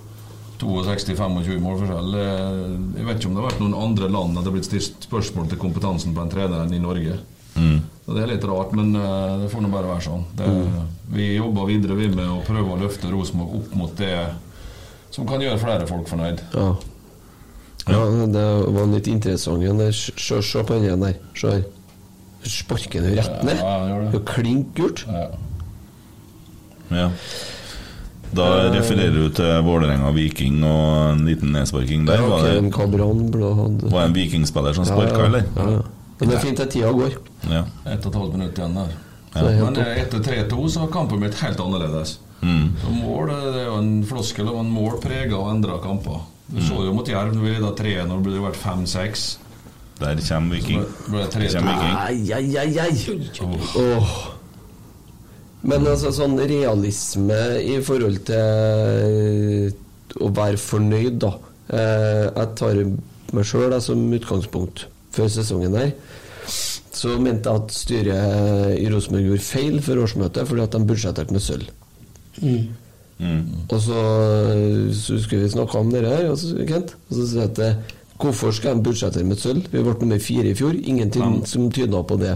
62-25 0.56 1.60
målforskjell. 1.60 2.14
Jeg 2.16 3.06
vet 3.06 3.20
ikke 3.20 3.28
om 3.30 3.36
det 3.36 3.42
har 3.42 3.50
vært 3.50 3.62
noen 3.62 3.76
andre 3.76 4.08
land 4.10 4.38
at 4.38 4.46
det 4.46 4.50
har 4.50 4.56
blitt 4.56 4.70
stilt 4.70 5.04
spørsmål 5.04 5.50
til 5.52 5.60
kompetansen 5.62 6.16
på 6.16 6.24
en 6.24 6.32
trener 6.32 6.64
enn 6.64 6.74
i 6.74 6.82
Norge. 6.82 7.18
Mm. 7.56 7.78
Det 8.06 8.22
er 8.22 8.30
litt 8.30 8.48
rart, 8.48 8.74
men 8.78 8.96
eh, 8.96 9.36
det 9.44 9.52
får 9.52 9.64
nå 9.64 9.72
bare 9.74 9.90
være 9.90 10.06
sånn. 10.06 10.26
Det, 10.38 10.50
Vi 11.16 11.30
jobber 11.36 11.70
videre 11.70 11.98
vi 11.98 12.10
med 12.14 12.28
å 12.30 12.42
prøve 12.46 12.76
å 12.76 12.80
løfte 12.80 13.12
Rosenborg 13.12 13.60
opp 13.60 13.78
mot 13.78 13.96
det 14.00 14.16
som 15.16 15.28
kan 15.28 15.42
gjøre 15.42 15.62
flere 15.62 15.88
folk 15.90 16.10
fornøyd. 16.12 16.44
Ja. 16.54 16.70
Ja, 17.86 18.28
det 18.34 18.46
var 18.76 18.88
litt 18.92 19.08
interessant 19.12 19.62
igjen. 19.62 19.78
der. 19.78 19.92
Se 19.94 20.64
på 20.64 20.74
den 20.74 20.88
igjen 20.88 21.04
der. 21.06 21.18
Se 21.38 21.52
her. 21.58 21.66
Sparker 22.46 23.02
den 23.02 23.16
jo 23.16 23.22
rett 23.22 23.44
ned. 23.46 23.62
Ja, 23.62 24.22
klink 24.30 24.74
gult. 24.78 25.06
Ja. 25.10 25.28
Ja. 26.94 27.10
Da 28.36 28.46
refererer 28.74 29.14
du 29.16 29.30
til 29.34 29.52
Vålerenga 29.66 30.10
Viking 30.16 30.60
og 30.66 31.14
en 31.14 31.24
liten 31.28 31.54
nedsparking 31.56 32.06
der. 32.08 32.20
Ja, 32.20 32.30
Var 32.30 32.44
det, 32.50 32.90
burde 32.92 33.52
var 33.56 34.02
det 34.02 34.08
en 34.10 34.18
vikingspiller 34.18 34.76
som 34.76 34.86
sparka, 34.86 35.22
ja, 35.22 35.30
eller? 35.30 35.48
Ja, 35.56 35.70
ja. 35.78 35.82
Men 36.20 36.30
det 36.32 36.36
er 36.38 36.44
fint 36.44 36.60
at 36.64 36.72
tida 36.72 36.92
går. 36.96 37.18
Ja. 37.52 37.64
Ett 37.86 38.06
og 38.06 38.14
et 38.14 38.20
halvt 38.20 38.38
minutt 38.38 38.60
igjen 38.60 38.78
der. 38.78 38.94
Er 39.36 39.50
Men 39.60 39.80
eh, 39.84 39.98
etter 40.04 40.22
3-2 40.24 40.70
så 40.72 40.86
har 40.86 40.94
kampen 40.94 41.20
blitt 41.20 41.36
helt 41.42 41.60
annerledes. 41.60 42.20
Mm. 42.42 42.70
Så 42.82 42.94
mål 42.96 43.34
eh, 43.34 43.48
det 43.52 43.64
er 43.64 43.68
jo 43.68 43.80
en 43.82 43.92
floskel, 44.08 44.48
og 44.52 44.62
en 44.62 44.72
mål 44.72 45.00
preger 45.04 45.36
og 45.36 45.50
endrer 45.52 45.82
kamper. 45.84 46.22
Du 46.48 46.62
så 46.62 46.84
jo 46.86 46.94
mot 46.94 47.08
Jerv, 47.10 47.34
når 47.34 47.42
vi 47.42 47.56
leda 47.56 47.72
3 47.78 47.96
når 48.06 48.22
det 48.22 48.26
ble 48.28 48.44
vært 48.44 48.60
5-6. 48.62 49.26
Der 50.00 50.20
kommer 50.28 50.56
Viking. 50.56 50.84
Så 50.84 51.12
ble 51.12 51.26
Der 51.32 51.48
kommer 51.56 51.74
Viking. 51.80 51.96
Ai, 51.98 52.18
ai, 52.36 52.48
ai, 52.62 52.72
ai. 52.86 52.96
Åh. 53.82 54.16
Men 55.66 55.88
altså, 55.90 56.12
sånn 56.14 56.38
realisme 56.38 57.40
i 57.66 57.80
forhold 57.82 58.20
til 58.28 59.74
å 60.22 60.30
være 60.36 60.62
fornøyd, 60.62 61.18
da. 61.24 61.32
Eh, 61.74 62.26
jeg 62.30 62.52
tar 62.60 62.84
meg 63.36 63.48
sjøl 63.50 63.74
som 63.82 64.04
utgangspunkt 64.14 64.86
før 65.16 65.32
sesongen 65.34 65.78
her. 65.80 65.96
Så 66.96 67.18
mente 67.20 67.50
jeg 67.50 67.64
at 67.64 67.74
styret 67.76 68.78
i 68.80 68.86
Rosenborg 68.92 69.26
gjorde 69.32 69.44
feil 69.48 69.82
for 69.84 70.00
årsmøtet 70.06 70.48
fordi 70.48 70.64
at 70.64 70.76
de 70.76 70.88
budsjetterte 70.92 71.36
med 71.36 71.44
sølv. 71.44 71.72
Mm. 72.40 72.70
Og 73.20 73.78
så, 73.82 74.00
så 74.92 75.20
skulle 75.24 75.46
vi 75.46 75.54
snakke 75.54 75.80
om 75.80 75.92
det 75.94 76.04
her, 76.04 76.28
og 76.32 76.40
så, 76.40 76.56
Kent. 76.68 76.96
Og 77.10 77.16
så 77.16 77.30
sier 77.30 77.46
jeg 77.46 77.54
at 77.54 77.62
eh, 77.64 77.96
hvorfor 78.20 78.52
skal 78.56 78.76
de 78.76 78.86
budsjettere 78.86 79.28
med 79.28 79.40
sølv? 79.40 79.70
Vi 79.72 79.84
ble 79.84 79.96
nummer 80.02 80.20
fire 80.20 80.52
i 80.52 80.58
fjor. 80.58 80.76
Ingenting 80.76 81.42
som 81.48 81.72
tyda 81.72 82.04
på 82.04 82.20
det 82.22 82.36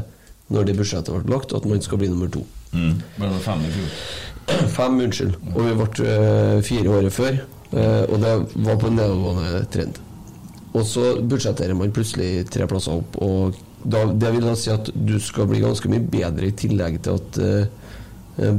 når 0.49 0.65
det 0.65 0.79
budsjettet 0.79 1.13
ble 1.13 1.35
lagt, 1.35 1.53
at 1.53 1.67
man 1.69 1.83
skal 1.83 2.01
bli 2.01 2.09
nummer 2.09 2.31
to. 2.33 2.41
Mm. 2.73 2.97
Ble 3.19 3.31
det 3.35 3.45
5 3.45 3.67
i 3.67 3.71
fjor. 3.75 3.95
Fem, 4.77 4.99
unnskyld. 5.05 5.35
Og 5.53 5.59
vi 5.61 5.77
ble 5.77 5.87
uh, 6.09 6.61
fire 6.65 6.99
året 6.99 7.13
før, 7.13 7.41
Uh, 7.69 8.01
og 8.09 8.15
det 8.23 8.29
var 8.65 8.77
på 8.81 8.89
nedadgående 8.89 9.59
trend. 9.69 9.97
Og 10.73 10.85
så 10.89 11.03
budsjetterer 11.21 11.77
man 11.77 11.91
plutselig 11.93 12.47
tre 12.49 12.65
plasser 12.69 12.97
opp, 12.97 13.17
og 13.21 13.59
da, 13.85 14.07
det 14.09 14.31
vil 14.33 14.47
da 14.47 14.55
si 14.57 14.71
at 14.73 14.89
du 14.93 15.19
skal 15.21 15.45
bli 15.49 15.61
ganske 15.61 15.91
mye 15.91 16.01
bedre 16.01 16.49
i 16.49 16.55
tillegg 16.57 16.97
til 17.05 17.19
at 17.19 17.37
uh, 17.37 17.78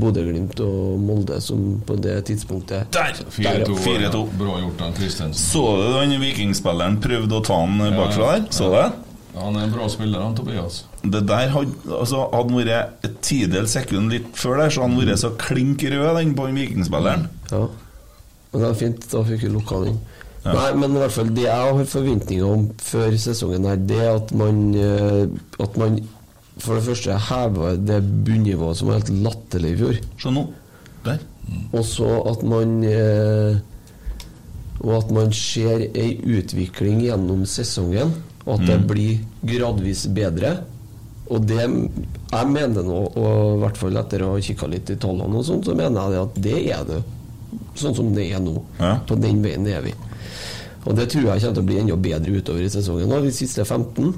Bodø-Glimt 0.01 0.61
og 0.65 0.98
Molde, 1.01 1.40
som 1.40 1.81
på 1.86 1.97
det 2.02 2.19
tidspunktet 2.28 2.90
Der! 2.94 3.15
Der, 3.36 3.65
4-2. 3.74 4.24
Bra 4.39 4.59
gjort 4.61 4.82
av 4.86 4.97
Kristensen. 4.98 5.39
Så 5.40 5.62
du 5.81 5.86
den 5.97 6.16
vikingspilleren 6.23 6.98
prøvde 7.02 7.39
å 7.39 7.44
ta 7.47 7.61
han 7.62 7.78
bakfra 7.97 8.35
der? 8.35 8.44
Så 8.55 8.69
du 8.69 8.77
det? 8.77 8.89
Ja, 9.31 9.44
Han 9.47 9.57
er 9.57 9.69
en 9.69 9.74
bra 9.74 9.89
spiller, 9.89 10.23
han 10.24 10.35
Tobias. 10.35 10.85
Det 11.02 11.23
der 11.28 11.52
hadde, 11.55 11.74
altså, 11.86 12.24
hadde 12.32 12.51
han 12.51 12.59
vært 12.61 13.05
et 13.07 13.20
tidels 13.24 13.77
sekund 13.77 14.11
litt 14.12 14.27
før 14.36 14.59
der, 14.65 14.73
så 14.74 14.82
hadde 14.85 14.97
han 14.97 15.05
vært 15.07 15.23
så 15.23 15.31
klink 15.40 15.85
rød, 15.86 16.09
den 16.19 16.35
på 16.36 16.48
den 16.48 16.59
vikingspilleren. 16.61 17.28
Ja. 17.52 17.66
Men 18.51 18.65
det 18.65 18.70
er 18.70 18.81
fint, 18.81 19.07
da 19.12 19.23
fikk 19.28 19.44
vi 19.47 19.52
lukka 19.55 19.85
den. 19.86 20.01
Ja. 20.44 20.55
Nei, 20.57 20.69
men 20.81 20.97
i 20.97 21.02
hvert 21.02 21.12
fall 21.12 21.31
det 21.36 21.44
jeg 21.44 21.52
har 21.69 21.89
forventninger 21.93 22.47
om 22.48 22.62
før 22.81 23.16
sesongen 23.20 23.66
her, 23.69 23.81
det 23.90 23.98
er 24.01 24.15
at 24.16 24.31
man 24.32 24.61
eh, 24.73 25.27
At 25.61 25.77
man 25.77 25.98
for 26.60 26.76
det 26.78 26.84
første 26.86 27.16
heva 27.28 27.74
det 27.76 28.00
bunnivået 28.26 28.76
som 28.78 28.88
var 28.90 29.00
helt 29.00 29.12
latterlig 29.24 29.72
i 29.74 29.78
fjor. 29.80 30.00
Se 30.22 30.32
nå. 30.34 30.46
Der. 31.04 31.18
Og 31.72 31.84
så 31.88 32.08
at 32.30 32.42
man 32.46 32.82
eh, 32.84 33.56
Og 34.80 34.94
at 34.96 35.10
man 35.12 35.32
ser 35.36 35.82
ei 35.92 36.14
utvikling 36.24 37.02
gjennom 37.04 37.42
sesongen, 37.44 38.14
og 38.46 38.54
at 38.54 38.66
det 38.66 38.76
Mm. 38.80 38.86
blir 38.88 39.18
gradvis 39.44 40.06
bedre. 40.16 40.54
Og 41.28 41.44
det 41.46 41.58
jeg 41.60 42.46
mener 42.48 42.82
nå, 42.82 43.00
og 43.14 43.56
i 43.56 43.60
hvert 43.60 43.76
fall 43.76 43.96
etter 44.00 44.22
å 44.24 44.30
ha 44.32 44.40
kikka 44.40 44.66
litt 44.72 44.88
i 44.90 44.96
tallene, 44.96 45.36
og 45.36 45.44
sånt, 45.44 45.64
så 45.68 45.74
mener 45.76 46.00
jeg 46.10 46.22
at 46.22 46.34
det 46.42 46.56
er 46.72 46.84
det. 46.88 47.02
Sånn 47.76 47.94
som 47.94 48.08
det 48.14 48.30
er 48.32 48.40
nå. 48.40 48.62
Ja. 48.80 48.94
På 49.06 49.20
den 49.20 49.42
veien 49.44 49.66
er 49.68 49.82
vi. 49.84 49.92
Og 50.86 50.96
det 50.96 51.10
tror 51.12 51.28
jeg 51.28 51.42
kommer 51.42 51.54
til 51.54 51.62
å 51.62 51.66
bli 51.66 51.78
enda 51.78 51.96
bedre 51.96 52.32
utover 52.40 52.62
i 52.64 52.68
sesongen. 52.72 53.08
Nå, 53.12 53.20
de 53.20 53.30
siste 53.36 53.62
15. 53.64 54.14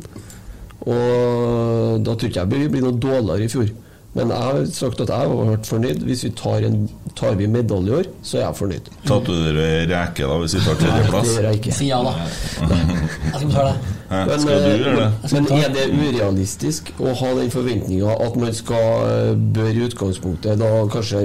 Og 0.82 2.02
da 2.02 2.14
tror 2.14 2.28
ikke 2.28 2.42
jeg 2.42 2.52
vi 2.52 2.68
blir 2.74 2.86
noe 2.86 2.98
dårligere 2.98 3.46
i 3.46 3.52
fjor. 3.52 3.72
Men 4.12 4.28
jeg 4.28 4.44
har 4.44 4.66
sagt 4.68 5.00
at 5.00 5.08
jeg 5.08 5.28
har 5.30 5.46
vært 5.48 5.68
fornøyd. 5.68 6.02
Hvis 6.04 6.24
vi 6.26 6.30
tar, 6.36 6.66
en, 6.68 6.82
tar 7.16 7.38
vi 7.38 7.46
medalje 7.48 7.88
i 7.88 7.94
år, 8.02 8.10
så 8.20 8.38
er 8.38 8.42
jeg 8.44 8.58
fornøyd. 8.58 8.90
Tatt 9.08 9.30
du 9.30 9.32
dere 9.32 9.68
reke 9.88 10.26
da, 10.28 10.36
hvis 10.42 10.56
vi 10.58 10.64
tar 10.66 10.76
tredjeplass? 10.82 11.30
Det 11.30 11.36
gjør 11.38 11.48
jeg 11.48 11.60
ikke. 11.62 11.76
Si 11.78 11.88
ja, 11.88 12.00
da. 12.04 12.12
Jeg 12.60 13.38
skal 13.38 13.46
betale 13.46 13.70
det. 13.70 13.94
Men, 14.12 14.40
Skal 14.42 14.60
du 14.60 14.68
eh, 14.68 14.82
gjøre 14.82 14.96
det? 14.98 15.30
Men 15.32 15.48
er 15.56 15.72
det 15.72 15.86
urealistisk 15.96 16.92
å 17.00 17.14
ha 17.16 17.30
den 17.38 17.48
forventninga 17.54 18.18
at 18.26 18.36
man 18.42 18.52
skal 18.56 19.06
eh, 19.06 19.30
bør 19.56 19.70
i 19.70 19.86
utgangspunktet 19.86 20.60
da 20.60 20.68
kanskje 20.92 21.22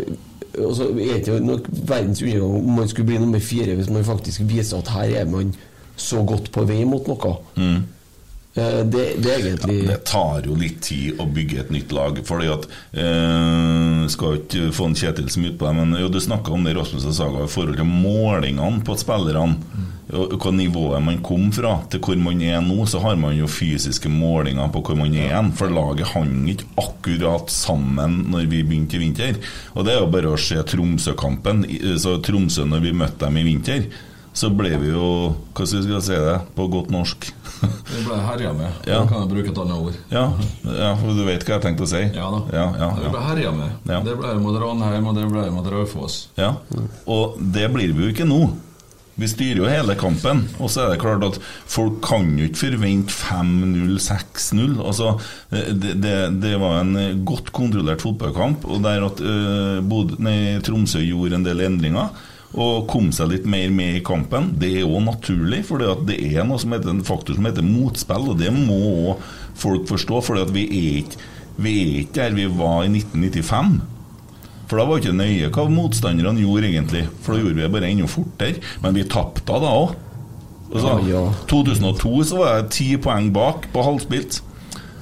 altså, 0.55 0.87
Er 0.93 0.95
det 0.95 1.17
ikke 1.17 1.41
nok 1.43 1.67
verdens 1.67 2.23
undergang 2.23 2.55
om 2.61 2.79
man 2.79 2.87
skulle 2.87 3.09
bli 3.09 3.19
nummer 3.19 3.43
fire 3.43 3.75
hvis 3.75 3.91
man 3.91 4.07
faktisk 4.07 4.47
viser 4.47 4.79
at 4.79 4.93
her 4.95 5.17
er 5.25 5.27
man 5.27 5.51
så 5.99 6.23
godt 6.23 6.47
på 6.55 6.63
vei 6.69 6.85
mot 6.87 7.11
noe? 7.11 7.33
Mm. 7.59 7.83
Eh, 8.57 8.83
Det, 8.85 9.05
det 9.23 9.33
egentlig 9.35 9.87
Det 9.87 10.03
tar 10.09 10.41
jo 10.45 10.55
litt 10.57 10.79
tid 10.81 11.19
å 11.21 11.27
bygge 11.29 11.59
et 11.65 11.73
nytt 11.73 11.91
lag. 11.93 12.17
Fordi 12.25 12.47
at 12.53 12.65
eh, 12.97 14.07
Skal 14.13 14.39
ikke 14.41 14.71
få 14.75 14.89
en 14.89 14.97
Kjetil 14.97 15.29
mye 15.37 15.53
ut 15.53 15.59
på 15.59 15.67
det, 15.67 15.75
men 15.77 15.99
jo, 16.01 16.09
du 16.09 16.19
snakka 16.23 16.55
om 16.55 16.65
det 16.65 16.73
Rasmus 16.77 17.05
og 17.05 17.13
Saga 17.17 17.45
i 17.45 17.51
forhold 17.51 17.77
til 17.77 17.87
målingene 17.91 18.81
på 18.87 18.97
spillerne. 18.97 19.59
og 20.07 20.37
hva 20.39 20.51
nivået 20.55 21.03
man 21.03 21.17
kom 21.19 21.49
fra, 21.51 21.73
til 21.91 21.99
hvor 21.99 22.15
man 22.15 22.39
er 22.41 22.61
nå, 22.63 22.85
så 22.87 23.01
har 23.03 23.17
man 23.19 23.35
jo 23.35 23.45
fysiske 23.51 24.07
målinger 24.07 24.69
på 24.71 24.79
hvor 24.87 24.95
man 24.95 25.13
er 25.19 25.33
hen. 25.35 25.51
For 25.51 25.67
laget 25.67 26.13
hang 26.13 26.47
ikke 26.47 26.69
akkurat 26.79 27.51
sammen 27.51 28.21
når 28.31 28.47
vi 28.47 28.63
begynte 28.63 28.95
i 28.95 29.01
vinter. 29.03 29.35
Og 29.75 29.83
det 29.83 29.93
er 29.97 29.99
jo 29.99 30.11
bare 30.13 30.31
å 30.31 30.39
se 30.39 30.63
Tromsø-kampen. 30.63 31.65
Så 31.99 32.21
Tromsø, 32.23 32.63
når 32.65 32.85
vi 32.87 32.95
møtte 32.95 33.25
dem 33.27 33.41
i 33.41 33.43
vinter, 33.49 33.89
så 34.37 34.51
ble 34.53 34.75
vi 34.77 34.91
jo 34.91 35.07
Hva 35.57 35.65
skal 35.65 35.87
jeg 35.89 36.03
si 36.05 36.17
det 36.21 36.35
på 36.57 36.67
godt 36.69 36.91
norsk? 36.93 37.29
Vi 37.87 38.03
ble 38.05 38.17
herja 38.21 38.51
med. 38.53 38.83
Ja. 38.85 38.99
Da 38.99 39.07
kan 39.09 39.23
jeg 39.23 39.31
bruke 39.31 39.49
et 39.49 39.59
annet 39.63 39.87
ord. 39.87 39.95
Ja, 40.13 40.25
ja, 40.67 40.91
for 40.99 41.17
du 41.17 41.23
vet 41.25 41.41
hva 41.47 41.55
jeg 41.55 41.63
tenkte 41.63 41.87
å 41.87 41.89
si? 41.89 42.03
Ja 42.13 42.27
da. 42.29 42.41
Ja, 42.53 42.65
ja, 42.83 42.89
Det 43.01 43.09
ble 43.15 43.23
herja 43.25 43.53
med. 43.55 43.89
Det 44.05 44.13
ble 44.19 44.35
mot 44.43 44.59
Ranheim, 44.61 45.09
og 45.09 45.17
det 45.17 45.25
ble 45.31 45.47
mot 45.55 45.71
Raufoss. 45.73 46.27
ja. 46.37 46.53
Og 47.09 47.39
det 47.41 47.65
blir 47.73 47.95
vi 47.97 48.05
jo 48.05 48.13
ikke 48.13 48.29
nå. 48.29 48.41
Vi 49.17 49.25
styrer 49.25 49.63
jo 49.63 49.69
hele 49.71 49.95
kampen, 49.97 50.43
og 50.61 50.69
så 50.69 50.83
er 50.83 50.91
det 50.93 50.99
klart 51.01 51.23
at 51.25 51.39
folk 51.41 51.97
kan 52.05 52.27
jo 52.37 52.45
ikke 52.45 52.67
forvente 52.67 53.15
5-0, 53.17 53.95
6-0. 54.05 54.75
Altså, 54.85 55.15
det, 55.49 55.95
det, 56.03 56.15
det 56.43 56.53
var 56.61 56.83
en 56.83 57.23
godt 57.25 57.49
kontrollert 57.55 58.05
fotballkamp, 58.05 58.67
og 58.69 58.83
der 58.85 59.07
at 59.07 59.23
uh, 59.25 59.79
Bod 59.81 60.19
nei, 60.21 60.59
Tromsø 60.61 61.01
gjorde 61.01 61.39
en 61.39 61.47
del 61.47 61.65
endringer. 61.65 62.13
Og 62.55 62.85
komme 62.87 63.11
seg 63.11 63.33
litt 63.33 63.47
mer 63.49 63.71
med 63.75 63.97
i 63.97 64.03
kampen. 64.05 64.53
Det 64.59 64.69
er 64.79 64.87
òg 64.87 65.01
naturlig, 65.03 65.65
for 65.67 65.83
det 66.07 66.15
er 66.15 66.45
noe 66.47 66.61
som 66.61 66.71
heter, 66.71 66.93
en 66.93 67.03
faktor 67.05 67.35
som 67.35 67.49
heter 67.49 67.65
motspill, 67.65 68.29
og 68.31 68.39
det 68.39 68.53
må 68.55 69.17
folk 69.57 69.89
forstå. 69.89 70.21
For 70.23 70.53
vi 70.55 70.63
er 70.79 71.17
vi 71.57 71.73
er 71.81 71.93
ikke 72.03 72.21
der 72.21 72.35
vi 72.37 72.45
var 72.53 72.83
i 72.85 72.89
1995. 72.93 73.77
For 74.67 74.77
da 74.77 74.83
var 74.85 74.99
det 74.99 75.07
ikke 75.07 75.17
nøye 75.17 75.51
hva 75.55 75.63
motstanderne 75.71 76.43
gjorde, 76.43 76.69
egentlig. 76.69 77.05
For 77.23 77.33
da 77.33 77.41
gjorde 77.41 77.55
vi 77.57 77.63
det 77.63 77.71
bare 77.73 77.89
enda 77.89 78.09
fortere. 78.11 78.61
Men 78.83 78.97
vi 78.97 79.07
tapte 79.09 79.61
da 79.63 79.71
òg. 79.71 79.95
Ja, 80.75 80.97
ja. 81.07 81.23
2002 81.47 82.11
så 82.27 82.41
var 82.41 82.57
jeg 82.57 82.69
ti 82.75 82.87
poeng 83.01 83.31
bak 83.33 83.69
på 83.73 83.85
halvspilt. 83.85 84.41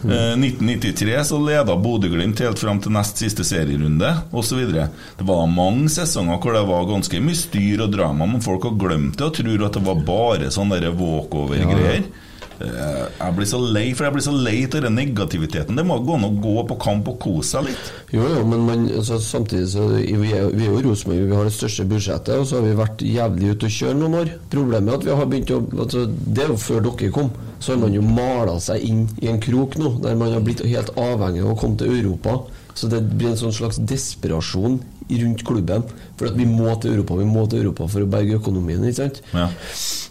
Eh, 0.05 0.37
1993 0.37 1.23
så 1.25 1.39
leda 1.41 1.75
Bodø-Glimt 1.75 2.39
helt 2.43 2.59
fram 2.61 2.81
til 2.81 2.93
nest 2.93 3.17
siste 3.21 3.45
serierunde 3.47 4.11
osv. 4.31 4.61
Det 4.69 5.25
var 5.25 5.47
mange 5.49 5.89
sesonger 5.89 6.37
hvor 6.41 6.53
det 6.53 6.65
var 6.69 6.85
ganske 6.89 7.21
mye 7.23 7.39
styr 7.39 7.85
og 7.87 7.95
drama, 7.95 8.27
men 8.29 8.43
folk 8.45 8.67
har 8.69 8.77
glemt 8.79 9.17
det 9.17 9.25
og 9.25 9.33
tror 9.39 9.65
at 9.65 9.79
det 9.79 9.85
var 9.87 10.05
bare 10.05 10.51
sånne 10.53 10.81
walkover-greier. 10.91 12.05
Eh, 12.05 12.24
Jeg 12.59 13.35
blir 13.35 13.47
så 13.49 13.59
lei, 13.59 13.85
for 13.95 14.07
jeg 14.07 14.15
blir 14.15 14.23
så 14.23 14.33
lei 14.33 14.55
av 14.67 14.83
den 14.85 14.95
negativiteten. 14.95 15.75
Det 15.75 15.85
må 15.87 15.97
gå 16.05 16.15
an 16.15 16.27
å 16.27 16.31
gå 16.41 16.55
på 16.69 16.77
kamp 16.81 17.09
og 17.11 17.17
kose 17.23 17.55
seg 17.55 17.67
litt. 17.69 17.89
Jo, 18.15 18.23
jo, 18.31 18.43
men 18.47 18.63
man, 18.67 18.85
altså, 18.95 19.19
samtidig 19.23 19.67
så 19.73 19.87
vi 19.91 20.31
er, 20.31 20.47
vi 20.55 20.69
jo 20.69 20.79
Rosenborg, 20.85 21.25
vi 21.27 21.35
har 21.35 21.49
det 21.49 21.55
største 21.55 21.87
budsjettet, 21.89 22.35
og 22.39 22.47
så 22.47 22.59
har 22.59 22.67
vi 22.67 22.77
vært 22.79 23.03
jævlig 23.05 23.53
ute 23.55 23.69
å 23.69 23.75
kjøre 23.77 23.99
noen 23.99 24.19
år. 24.21 24.33
Problemet 24.53 24.93
er 24.93 24.99
at 25.01 25.07
vi 25.09 25.17
har 25.19 25.31
begynt 25.31 25.55
å 25.55 25.61
altså, 25.85 26.05
Det 26.07 26.45
er 26.45 26.53
jo 26.53 26.59
før 26.61 26.85
dere 26.87 27.13
kom, 27.15 27.31
så 27.59 27.73
har 27.73 27.81
man 27.83 27.95
jo 27.95 28.03
mala 28.05 28.57
seg 28.63 28.87
inn 28.87 29.05
i 29.23 29.31
en 29.31 29.41
krok 29.43 29.79
nå, 29.81 29.97
der 30.03 30.17
man 30.19 30.33
har 30.35 30.43
blitt 30.45 30.63
helt 30.63 30.93
avhengig 30.99 31.43
av 31.43 31.55
å 31.55 31.59
komme 31.59 31.79
til 31.81 31.91
Europa. 31.91 32.39
Så 32.75 32.89
det 32.91 33.03
blir 33.07 33.31
en 33.31 33.39
sånn 33.39 33.55
slags 33.55 33.79
desperasjon 33.87 34.81
rundt 35.09 35.43
klubben. 35.47 35.85
For 36.19 36.31
at 36.31 36.39
vi 36.39 36.47
må 36.49 36.73
til 36.79 36.95
Europa, 36.95 37.19
vi 37.19 37.27
må 37.27 37.45
til 37.51 37.63
Europa 37.63 37.87
for 37.91 38.03
å 38.03 38.09
berge 38.09 38.39
økonomien, 38.39 38.83
ikke 38.83 39.03
sant? 39.03 39.21
Ja. 39.35 39.47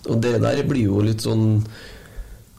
Og 0.09 0.21
det 0.25 0.39
der 0.45 0.63
blir 0.69 0.89
jo 0.89 1.03
litt 1.05 1.25
sånn 1.25 1.61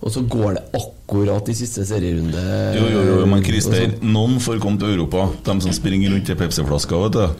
Og 0.03 0.11
så 0.11 0.21
går 0.27 0.57
det 0.57 0.63
akkurat 0.75 1.47
i 1.49 1.55
siste 1.55 1.85
serierunde. 1.87 2.41
Jo, 2.75 2.87
jo, 2.91 3.03
jo, 3.07 3.21
men 3.29 3.39
Og 3.39 3.47
Christer, 3.47 3.95
noen 4.03 4.41
får 4.43 4.59
komme 4.63 4.81
til 4.81 4.91
Europa. 4.91 5.29
De 5.47 5.55
som 5.63 5.73
springer 5.75 6.11
rundt 6.11 6.29
i 6.29 6.35
Pepsi-flaska, 6.39 6.99
vet 7.07 7.17
du. 7.19 7.25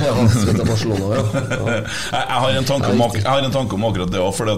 Ja, 0.00 0.12
skal 0.30 0.54
til 0.54 0.64
Barcelona, 0.64 1.08
ja. 1.18 1.22
ja. 1.50 1.74
Jeg, 2.14 2.22
jeg, 2.22 2.38
har 2.44 2.54
en 2.56 2.68
tanke 2.68 2.92
om, 2.94 3.02
jeg 3.16 3.26
har 3.26 3.42
en 3.44 3.52
tanke 3.52 3.74
om 3.76 3.84
akkurat 3.88 4.12
det 4.12 4.20
òg. 4.22 4.30
For 4.36 4.48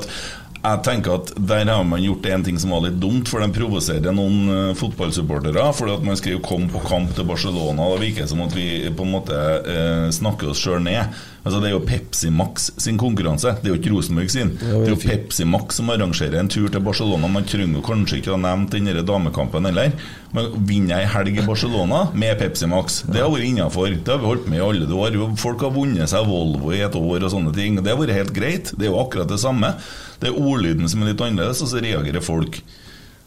jeg 0.63 0.83
tenker 0.87 1.17
at 1.17 1.33
der 1.35 1.73
har 1.73 1.83
man 1.89 2.05
gjort 2.05 2.29
en 2.31 2.45
ting 2.47 2.61
som 2.61 2.75
var 2.75 2.85
litt 2.85 3.01
dumt, 3.03 3.27
for 3.31 3.43
de 3.43 3.49
provoserer 3.57 4.15
noen 4.15 4.53
uh, 4.53 4.77
fotballsupportere. 4.79 5.65
Fordi 5.75 5.97
at 5.97 6.07
man 6.07 6.21
jo 6.21 6.45
komme 6.45 6.71
på 6.71 6.85
kamp 6.87 7.17
til 7.17 7.27
Barcelona'. 7.27 7.89
Det 7.97 8.05
virker 8.05 8.29
som 8.31 8.45
at 8.45 8.55
vi 8.55 8.69
på 8.93 9.09
en 9.09 9.15
måte 9.17 9.35
uh, 9.67 10.09
snakker 10.15 10.53
oss 10.53 10.63
sjøl 10.63 10.85
ned. 10.85 11.11
Altså 11.43 11.59
Det 11.59 11.69
er 11.69 11.73
jo 11.75 11.83
Pepsi 11.83 12.31
Max 12.31 12.69
sin 12.79 12.99
konkurranse, 13.01 13.57
det 13.63 13.67
er 13.67 13.73
jo 13.75 13.79
ikke 13.81 13.91
Rosenborg 13.91 14.31
sin. 14.31 14.53
Det 14.61 14.69
er 14.71 14.93
jo. 14.93 14.99
Pepsi 15.03 15.47
Max 15.49 15.81
som 15.81 15.91
arrangerer 15.91 16.39
en 16.39 16.51
tur 16.53 16.69
til 16.71 16.85
Barcelona. 16.87 17.31
Man 17.31 17.49
trenger 17.49 17.83
kanskje 17.83 18.21
ikke 18.21 18.31
å 18.31 18.37
ha 18.37 18.43
nevnt 18.45 18.77
den 18.77 18.91
damekampen 19.09 19.67
heller. 19.67 19.91
Men 20.33 20.53
vinner 20.69 21.03
jeg 21.03 21.11
helg 21.17 21.41
i 21.43 21.47
Barcelona 21.47 22.05
med 22.15 22.39
Pepsi 22.39 22.69
Max, 22.71 23.01
det 23.09 23.25
har 23.25 23.33
vært 23.33 23.49
innafor. 23.49 23.91
Det 23.91 24.15
har 24.15 24.23
vi 24.23 24.31
holdt 24.31 24.47
med 24.53 24.61
i 24.61 24.65
alle 24.69 24.87
år. 24.87 25.19
Folk 25.43 25.67
har 25.67 25.75
vunnet 25.75 26.13
seg 26.13 26.31
Volvo 26.31 26.71
i 26.73 26.85
et 26.87 26.97
år 26.99 27.27
og 27.27 27.35
sånne 27.35 27.55
ting. 27.57 27.81
Det 27.83 27.91
har 27.91 28.01
vært 28.01 28.17
helt 28.21 28.35
greit. 28.37 28.73
Det 28.77 28.87
er 28.87 28.93
jo 28.93 29.03
akkurat 29.03 29.31
det 29.33 29.43
samme. 29.43 29.75
Det 30.23 30.31
er 30.31 30.39
ordlyden 30.39 30.89
som 30.89 31.03
er 31.03 31.11
litt 31.11 31.27
annerledes, 31.27 31.65
og 31.65 31.73
så 31.73 31.83
reagerer 31.83 32.23
folk. 32.23 32.63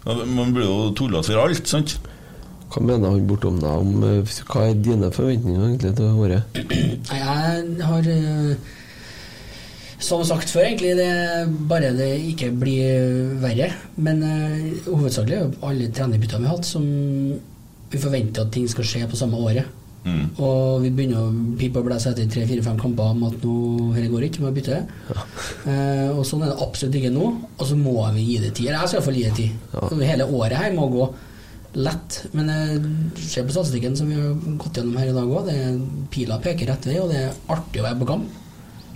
Man 0.06 0.54
blir 0.56 0.70
jo 0.70 0.92
tullete 0.96 1.34
for 1.34 1.44
alt, 1.44 1.68
sant? 1.68 1.98
Hva 2.76 2.84
mener 2.84 3.14
han 3.14 3.28
bortom 3.30 3.60
deg 3.64 3.84
om 3.86 4.02
eh, 4.04 4.34
Hva 4.50 4.66
er 4.68 4.82
dine 4.84 5.08
forventninger 5.16 5.62
egentlig 5.64 5.94
til 5.96 6.18
året? 6.20 6.58
Jeg 6.60 7.86
har 7.88 8.10
eh, 8.12 8.74
Som 10.04 10.26
sagt 10.28 10.52
før, 10.52 10.66
egentlig, 10.68 10.92
det 11.00 11.06
er 11.08 11.54
bare 11.70 11.94
det 11.96 12.12
ikke 12.34 12.52
blir 12.52 13.38
verre. 13.40 13.70
Men 13.96 14.20
uh, 14.28 14.90
hovedsakelig 14.90 15.38
er 15.38 15.46
jo 15.46 15.70
alle 15.70 15.88
trenerbyttene 15.96 16.44
vi 16.44 16.50
har 16.50 16.58
hatt, 16.58 16.68
som 16.68 16.84
vi 17.94 18.02
forventer 18.04 18.44
at 18.44 18.52
ting 18.52 18.68
skal 18.68 18.86
skje 18.90 19.08
på 19.08 19.18
samme 19.18 19.40
året. 19.40 19.72
Mm. 20.06 20.26
Og 20.38 20.84
vi 20.84 20.92
begynner 20.94 21.24
å 21.24 21.56
pipe 21.58 21.80
og 21.80 21.88
blæse 21.88 22.12
etter 22.12 22.28
tre-fire-fem 22.30 22.76
kamper 22.78 23.16
om 23.16 23.24
at 23.26 23.38
nå 23.42 23.56
dette 23.96 24.12
går 24.12 24.28
ikke, 24.28 24.42
vi 24.44 24.46
må 24.46 24.52
bytte. 24.54 24.82
Eh, 25.66 26.12
og 26.12 26.22
sånn 26.28 26.44
er 26.46 26.52
det 26.52 26.60
absolutt 26.68 27.00
ikke 27.00 27.14
nå. 27.16 27.30
Og 27.56 27.72
så 27.72 27.78
må 27.80 27.96
vi 28.18 28.28
gi 28.28 28.42
det 28.44 28.52
tid. 28.52 28.68
Eller 28.68 28.84
jeg 28.84 28.92
skal 28.92 29.00
iallfall 29.00 29.18
gi 29.18 29.26
det 29.26 29.40
tid. 29.40 29.64
Ja. 29.74 29.88
Hele 30.12 30.28
året 30.28 30.60
her 30.60 30.76
må 30.76 30.92
gå 30.94 31.08
lett. 31.76 32.22
Men 32.34 32.48
jeg 32.52 32.82
ser 33.28 33.46
på 33.48 33.56
statistikken 33.56 33.96
som 34.00 34.08
vi 34.10 34.16
har 34.20 34.34
gått 34.62 34.80
gjennom 34.80 34.98
her 35.02 35.12
i 35.12 35.16
dag 35.16 35.36
òg. 35.40 35.52
Pila 36.14 36.40
peker 36.44 36.72
rett 36.72 36.88
vei, 36.90 36.98
og 37.04 37.12
det 37.12 37.22
er 37.28 37.38
artig 37.56 37.82
å 37.84 37.88
være 37.90 38.00
på 38.02 38.10
kamp. 38.14 38.42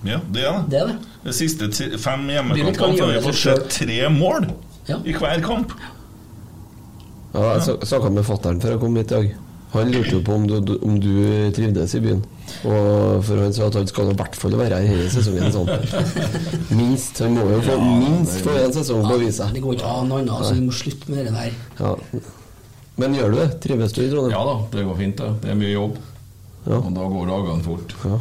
Ja, 0.07 0.21
det 0.31 0.45
er 0.47 0.53
det. 0.61 0.69
Det 0.71 0.79
er 0.79 0.87
det. 0.93 0.97
De 1.25 1.33
siste 1.35 1.67
fem 1.99 2.27
hjemmekampene 2.31 3.03
har 3.03 3.17
vi 3.17 3.23
fått 3.27 3.35
se 3.41 3.51
sett 3.57 3.69
tre 3.81 4.01
mål 4.15 4.47
Ja. 4.87 4.97
i 5.05 5.11
hver 5.13 5.41
kamp. 5.43 5.73
Ja, 7.33 7.53
jeg 7.53 7.61
sa- 7.67 7.77
snakka 7.85 8.09
med 8.11 8.23
fatter'n 8.25 8.59
før 8.61 8.71
jeg 8.71 8.79
kom 8.79 8.95
hit 8.95 9.11
i 9.11 9.15
dag. 9.15 9.35
Han 9.73 9.91
lurte 9.91 10.15
jo 10.15 10.21
på 10.25 10.33
om 10.33 10.47
du, 10.47 10.55
om 10.81 10.95
du 10.99 11.51
trivdes 11.53 11.93
i 11.93 11.99
byen. 12.01 12.23
Og 12.65 13.23
For 13.23 13.37
han 13.37 13.53
sa 13.53 13.67
at 13.67 13.75
han 13.75 13.85
skal 13.85 14.09
i 14.09 14.15
hvert 14.17 14.35
fall 14.35 14.51
være 14.57 14.79
her 14.79 14.87
hele 14.87 15.09
sesongen. 15.13 15.51
Sånn. 15.53 15.69
Minst. 16.79 17.19
Han 17.21 17.35
må 17.37 17.43
jo 17.51 17.59
få 17.61 17.75
minst 17.77 18.41
få 18.41 18.55
en 18.63 18.73
sesong 18.73 19.03
på 19.05 19.13
å 19.13 19.19
vise 19.21 19.43
seg. 19.43 19.53
Det 19.53 19.61
går 19.61 19.75
ikke 19.77 19.91
an 19.99 20.09
noe 20.09 20.23
annet. 20.23 20.45
så 20.47 20.55
vi 20.55 20.65
må 20.65 20.73
slutte 20.73 21.09
med 21.13 21.25
det 21.27 21.33
der. 21.35 21.51
Ja. 21.77 21.93
Men 22.99 23.15
gjør 23.15 23.33
du 23.33 23.37
det? 23.39 23.49
Trives 23.63 23.93
du 23.95 24.01
i 24.03 24.09
Trondheim? 24.11 24.33
Ja 24.35 24.41
da, 24.47 24.55
det 24.73 24.87
går 24.87 24.97
fint. 24.99 25.21
det. 25.21 25.29
Det 25.43 25.53
er 25.53 25.59
mye 25.59 25.75
jobb. 25.75 25.99
Ja. 26.65 26.79
Og 26.79 26.89
da 26.95 27.05
går 27.13 27.29
dagene 27.29 27.65
fort. 27.65 27.93
Ja. 28.03 28.17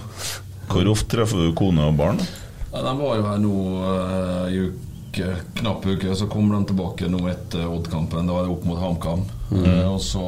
Hvor 0.69 0.93
ofte 0.93 1.17
treffer 1.17 1.49
du 1.49 1.57
kone 1.59 1.89
og 1.91 1.97
barn? 1.99 2.21
Ja, 2.69 2.83
de 2.85 2.93
var 3.01 3.17
jo 3.17 3.25
her 3.25 3.41
nå 3.41 3.55
uh, 3.81 4.47
i 4.53 4.61
uke, 4.69 5.31
knapp 5.59 5.87
uke, 5.89 6.15
så 6.15 6.29
kommer 6.31 6.59
de 6.59 6.69
tilbake 6.71 7.09
nå 7.11 7.23
etter 7.31 7.65
Odd-kampen. 7.67 8.29
Da 8.29 8.37
er 8.39 8.47
det 8.47 8.55
opp 8.55 8.67
mot 8.69 8.81
HamKam. 8.81 9.25
Eh, 9.57 9.87
og 9.89 10.01
så 10.05 10.25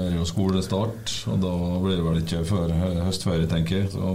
er 0.00 0.08
det 0.08 0.16
jo 0.16 0.28
skolestart, 0.28 1.12
og 1.28 1.42
da 1.42 1.52
blir 1.84 1.98
det 1.98 2.06
vel 2.06 2.22
ikke 2.22 2.40
før 2.48 2.72
høstferie, 3.04 3.48
tenker 3.50 3.82
jeg. 3.82 3.90
Så 3.92 4.14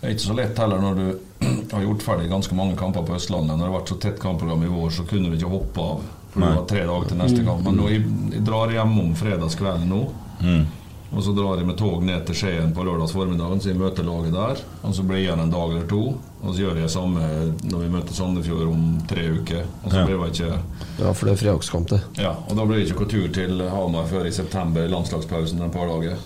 det 0.00 0.08
er 0.08 0.14
ikke 0.16 0.24
så 0.24 0.38
lett 0.38 0.62
heller 0.64 0.80
når 0.80 0.96
du 0.96 1.06
har 1.74 1.84
gjort 1.84 2.06
ferdig 2.06 2.30
ganske 2.32 2.56
mange 2.56 2.78
kamper 2.80 3.04
på 3.04 3.18
Østlandet. 3.18 3.52
Når 3.52 3.62
det 3.62 3.68
har 3.68 3.76
vært 3.76 3.92
så 3.92 4.00
tett 4.00 4.22
kampprogram 4.22 4.64
i 4.64 4.72
vår, 4.72 4.90
så 4.96 5.04
kunne 5.08 5.28
du 5.28 5.36
ikke 5.36 5.52
hoppe 5.52 5.84
av. 5.92 6.08
Det 6.34 6.40
var 6.40 6.66
tre 6.70 6.84
dager 6.86 7.08
til 7.08 7.18
neste 7.18 7.44
kamp. 7.44 7.64
Men 7.66 7.76
nå, 7.80 7.88
jeg, 7.90 8.04
jeg 8.36 8.44
drar 8.46 8.70
hjemom 8.70 9.14
fredagskvelden 9.18 9.88
nå. 9.90 10.04
Mm. 10.44 10.66
Og 11.10 11.24
så 11.26 11.32
drar 11.34 11.56
jeg 11.58 11.66
med 11.66 11.74
tog 11.76 12.04
ned 12.06 12.20
til 12.28 12.36
Skien 12.38 12.70
på 12.70 12.84
lørdags 12.86 13.10
formiddagen, 13.16 13.58
så 13.60 13.72
jeg 13.72 13.78
møter 13.80 14.04
laget 14.06 14.30
der. 14.36 14.60
Og 14.86 14.92
så 14.94 15.02
blir 15.02 15.18
jeg 15.18 15.24
igjen 15.26 15.40
en 15.42 15.50
dag 15.50 15.72
eller 15.72 15.88
to. 15.90 16.02
Og 16.40 16.52
så 16.54 16.62
gjør 16.62 16.78
jeg 16.78 16.92
samme 16.94 17.24
når 17.66 17.82
vi 17.82 17.88
møter 17.96 18.14
Sandefjord 18.14 18.68
om 18.70 18.84
tre 19.10 19.24
uker. 19.40 19.64
Og 19.82 19.90
så 19.90 19.96
Ja. 19.98 20.04
blir 20.06 20.22
jeg 20.22 20.30
ikke 20.36 20.60
Ja, 21.02 21.10
for 21.12 21.26
det 21.26 21.32
er 21.34 21.40
fredagskamp, 21.42 21.88
det. 21.90 22.00
ja, 22.22 22.30
og 22.48 22.54
da 22.56 22.64
blir 22.64 22.78
det 22.78 22.86
ikke 22.92 23.08
tur 23.10 23.26
til 23.34 23.58
Hamar 23.68 24.06
før 24.06 24.26
i 24.26 24.30
september, 24.30 24.86
landslagspausen 24.88 25.62
et 25.66 25.72
par 25.72 25.88
dager. 25.90 26.16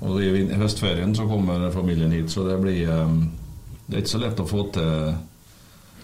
Og 0.00 0.22
i 0.22 0.46
høstferien 0.62 1.12
så 1.16 1.26
kommer 1.26 1.66
familien 1.74 2.12
hit, 2.12 2.30
så 2.30 2.46
det 2.46 2.60
blir 2.62 2.86
eh, 2.88 3.08
Det 3.90 3.96
er 3.96 4.02
ikke 4.04 4.14
så 4.14 4.22
lett 4.22 4.38
å 4.40 4.46
få 4.46 4.70
til 4.72 5.14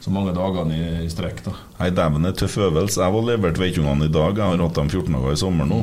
så 0.06 0.12
mange 0.14 0.30
dagene 0.36 0.74
i, 0.76 0.88
i 1.02 1.10
strekk, 1.10 1.40
da. 1.48 1.52
Nei, 1.80 1.88
dæven, 1.90 2.22
det 2.22 2.30
er 2.30 2.42
tøff 2.44 2.52
øvelse. 2.62 3.00
Jeg 3.02 3.14
var 3.16 3.24
levert 3.26 3.56
veikungene 3.58 4.06
i 4.06 4.12
dag. 4.14 4.36
Jeg 4.38 4.52
har 4.52 4.60
hatt 4.62 4.76
dem 4.78 4.90
14 4.92 5.16
dager 5.16 5.32
i 5.34 5.40
sommer 5.40 5.66
nå. 5.66 5.80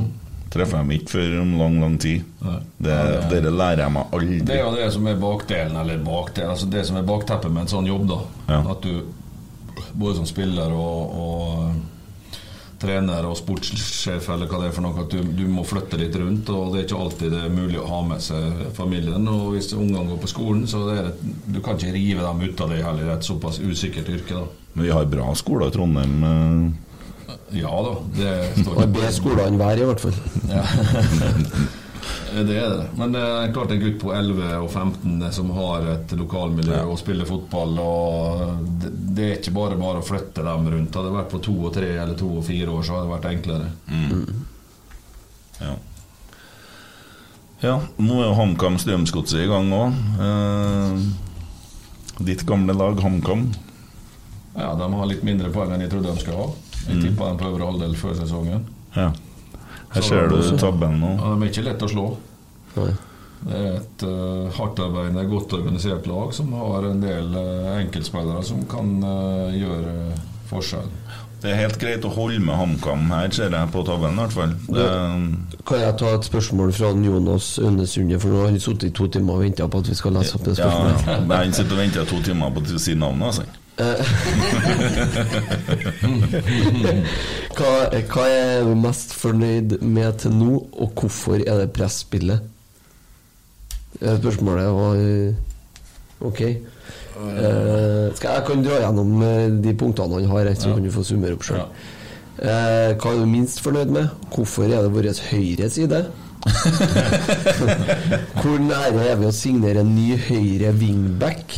Treffer 0.54 0.80
dem 0.80 0.94
ikke 0.96 1.12
før 1.18 1.34
om 1.42 1.52
lang, 1.60 1.76
lang 1.82 1.98
tid. 2.00 2.24
Nei. 2.46 2.60
Det, 2.88 2.96
det 3.34 3.52
lærer 3.52 3.84
jeg 3.84 3.96
meg 3.98 4.16
aldri. 4.16 4.38
Det 4.48 4.56
er 4.56 4.62
jo 4.62 4.72
det 4.78 4.88
som 4.96 5.10
er 5.12 5.20
bakdelen, 5.20 5.76
eller 5.82 6.06
bakdelen, 6.06 6.54
altså 6.54 6.70
det 6.72 6.86
som 6.88 7.02
er 7.02 7.10
bakteppet 7.10 7.52
med 7.52 7.66
en 7.66 7.74
sånn 7.74 7.90
jobb, 7.90 8.06
da. 8.14 8.22
Ja. 8.48 8.62
At 8.76 8.88
du 8.88 9.84
både 9.94 10.16
som 10.22 10.30
spiller 10.30 10.72
og, 10.72 11.20
og 11.26 11.93
trener 12.84 13.26
og 13.30 13.38
sportssjef 13.40 14.28
eller 14.36 14.50
hva 14.52 14.60
det 14.62 14.70
er 14.70 14.76
for 14.76 14.86
noe, 14.86 15.06
at 15.06 15.14
du, 15.16 15.24
du 15.40 15.44
må 15.50 15.64
flytte 15.68 15.98
litt 16.02 16.16
rundt. 16.20 16.52
Og 16.54 16.74
det 16.74 16.82
er 16.84 16.88
ikke 16.90 17.02
alltid 17.06 17.34
det 17.34 17.42
er 17.48 17.56
mulig 17.56 17.80
å 17.82 17.88
ha 17.90 18.02
med 18.12 18.24
seg 18.24 18.64
familien. 18.78 19.28
Og 19.32 19.54
hvis 19.56 19.72
ungene 19.74 20.06
går 20.12 20.22
på 20.24 20.32
skolen, 20.36 20.66
så 20.70 20.84
er 20.94 21.08
det, 21.10 21.34
du 21.56 21.62
kan 21.64 21.80
ikke 21.80 21.96
rive 21.96 22.26
dem 22.28 22.44
ut 22.46 22.66
av 22.68 22.74
det 22.76 22.82
heller. 22.84 23.04
Det 23.08 23.14
er 23.16 23.22
et 23.22 23.30
såpass 23.32 23.62
usikkert 23.64 24.12
yrke. 24.14 24.42
da 24.44 24.74
Men 24.76 24.88
vi 24.90 24.92
har 24.94 25.08
bra 25.18 25.32
skoler 25.40 25.72
i 25.72 25.78
Trondheim. 25.78 26.18
eh. 26.24 26.90
Ja 27.54 27.70
da. 27.86 27.94
Det 28.18 28.34
står 28.64 28.82
Og 28.84 28.92
bedre 28.98 29.12
skoler 29.16 29.48
enn 29.48 29.58
hver, 29.62 29.80
i 29.80 29.88
hvert 29.88 30.04
fall. 30.04 30.20
Ja. 30.50 30.66
det 32.34 32.56
er 32.58 32.70
det. 32.74 32.86
Men 32.98 33.12
det 33.14 33.22
er 33.22 33.52
klart 33.54 33.72
en 33.72 33.80
gutt 33.84 34.00
på 34.02 34.12
11 34.14 34.48
og 34.64 34.70
15 34.72 35.32
som 35.36 35.50
har 35.56 35.86
et 35.94 36.12
lokalmiljø 36.18 36.80
og 36.90 36.98
spiller 37.00 37.26
fotball 37.30 37.78
og 37.84 38.42
det, 38.82 38.92
det 39.18 39.28
er 39.30 39.38
ikke 39.40 39.54
bare 39.56 39.78
bare 39.80 40.02
å 40.02 40.06
flytte 40.08 40.44
dem 40.46 40.68
rundt. 40.74 40.96
Hadde 40.98 41.10
det 41.12 41.18
vært 41.20 41.32
på 41.34 41.42
to 41.46 41.56
og 41.68 41.74
tre 41.76 41.92
eller 41.96 42.16
to 42.20 42.30
og 42.40 42.46
fire 42.48 42.70
år, 42.74 42.84
så 42.88 42.96
hadde 42.98 43.08
det 43.08 43.14
vært 43.16 43.30
enklere. 43.32 43.68
Ja. 45.64 45.76
ja, 47.64 47.76
nå 48.02 48.18
er 48.20 48.26
jo 48.28 48.38
HamKam 48.40 48.80
Strømsgodset 48.82 49.46
i 49.46 49.50
gang 49.52 49.70
òg. 49.78 50.00
Eh, 50.28 51.06
ditt 52.28 52.44
gamle 52.50 52.76
lag, 52.76 53.00
HamKam. 53.02 53.48
Ja, 54.58 54.74
De 54.78 54.90
har 54.94 55.08
litt 55.10 55.24
mindre 55.26 55.50
poeng 55.54 55.72
enn 55.74 55.82
jeg 55.86 55.94
trodde 55.94 56.12
de 56.14 56.22
skulle 56.22 56.42
ha. 56.42 56.50
Jeg 56.88 56.98
Mm. 56.98 57.04
tippa 57.06 57.30
dem 57.30 57.38
på 57.40 57.46
holde 57.48 57.66
halvdel 57.66 57.96
før 57.96 58.14
sesongen. 58.20 58.66
Ja. 58.96 59.12
Her 59.94 60.06
ser 60.06 60.30
du 60.32 60.38
tabben 60.58 61.00
nå. 61.02 61.16
Ja, 61.20 61.34
de 61.34 61.46
er 61.46 61.52
ikke 61.52 61.66
lett 61.68 61.84
å 61.86 61.90
slå. 61.92 62.06
Det 63.44 63.58
er 63.60 63.74
et 63.76 64.04
uh, 64.08 64.48
hardtarbeidende, 64.56 65.26
godt 65.28 65.54
organisert 65.58 66.08
lag 66.08 66.32
som 66.36 66.54
har 66.56 66.88
en 66.88 67.02
del 67.04 67.34
uh, 67.36 67.74
enkeltspillere 67.82 68.44
som 68.48 68.64
kan 68.72 68.94
uh, 69.04 69.52
gjøre 69.52 69.96
forskjell. 70.50 70.88
Det 71.44 71.52
er 71.52 71.58
helt 71.60 71.76
greit 71.76 72.06
å 72.08 72.10
holde 72.14 72.40
med 72.40 72.56
HamKam 72.56 73.10
her, 73.12 73.28
ser 73.36 73.52
jeg 73.52 73.72
på 73.74 73.82
tabellen 73.84 74.16
i 74.16 74.22
hvert 74.22 74.36
fall. 74.38 74.54
Det, 74.64 74.86
Kan 75.68 75.82
jeg 75.82 75.98
ta 76.00 76.14
et 76.16 76.30
spørsmål 76.30 76.72
fra 76.78 76.94
Jonas 76.96 77.50
Ønnesundet, 77.60 78.22
for 78.24 78.32
nå 78.32 78.46
har 78.46 78.54
han 78.54 78.62
sittet 78.64 78.88
i 78.88 78.94
to 78.96 79.10
timer 79.12 79.36
og 79.36 79.44
venta 79.44 79.68
på 79.68 79.82
at 79.84 79.92
vi 79.92 79.98
skal 80.00 80.16
lese 80.16 80.38
opp 80.38 80.48
det 80.48 80.56
spørsmålet. 80.62 81.04
ja. 81.04 81.18
ja. 81.20 81.42
Han 81.42 81.58
sitter 81.58 81.76
og 81.76 81.84
venter 81.84 82.08
to 82.08 82.22
timer 82.24 82.56
på 82.56 82.64
å 82.64 82.80
si 82.86 82.96
navnet, 82.96 83.28
altså. 83.34 83.63
hva, 87.58 87.72
hva 88.12 88.26
er 88.30 88.68
du 88.68 88.74
mest 88.80 89.14
fornøyd 89.18 89.78
med 89.82 90.20
til 90.24 90.32
nå, 90.38 90.52
og 90.74 90.94
hvorfor 91.00 91.42
er 91.42 91.56
det 91.64 91.72
presspillet? 91.76 92.40
Eh, 94.02 94.16
Spørsmålet 94.20 94.70
var 94.74 94.96
eh, 95.02 95.34
Ok. 96.24 96.40
Uh, 97.14 98.10
skal 98.18 98.30
jeg 98.40 98.44
kan 98.48 98.64
dra 98.66 98.78
gjennom 98.82 99.12
eh, 99.22 99.50
de 99.62 99.74
punktene 99.78 100.18
han 100.18 100.30
har, 100.32 100.48
så 100.58 100.70
Ja. 100.72 100.76
kan 100.78 100.84
du 100.86 100.92
få 100.94 101.04
summere 101.06 101.36
opp 101.38 101.44
sjøl. 101.46 101.60
Eh, 102.42 102.94
hva 102.98 103.12
er 103.12 103.20
du 103.22 103.26
minst 103.30 103.60
fornøyd 103.62 103.92
med? 103.94 104.08
Hvorfor 104.34 104.64
er 104.66 104.82
det 104.82 104.94
vår 104.96 105.10
høyre 105.30 105.70
side? 105.70 106.00
Hvor 108.42 108.58
nære 108.60 109.04
er 109.12 109.16
vi 109.22 109.26
å 109.30 109.36
signere 109.36 109.80
en 109.84 109.94
ny 109.96 110.18
høyre 110.26 110.74
wingback? 110.76 111.54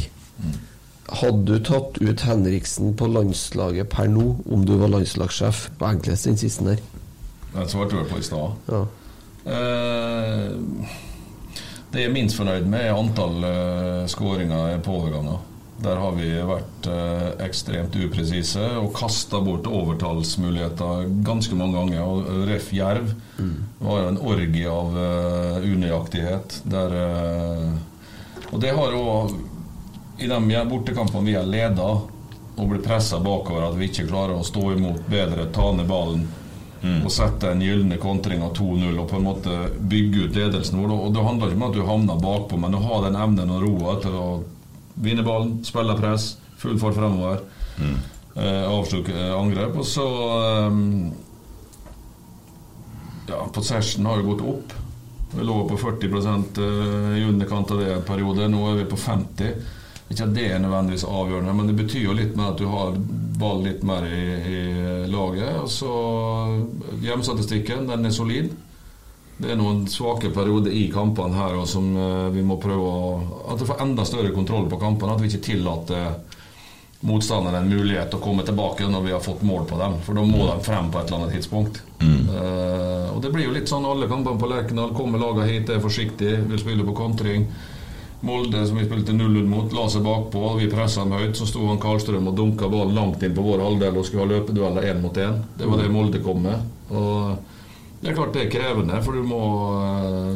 Hadde 1.06 1.45
du 1.45 1.60
tatt 1.61 1.98
ut 2.02 2.22
Henriksen 2.26 2.95
på 2.98 3.07
landslaget 3.07 3.90
per 3.94 4.10
nå, 4.10 4.27
om 4.52 4.65
du 4.65 4.76
var 4.82 4.94
landslagssjef? 4.94 5.68
På 5.80 5.90
enklest 5.91 6.30
den 6.30 6.40
siste 6.41 6.65
der. 6.65 6.86
Den 7.53 7.69
svarte 7.72 7.99
vel 7.99 8.07
på 8.10 8.19
i 8.19 8.26
stad. 8.26 8.56
Ja. 8.72 8.86
Eh, 9.45 10.56
det 11.94 12.02
jeg 12.02 12.10
er 12.10 12.15
minst 12.15 12.40
fornøyd 12.40 12.65
med, 12.68 12.88
er 12.88 12.98
antall 12.98 13.38
uh, 13.45 14.07
skåringer 14.11 14.82
på 14.84 14.98
overganger. 14.99 15.44
Der 15.84 15.99
har 15.99 16.14
vi 16.15 16.27
vært 16.48 16.88
eh, 16.88 17.26
ekstremt 17.44 17.95
upresise 17.99 18.64
og 18.80 18.94
kasta 18.95 19.41
bort 19.44 19.68
overtallsmuligheter 19.68 21.10
ganske 21.26 21.57
mange 21.60 21.76
ganger. 21.76 22.06
Og 22.07 22.45
Ref 22.48 22.69
Jerv 22.73 23.11
var 23.82 23.99
jo 24.02 24.14
en 24.14 24.22
orgie 24.23 24.72
av 24.72 24.95
eh, 25.02 25.68
unøyaktighet. 25.68 26.61
Der, 26.72 26.95
eh, 27.02 28.48
og 28.53 28.64
det 28.64 28.72
har 28.77 28.95
jo 28.95 29.03
I 30.17 30.27
de 30.27 30.65
bortekampene 30.69 31.25
vi 31.25 31.35
har 31.35 31.47
leda 31.47 31.89
og 32.55 32.69
blir 32.69 32.79
pressa 32.83 33.19
bakover, 33.19 33.67
at 33.67 33.75
vi 33.75 33.89
ikke 33.89 34.07
klarer 34.07 34.37
å 34.39 34.47
stå 34.47 34.71
imot 34.77 35.07
bedre, 35.11 35.49
ta 35.51 35.71
ned 35.75 35.89
ballen 35.89 36.27
og 36.85 37.11
sette 37.11 37.49
en 37.49 37.61
gylne 37.63 37.97
kontringa 37.97 38.45
av 38.49 38.55
2-0 38.57 38.99
og 39.01 39.07
på 39.09 39.17
en 39.17 39.25
måte 39.25 39.53
bygge 39.89 40.27
ut 40.27 40.35
ledelsen 40.37 40.79
vår. 40.81 40.93
Og 40.93 41.13
Det 41.15 41.23
handler 41.25 41.51
ikke 41.51 41.57
om 41.57 41.67
at 41.67 41.75
du 41.75 41.83
havner 41.87 42.21
bakpå, 42.21 42.59
men 42.61 42.77
å 42.77 42.83
ha 42.83 43.01
den 43.07 43.17
evnen 43.19 43.53
og 43.55 43.63
roa 43.65 43.95
til 44.03 44.17
å 44.19 44.27
vinne 45.01 45.25
ballen, 45.25 45.57
spille 45.65 45.95
press, 45.99 46.35
full 46.61 46.77
fart 46.79 46.97
fremover, 46.97 47.41
eh, 47.81 48.65
avslutte 48.69 49.15
eh, 49.15 49.33
angrep. 49.35 49.79
Og 49.81 49.87
så 49.89 50.07
eh, 50.39 50.81
Ja, 53.25 53.39
possession 53.49 54.05
har 54.05 54.19
jo 54.21 54.27
gått 54.27 54.45
opp. 54.45 54.73
Vi 55.33 55.43
lå 55.43 55.55
på 55.67 55.79
40 55.81 56.11
eh, 56.61 57.17
i 57.17 57.25
underkant 57.25 57.71
av 57.73 57.81
det 57.81 57.89
en 57.95 58.05
periode. 58.05 58.45
Nå 58.47 58.61
er 58.69 58.83
vi 58.83 58.85
på 58.91 58.99
50 59.01 59.55
Ikke 60.06 60.27
at 60.27 60.36
det 60.36 60.45
er 60.53 60.61
nødvendigvis 60.61 61.07
avgjørende, 61.10 61.53
men 61.57 61.72
det 61.72 61.77
betyr 61.80 62.03
jo 62.06 62.14
litt 62.18 62.36
mer 62.38 62.53
at 62.53 62.60
du 62.61 62.68
har 62.69 62.94
ball 63.40 63.64
litt 63.65 63.82
mer 63.88 64.06
i, 64.06 64.26
i 64.38 64.60
laget. 65.10 65.57
Og 65.64 65.72
så 65.72 65.91
Hjemmestatistikken, 67.02 67.88
den 67.90 68.06
er 68.06 68.14
solid. 68.14 68.53
Det 69.36 69.52
er 69.52 69.57
noen 69.60 69.84
svake 69.91 70.30
perioder 70.32 70.72
i 70.72 70.86
kampene 70.94 71.36
her 71.36 71.57
og 71.60 71.65
som 71.68 71.90
eh, 71.99 72.30
vi 72.32 72.44
må 72.45 72.56
prøve 72.61 72.86
å 72.88 73.10
At 73.52 73.60
vi 73.60 73.68
får 73.68 73.82
enda 73.84 74.06
større 74.07 74.32
kontroll 74.32 74.69
på 74.72 74.80
kampene. 74.80 75.18
At 75.18 75.23
vi 75.23 75.32
ikke 75.32 75.48
tillater 75.49 76.14
motstanderne 77.06 77.60
en 77.60 77.69
mulighet 77.69 78.10
til 78.10 78.22
å 78.22 78.23
komme 78.23 78.45
tilbake 78.48 78.88
når 78.90 79.03
vi 79.06 79.11
har 79.14 79.22
fått 79.26 79.44
mål 79.45 79.68
på 79.69 79.77
dem. 79.82 79.99
For 80.06 80.18
da 80.18 80.23
må 80.26 80.45
de 80.48 80.56
frem 80.65 80.88
på 80.94 81.02
et 81.02 81.10
eller 81.10 81.26
annet 81.26 81.36
tidspunkt. 81.36 81.82
Eh, 81.99 83.07
og 83.11 83.19
det 83.26 83.34
blir 83.34 83.49
jo 83.49 83.56
litt 83.57 83.69
sånn 83.72 83.86
alle 83.90 84.07
kampene 84.11 84.40
på 84.40 84.49
Lerkendal. 84.53 84.95
Kommer 84.95 85.22
lagene 85.22 85.49
hit, 85.52 85.69
er 85.69 85.84
forsiktige, 85.84 86.40
vil 86.49 86.61
spille 86.61 86.88
på 86.88 86.95
kontring. 86.98 87.49
Molde, 88.26 88.64
som 88.68 88.80
vi 88.80 88.85
spilte 88.88 89.14
0-0 89.14 89.45
mot, 89.49 89.73
la 89.73 89.85
seg 89.91 90.06
bakpå. 90.06 90.41
Vi 90.60 90.69
pressa 90.72 91.03
dem 91.03 91.14
høyt. 91.14 91.35
Så 91.38 91.47
sto 91.49 91.65
han 91.69 91.81
Karlstrøm 91.81 92.31
og 92.31 92.38
dunka 92.38 92.69
ballen 92.72 92.97
langt 92.97 93.23
inn 93.23 93.35
på 93.38 93.45
vår 93.45 93.64
halvdel 93.65 93.99
og 94.02 94.07
skulle 94.07 94.26
ha 94.26 94.31
løpedueller 94.34 94.89
én 94.89 95.03
mot 95.03 95.18
én. 95.22 95.43
Det 95.60 95.69
var 95.69 95.81
det 95.81 95.91
Molde 95.93 96.22
kom 96.26 96.41
med. 96.45 96.65
Og 96.89 98.02
det 98.02 98.11
er 98.11 98.18
klart 98.18 98.34
det 98.35 98.45
er 98.45 98.53
krevende, 98.53 99.02
for 99.06 99.18
du 99.18 99.26
må 99.26 99.41
eh, 99.80 100.35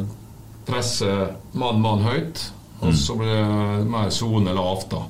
presse 0.70 1.10
mann-mann 1.58 2.06
høyt. 2.06 2.46
Og 2.80 2.94
så 2.96 3.14
blir 3.18 3.34
det 3.34 3.88
mer 3.92 4.12
sone 4.14 4.54
lavt, 4.56 4.94
da. 4.94 5.04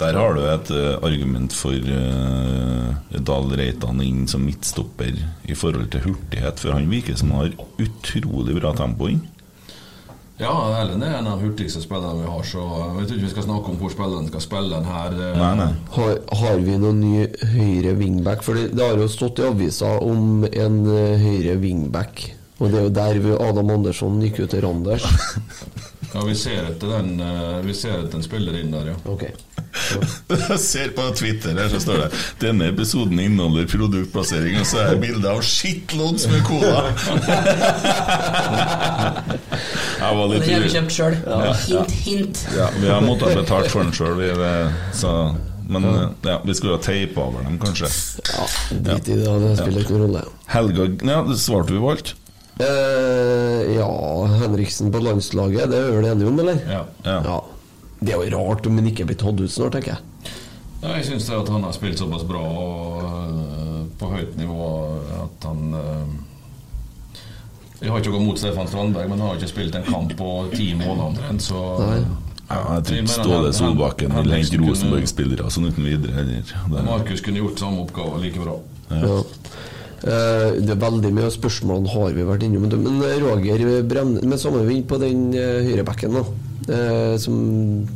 Der 0.00 0.16
har 0.18 0.34
du 0.34 0.42
et 0.42 0.70
eh, 0.74 0.96
argument 1.06 1.54
for 1.54 1.74
uh, 1.78 3.14
Dahl 3.14 3.52
Reitan 3.54 4.02
inn 4.02 4.24
som 4.28 4.42
midtstopper 4.42 5.14
i 5.46 5.54
forhold 5.54 5.92
til 5.94 6.02
hurtighet, 6.08 6.58
for 6.58 6.74
han 6.74 6.90
virker 6.90 7.14
som 7.18 7.30
han 7.30 7.44
har 7.44 7.86
utrolig 7.86 8.58
bra 8.58 8.74
tempo 8.76 9.08
inn. 9.12 9.22
Ja, 10.40 10.50
Ellen 10.80 11.02
er 11.06 11.12
en 11.20 11.28
av 11.30 11.38
de 11.38 11.46
hurtigste 11.46 11.78
spillerne 11.84 12.24
vi 12.24 12.30
har, 12.32 12.42
så 12.48 12.62
jeg 12.64 12.94
vet 12.96 13.12
ikke 13.14 13.22
vi 13.22 13.30
skal 13.30 13.44
snakke 13.46 13.70
om 13.70 13.76
hvor 13.78 13.92
spilleren 13.92 14.26
skal 14.32 14.42
spille 14.42 14.72
den 14.80 14.88
her. 14.90 15.14
eh, 15.14 15.36
Nei, 15.38 15.50
nei. 15.60 15.68
Har, 15.94 16.16
har 16.40 16.56
vi 16.66 16.78
noen 16.82 16.98
ny 17.04 17.26
høyre 17.52 17.92
wingback? 18.00 18.42
For 18.42 18.58
det, 18.58 18.72
det 18.74 18.82
har 18.88 18.98
jo 18.98 19.06
stått 19.12 19.38
i 19.38 19.46
avisa 19.46 19.92
om 20.02 20.42
en 20.50 20.80
eh, 20.90 21.22
høyre 21.22 21.54
wingback. 21.62 22.24
Og 22.58 22.70
det 22.70 22.80
er 22.80 22.88
jo 22.88 22.92
der 22.98 23.20
vi, 23.22 23.36
Adam 23.46 23.70
Andersson 23.76 24.18
gikk 24.22 24.42
ut 24.44 24.50
til 24.56 24.62
Randers. 24.66 25.06
Ja, 26.14 26.22
vi 26.26 26.34
ser 26.38 26.68
etter 26.70 26.92
den 26.98 27.16
eh, 27.18 27.56
Vi 27.66 27.74
ser 27.74 27.96
etter 28.04 28.18
en 28.20 28.26
spiller 28.26 28.54
inn 28.60 28.70
der, 28.74 28.92
ja. 28.92 28.98
Ok. 29.10 29.24
Jeg 30.30 30.58
ser 30.62 30.92
på 30.96 31.06
Twitter 31.18 31.56
her 31.58 31.68
så 31.72 31.80
står 31.82 32.04
det 32.04 32.20
Denne 32.42 32.68
episoden 32.70 33.18
inneholder 33.20 33.66
produktplassering, 33.70 34.58
og 34.62 34.66
så 34.70 34.82
er 34.84 34.94
det 34.94 35.00
bilde 35.02 35.30
av 35.30 35.42
shitloads 35.44 36.28
med 36.30 36.44
cola. 36.46 36.84
Jeg 40.04 40.16
var 40.18 40.28
Den 40.28 40.34
litt 40.34 40.50
har 40.50 40.62
vi 40.64 40.70
kjøpt 40.74 40.94
sjøl. 40.94 41.16
Hint, 41.64 41.96
hint. 42.04 42.44
Ja, 42.56 42.68
vi 42.76 42.90
har 42.90 43.02
måttet 43.04 43.36
betalt 43.38 43.70
for 43.72 43.84
den 43.84 43.94
sjøl, 43.96 44.20
men 45.64 45.84
eh, 45.88 46.08
ja, 46.28 46.40
vi 46.44 46.54
skulle 46.54 46.76
ha 46.76 46.82
teipa 46.84 47.22
over 47.24 47.46
dem, 47.46 47.56
kanskje. 47.62 47.88
Ja, 48.28 48.44
Drit 48.84 49.08
i 49.08 49.16
det, 49.16 49.30
det 49.46 49.54
spiller 49.56 49.80
ikke 49.80 49.96
noen 49.96 50.04
rolle. 50.10 50.24
Helga 50.52 50.88
Ja, 51.08 51.22
det 51.24 51.38
svarte 51.40 51.72
vi 51.72 51.80
på 51.80 51.94
alt. 51.94 52.12
Eh, 52.60 53.72
ja, 53.78 53.88
Henriksen 54.44 54.92
på 54.94 55.00
landslaget, 55.02 55.70
det 55.72 55.80
er 55.80 55.88
vi 55.88 55.96
vel 56.02 56.10
enige 56.12 56.28
om, 56.30 56.38
eller? 56.44 56.60
Ja. 56.68 56.82
Ja. 57.08 57.38
Det 58.04 58.14
er 58.14 58.20
jo 58.20 58.38
rart 58.38 58.66
om 58.68 58.80
han 58.80 58.90
ikke 58.90 59.06
blir 59.08 59.18
tatt 59.20 59.40
ut 59.40 59.52
snart, 59.52 59.76
tenker 59.76 59.96
jeg. 59.96 60.34
Ja, 60.84 60.98
jeg 60.98 61.06
syns 61.08 61.30
at 61.32 61.48
han 61.48 61.64
har 61.64 61.72
spilt 61.72 62.00
såpass 62.00 62.26
bra 62.28 62.42
og 62.44 62.98
øh, 63.00 63.78
på 63.96 64.10
høyt 64.12 64.34
nivå 64.36 64.66
at 65.22 65.46
han 65.48 65.78
øh, 65.78 67.22
Jeg 67.80 67.90
har 67.90 68.02
ikke 68.02 68.12
gått 68.12 68.26
mot 68.26 68.38
Stefan 68.40 68.68
Strandberg, 68.68 69.08
men 69.08 69.18
han 69.18 69.30
har 69.30 69.40
ikke 69.40 69.48
spilt 69.48 69.74
en 69.76 69.88
kamp 69.88 70.12
på 70.18 70.28
ti 70.52 70.74
måneder 70.76 71.08
omtrent, 71.08 71.42
så 71.42 71.64
Nei. 71.80 72.04
Ja, 72.44 72.60
jeg 72.76 72.84
tror 72.84 72.98
ikke 73.00 73.14
Ståle 73.14 73.52
Solbakken 73.56 74.12
vil 74.18 74.34
hente 74.36 74.60
Rosenborg-spillere 74.60 75.50
sånn 75.52 75.70
uten 75.70 75.86
videre. 75.88 76.24
Markus 76.68 77.24
kunne 77.24 77.40
gjort 77.40 77.62
samme 77.62 77.80
oppgave 77.86 78.20
like 78.20 78.40
bra. 78.40 78.58
Ja. 78.92 79.20
Eh, 80.04 80.50
det 80.60 80.74
er 80.74 80.80
veldig 80.82 81.10
mye 81.16 81.30
spørsmål 81.32 81.86
har 81.94 82.12
vi 82.12 82.26
vært 82.28 82.44
innom. 82.44 82.66
Men 82.68 83.00
Roger 83.22 83.62
Bremne 83.88 84.20
Med 84.28 84.40
samme 84.42 84.60
vind 84.68 84.84
på 84.90 84.98
den 85.00 85.30
uh, 85.32 85.62
høyrebacken, 85.64 86.18
da. 86.18 86.24
Eh, 86.68 87.16
som 87.18 87.88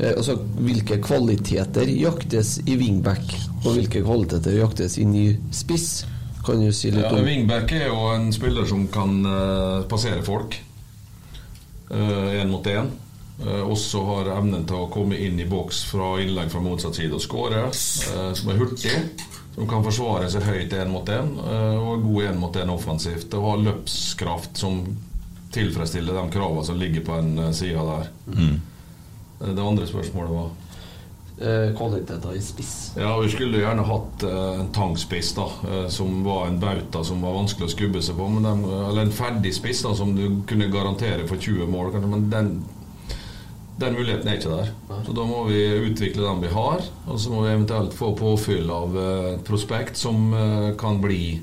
eh, 0.00 0.12
Altså, 0.16 0.36
hvilke 0.60 1.00
kvaliteter 1.02 1.88
jaktes 1.88 2.58
i 2.66 2.76
wingback, 2.80 3.34
og 3.64 3.74
hvilke 3.76 4.02
kvaliteter 4.04 4.58
jaktes 4.58 4.98
i 5.00 5.06
ny 5.08 5.26
spiss? 5.54 6.04
Kan 6.44 6.62
du 6.64 6.72
si 6.72 6.88
litt 6.92 7.04
Ja, 7.04 7.12
om 7.12 7.26
Wingback 7.26 7.72
er 7.76 7.90
jo 7.90 8.06
en 8.14 8.30
spiller 8.32 8.64
som 8.64 8.86
kan 8.88 9.18
uh, 9.28 9.82
passere 9.88 10.22
folk 10.24 10.56
én 11.90 12.48
mot 12.48 12.64
én. 12.70 12.86
også 13.42 14.00
har 14.06 14.28
evnen 14.38 14.62
til 14.64 14.78
å 14.78 14.88
komme 14.94 15.18
inn 15.18 15.40
i 15.42 15.46
boks 15.48 15.82
fra 15.90 16.14
innlegg 16.22 16.52
fra 16.52 16.62
motsatt 16.62 16.94
side 16.96 17.16
og 17.18 17.20
skåre. 17.20 17.64
Uh, 17.66 18.30
som 18.32 18.52
er 18.52 18.60
hurtig. 18.62 18.94
Som 19.56 19.68
kan 19.68 19.84
forsvare 19.84 20.30
seg 20.32 20.46
høyt 20.46 20.72
én 20.72 20.92
mot 20.94 21.08
én, 21.12 21.34
og 21.36 21.90
er 21.92 22.04
god 22.06 22.28
én 22.30 22.40
mot 22.40 22.56
én 22.56 22.72
offensivt. 22.72 23.34
Og 23.36 23.48
har 23.50 23.64
løpskraft 23.66 24.62
som 24.62 24.84
tilfredsstiller 25.52 26.14
de 26.14 26.30
kravene 26.30 26.64
som 26.64 26.78
ligger 26.78 27.04
på 27.06 27.12
en 27.18 27.54
sida 27.54 27.82
der. 27.88 28.10
Mm. 28.34 28.60
Eh, 29.40 29.54
Det 29.54 29.62
andre 29.62 29.86
spørsmålet 29.86 30.30
var 30.30 30.50
eh, 31.40 31.70
kvaliteter 31.78 32.34
i 32.36 32.40
spiss? 32.44 32.74
Ja, 33.00 33.14
vi 33.20 33.30
skulle 33.32 33.62
gjerne 33.62 33.86
hatt 33.88 34.22
eh, 34.28 34.60
en 34.60 34.68
tangspiss 34.76 35.32
da, 35.38 35.46
eh, 35.70 35.86
som 35.88 36.22
var 36.26 36.46
en 36.50 36.60
bauta 36.60 37.04
som 37.04 37.22
var 37.24 37.38
vanskelig 37.38 37.70
å 37.70 37.72
skubbe 37.76 38.02
seg 38.04 38.18
på. 38.20 38.28
Men 38.28 38.46
den, 38.46 38.64
eller 38.90 39.06
en 39.08 39.14
ferdig 39.16 39.54
spiss 39.56 39.82
da, 39.86 39.94
som 39.96 40.12
du 40.16 40.26
kunne 40.50 40.68
garantere 40.72 41.26
for 41.30 41.36
20 41.40 41.66
mål. 41.72 41.90
kanskje, 41.94 42.10
Men 42.12 42.28
den, 42.30 42.52
den 43.80 43.94
muligheten 43.96 44.28
er 44.28 44.36
ikke 44.36 44.56
der. 44.58 44.72
Så 45.06 45.14
da 45.16 45.24
må 45.24 45.44
vi 45.48 45.62
utvikle 45.88 46.26
den 46.28 46.42
vi 46.44 46.52
har. 46.52 46.84
Og 47.08 47.16
så 47.20 47.32
må 47.32 47.46
vi 47.46 47.54
eventuelt 47.54 47.96
få 47.96 48.12
påfyll 48.18 48.68
av 48.70 48.98
eh, 49.00 49.30
et 49.38 49.46
prospekt 49.48 49.96
som 49.96 50.28
eh, 50.36 50.74
kan 50.78 51.00
bli 51.00 51.40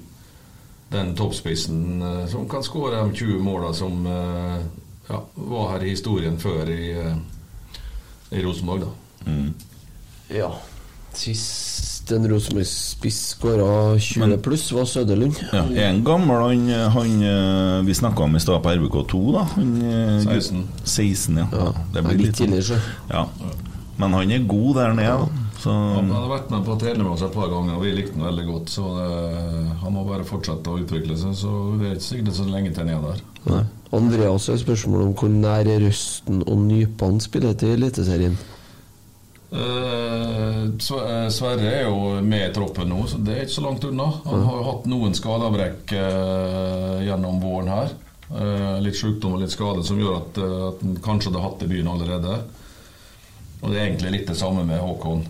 den 0.90 1.16
toppspissen 1.16 2.02
eh, 2.02 2.26
som 2.28 2.50
kan 2.50 2.64
skåre 2.64 3.02
de 3.02 3.14
20 3.14 3.40
måla 3.44 3.74
som 3.74 4.06
eh, 4.08 4.62
ja, 5.10 5.24
var 5.34 5.72
her 5.72 5.86
i 5.86 5.90
historien 5.96 6.40
før 6.40 6.70
i, 6.72 6.92
eh, 7.00 7.18
i 8.32 8.44
Rosenborg. 8.44 8.88
da. 8.88 8.94
Ja. 10.38 10.52
Sist 11.18 12.12
en 12.12 12.28
Rosenborg-spiss 12.30 13.20
skåra 13.36 13.98
20 14.00 14.38
pluss, 14.44 14.70
var 14.72 14.86
Søderlund. 14.88 15.40
Ja, 15.52 15.66
en 15.90 16.04
gammel 16.08 16.44
han, 16.44 16.70
han 16.94 17.86
vi 17.88 17.96
snakka 17.96 18.24
om 18.24 18.36
i 18.36 18.40
stad 18.40 18.62
på 18.64 18.76
RBK2, 18.76 19.24
da. 19.34 19.44
Han, 19.56 19.74
eh, 19.82 20.22
16. 20.24 20.68
16, 20.84 21.42
ja. 21.42 21.48
Ja, 21.52 21.74
det 21.94 22.06
litt 22.08 22.22
litt 22.22 22.40
tidligere, 22.40 22.64
så. 22.64 22.80
Ja. 23.12 23.26
Men 23.98 24.14
han 24.14 24.32
er 24.32 24.48
god 24.48 24.76
der 24.78 24.94
nede, 24.94 25.18
da. 25.26 25.47
Så 25.58 25.74
Han 25.74 26.12
hadde 26.14 26.30
vært 26.30 26.52
med 26.54 26.66
på 26.68 26.76
å 26.76 26.80
trene 26.82 27.02
med 27.02 27.14
oss 27.16 27.24
et 27.26 27.34
par 27.34 27.50
ganger, 27.50 27.78
og 27.78 27.86
vi 27.86 27.94
likte 27.96 28.14
han 28.18 28.28
veldig 28.30 28.46
godt. 28.50 28.74
Så 28.76 28.92
det, 28.98 29.08
han 29.82 29.96
må 29.96 30.04
bare 30.06 30.28
fortsette 30.28 30.74
å 30.74 30.82
utvikle 30.84 31.18
seg, 31.18 31.34
så 31.40 31.54
det 31.80 31.90
er 31.90 31.96
ikke 31.98 32.10
sikkert 32.10 32.38
så 32.38 32.46
lenge 32.52 32.74
til 32.76 32.86
han 32.86 32.94
er 32.94 33.08
der. 33.08 33.24
Nei. 33.48 33.64
Andreas 33.98 34.50
har 34.52 34.60
spørsmål 34.60 35.08
om 35.08 35.16
hvor 35.18 35.32
nær 35.32 35.70
Røsten 35.82 36.44
og 36.44 36.62
Nypan 36.68 37.22
spiller 37.24 37.56
til 37.58 37.78
Eliteserien. 37.78 38.36
Eh, 39.48 40.64
eh, 40.64 41.30
Sverre 41.32 41.70
er 41.72 41.86
jo 41.88 42.18
med 42.20 42.50
i 42.50 42.54
troppen 42.54 42.92
nå, 42.92 43.06
så 43.08 43.22
det 43.24 43.34
er 43.36 43.46
ikke 43.46 43.56
så 43.56 43.64
langt 43.64 43.88
unna. 43.88 44.10
Han 44.26 44.44
har 44.44 44.60
jo 44.60 44.66
hatt 44.68 44.90
noen 44.92 45.16
skadeavbrekk 45.16 45.96
eh, 45.96 47.08
gjennom 47.08 47.40
våren 47.42 47.72
her. 47.72 47.96
Eh, 48.28 48.78
litt 48.84 49.00
sykdom 49.00 49.38
og 49.38 49.46
litt 49.46 49.56
skade 49.56 49.86
som 49.88 50.00
gjør 50.02 50.18
at, 50.20 50.42
eh, 50.44 50.58
at 50.68 50.84
han 50.84 50.98
kanskje 51.04 51.32
hadde 51.32 51.46
hatt 51.46 51.60
det 51.62 51.70
i 51.70 51.74
byen 51.78 51.92
allerede. 51.94 52.42
Og 53.62 53.72
det 53.72 53.80
er 53.80 53.86
egentlig 53.88 54.12
litt 54.18 54.28
det 54.28 54.38
samme 54.38 54.68
med 54.68 54.84
Håkon. 54.84 55.24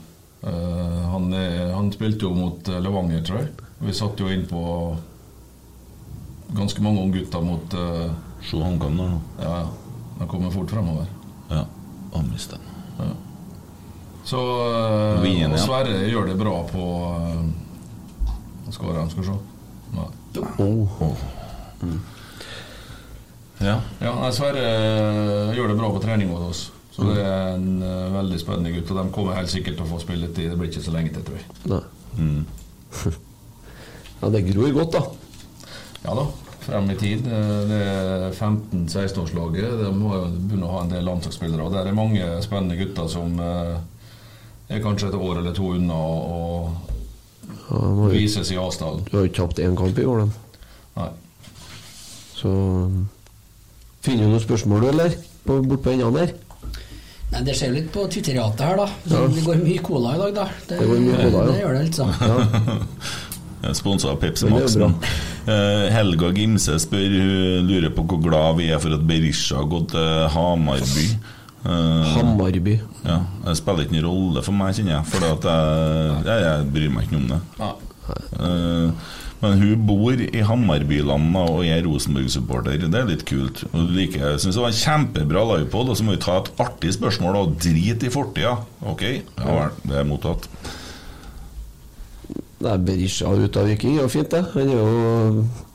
Eh, 0.47 1.03
han, 1.11 1.33
er, 1.33 1.73
han 1.73 1.91
spilte 1.91 2.27
jo 2.27 2.33
mot 2.37 2.69
eh, 2.69 2.79
Levanger, 2.83 3.23
tror 3.27 3.41
jeg. 3.41 3.67
Vi 3.83 3.93
satt 3.95 4.19
jo 4.19 4.31
inn 4.31 4.45
på 4.49 4.61
ganske 6.57 6.81
mange 6.81 7.03
unggutter 7.03 7.43
mot 7.43 7.73
uh, 7.75 8.07
Se 8.41 8.55
HamKam 8.55 8.79
kan 8.79 8.95
nå. 8.97 9.07
Ja, 9.41 9.57
ja. 9.59 9.97
De 10.19 10.27
kommer 10.31 10.53
fort 10.53 10.71
fremover. 10.71 11.09
Ja. 11.51 11.65
Han 12.13 12.29
mistet 12.31 12.57
den. 12.63 13.07
Ja. 13.07 13.11
Så 14.23 14.39
uh, 14.39 15.21
Vien, 15.21 15.51
ja. 15.51 15.59
Sverre 15.61 16.07
gjør 16.07 16.31
det 16.31 16.37
bra 16.39 16.55
på 16.71 16.87
uh, 17.11 18.71
Skårer 18.71 19.01
han, 19.03 19.11
skal 19.11 19.23
vi 19.23 19.29
se. 19.29 19.37
Nei. 19.97 20.07
Oh. 20.59 21.13
Ja. 23.57 23.77
Ja, 23.99 24.13
nei, 24.19 24.31
Sverre 24.35 24.63
eh, 24.63 25.55
gjør 25.57 25.71
det 25.71 25.77
bra 25.79 25.89
på 25.93 26.01
trening 26.03 26.29
hos 26.33 26.49
oss. 26.49 26.63
Så 26.97 27.05
det 27.13 27.21
er 27.21 27.51
en 27.53 27.67
uh, 27.83 28.07
veldig 28.15 28.39
spennende 28.41 28.71
gutt. 28.73 28.89
Og 28.91 28.97
de 28.97 29.11
kommer 29.13 29.37
helt 29.37 29.51
sikkert 29.53 29.77
til 29.77 29.85
å 29.85 29.89
få 29.91 29.99
spilletid. 30.01 30.49
Det 30.49 30.57
blir 30.57 30.71
ikke 30.71 30.81
så 30.87 30.93
lenge 30.95 31.13
til, 31.13 31.23
tror 31.27 31.37
jeg. 31.37 31.47
Nei. 31.69 31.83
Mm. 32.17 32.45
Ja, 34.17 34.29
det 34.33 34.39
gror 34.47 34.71
godt, 34.73 34.95
da. 34.95 35.01
Ja 36.07 36.13
da, 36.17 36.23
frem 36.65 36.87
i 36.89 36.95
tid. 36.97 37.27
Eh, 37.29 37.59
Det 37.69 37.81
er 37.85 38.31
15-16-årslaget. 38.33 39.75
De 39.83 39.91
må 39.93 40.15
jo 40.15 40.23
begynne 40.31 40.65
å 40.65 40.71
ha 40.73 40.79
en 40.81 40.89
del 40.89 41.05
landslagsspillere. 41.05 41.67
Og 41.67 41.75
der 41.75 41.85
er 41.91 41.93
mange 41.93 42.25
spennende 42.41 42.79
gutter 42.79 43.05
som 43.13 43.35
uh, 43.37 43.75
er 44.73 44.81
kanskje 44.81 45.11
et 45.11 45.19
år 45.21 45.43
eller 45.43 45.53
to 45.53 45.69
unna 45.75 45.99
å 46.01 46.39
Ja, 47.45 47.77
de 47.77 47.77
har 47.77 48.09
jo- 48.09 48.09
vise 48.15 48.41
seg 48.41 48.57
i 48.57 48.63
avstanden. 48.63 49.05
Du 49.05 49.13
har 49.19 49.27
jo 49.27 49.29
ikke 49.29 49.43
tapt 49.43 49.61
én 49.67 49.77
kamp 49.77 50.01
i 50.01 50.07
år, 50.09 50.25
de. 50.25 50.65
Nei. 50.97 51.09
Så 52.41 52.55
Finner 54.07 54.23
du 54.25 54.31
noen 54.33 54.41
spørsmål, 54.47 54.89
eller? 54.95 55.13
På, 55.45 55.61
bort 55.61 55.85
på 55.85 55.93
endene 55.93 56.23
der? 56.25 56.33
Nei, 57.31 57.41
Det 57.43 57.53
skjer 57.57 57.71
jo 57.73 57.75
litt 57.75 57.89
på 57.91 58.05
Twitteriatet 58.11 58.61
her, 58.63 58.77
da. 58.79 58.87
Så 59.07 59.23
Det 59.35 59.43
går 59.45 59.61
mye 59.63 59.81
cola 59.83 60.15
i 60.15 60.19
dag, 60.21 60.35
da. 60.37 60.45
Det, 60.67 60.77
Det 60.79 60.87
går 60.89 61.01
mye 61.03 61.17
cola, 61.23 61.39
ja. 61.39 61.47
det 61.51 61.61
gjør 61.61 61.73
det, 61.77 61.81
altså. 61.87 62.83
Sponsa 63.81 64.11
av 64.13 64.19
Pepsi 64.21 64.47
Max. 64.47 64.77
Eh, 64.77 65.87
Helga 65.91 66.29
Gimse 66.35 66.77
spør 66.79 67.09
Hun 67.17 67.67
lurer 67.67 67.91
på 67.95 68.05
hvor 68.07 68.21
glad 68.23 68.59
vi 68.61 68.69
er 68.71 68.79
for 68.79 68.95
at 68.95 69.03
Berisha 69.09 69.57
har 69.59 69.67
gått 69.71 69.89
til 69.95 70.27
Hamarby. 70.31 71.07
Eh, 71.67 72.13
Hamarby. 72.13 72.77
Ja, 73.03 73.17
Det 73.43 73.57
spiller 73.59 73.83
ikke 73.87 73.97
noen 73.97 74.07
rolle 74.07 74.43
for 74.45 74.55
meg, 74.55 74.77
kjenner 74.77 74.99
jeg. 74.99 75.09
For 75.11 75.27
jeg, 75.27 75.57
jeg, 76.29 76.45
jeg 76.47 76.67
bryr 76.77 76.93
meg 76.95 77.09
ikke 77.09 77.19
om 77.19 77.27
det. 77.33 77.41
Nei. 77.59 77.73
Men 79.41 79.59
hun 79.61 79.83
bor 79.85 80.17
i 80.17 80.41
Hamarbyland 80.41 81.29
da, 81.35 81.43
og 81.45 81.67
er 81.69 81.83
Rosenborg-supporter. 81.85 82.79
Det 82.81 82.97
er 82.97 83.09
litt 83.09 83.25
kult. 83.29 83.61
Du 83.69 83.83
liker, 83.93 84.23
jeg 84.33 84.41
synes 84.41 84.57
det 84.57 84.63
var 84.63 84.73
en 84.73 84.79
kjempebra 84.81 85.43
livepod. 85.51 85.91
Og 85.93 85.99
så 85.99 86.07
må 86.07 86.15
vi 86.15 86.23
ta 86.25 86.39
et 86.41 86.49
artig 86.63 86.95
spørsmål 86.97 87.37
og 87.43 87.53
drite 87.61 88.09
i 88.09 88.13
fortida. 88.13 88.55
Ok? 88.81 89.05
Ja 89.37 89.59
vel, 89.59 89.77
det 89.85 90.01
er 90.01 90.09
mottatt. 90.09 90.49
Er 92.65 92.81
Berisha 92.81 93.29
ut 93.29 93.61
av 93.61 93.69
Viking. 93.69 93.99
Er 93.99 94.07
jo 94.07 94.11
fint, 94.15 94.33
det. 94.33 94.41
Han 94.55 94.73
er 94.73 94.81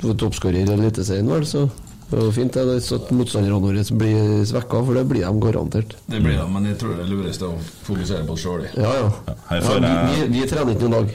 jo 0.02 0.16
toppskårer 0.18 0.64
i 0.64 0.74
Eliteserien, 0.74 1.30
vel, 1.30 1.46
så 1.46 1.68
det 2.16 2.22
er 2.22 2.28
jo 2.28 2.34
fint 2.36 2.56
det. 2.58 2.78
Så 2.84 2.98
at 3.00 3.10
motstanderne 3.14 3.58
våre 3.62 3.82
blir 3.96 4.46
svekka, 4.48 4.84
for 4.84 4.98
det 4.98 5.04
blir 5.08 5.24
de 5.24 5.32
garantert. 5.40 5.96
Det 6.06 6.20
blir 6.20 6.36
de, 6.36 6.46
men 6.52 6.68
jeg 6.68 6.78
tror 6.82 6.96
det 6.98 7.06
er 7.06 7.12
lurest 7.12 7.44
å 7.46 7.52
fokusere 7.86 8.26
på 8.28 8.36
oss 8.36 8.44
sjøl. 8.44 8.66
Ja, 8.76 8.92
ja. 8.98 9.36
Ja 9.52 9.76
vi, 10.12 10.26
vi, 10.34 10.42
trener 10.50 10.74
ikke 10.74 10.90
i 10.90 10.92
dag. 10.92 11.14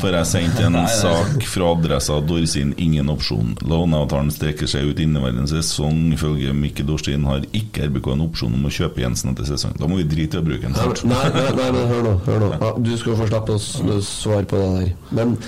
får 0.00 0.16
jeg 0.18 0.28
sendt 0.30 0.62
en 0.68 0.78
sak 1.02 1.48
fra 1.50 1.72
adressa 1.74 2.20
Dorsin, 2.22 2.72
ingen 2.78 3.10
opsjon. 3.12 3.56
Låneavtalen 3.66 4.30
strekker 4.34 4.70
seg 4.70 4.92
ut 4.92 5.02
inneværende 5.02 5.48
sesong. 5.50 6.12
Ifølge 6.14 6.54
Mikkel 6.54 6.88
Dorsin 6.92 7.26
har 7.26 7.46
ikke 7.50 7.90
RBK 7.90 8.12
en 8.14 8.26
opsjon 8.28 8.54
om 8.54 8.70
å 8.70 8.74
kjøpe 8.78 9.02
Jensen 9.02 9.34
etter 9.34 9.50
sesong. 9.50 9.76
Da 9.80 9.90
må 9.90 10.00
vi 10.02 10.08
drite 10.14 10.38
i 10.38 10.44
å 10.44 10.46
bruke 10.46 10.68
den. 10.68 10.78
Nei, 10.78 10.88
nei, 11.10 11.28
nei, 11.34 11.52
nei, 11.58 11.70
men 11.74 11.94
hør 11.94 12.10
nå. 12.10 12.16
Hør 12.30 12.42
nå. 12.44 12.56
Ja, 12.60 12.74
du 12.78 12.96
skal 13.00 13.18
få 13.18 13.30
slippe 13.30 13.58
å 13.58 14.02
svare 14.04 14.46
på 14.46 14.62
det 14.62 14.74
der. 14.78 14.92
Men 15.16 15.38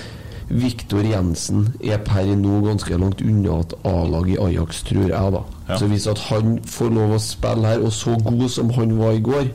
Viktor 0.49 1.05
Jensen 1.05 1.67
er 1.85 1.99
per 2.01 2.25
nå 2.35 2.59
ganske 2.65 2.97
langt 2.97 3.21
unna 3.21 3.59
et 3.61 3.73
A-lag 3.85 4.29
i 4.33 4.37
Ajax, 4.41 4.81
tror 4.87 5.05
jeg, 5.11 5.33
da. 5.35 5.43
Ja. 5.69 5.77
Så 5.77 5.85
hvis 5.91 6.07
at 6.09 6.17
han 6.29 6.55
får 6.65 6.89
lov 6.95 7.13
å 7.13 7.19
spille 7.21 7.69
her, 7.69 7.83
og 7.85 7.93
så 7.93 8.15
god 8.25 8.47
som 8.49 8.71
han 8.73 8.95
var 8.97 9.13
i 9.13 9.21
går 9.21 9.45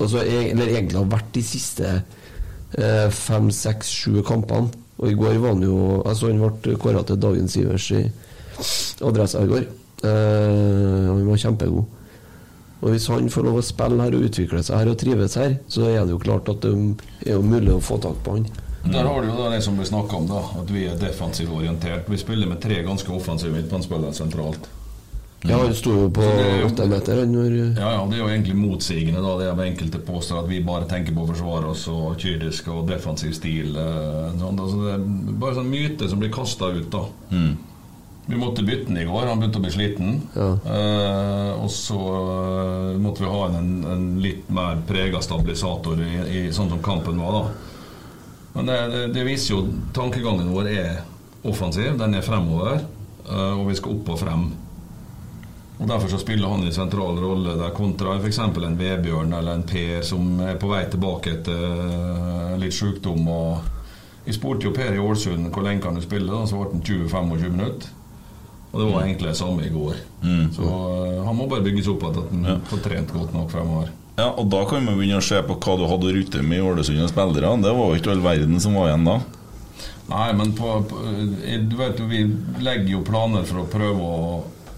altså, 0.00 0.24
e- 0.24 0.50
Eller 0.50 0.72
egentlig 0.74 0.98
har 0.98 1.06
vært 1.12 1.30
de 1.36 1.42
siste 1.46 1.92
eh, 1.94 3.06
fem, 3.14 3.50
seks, 3.54 3.92
sju 4.02 4.22
kampene. 4.26 4.72
Og 4.98 5.12
i 5.12 5.14
går 5.14 5.38
var 5.38 5.54
han 5.54 5.62
jo 5.62 6.02
Altså, 6.02 6.32
han 6.32 6.42
ble 6.62 6.74
kåra 6.80 7.04
til 7.06 7.20
dagens 7.22 7.56
Ivers 7.60 7.90
i 7.94 8.02
Adressa 9.06 9.44
i 9.44 9.50
går. 9.52 9.66
Eh, 10.02 11.06
han 11.12 11.26
var 11.28 11.38
kjempegod. 11.38 11.84
Og 12.82 12.90
Hvis 12.92 13.06
han 13.08 13.30
får 13.32 13.46
lov 13.46 13.60
å 13.60 13.64
spille 13.64 14.02
her 14.02 14.14
og 14.18 14.26
utvikle 14.26 14.60
seg 14.64 14.82
her 14.82 14.90
og 14.90 14.98
trives 15.00 15.34
her, 15.38 15.54
så 15.68 15.86
er 15.88 16.02
det 16.04 16.12
jo 16.12 16.18
klart 16.20 16.48
at 16.52 16.60
det 16.66 16.74
er 17.26 17.36
jo 17.38 17.42
mulig 17.46 17.72
å 17.72 17.80
få 17.82 17.96
tak 18.02 18.18
på 18.26 18.34
han. 18.36 18.44
Der 18.92 19.04
har 19.06 19.22
du 19.22 19.28
jo 19.28 19.36
da 19.36 19.50
det 19.50 19.62
som 19.64 19.76
blir 19.76 19.86
snakka 19.88 20.16
om, 20.16 20.26
da, 20.30 20.40
at 20.60 20.70
vi 20.72 20.86
er 20.86 20.96
defensivt 21.00 21.50
orientert. 21.52 22.08
Vi 22.10 22.16
spiller 22.20 22.46
med 22.50 22.60
tre 22.62 22.82
ganske 22.86 23.12
offensive 23.12 23.52
midtbanespillere 23.56 24.12
sentralt. 24.14 24.68
Ja, 25.46 25.58
han 25.60 25.74
sto 25.76 25.92
jo 25.92 26.06
på 26.10 26.22
Så 26.24 26.30
det 26.38 26.46
er 26.46 26.60
jo- 26.60 26.66
åtte 26.66 26.86
meter 26.88 27.20
når 27.26 27.52
Ja, 27.78 27.90
ja, 27.92 28.06
Det 28.06 28.14
er 28.18 28.22
jo 28.22 28.28
egentlig 28.28 28.56
motsigende, 28.56 29.20
da, 29.22 29.36
det 29.38 29.56
med 29.56 29.66
enkelte 29.76 29.98
påstår 29.98 30.38
at 30.44 30.48
vi 30.48 30.60
bare 30.64 30.88
tenker 30.88 31.12
på 31.14 31.22
å 31.22 31.28
forsvare 31.28 31.70
oss 31.70 31.86
og 31.88 32.16
kyrdisk 32.18 32.68
og 32.68 32.86
defensiv 32.88 33.32
stil. 33.34 33.74
Sånn, 33.74 34.58
altså, 34.58 34.82
det 34.82 34.94
er 34.94 35.38
bare 35.38 35.54
sånn 35.54 35.70
myte 35.70 36.08
som 36.08 36.18
blir 36.18 36.30
kasta 36.32 36.66
ut, 36.72 36.90
da. 36.90 37.04
Vi 38.28 38.34
måtte 38.34 38.64
bytte 38.66 38.88
den 38.88 38.96
i 38.98 39.04
går, 39.04 39.28
han 39.28 39.38
begynte 39.38 39.60
å 39.60 39.62
bli 39.62 39.70
sliten. 39.70 40.20
Ja. 40.34 40.48
Eh, 40.66 41.62
og 41.62 41.70
så 41.70 41.94
eh, 42.00 42.98
måtte 42.98 43.22
vi 43.22 43.30
ha 43.30 43.46
en, 43.54 43.84
en 43.84 44.20
litt 44.20 44.48
mer 44.50 44.80
prega 44.88 45.20
stabilisator 45.22 46.00
i, 46.02 46.16
i 46.40 46.50
sånn 46.50 46.68
som 46.72 46.82
kampen 46.82 47.20
var, 47.22 47.32
da. 47.32 47.50
Men 48.56 48.66
det, 48.66 49.06
det, 49.12 49.24
viser 49.24 49.52
jo 49.54 49.64
tankegangen 49.92 50.48
vår 50.48 50.68
er 50.72 50.92
offensiv, 51.44 51.98
den 52.00 52.16
er 52.16 52.24
fremover, 52.24 52.78
eh, 53.28 53.52
og 53.52 53.66
vi 53.68 53.76
skal 53.76 53.98
opp 53.98 54.14
og 54.14 54.22
frem. 54.22 54.46
Og 55.76 55.84
Derfor 55.90 56.08
så 56.08 56.18
spiller 56.22 56.48
han 56.48 56.64
en 56.64 56.72
sentral 56.72 57.18
rolle 57.20 57.58
der 57.60 57.74
kontra 57.76 58.14
f.eks. 58.16 58.38
en 58.40 58.78
Vebjørn 58.78 59.34
eller 59.36 59.58
en 59.58 59.66
Per 59.68 60.00
som 60.08 60.40
er 60.40 60.56
på 60.56 60.70
vei 60.70 60.86
tilbake 60.88 61.34
etter 61.36 61.66
eh, 61.66 62.54
litt 62.62 62.72
sykdom 62.74 63.28
og 63.28 63.72
Vi 64.26 64.34
spurte 64.34 64.66
jo 64.66 64.72
Per 64.74 64.96
i 64.96 64.98
Ålesund 64.98 65.52
hvor 65.54 65.62
lenge 65.62 65.84
kan 65.84 65.94
du 65.94 66.00
spille, 66.02 66.32
da, 66.32 66.48
så 66.48 66.58
ble 66.58 66.72
han 66.72 66.80
20-25 66.82 67.52
minutter. 67.52 67.92
Og 68.72 68.80
det 68.80 68.86
var 68.88 69.04
egentlig 69.04 69.28
det 69.28 69.38
samme 69.38 69.62
i 69.62 69.70
går. 69.70 70.00
Mm. 70.24 70.48
Så 70.56 70.64
eh, 70.64 71.20
han 71.28 71.36
må 71.36 71.46
bare 71.46 71.62
bygges 71.68 71.92
opp 71.92 72.08
at 72.08 72.18
han 72.24 72.64
får 72.72 72.82
trent 72.88 73.12
godt 73.14 73.36
nok 73.36 73.52
fremover. 73.52 73.92
Ja, 74.16 74.30
og 74.32 74.48
Da 74.48 74.64
kan 74.68 74.86
vi 74.86 74.94
begynne 74.96 75.20
å 75.20 75.24
se 75.24 75.42
på 75.44 75.58
hva 75.60 75.76
du 75.76 75.86
hadde 75.90 76.08
å 76.08 76.14
rutte 76.16 76.42
med 76.42 76.58
i 76.58 76.64
Ålesund 76.64 77.04
og 77.04 77.12
spillere. 77.12 77.54
Det 77.60 77.72
var 77.78 77.90
jo 77.90 78.00
ikke 78.00 78.14
all 78.14 78.24
verden 78.24 78.60
som 78.64 78.76
var 78.78 78.90
igjen 78.90 79.08
da. 79.08 79.16
Nei, 80.06 80.28
men 80.38 80.52
på, 80.56 80.70
på, 80.88 81.00
du 81.66 81.74
vet 81.76 81.98
jo, 81.98 82.06
vi 82.08 82.22
legger 82.62 82.92
jo 82.94 83.06
planer 83.06 83.44
for 83.48 83.64
å 83.64 83.70
prøve 83.70 84.06
å 84.06 84.28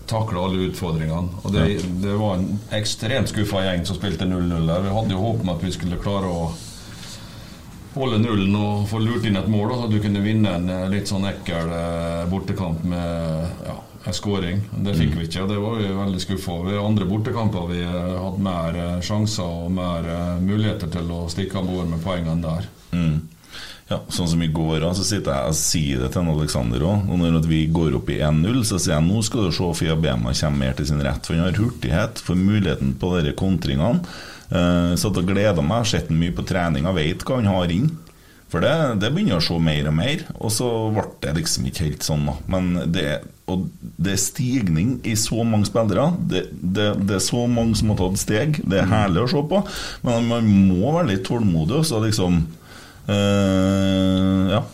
takle 0.08 0.40
alle 0.40 0.70
utfordringene. 0.70 1.42
Og 1.44 1.52
det, 1.52 1.66
det 2.02 2.14
var 2.16 2.38
en 2.38 2.48
ekstremt 2.74 3.30
skuffa 3.30 3.62
gjeng 3.66 3.84
som 3.86 3.98
spilte 3.98 4.26
0-0 4.26 4.64
der. 4.70 4.86
Vi 4.86 4.94
hadde 4.96 5.14
jo 5.14 5.22
håp 5.26 5.44
om 5.44 5.52
at 5.52 5.62
vi 5.62 5.74
skulle 5.74 6.00
klare 6.00 6.32
å 6.32 6.48
holde 7.98 8.20
nullen 8.22 8.56
og 8.56 8.88
få 8.90 9.00
lurt 9.02 9.26
inn 9.26 9.38
et 9.38 9.50
mål, 9.50 9.70
da, 9.70 9.78
så 9.82 9.90
du 9.90 9.98
kunne 10.02 10.22
vinne 10.24 10.54
en 10.54 10.68
eh, 10.70 10.88
litt 10.92 11.10
sånn 11.10 11.26
ekkel 11.28 11.72
eh, 11.74 12.24
bortekamp 12.30 12.84
med 12.86 13.64
ja, 13.66 13.76
en 14.04 14.14
skåring. 14.14 14.60
Det 14.84 14.94
fikk 14.96 15.16
vi 15.16 15.26
ikke, 15.26 15.42
og 15.44 15.50
det 15.50 15.58
var 15.62 15.80
vi 15.80 15.88
veldig 15.94 16.20
skuffa 16.22 16.52
over. 16.60 16.78
Andre 16.82 17.08
bortekamper 17.08 17.66
vi 17.70 17.80
hadde 17.82 18.20
hatt 18.22 18.38
mer 18.42 18.78
eh, 18.82 19.00
sjanser 19.04 19.48
og 19.64 19.72
mer 19.74 20.06
eh, 20.12 20.38
muligheter 20.44 20.92
til 20.92 21.10
å 21.14 21.24
stikke 21.32 21.58
av 21.60 21.68
bord 21.68 21.90
med 21.90 22.02
poengene 22.04 22.44
der. 22.44 22.70
Mm. 22.92 23.18
Ja, 23.88 24.02
Sånn 24.12 24.28
som 24.28 24.42
i 24.44 24.50
går, 24.52 24.84
så 24.92 25.04
sitter 25.06 25.32
jeg 25.32 25.50
og 25.50 25.56
sier 25.56 26.02
det 26.02 26.10
til 26.12 26.20
en 26.20 26.34
Alexander 26.34 26.82
òg. 26.84 27.06
Og 27.08 27.22
når 27.22 27.46
vi 27.48 27.62
går 27.72 27.96
opp 27.96 28.10
i 28.12 28.18
1-0, 28.20 28.58
så 28.68 28.76
sier 28.76 28.98
jeg 28.98 29.06
nå 29.06 29.22
skal 29.24 29.48
du 29.48 29.54
se 29.56 29.68
Fia 29.80 29.96
Bema 29.96 30.34
kommer 30.36 30.66
mer 30.66 30.76
til 30.76 30.90
sin 30.90 31.00
rett. 31.04 31.24
For 31.24 31.36
han 31.36 31.46
har 31.46 31.56
hurtighet, 31.56 32.20
får 32.20 32.36
muligheten 32.36 32.92
på 33.00 33.14
de 33.24 33.32
kontringene. 33.38 34.04
Uh, 34.48 34.92
satt 34.96 35.16
og 35.20 35.28
gleda 35.28 35.64
meg, 35.64 35.88
sett 35.88 36.08
ham 36.08 36.20
mye 36.20 36.32
på 36.36 36.44
trening 36.48 36.86
og 36.88 36.96
vet 36.96 37.24
hva 37.24 37.40
han 37.40 37.48
har 37.48 37.72
inn. 37.72 37.88
For 38.48 38.64
det, 38.64 39.00
det 39.00 39.10
begynner 39.12 39.40
å 39.40 39.44
se 39.44 39.56
mer 39.60 39.88
og 39.90 39.96
mer, 39.96 40.22
og 40.36 40.52
så 40.52 40.68
ble 40.92 41.04
det 41.24 41.34
liksom 41.40 41.66
ikke 41.68 41.88
helt 41.88 42.06
sånn, 42.06 42.28
da. 42.28 42.36
Men 42.48 42.70
det, 42.92 43.08
og 43.48 43.66
det 43.96 44.12
er 44.14 44.20
stigning 44.20 44.94
i 45.08 45.14
så 45.18 45.42
mange 45.46 45.66
spillere. 45.68 46.10
Det, 46.30 46.44
det, 46.52 46.88
det 47.08 47.16
er 47.18 47.24
så 47.24 47.44
mange 47.50 47.78
som 47.78 47.92
har 47.92 48.00
tatt 48.02 48.20
steg. 48.20 48.58
Det 48.68 48.82
er 48.82 48.90
herlig 48.90 49.24
å 49.24 49.30
se 49.32 49.42
på, 49.50 49.62
men 50.06 50.28
man 50.30 50.50
må 50.68 50.92
være 50.98 51.14
litt 51.14 51.24
tålmodig. 51.28 51.80
Også, 51.82 52.02
liksom 52.04 52.42
eh, 53.08 54.50
Ja. 54.54 54.64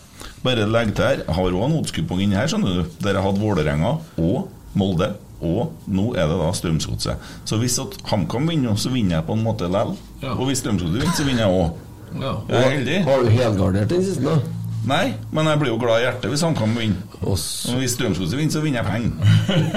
Bare 0.45 0.67
legg 0.69 0.91
til 0.93 1.07
her. 1.07 1.23
Har 1.33 1.55
òg 1.57 1.63
en 1.65 1.77
oddskupong 1.79 2.19
inni 2.21 2.37
her, 2.37 2.49
skjønner 2.51 2.75
du. 2.83 2.97
Der 3.01 3.17
jeg 3.17 3.25
hadde 3.25 3.41
Vålerenga 3.41 3.95
og 4.21 4.51
Molde. 4.77 5.15
Og 5.45 5.73
nå 5.91 6.11
er 6.13 6.29
det 6.29 6.37
da 6.39 6.51
Strømsgodset. 6.55 7.31
Så 7.49 7.57
hvis 7.61 7.79
HamKam 8.11 8.45
vinner, 8.49 8.77
så 8.79 8.91
vinner 8.93 9.17
jeg 9.17 9.27
på 9.27 9.35
en 9.35 9.43
måte 9.45 9.67
likevel. 9.67 9.95
Og 10.35 10.45
hvis 10.49 10.61
Strømsgodset 10.61 10.99
vinner, 11.01 11.17
så 11.17 11.25
vinner 11.27 11.47
jeg 11.47 11.63
òg. 11.63 11.81
Ja. 12.21 12.35
Jeg 12.47 12.59
er 12.61 12.75
heldig. 12.75 12.99
Har 13.09 13.23
du 13.25 13.31
helgardert 13.33 13.89
den 13.91 14.05
siste, 14.05 14.23
da? 14.23 14.54
Nei, 14.85 15.15
men 15.33 15.47
jeg 15.49 15.59
blir 15.61 15.71
jo 15.71 15.77
glad 15.81 16.01
i 16.01 16.05
hjertet 16.05 16.29
hvis 16.29 16.43
HamKam 16.45 16.75
vinner. 16.77 17.01
Og 17.25 17.33
hvis 17.79 17.95
Strømsgodset 17.97 18.37
vinner, 18.37 18.53
så 18.53 18.61
vinner 18.61 18.83
jeg 18.83 18.87
penger. 18.91 19.11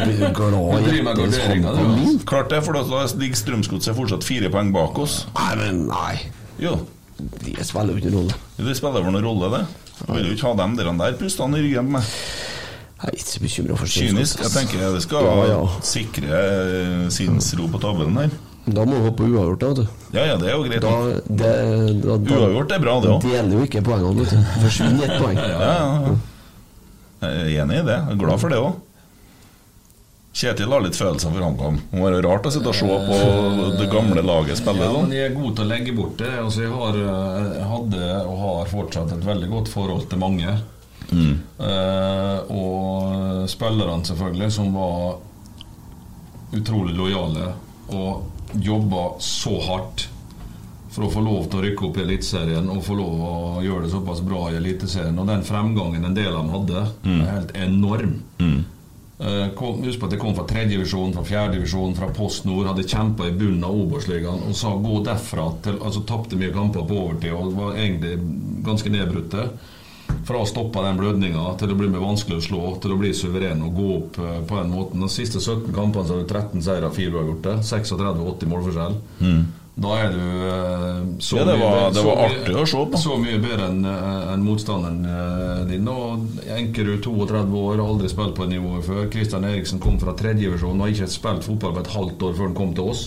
Du 0.04 0.12
glad 0.36 0.92
i 0.92 1.00
hjertet 1.00 1.64
du? 1.64 2.18
Klart 2.28 2.50
det, 2.52 2.60
for 2.66 2.76
da 2.76 3.04
ligger 3.16 3.40
Strømsgodset 3.40 3.96
fortsatt 3.96 4.26
fire 4.28 4.50
poeng 4.52 4.72
bak 4.74 4.98
oss. 5.00 5.22
Nei, 5.38 5.50
men 5.62 5.86
nei. 5.88 6.14
Jo. 6.60 6.76
Det 7.18 7.64
spiller 7.66 7.96
jo 7.96 8.02
ikke 8.02 8.12
noen 8.12 8.28
rolle. 8.28 8.68
Det 8.68 8.76
spiller 8.78 9.02
vel 9.06 9.16
noen 9.16 9.24
rolle, 9.26 9.48
det. 9.56 9.64
Jeg 9.98 10.12
vil 10.14 10.28
jo 10.28 10.36
ikke 10.36 10.46
ha 10.52 10.58
dem 10.60 10.76
der, 10.78 10.92
der 11.00 11.16
pustene 11.18 11.58
i 11.58 11.64
ryggen 11.64 11.88
på 11.88 11.96
meg. 11.96 12.12
Jeg 12.98 13.08
er 13.08 13.14
ikke 13.14 13.30
så 13.30 13.40
bekymra 13.42 13.74
for 13.78 13.90
Kynisk. 13.94 14.40
Jeg 14.42 14.50
tenker 14.54 14.80
det 14.94 15.02
skal 15.04 15.26
Ja, 15.26 15.34
ja. 15.52 15.58
sikre 15.86 16.38
eh, 16.42 17.02
sinnsro 17.14 17.68
på 17.70 17.78
tabellen 17.82 18.16
her. 18.18 18.32
Da 18.74 18.84
må 18.88 18.98
du 18.98 19.06
hoppe 19.06 19.22
på 19.22 19.28
uavgjort, 19.30 19.60
da, 19.62 19.68
vet 19.68 19.78
du. 19.80 20.16
Ja, 20.16 20.24
ja, 20.32 20.34
det 20.40 20.48
er 20.50 20.56
jo 20.56 20.64
greit. 20.66 20.82
Da, 20.82 21.20
det, 21.28 21.52
da, 22.02 22.16
da 22.18 22.40
Uavgjort 22.40 22.74
er 22.76 22.82
bra, 22.82 22.98
det 23.04 23.14
òg. 23.14 23.22
deler 23.28 23.54
jo 23.58 23.68
ikke 23.68 23.82
poengene, 23.86 24.24
vet 24.24 24.34
du. 24.34 24.50
Forsvinner 24.64 25.08
ett 25.08 25.22
poeng. 25.22 25.38
Ja, 25.38 25.56
ja, 25.62 25.72
ja. 26.08 26.18
Jeg 27.18 27.40
er 27.58 27.64
enig 27.64 27.80
i 27.80 27.86
det. 27.88 27.96
Jeg 27.98 28.14
er 28.14 28.20
glad 28.20 28.42
for 28.44 28.54
det 28.54 28.60
òg. 28.62 28.76
Kjetil 30.38 30.70
har 30.70 30.82
litt 30.84 30.94
følelser 30.94 31.32
for 31.34 31.42
HamKam. 31.42 31.78
Det 31.90 31.98
må 31.98 32.04
være 32.06 32.20
rart 32.22 32.44
å 32.46 32.50
sitte 32.54 32.70
og 32.70 32.76
se 32.78 32.86
på 32.86 33.16
det 33.80 33.88
gamle 33.90 34.22
laget 34.22 34.60
spille 34.60 34.86
Ja, 34.86 34.92
men 34.94 35.14
jeg 35.16 35.32
er 35.32 35.34
god 35.34 35.56
til 35.58 35.64
å 35.64 35.70
legge 35.72 35.94
bort 35.96 36.18
det. 36.20 36.30
Altså, 36.38 36.62
jeg, 36.62 36.70
har, 36.76 36.98
eh, 37.02 37.56
hadde 37.72 38.10
og 38.28 38.36
har 38.44 38.70
fortsatt 38.70 39.14
et 39.16 39.24
veldig 39.26 39.48
godt 39.50 39.72
forhold 39.72 40.04
til 40.12 40.20
mange. 40.22 40.54
Mm. 41.10 41.32
Eh, 41.58 42.52
og 42.54 43.48
spillerne, 43.50 44.04
selvfølgelig, 44.06 44.50
som 44.54 44.70
var 44.76 45.18
utrolig 46.54 46.94
lojale 46.96 47.50
og 47.90 48.22
jobba 48.54 49.10
så 49.20 49.58
hardt 49.66 50.08
for 50.88 51.04
å 51.04 51.10
få 51.12 51.20
lov 51.22 51.50
til 51.50 51.60
å 51.60 51.64
rykke 51.66 51.84
opp 51.88 51.98
i 52.00 52.04
Eliteserien 52.06 52.70
og 52.72 52.80
få 52.86 52.96
lov 52.98 53.20
å 53.22 53.62
gjøre 53.62 53.84
det 53.84 53.92
såpass 53.92 54.22
bra 54.24 54.48
i 54.50 54.56
Eliteserien. 54.58 55.18
Og 55.20 55.28
den 55.28 55.44
fremgangen 55.46 56.08
en 56.08 56.16
del 56.16 56.32
av 56.32 56.40
dem 56.40 56.54
hadde, 56.56 56.84
er 57.04 57.32
helt 57.36 57.54
enorm. 57.56 58.16
Eh, 59.18 59.48
kom, 59.58 59.80
husk 59.82 59.98
på 59.98 60.06
at 60.06 60.12
jeg 60.14 60.22
kom 60.22 60.34
fra 60.36 60.44
tredjedivisjon, 60.46 61.12
fra 61.16 61.24
fjerdedivisjon, 61.26 61.96
fra 61.98 62.08
Post 62.14 62.44
Nord. 62.46 62.68
Hadde 62.70 62.86
kjempa 62.86 63.26
i 63.26 63.34
bunnen 63.34 63.64
av 63.66 63.74
Obos-ligaen 63.74 64.44
og 64.46 64.54
sa 64.54 64.70
gå 64.78 65.00
derfra 65.06 65.48
til 65.64 65.80
Altså 65.82 66.04
tapte 66.06 66.38
mye 66.38 66.54
kamper 66.54 66.86
på 66.86 67.00
overtid 67.02 67.34
og 67.34 67.56
var 67.58 67.74
egentlig 67.74 68.14
ganske 68.66 68.92
nedbrutte. 68.94 69.48
Fra 70.28 70.42
å 70.42 70.46
stoppe 70.48 70.82
den 70.84 70.98
blødninga 71.00 71.44
til 71.60 71.70
å 71.72 71.76
bli 71.78 71.88
mer 71.88 72.02
vanskelig 72.04 72.36
å 72.40 72.44
slå, 72.44 72.62
til 72.82 72.92
å 72.92 72.98
bli 73.00 73.14
suveren 73.16 73.62
og 73.64 73.74
gå 73.78 73.86
opp 73.96 74.18
eh, 74.20 74.40
på 74.48 74.58
den 74.60 74.70
måten. 74.74 75.00
De 75.00 75.08
siste 75.08 75.40
17 75.40 75.72
kampene 75.72 76.04
så 76.04 76.18
har 76.18 76.26
du 76.26 76.28
13 76.34 76.62
seire, 76.66 76.90
4 76.92 77.14
uavgjorte. 77.16 77.54
36-80 77.64 78.50
målforskjell. 78.52 78.98
Da 79.78 79.92
er 80.02 80.08
du 80.10 80.22
eh, 80.50 81.00
så, 81.22 81.36
Ja, 81.38 81.44
det 81.46 81.54
mye 81.54 81.62
var- 81.62 81.76
bedre- 81.78 81.94
det 81.94 82.04
mye- 82.04 82.26
artig 82.26 82.56
å 82.58 82.66
se 82.66 82.80
på. 82.92 82.98
Så 82.98 83.16
mye 83.22 83.38
bedre 83.38 83.68
enn 83.70 83.86
en 84.34 84.42
motstanderen 84.44 85.04
eh, 85.06 85.64
din. 85.70 85.88
Og 85.88 86.26
Enkerud, 86.58 87.00
32 87.06 87.62
år, 87.62 87.84
aldri 87.86 88.10
spilt 88.10 88.34
på 88.34 88.44
det 88.48 88.56
nivået 88.58 88.84
før. 88.84 89.06
Kristian 89.14 89.44
Eriksen 89.48 89.78
kom 89.80 89.96
fra 90.02 90.12
tredjevisjon 90.18 90.74
og 90.76 90.84
har 90.88 90.92
ikke 90.96 91.08
spilt 91.14 91.46
fotball 91.46 91.76
på 91.78 91.84
et 91.86 91.92
halvt 91.94 92.26
år 92.28 92.34
før 92.40 92.50
han 92.50 92.58
kom 92.58 92.74
til 92.74 92.90
oss. 92.90 93.06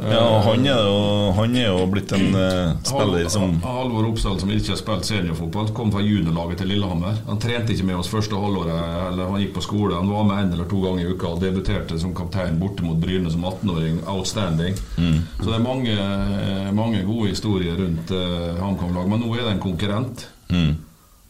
Ja, 0.00 0.40
han 0.44 0.64
er 0.64 0.78
jo, 0.86 1.00
han 1.36 1.56
er 1.56 1.66
jo 1.68 1.84
blitt 1.92 2.12
en 2.16 2.32
uh, 2.32 2.72
spiller 2.86 3.28
som 3.28 3.58
Halvor 3.64 4.08
Oppsal, 4.08 4.38
som 4.40 4.52
ikke 4.52 4.72
har 4.72 4.78
spilt 4.80 5.08
seniorfotball, 5.08 5.72
kom 5.76 5.92
fra 5.92 6.00
juniorlaget 6.04 6.62
til 6.62 6.70
Lillehammer. 6.72 7.18
Han 7.26 7.40
trente 7.42 7.74
ikke 7.74 7.88
med 7.90 8.00
oss 8.00 8.08
første 8.12 8.38
halvåret, 8.38 8.78
eller 9.10 9.32
han 9.32 9.42
gikk 9.42 9.54
på 9.58 9.64
skole. 9.66 9.98
Han 9.98 10.08
var 10.08 10.24
med 10.28 10.44
en 10.44 10.54
eller 10.56 10.70
to 10.70 10.80
ganger 10.84 11.04
i 11.04 11.12
uka 11.12 11.34
og 11.34 11.42
debuterte 11.44 11.98
som 12.00 12.14
kaptein 12.16 12.60
borte 12.60 12.86
mot 12.86 13.00
Bryne 13.00 13.32
som 13.32 13.44
18-åring. 13.44 14.00
Outstanding. 14.10 14.78
Så 14.78 15.48
det 15.48 15.56
er 15.58 15.64
mange, 15.64 15.96
eh, 15.96 16.70
mange 16.76 17.02
gode 17.04 17.34
historier 17.34 17.76
rundt 17.80 18.14
uh, 18.14 18.56
HamKam-laget. 18.60 19.12
Men 19.12 19.24
nå 19.24 19.34
er 19.34 19.44
det 19.44 19.52
en 19.56 19.62
konkurrent, 19.66 20.24
mm. 20.48 20.72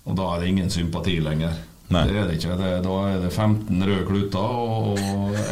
og 0.06 0.16
da 0.20 0.30
er 0.30 0.40
det 0.40 0.54
ingen 0.54 0.70
sympati 0.70 1.18
lenger. 1.24 1.58
Nei. 1.90 2.04
Det 2.06 2.18
er 2.20 2.28
det 2.28 2.36
ikke. 2.38 2.56
Det, 2.60 2.70
da 2.84 2.96
er 3.10 3.16
det 3.24 3.30
15 3.34 3.80
røde 3.88 4.04
kluter 4.06 4.38
og 4.38 4.98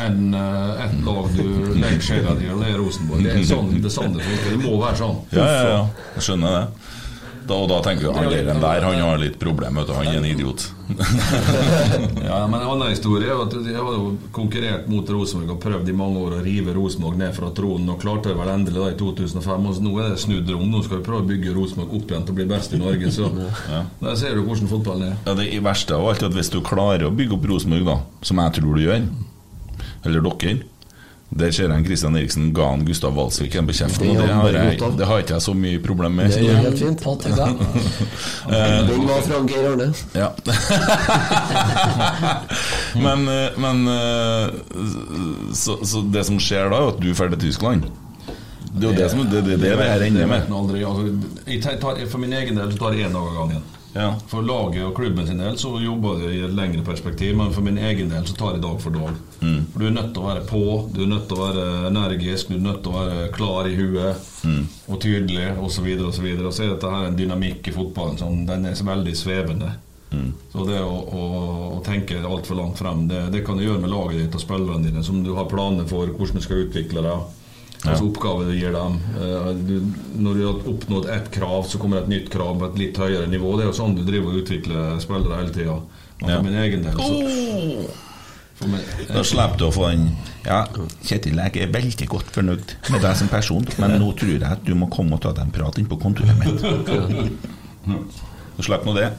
en, 0.05 0.21
et 0.39 1.01
lag 1.03 1.33
du 1.35 1.49
legger 1.75 2.05
sjela 2.11 2.37
di, 2.39 2.47
og 2.55 2.63
det 2.63 2.69
er 2.71 2.79
Rosenborg. 2.79 3.25
Det 3.27 3.33
er 3.35 3.49
sånn 3.49 3.73
det, 3.75 3.83
er 3.91 3.95
sånn 3.97 4.15
det 4.15 4.23
funker. 4.29 4.55
Det 4.55 4.61
må 4.63 4.77
være 4.79 5.01
sånn. 5.01 5.19
Ja, 5.35 5.49
ja, 5.49 5.65
ja. 5.73 5.81
Jeg 6.15 6.29
skjønner 6.29 6.55
det. 6.55 6.95
Da, 7.49 7.57
og 7.57 7.69
da 7.71 7.79
tenker 7.81 8.09
du 8.09 8.13
han 8.13 8.29
der, 8.29 8.51
der 8.61 8.85
han 8.85 8.99
har 9.01 9.21
litt 9.21 9.39
problem, 9.41 9.79
vet 9.81 9.89
du. 9.89 9.95
Han 9.97 10.09
er 10.11 10.19
en 10.21 10.27
idiot. 10.29 10.67
Ja, 12.29 12.47
men 12.49 12.61
En 12.61 12.69
annen 12.75 12.91
historie 12.91 13.29
er 13.29 13.41
at 13.43 13.55
jeg 13.55 13.77
har 13.77 13.95
jo 13.95 14.13
konkurrert 14.37 14.87
mot 14.89 15.09
Rosenborg 15.13 15.55
og 15.55 15.61
prøvd 15.63 15.89
i 15.89 15.95
mange 15.97 16.21
år 16.21 16.37
å 16.39 16.43
rive 16.45 16.75
Rosenborg 16.77 17.19
ned 17.21 17.35
fra 17.37 17.51
tronen, 17.57 17.89
og 17.93 18.01
klarte 18.03 18.33
det 18.33 18.39
vel 18.39 18.53
endelig 18.53 18.77
da 18.83 18.89
i 18.93 18.97
2005. 19.01 19.69
Og 19.71 19.83
nå 19.85 19.95
er 20.03 20.13
det 20.15 20.23
snudd 20.25 20.53
om. 20.55 20.65
Nå 20.73 20.83
skal 20.85 21.01
vi 21.01 21.07
prøve 21.09 21.25
å 21.25 21.29
bygge 21.29 21.55
Rosenborg 21.57 21.95
opp 21.99 22.13
igjen 22.13 22.27
til 22.29 22.37
å 22.37 22.39
bli 22.41 22.49
best 22.53 22.77
i 22.77 22.81
Norge. 22.83 23.13
Så 23.15 23.31
der 24.05 24.19
ser 24.21 24.37
du 24.37 24.45
hvordan 24.45 24.73
fotballen 24.73 25.11
er. 25.13 25.21
Ja, 25.29 25.37
det 25.41 25.49
verste 25.65 25.97
av 25.97 26.09
alt 26.11 26.25
er 26.25 26.33
at 26.33 26.37
hvis 26.41 26.53
du 26.53 26.61
klarer 26.65 27.09
å 27.09 27.15
bygge 27.15 27.39
opp 27.39 27.49
Rosenborg, 27.53 27.89
da, 27.89 28.01
som 28.29 28.43
jeg 28.45 28.59
tror 28.61 28.77
du 28.77 28.85
gjør, 28.85 29.07
eller 30.05 30.29
dere 30.29 30.59
Der 31.29 31.53
ser 31.53 31.69
jeg 31.69 31.85
Kristian 31.85 32.17
Eriksen 32.17 32.55
ga 32.57 32.71
han 32.71 32.87
Gustav 32.89 33.13
Walsvik 33.13 33.55
en 33.61 33.67
på 33.69 33.75
kjeften, 33.77 34.09
og 34.15 34.23
det 34.23 34.33
har, 34.33 34.49
jeg, 34.49 34.79
det 34.97 35.07
har 35.11 35.21
ikke 35.21 35.35
jeg 35.37 35.45
så 35.45 35.53
mye 35.55 35.81
problem 35.85 36.17
med. 36.17 36.33
Det 36.33 36.49
er 36.49 36.63
helt 36.65 36.81
fint. 36.81 37.03
På 37.05 37.15
tøgga. 37.21 37.51
Den 38.89 39.05
var 39.11 39.21
fra 39.27 39.43
Geir 39.51 39.69
Arne. 39.75 39.91
Ja. 40.17 40.31
men 43.05 43.29
men 43.61 43.85
eh, 43.93 44.49
så, 45.53 45.79
så 45.85 46.03
det 46.17 46.25
som 46.27 46.41
skjer 46.41 46.73
da, 46.73 46.81
er 46.81 46.95
at 46.95 47.03
du 47.03 47.13
drar 47.13 47.35
til 47.37 47.45
Tyskland. 47.45 47.91
Det 48.69 48.85
er 48.85 48.93
jo 48.93 48.97
det 48.97 49.11
som 49.11 49.21
det, 49.25 49.43
det, 49.45 49.59
det, 49.61 49.75
det 49.77 49.77
her 49.85 50.03
ender 50.09 50.27
med. 50.33 50.49
aldri. 50.53 50.85
Altså, 50.85 51.13
jeg 51.47 51.81
tar, 51.81 52.07
for 52.09 52.25
min 52.25 52.33
egen 52.33 52.57
del 52.57 52.73
så 52.73 52.79
tar 52.87 52.97
jeg 52.97 53.09
én 53.09 53.17
dag 53.17 53.29
av 53.29 53.43
gangen. 53.43 53.63
Ja. 53.99 54.13
For 54.31 54.47
laget 54.47 54.85
og 54.87 54.95
klubben 54.95 55.27
sin 55.27 55.41
del 55.43 55.57
så 55.59 55.73
jobber 55.83 56.21
jeg 56.23 56.37
i 56.37 56.45
et 56.47 56.55
lengre 56.55 56.85
perspektiv, 56.87 57.35
men 57.37 57.51
for 57.55 57.67
min 57.67 57.81
egen 57.83 58.13
del 58.13 58.27
så 58.29 58.37
tar 58.39 58.55
jeg 58.55 58.63
dag 58.63 58.79
for 58.83 58.95
dag. 58.95 59.17
Mm. 59.43 59.61
For 59.73 59.83
Du 59.83 59.87
er 59.89 59.97
nødt 59.97 60.13
til 60.15 60.23
å 60.23 60.29
være 60.29 60.45
på, 60.47 60.63
du 60.95 61.03
er 61.03 61.11
nødt 61.11 61.27
til 61.27 61.39
å 61.39 61.47
være 61.49 61.67
energisk, 61.91 62.53
du 62.53 62.61
er 62.61 62.67
nødt 62.69 62.85
til 62.85 62.95
å 62.95 63.01
være 63.03 63.31
klar 63.35 63.71
i 63.71 63.77
huet 63.79 64.27
Mm. 64.39 64.69
og 64.87 65.01
tydelig 65.03 65.49
osv. 65.59 65.65
Og, 65.65 65.73
så 65.75 65.83
videre, 65.83 66.07
og, 66.07 66.13
så 66.15 66.23
og 66.47 66.55
så 66.55 66.63
er 66.63 66.69
dette 66.71 66.91
her 66.93 67.07
en 67.09 67.17
dynamikk 67.19 67.69
i 67.69 67.75
fotballen 67.75 68.19
som 68.21 68.45
den 68.47 68.69
er 68.71 68.83
veldig 68.87 69.15
svevende. 69.19 69.73
Mm. 70.13 70.29
Så 70.53 70.65
det 70.65 70.79
å, 70.81 70.95
å, 70.95 71.25
å 71.77 71.81
tenke 71.85 72.21
altfor 72.25 72.57
langt 72.57 72.79
frem, 72.81 73.03
det, 73.11 73.27
det 73.35 73.43
kan 73.45 73.59
du 73.59 73.65
gjøre 73.67 73.83
med 73.83 73.93
laget 73.93 74.23
ditt 74.23 74.39
og 74.39 74.45
spillerne 74.45 74.87
dine, 74.87 75.03
som 75.05 75.21
du 75.25 75.35
har 75.37 75.51
planer 75.51 75.89
for 75.91 76.09
hvordan 76.09 76.41
du 76.41 76.45
skal 76.45 76.63
utvikle 76.65 77.05
deg. 77.05 77.35
Altså 77.87 78.09
oppgave 78.09 78.45
du 78.49 78.55
gir 78.59 78.73
dem. 78.75 78.97
Eh, 79.15 79.53
når 80.19 80.35
du 80.35 80.43
har 80.49 80.65
oppnådd 80.73 81.07
ett 81.15 81.31
krav, 81.31 81.63
så 81.71 81.79
kommer 81.79 82.01
et 82.03 82.09
nytt 82.11 82.29
krav 82.33 82.59
på 82.59 82.67
et 82.73 82.79
litt 82.81 82.97
høyere 82.99 83.29
nivå. 83.31 83.53
Det 83.57 83.67
er 83.67 83.71
jo 83.71 83.77
sånn 83.79 83.95
du 83.95 84.03
driver 84.07 84.33
og 84.35 84.41
utvikler 84.43 84.99
spillere 85.05 85.39
hele 85.39 85.55
tida. 85.55 85.79
For 86.19 86.31
Ja. 86.31 86.41
min 86.43 86.55
egen 86.59 86.83
del 86.83 86.93
så 86.99 87.87
Da 89.15 89.23
slipper 89.23 89.57
du 89.57 89.65
å 89.69 89.71
få 89.71 89.91
den 89.93 90.17
Ja, 90.45 90.65
Kjetil, 91.07 91.37
jeg 91.39 91.57
er 91.63 91.69
veldig 91.71 92.09
godt 92.09 92.33
fornøyd 92.35 92.73
med 92.91 93.01
deg 93.03 93.17
som 93.17 93.29
person, 93.29 93.65
men 93.79 94.01
nå 94.01 94.09
tror 94.19 94.33
jeg 94.35 94.43
at 94.43 94.65
du 94.65 94.75
må 94.75 94.89
komme 94.91 95.13
og 95.15 95.21
ta 95.23 95.31
deg 95.33 95.45
en 95.45 95.51
prat 95.55 95.79
inn 95.79 95.87
på 95.87 95.99
kontoret 96.01 96.35
mitt. 96.41 96.59
Så 98.59 98.65
slipper 98.67 98.87
nå 98.87 98.95
det. 98.99 99.13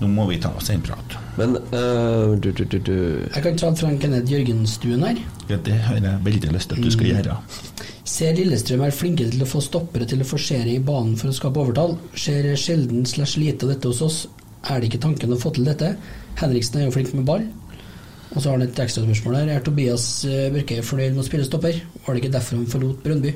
Nå 0.00 0.08
må 0.08 0.26
vi 0.30 0.38
ta 0.40 0.48
oss 0.56 0.70
en 0.72 0.80
prat. 0.80 1.18
Men 1.36 1.58
uh, 1.72 2.32
du, 2.40 2.50
du, 2.52 2.64
du, 2.64 2.78
du. 2.80 2.96
Jeg 3.34 3.42
kan 3.44 3.58
ta 3.60 3.72
fra 3.76 3.90
Kenneth 4.00 4.32
Jørgenstuen 4.32 5.04
her. 5.04 5.18
Ja, 5.50 5.58
det 5.60 5.76
har 5.84 5.98
jeg 6.00 6.22
veldig 6.24 6.54
lyst 6.54 6.70
til 6.70 6.78
at 6.78 6.86
du 6.86 6.94
skal 6.94 7.10
gjøre. 7.12 7.36
Ser 8.06 8.38
Lillestrøm 8.38 8.84
er 8.86 8.94
flinke 8.94 9.26
til 9.28 9.42
å 9.44 9.48
få 9.50 9.60
stoppere 9.64 10.06
til 10.08 10.22
å 10.22 10.28
forsere 10.28 10.72
i 10.72 10.80
banen 10.80 11.16
for 11.20 11.32
å 11.32 11.36
skape 11.36 11.60
overtall. 11.60 11.96
Skjer 12.16 12.52
sjelden 12.60 13.04
slash 13.08 13.36
lite 13.42 13.66
av 13.66 13.74
dette 13.74 13.90
hos 13.90 14.02
oss. 14.06 14.18
Er 14.70 14.80
det 14.80 14.90
ikke 14.90 15.02
tanken 15.04 15.34
å 15.34 15.40
få 15.40 15.52
til 15.56 15.66
dette? 15.68 15.92
Henriksen 16.40 16.80
er 16.80 16.88
jo 16.88 16.94
flink 16.94 17.12
med 17.16 17.26
ball. 17.28 17.44
Og 18.32 18.40
så 18.40 18.48
har 18.48 18.56
han 18.56 18.66
et 18.66 18.80
ekstraspørsmål 18.82 19.36
her. 19.40 19.50
Er 19.56 19.66
Tobias 19.66 20.06
eh, 20.28 20.48
Børke 20.54 20.80
fornøyd 20.84 21.14
med 21.14 21.22
å 21.22 21.26
spille 21.26 21.46
stopper? 21.46 21.78
Var 22.06 22.16
det 22.16 22.24
ikke 22.24 22.32
derfor 22.38 22.58
han 22.58 22.70
forlot 22.70 23.04
Brøndby? 23.04 23.34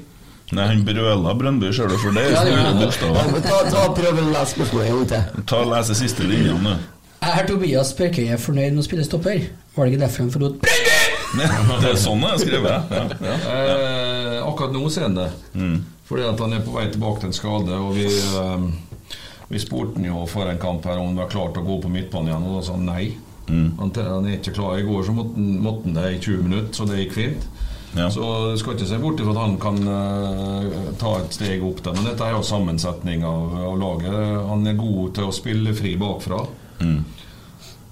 Nei, 0.56 0.64
han 0.66 0.80
brøla 0.86 1.34
Brøndby, 1.38 1.70
ser 1.74 1.90
du, 1.90 1.94
for 2.02 2.16
det 2.16 2.24
er 2.26 2.32
Ja, 2.34 2.40
det 2.42 2.54
gjør 2.54 2.64
store 2.64 2.80
bokstaver. 2.80 3.44
Ta, 3.44 3.58
ta 3.70 3.84
Prøv 3.94 4.18
å 4.18 4.24
lese 4.32 4.54
spørsmålet 4.56 4.88
en 4.88 4.96
gang 4.96 5.12
til. 5.12 5.44
Ta 5.52 5.60
og 5.62 5.70
lese 5.70 5.98
siste 5.98 6.26
linjene 6.26 6.64
nå. 6.64 6.78
Er 7.20 7.44
Tobias 7.47 7.92
Børkøye 7.99 8.36
fornøyd 8.40 8.73
med 8.73 8.81
å 8.81 8.86
spille 8.86 9.05
stopper? 9.05 9.42
Var 9.74 9.86
det 9.86 9.92
ikke 9.92 10.02
derfor 10.02 10.24
han 10.24 10.32
forlot 10.34 10.60
Brøndby? 10.62 10.99
Det 11.31 11.90
er 11.92 11.99
sånn 12.00 12.23
det 12.24 12.31
er 12.32 12.40
skrevet. 12.42 12.94
Ja, 12.97 13.02
ja. 13.23 13.34
Eh, 14.40 14.47
akkurat 14.47 14.73
nå 14.73 14.89
ser 14.90 15.05
han 15.05 15.18
det. 15.18 15.26
Fordi 16.08 16.24
at 16.26 16.40
han 16.40 16.55
er 16.57 16.62
på 16.65 16.73
vei 16.74 16.86
tilbake 16.90 17.20
til 17.23 17.28
en 17.31 17.36
skade. 17.36 17.76
Og 17.76 17.92
vi, 17.99 18.07
eh, 18.08 19.16
vi 19.52 19.60
spurte 19.62 20.00
han 20.00 20.08
jo 20.08 20.24
for 20.31 20.49
en 20.50 20.58
kamp 20.62 20.89
her 20.89 20.99
om 20.99 21.10
han 21.10 21.20
var 21.20 21.31
klar 21.31 21.52
til 21.52 21.62
å 21.62 21.68
gå 21.68 21.76
på 21.84 21.92
midtbanen 21.92 22.32
igjen, 22.32 22.47
og 22.49 22.57
da 22.57 22.62
sa 22.66 22.78
han 22.78 22.89
nei. 22.89 23.10
Han, 23.50 23.90
han 23.94 24.26
er 24.31 24.39
ikke 24.39 24.55
klar. 24.57 24.78
I 24.78 24.86
går 24.86 25.05
så 25.07 25.15
måtte 25.15 25.42
måtte 25.42 25.89
han 25.90 25.99
det 25.99 26.07
i 26.15 26.20
20 26.23 26.47
minutter, 26.47 26.73
så 26.74 26.86
det 26.89 27.02
gikk 27.02 27.16
fint. 27.18 27.47
Så 27.90 28.26
jeg 28.52 28.58
skal 28.62 28.76
ikke 28.76 28.86
se 28.86 28.99
bort 29.02 29.20
ifra 29.20 29.32
at 29.34 29.40
han 29.42 29.57
kan 29.58 29.78
uh, 29.82 30.90
ta 31.00 31.16
et 31.18 31.34
steg 31.34 31.65
opp 31.66 31.82
der. 31.82 31.97
Men 31.99 32.07
dette 32.07 32.23
er 32.23 32.36
jo 32.36 32.44
sammensetning 32.47 33.24
av, 33.26 33.57
av 33.66 33.78
laget. 33.81 34.18
Han 34.47 34.66
er 34.70 34.78
god 34.78 35.16
til 35.18 35.26
å 35.26 35.34
spille 35.34 35.74
fri 35.74 35.97
bakfra. 35.99 36.44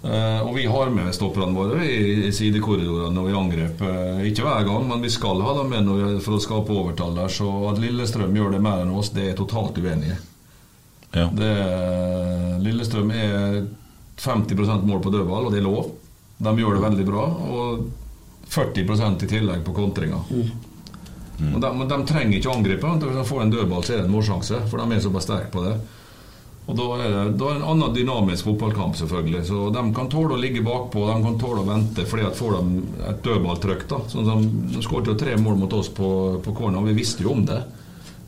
Eh, 0.03 0.41
og 0.47 0.55
vi 0.55 0.67
har 0.71 0.93
med 0.95 1.11
stopperne 1.15 1.57
våre 1.57 1.83
i, 1.83 2.29
i 2.29 2.33
sidekorridorene 2.33 3.23
og 3.23 3.31
i 3.33 3.37
angrep. 3.37 3.83
Uh, 3.83 4.21
ikke 4.29 4.45
hver 4.47 4.67
gang, 4.69 4.87
men 4.87 5.03
vi 5.03 5.11
skal 5.11 5.43
ha 5.43 5.57
dem 5.59 5.73
med 5.75 5.91
vi, 5.91 6.11
for 6.23 6.37
å 6.37 6.43
skape 6.43 6.75
overtall 6.75 7.17
der. 7.19 7.33
Så 7.33 7.49
at 7.73 7.81
Lillestrøm 7.83 8.37
gjør 8.39 8.55
det 8.55 8.63
mer 8.63 8.85
enn 8.85 8.95
oss, 8.95 9.11
det 9.15 9.25
er 9.25 9.33
jeg 9.33 9.41
totalt 9.43 9.81
uenig 9.83 10.15
i. 10.15 10.19
Ja. 11.17 11.27
er- 11.51 12.63
Lillestrøm 12.63 13.11
er 13.17 13.67
50% 14.19 14.87
mål 14.87 15.03
på 15.03 15.13
dødball, 15.15 15.49
og 15.49 15.55
det 15.55 15.63
er 15.63 15.67
lov. 15.67 15.91
De 16.39 16.55
gjør 16.63 16.79
det 16.79 16.87
veldig 16.87 17.07
bra. 17.09 17.27
Og 17.51 17.89
40 18.49 19.25
i 19.27 19.31
tillegg 19.31 19.65
på 19.67 19.75
kontringer. 19.77 20.25
Mm. 21.39 21.53
de, 21.63 21.69
men 21.75 21.91
de 21.91 21.99
trenger 22.07 22.39
ikke 22.39 22.51
å 22.51 22.57
angripe. 22.59 22.97
Hvis 23.03 23.19
de 23.19 23.29
får 23.29 23.43
en 23.45 23.53
dødball, 23.53 23.83
så 23.85 23.95
er 23.95 24.03
det 24.03 24.09
en 24.09 24.15
målsjanse, 24.15 24.63
for 24.71 24.79
de 24.79 24.95
er 24.95 25.03
såpass 25.03 25.27
sterke 25.27 25.51
på 25.55 25.67
det. 25.67 25.77
Og 26.69 26.77
da 26.77 26.87
er 27.01 27.05
det, 27.09 27.21
da 27.41 27.47
er 27.49 27.57
det 27.57 27.63
en 27.63 27.71
annen 27.73 27.95
dynamisk 27.97 28.45
fotballkamp, 28.45 28.97
selvfølgelig. 28.99 29.41
Så 29.49 29.71
de 29.73 29.83
kan 29.97 30.11
tåle 30.13 30.37
å 30.37 30.41
ligge 30.41 30.61
bakpå, 30.67 31.07
de 31.09 31.17
kan 31.25 31.39
tåle 31.41 31.63
å 31.63 31.69
vente, 31.69 32.05
fordi 32.11 32.27
at 32.29 32.37
får 32.37 32.59
de 32.59 32.83
et 33.09 33.23
dødballtrykk, 33.25 33.87
da. 33.89 34.01
Sånn 34.13 34.29
som 34.29 34.45
De 34.75 34.83
skåret 34.85 35.09
jo 35.09 35.17
tre 35.17 35.39
mål 35.41 35.57
mot 35.63 35.73
oss 35.79 35.89
på, 35.97 36.11
på 36.45 36.53
corner, 36.59 36.83
og 36.83 36.91
vi 36.91 36.99
visste 36.99 37.25
jo 37.25 37.33
om 37.33 37.47
det. 37.49 37.63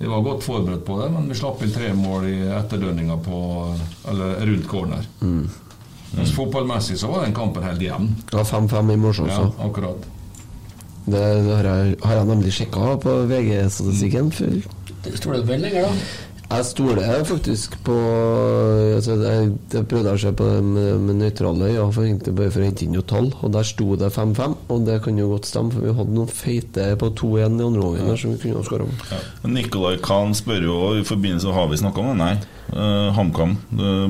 Vi 0.01 0.09
var 0.09 0.25
godt 0.25 0.47
forberedt 0.47 0.87
på 0.87 0.97
det, 1.03 1.11
men 1.13 1.29
vi 1.29 1.37
slapp 1.37 1.61
inn 1.61 1.75
tre 1.75 1.91
mål 1.93 2.25
i 2.31 2.39
etterdønninga 2.57 3.19
på 3.21 3.41
Eller 4.09 4.41
rundt 4.49 4.69
corner. 4.71 5.05
Mens 5.21 6.33
fotballmessig 6.35 6.97
så 6.99 7.11
var 7.13 7.27
den 7.27 7.37
kampen 7.37 7.63
helt 7.63 7.85
jevn. 7.85 8.09
Ja, 8.33 8.41
5-5 8.41 8.95
i 8.95 8.97
morgen 9.05 9.29
Ja, 9.29 9.45
akkurat. 9.67 10.09
Det, 11.05 11.21
det 11.21 11.53
har, 11.53 11.69
jeg, 11.69 11.95
har 12.03 12.17
jeg 12.17 12.29
nemlig 12.33 12.53
sjekka 12.57 12.97
på 13.05 13.15
VG-statistikken. 13.29 14.33
Stoler 15.13 15.41
du 15.41 15.47
på 15.47 15.53
den 15.53 15.65
lenger, 15.69 15.89
da? 15.91 15.93
Jeg 16.51 16.67
stoler 16.67 17.21
faktisk 17.29 17.77
på 17.87 17.95
altså 18.97 19.15
jeg, 19.23 19.51
jeg 19.71 19.87
prøvde 19.87 20.15
å 20.17 20.19
se 20.19 20.33
på 20.35 20.47
det 20.49 20.63
med, 20.67 20.89
med 21.07 21.21
nøytrale 21.21 21.69
øyne, 21.71 22.33
bare 22.35 22.51
for 22.51 22.63
å 22.63 22.67
hente 22.67 22.87
inn 22.87 22.97
noen 22.97 23.07
tall, 23.07 23.29
og 23.39 23.53
der 23.55 23.67
sto 23.69 23.95
det 24.01 24.11
5-5. 24.17 24.57
Og 24.75 24.87
det 24.89 24.97
kan 25.05 25.21
jo 25.21 25.29
godt 25.31 25.47
stemme, 25.47 25.71
for 25.75 25.87
vi 25.87 25.95
hadde 25.95 26.17
noen 26.17 26.33
feite 26.35 26.89
på 26.99 27.13
2-1 27.21 27.39
i 27.61 27.67
andre 27.69 27.85
omgang 27.87 28.11
ja. 28.11 28.17
som 28.19 28.35
vi 28.35 28.41
kunne 28.43 28.65
skåra 28.67 28.89
på. 28.89 29.21
Nicolai 29.51 30.01
Kahn 30.03 30.35
spør 30.37 30.67
jo 30.67 30.79
i 30.99 31.05
forbindelse 31.07 31.55
Har 31.55 31.71
vi 31.71 31.79
snakka 31.81 32.03
om 32.03 32.11
det? 32.11 32.17
Nei. 32.21 32.33
Uh, 32.71 33.11
HamKam. 33.15 33.55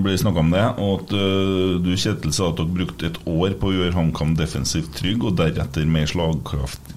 Blir 0.05 0.21
snakka 0.21 0.45
om 0.45 0.55
det. 0.55 0.65
Og 0.81 0.95
at 0.97 1.15
uh, 1.17 1.77
du, 1.85 1.93
Kjetil, 1.93 2.33
sa 2.37 2.51
at 2.51 2.61
dere 2.61 2.79
brukte 2.81 3.11
et 3.11 3.21
år 3.29 3.57
på 3.61 3.69
å 3.69 3.77
gjøre 3.77 3.97
HamKam 3.99 4.33
defensivt 4.41 4.97
trygg, 4.97 5.29
og 5.29 5.37
deretter 5.41 5.89
mer 5.89 6.09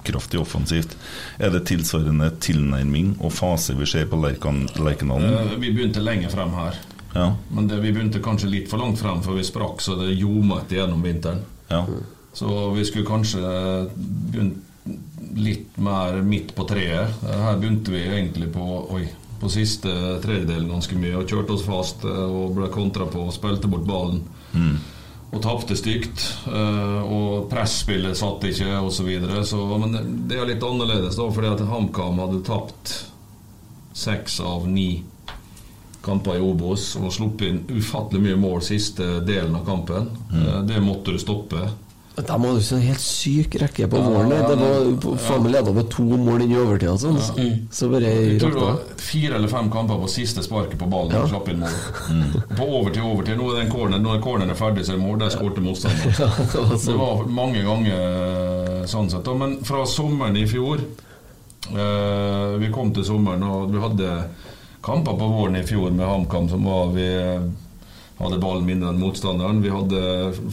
slagkraftig 0.04 0.40
offensivt. 0.40 0.96
Er 1.38 1.50
det 1.50 1.64
tilsvarende 1.66 2.30
tilnærming 2.40 3.16
og 3.20 3.32
fase 3.32 3.74
vi 3.74 3.86
ser 3.86 4.06
på 4.06 4.16
Lerkendalen? 4.20 5.34
Eh, 5.52 5.58
Vi 5.58 5.72
begynte 5.72 6.00
lenge 6.02 6.28
frem 6.30 6.50
her. 6.54 6.74
Ja. 7.14 7.34
Men 7.50 7.68
det, 7.68 7.80
vi 7.80 7.92
begynte 7.92 8.20
kanskje 8.20 8.48
litt 8.50 8.68
for 8.68 8.78
langt 8.78 8.98
frem 8.98 9.22
for 9.22 9.34
vi 9.34 9.44
sprakk, 9.44 9.80
så 9.80 9.96
det 9.96 10.14
ljomet 10.18 10.68
gjennom 10.68 11.02
vinteren. 11.02 11.42
Ja. 11.70 11.84
Så 12.34 12.72
vi 12.74 12.84
skulle 12.84 13.06
kanskje 13.06 13.40
begynt 14.04 14.62
litt 15.36 15.76
mer 15.78 16.20
midt 16.22 16.54
på 16.54 16.66
treet. 16.68 17.08
Her 17.22 17.56
begynte 17.58 17.90
vi 17.94 18.02
egentlig 18.04 18.50
på, 18.52 18.64
oi, 18.92 19.06
på 19.40 19.48
siste 19.48 19.88
tredjedelen 20.22 20.68
ganske 20.68 20.96
mye 20.98 21.16
og 21.16 21.28
kjørte 21.30 21.54
oss 21.54 21.64
fast 21.64 22.04
eh, 22.04 22.10
og 22.10 22.54
ble 22.58 22.68
kontra 22.74 23.06
på 23.06 23.22
og 23.28 23.32
spilte 23.34 23.68
bort 23.70 23.86
ballen. 23.86 24.20
Mm. 24.52 24.76
Og 25.34 25.40
tapte 25.42 25.76
stygt. 25.76 26.22
eh, 26.46 27.00
Og 27.02 27.48
presspillet 27.50 28.16
satt 28.16 28.44
ikke, 28.46 28.78
osv. 28.86 29.10
Men 29.82 29.96
det, 29.96 30.04
det 30.30 30.38
er 30.38 30.52
litt 30.52 30.62
annerledes, 30.62 31.18
da, 31.18 31.26
fordi 31.34 31.50
at 31.50 31.64
HamKam 31.68 32.22
hadde 32.22 32.44
tapt 32.46 32.94
seks 33.94 34.40
av 34.42 34.68
ni 34.68 35.02
kamper 36.04 36.36
i 36.36 36.42
Obos 36.44 36.90
og 37.00 37.12
sluppet 37.14 37.46
inn 37.48 37.78
ufattelig 37.78 38.20
mye 38.26 38.36
mål 38.36 38.62
siste 38.66 39.06
delen 39.24 39.54
av 39.56 39.64
kampen. 39.64 40.10
Mm. 40.32 40.66
Det 40.68 40.80
måtte 40.84 41.14
du 41.14 41.18
stoppe. 41.22 41.62
De 42.14 42.22
hadde 42.30 42.60
jo 42.62 42.76
en 42.76 42.82
helt 42.84 43.02
syk 43.02 43.56
rekke 43.58 43.88
på 43.90 43.98
Ja, 43.98 44.10
Det 44.46 44.56
var 44.60 44.84
ja. 44.86 45.14
faen 45.18 45.42
meg 45.42 45.50
leda 45.56 45.72
med 45.74 45.88
to 45.90 46.04
mål 46.06 46.44
inn 46.44 46.52
i 46.54 46.58
overtida. 46.60 46.92
Sånn. 47.00 47.18
Så 47.74 47.88
bare 47.90 48.12
Jeg 48.12 48.36
tror 48.38 48.54
det 48.54 48.60
var 48.62 48.76
fire 49.02 49.34
eller 49.40 49.50
fem 49.50 49.70
kamper 49.72 49.98
på 50.04 50.10
siste 50.12 50.44
sparket 50.46 50.78
på 50.78 50.86
ballen. 50.92 51.10
Ja. 51.16 51.24
og 51.24 51.32
slapp 51.32 51.48
inn 51.50 51.58
mål. 51.64 51.74
På 52.54 52.68
overtid, 52.78 53.02
overtid. 53.02 53.34
Nå 53.40 53.48
er 53.50 53.58
den 53.64 53.72
corner, 53.72 53.98
når 53.98 54.22
corneren 54.22 54.54
er 54.54 54.60
ferdig, 54.60 54.84
så 54.86 54.94
er 54.94 55.00
det 55.00 55.06
mål. 55.08 55.18
Der 55.24 55.34
skårte 55.34 55.64
motstanderen. 55.64 56.14
Ja, 56.22 56.30
det 56.38 56.62
var 56.62 56.76
sånn. 56.78 56.86
det 56.86 56.98
var 57.02 57.24
mange 57.40 57.64
ganger 57.66 57.98
eh, 57.98 58.86
sånn 58.94 59.10
sett. 59.10 59.24
da. 59.26 59.34
Men 59.42 59.58
fra 59.66 59.82
sommeren 59.86 60.36
i 60.38 60.46
fjor 60.46 60.78
eh, 61.74 62.54
Vi 62.62 62.70
kom 62.72 62.94
til 62.94 63.04
sommeren, 63.10 63.42
og 63.42 63.74
vi 63.74 63.82
hadde 63.82 64.14
kamper 64.84 65.16
på 65.18 65.28
våren 65.34 65.56
i 65.56 65.66
fjor 65.66 65.90
med 65.90 66.06
HamKam 66.06 66.48
som 66.52 66.64
var 66.68 66.90
vi 66.94 67.06
eh, 67.10 67.46
hadde 68.18 68.40
ballen 68.42 68.66
mindre 68.68 68.92
enn 68.92 69.00
motstanderen. 69.02 69.62
Vi 69.64 69.72
hadde 69.72 70.02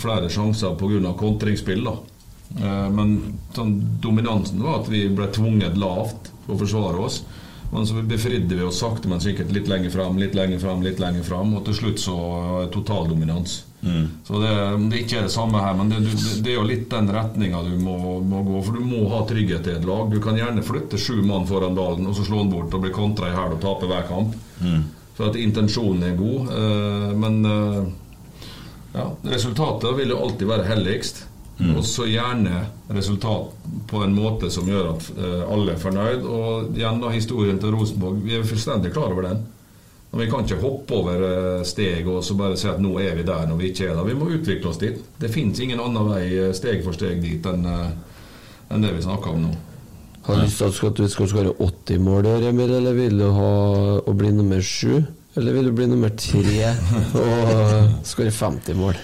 flere 0.01 0.31
sjanser 0.33 0.77
pga. 0.79 1.13
kontringsspill. 1.17 1.83
da. 1.83 1.95
Eh, 2.57 2.89
Men 2.89 3.37
sånn, 3.53 3.77
dominansen 4.01 4.61
var 4.63 4.81
at 4.81 4.89
vi 4.89 5.07
ble 5.09 5.27
tvunget 5.27 5.77
lavt 5.77 6.31
for 6.45 6.55
å 6.55 6.59
forsvare 6.59 6.99
oss. 6.99 7.23
Men 7.71 7.85
så 7.87 8.01
befridde 8.03 8.55
vi 8.55 8.63
oss 8.67 8.81
sakte, 8.83 9.07
men 9.07 9.21
sikkert 9.23 9.51
litt 9.55 9.67
lenger 9.67 9.89
fram, 9.89 10.17
litt 10.19 10.35
lenger 10.35 10.59
fram, 10.59 10.81
litt 10.83 10.99
lenger 10.99 11.23
fram. 11.23 11.53
Og 11.55 11.63
til 11.65 11.73
slutt 11.73 11.99
så 11.99 12.15
totaldominans. 12.73 12.73
total 12.73 13.07
dominans. 13.07 13.59
Så 14.27 14.41
det, 14.41 14.49
det 14.89 14.97
er 14.97 15.03
ikke 15.05 15.21
det 15.25 15.33
samme 15.33 15.61
her, 15.63 15.73
men 15.73 15.89
det, 15.89 16.01
det, 16.43 16.51
er 16.51 16.57
jo 16.59 16.65
litt 16.67 16.89
den 16.91 17.09
retninga 17.09 17.63
du 17.65 17.71
må, 17.81 18.19
må 18.19 18.43
gå. 18.45 18.59
For 18.67 18.77
du 18.77 18.83
må 18.85 19.05
ha 19.09 19.23
trygghet 19.29 19.69
i 19.71 19.75
et 19.77 19.87
lag. 19.87 20.11
Du 20.11 20.19
kan 20.21 20.37
gjerne 20.37 20.65
flytte 20.65 20.99
sju 21.01 21.21
mann 21.25 21.47
foran 21.49 21.77
ballen 21.77 22.09
og 22.11 22.17
så 22.17 22.27
slå 22.27 22.43
den 22.43 22.51
bort 22.53 22.75
og 22.77 22.83
bli 22.83 22.91
kontra 22.93 23.31
i 23.31 23.37
hæl 23.37 23.55
og 23.55 23.63
tape 23.63 23.89
hver 23.89 24.05
kamp. 24.09 24.35
For 25.17 25.29
at 25.29 25.39
intensjonen 25.39 26.03
er 26.07 26.15
god. 26.19 26.53
eh, 26.55 27.11
men 27.19 27.45
eh, 27.45 27.81
ja, 28.93 29.09
resultatet 29.23 29.97
vil 29.97 30.13
jo 30.13 30.21
alltid 30.25 30.47
være 30.47 30.69
helligst. 30.69 31.27
Og 31.61 31.83
så 31.85 32.07
gjerne 32.09 32.63
resultat 32.89 33.51
på 33.87 33.99
en 34.01 34.15
måte 34.17 34.47
som 34.49 34.65
gjør 34.65 34.95
at 34.95 35.03
eh, 35.13 35.41
alle 35.45 35.75
er 35.75 35.81
fornøyd. 35.83 36.23
Og 36.25 36.77
igjen 36.77 37.01
da 37.03 37.11
historien 37.13 37.59
til 37.61 37.75
Rosenborg, 37.75 38.23
vi 38.25 38.33
er 38.39 38.47
fullstendig 38.49 38.89
klar 38.95 39.13
over 39.13 39.27
den. 39.27 39.43
Og 40.11 40.19
Vi 40.19 40.25
kan 40.27 40.43
ikke 40.43 40.57
hoppe 40.59 40.95
over 40.97 41.61
steg 41.63 42.07
og 42.09 42.23
så 42.25 42.35
bare 42.35 42.57
si 42.59 42.67
at 42.67 42.81
nå 42.83 42.97
er 42.99 43.13
vi 43.15 43.23
der 43.23 43.45
når 43.47 43.61
vi 43.61 43.69
ikke 43.69 43.85
er 43.91 43.93
der. 43.95 44.09
Vi 44.09 44.17
må 44.17 44.31
utvikle 44.33 44.67
oss 44.73 44.81
dit. 44.81 44.97
Det 45.21 45.29
fins 45.31 45.61
ingen 45.63 45.79
annen 45.79 46.09
vei 46.09 46.49
steg 46.57 46.81
for 46.83 46.97
steg 46.97 47.21
dit 47.23 47.45
enn 47.47 47.63
enn 48.71 48.83
det 48.83 48.91
vi 48.95 49.03
snakker 49.05 49.35
om 49.35 49.45
nå. 49.45 49.53
Har 50.25 50.37
du 50.37 50.43
lyst 50.45 50.61
til 50.61 50.87
at 50.87 50.99
du 50.99 51.07
skal 51.09 51.29
skåre 51.31 51.53
80 51.57 52.03
mål 52.05 52.27
i 52.27 52.33
år, 52.35 52.47
Emil, 52.51 52.75
eller 52.77 52.93
vil 52.93 53.17
du 53.17 53.27
ha 53.33 53.51
å 54.05 54.13
bli 54.17 54.29
nummer 54.35 54.61
sju? 54.61 55.01
Eller 55.39 55.55
vil 55.55 55.69
du 55.69 55.75
bli 55.75 55.87
nummer 55.87 56.11
tre 56.19 56.73
og 57.17 58.05
skåre 58.05 58.33
50 58.35 58.77
mål? 58.77 58.99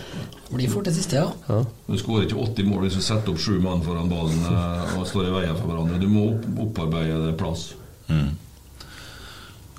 Blir 0.48 0.70
fort 0.72 0.88
det 0.88 0.94
siste, 0.96 1.20
ja. 1.20 1.60
Du 1.88 1.96
skårer 2.00 2.28
ikke 2.28 2.40
80 2.40 2.68
mål 2.70 2.86
hvis 2.86 3.00
du 3.00 3.04
setter 3.04 3.34
opp 3.34 3.42
sju 3.42 3.58
mann 3.64 3.82
foran 3.84 4.12
ballen 4.12 4.46
eh, 4.48 4.94
og 4.96 5.08
står 5.10 5.28
i 5.28 5.34
veien 5.34 5.58
for 5.58 5.72
hverandre. 5.72 6.00
Du 6.00 6.08
må 6.12 6.30
opp, 6.30 6.46
opparbeide 6.68 7.18
deg 7.26 7.36
plass. 7.40 7.72
Mm. 8.08 8.36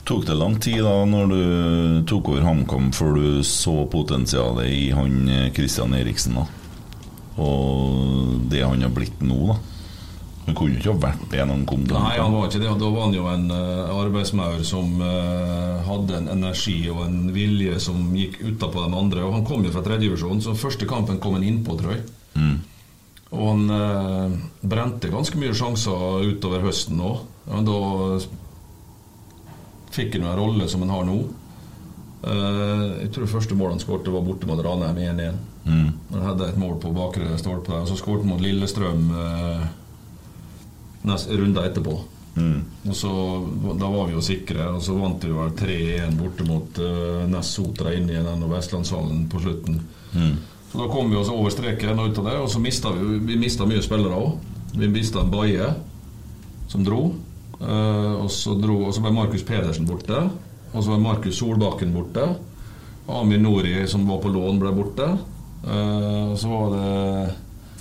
Tok 0.09 0.27
det 0.29 0.37
lang 0.41 0.59
tid 0.61 0.83
da 0.85 0.95
når 1.09 1.33
du 1.33 1.41
tok 2.09 2.33
over 2.33 2.45
HamKam 2.49 2.91
før 2.97 3.17
du 3.17 3.41
så 3.45 3.83
potensialet 3.93 4.69
i 4.73 4.85
han 4.97 5.19
eh, 5.29 5.49
Christian 5.57 5.97
Eriksen? 5.97 6.37
da 6.41 6.47
Og 7.45 8.49
det 8.53 8.65
han 8.65 8.85
har 8.85 8.93
blitt 8.93 9.21
nå, 9.25 9.41
da? 9.53 9.59
Han 10.49 10.57
kunne 10.57 10.79
jo 10.79 10.81
ikke 10.81 10.93
ha 10.95 11.01
vært 11.03 11.25
det 11.29 11.43
når 11.43 11.53
han 11.53 11.65
kom 11.69 11.83
til 11.85 11.99
Nei, 11.99 12.15
han 12.17 12.33
var 12.33 12.47
ikke 12.49 12.63
det. 12.63 12.71
Da 12.81 12.89
var 12.95 13.03
han 13.05 13.17
jo 13.19 13.27
en 13.29 13.47
uh, 13.53 13.91
arbeidsmaur 13.99 14.63
som 14.65 15.03
eh, 15.05 15.75
hadde 15.85 16.17
en 16.17 16.31
energi 16.33 16.79
og 16.89 17.03
en 17.05 17.19
vilje 17.35 17.77
som 17.85 18.01
gikk 18.17 18.39
utapå 18.47 18.81
de 18.81 18.97
andre. 19.03 19.27
Og 19.27 19.37
Han 19.37 19.45
kom 19.49 19.67
jo 19.67 19.75
fra 19.75 19.85
tredjedivisjon, 19.85 20.41
så 20.45 20.57
første 20.57 20.89
kampen 20.89 21.21
kom 21.21 21.37
han 21.37 21.45
innpå, 21.45 21.77
tror 21.77 21.99
jeg. 21.99 22.07
Mm. 22.39 22.57
Og 23.29 23.45
han 23.45 23.75
eh, 23.77 24.39
brente 24.73 25.13
ganske 25.13 25.37
mye 25.41 25.57
sjanser 25.57 26.25
utover 26.31 26.65
høsten 26.65 27.03
òg. 27.05 27.27
Da 27.69 27.79
fikk 29.93 30.17
han 30.17 30.25
jo 30.25 30.33
en 30.33 30.41
rolle 30.41 30.71
som 30.73 30.85
han 30.87 30.95
har 30.97 31.05
nå. 31.09 31.19
Eh, 32.19 32.87
jeg 33.05 33.13
tror 33.15 33.31
første 33.31 33.59
mål 33.59 33.77
han 33.77 33.85
skårte, 33.85 34.15
var 34.15 34.25
borte 34.25 34.49
mot 34.49 34.65
Ranheim 34.65 34.97
1-1. 35.21 35.43
Mm. 35.69 35.91
Han 36.15 36.25
hadde 36.25 36.49
et 36.49 36.59
mål 36.61 36.79
på 36.81 36.95
bakre 36.97 37.37
stolpe. 37.41 37.75
Og 37.77 37.91
så 37.91 37.99
skårte 38.01 38.25
han 38.25 38.33
mot 38.33 38.43
Lillestrøm 38.43 39.11
eh, 39.13 39.69
nest, 39.69 39.78
runder 41.05 41.69
etterpå. 41.69 41.99
Mm. 42.39 42.65
Og 42.89 42.97
så, 42.97 43.11
Da 43.81 43.89
var 43.91 44.07
vi 44.07 44.15
jo 44.15 44.23
sikre, 44.23 44.69
og 44.71 44.83
så 44.83 44.95
vant 44.99 45.25
vi 45.25 45.33
vel 45.35 45.55
3-1 45.59 46.19
borte 46.19 46.47
mot 46.47 46.81
uh, 46.83 47.25
Ness 47.31 47.55
Sotra 47.57 47.95
inn 47.95 48.09
i 48.11 48.21
den 48.23 48.45
Vestlandshallen 48.51 49.27
på 49.31 49.43
slutten. 49.43 49.81
Mm. 50.15 50.37
Så 50.71 50.83
Da 50.83 50.89
kom 50.93 51.11
vi 51.11 51.19
oss 51.19 51.33
over 51.33 51.51
streken 51.55 51.99
og 51.99 52.13
ut 52.13 52.21
av 52.23 52.31
det, 52.31 52.37
og 52.45 52.51
så 52.53 52.63
mista 52.63 52.93
vi, 52.95 53.19
vi 53.31 53.41
mistet 53.41 53.69
mye 53.69 53.85
spillere 53.85 54.19
òg. 54.19 54.37
Vi 54.79 54.91
mista 54.93 55.25
Baye, 55.25 55.73
som 56.69 56.85
dro. 56.87 57.09
Uh, 57.59 58.23
og, 58.23 58.31
så 58.31 58.55
dro 58.55 58.85
og 58.87 58.95
så 58.95 59.03
ble 59.03 59.15
Markus 59.17 59.43
Pedersen 59.43 59.89
borte. 59.89 60.29
Og 60.75 60.85
så 60.85 60.93
ble 60.93 61.01
Markus 61.03 61.41
Solbakken 61.41 61.95
borte. 61.97 62.29
Amir 63.09 63.41
Nori, 63.41 63.75
som 63.89 64.05
var 64.07 64.21
på 64.23 64.31
lån, 64.31 64.61
ble 64.63 64.75
borte. 64.77 65.11
Uh, 65.65 66.31
og 66.31 66.39
så 66.39 66.51
var 66.53 66.75
det 66.77 66.89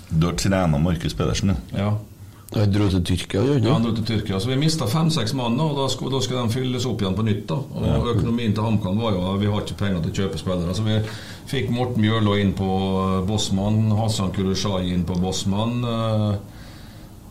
Du 0.09 0.25
har 0.25 0.37
trena 0.39 0.79
Markus 0.81 1.13
Pedersen? 1.13 1.53
Ja. 1.75 1.97
Han 2.56 2.72
dro 2.72 2.85
til 2.88 3.01
Tyrkia, 3.03 3.42
gjorde 3.43 3.67
Ja, 3.67 3.74
han 3.74 3.84
dro 3.84 3.92
til 3.98 4.06
Tyrkia. 4.08 4.40
Så 4.40 4.48
vi 4.48 4.56
mista 4.59 4.88
fem-seks 4.88 5.34
mann, 5.35 5.59
og 5.59 5.76
da 5.76 5.88
skulle, 5.92 6.14
da 6.16 6.22
skulle 6.24 6.45
de 6.48 6.56
fylles 6.56 6.85
opp 6.88 7.01
igjen 7.03 7.17
på 7.17 7.26
nytt. 7.27 7.48
da 7.50 7.56
Og 7.56 7.88
Ja. 7.88 7.98
Økonomien 8.14 8.53
til 8.53 8.64
HamKam 8.64 9.01
var 9.01 9.11
jo 9.11 9.26
at 9.34 9.42
vi 9.42 9.50
har 9.51 9.61
ikke 9.61 9.80
penger 9.82 10.01
til 10.01 10.11
å 10.11 10.17
kjøpe 10.22 10.40
spillere. 10.40 10.76
Så 10.76 10.84
vi 10.84 11.01
fikk 11.48 11.69
Morten 11.69 12.01
Bjørlo 12.01 12.38
inn 12.40 12.53
på 12.53 12.69
eh, 13.01 13.26
Bossmann, 13.27 13.92
Hassan 13.92 14.32
Kurushai 14.32 14.93
inn 14.93 15.03
på 15.03 15.19
Bossmann. 15.19 15.84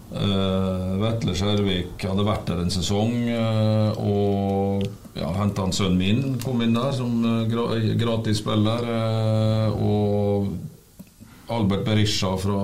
Uh, 0.07 1.01
Vetle 1.03 1.35
Skjervik 1.35 1.99
hadde 2.07 2.25
vært 2.25 2.47
der 2.47 2.61
en 2.63 2.71
sesong, 2.71 3.27
uh, 3.27 3.91
og 3.99 4.87
ja, 5.19 5.33
henta 5.35 5.65
han 5.67 5.75
sønnen 5.75 5.99
min, 5.99 6.39
kom 6.45 6.63
inn 6.63 6.77
der 6.77 6.93
som 6.95 7.11
gra 7.51 7.75
gratis 7.99 8.39
spiller. 8.39 8.87
Uh, 8.87 9.83
og 9.83 11.51
Albert 11.53 11.85
Berisha 11.85 12.37
fra 12.39 12.61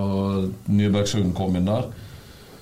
Nybergsund 0.71 1.35
kom 1.35 1.59
inn 1.59 1.67
der. 1.67 1.91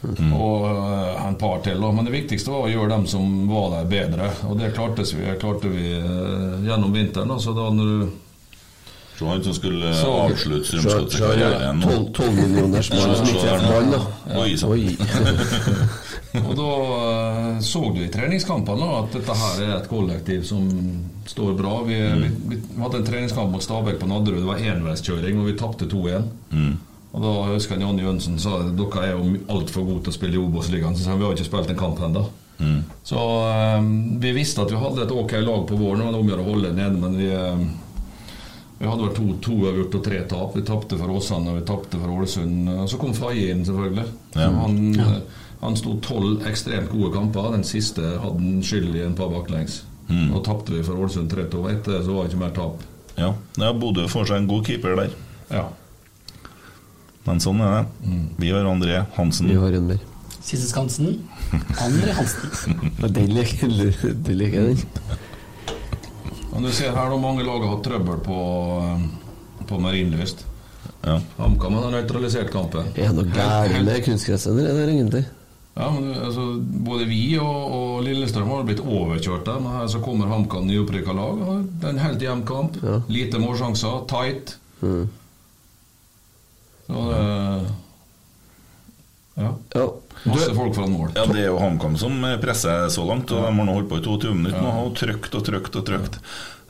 Og 0.02 0.64
eh, 0.70 1.26
en 1.28 1.36
par 1.36 1.60
til. 1.66 1.80
Men 1.92 2.06
det 2.08 2.14
viktigste 2.14 2.50
var 2.54 2.64
å 2.64 2.72
gjøre 2.72 2.88
dem 2.94 3.06
som 3.10 3.46
var 3.50 3.70
der, 3.74 3.84
bedre. 3.90 4.30
Og 4.48 4.56
det 4.60 4.72
klarte 4.76 5.04
vi, 5.04 5.28
klarte 5.42 5.68
vi 5.68 5.90
eh, 5.98 6.66
gjennom 6.68 6.92
vinteren. 6.96 7.36
Så 7.40 7.52
da 7.56 7.68
når 7.70 7.92
du 7.92 8.10
Så 9.20 9.26
han 9.28 9.42
som 9.44 9.52
skulle 9.52 9.90
Så- 9.94 10.14
avslutte 10.22 10.64
Strømsgodset-karrieren 10.70 11.82
tolv- 11.84 12.12
tolv 12.16 12.82
som 12.82 13.26
ikke 13.28 13.42
treffer 13.42 13.68
ball, 13.68 13.90
da. 13.92 14.40
Oi 14.40 14.56
sann. 14.56 14.70
Oi. 14.72 14.96
Og 16.46 16.52
da 16.56 16.66
eh, 16.96 17.60
så 17.60 17.82
du 17.92 18.00
i 18.04 18.08
treningskampene 18.14 18.88
at 19.02 19.12
dette 19.18 19.34
her 19.36 19.62
er 19.66 19.72
et 19.80 19.88
kollektiv 19.90 20.44
som 20.48 20.68
står 21.28 21.52
bra. 21.58 21.80
Vi, 21.84 21.98
vi, 22.22 22.30
vi 22.48 22.80
hadde 22.80 23.00
en 23.02 23.08
treningskamp 23.12 23.52
mot 23.52 23.62
Stabæk 23.64 23.98
på 24.00 24.08
Nadderud. 24.08 24.40
Det 24.40 24.48
var 24.48 24.62
enveiskjøring, 24.72 25.40
og 25.42 25.50
vi 25.50 25.56
tapte 25.60 25.90
2-1. 25.90 26.30
Mm. 26.54 26.78
Og 27.10 27.24
da 27.24 27.30
husker 27.50 27.74
jeg 27.74 27.82
Janne 27.82 28.04
Jønsen 28.04 28.38
sa 28.38 28.60
at 28.60 28.70
dere 28.78 29.02
er 29.02 29.16
jo 29.16 29.40
altfor 29.50 29.86
gode 29.88 30.04
til 30.06 30.12
å 30.12 30.18
spille 30.18 30.38
i 30.38 30.42
Obos-ligaen. 30.42 30.94
Så 30.94 31.04
sa 31.04 31.14
han, 31.14 31.20
vi 31.20 31.26
har 31.26 31.34
ikke 31.34 31.48
spilt 31.48 31.72
en 31.72 31.80
kamp 31.80 32.02
ennå. 32.06 32.24
Mm. 32.60 32.80
Så 33.08 33.20
eh, 33.50 33.86
vi 34.22 34.34
visste 34.36 34.62
at 34.62 34.70
vi 34.70 34.78
hadde 34.78 35.06
et 35.06 35.14
ok 35.14 35.38
lag 35.42 35.64
på 35.66 35.78
våren. 35.80 36.04
Det 36.04 36.10
var 36.12 36.20
om 36.20 36.28
å 36.28 36.34
gjøre 36.34 36.44
å 36.44 36.50
holde 36.52 36.74
nede, 36.76 37.00
men 37.02 37.16
vi 37.18 37.30
eh, 37.34 37.64
vi 38.80 38.86
hadde 38.88 39.02
vel 39.02 39.12
to, 39.12 39.24
to 39.44 39.54
avgjort 39.68 39.96
og 39.98 40.04
tre 40.06 40.18
tap. 40.24 40.54
Vi 40.56 40.62
tapte 40.64 40.96
for 40.96 41.12
Åsane 41.12 41.52
og 41.52 41.58
vi 41.58 41.64
tapte 41.68 41.98
for 42.00 42.14
Ålesund. 42.14 42.70
Og 42.72 42.86
Så 42.88 42.96
kom 42.96 43.10
Faye 43.12 43.50
inn, 43.52 43.60
selvfølgelig. 43.68 44.06
Ja. 44.38 44.46
Han, 44.56 44.78
han 45.60 45.76
sto 45.76 45.98
tolv 46.00 46.46
ekstremt 46.48 46.88
gode 46.88 47.10
kamper. 47.12 47.50
Den 47.52 47.66
siste 47.68 48.14
hadde 48.22 48.40
han 48.40 48.62
skyld 48.64 48.96
i 48.96 49.02
en 49.04 49.18
par 49.18 49.28
baklengs. 49.34 49.82
Mm. 50.08 50.30
Og 50.32 50.40
tapte 50.48 50.72
vi 50.72 50.80
for 50.86 50.96
Ålesund 50.96 51.28
3-2. 51.28 51.60
Etter 51.74 51.98
det 51.98 52.00
så 52.06 52.16
var 52.16 52.24
det 52.24 52.32
ikke 52.32 52.40
mer 52.46 52.56
tap. 52.56 52.86
Ja. 53.18 53.34
ja, 53.60 53.70
Bodø 53.76 54.06
får 54.08 54.30
seg 54.30 54.40
en 54.40 54.48
god 54.48 54.64
keeper 54.70 54.96
der. 55.02 55.12
Ja. 55.52 55.66
Men 57.26 57.40
sånn 57.42 57.60
er 57.60 57.74
det. 57.80 58.18
Vi 58.40 58.50
har 58.54 58.64
André 58.68 59.02
Hansen. 59.16 59.48
Vi 59.50 59.58
har 59.60 59.74
en 59.76 59.88
mer. 59.90 59.98
Siste 60.40 60.66
Skansen. 60.70 61.18
Andre 61.84 62.14
Hansen. 62.16 62.50
Ja, 63.00 63.08
Den 63.08 63.34
liker 63.34 63.66
jeg, 63.68 64.14
liker 64.36 64.70
den. 64.70 64.84
Men 66.50 66.64
du 66.66 66.70
ser 66.74 66.94
her 66.96 67.10
nå 67.12 67.18
mange 67.22 67.44
lag 67.46 67.60
har 67.62 67.76
hatt 67.76 67.84
trøbbel 67.86 68.22
på, 68.24 68.38
eh, 68.84 69.66
på 69.68 69.78
Marienlyst. 69.80 70.46
Ja. 71.04 71.18
HamKam 71.38 71.76
har 71.78 71.92
nøytralisert 71.94 72.50
kampen. 72.52 72.88
Er 72.96 73.12
det 73.12 73.16
noe 73.16 73.30
gærent 73.36 73.86
med 73.86 74.02
kunstgressender, 74.04 74.66
er 74.68 74.80
det 74.80 74.96
egentlig? 74.96 75.22
Ja, 75.78 75.86
men 75.94 76.10
altså, 76.18 76.42
Både 76.84 77.06
vi 77.08 77.22
og, 77.40 77.60
og 77.76 78.02
Lillestrøm 78.04 78.50
har 78.50 78.66
blitt 78.68 78.82
overkjørt 78.82 79.46
der. 79.46 79.60
Men 79.62 79.76
her 79.78 79.86
så 79.92 80.00
kommer 80.04 80.28
HamKam 80.28 80.66
nyopprykka 80.68 81.14
lag. 81.16 81.40
Det 81.80 81.86
er 81.88 81.94
en 81.94 82.02
helt 82.02 82.24
jevn 82.26 82.42
kamp. 82.48 82.76
Lite 83.08 83.40
målsjanser. 83.40 84.02
Tight. 84.10 84.56
Mm. 84.82 85.06
Det 86.94 87.70
Ja. 89.40 89.54
Ja. 89.74 89.84
Masse 90.24 90.52
folk 90.54 90.74
foran 90.76 90.92
mål. 90.92 91.12
Ja, 91.16 91.24
Det 91.24 91.38
er 91.40 91.46
jo 91.48 91.58
HamKam 91.62 91.96
som 91.96 92.20
presser 92.42 92.88
så 92.92 93.04
langt, 93.08 93.30
og 93.32 93.40
de 93.40 93.54
har 93.56 93.64
nå 93.64 93.72
holdt 93.72 93.88
på 93.88 94.00
i 94.00 94.04
22 94.04 94.34
minutter 94.36 94.60
nå, 94.60 94.72
og 94.84 94.94
trykt 94.98 95.34
og 95.38 95.44
trykt 95.46 95.78
og 95.80 95.86
trykt. 95.86 96.18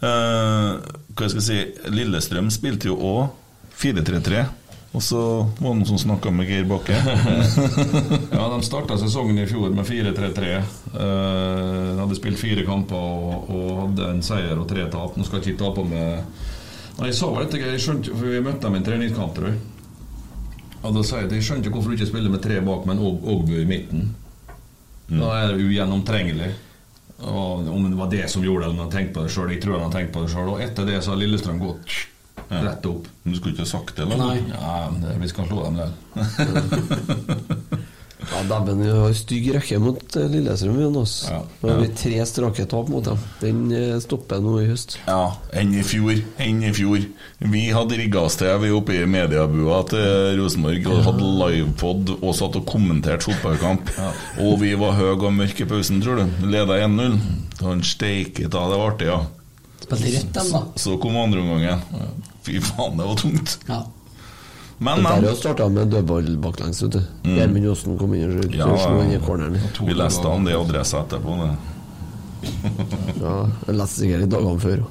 Uh, 0.01 0.79
hva 1.13 1.29
skal 1.29 1.41
jeg 1.43 1.49
si 1.49 1.91
Lillestrøm 1.93 2.47
spilte 2.55 2.89
jo 2.89 2.95
òg 2.97 3.35
4-3-3, 3.81 4.45
og 4.95 5.03
så 5.05 5.21
var 5.59 5.67
det 5.75 5.81
noen 5.81 5.89
som 5.89 5.99
snakka 6.01 6.31
med 6.35 6.49
Geir 6.51 6.65
Bakke. 6.71 6.95
ja, 8.37 8.47
De 8.55 8.61
starta 8.67 8.97
sesongen 9.01 9.43
i 9.43 9.49
fjor 9.51 9.75
med 9.75 9.87
4-3-3. 9.89 10.55
Uh, 10.95 11.01
de 11.97 11.99
hadde 12.05 12.21
spilt 12.21 12.41
fire 12.41 12.65
kamper 12.69 12.97
og, 12.97 13.51
og 13.51 13.69
hadde 13.85 14.09
en 14.15 14.25
seier 14.27 14.57
og 14.59 14.69
tre 14.71 14.87
tap. 14.93 15.19
Nå 15.19 15.27
skal 15.27 15.41
jeg 15.41 15.53
ikke 15.55 15.65
ta 15.65 15.75
på 15.81 15.87
med 15.91 16.25
Nei, 17.01 17.07
Jeg 17.09 17.17
sa 17.17 17.29
vel 17.33 17.47
dette, 17.47 17.61
jeg 17.65 17.81
skjønte, 17.81 18.13
for 18.13 18.29
vi 18.29 18.41
møtte 18.45 18.67
dem 18.67 18.75
i 18.77 18.79
en 18.81 18.85
treningskamp, 18.85 19.31
tror 19.37 19.47
jeg. 19.49 19.61
Og 20.81 20.97
da 20.97 21.03
sa 21.05 21.21
jeg 21.21 21.29
at 21.29 21.37
jeg 21.37 21.45
skjønner 21.45 21.67
ikke 21.67 21.77
hvorfor 21.77 21.93
du 21.93 21.99
ikke 21.99 22.09
spiller 22.09 22.33
med 22.33 22.43
tre 22.45 22.61
bak, 22.65 22.87
men 22.89 23.03
Ågbu 23.05 23.55
i 23.61 23.69
midten. 23.69 24.11
Da 25.11 25.31
er 25.41 25.53
det 25.53 25.65
ugjennomtrengelig. 25.67 26.53
Og 27.21 27.69
om 27.69 27.85
det 27.85 27.99
var 27.99 28.09
det 28.13 28.25
som 28.33 28.45
gjorde 28.45 28.65
det, 28.65 28.71
eller 28.71 28.87
han 28.87 28.93
tenkte 28.95 29.19
på 29.19 29.27
det 29.27 29.35
sjøl. 29.35 29.51
Jeg 29.53 29.63
tror 29.65 29.77
han 29.77 29.89
har 29.89 29.97
tenkt 29.99 30.15
på 30.15 30.23
det 30.25 30.33
sjøl. 30.33 30.49
Og 30.55 30.63
etter 30.65 30.89
det 30.89 31.03
så 31.05 31.13
har 31.13 31.21
Lillestrøm 31.21 31.61
gått 31.61 31.99
rett 32.49 32.87
opp. 32.89 33.09
Men 33.23 33.35
du 33.35 33.39
skulle 33.39 33.55
ikke 33.55 33.67
ha 33.67 33.73
sagt 33.75 33.97
det, 33.99 34.07
eller? 34.07 34.17
Nei. 34.23 34.39
Ja, 34.49 35.17
vi 35.21 35.29
skal 35.29 35.51
slå 35.51 35.67
dem 35.69 35.77
der. 35.83 35.91
Ja, 38.21 38.43
Dæven, 38.49 38.83
vi 38.85 38.91
har 38.93 39.15
stygg 39.17 39.47
rekke 39.55 39.79
mot 39.83 40.17
eh, 40.19 40.29
Lillestrøm. 40.31 40.79
Ja. 40.81 41.41
Nå 41.63 41.71
har 41.71 41.81
vi 41.81 41.89
tre 41.97 42.21
strake 42.29 42.67
tap 42.71 42.91
mot 42.93 43.05
dem. 43.07 43.19
Den 43.41 43.63
eh, 43.75 43.97
stopper 44.03 44.43
nå 44.45 44.59
i 44.63 44.69
høst. 44.69 44.99
Ja, 45.07 45.33
enn 45.57 45.73
i 45.75 45.85
fjor. 45.87 46.21
Enn 46.43 46.63
i 46.67 46.73
fjor. 46.77 47.05
Vi 47.41 47.65
hadde 47.75 47.99
rigga 48.01 48.25
oss 48.29 48.39
til, 48.41 48.53
vi 48.63 48.73
oppe 48.77 48.99
i 48.99 49.07
mediebua 49.09 49.81
til 49.91 50.41
Rosenborg, 50.41 50.89
og 50.93 51.05
hadde 51.09 51.31
livepod 51.41 52.15
og 52.21 52.35
satt 52.39 52.59
og 52.61 52.67
kommenterte 52.69 53.31
fotballkamp. 53.31 53.93
Og 54.45 54.59
vi 54.63 54.75
var 54.81 54.99
høye 54.99 55.17
og 55.17 55.31
mørke 55.37 55.65
i 55.67 55.71
pausen, 55.71 56.03
tror 56.05 56.21
du. 56.23 56.49
Leda 56.51 56.81
1-0. 56.87 57.21
Han 57.65 57.85
steiket 57.85 58.55
av, 58.57 58.73
det 58.73 58.81
var 58.81 58.93
artig, 58.95 59.11
ja. 59.11 59.21
Spilte 59.81 60.13
rett, 60.17 60.35
dem, 60.37 60.53
da. 60.55 60.61
Så 60.81 60.99
kom 61.01 61.17
andreomgangen. 61.21 61.83
Fy 62.47 62.61
faen, 62.65 63.01
det 63.01 63.09
var 63.09 63.19
tungt. 63.21 63.59
Ja. 63.69 63.81
Men, 64.81 65.03
men. 65.05 65.23
Der 65.27 65.35
starta 65.37 65.67
med 65.69 65.91
dødball 65.93 66.31
baklengs. 66.41 66.81
vet 66.83 66.95
du. 66.97 67.01
Gjermund 67.29 67.67
Aasen 67.69 67.99
kom 68.01 68.15
inn 68.17 68.39
og 68.41 68.55
Ja, 68.57 68.69
slo 68.81 69.03
inn 69.05 69.13
i 69.13 69.19
corneren. 69.21 69.59
vi 69.85 69.93
leste 69.97 70.25
han 70.33 70.47
det 70.49 70.55
i 70.55 70.57
adressa 70.61 71.03
etterpå. 71.05 71.37
Det. 71.43 71.53
Ja, 73.21 73.35
jeg 73.67 73.77
leste 73.77 74.01
sikkert 74.01 74.25
i 74.25 74.31
dagene 74.33 74.63
før. 74.63 74.85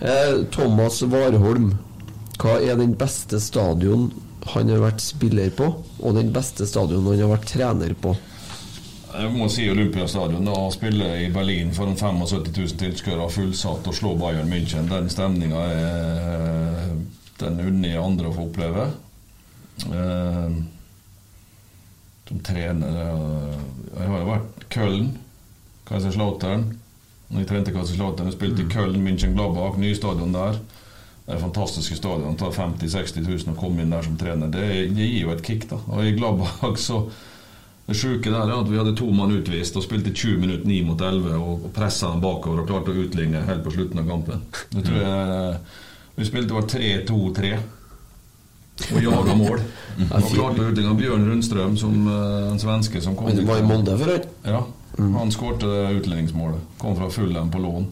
Eh, 0.00 0.34
Thomas 0.54 1.02
Warholm, 1.02 1.72
hva 2.40 2.54
er 2.62 2.78
den 2.78 2.94
beste 2.96 3.40
stadion 3.42 4.12
han 4.54 4.70
har 4.72 4.78
vært 4.86 5.02
spiller 5.04 5.50
på, 5.52 5.66
og 6.00 6.14
den 6.16 6.30
beste 6.32 6.64
stadion 6.70 7.04
han 7.10 7.18
har 7.20 7.34
vært 7.34 7.50
trener 7.50 7.92
på? 8.00 8.14
Jeg 9.10 9.32
må 9.34 9.48
si 9.50 9.66
Olympiastadion. 9.68 10.46
Da 10.46 10.54
å 10.54 10.70
spille 10.72 11.08
i 11.24 11.28
Berlin 11.34 11.74
foran 11.74 11.98
75 11.98 12.54
000 12.54 12.78
tilskuere 12.78 13.26
fullsatt 13.34 13.90
og 13.90 13.96
slå 13.98 14.14
Bayern 14.22 14.46
München, 14.48 14.86
den 14.88 15.10
stemninga 15.10 15.64
er 15.74 16.92
den 17.42 17.60
unner 17.64 18.02
andre 18.02 18.30
å 18.30 18.36
få 18.36 18.48
oppleve. 18.48 18.90
Eh, 19.86 20.60
som 22.30 22.42
trener 22.46 22.98
Jeg 23.96 24.06
har 24.06 24.20
jo 24.20 24.26
vært 24.28 24.66
Köln, 24.70 25.08
Kaiserslautern. 25.88 26.68
Når 27.30 27.42
jeg 27.42 27.48
trente 27.50 27.72
Kaiserslautern, 27.74 28.28
jeg 28.30 28.36
spilte 28.36 28.62
i 28.62 28.70
Köln, 28.70 29.02
München 29.02 29.34
Gladbach, 29.34 29.78
ny 29.82 29.90
stadion 29.98 30.34
der. 30.34 30.60
Det 31.26 31.34
er 31.34 31.42
fantastiske 31.42 31.98
stadion. 31.98 32.38
Tar 32.38 32.54
50 32.54 32.86
000-60 32.86 33.26
000 33.26 33.52
å 33.54 33.58
komme 33.58 33.82
inn 33.82 33.90
der 33.94 34.06
som 34.06 34.16
trener. 34.18 34.50
Det, 34.50 34.62
det 34.94 35.10
gir 35.10 35.26
jo 35.26 35.34
et 35.34 35.44
kick, 35.46 35.66
da. 35.70 35.80
Og 35.90 36.06
i 36.06 36.14
Gladbach 36.14 36.78
så 36.88 37.04
Det 37.90 37.96
sjuke 37.98 38.30
der 38.30 38.46
er 38.46 38.54
at 38.54 38.68
vi 38.70 38.78
hadde 38.78 38.94
to 38.94 39.08
mann 39.10 39.32
utvist 39.34 39.74
og 39.74 39.82
spilte 39.82 40.12
20 40.14 40.36
minutter 40.38 40.68
9 40.68 40.82
mot 40.86 41.00
11 41.02 41.32
og, 41.34 41.64
og 41.66 41.72
pressa 41.74 42.12
dem 42.12 42.20
bakover 42.22 42.62
og 42.62 42.68
klarte 42.68 42.92
å 42.94 43.00
utligne 43.02 43.40
helt 43.48 43.64
på 43.64 43.72
slutten 43.74 43.98
av 43.98 44.06
kampen. 44.06 44.44
Det 44.70 44.84
tror 44.86 45.00
jeg 45.00 45.56
Vi 46.20 46.26
spilte 46.28 46.52
var 46.52 46.66
3-2-3 46.68 47.50
og 48.90 49.02
jaga 49.04 49.34
mål. 49.36 49.62
Og 50.16 50.26
klarte 50.34 50.64
å 50.64 50.68
utligne 50.68 50.92
Bjørn 50.98 51.24
Rundstrøm, 51.28 51.78
som 51.80 51.94
eh, 52.08 52.50
en 52.50 52.60
svenske 52.60 53.00
som 53.04 53.16
kom 53.16 53.28
Men 53.30 53.38
det 53.38 53.46
var 53.48 53.60
i 53.60 53.64
Molde 53.64 53.94
for 54.00 54.12
han? 54.12 54.26
Ja. 54.44 54.60
Han 55.16 55.32
skårte 55.32 55.70
utligningsmålet. 55.96 56.60
Kom 56.80 56.96
fra 56.98 57.08
Fulham 57.12 57.48
på 57.52 57.60
lån. 57.62 57.88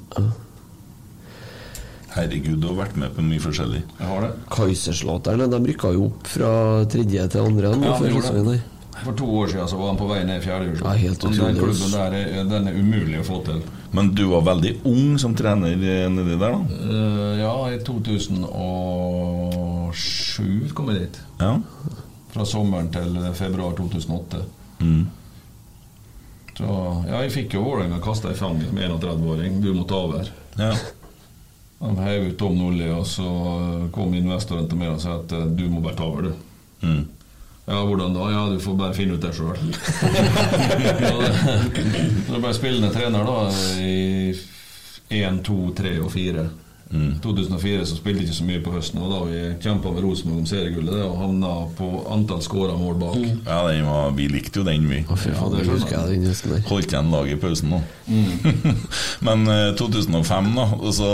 Herregud, 2.18 2.58
du 2.60 2.68
har 2.70 2.78
vært 2.82 3.00
med 3.00 3.16
på 3.16 3.24
mye 3.24 3.40
forskjellig. 3.40 3.81
Jeg 3.97 4.10
har 4.10 4.26
det. 4.26 4.31
Kaiserslåterne 4.52 5.48
de 5.52 5.60
rykka 5.70 5.92
jo 5.97 6.08
opp 6.10 6.28
fra 6.28 6.52
tredje 6.90 7.28
til 7.32 7.48
andre. 7.48 7.73
Ja, 7.84 7.97
det. 8.02 8.60
For 9.07 9.16
to 9.16 9.28
år 9.40 9.52
siden 9.55 9.73
så 9.73 9.81
var 9.81 9.92
han 9.94 10.00
på 10.00 10.08
vei 10.10 10.20
ned 10.26 10.40
i 10.40 10.44
fjerde 10.44 10.68
divisjon. 10.68 10.89
Ja, 10.89 11.16
Den 11.24 11.60
klubben 11.62 11.97
der 11.97 12.16
er, 12.18 12.48
den 12.52 12.73
er 12.73 12.81
umulig 12.81 13.20
å 13.23 13.28
få 13.28 13.40
til. 13.48 13.65
Men 13.91 14.15
du 14.15 14.25
var 14.28 14.41
veldig 14.44 14.81
ung 14.84 15.18
som 15.18 15.34
trener 15.36 15.73
eh, 15.73 16.10
nedi 16.12 16.36
der, 16.36 16.52
da? 16.52 16.58
Uh, 16.68 17.41
ja, 17.41 17.70
i 17.73 17.78
2007 17.84 20.68
kom 20.76 20.89
jeg 20.92 21.00
dit. 21.07 21.20
Ja. 21.41 21.60
Fra 22.34 22.44
sommeren 22.47 22.89
til 22.92 23.34
februar 23.39 23.73
2008. 23.78 24.36
Mm. 24.84 25.05
Så 26.58 26.67
ja, 27.07 27.23
jeg 27.23 27.31
fikk 27.33 27.55
jo 27.55 27.62
Vålerenga 27.65 27.99
kasta 28.02 28.33
i 28.34 28.39
fanget 28.39 28.73
med 28.75 28.91
31-åring. 28.91 29.60
Du 29.62 29.75
må 29.75 29.84
ta 29.89 29.97
over. 30.08 30.25
Ja. 30.58 30.75
Han 31.78 31.99
heiv 32.02 32.23
ut 32.33 32.39
Tom 32.39 32.58
Nordli, 32.58 32.91
og 32.91 33.07
så 33.07 33.28
kom 33.94 34.15
investoren 34.18 34.68
til 34.68 34.78
meg 34.81 34.89
og 34.97 35.00
sa 35.02 35.10
at 35.20 35.33
eh, 35.36 35.47
du 35.55 35.68
må 35.70 35.81
bare 35.84 35.97
ta 36.00 36.05
over, 36.08 36.23
du. 36.26 36.33
Mm. 36.83 37.05
Ja, 37.68 37.82
hvordan 37.84 38.14
da? 38.16 38.30
Ja, 38.32 38.47
du 38.48 38.60
får 38.64 38.74
bare 38.80 38.94
finne 38.97 39.18
ut 39.18 39.20
det 39.20 39.34
sjøl. 39.36 39.58
Du 42.24 42.30
ble 42.30 42.40
bare 42.40 42.55
spillende 42.56 42.88
trener 42.94 43.28
da 43.28 43.42
i 43.84 44.32
1, 45.18 45.42
2, 45.44 45.58
3 45.76 45.92
og 46.00 46.08
4. 46.14 46.47
Mm. 46.91 47.18
2004 47.20 47.83
så 47.84 47.97
spilte 47.99 48.23
jeg 48.23 48.28
ikke 48.31 48.36
så 48.39 48.44
mye 48.49 48.60
på 48.65 48.73
høsten, 48.73 49.00
og 49.05 49.10
da 49.12 49.18
vi 49.28 49.41
kjempa 49.60 49.91
med 49.92 50.05
Rosenborg 50.07 50.39
om 50.41 50.47
seriegullet 50.49 50.94
det, 50.97 51.02
og 51.05 51.18
havna 51.20 51.50
på 51.76 51.89
antall 52.15 52.41
skåra 52.41 52.76
mål 52.81 52.94
bak. 53.02 53.18
Ja, 53.44 53.58
den 53.68 53.84
var, 53.84 54.10
vi 54.17 54.28
likte 54.33 54.62
jo 54.62 54.65
den, 54.65 54.86
vi. 54.89 55.02
Høsten 55.10 55.34
der. 55.92 56.65
Holdt 56.70 56.92
igjen 56.94 57.10
laget 57.12 57.36
i 57.36 57.41
pausen 57.42 57.75
nå. 57.75 57.83
Mm. 58.08 58.78
Men 59.28 59.44
eh, 59.52 59.75
2005, 59.76 60.49
da. 60.57 60.65
Og 60.78 60.94
så 60.97 61.10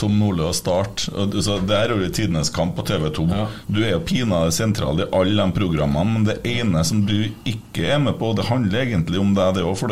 Tom 0.00 0.18
Nordli 0.20 0.44
og 0.44 0.54
Start. 0.58 1.06
Og, 1.14 1.38
så 1.44 1.56
det 1.64 1.78
er 1.78 1.94
jo 1.94 2.10
tidenes 2.12 2.52
kamp 2.54 2.76
på 2.76 2.84
TV2. 2.90 3.24
Du 3.72 3.80
er 3.84 3.94
jo 3.94 4.02
pinadø 4.04 4.52
sentral 4.54 5.00
i 5.00 5.08
alle 5.16 5.38
de 5.48 5.56
programmene, 5.56 6.18
men 6.18 6.28
det 6.28 6.38
ene 6.48 6.84
som 6.84 7.00
du 7.08 7.16
ikke 7.48 7.88
er 7.94 8.00
med 8.02 8.18
på, 8.20 8.34
det 8.36 8.48
handler 8.50 8.84
egentlig 8.84 9.20
om 9.22 9.32
deg, 9.36 9.56
det 9.56 9.64
òg. 9.64 9.76
For 9.80 9.88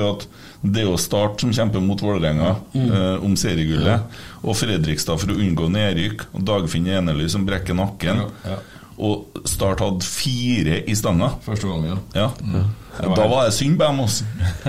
det 0.66 0.82
er 0.82 0.88
jo 0.90 0.96
Start 1.00 1.40
som 1.40 1.52
kjemper 1.56 1.80
mot 1.84 2.00
Vålerenga 2.04 2.54
Mm. 2.76 2.90
eh, 2.92 3.24
om 3.24 3.34
seriegullet. 3.38 4.00
Og 4.46 4.54
Fredrikstad 4.56 5.18
for 5.18 5.34
å 5.34 5.36
unngå 5.42 5.68
nedrykk. 5.74 6.26
Og 6.38 6.44
Dagfinn 6.46 6.86
Enerly 6.86 7.26
som 7.32 7.44
brekker 7.48 7.74
nakken. 7.74 8.24
Ja, 8.46 8.56
Og 8.96 9.42
Start 9.44 9.82
hadde 9.84 10.06
fire 10.06 10.78
i 10.88 10.94
stanga. 10.96 11.32
Første 11.44 11.68
gang, 11.68 11.82
ja. 11.90 11.96
Ja. 12.16 12.62
Da 13.02 13.26
var 13.28 13.44
det 13.44 13.52
synd 13.52 13.76
på 13.76 13.84
dem, 13.84 13.98
altså. 14.00 14.24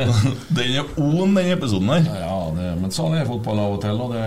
Den 0.58 0.74
er 0.82 0.90
on, 1.00 1.36
den 1.38 1.52
episoden 1.54 1.88
her. 1.94 2.10
Ja, 2.26 2.40
det, 2.58 2.74
men 2.82 2.92
sånn 2.92 3.16
er 3.16 3.30
fotball 3.30 3.62
av 3.64 3.78
og 3.78 3.82
til. 3.86 4.02
Og 4.04 4.12
det, 4.18 4.26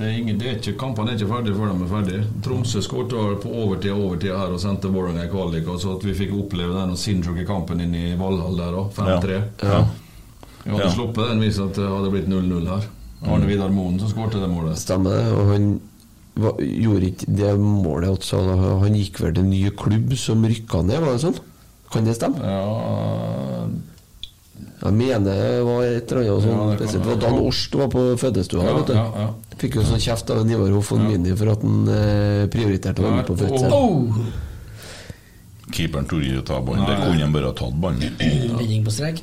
det 0.00 0.08
er 0.08 0.16
ingen, 0.18 0.40
det 0.40 0.48
er 0.50 0.56
ikke, 0.58 0.74
kampene 0.80 1.12
er 1.12 1.20
ikke 1.20 1.30
ferdige 1.30 1.54
før 1.60 1.70
de 1.70 1.76
er 1.86 1.92
ferdige. 1.92 2.24
Tromsø 2.42 2.82
skåret 2.82 3.14
på 3.44 3.52
overtid 3.62 3.92
og 3.94 4.02
overtid 4.08 4.34
her 4.34 4.56
og 4.56 4.60
sendte 4.64 4.90
Vålerenga 4.90 5.28
i 5.28 5.30
kvalik. 5.30 5.70
Så 5.78 5.94
at 5.94 6.08
vi 6.08 6.16
fikk 6.24 6.34
oppleve 6.40 6.74
den 6.80 6.96
sinnssyke 6.98 7.46
kampen 7.48 7.84
inn 7.84 7.94
i 7.94 8.08
Valhall 8.18 8.58
der 8.58 8.80
òg, 8.82 8.90
5-3. 8.98 9.38
Ja. 9.62 9.84
Vi 10.64 10.70
hadde 10.74 10.88
Ja. 10.88 10.90
sluppet 10.96 11.30
den 11.30 11.44
hvis 11.44 11.62
det 11.62 11.86
hadde 11.86 12.10
blitt 12.16 12.28
0-0 12.30 12.66
her. 12.72 12.90
Arne 13.22 13.46
Vidar 13.46 13.70
Moen 13.70 13.98
som 14.00 14.08
skåret 14.10 14.34
det 14.40 14.48
målet. 14.50 14.78
Stemmer 14.80 15.14
det. 15.14 15.32
Og 15.38 15.52
han 15.52 15.68
var, 16.42 16.56
gjorde 16.64 17.08
ikke 17.12 17.28
det 17.38 17.52
målet 17.60 18.10
også. 18.16 18.40
Han 18.82 18.94
gikk 18.98 19.20
vel 19.22 19.34
til 19.36 19.44
en 19.44 19.50
ny 19.52 19.62
klubb 19.78 20.12
som 20.18 20.42
rykka 20.48 20.82
ned, 20.88 20.98
var 21.04 21.14
det 21.16 21.22
sånn? 21.26 21.38
Kan 21.92 22.06
det 22.08 22.14
stemme? 22.16 22.40
Ja 22.40 23.66
Jeg 24.82 24.94
mener 24.98 25.20
det 25.28 25.62
var 25.62 25.84
et 25.86 26.10
eller 26.12 26.30
annet 26.32 26.42
sånt. 26.42 26.58
Ja, 26.58 26.76
det 26.80 26.88
spesielt. 26.88 27.04
Det 27.04 27.10
var. 27.12 27.20
Dan 27.22 27.38
Orst 27.46 27.74
var 27.78 27.88
på 27.92 28.04
fødestua. 28.18 28.64
Ja, 28.66 28.72
vet 28.80 28.88
du. 28.90 28.94
ja, 28.96 29.04
ja. 29.22 29.28
Fikk 29.62 29.76
jo 29.78 29.84
sånn 29.86 30.00
kjeft 30.02 30.30
av 30.34 30.40
Ivar 30.50 30.72
Hoff 30.74 30.90
og 30.96 31.04
Mini 31.04 31.36
for 31.38 31.52
at 31.52 31.62
han 31.62 31.84
eh, 31.92 32.46
prioriterte 32.50 32.98
å 32.98 33.06
være 33.06 33.20
med 33.20 33.28
på 33.28 33.36
fødsel. 33.38 33.76
Oh! 33.76 34.16
Keeperen 35.72 36.08
torde 36.10 36.26
ikke 36.26 36.42
ta 36.50 36.58
ballen. 36.66 36.82
Det 36.88 36.96
kunne 36.98 37.22
han 37.22 37.32
bare 37.36 37.52
ha 37.52 37.54
tatt 37.60 37.78
ballen. 37.80 38.82
På 38.88 38.90
strek. 38.96 39.22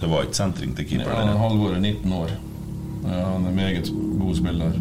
Det 0.00 0.08
var 0.08 0.24
ikke 0.24 0.38
sentring 0.40 0.72
til 0.78 0.86
Ja, 0.86 0.90
keeperen. 0.94 1.28
der. 1.34 1.38
Halvor 1.42 1.74
er 1.76 1.80
19 1.84 2.12
år. 2.22 2.32
Ja, 3.06 3.22
han 3.32 3.46
er 3.46 3.54
meget 3.54 3.90
god 4.20 4.34
spiller. 4.38 4.72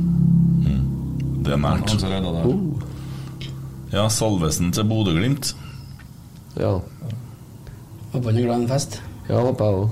Det 1.45 1.53
er 1.53 1.61
nært. 1.61 1.89
Han 1.89 1.99
som 2.01 2.09
redda 2.09 2.31
der. 2.33 2.47
Ja, 3.93 4.07
Salvesen 4.09 4.71
til 4.73 4.83
Bodø-Glimt. 4.89 5.53
Ja. 6.57 6.79
Håper 8.13 8.31
han 8.31 8.39
er 8.39 8.47
glad 8.47 8.57
i 8.59 8.63
en 8.63 8.67
fest. 8.71 8.97
Ja, 9.29 9.39
håper 9.45 9.65
jeg 9.65 9.73
òg. 9.83 9.89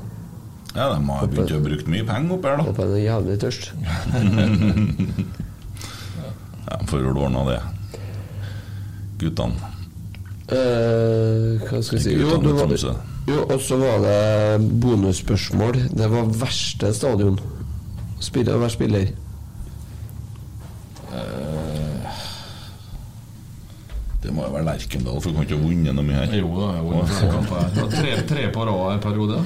Ja, 0.74 0.88
de 0.90 1.06
har 1.06 1.28
begynt 1.30 1.54
å 1.54 1.62
bruke 1.62 1.92
mye 1.94 2.06
penger 2.08 2.34
oppi 2.38 2.50
her, 2.50 2.58
da. 2.58 2.66
Håper 2.66 2.88
han 2.88 2.96
er 2.98 3.04
jævlig 3.06 3.40
tørst. 3.44 3.72
Ja, 6.64 6.78
Får 6.88 7.02
vel 7.04 7.18
ordna 7.20 7.42
det. 7.46 7.58
Guttene. 9.20 9.72
Eh, 10.48 11.60
hva 11.68 11.82
skal 11.84 11.98
jeg 11.98 12.04
si 12.04 12.14
Jo, 12.18 12.38
du 12.42 12.50
var, 12.56 12.72
jo 13.28 13.44
og 13.44 13.60
så 13.64 13.78
var 13.80 14.00
det 14.04 14.70
bonusspørsmål. 14.82 15.78
Det 15.92 16.08
var 16.12 16.32
verste 16.40 16.94
stadion. 16.96 17.38
Spiller, 18.24 18.56
å 18.56 18.64
være 18.64 18.76
spiller. 18.78 19.12
Det 24.24 24.32
må 24.34 24.46
jo 24.48 24.52
være 24.54 24.66
Lerkendal, 24.66 25.18
for 25.22 25.30
du 25.30 25.36
kan 25.36 25.44
ikke 25.44 25.58
ha 25.58 25.64
vunnet 25.68 25.96
noe 25.98 26.06
mye 26.08 26.16
her. 26.22 26.36
Jo 26.40 26.50
da, 26.56 26.68
jeg 26.72 26.78
har 26.78 26.84
vunnet 26.88 27.10
flere. 27.50 27.88
Tre, 27.94 28.12
tre 28.30 28.44
på 28.56 28.66
rad 28.70 28.94
en 28.94 29.02
periode. 29.04 29.40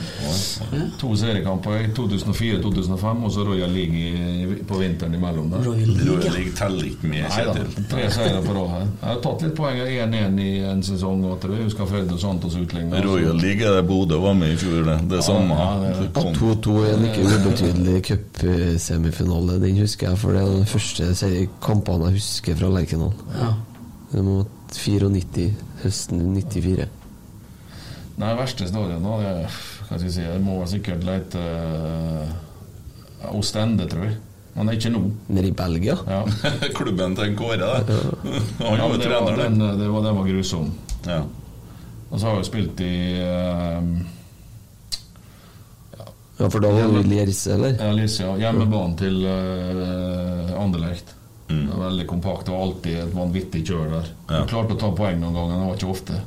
To 1.01 1.15
seriekamper 1.17 1.79
i 1.81 1.87
2004-2005, 1.97 3.23
og 3.25 3.31
så 3.33 3.45
Royal 3.47 3.71
League 3.73 4.57
på 4.69 4.77
vinteren 4.81 5.13
imellom 5.17 5.49
der. 5.49 5.63
Royal 5.65 5.89
League. 5.97 6.31
League 6.35 6.53
teller 6.59 6.83
ikke 6.91 7.07
med, 7.09 7.25
Kjetil. 7.33 7.87
tre 7.89 8.05
seire 8.13 8.41
på 8.45 8.53
rad 8.59 8.69
her. 8.75 8.85
Jeg 9.01 9.09
har 9.09 9.21
tatt 9.25 9.45
litt 9.47 9.55
poeng. 9.57 9.77
1-1 9.87 10.39
i 10.43 10.49
en 10.71 10.83
sesong. 10.83 11.25
Og 11.27 11.39
tror 11.41 11.55
jeg 11.57 11.63
husker 11.67 11.85
Fred 11.89 12.11
og 12.13 12.19
Santos 12.21 12.55
utlignet. 12.59 13.05
Royal 13.05 13.35
League 13.41 13.65
er 13.65 13.79
det 13.79 13.85
Bodø 13.89 14.19
var 14.21 14.33
med 14.37 14.53
i 14.53 14.57
fjor, 14.61 14.83
det. 14.87 14.99
Det 15.09 15.23
samme. 15.25 15.55
ja, 15.57 15.71
det 15.81 15.89
er- 15.95 16.01
Det 16.01 16.13
kom- 16.13 16.33
2-2 16.35 16.77
er 16.85 16.93
en 16.97 17.05
ikke 17.09 17.25
ubetydelig 17.25 18.03
cupsemifinale. 18.11 19.59
Den 19.61 19.77
husker 19.81 20.09
jeg, 20.09 20.17
for 20.17 20.31
det 20.31 20.41
er 20.41 20.51
den 20.51 20.65
første 20.65 21.15
serie- 21.15 21.49
kampene 21.61 22.05
jeg 22.05 22.13
husker 22.21 22.55
fra 22.55 22.69
Lerkendal. 22.69 23.13
Ja. 23.41 23.49
Det 24.13 24.23
må 24.23 24.45
94, 24.75 25.47
høsten 25.83 26.21
94. 26.35 26.87
Nei, 28.17 28.31
verste 28.39 28.65
stadion 28.67 29.03
da, 29.05 29.17
det, 29.21 29.33
hva 29.87 29.97
skal 29.97 30.07
jeg 30.07 30.13
si, 30.15 30.23
det 30.25 30.39
må 30.41 30.55
vel 30.59 30.69
sikkert 30.71 31.03
lete 31.05 31.41
uh, 31.41 33.29
Ostende, 33.37 33.85
tror 33.89 34.07
jeg. 34.07 34.17
Men 34.57 34.71
ikke 34.73 34.89
nå. 34.89 35.03
Nede 35.29 35.51
i 35.51 35.53
Belgia. 35.53 35.95
Ja. 36.09 36.23
Klubben 36.77 37.13
til 37.17 37.27
en 37.29 37.35
Kåre, 37.37 37.57
det. 37.85 37.97
Han 38.63 38.77
Ja, 38.79 38.87
var 38.87 38.93
men 38.95 38.99
det, 39.03 39.09
var, 39.13 39.37
den, 39.37 39.59
det. 39.79 39.89
var, 39.93 40.07
var 40.17 40.29
grusom. 40.31 40.71
Ja. 41.05 41.21
Og 42.09 42.19
så 42.19 42.29
har 42.31 42.37
vi 42.39 42.47
spilt 42.47 42.81
i 42.81 42.93
uh, 43.21 43.83
Ja, 46.37 46.49
for 46.53 46.61
da 46.61 46.69
var 46.73 46.89
du 46.93 46.99
i 47.01 47.05
Lierse, 47.09 47.53
eller? 47.55 47.77
Ja, 47.81 47.91
Lisia. 47.97 48.33
Hjemmebanen 48.37 48.97
til 48.99 49.21
uh, 49.25 50.57
Anderlecht. 50.61 51.13
Mm. 51.47 51.67
Det 51.67 51.75
var 51.75 51.83
Veldig 51.87 52.07
kompakt. 52.07 52.45
Det 52.45 52.51
var 52.51 52.61
alltid 52.61 52.97
et 52.99 53.13
vanvittig 53.15 53.61
kjør 53.67 53.93
der. 53.93 54.09
Ja. 54.27 54.41
Jeg 54.41 54.49
klarte 54.51 54.75
å 54.75 54.81
ta 54.81 54.89
poeng 54.95 55.21
noen 55.21 55.37
ganger, 55.37 55.55
det 55.55 55.69
var 55.69 55.77
ikke 55.79 55.93
ofte. 55.93 56.21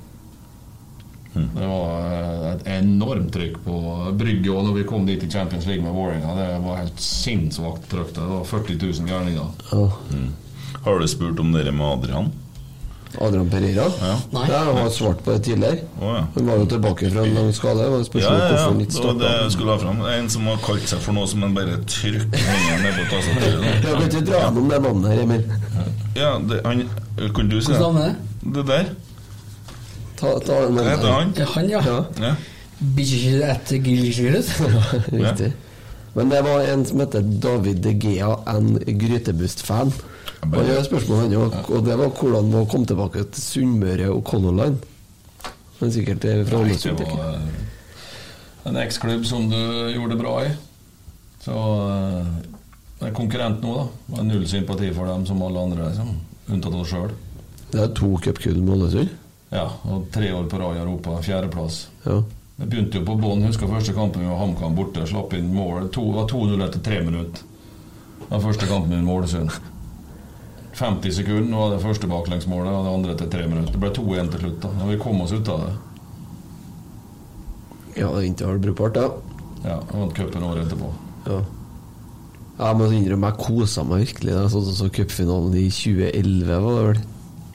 Mm. 1.35 1.49
Det 1.55 1.67
var 1.71 2.07
eh, 2.11 2.47
et 2.51 2.63
enormt 2.81 3.33
trykk 3.35 3.59
på 3.63 3.81
Brygge 4.19 4.51
og 4.51 4.65
når 4.67 4.79
vi 4.81 4.87
kom 4.89 5.05
dit 5.07 5.23
i 5.23 5.31
Champions 5.31 5.67
League 5.69 5.85
med 5.85 5.95
Warringa. 5.95 6.35
Det 6.39 6.49
var 6.65 6.81
helt 6.81 7.03
sinnssvakt 7.05 7.91
trykk. 7.93 8.15
Det 8.17 8.29
var 8.33 8.47
40 8.49 8.79
000 8.83 9.11
gærninger. 9.13 9.67
Ja. 9.71 9.85
Har 10.87 10.99
du 10.99 11.09
spurt 11.09 11.39
om 11.43 11.53
dere 11.53 11.75
med 11.77 11.87
Adrian? 11.87 12.33
Adrian 13.19 13.49
Pereira? 13.51 13.85
Ja. 14.01 14.13
Nei. 14.33 14.45
Ja, 14.49 14.59
jeg 14.71 14.77
har 14.83 14.91
svart 14.95 15.23
på 15.25 15.33
det 15.35 15.43
tidligere. 15.45 15.79
Oh, 16.01 16.13
ja. 16.15 16.21
Han 16.37 16.47
var 16.47 16.61
jo 16.61 16.67
tilbake 16.71 17.11
fra 17.11 17.25
en 17.27 17.35
lang 17.35 17.49
skade. 17.55 17.83
Det 17.83 17.91
var 17.91 17.99
Ja, 17.99 18.05
spørsmål 18.05 18.39
ja, 18.39 18.45
ja. 18.45 18.51
hvorfor 18.51 18.75
Det 18.81 19.05
var 19.07 19.15
det 19.21 19.43
jeg 19.43 19.53
skulle 19.53 19.71
ha 19.73 19.79
fram. 19.83 19.97
Det 20.05 20.13
En 20.21 20.29
som 20.31 20.47
har 20.47 20.57
kalt 20.67 20.89
seg 20.89 20.99
for 21.07 21.13
noe 21.19 21.27
som 21.27 21.43
en 21.49 21.55
bare 21.55 21.77
trykker 21.91 22.45
hendene 22.47 22.83
ned 22.85 22.93
på 23.01 23.05
tastaturet. 23.11 23.65
Jeg 23.67 23.83
kan 23.83 24.07
ikke 24.07 24.23
dra 24.31 24.43
gjennom 24.45 24.69
det 24.71 24.81
navnet 24.87 25.11
her, 25.11 25.23
Emil. 25.23 25.45
Ja, 26.17 26.31
det, 26.39 26.61
han, 26.65 26.85
Kan 27.35 27.49
du 27.51 27.61
si 27.61 27.73
Hvordan 27.73 27.97
er 27.97 28.15
det? 28.55 28.67
der? 28.67 28.85
Ta, 30.21 30.39
ta 30.47 30.61
den 30.67 30.77
det 30.79 30.85
heter 30.91 31.13
han? 31.13 31.35
Ja, 31.37 31.45
han, 31.55 31.69
ja. 31.71 31.81
Ja. 32.21 32.35
Riktig. 35.13 35.53
Men 36.15 36.31
det 36.31 36.41
var 36.43 36.61
en 36.61 36.87
som 36.87 37.01
heter 37.01 37.21
David 37.43 37.83
De 37.85 37.93
Gea, 38.03 38.31
en 38.55 38.79
Grytebust-fan. 38.87 39.93
Og 40.49 40.63
det 40.65 40.77
er 40.77 40.87
spørsmålet 40.87 41.27
han 41.27 41.35
jo, 41.35 41.43
og 41.51 41.83
det 41.85 41.97
var 42.01 42.15
hvordan 42.17 42.55
å 42.57 42.65
komme 42.71 42.89
tilbake 42.89 43.27
til 43.29 43.43
Sunnmøre 43.45 44.09
og 44.13 44.23
Color 44.27 44.57
Line. 44.57 44.79
Men 45.81 45.93
sikkert 45.93 46.25
det 46.25 46.33
er 46.33 46.47
fra 46.49 46.63
Nei, 46.65 46.77
det 46.77 46.97
var 46.97 47.35
en 47.35 47.51
en 48.65 48.77
eksklubb 48.77 49.25
som 49.27 49.49
du 49.51 49.61
gjorde 49.95 50.15
det 50.15 50.21
bra 50.21 50.35
i. 50.45 50.51
Så 51.41 51.55
eh, 51.55 52.27
det 53.01 53.09
er 53.09 53.17
konkurrent 53.17 53.63
nå, 53.65 53.77
da. 53.77 53.87
Det 54.07 54.19
har 54.19 54.29
null 54.29 54.47
sympati 54.49 54.91
for 54.97 55.09
dem 55.09 55.25
som 55.29 55.41
alle 55.47 55.63
andre, 55.65 55.89
liksom. 55.89 56.13
unntatt 56.51 56.77
oss 56.77 56.93
sjøl. 56.93 57.15
Det 57.71 57.81
er 57.81 57.95
to 57.97 58.13
cupkull 58.21 58.61
med 58.61 58.77
Ålesund. 58.77 59.17
Ja, 59.51 59.65
og 59.89 60.11
tre 60.15 60.29
år 60.35 60.45
på 60.51 60.61
rad 60.61 60.77
i 60.77 60.83
Europa. 60.83 61.17
Fjerdeplass. 61.25 61.87
Ja. 62.05 62.21
Det 62.61 62.69
begynte 62.69 63.01
jo 63.01 63.07
på 63.09 63.17
bånn. 63.19 63.47
Husker 63.47 63.71
første 63.71 63.95
kampen 63.97 64.27
med 64.27 64.37
HamKam 64.37 64.77
borte. 64.77 65.07
Slapp 65.09 65.33
inn 65.39 65.49
mål. 65.55 65.89
Det 65.89 66.05
var 66.05 66.29
2-0 66.31 66.67
etter 66.67 66.85
tre 66.85 67.01
minutter. 67.07 67.47
Var 68.29 68.45
første 68.45 68.69
kampen 68.69 68.93
min 68.93 69.07
med 69.07 69.15
Ålesund. 69.17 69.55
50 70.79 71.13
sekunder 71.13 71.57
var 71.59 71.71
det 71.75 71.83
første 71.83 72.07
baklengsmålet, 72.11 72.73
og 72.73 72.85
det 72.87 72.93
andre 72.95 73.15
etter 73.17 73.31
tre 73.33 73.47
minutter. 73.49 73.73
Det 73.75 73.81
ble 73.83 73.91
2-1 73.97 74.31
til 74.35 74.45
slutt. 74.45 74.61
da 74.63 74.69
Og 74.85 74.91
vi 74.93 74.99
kom 75.03 75.21
oss 75.25 75.33
ut 75.33 75.49
av 75.49 75.65
det. 75.67 75.73
ja, 77.97 78.07
det 78.09 78.21
er 78.21 78.29
ikke 78.31 78.47
vel 78.53 78.61
brukbart, 78.65 78.95
da. 78.95 79.09
Ja, 79.67 79.79
Vant 79.93 80.15
cupen 80.17 80.43
året 80.47 80.67
etterpå. 80.67 80.93
Ja. 81.27 81.41
Jeg 82.61 82.77
må 82.77 82.87
innrømme 82.93 83.31
jeg 83.31 83.41
kosa 83.41 83.83
meg 83.89 84.03
virkelig 84.05 84.35
Sånn 84.53 84.65
som 84.67 84.75
så 84.77 84.89
cupfinalen 84.93 85.55
i 85.57 85.67
2011, 85.73 86.61
var 86.65 86.77
det 86.77 86.87
vel? 86.87 87.01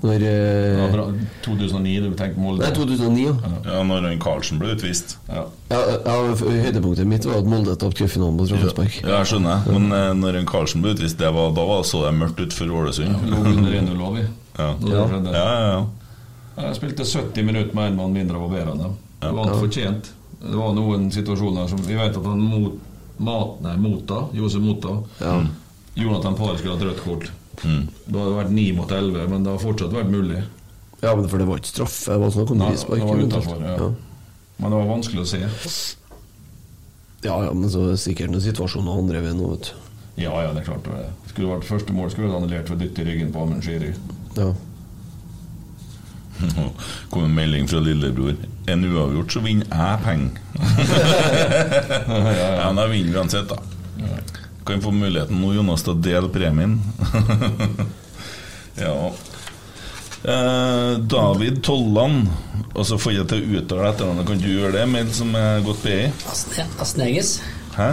Når 0.06 0.24
eh, 0.30 0.94
Det 0.94 1.28
2009, 1.46 1.94
du 2.04 2.16
tenker 2.20 2.42
Molde? 2.42 2.64
Nei, 2.64 2.72
2009, 2.76 3.26
ja. 3.26 3.52
Ja, 3.66 3.82
når 3.88 4.08
Karlsen 4.22 4.62
ble 4.62 4.76
utvist. 4.76 5.18
Ja. 5.28 5.46
Ja, 5.72 5.82
ja, 6.06 6.16
Høydepunktet 6.40 7.10
mitt 7.10 7.26
var 7.26 7.42
at 7.42 7.50
Molde 7.50 7.76
tapte 7.82 8.04
cupfinalen 8.04 8.38
på 8.40 8.48
Trondheimspark. 8.52 9.00
Ja, 9.02 9.20
jeg 9.20 9.32
skjønner. 9.34 9.66
Men 9.74 9.90
uh, 9.92 10.12
når 10.18 10.42
en 10.42 10.50
Karlsen 10.50 10.86
ble 10.86 10.94
utvist, 10.96 11.18
det 11.22 11.32
var, 11.36 11.54
da 11.58 11.68
var, 11.68 11.84
så 11.88 12.06
det 12.06 12.14
mørkt 12.20 12.42
ut 12.44 12.56
for 12.56 12.76
Ålesund. 12.82 13.12
Ja, 13.12 13.32
lå 13.34 13.42
under 13.56 13.78
1-0 13.82 14.02
lå 14.02 14.12
vi. 14.20 14.26
Ja. 14.56 14.70
Ja. 14.88 15.06
Ja, 15.12 15.32
ja, 15.36 15.70
ja. 15.74 15.86
Jeg 16.56 16.78
spilte 16.78 17.04
70 17.04 17.44
minutter 17.44 17.76
med 17.76 17.92
en 17.92 17.98
mann 18.00 18.14
mindre 18.16 18.40
på 18.40 18.48
var 18.48 18.54
bedre 18.60 18.76
enn 18.76 18.84
dem. 18.86 18.94
Det 19.20 19.32
var 19.36 19.50
Ja. 19.52 19.58
fortjent. 19.60 20.12
Det 20.46 20.56
var 20.56 20.76
noen 20.78 21.10
situasjoner 21.12 21.68
som 21.68 21.82
Vi 21.82 21.96
vet 21.98 22.18
at 22.18 22.26
han 22.26 22.40
mot, 22.40 22.78
mat, 23.18 23.62
nei, 23.62 23.76
Mota, 23.82 24.28
Jose 24.34 24.60
Mota 24.60 25.00
Jonathan 25.96 26.36
Parr 26.36 26.58
skulle 26.58 26.76
hatt 26.76 26.84
rødt 26.84 27.04
kort. 27.04 27.32
Mm. 27.64 27.88
Da 28.06 28.20
hadde 28.20 28.32
det 28.32 28.40
vært 28.40 28.54
9 28.58 28.66
mot 28.80 28.92
11, 28.92 29.28
men 29.32 29.46
det 29.46 29.54
har 29.54 29.62
fortsatt 29.62 29.96
vært 29.96 30.12
mulig. 30.12 30.42
Ja, 31.02 31.14
men 31.16 31.28
for 31.30 31.42
det 31.42 31.48
var 31.48 31.62
ikke 31.62 31.72
straffe, 31.72 32.12
det 32.12 32.22
var 32.22 32.34
frispark. 32.34 33.00
det 33.00 33.08
var 33.08 33.24
utenfor, 33.24 33.62
ja. 33.62 33.76
ja. 33.80 33.90
Men 34.58 34.72
det 34.72 34.80
var 34.80 34.90
vanskelig 34.90 35.24
å 35.24 35.30
se. 35.30 35.42
Ja, 37.26 37.36
ja, 37.44 37.52
men 37.54 37.70
så 37.72 37.84
er 37.84 37.96
det 37.96 38.04
sikkert 38.04 38.32
noen 38.32 38.46
situasjoner 38.46 39.02
andre 39.02 39.24
veien 39.24 39.40
nå, 39.42 39.50
vet 39.56 39.70
du. 39.72 39.74
Ja, 40.16 40.32
ja, 40.46 40.54
det 40.56 40.64
er 40.64 40.70
klart. 40.70 40.88
Det 40.88 41.34
skulle 41.34 41.52
vært 41.52 41.68
første 41.68 41.96
mål 41.96 42.12
skulle 42.14 42.30
vært 42.30 42.40
annullert 42.40 42.70
for 42.72 42.78
å 42.78 42.80
dytte 42.80 43.04
i 43.04 43.08
ryggen 43.10 43.34
på 43.36 43.44
Amund 43.44 43.66
Shiri. 43.66 43.92
Ja. 44.38 44.50
kom 47.12 47.28
en 47.28 47.36
melding 47.36 47.68
fra 47.72 47.82
lillebror. 47.84 48.38
En 48.72 48.88
uavgjort, 48.88 49.36
så 49.36 49.44
vinner 49.44 49.68
jeg 49.68 50.04
penger. 50.06 50.32
ja, 52.62 52.72
da 52.72 52.88
vinner 52.88 53.12
vi 53.12 53.20
uansett, 53.20 53.52
da. 53.52 53.60
Kan 54.66 54.82
få 54.82 54.92
muligheten 54.92 55.38
nå, 55.42 55.54
Jonas, 55.54 55.84
til 55.86 55.94
å 55.94 56.00
dele 56.02 56.30
premien. 56.34 56.80
ja. 58.86 58.96
Eh, 60.26 60.98
David 61.06 61.62
Tolland. 61.64 62.28
Og 62.76 62.84
så 62.90 62.98
får 63.00 63.14
jeg 63.14 63.28
til 63.30 63.44
å 63.46 63.60
uttale 63.62 63.92
etternavnet. 63.94 64.28
Kan 64.28 64.42
du 64.42 64.50
gjøre 64.50 64.74
det, 64.80 64.88
med 64.90 65.14
som 65.16 65.30
er 65.38 65.62
godt 65.64 65.86
BI? 65.86 66.00
Asne- 66.32 66.66
Asneges. 66.82 67.36
Hæ? 67.78 67.92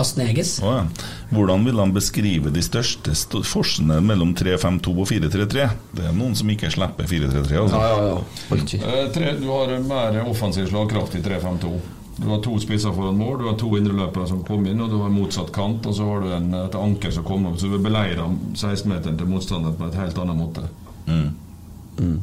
Asneges. 0.00 0.56
Oh, 0.62 0.72
ja. 0.74 1.10
Hvordan 1.34 1.66
vil 1.66 1.78
han 1.78 1.92
beskrive 1.94 2.50
de 2.54 2.62
største 2.62 3.14
st 3.14 3.42
forskjellene 3.46 4.00
mellom 4.06 4.32
3-5-2 4.38 4.94
og 4.94 5.10
4-3-3? 5.10 5.66
Det 5.98 6.06
er 6.08 6.14
noen 6.16 6.34
som 6.38 6.50
ikke 6.50 6.70
slipper 6.72 7.10
4-3-3. 7.10 7.60
Altså. 7.66 8.78
Eh, 8.78 9.04
tre, 9.14 9.34
du 9.42 9.46
har 9.50 9.74
mer 9.86 10.22
offensiv 10.30 10.70
slagkraft 10.70 11.18
i 11.18 11.22
3-5-2. 11.26 11.74
Du 12.16 12.28
har 12.28 12.42
to 12.42 12.58
spisser 12.62 12.92
foran 12.94 13.16
mål, 13.18 13.38
du 13.40 13.48
har 13.48 13.56
to 13.58 13.72
indreløpere 13.78 14.28
som 14.30 14.44
kom 14.46 14.66
inn, 14.70 14.80
og 14.80 14.92
du 14.92 15.00
har 15.02 15.10
motsatt 15.10 15.50
kant, 15.54 15.86
og 15.86 15.96
så 15.96 16.06
har 16.06 16.22
du 16.22 16.34
en, 16.36 16.52
et 16.60 16.76
anker 16.78 17.10
som 17.14 17.26
kommer 17.26 17.50
opp, 17.50 17.58
så 17.58 17.70
du 17.72 17.80
beleirer 17.82 18.22
16-meteren 18.54 19.18
til 19.18 19.30
motstanderen 19.30 19.74
på 19.80 19.88
et 19.88 19.98
helt 19.98 20.20
annet 20.22 20.38
måte. 20.38 20.68
Mm. 21.10 22.22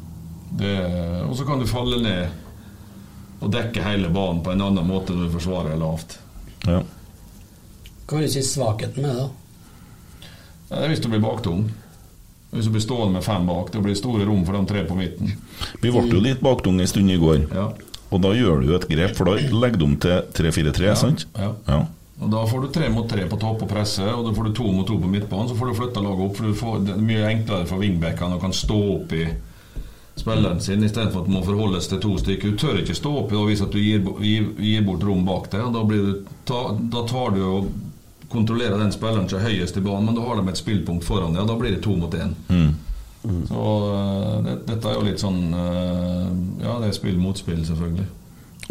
Det, 0.61 0.71
og 1.27 1.35
så 1.35 1.47
kan 1.47 1.59
du 1.59 1.67
falle 1.67 1.99
ned 2.03 3.41
og 3.41 3.51
dekke 3.51 3.83
hele 3.83 4.09
banen 4.13 4.41
på 4.45 4.53
en 4.53 4.63
annen 4.63 4.87
måte 4.87 5.15
når 5.15 5.27
du 5.27 5.35
forsvarer 5.35 5.79
lavt. 5.79 6.17
Ja. 6.67 6.81
Hva 8.05 8.19
vil 8.19 8.27
du 8.27 8.33
si 8.33 8.43
svakheten 8.45 9.03
med 9.03 9.15
det? 9.15 9.21
da? 9.21 9.29
Det 10.71 10.81
er 10.85 10.91
hvis 10.91 11.01
du 11.03 11.07
blir 11.11 11.23
baktung. 11.23 11.65
Hvis 12.51 12.67
du 12.67 12.73
blir 12.75 12.83
stående 12.83 13.15
med 13.15 13.23
fem 13.23 13.47
bak. 13.47 13.71
Det 13.71 13.81
blir 13.83 13.95
store 13.95 14.27
rom 14.27 14.43
for 14.47 14.55
de 14.55 14.65
tre 14.67 14.83
på 14.87 14.95
midten. 14.95 15.33
Vi 15.81 15.91
ble 15.91 16.03
jo 16.11 16.19
litt 16.23 16.43
baktunge 16.43 16.83
en 16.83 16.91
stund 16.91 17.11
i 17.11 17.17
går. 17.19 17.47
Og 18.11 18.21
da 18.21 18.33
gjør 18.35 18.61
du 18.61 18.67
jo 18.71 18.75
et 18.77 18.87
grep, 18.91 19.15
for 19.15 19.29
da 19.31 19.37
legger 19.39 19.79
du 19.79 19.85
om 19.87 19.95
til 20.03 20.21
3-4-3, 20.35 20.83
Ja, 20.89 20.95
sant? 20.99 21.25
ja. 21.39 21.53
ja. 21.67 21.81
Og 22.21 22.29
Da 22.29 22.41
får 22.45 22.61
du 22.61 22.67
tre 22.75 22.89
mot 22.93 23.07
tre 23.09 23.23
på 23.25 23.37
topp 23.41 23.63
og 23.65 23.69
presse, 23.71 24.03
og 24.13 24.27
da 24.27 24.33
får 24.37 24.49
du 24.49 24.51
to 24.59 24.67
mot 24.71 24.85
to 24.85 24.99
på 25.01 25.07
midtbanen. 25.09 25.47
Så 25.49 25.55
får 25.57 25.71
du 25.71 25.77
flytta 25.79 26.03
laget 26.05 26.25
opp, 26.27 26.35
for 26.37 26.45
du 26.51 26.53
får, 26.59 26.75
det 26.85 26.93
er 26.93 27.01
mye 27.07 27.29
enklere 27.31 27.65
for 27.65 27.81
wingbackene 27.81 28.35
å 28.37 28.41
kan 28.43 28.53
stå 28.53 28.77
opp 28.97 29.15
i 29.17 29.23
spilleren 30.21 30.59
sin, 30.61 30.83
istedenfor 30.85 31.23
at 31.23 31.29
du 31.31 31.33
må 31.33 31.41
forholdes 31.47 31.87
til 31.89 32.01
to 32.03 32.11
stykker. 32.21 32.51
Du 32.53 32.59
tør 32.61 32.77
ikke 32.83 32.93
stå 32.99 33.13
opp 33.23 33.31
og 33.33 33.47
vise 33.49 33.65
at 33.65 33.73
du 33.73 33.79
gir, 33.81 34.03
gir, 34.21 34.51
gir 34.59 34.83
bort 34.85 35.01
rom 35.07 35.23
bak 35.25 35.49
deg. 35.49 35.63
og 35.65 35.73
Da, 35.73 35.83
blir 35.87 36.03
du, 36.05 36.29
ta, 36.45 36.59
da 36.93 37.01
tar 37.09 37.33
du 37.33 37.41
og 37.47 37.71
kontrollerer 38.29 38.77
den 38.79 38.93
spilleren 38.93 39.25
som 39.31 39.39
er 39.41 39.47
høyest 39.49 39.79
i 39.81 39.83
banen, 39.87 40.11
men 40.11 40.19
da 40.19 40.27
har 40.27 40.37
de 40.43 40.45
et 40.53 40.61
spillpunkt 40.61 41.07
foran 41.07 41.33
deg, 41.33 41.41
og 41.41 41.49
da 41.49 41.57
blir 41.63 41.73
det 41.73 41.81
to 41.87 41.95
mot 41.97 42.13
én. 42.13 42.35
Mm. 42.53 42.75
Så 43.21 43.65
øh, 43.93 44.39
det, 44.45 44.55
dette 44.65 44.89
er 44.89 44.97
jo 44.97 45.05
litt 45.05 45.21
sånn 45.21 45.43
øh, 45.53 46.31
Ja, 46.63 46.79
det 46.81 46.89
er 46.89 46.97
spill 46.97 47.19
mot 47.21 47.37
spill, 47.37 47.61
selvfølgelig. 47.67 48.07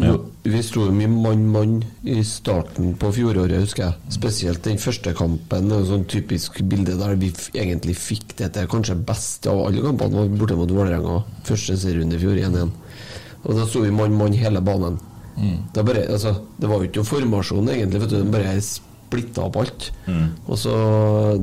Ja. 0.01 0.15
Vi 0.41 0.61
sto 0.65 0.87
jo 0.87 0.93
mye 0.95 1.09
mann-mann 1.11 1.75
i 2.09 2.23
starten 2.25 2.95
på 2.99 3.11
fjoråret, 3.13 3.61
husker 3.61 3.83
jeg. 3.85 4.13
Spesielt 4.15 4.63
den 4.65 4.79
første 4.81 5.13
kampen. 5.15 5.69
Det 5.69 5.77
er 5.77 5.85
sånn 5.91 6.07
typisk 6.09 6.57
bilde 6.65 6.95
der 6.97 7.13
vi 7.21 7.29
f 7.29 7.51
egentlig 7.53 7.95
fikk 7.99 8.33
det 8.39 8.49
til 8.55 8.69
kanskje 8.71 8.97
best 8.97 9.45
av 9.51 9.61
alle 9.67 9.83
kampene. 9.85 10.23
var 10.23 10.33
Borte 10.41 10.57
mot 10.57 10.73
Vålerenga. 10.73 11.19
Første 11.47 11.77
serierunde 11.77 12.17
i 12.17 12.23
fjor 12.23 12.41
1-1. 12.41 12.73
Og 13.43 13.59
da 13.59 13.67
sto 13.69 13.85
vi 13.85 13.93
mann-mann 13.93 14.37
hele 14.37 14.63
banen. 14.65 14.97
Det, 15.37 15.79
er 15.79 15.85
bare, 15.85 16.07
altså, 16.11 16.33
det 16.59 16.69
var 16.69 16.81
jo 16.81 16.89
ikke 16.89 17.01
noen 17.01 17.11
formasjon, 17.11 17.69
egentlig. 17.73 18.01
Vet 18.03 18.13
du, 18.13 18.23
bare 18.33 18.55
splitta 19.11 19.43
opp 19.43 19.57
alt. 19.59 19.89
Mm. 20.07 20.29
Og 20.47 20.57
så 20.57 20.71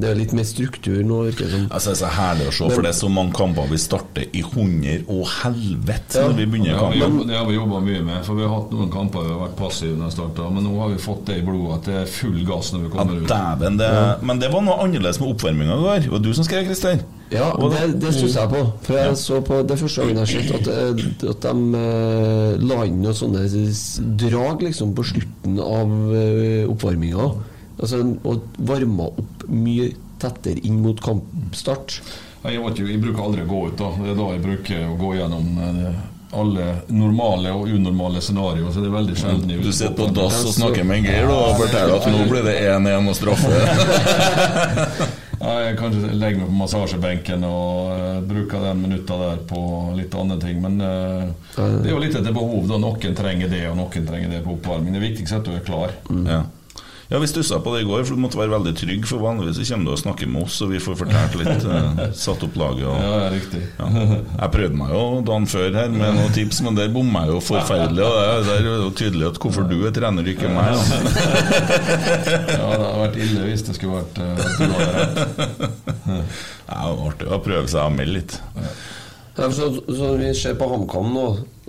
Det 0.00 0.08
er 0.08 0.14
litt 0.16 0.32
mer 0.32 0.44
struktur 0.48 1.02
nå, 1.04 1.18
virker 1.28 1.44
det 1.44 1.50
som. 1.52 1.66
Altså, 1.68 1.92
det 1.92 1.96
er 1.98 2.00
så 2.00 2.12
herlig 2.16 2.46
å 2.48 2.52
se, 2.52 2.64
Men- 2.64 2.72
for 2.74 2.82
det 2.82 2.88
er 2.94 2.98
så 2.98 3.10
mange 3.12 3.32
kamper 3.36 3.68
vi 3.68 3.76
starter 3.78 4.24
i 4.32 4.40
hundre 4.40 4.94
og 5.08 5.26
helvete 5.42 6.22
når 6.24 6.36
vi 6.38 6.46
begynner 6.46 6.78
har 6.78 6.92
kampen. 6.92 7.26
det 7.28 7.36
har 7.36 7.46
vi 7.46 7.54
jobba 7.58 7.80
mye 7.84 8.02
med. 8.04 8.24
For 8.24 8.34
Vi 8.38 8.42
har 8.46 8.54
hatt 8.54 8.70
noen 8.72 8.90
kamper 8.90 9.22
vi 9.26 9.32
har 9.34 9.42
vært 9.48 9.56
passive 9.56 9.96
når 9.98 10.04
vi 10.08 10.16
starta, 10.16 10.50
men 10.54 10.64
nå 10.64 10.78
har 10.80 10.88
vi 10.88 10.96
fått 11.02 11.24
det 11.26 11.36
i 11.38 11.42
blodet 11.44 11.74
at 11.78 11.84
det 11.84 11.94
er 12.02 12.06
full 12.06 12.44
gass 12.44 12.72
når 12.72 12.78
vi 12.80 12.88
Ja, 12.88 13.04
kommer 13.04 13.20
ut. 13.22 13.28
dæven, 13.28 13.76
det, 13.78 14.22
men 14.22 14.38
det 14.38 14.52
var 14.52 14.60
noe 14.62 14.78
annerledes 14.84 15.20
med 15.20 15.28
oppvarminga 15.34 15.74
i 15.76 15.82
går. 15.82 16.00
Det 16.02 16.10
var 16.10 16.18
du 16.20 16.32
som 16.34 16.44
skrev, 16.44 16.64
Christer? 16.64 17.00
Ja, 17.30 17.52
det, 17.52 18.00
det 18.00 18.14
stusser 18.14 18.40
jeg 18.40 18.48
på. 18.48 18.72
For 18.82 18.94
jeg 18.94 19.16
så 19.20 19.40
på 19.44 19.66
det 19.66 19.76
første 19.78 20.00
gangen 20.00 20.16
jeg 20.16 20.24
har 20.24 20.42
sett 20.42 20.54
at, 20.54 20.68
eh, 20.68 21.28
at 21.28 21.40
de 21.42 21.74
eh, 21.76 22.56
la 22.64 22.84
inn 22.88 23.02
noen 23.02 23.12
sånne 23.12 23.44
drag 24.16 24.62
liksom 24.64 24.94
på 24.96 25.04
slutten 25.04 25.58
av 25.60 26.14
eh, 26.14 26.64
oppvarminga. 26.70 27.28
Altså, 27.78 28.02
og 28.26 28.58
varma 28.58 29.10
opp 29.10 29.48
mye 29.48 29.92
tettere 30.18 30.62
inn 30.66 30.80
mot 30.82 30.98
kampstart. 31.02 32.00
Jeg, 32.42 32.60
vet 32.62 32.78
ikke, 32.78 32.92
jeg 32.92 33.02
bruker 33.02 33.24
aldri 33.24 33.44
å 33.44 33.50
gå 33.50 33.64
ut. 33.68 33.76
da 33.78 33.90
Det 33.98 34.12
er 34.12 34.18
da 34.18 34.30
jeg 34.34 34.44
bruker 34.44 34.86
å 34.88 34.96
gå 34.98 35.12
gjennom 35.18 35.60
eh, 35.62 36.00
alle 36.38 36.66
normale 36.88 37.52
og 37.54 37.70
unormale 37.70 38.22
scenarioer. 38.24 38.72
Så 38.72 38.82
det 38.82 38.90
er 38.90 38.96
veldig 38.96 39.16
sjelden 39.18 39.54
Du 39.62 39.70
sitter 39.72 39.94
på 39.98 40.10
dass 40.16 40.42
og 40.44 40.56
snakker 40.56 40.86
med 40.86 41.00
en 41.00 41.08
Geir 41.08 41.30
da, 41.30 41.38
og 41.48 41.62
forteller 41.62 41.96
at 41.98 42.10
nå 42.12 42.26
blir 42.30 42.44
det 42.46 42.58
1-1 42.74 43.14
og 43.14 43.18
straffe. 43.22 43.54
Ja, 45.38 45.52
jeg 45.62 45.76
kanskje 45.78 46.08
legger 46.18 46.40
meg 46.40 46.48
på 46.50 46.56
massasjebenken 46.58 47.44
og 47.46 47.92
uh, 47.94 48.16
bruker 48.26 48.64
den 48.64 48.80
minutta 48.82 49.14
der 49.20 49.36
på 49.46 49.60
litt 49.94 50.16
andre 50.18 50.38
ting. 50.42 50.58
Men 50.64 50.80
uh, 50.82 51.28
det 51.54 51.86
er 51.86 51.92
jo 51.92 52.00
litt 52.02 52.16
etter 52.18 52.34
behov. 52.34 52.66
da 52.66 52.80
Noen 52.82 53.14
trenger 53.16 53.52
det, 53.52 53.62
og 53.70 53.78
noen 53.78 54.08
trenger 54.08 54.34
det 54.34 54.42
på 54.42 54.56
oppvarming. 54.56 54.96
Det 54.98 55.04
viktigste 55.04 55.38
er 55.38 55.44
at 55.44 55.46
du 55.46 55.54
er 55.54 55.62
klar. 55.68 55.94
Ja. 56.26 56.40
Ja, 57.08 57.18
vi 57.18 57.26
stussa 57.26 57.56
på 57.64 57.72
det 57.74 57.82
i 57.82 57.86
går, 57.88 58.02
for 58.04 58.18
du 58.18 58.20
måtte 58.20 58.36
være 58.36 58.52
veldig 58.52 58.74
trygg. 58.76 59.06
For 59.08 59.22
vanligvis 59.22 59.56
så 59.56 59.64
kommer 59.72 59.88
du 59.88 59.92
og 59.94 60.00
snakker 60.02 60.28
med 60.28 60.44
oss, 60.44 60.58
og 60.64 60.74
vi 60.74 60.80
får 60.84 60.98
fortalt 61.00 61.36
litt. 61.40 61.64
eh, 61.78 62.02
satt 62.12 62.44
opp 62.44 62.58
laget. 62.60 62.84
Og, 62.84 62.98
Ja, 63.00 63.14
ja, 63.22 63.30
riktig. 63.32 63.62
Ja. 63.78 63.88
Jeg 64.42 64.52
prøvde 64.58 64.80
meg 64.82 64.92
jo 64.92 65.00
dagen 65.30 65.48
før 65.48 65.78
her 65.78 65.88
med 65.94 66.18
noen 66.18 66.34
tips, 66.36 66.60
men 66.66 66.76
der 66.76 66.92
bomma 66.92 67.24
jeg 67.24 67.32
jo 67.32 67.40
forferdelig. 67.48 68.04
Og 68.04 68.44
det 68.44 68.56
er 68.58 68.68
jo 68.68 68.92
tydelig 69.00 69.30
at 69.30 69.40
hvorfor 69.40 69.64
du 69.70 69.78
er 69.88 69.96
trener, 69.96 70.28
ikke 70.34 70.52
meg. 70.52 70.68
Ja, 70.76 70.82
Ja, 72.58 72.66
det 72.68 72.84
hadde 72.84 73.00
vært 73.00 73.20
ille 73.24 73.44
hvis 73.48 73.64
det 73.64 73.74
skulle 73.78 74.02
vært 74.02 74.16
uh, 74.20 74.26
Det 74.58 74.68
er. 76.12 76.88
Artig 77.08 77.28
å 77.32 77.38
prøve 77.40 77.68
seg 77.70 77.86
å 77.86 77.92
melde 77.94 78.18
litt. 78.18 78.36
Ja, 79.38 79.48
så, 79.54 79.70
så 79.86 80.12
vi 80.20 80.34
ser 80.36 80.58
på 80.60 80.68
HamKam 80.68 81.14
nå 81.14 81.26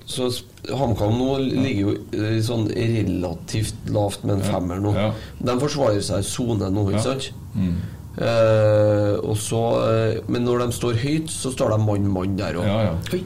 så 0.10 0.26
HamKam 0.74 1.14
nå 1.20 1.30
ligger 1.46 1.82
jo 1.84 1.92
eh, 2.18 2.40
sånn 2.44 2.66
relativt 2.74 3.76
lavt 3.94 4.24
med 4.26 4.40
en 4.40 4.46
femmer 4.48 4.82
nå. 4.82 4.94
Ja. 4.98 5.12
De 5.46 5.56
forsvarer 5.62 6.02
seg 6.06 6.24
i 6.24 6.28
sone 6.28 6.70
nå, 6.74 6.88
ikke 6.90 6.98
Ja. 6.98 7.06
sant? 7.12 7.30
Mm. 7.56 7.76
Eh, 8.20 9.14
og 9.24 9.38
så, 9.40 9.60
eh, 9.88 10.22
men 10.28 10.44
når 10.48 10.66
de 10.66 10.72
står 10.76 10.98
høyt, 11.04 11.30
så 11.32 11.52
står 11.54 11.76
de 11.76 11.84
mann-mann 11.86 12.34
der 12.40 12.58
òg. 12.60 12.66
Ja, 12.68 12.80
ja. 12.90 13.20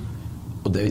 Og, 0.63 0.69
det, 0.71 0.83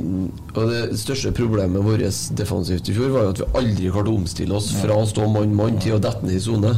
og 0.57 0.67
det 0.69 0.81
største 1.01 1.31
problemet 1.33 1.81
vårt 1.87 2.03
defensivt 2.37 2.89
i 2.93 2.97
fjor 2.97 3.12
var 3.15 3.23
jo 3.29 3.31
at 3.33 3.39
vi 3.41 3.47
aldri 3.61 3.93
klarte 3.95 4.12
å 4.12 4.19
omstille 4.21 4.53
oss 4.59 4.73
fra 4.83 4.99
å 5.01 5.07
stå 5.09 5.29
mann-mann 5.33 5.79
til 5.81 5.95
å 5.97 6.01
dette 6.03 6.27
ned 6.27 6.37
i 6.37 6.43
sone 6.45 6.75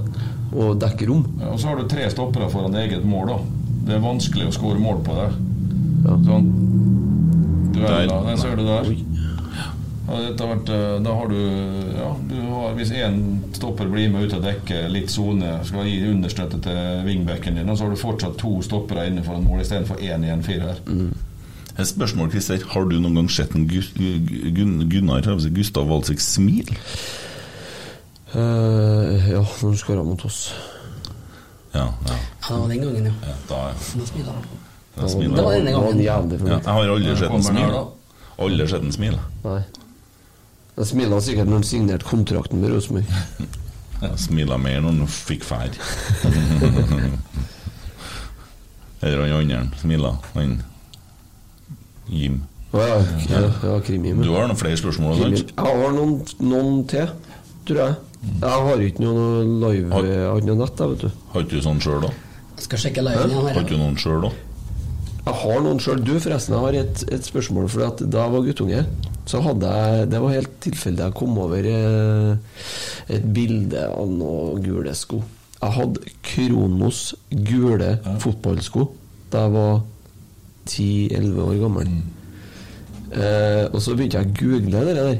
og 0.55 0.77
dekke 0.83 1.09
rom. 1.11 1.25
Ja, 1.41 1.49
Og 1.55 1.59
så 1.59 1.71
har 1.73 1.81
du 1.81 1.89
tre 1.91 2.07
stoppere 2.13 2.51
foran 2.53 2.77
eget 2.79 3.03
mål, 3.09 3.27
da. 3.33 3.39
Det 3.89 3.97
er 3.97 4.05
vanskelig 4.05 4.47
å 4.51 4.55
skåre 4.55 4.79
mål 4.79 5.01
på 5.07 5.17
det. 5.19 5.31
Sånn. 6.29 6.47
Dueller, 7.75 8.07
Der. 8.09 8.29
den 8.31 8.39
ser 8.39 8.57
du 8.57 8.65
der. 8.67 8.91
Ja, 10.05 10.19
dette 10.21 10.45
har 10.45 10.51
vært, 10.51 10.69
eh, 10.69 11.03
da 11.05 11.13
har 11.17 11.29
du, 11.29 11.39
ja, 11.97 12.09
du 12.29 12.35
har, 12.51 12.75
Hvis 12.77 12.91
én 12.93 13.21
stopper 13.57 13.89
blir 13.89 14.11
med 14.13 14.27
ut 14.27 14.35
og 14.37 14.43
dekker 14.45 14.91
litt 14.93 15.11
sone, 15.11 15.55
skal 15.65 15.87
gi 15.89 16.03
understøtte 16.11 16.61
til 16.61 17.05
wingbacken 17.07 17.57
din, 17.57 17.69
og 17.73 17.79
så 17.79 17.87
har 17.87 17.95
du 17.95 18.01
fortsatt 18.03 18.37
to 18.39 18.59
stoppere 18.63 19.07
innenfor 19.09 19.39
en 19.39 19.47
mål 19.49 19.63
istedenfor 19.65 20.03
én 20.05 20.27
i 20.27 20.33
en 20.35 20.43
firer. 20.45 20.83
Et 21.79 21.89
spørsmål, 21.89 22.31
Christer. 22.31 22.61
Har 22.71 22.85
du 22.85 23.01
noen 23.01 23.15
gang 23.15 23.31
sett 23.31 23.55
en 23.57 23.67
Gus, 23.67 23.89
Gun, 23.97 24.85
Gunnar 24.91 25.25
Gustav 25.57 25.89
Walsik 25.89 26.21
smil? 26.21 26.69
Uh, 28.35 29.31
ja, 29.31 29.41
når 29.41 29.69
han 29.71 29.77
skåra 29.79 30.05
mot 30.05 30.25
oss. 30.25 30.53
Ja, 31.75 31.89
ja. 32.07 32.15
Ja, 32.51 32.55
det 32.55 32.61
var 32.61 32.69
den 32.69 32.81
gangen, 32.83 33.05
ja. 33.07 33.13
ja 33.25 33.35
da, 33.49 33.73
Da 33.95 34.64
Det 34.95 35.43
var 35.43 35.53
denne 35.57 35.73
gangen. 35.75 36.01
Ja, 36.05 36.21
jeg 36.59 36.65
har 36.65 36.89
aldri 36.95 37.17
sett 37.19 37.31
en 37.35 37.43
smil. 37.43 37.75
Aldri 38.39 38.67
sett 38.71 38.83
en 38.87 38.93
smile. 38.95 39.19
Nei. 39.45 39.63
Jeg 40.75 40.87
smila 40.91 41.19
sikkert 41.23 41.47
når 41.51 41.61
han 41.61 41.67
signerte 41.69 42.07
kontrakten 42.09 42.61
med 42.63 42.73
Rosenborg. 42.75 43.07
Jeg 44.05 44.19
smila 44.21 44.57
mer 44.61 44.81
når 44.83 44.91
han 44.99 45.07
fikk 45.09 45.45
ferd. 45.47 45.77
Eller 49.05 49.21
han 49.23 49.31
andre 49.53 49.61
smila. 49.81 50.11
Han 50.35 50.57
Jim. 52.11 52.41
Ja, 52.75 52.81
ja, 53.31 53.41
ja, 53.63 53.79
Du 53.87 54.33
har 54.35 54.49
noen 54.49 54.59
flere 54.59 54.77
spørsmål? 54.77 55.15
Krimi. 55.21 55.37
Sant? 55.39 55.53
Jeg 55.57 55.65
har 55.85 55.93
noen, 55.95 56.17
noen 56.43 56.81
til, 56.91 57.07
tror 57.69 57.79
jeg. 57.81 57.95
Jeg 58.43 58.57
har 58.67 58.79
ikke 58.89 59.03
noe 59.05 59.45
live 59.63 59.93
Har- 59.93 60.09
har 60.11 60.37
ikke 60.41 60.49
noe 60.51 60.59
nett, 60.65 60.81
jeg, 60.81 60.89
vet 60.91 61.01
du. 61.07 61.11
Har 61.33 61.41
ikke 61.47 61.55
du 61.55 61.63
sånn 61.69 61.81
sjøl, 61.85 62.01
da? 62.03 62.11
Skal 62.65 62.79
sjekke 62.83 63.01
liven 63.05 63.31
igjen 63.31 63.47
Har 63.47 63.61
ikke 63.63 63.77
du 63.77 63.79
noen 63.79 63.97
sjøl, 64.01 64.21
da? 64.27 64.31
Jeg 65.25 65.41
har 65.41 65.63
noen 65.65 65.79
sjøl. 65.81 66.03
Du, 66.05 66.13
forresten, 66.21 66.53
jeg 66.53 66.65
har 66.67 66.77
et, 66.83 67.05
et 67.17 67.25
spørsmål. 67.25 67.69
For 67.73 67.87
at 67.87 68.03
da 68.05 68.27
jeg 68.27 68.35
var 68.35 68.45
guttunge, 68.45 68.83
så 69.25 69.41
hadde 69.41 69.71
jeg 69.73 70.11
Det 70.13 70.21
var 70.21 70.35
helt 70.35 70.59
tilfeldig 70.61 71.07
jeg 71.07 71.17
kom 71.17 71.39
over 71.41 71.69
eh, 71.71 72.59
et 73.15 73.25
bilde 73.37 73.87
av 73.89 74.11
noen 74.11 74.61
gule 74.65 74.93
sko. 74.97 75.23
Jeg 75.63 75.77
hadde 75.79 76.13
Kronos 76.29 77.01
gule 77.33 77.95
fotballsko 78.21 78.91
da 79.33 79.47
jeg 79.47 79.55
var 79.55 79.79
10-11 80.69 81.41
år 81.43 81.57
gammel. 81.63 81.95
Eh, 83.15 83.65
og 83.71 83.81
så 83.83 83.97
begynte 83.97 84.21
jeg 84.21 84.29
å 84.29 84.37
google 84.39 84.85
det 84.87 84.99
der. 84.99 85.17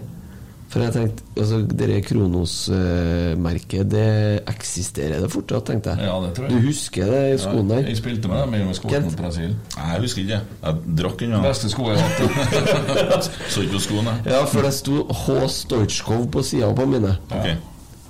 For 0.75 0.83
jeg 0.83 0.91
tenkte 0.91 1.23
altså, 1.39 1.59
det 1.71 2.01
Kronos-merket, 2.09 3.85
det 3.93 4.07
eksisterer 4.51 5.21
det 5.23 5.29
fortsatt, 5.31 5.69
tenkte 5.69 5.93
jeg. 5.95 6.09
Ja, 6.09 6.17
det 6.25 6.33
tror 6.35 6.49
jeg. 6.49 6.57
Du 6.57 6.67
husker 6.67 7.13
det 7.13 7.21
skoen 7.45 7.69
Ja, 7.71 7.77
jeg 7.87 7.99
spilte 8.01 8.31
med 8.31 8.41
dem 8.43 8.55
i 8.59 8.75
Kent? 8.81 9.05
mot 9.07 9.17
Brasil. 9.21 9.53
Nei, 9.77 9.91
jeg 9.93 10.03
husker 10.03 10.25
ikke. 10.25 10.41
Jeg 10.65 10.97
drakk 10.99 11.19
den, 11.23 11.35
ja. 11.37 11.43
Beste 11.45 11.71
sko 11.71 11.87
jeg 11.93 12.01
har 12.01 12.09
hatt. 12.11 13.29
Så 13.55 13.63
ikke 13.63 13.77
på 13.77 13.83
skoene. 13.87 14.15
Ja, 14.27 14.41
for 14.51 14.67
det 14.67 14.73
sto 14.75 15.05
H. 15.07 15.37
Stoitsjkov 15.55 16.25
på 16.35 16.43
sida 16.47 16.71
på 16.75 16.87
mine. 16.91 17.13
Ok. 17.31 17.47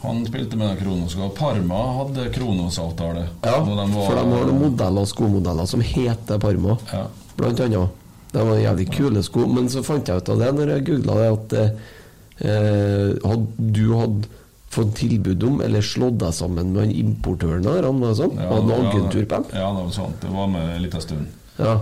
Han 0.05 0.23
spilte 0.29 0.57
med 0.61 0.79
Kronos. 0.81 1.15
og 1.17 1.35
Parma 1.37 1.83
hadde 1.99 2.31
Kronos-avtale. 2.35 3.27
Ja, 3.45 3.59
de 3.61 3.77
var- 3.77 3.93
for 3.93 4.15
de 4.17 4.25
har 4.25 4.49
noen 4.49 4.63
modeller, 4.71 5.05
skomodeller 5.09 5.67
som 5.69 5.81
heter 5.85 6.39
Parma, 6.41 6.79
Ja. 6.93 7.05
blant 7.37 7.61
annet. 7.61 7.89
Det 8.33 8.43
var 8.49 8.57
jævlig 8.59 8.89
kule 8.91 9.23
sko, 9.23 9.45
men 9.47 9.69
så 9.69 9.83
fant 9.85 10.09
jeg 10.09 10.17
ut 10.17 10.29
av 10.29 10.39
det 10.39 10.49
når 10.57 10.73
jeg 10.75 10.85
googla 10.89 11.15
det, 11.21 11.29
at 11.33 11.53
eh, 11.53 11.71
hadde 12.41 13.69
du 13.77 13.85
hadde 13.95 14.29
fått 14.75 14.95
tilbud 14.99 15.45
om, 15.47 15.61
eller 15.63 15.85
slått 15.87 16.17
deg 16.19 16.35
sammen 16.35 16.73
med 16.75 16.83
han 16.83 16.95
importøren 16.99 17.67
av 17.71 17.85
Han, 17.87 18.01
sånn? 18.19 18.35
Ja, 18.41 18.49
hadde 18.51 18.67
du 18.67 18.89
agentur 18.89 19.23
på 19.23 19.37
dem? 19.37 19.45
Ja, 19.55 19.69
det 19.71 19.85
var 19.85 19.93
sant. 19.95 20.17
Det 20.25 20.33
var 20.35 20.51
med 20.51 20.73
en 20.77 20.83
liten 20.83 21.05
stund. 21.05 21.29
Ja. 21.61 21.77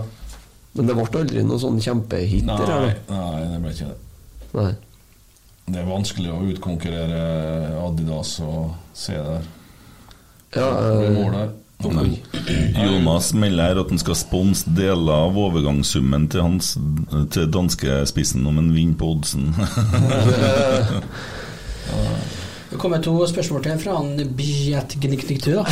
Men 0.73 0.89
det 0.89 0.95
ble 0.97 1.05
aldri 1.23 1.43
noen 1.45 1.61
sånn 1.61 1.81
kjempehit? 1.81 2.45
Nei, 2.45 2.59
eller? 2.65 2.95
nei, 3.09 3.41
det 3.49 3.59
ble 3.63 3.73
ikke 3.73 3.89
det. 3.89 3.97
Nei. 4.53 4.71
Det 5.63 5.79
er 5.79 5.85
vanskelig 5.87 6.31
å 6.33 6.39
utkonkurrere 6.51 7.19
Adidas 7.81 8.35
og 8.43 8.73
se 8.97 9.15
der. 9.15 9.45
Ja, 10.53 10.69
Det 11.01 11.13
Nei. 11.91 12.21
Jonas 12.77 13.33
melder 13.35 13.71
her 13.71 13.81
at 13.83 13.91
han 13.91 14.01
skal 14.01 14.15
sponse 14.17 14.69
deler 14.77 15.25
av 15.27 15.37
overgangssummen 15.39 16.29
til 16.31 16.45
hans 16.45 16.73
Til 17.33 17.49
danskespissen 17.51 18.45
om 18.47 18.59
en 18.61 18.71
vinner 18.75 18.97
på 18.99 19.11
oddsen. 19.15 19.51
Det 22.73 22.79
kommer 22.81 23.01
to 23.05 23.11
spørsmål 23.29 23.61
til 23.61 23.75
fra 23.83 23.99
han 23.99 24.31
Bjetgnikniktu, 24.37 25.51
da. 25.59 25.63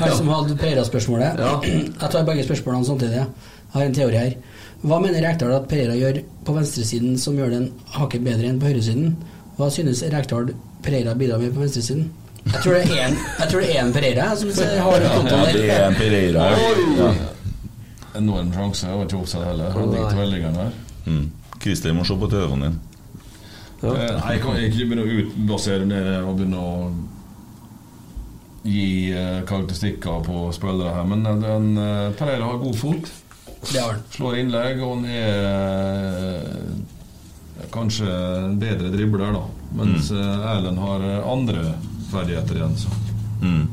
Han 0.00 0.14
som 0.16 0.30
hadde 0.32 0.56
Pereira-spørsmålet. 0.58 1.38
Jeg 1.62 2.08
tar 2.10 2.24
begge 2.26 2.42
spørsmålene 2.42 2.88
samtidig. 2.88 3.20
Jeg 3.20 3.76
har 3.76 3.84
en 3.86 3.94
teori 3.94 4.18
her. 4.18 4.34
Hva 4.82 4.98
mener 4.98 5.22
Rekdal 5.22 5.54
at 5.54 5.68
Pereira 5.70 5.94
gjør 5.94 6.18
på 6.42 6.56
venstresiden 6.56 7.14
som 7.22 7.38
gjør 7.38 7.54
den 7.54 7.68
hakket 7.94 8.24
bedre 8.26 8.50
enn 8.50 8.58
på 8.58 8.72
høyresiden? 8.72 9.14
Hva 9.60 9.70
synes 9.70 10.02
Rekdal 10.10 10.50
Pereira 10.82 11.14
bidrar 11.14 11.38
med 11.38 11.54
på 11.54 11.62
venstresiden? 11.62 12.10
Jeg 12.44 12.62
tror 12.62 12.74
det 12.74 12.82
er 12.90 13.04
en, 13.06 13.18
jeg 13.38 13.50
tror 13.50 13.62
det 13.62 13.68
er 13.70 13.80
en 13.82 13.92
Pereira 13.94 14.24
som 14.36 14.50
har 14.86 15.04
Ja, 15.04 15.44
det 15.52 15.68
er 15.70 15.84
en 15.86 15.94
Pereira. 15.94 16.48
Ja. 16.98 17.12
Enorm 18.18 18.50
sjanse. 18.52 18.88
Jeg 18.88 18.98
var 18.98 19.06
ikke 19.06 19.20
oppsatt 19.22 19.46
heller. 19.46 19.70
Hadde 19.72 20.00
ikke 20.00 20.14
tverrliggeren 20.16 20.58
der. 20.58 20.74
Mm. 21.06 21.30
Christer 21.62 21.94
må 21.96 22.04
se 22.04 22.16
på 22.18 22.28
telefonen 22.30 22.66
din. 22.66 22.80
Ja. 23.82 23.92
Nei, 23.94 24.34
jeg 24.34 24.42
kan 24.44 24.58
ikke 24.62 24.84
begynne 24.90 25.06
å 25.06 25.16
utbasere 25.22 25.86
ned 25.88 26.10
og 26.20 26.36
begynne 26.38 26.60
å 26.60 26.74
gi 28.62 29.10
eh, 29.10 29.40
karakteristikker 29.48 30.22
på 30.26 30.44
spillere 30.54 30.92
her, 30.94 31.06
men 31.10 31.24
den, 31.26 31.72
eh, 31.82 32.12
Pereira 32.18 32.46
har 32.46 32.60
god 32.62 32.78
fot. 32.78 33.10
Det 33.72 33.80
har 33.80 33.96
han. 33.96 34.04
Slår 34.14 34.38
innlegg, 34.42 34.82
og 34.82 34.96
han 34.96 35.08
er 35.10 35.48
eh, 36.28 37.66
kanskje 37.74 38.06
en 38.10 38.58
bedre 38.62 38.92
dribler, 38.94 39.34
da. 39.34 39.42
Mens 39.80 40.12
mm. 40.14 40.46
Erlend 40.52 40.82
har 40.82 41.08
eh, 41.08 41.28
andre 41.32 41.64
ferdigheter 42.12 42.60
igjen. 42.60 42.76
Så. 42.78 42.98
Mm. 43.42 43.64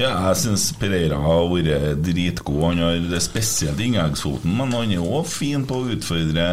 Ja, 0.00 0.08
jeg 0.30 0.38
syns 0.40 0.70
Pereira 0.80 1.18
har 1.20 1.50
vært 1.50 2.00
dritgod. 2.06 2.62
Han 2.64 2.80
har 2.80 3.20
spesielt 3.20 3.80
inngangsfoten, 3.84 4.54
men 4.56 4.72
han 4.72 4.94
er 4.94 5.04
òg 5.04 5.28
fin 5.28 5.66
på 5.68 5.82
å 5.82 5.90
utfordre 5.92 6.46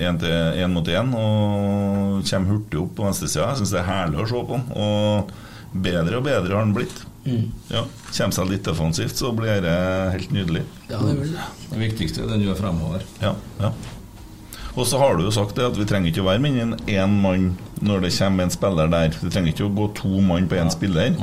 én 0.00 0.72
mot 0.72 0.88
én 0.88 1.12
og 1.12 2.24
kommer 2.24 2.54
hurtig 2.54 2.80
opp 2.80 2.96
på 2.96 3.04
venstresida. 3.04 3.50
Jeg 3.50 3.60
syns 3.60 3.76
det 3.76 3.82
er 3.82 3.90
herlig 3.90 4.24
å 4.24 4.28
se 4.32 4.42
på 4.48 4.56
han. 4.56 4.66
Og 4.80 5.36
bedre 5.84 6.22
og 6.22 6.26
bedre 6.26 6.56
har 6.56 6.64
han 6.64 6.74
blitt. 6.76 7.04
Mm. 7.26 7.50
Ja, 7.68 7.84
Kommer 8.10 8.32
seg 8.34 8.48
litt 8.48 8.64
defensivt, 8.64 9.18
så 9.20 9.28
blir 9.36 9.60
det 9.62 9.76
helt 10.16 10.32
nydelig. 10.32 10.64
Ja, 10.88 11.02
det 11.04 11.18
det. 11.20 11.48
Det 11.68 11.80
viktigste 11.84 12.24
er 12.24 12.32
den 12.32 12.46
gjør 12.48 12.62
fremover. 12.64 13.04
Ja, 13.20 13.34
ja. 13.60 13.74
Og 14.76 14.86
så 14.86 14.98
har 15.00 15.16
du 15.18 15.24
jo 15.26 15.32
sagt 15.34 15.56
det 15.58 15.66
at 15.66 15.76
vi 15.78 15.86
trenger 15.88 16.12
ikke 16.12 16.22
å 16.22 16.28
være 16.28 16.42
mindre 16.44 16.62
enn 16.62 16.76
én 16.86 17.16
mann 17.22 17.46
når 17.82 18.04
det 18.06 18.12
kommer 18.18 18.46
en 18.46 18.52
spiller 18.54 18.90
der. 18.92 19.16
Det 19.18 19.32
trenger 19.34 19.52
ikke 19.54 19.66
å 19.66 19.74
gå 19.74 19.88
to 19.98 20.20
mann 20.22 20.46
på 20.50 20.58
én 20.60 20.70
spiller. 20.72 21.16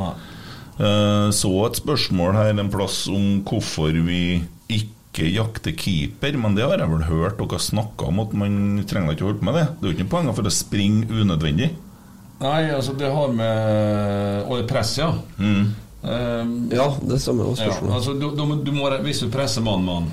Eh, 0.77 1.29
Så 1.31 1.51
et 1.65 1.79
spørsmål 1.79 2.35
her 2.37 2.51
en 2.59 2.69
plass 2.73 3.05
om 3.07 3.41
hvorfor 3.47 3.95
vi 4.05 4.43
ikke 4.69 5.31
jakter 5.33 5.73
keeper, 5.73 6.35
men 6.37 6.53
det 6.55 6.67
har 6.67 6.77
jeg 6.77 6.91
vel 6.91 7.07
hørt 7.07 7.39
dere 7.39 7.57
snakke 7.63 8.05
om, 8.11 8.19
at 8.21 8.33
man 8.37 8.83
trenger 8.85 9.15
ikke 9.15 9.25
å 9.25 9.29
holde 9.31 9.39
på 9.41 9.47
med 9.49 9.55
det. 9.57 9.65
Det 9.79 9.85
er 9.87 9.89
jo 9.89 9.95
ikke 9.95 10.05
noe 10.05 10.13
poeng 10.13 10.29
for 10.37 10.45
å 10.51 10.53
springe 10.53 11.07
unødvendig. 11.09 11.71
Nei, 12.43 12.67
altså 12.69 12.93
det 12.93 13.09
har 13.09 13.31
med 13.33 14.43
Og 14.45 14.59
det 14.59 14.67
press, 14.69 14.91
ja. 14.99 15.07
Mm. 15.41 15.71
Um, 16.03 16.51
Ja, 16.69 16.91
det 17.01 17.17
samme 17.23 17.47
var 17.47 17.57
ja, 17.57 17.73
altså, 17.95 18.13
du, 18.13 18.27
du, 18.37 18.43
du 18.61 18.71
må, 18.75 18.91
hvis 19.01 19.23
du 19.23 19.31
presser 19.33 19.63
mann-mann, 19.65 20.11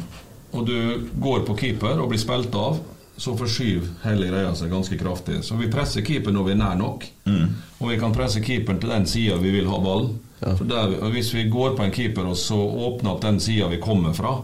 og 0.54 0.64
du 0.66 1.04
går 1.20 1.44
på 1.44 1.58
keeper 1.60 2.00
og 2.00 2.08
blir 2.14 2.22
spilt 2.22 2.54
av, 2.56 2.78
så 3.16 3.36
forskyver 3.38 3.86
hele 4.04 4.26
greia 4.26 4.54
seg 4.58 4.70
ganske 4.72 4.96
kraftig. 4.98 5.42
Så 5.46 5.54
vi 5.58 5.68
presser 5.70 6.02
keeperen 6.02 6.34
når 6.34 6.44
vi 6.48 6.52
er 6.56 6.60
nær 6.62 6.76
nok. 6.80 7.04
Mm. 7.26 7.48
Og 7.80 7.90
vi 7.92 7.98
kan 8.00 8.12
presse 8.16 8.40
keeperen 8.42 8.80
til 8.82 8.90
den 8.90 9.06
sida 9.06 9.36
vi 9.38 9.50
vil 9.54 9.68
ha 9.70 9.78
ballen. 9.78 10.16
For 10.44 10.64
der, 10.68 10.96
hvis 11.14 11.30
vi 11.34 11.44
går 11.48 11.76
på 11.78 11.84
en 11.86 11.92
keeper 11.94 12.26
og 12.26 12.36
så 12.36 12.56
åpner 12.58 13.14
opp 13.14 13.22
den 13.22 13.38
sida 13.40 13.68
vi 13.70 13.78
kommer 13.80 14.12
fra, 14.12 14.34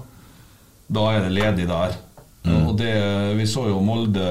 da 0.90 1.08
er 1.16 1.26
det 1.26 1.34
ledig 1.34 1.66
der. 1.68 1.98
Og 2.50 2.76
det, 2.78 2.92
Vi 3.36 3.44
så 3.46 3.66
jo 3.68 3.82
Molde 3.84 4.22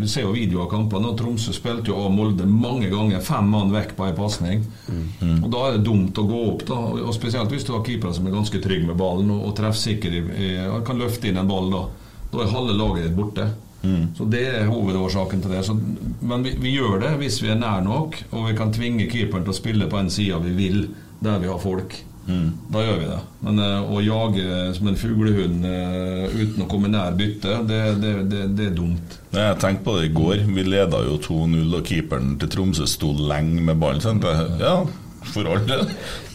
Vi 0.00 0.06
ser 0.08 0.22
jo 0.24 0.30
video 0.32 0.62
av 0.62 0.70
kampene. 0.72 1.10
Tromsø 1.18 1.52
spilte 1.52 1.90
jo 1.92 1.98
av 2.06 2.14
Molde 2.16 2.46
mange 2.48 2.88
ganger. 2.88 3.20
Fem 3.20 3.44
mann 3.52 3.70
vekk 3.74 3.92
på 3.98 4.06
ei 4.06 4.14
pasning. 4.16 4.62
Og 5.42 5.50
Da 5.52 5.66
er 5.68 5.76
det 5.76 5.84
dumt 5.84 6.16
å 6.16 6.24
gå 6.26 6.40
opp. 6.54 6.64
da 6.66 6.78
Og 7.04 7.12
Spesielt 7.14 7.50
hvis 7.52 7.66
du 7.68 7.74
har 7.74 7.84
keepere 7.84 8.14
som 8.14 8.26
er 8.26 8.30
ganske 8.38 8.62
trygge 8.62 8.86
med 8.86 8.96
ballen 8.96 9.30
og, 9.30 9.48
og 9.48 9.54
i- 10.40 10.82
Kan 10.86 10.98
løfte 10.98 11.28
inn 11.28 11.36
en 11.36 11.48
ball 11.48 11.70
da. 11.70 11.82
Da 12.30 12.44
er 12.44 12.52
halve 12.54 12.76
laget 12.78 13.16
borte. 13.16 13.48
Så 14.14 14.26
Det 14.28 14.42
er 14.46 14.66
hovedårsaken 14.68 15.40
til 15.42 15.54
det. 15.54 15.64
Så, 15.64 15.74
men 16.20 16.44
vi, 16.44 16.52
vi 16.60 16.74
gjør 16.76 16.98
det 17.00 17.14
hvis 17.22 17.40
vi 17.42 17.48
er 17.48 17.58
nær 17.60 17.80
nok, 17.84 18.18
og 18.30 18.50
vi 18.50 18.56
kan 18.58 18.72
tvinge 18.76 19.08
keeperen 19.08 19.46
til 19.46 19.54
å 19.54 19.56
spille 19.56 19.88
på 19.90 19.98
en 20.00 20.12
sida 20.12 20.38
vi 20.44 20.52
vil, 20.58 20.82
der 21.24 21.40
vi 21.40 21.48
har 21.48 21.58
folk. 21.62 21.96
Da 22.70 22.82
gjør 22.84 22.98
vi 23.00 23.06
det. 23.08 23.18
Men 23.42 23.58
eh, 23.58 23.88
å 23.90 24.00
jage 24.04 24.74
som 24.76 24.90
en 24.90 24.98
fuglehund 25.00 25.64
eh, 25.66 26.36
uten 26.36 26.62
å 26.62 26.68
komme 26.70 26.90
nær 26.92 27.16
byttet, 27.18 27.64
det, 27.66 27.80
det, 28.02 28.12
det, 28.30 28.42
det 28.58 28.68
er 28.68 28.76
dumt. 28.76 29.16
Jeg 29.34 29.58
tenkte 29.62 29.86
på 29.88 29.96
det 29.98 30.04
i 30.10 30.12
går. 30.14 30.44
Vi 30.54 30.64
leda 30.68 31.00
jo 31.08 31.16
2-0, 31.24 31.64
og 31.80 31.88
keeperen 31.88 32.36
til 32.38 32.52
Tromsø 32.52 32.86
sto 32.90 33.10
lenge 33.16 33.64
med 33.66 33.80
ballen. 33.82 34.22
Ja, 34.60 34.76
for 35.32 35.46
all 35.50 35.66
del. 35.68 35.84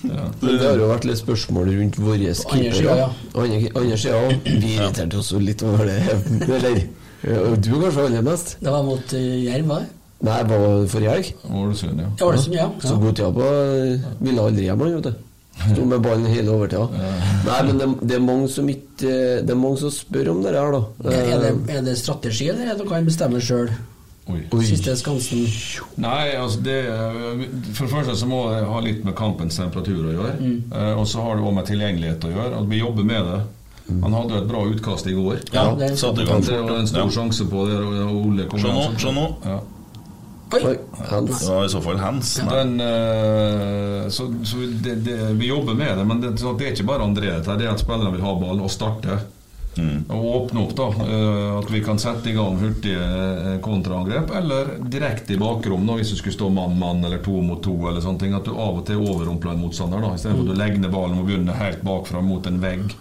Men 0.05 0.31
det 0.43 0.61
har 0.61 0.77
jo 0.79 0.89
vært 0.91 1.07
litt 1.09 1.21
spørsmål 1.21 1.71
rundt 1.73 1.99
våre 1.99 2.33
keepere. 2.37 2.97
ja. 3.01 3.09
Andre, 3.35 3.97
sida 3.97 4.21
òg. 4.21 4.35
Vi 4.45 4.75
irriterte 4.77 5.19
oss 5.19 5.33
jo 5.33 5.41
litt 5.41 5.63
over 5.65 5.89
det. 5.89 5.99
Eller 6.45 6.81
ja, 7.25 7.43
du 7.57 7.71
kanskje 7.81 8.05
aller 8.05 8.25
mest? 8.25 8.57
Det 8.61 8.73
var 8.73 8.83
mot 8.85 9.13
uh, 9.17 9.21
Jerv, 9.43 9.69
var 9.71 9.85
det? 9.85 9.93
Nei, 10.25 10.41
det 10.47 10.57
var 10.57 10.83
forrige 10.89 11.13
helg. 11.13 11.31
Ålesund, 11.51 12.01
ja. 12.01 12.09
Ja, 12.21 12.43
ja. 12.55 12.67
Så 12.81 12.97
Botia 13.01 13.31
på 13.35 13.47
ville 14.23 14.45
aldri 14.45 14.67
hjem, 14.69 14.83
han, 14.85 14.99
vet 14.99 15.09
du. 15.09 15.25
Sto 15.55 15.85
med 15.87 16.01
ballen 16.03 16.27
hele 16.27 16.51
overtida. 16.51 16.85
Nei, 17.45 17.59
men 17.67 17.77
det, 17.79 17.87
det 18.09 18.15
er 18.17 18.23
mange 18.23 18.47
som 18.51 18.67
ikke 18.67 19.11
Det 19.47 19.53
er 19.53 19.59
mange 19.59 19.79
som 19.79 19.91
spør 19.93 20.33
om 20.33 20.41
det 20.43 20.51
her, 20.51 20.75
da. 20.75 21.11
Er 21.15 21.43
det, 21.43 21.51
er 21.71 21.85
det 21.85 21.97
strategi, 21.99 22.49
eller 22.51 22.71
er 22.71 22.75
det 22.75 22.83
noe 22.83 22.97
han 22.97 23.07
bestemmer 23.07 23.43
sjøl? 23.43 23.71
Siste 24.65 24.95
skansen. 24.97 25.43
Nei, 26.01 26.31
altså 26.33 26.63
det 26.65 26.79
For 27.77 27.85
det 27.85 27.91
første 27.91 28.15
så 28.17 28.29
må 28.29 28.39
det 28.49 28.63
ha 28.65 28.79
litt 28.81 29.03
med 29.05 29.13
kampens 29.17 29.59
temperatur 29.59 30.01
å 30.01 30.15
gjøre. 30.15 30.31
Mm. 30.39 30.55
Eh, 30.73 30.93
og 30.97 31.05
så 31.07 31.21
har 31.21 31.37
det 31.37 31.45
også 31.45 31.57
med 31.59 31.69
tilgjengelighet 31.69 32.25
å 32.25 32.33
gjøre. 32.33 32.63
At 32.63 32.71
vi 32.71 32.81
jobber 32.81 33.05
med 33.05 33.29
det. 33.29 33.43
Han 34.01 34.17
hadde 34.17 34.39
et 34.41 34.47
bra 34.49 34.63
utkast 34.65 35.05
i 35.07 35.13
går. 35.13 35.43
Ja, 35.53 35.67
det- 35.77 35.93
gang 36.01 36.17
Det 36.17 36.25
var 36.25 36.77
en 36.79 36.87
stor 36.87 37.05
ja. 37.05 37.09
sjanse 37.09 37.45
på 37.45 37.67
det. 37.69 37.77
Og 37.77 38.25
Ole 38.25 38.47
kom 38.49 38.59
Se 38.59 38.67
nå, 38.67 38.99
se 38.99 39.11
nå. 39.11 39.27
Ja. 39.45 39.59
Oi, 40.53 40.61
Det 40.61 41.47
var 41.49 41.65
i 41.65 41.69
så 41.69 41.81
fall 41.81 41.97
hands. 41.97 42.35
Den, 42.35 42.79
uh, 42.79 44.09
så 44.09 44.29
så 44.45 44.57
det, 44.83 44.95
det, 45.05 45.17
vi 45.37 45.47
jobber 45.47 45.73
med 45.73 45.97
det, 45.97 46.05
men 46.05 46.21
det, 46.21 46.39
så 46.39 46.53
det 46.57 46.67
er 46.67 46.71
ikke 46.71 46.87
bare 46.87 47.03
André. 47.03 47.31
dette 47.33 47.57
Det 47.57 47.65
er 47.65 47.73
at 47.73 47.79
spillerne 47.81 48.11
vil 48.11 48.21
ha 48.21 48.33
ballen 48.39 48.61
og 48.61 48.71
starte. 48.71 49.19
Og 49.77 50.25
åpne 50.35 50.61
opp, 50.63 50.73
da. 50.77 50.85
eh, 51.03 51.49
At 51.59 51.69
vi 51.71 51.81
kan 51.83 51.99
sette 51.99 52.29
i 52.31 52.35
gang 52.37 52.55
hurtige 52.61 53.01
eh, 53.01 53.57
kontraangrep. 53.65 54.31
Eller 54.39 54.73
direkte 54.91 55.35
i 55.35 55.39
bakrom, 55.41 55.85
da, 55.87 55.97
hvis 55.99 56.13
du 56.13 56.19
skulle 56.19 56.35
stå 56.37 56.49
mann-mann 56.53 57.03
eller 57.03 57.19
to 57.25 57.41
mot 57.43 57.61
to. 57.63 57.75
eller 57.89 58.01
sånne 58.01 58.19
ting, 58.23 58.33
At 58.37 58.45
du 58.47 58.53
av 58.55 58.79
og 58.79 58.85
til 58.87 59.01
overrumpler 59.03 59.51
en 59.55 59.63
motstander. 59.65 60.01
da 60.01 60.13
Istedenfor 60.15 60.47
at 60.47 60.53
du 60.53 60.61
legger 60.61 60.79
ned 60.83 60.91
ballen 60.95 61.19
og 61.19 61.27
begynner 61.27 61.59
helt 61.59 61.83
bakfra 61.83 62.21
mot 62.23 62.47
en 62.47 62.61
vegg. 62.63 62.95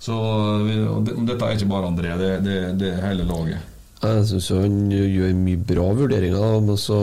Så 0.00 0.16
vi, 0.64 0.78
og 0.88 1.04
Dette 1.28 1.44
er 1.44 1.56
ikke 1.56 1.68
bare 1.68 1.88
André, 1.90 2.14
det, 2.16 2.30
det, 2.44 2.58
det 2.80 2.92
er 2.94 3.02
hele 3.04 3.26
laget. 3.28 3.66
Jeg 4.00 4.28
syns 4.30 4.46
han 4.56 4.78
gjør 4.92 5.34
mye 5.36 5.60
bra 5.68 5.90
vurderinger, 5.96 6.60
men 6.64 6.78
så 6.80 7.00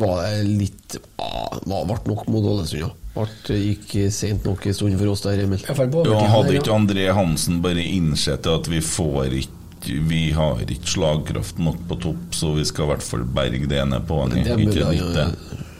var 0.00 0.22
det 0.22 0.46
litt 0.46 0.96
ah, 1.20 1.58
ble 1.66 1.98
nok 2.08 2.28
mot 2.32 2.46
Ålesund, 2.54 2.80
ja. 2.80 2.88
Ble, 3.18 3.58
gikk 3.58 3.94
sent 4.14 4.44
nok 4.46 4.66
en 4.68 4.76
stund 4.76 4.98
for 5.00 5.12
oss 5.12 5.24
der, 5.24 5.44
Emil. 5.44 5.62
Ja, 5.66 6.18
hadde 6.32 6.58
ikke 6.58 6.74
André 6.76 7.08
Hansen 7.16 7.62
bare 7.64 7.82
innsett 7.82 8.46
at 8.46 8.68
vi 8.70 8.82
får 8.84 9.38
ikke 9.42 9.54
Vi 10.08 10.24
har 10.34 10.58
ikke 10.62 10.90
slagkraft 10.90 11.58
nok 11.62 11.80
på 11.88 11.98
topp, 12.02 12.34
så 12.34 12.52
vi 12.56 12.64
skal 12.66 12.88
i 12.88 12.92
hvert 12.92 13.04
fall 13.06 13.22
berge 13.22 13.68
det 13.70 13.78
ene 13.78 14.00
er 14.00 14.02
Ikke 14.02 14.56
mulig, 14.58 14.74
nytt 14.74 15.02
ja, 15.02 15.10
det. 15.14 15.26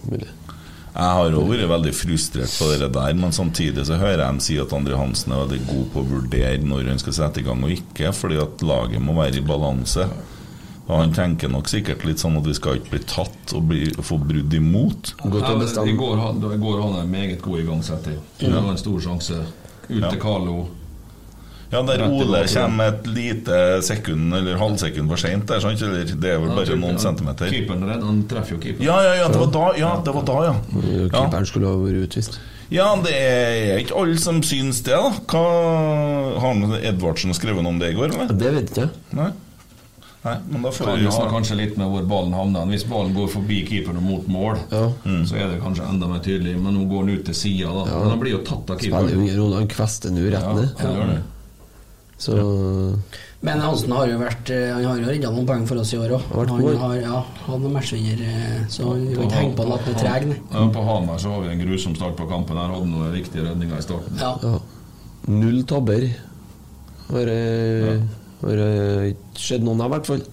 mulig. 0.07 0.29
Jeg 0.99 1.15
har 1.15 1.35
òg 1.39 1.51
vært 1.53 1.69
veldig 1.71 1.91
frustrert 1.95 2.55
på 2.59 2.69
det 2.73 2.89
der, 2.95 3.13
men 3.15 3.35
samtidig 3.35 3.85
så 3.87 3.99
hører 4.01 4.17
jeg 4.17 4.25
dem 4.25 4.41
si 4.43 4.57
at 4.59 4.73
André 4.75 4.97
Hansen 4.99 5.35
er 5.35 5.45
veldig 5.45 5.61
god 5.69 5.85
på 5.93 6.03
å 6.03 6.09
vurdere 6.09 6.65
når 6.65 6.89
han 6.91 7.03
skal 7.03 7.15
sette 7.21 7.43
i 7.43 7.47
gang 7.47 7.63
og 7.63 7.75
ikke, 7.75 8.11
fordi 8.17 8.41
at 8.43 8.65
laget 8.67 9.05
må 9.05 9.15
være 9.19 9.39
i 9.39 9.45
balanse. 9.47 10.09
Og 10.89 10.97
Han 11.03 11.13
tenker 11.13 11.51
nok 11.53 11.69
sikkert 11.69 12.05
litt 12.09 12.21
sånn 12.23 12.39
at 12.41 12.47
vi 12.49 12.55
skal 12.57 12.79
ikke 12.81 12.95
bli 12.95 13.01
tatt 13.05 13.53
og 13.55 13.67
bli, 13.69 13.83
få 14.01 14.17
brudd 14.23 14.55
imot. 14.57 15.15
Ja, 15.21 15.29
men 15.29 15.69
I 15.69 15.97
går, 15.99 16.23
I 16.55 16.61
går 16.63 16.81
hadde 16.81 16.95
han 16.97 17.01
en 17.05 17.11
meget 17.13 17.43
god 17.45 17.61
igangsetting. 17.61 18.19
Det 18.41 18.53
var 18.55 18.71
en 18.73 18.81
stor 18.81 19.01
sjanse. 19.05 19.43
Ut 19.89 20.01
Ja. 20.03 20.11
til 20.11 20.21
Carlo. 20.21 20.69
Ja, 21.71 21.83
der 21.83 22.01
Ole 22.09 22.47
kommer 22.49 22.89
et 22.89 23.07
lite 23.07 23.83
sekund 23.85 24.33
eller 24.35 24.57
halvsekund 24.57 25.09
for 25.11 25.21
seint? 25.21 25.47
Det 25.47 26.31
er 26.31 26.39
vel 26.41 26.55
bare 26.57 26.77
noen 26.81 26.99
centimeter. 26.99 27.51
Keeperen 27.53 27.85
redd, 27.85 28.05
han 28.05 28.23
treffer 28.31 28.57
jo 28.57 28.61
keeperen. 28.63 28.87
Ja, 28.87 29.03
ja, 29.05 29.15
ja, 29.21 29.27
det 29.29 29.43
var 29.43 29.51
da, 29.53 29.67
ja. 29.77 29.91
Det 30.05 30.15
var 30.15 30.25
da, 30.25 30.39
ja. 30.47 30.55
ja. 30.55 31.09
Keeperen 31.13 31.47
skulle 31.51 31.69
ha 31.69 31.77
vært 31.83 32.07
utvist. 32.09 32.39
Ja, 32.73 32.89
det 33.05 33.13
er 33.17 33.83
ikke 33.83 33.97
alle 34.01 34.17
som 34.21 34.41
syns 34.45 34.81
det, 34.85 34.97
da. 34.97 35.13
Hva 35.29 35.45
Har 36.41 36.81
Edvardsen 36.81 37.37
skrevet 37.37 37.63
noe 37.65 37.75
om 37.77 37.79
det 37.81 37.93
i 37.93 37.99
går, 38.01 38.17
eller? 38.17 38.33
Det 38.33 38.55
vet 38.57 38.81
jeg 38.81 38.89
Nei. 39.17 39.29
Nei, 40.25 40.35
men 40.51 40.63
da 40.67 40.71
får 40.75 40.89
Kan 40.89 40.99
vi 40.99 41.31
kanskje 41.31 41.57
litt 41.61 41.77
med 41.79 41.87
hvor 41.93 42.03
ballen 42.11 42.33
havner. 42.35 42.67
Hvis 42.73 42.85
ballen 42.91 43.15
går 43.15 43.29
forbi 43.31 43.61
keeperen 43.69 44.01
og 44.01 44.03
mot 44.03 44.27
mål, 44.29 44.59
så 45.29 45.37
er 45.39 45.53
det 45.53 45.61
kanskje 45.63 45.87
enda 45.89 46.09
mer 46.11 46.19
tydelig. 46.25 46.57
Men 46.59 46.75
nå 46.75 46.89
går 46.91 47.05
han 47.05 47.13
ut 47.15 47.25
til 47.31 47.37
sida, 47.39 47.71
da. 47.71 47.85
Men 47.87 48.11
han 48.17 48.21
blir 48.25 48.35
jo 48.35 48.43
tatt 48.43 48.71
av 48.75 48.81
Spiller 48.83 49.07
keeperen. 49.07 49.23
ingen 49.23 49.39
rolle, 49.39 49.61
han 49.63 49.71
kvester 49.71 50.11
nå 50.15 50.25
rett 50.27 50.43
Ja, 50.43 50.53
ned. 50.59 50.75
han 50.83 50.97
gjør 50.99 51.13
det. 51.15 51.21
Så 52.19 52.35
Men 53.47 53.61
Hansen 53.63 53.93
har 53.95 54.09
jo 54.11 54.17
vært 54.19 54.49
eh, 54.51 54.73
Han 54.75 54.85
har 54.89 54.97
jo 54.99 55.05
redda 55.07 55.29
noen 55.31 55.45
poeng 55.47 55.67
for 55.71 55.79
oss 55.79 55.93
i 55.95 55.99
år 56.03 56.17
òg. 56.17 56.25
Han 56.51 56.79
har 56.83 56.97
ja, 56.99 57.21
han 57.47 57.67
er 57.69 57.75
matchvinner, 57.77 58.23
eh, 58.27 58.65
så 58.75 58.89
vi 58.99 59.15
kan 59.15 59.29
ikke 59.29 59.39
henge 59.39 59.55
på 59.55 59.63
han 59.69 59.77
at 59.77 59.85
han 59.87 59.95
er 59.95 60.01
treg. 60.03 60.33
Ja, 60.51 60.65
på 60.75 60.83
Hamar 60.89 61.21
så 61.23 61.31
har 61.37 61.45
vi 61.47 61.53
en 61.55 61.63
grusom 61.63 61.95
start 61.95 62.17
på 62.19 62.27
kampen. 62.27 62.59
Her 62.59 62.75
hadde 62.75 62.91
noen 62.91 63.15
viktige 63.15 63.47
redninger 63.47 63.79
i 63.79 63.87
starten. 63.87 64.19
Ja. 64.19 64.33
ja. 64.43 64.59
Null 65.31 65.63
tabber. 65.71 66.09
Bare 67.09 67.37
eh, 67.39 68.03
har 68.43 68.63
eh, 68.65 69.09
ikke 69.13 69.43
skjedd 69.49 69.67
noen 69.67 69.81
av, 69.85 69.91
i 69.91 69.97
hvert 69.97 70.11
fall. 70.13 70.25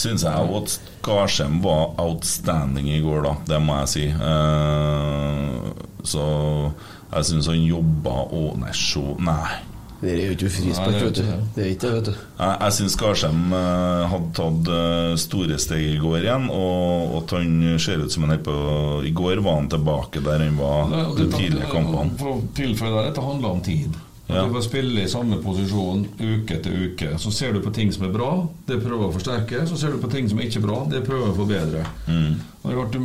Syns 0.00 0.22
jeg 0.24 0.52
at 0.60 0.74
Skarsheim 1.00 1.58
var 1.64 1.90
outstanding 2.00 2.86
i 2.94 3.00
går, 3.04 3.24
da. 3.26 3.32
Det 3.48 3.58
må 3.64 3.80
jeg 3.82 3.90
si. 3.94 4.04
Uh, 4.14 5.72
så 6.06 6.22
jeg 7.10 7.26
syns 7.32 7.48
han 7.50 7.58
jobba 7.66 8.14
og 8.30 8.54
Nei, 8.62 8.70
se 8.76 9.02
Nei. 9.26 9.50
Det 10.00 10.12
er 10.14 10.20
jo 10.30 10.32
ikke 10.32 10.48
frispark, 10.54 10.94
vet 10.96 11.18
du. 11.18 11.26
det. 11.26 11.32
Er 11.60 11.72
ikke 11.74 11.82
det, 11.82 11.90
vet 11.98 12.06
du. 12.08 12.12
Jeg, 12.38 12.52
jeg 12.62 12.76
syns 12.78 12.94
Skarsheim 12.96 13.40
uh, 13.52 14.06
hadde 14.08 14.30
tatt 14.38 14.70
uh, 14.72 15.16
store 15.20 15.58
steg 15.60 15.82
i 15.90 15.98
går 16.00 16.22
igjen, 16.24 16.46
og 16.54 17.18
at 17.18 17.34
han 17.36 17.58
ser 17.82 18.00
ut 18.06 18.14
som 18.14 18.24
han 18.24 18.38
er 18.38 18.44
på 18.46 18.54
I 19.04 19.12
går 19.12 19.42
var 19.44 19.58
han 19.58 19.68
tilbake 19.74 20.22
der 20.24 20.46
han 20.46 20.56
var 20.56 20.88
de 20.94 21.02
dette- 21.26 21.34
tidlige 21.42 21.68
kampene. 21.74 22.16
For 22.22 22.38
å 22.38 22.46
tilføye 22.56 22.94
det, 22.94 23.04
dette 23.10 23.26
handler 23.26 23.58
om 23.58 23.60
tid. 23.66 23.98
Ja. 24.30 24.44
Du 24.46 24.54
får 24.54 24.62
spille 24.68 25.02
i 25.04 25.08
samme 25.10 25.38
posisjon 25.42 26.04
uke 26.20 26.54
etter 26.56 26.70
uke. 26.86 27.12
Så 27.18 27.32
ser 27.34 27.52
du 27.52 27.60
på 27.64 27.72
ting 27.74 27.92
som 27.92 28.04
er 28.06 28.12
bra, 28.14 28.30
det 28.68 28.80
prøver 28.82 29.08
å 29.08 29.12
forsterke. 29.14 29.64
Så 29.66 29.76
ser 29.80 29.92
du 29.94 29.98
på 30.02 30.10
ting 30.12 30.28
som 30.30 30.38
er 30.38 30.46
ikke 30.48 30.62
bra, 30.64 30.84
det 30.90 31.02
prøver 31.06 31.32
å 31.32 31.38
forbedre. 31.38 31.84
Og 32.62 32.92
det 32.92 33.00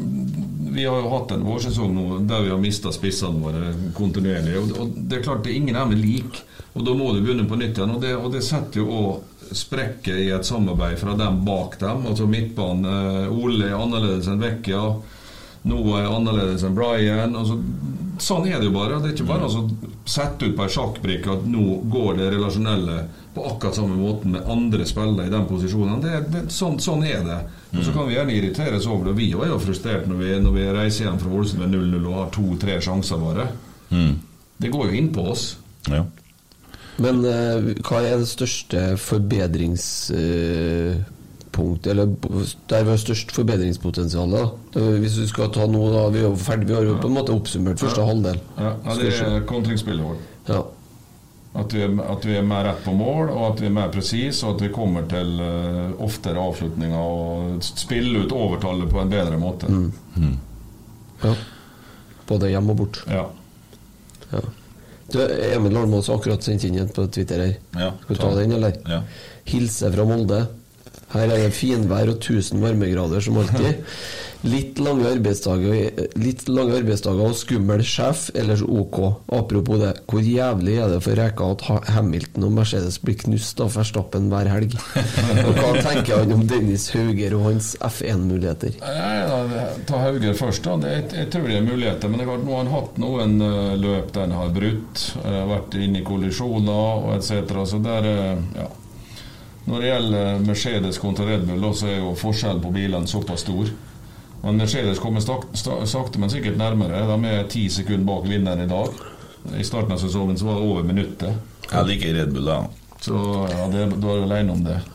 Vi 0.75 0.83
har 0.83 0.97
jo 0.99 1.09
hatt 1.13 1.31
en 1.31 1.45
vårsesong 1.47 1.93
nå 1.95 2.19
der 2.27 2.41
vi 2.43 2.49
har 2.51 2.59
mista 2.59 2.91
spissene 2.91 3.39
våre 3.39 3.69
kontinuerlig. 3.95 4.57
Og, 4.59 4.73
og 4.81 4.97
det 4.97 5.19
er 5.19 5.23
klart 5.23 5.43
det 5.45 5.53
er 5.53 5.61
ingen 5.61 5.77
er 5.79 5.85
med 5.87 6.01
lik, 6.03 6.41
og 6.75 6.83
da 6.83 6.93
må 6.97 7.13
du 7.15 7.21
begynne 7.23 7.47
på 7.47 7.55
nytt 7.55 7.77
igjen. 7.79 7.93
Og 7.95 8.01
det, 8.03 8.15
og 8.19 8.33
det 8.33 8.43
setter 8.43 8.81
jo 8.81 8.89
òg 8.91 9.31
sprekker 9.55 10.17
i 10.17 10.31
et 10.35 10.45
samarbeid 10.47 10.97
fra 10.99 11.13
dem 11.15 11.43
bak 11.45 11.77
dem. 11.79 12.05
Altså 12.09 12.25
midtbanen. 12.27 12.85
eh, 12.89 13.31
Ole 13.31 13.69
er 13.69 13.77
annerledes 13.77 14.27
enn 14.27 14.41
Vecchia. 14.41 14.81
Noah 15.65 16.01
er 16.01 16.11
annerledes 16.13 16.63
enn 16.65 16.75
Brian. 16.77 17.35
Altså, 17.37 17.55
sånn 18.21 18.47
er 18.47 18.59
det 18.59 18.69
jo 18.69 18.73
bare. 18.75 18.99
Det 19.01 19.11
er 19.11 19.15
ikke 19.15 19.27
bare 19.29 19.47
å 19.49 19.65
sette 20.07 20.47
ut 20.47 20.55
på 20.57 20.65
ei 20.65 20.73
sjakkbrikke 20.73 21.37
at 21.37 21.45
nå 21.49 21.79
går 21.91 22.19
det 22.19 22.31
relasjonelle 22.33 22.97
på 23.35 23.45
akkurat 23.49 23.75
samme 23.75 23.97
måten 23.99 24.35
med 24.35 24.49
andre 24.51 24.85
spillere 24.87 25.27
i 25.27 25.33
den 25.33 25.47
posisjonen. 25.49 26.01
Det, 26.03 26.19
det, 26.31 26.43
sånn, 26.55 26.77
sånn 26.83 27.03
er 27.07 27.25
det. 27.25 27.39
Og 27.75 27.83
Så 27.83 27.95
kan 27.95 28.07
vi 28.07 28.15
gjerne 28.15 28.35
irriteres 28.35 28.87
over 28.87 29.09
det. 29.09 29.17
Vi 29.19 29.31
er 29.35 29.51
jo 29.51 29.61
frustrert 29.63 30.07
når 30.07 30.21
vi, 30.21 30.29
når 30.45 30.55
vi 30.55 30.67
reiser 30.77 31.09
hjem 31.09 31.19
fra 31.19 31.33
Ålesund 31.35 31.65
med 31.65 31.75
0-0 31.75 32.05
og 32.05 32.19
har 32.21 32.29
to-tre 32.35 32.77
sjanser 32.83 33.19
bare. 33.19 33.49
Det 34.61 34.71
går 34.71 34.91
jo 34.91 35.01
inn 35.01 35.11
på 35.15 35.27
oss. 35.33 35.49
Ja. 35.91 36.05
Men 37.03 37.25
uh, 37.27 37.73
hva 37.83 37.99
er 38.07 38.21
det 38.21 38.31
største 38.31 38.85
forbedringspunktet 41.55 41.91
Eller 41.91 42.05
der 42.69 42.83
vi 42.83 42.89
har 42.89 42.97
størst 43.01 43.31
forbedringspotensial? 43.35 44.35
Hvis 45.01 45.15
du 45.19 45.27
skal 45.27 45.51
ta 45.55 45.65
noe 45.67 45.91
da, 45.93 46.05
Vi 46.13 46.23
er 46.25 46.35
ferdig, 46.35 46.67
vi 46.69 46.73
har 46.77 46.83
jo 46.83 46.97
på 47.01 47.07
en 47.11 47.17
måte 47.17 47.35
oppsummert 47.35 47.79
første 47.79 48.01
Ja. 48.01 48.07
halvdel. 48.07 48.39
Ja, 48.57 48.73
ja, 48.85 48.95
det 48.95 49.13
er 49.21 49.45
kontringsspillet 49.47 50.05
vårt. 50.05 50.17
Ja. 50.47 50.63
At 51.55 51.71
vi, 51.71 51.81
er, 51.85 51.93
at 52.11 52.25
vi 52.27 52.33
er 52.35 52.43
mer 52.43 52.65
rett 52.67 52.81
på 52.83 52.91
mål, 52.91 53.29
og 53.31 53.53
at 53.53 53.61
vi 53.61 53.67
er 53.69 53.71
mer 53.71 53.87
presise, 53.87 54.43
og 54.45 54.55
at 54.57 54.61
vi 54.65 54.73
kommer 54.75 55.05
til 55.07 55.37
uh, 55.39 55.93
oftere 56.03 56.35
avslutninger 56.35 56.97
og 56.99 57.63
spiller 57.63 58.25
ut 58.25 58.31
overtallet 58.35 58.91
på 58.91 58.99
en 58.99 59.13
bedre 59.13 59.37
måte. 59.39 59.69
Ja. 61.23 61.31
Både 62.27 62.49
hjem 62.51 62.69
og 62.73 62.77
bort. 62.81 62.99
Ja. 63.07 63.23
Ja. 64.33 64.41
Du, 65.13 65.19
Emil 65.21 65.77
Almås 65.77 66.07
har 66.11 66.17
akkurat 66.19 66.43
sendt 66.43 66.65
inn 66.67 66.79
en 66.81 66.89
på 66.91 67.05
Twitter 67.07 67.39
her. 67.39 67.55
Ja, 67.77 67.91
Skal 68.03 68.15
du 68.17 68.21
ta 68.21 68.29
ta 68.33 68.35
den, 68.41 68.51
eller? 68.57 68.75
Ja. 68.89 69.01
Hilse 69.47 69.91
fra 69.93 70.05
Molde. 70.09 70.41
Her 71.15 71.31
er 71.31 71.45
det 71.45 71.55
finvær 71.55 72.11
og 72.11 72.19
1000 72.21 72.61
varmegrader 72.63 73.23
som 73.23 73.41
alltid. 73.41 73.81
Litt 74.45 74.77
lange 74.77 75.07
arbeidsdager, 75.09 76.03
litt 76.21 76.43
lange 76.51 76.75
arbeidsdager 76.77 77.31
og 77.31 77.37
skummel 77.39 77.81
sjef, 77.87 78.27
ellers 78.37 78.61
ok. 78.61 78.99
Apropos 79.33 79.79
det, 79.81 79.93
hvor 80.11 80.21
jævlig 80.21 80.75
er 80.83 80.91
det 80.91 80.99
for 81.01 81.17
Reka 81.17 81.47
at 81.55 81.63
Hamilton 81.95 82.45
og 82.45 82.53
Mercedes 82.59 82.99
blir 83.01 83.17
knust 83.23 83.63
av 83.63 83.73
Verstappen 83.73 84.27
hver 84.29 84.51
helg? 84.51 84.75
Og 85.47 85.49
hva 85.57 85.71
tenker 85.87 86.21
han 86.21 86.35
om 86.35 86.45
Dennis 86.45 86.91
Hauger 86.93 87.33
og 87.39 87.47
hans 87.47 87.71
F1-muligheter? 87.89 88.77
Nei, 88.85 89.65
Ta 89.89 90.03
Hauger 90.03 90.37
først. 90.37 90.69
da 90.69 90.77
det, 90.83 90.93
er 91.25 91.41
er 91.41 91.65
muligheter. 91.65 92.07
Men 92.11 92.19
det 92.21 92.27
er 92.27 92.31
klart, 92.35 92.45
nå 92.45 92.53
har 92.53 92.63
han 92.63 92.73
hatt 92.75 93.01
noen 93.01 93.35
eh, 93.41 93.75
løp 93.81 94.13
der 94.13 94.27
han 94.27 94.37
har 94.43 94.53
brutt. 94.53 95.05
eh, 95.25 95.43
vært 95.55 95.79
inne 95.81 96.03
i 96.03 96.05
kollisjoner 96.05 97.05
og 97.07 97.13
etc. 97.17 97.49
Så 97.65 97.81
der, 97.81 98.11
eh, 98.13 98.59
ja. 98.61 98.69
Når 99.65 99.81
det 99.81 99.87
gjelder 99.89 100.39
Mercedes 100.45 100.97
kontra 101.01 101.25
Red 101.25 101.47
Bull, 101.47 101.61
da, 101.63 101.71
så 101.73 101.89
er 101.89 101.99
jo 101.99 102.13
forskjellen 102.19 102.61
på 102.61 102.71
bilene 102.75 103.09
såpass 103.09 103.41
stor. 103.45 103.71
Men 104.43 104.59
Mercedes 104.61 104.99
kommer 105.01 105.23
sakte, 105.25 106.19
men 106.21 106.29
sikkert 106.29 106.59
nærmere. 106.61 107.01
De 107.09 107.31
er 107.31 107.47
ti 107.49 107.65
sekunder 107.73 108.05
bak 108.05 108.27
vinneren 108.29 108.61
i 108.61 108.69
dag. 108.69 109.03
I 109.57 109.65
starten 109.65 109.95
av 109.95 110.01
sesongen 110.01 110.37
så 110.37 110.45
var 110.45 110.59
det 110.59 110.69
over 110.69 110.85
minuttet. 110.85 111.39
Jeg 111.71 111.89
liker 111.89 112.13
Red 112.19 112.33
Bull, 112.35 112.45
da. 112.51 112.59
Så 113.05 113.17
ja, 113.51 113.65
det, 113.69 113.87
du 114.01 114.05
er 114.09 114.23
alene 114.25 114.53
om 114.53 114.63
det. 114.65 114.77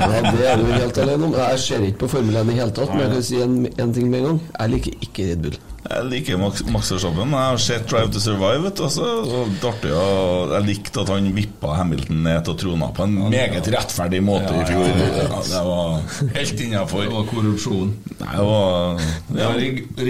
Ja, 0.00 0.20
det 0.32 0.46
er 0.48 0.58
du 0.60 0.68
helt 0.72 0.98
alene 0.98 1.26
om. 1.28 1.34
Jeg 1.38 1.58
ser 1.62 1.84
ikke 1.86 2.04
på 2.04 2.08
Formel 2.14 2.36
1 2.40 2.52
i 2.52 2.56
hele 2.60 2.72
tatt, 2.74 2.92
men 2.94 3.04
jeg 3.04 3.12
kan 3.14 3.24
si 3.26 3.40
en, 3.44 3.58
en 3.80 3.92
ting 3.94 4.08
med 4.10 4.20
en 4.20 4.26
gang. 4.28 4.40
Jeg 4.58 4.72
liker 4.74 5.04
ikke 5.06 5.26
Red 5.30 5.44
Bull. 5.44 5.58
Jeg 5.90 6.06
liker 6.06 6.38
Max, 6.38 6.60
Max 6.70 6.90
Verstappen. 6.94 7.32
Jeg 7.34 7.50
har 7.50 7.56
sett 7.58 7.86
Drive 7.90 8.12
to 8.14 8.20
Survive. 8.22 8.62
Vet 8.62 8.78
du, 8.78 8.84
også, 8.86 9.06
og 9.26 9.64
artig, 9.72 9.90
og 9.90 10.52
Jeg 10.54 10.66
likte 10.68 11.02
at 11.02 11.10
han 11.10 11.26
vippa 11.34 11.72
Hamilton 11.80 12.20
ned 12.28 12.44
til 12.46 12.58
trona 12.62 12.90
på 12.94 13.08
en 13.08 13.16
meget 13.32 13.66
rettferdig 13.74 14.20
måte 14.22 14.52
i 14.54 14.68
fjor. 14.68 14.86
Ja, 14.86 15.40
det 15.48 15.62
var 15.66 15.96
helt 16.36 16.62
innafor. 16.66 17.02
Det 17.02 17.14
var 17.16 17.26
korrupsjon. 17.32 17.90
Nei, 18.20 18.30
det 18.36 18.46
var 18.52 19.02
ja. 19.40 19.50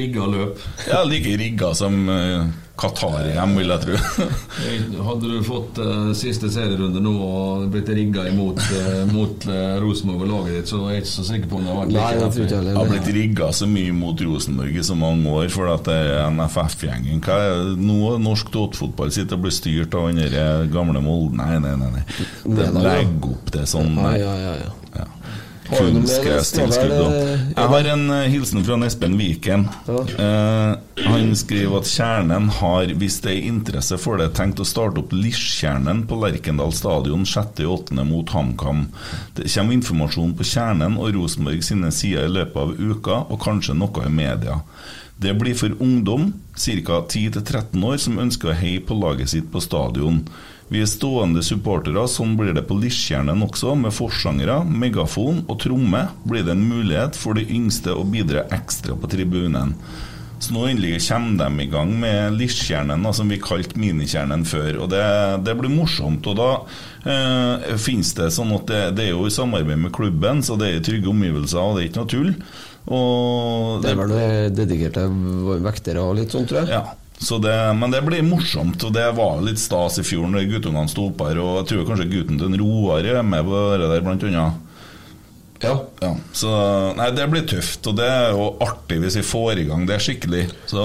rigga 0.01 0.29
løp. 0.35 0.67
ja, 0.91 1.01
like 1.09 1.37
rigga 1.41 1.73
som 1.79 1.97
uh, 2.13 2.45
Qatar-EM, 2.81 3.57
vil 3.59 3.73
jeg 3.75 3.83
tro. 3.85 3.99
Hadde 5.11 5.29
du 5.29 5.43
fått 5.45 5.81
uh, 5.83 6.13
siste 6.17 6.49
serierunde 6.53 7.03
nå 7.05 7.13
og 7.21 7.67
blitt 7.73 7.91
rigga 7.93 8.25
imot 8.31 8.61
uh, 8.73 9.03
mot 9.11 9.47
uh, 9.51 9.77
Rosenborg 9.83 10.25
og 10.25 10.31
laget 10.31 10.61
ditt, 10.61 10.73
så 10.73 10.81
er 10.87 10.97
jeg 10.97 11.05
ikke 11.05 11.13
så 11.13 11.27
sikker 11.29 11.51
på 11.51 11.61
om 11.61 11.67
det 11.67 11.75
har 11.75 11.81
vært 11.83 11.93
Nei, 11.95 12.07
jeg 12.17 12.49
Jeg 12.71 12.79
har 12.79 12.91
blitt 12.95 13.13
rigga 13.19 13.51
så 13.61 13.69
mye 13.71 13.97
mot 13.97 14.25
Rosenborg 14.27 14.81
i 14.81 14.87
så 14.87 14.97
mange 14.99 15.37
år 15.43 15.53
for 15.53 15.73
at 15.75 15.85
det 15.91 15.99
er 16.15 16.25
NFF-gjengen. 16.33 17.21
Hva 17.27 17.39
er? 17.51 17.63
Nå 17.81 18.17
norsk 18.23 18.53
toppfotball 18.55 19.13
sitter 19.15 19.37
og 19.37 19.45
blir 19.47 19.55
styrt 19.55 19.95
av 19.99 20.11
den 20.11 20.73
gamle 20.73 21.03
Molde 21.05 21.37
Nei, 21.41 21.59
nei, 21.63 21.77
nei. 21.79 21.91
nei. 21.95 22.05
De 22.45 22.67
legger 22.81 23.31
opp 23.31 23.53
det 23.55 23.67
sånn. 23.71 23.95
Ja, 24.01 24.17
ja, 24.19 24.35
ja, 24.41 24.57
ja. 24.97 25.07
Ja. 25.71 26.43
Skal 26.43 26.93
og 26.93 27.13
det- 27.13 27.55
Jeg 27.57 27.69
har 27.69 27.87
en 27.93 28.11
eh, 28.11 28.29
hilsen 28.31 28.65
fra 28.65 28.77
Espen 28.87 29.17
Viken. 29.19 29.69
Eh, 29.89 30.77
han 31.07 31.35
skriver 31.37 31.77
at 31.79 31.85
Kjernen 31.87 32.49
har, 32.51 32.87
hvis 32.99 33.21
det 33.23 33.33
er 33.37 33.49
interesse 33.49 33.99
for 33.99 34.17
det, 34.19 34.33
tenkt 34.35 34.59
å 34.61 34.67
starte 34.67 34.99
opp 34.99 35.13
Liskjernen 35.13 36.07
på 36.07 36.19
Lerkendal 36.21 36.73
stadion 36.73 37.25
6.8. 37.25 38.05
mot 38.05 38.27
HamKam. 38.29 38.87
Det 39.35 39.49
kommer 39.55 39.73
informasjon 39.79 40.35
på 40.37 40.45
Kjernen 40.45 40.99
og 40.99 41.15
Rosenborg 41.15 41.63
sine 41.63 41.91
sider 41.93 42.25
i 42.27 42.35
løpet 42.41 42.57
av 42.57 42.75
uka, 42.81 43.25
og 43.31 43.41
kanskje 43.41 43.77
noe 43.77 44.07
i 44.07 44.11
media. 44.11 44.61
Det 45.21 45.35
blir 45.39 45.55
for 45.55 45.69
ungdom, 45.81 46.33
ca. 46.57 47.03
10-13 47.03 47.85
år, 47.85 47.99
som 47.99 48.17
ønsker 48.19 48.51
å 48.51 48.57
heie 48.57 48.81
på 48.81 48.97
laget 48.99 49.29
sitt 49.29 49.51
på 49.53 49.61
stadion. 49.61 50.23
Vi 50.71 50.79
er 50.85 50.87
stående 50.87 51.43
supportere, 51.43 52.05
sånn 52.07 52.37
blir 52.39 52.55
det 52.55 52.63
på 52.69 52.77
Lisjernen 52.79 53.43
også, 53.43 53.75
med 53.79 53.95
forsangere, 53.95 54.61
megafon 54.65 55.43
og 55.51 55.59
tromme. 55.65 56.05
Blir 56.23 56.47
det 56.47 56.55
en 56.55 56.63
mulighet 56.63 57.19
for 57.19 57.35
de 57.35 57.43
yngste 57.51 57.97
å 57.97 58.05
bidra 58.07 58.45
ekstra 58.55 58.95
på 58.95 59.11
tribunen. 59.11 59.75
Så 60.41 60.55
nå 60.55 60.63
endelig 60.71 61.03
kommer 61.05 61.51
de 61.51 61.65
i 61.67 61.69
gang 61.69 61.91
med 62.01 62.39
Lisjernen, 62.39 63.03
som 63.13 63.29
vi 63.29 63.41
kalte 63.43 63.77
Minikjernen 63.83 64.47
før. 64.49 64.79
Og 64.85 64.89
det, 64.95 65.03
det 65.45 65.57
blir 65.59 65.75
morsomt. 65.75 66.25
Og 66.31 66.39
da 66.39 66.49
eh, 67.05 67.75
finnes 67.77 68.15
det 68.17 68.31
sånn 68.33 68.55
at 68.57 68.71
det, 68.71 68.81
det 68.97 69.09
er 69.09 69.13
jo 69.13 69.27
i 69.29 69.35
samarbeid 69.35 69.83
med 69.83 69.93
klubben, 69.93 70.41
så 70.47 70.57
det 70.57 70.71
er 70.71 70.87
trygge 70.87 71.11
omgivelser, 71.13 71.61
og 71.61 71.77
det 71.77 71.83
er 71.83 71.91
ikke 71.91 72.05
noe 72.05 72.15
tull. 72.15 72.33
Og 72.91 73.85
Det 73.85 73.91
er 73.93 74.01
vel 74.01 74.17
dedikerte 74.57 75.05
vektere 75.67 76.07
og 76.07 76.17
litt 76.23 76.33
sånn, 76.33 76.49
tror 76.49 76.63
jeg. 76.63 76.79
ja. 76.79 76.87
Så 77.21 77.37
det, 77.39 77.53
men 77.77 77.93
det 77.93 78.01
blir 78.07 78.25
morsomt, 78.25 78.81
og 78.87 78.95
det 78.97 79.05
var 79.19 79.43
litt 79.45 79.61
stas 79.61 80.01
i 80.01 80.05
fjor 80.07 80.25
når 80.33 80.49
guttungene 80.55 80.89
sto 80.89 81.11
opp 81.11 81.21
her. 81.27 81.37
Og 81.43 81.61
jeg 81.61 81.69
tror 81.73 81.87
kanskje 81.91 82.09
gutten 82.15 82.41
til 82.41 82.49
en 82.49 82.61
Roar 82.63 83.05
er 83.05 83.21
med 83.27 83.45
på 83.45 83.63
det 83.77 83.91
der, 83.93 84.05
blant 84.07 84.25
annet. 84.25 84.67
Ja. 85.61 85.75
Ja, 86.01 86.15
så 86.33 86.51
nei, 86.97 87.11
det 87.13 87.27
blir 87.29 87.43
tøft, 87.45 87.85
og 87.91 87.99
det 87.99 88.07
er 88.09 88.31
jo 88.33 88.47
artig 88.65 88.97
hvis 89.03 89.19
vi 89.19 89.25
får 89.29 89.59
i 89.61 89.67
gang 89.69 89.83
det 89.85 89.99
er 89.99 90.05
skikkelig. 90.07 90.45
Så 90.71 90.85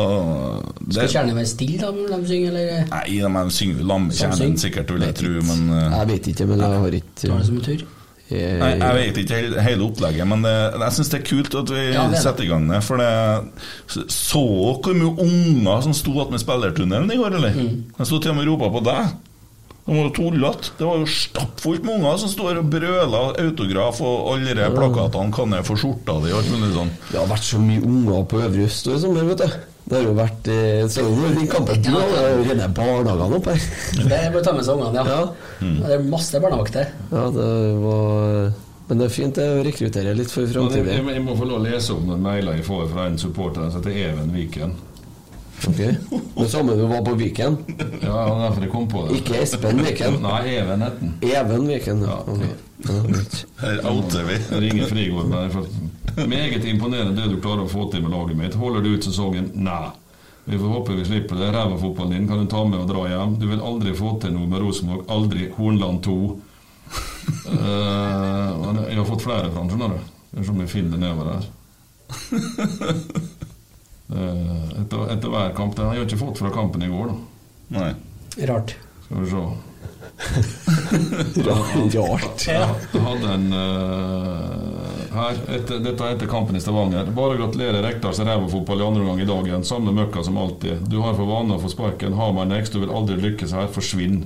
det, 0.81 0.97
Skal 0.97 1.13
kjernen 1.13 1.39
være 1.39 1.47
stille 1.47 1.79
da 1.79 1.93
når 1.95 2.11
de 2.25 2.31
synger, 2.33 2.49
eller 2.51 2.89
Nei, 2.91 3.05
de 3.47 3.55
synger 3.55 3.79
jo 3.79 3.87
Lammekjernen 3.93 4.57
sikkert, 4.59 4.91
vil 4.91 5.07
jeg 5.07 5.15
tro, 5.21 5.31
men 5.47 5.69
Jeg 5.79 6.09
vet 6.11 6.27
ikke, 6.33 6.49
men 6.51 6.65
jeg 6.65 6.81
har 6.83 6.97
ikke 6.99 7.21
tar 7.21 7.37
det 7.39 7.47
som 7.47 7.61
en 7.61 7.69
tur? 7.69 7.85
Jeg, 8.29 8.57
Nei, 8.57 8.71
jeg 8.81 8.95
vet 8.97 9.17
ikke 9.21 9.61
hele, 9.61 9.85
opplegget, 9.85 10.25
men 10.27 10.41
det, 10.41 10.53
jeg 10.81 10.95
syns 10.97 11.11
det 11.13 11.19
er 11.19 11.27
kult 11.29 11.57
at 11.61 11.69
vi 11.75 11.83
Ja, 11.83 11.91
det 11.91 11.99
er 12.07 12.15
det. 12.15 12.21
setter 12.23 12.43
i 12.43 12.49
gang 12.49 12.65
det. 12.71 12.79
For 12.87 12.97
det 12.97 13.11
Så 14.09 14.41
hvor 14.41 14.97
mye 14.97 15.13
unger 15.27 15.85
som 15.85 15.93
sto 15.93 16.15
attmed 16.23 16.41
spillertunnelen 16.41 17.11
i 17.13 17.19
går, 17.21 17.37
eller? 17.37 17.53
Mm. 17.53 17.83
De 17.99 18.07
sto 18.09 18.17
til 18.19 18.33
og 18.33 18.39
med 18.39 18.47
og 18.49 18.55
ropa 18.55 18.71
på 18.79 18.83
deg. 18.89 19.13
De 19.85 19.93
var 19.93 20.07
jo 20.07 20.13
tullete. 20.17 20.71
Det 20.79 20.87
var 20.87 20.97
jo 20.97 21.05
stappfullt 21.05 21.83
med 21.85 21.99
unger 21.99 22.17
som 22.23 22.31
står 22.33 22.57
og 22.63 22.69
brøler 22.73 23.37
autograf, 23.43 24.01
og 24.01 24.31
alle 24.33 24.55
de 24.57 24.71
plakatene 24.73 25.35
kan 25.37 25.53
jeg 25.53 25.67
få 25.67 25.77
skjorta 25.77 26.17
di 26.25 26.33
og 26.33 26.39
alt 26.41 26.49
mulig 26.55 26.71
sånn. 26.73 26.91
Det 27.11 27.19
har 27.21 27.29
vært 27.29 27.45
så 27.45 27.61
mye 27.61 27.83
unger 27.85 28.25
på 28.31 28.41
Øvre 28.41 28.65
Øst 28.65 28.89
i 28.89 28.97
sommer, 29.05 29.29
vet 29.29 29.45
du. 29.45 29.74
Det 29.85 29.99
har 29.99 30.05
jo 30.07 30.13
vært 30.17 30.47
eh, 30.49 30.83
Så 30.89 31.03
nå 31.05 31.27
den 31.35 31.45
kampen 31.51 31.81
du 31.85 31.91
har, 31.93 32.07
det 32.09 32.21
er 32.23 32.31
jo 32.39 32.45
rene 32.49 32.69
barnehagene 32.73 33.37
opp 33.37 33.49
her. 33.51 33.65
Det 34.09 34.17
er 34.17 34.33
å 34.33 34.41
ta 34.41 34.53
med 34.57 34.65
seg 34.65 34.79
ungene, 34.81 35.03
ja. 35.05 35.19
Ja. 35.61 35.73
Det 35.85 35.91
er 35.99 36.07
masse 36.09 36.41
barnevakter. 36.41 36.89
Ja, 37.11 37.25
det 37.35 37.49
var 37.83 38.49
Men 38.89 38.99
det 39.01 39.05
er 39.07 39.13
fint 39.13 39.37
å 39.41 39.45
rekruttere 39.65 40.15
litt 40.17 40.33
for 40.33 40.41
Men 40.41 40.49
jeg, 40.49 40.57
framtiden. 40.57 40.91
jeg, 40.95 41.05
jeg 41.19 41.23
må 41.27 41.37
få 41.37 41.47
lov 41.51 41.61
å 41.61 41.63
lese 41.67 41.93
opp 41.93 42.03
noen 42.09 42.25
mailer 42.25 42.57
jeg 42.59 42.65
får 42.67 42.89
fra 42.95 43.05
en 43.11 43.17
supporter 43.21 43.69
som 43.69 43.81
heter 43.83 44.01
Even 44.09 44.33
Viken. 44.33 44.73
Ok. 45.69 45.79
Det 46.35 46.47
samme 46.51 46.73
du 46.75 46.83
var 46.89 47.01
på 47.05 47.13
Viken? 47.17 47.55
Ja, 47.69 47.85
det 48.01 48.09
var 48.11 48.41
derfor 48.43 48.65
jeg 48.65 48.71
kom 48.73 48.87
på 48.91 49.05
det. 49.07 49.19
Ikke 49.21 49.37
Espen 49.41 49.79
Viken? 49.85 50.17
Nei, 50.25 50.41
Even 50.57 50.83
het. 50.85 50.97
Even 51.29 51.69
Viken, 51.69 52.01
ja. 52.05 52.17
Okay. 52.25 52.49
ok. 52.49 52.89
Ja. 52.89 53.21
Her 53.61 53.79
outer 53.89 54.27
vi. 54.27 54.35
Ringer 54.65 54.89
Frigård 54.91 55.31
jeg 55.37 55.53
for 55.55 55.69
Meget 56.27 56.65
imponerende 56.65 57.21
det 57.21 57.29
du 57.33 57.41
klarer 57.41 57.65
å 57.65 57.69
få 57.71 57.89
til 57.91 58.03
med 58.05 58.13
laget 58.13 58.37
mitt. 58.39 58.57
Holder 58.59 58.81
du 58.81 58.93
ut 58.95 59.07
sesongen? 59.07 59.51
Nei. 59.53 59.91
Vi 60.45 60.59
får 60.59 60.67
håpe 60.67 60.93
vi 60.93 61.05
slipper 61.05 61.35
det. 61.35 61.51
Ræva 61.51 61.77
fotballen 61.77 62.13
din 62.13 62.27
kan 62.27 62.39
du 62.39 62.45
ta 62.49 62.63
med 62.65 62.79
og 62.79 62.89
dra 62.89 63.07
hjem. 63.09 63.39
Du 63.41 63.47
vil 63.49 63.63
aldri 63.65 63.95
få 63.97 64.15
til 64.21 64.35
noe 64.35 64.47
med 64.49 64.61
Rosenborg. 64.61 65.07
Aldri 65.09 65.49
Hornland 65.57 66.03
2. 66.05 66.17
uh, 67.49 68.83
jeg 68.89 68.99
har 68.99 69.07
fått 69.09 69.25
flere 69.25 69.49
fra 69.49 69.63
han, 69.63 69.71
skjønner 69.73 69.95
du. 69.95 70.11
Det 70.31 70.43
er 70.43 70.49
som 70.51 70.61
jeg 70.61 70.69
finner 70.69 70.93
det 70.93 71.01
nedover 71.01 71.31
her. 71.33 71.45
uh, 74.13 74.67
etter, 74.83 75.07
etter 75.15 75.33
hver 75.33 75.55
kamp. 75.57 75.73
Det 75.77 75.87
har 75.87 75.97
jeg 75.97 76.11
ikke 76.11 76.21
fått 76.27 76.43
fra 76.43 76.53
kampen 76.53 76.85
i 76.85 76.91
går, 76.93 77.09
da. 77.09 77.17
Nei. 77.79 77.91
Rart. 78.45 78.77
Skal 79.07 79.23
vi 79.23 79.31
se. 79.33 79.47
Rart. 81.45 82.45
Ja, 82.47 82.67
jeg 82.93 83.01
hadde 83.03 83.31
en 83.33 83.47
uh, 83.51 85.11
her. 85.15 85.39
Etter, 85.57 85.81
dette 85.83 86.05
er 86.07 86.15
etter 86.15 86.29
kampen 86.31 86.55
i 86.55 86.61
Stavanger. 86.63 87.09
Bare 87.15 87.35
gratulerer 87.39 87.83
Rekdals 87.83 88.19
rævafotball 88.23 88.79
i 88.81 88.85
andre 88.87 89.03
omgang 89.03 89.21
i 89.21 89.27
dag 89.29 89.49
igjen. 89.49 89.65
Samme 89.67 89.91
møkka 89.95 90.23
som 90.25 90.37
alltid. 90.41 90.85
Du 90.91 91.01
har 91.03 91.17
for 91.17 91.27
vane 91.29 91.57
å 91.57 91.61
få 91.61 91.71
sparken. 91.73 92.15
Hamar 92.19 92.47
next. 92.49 92.73
Du 92.75 92.79
vil 92.83 92.93
aldri 92.95 93.17
lykkes 93.21 93.53
her. 93.57 93.67
Forsvinn. 93.75 94.21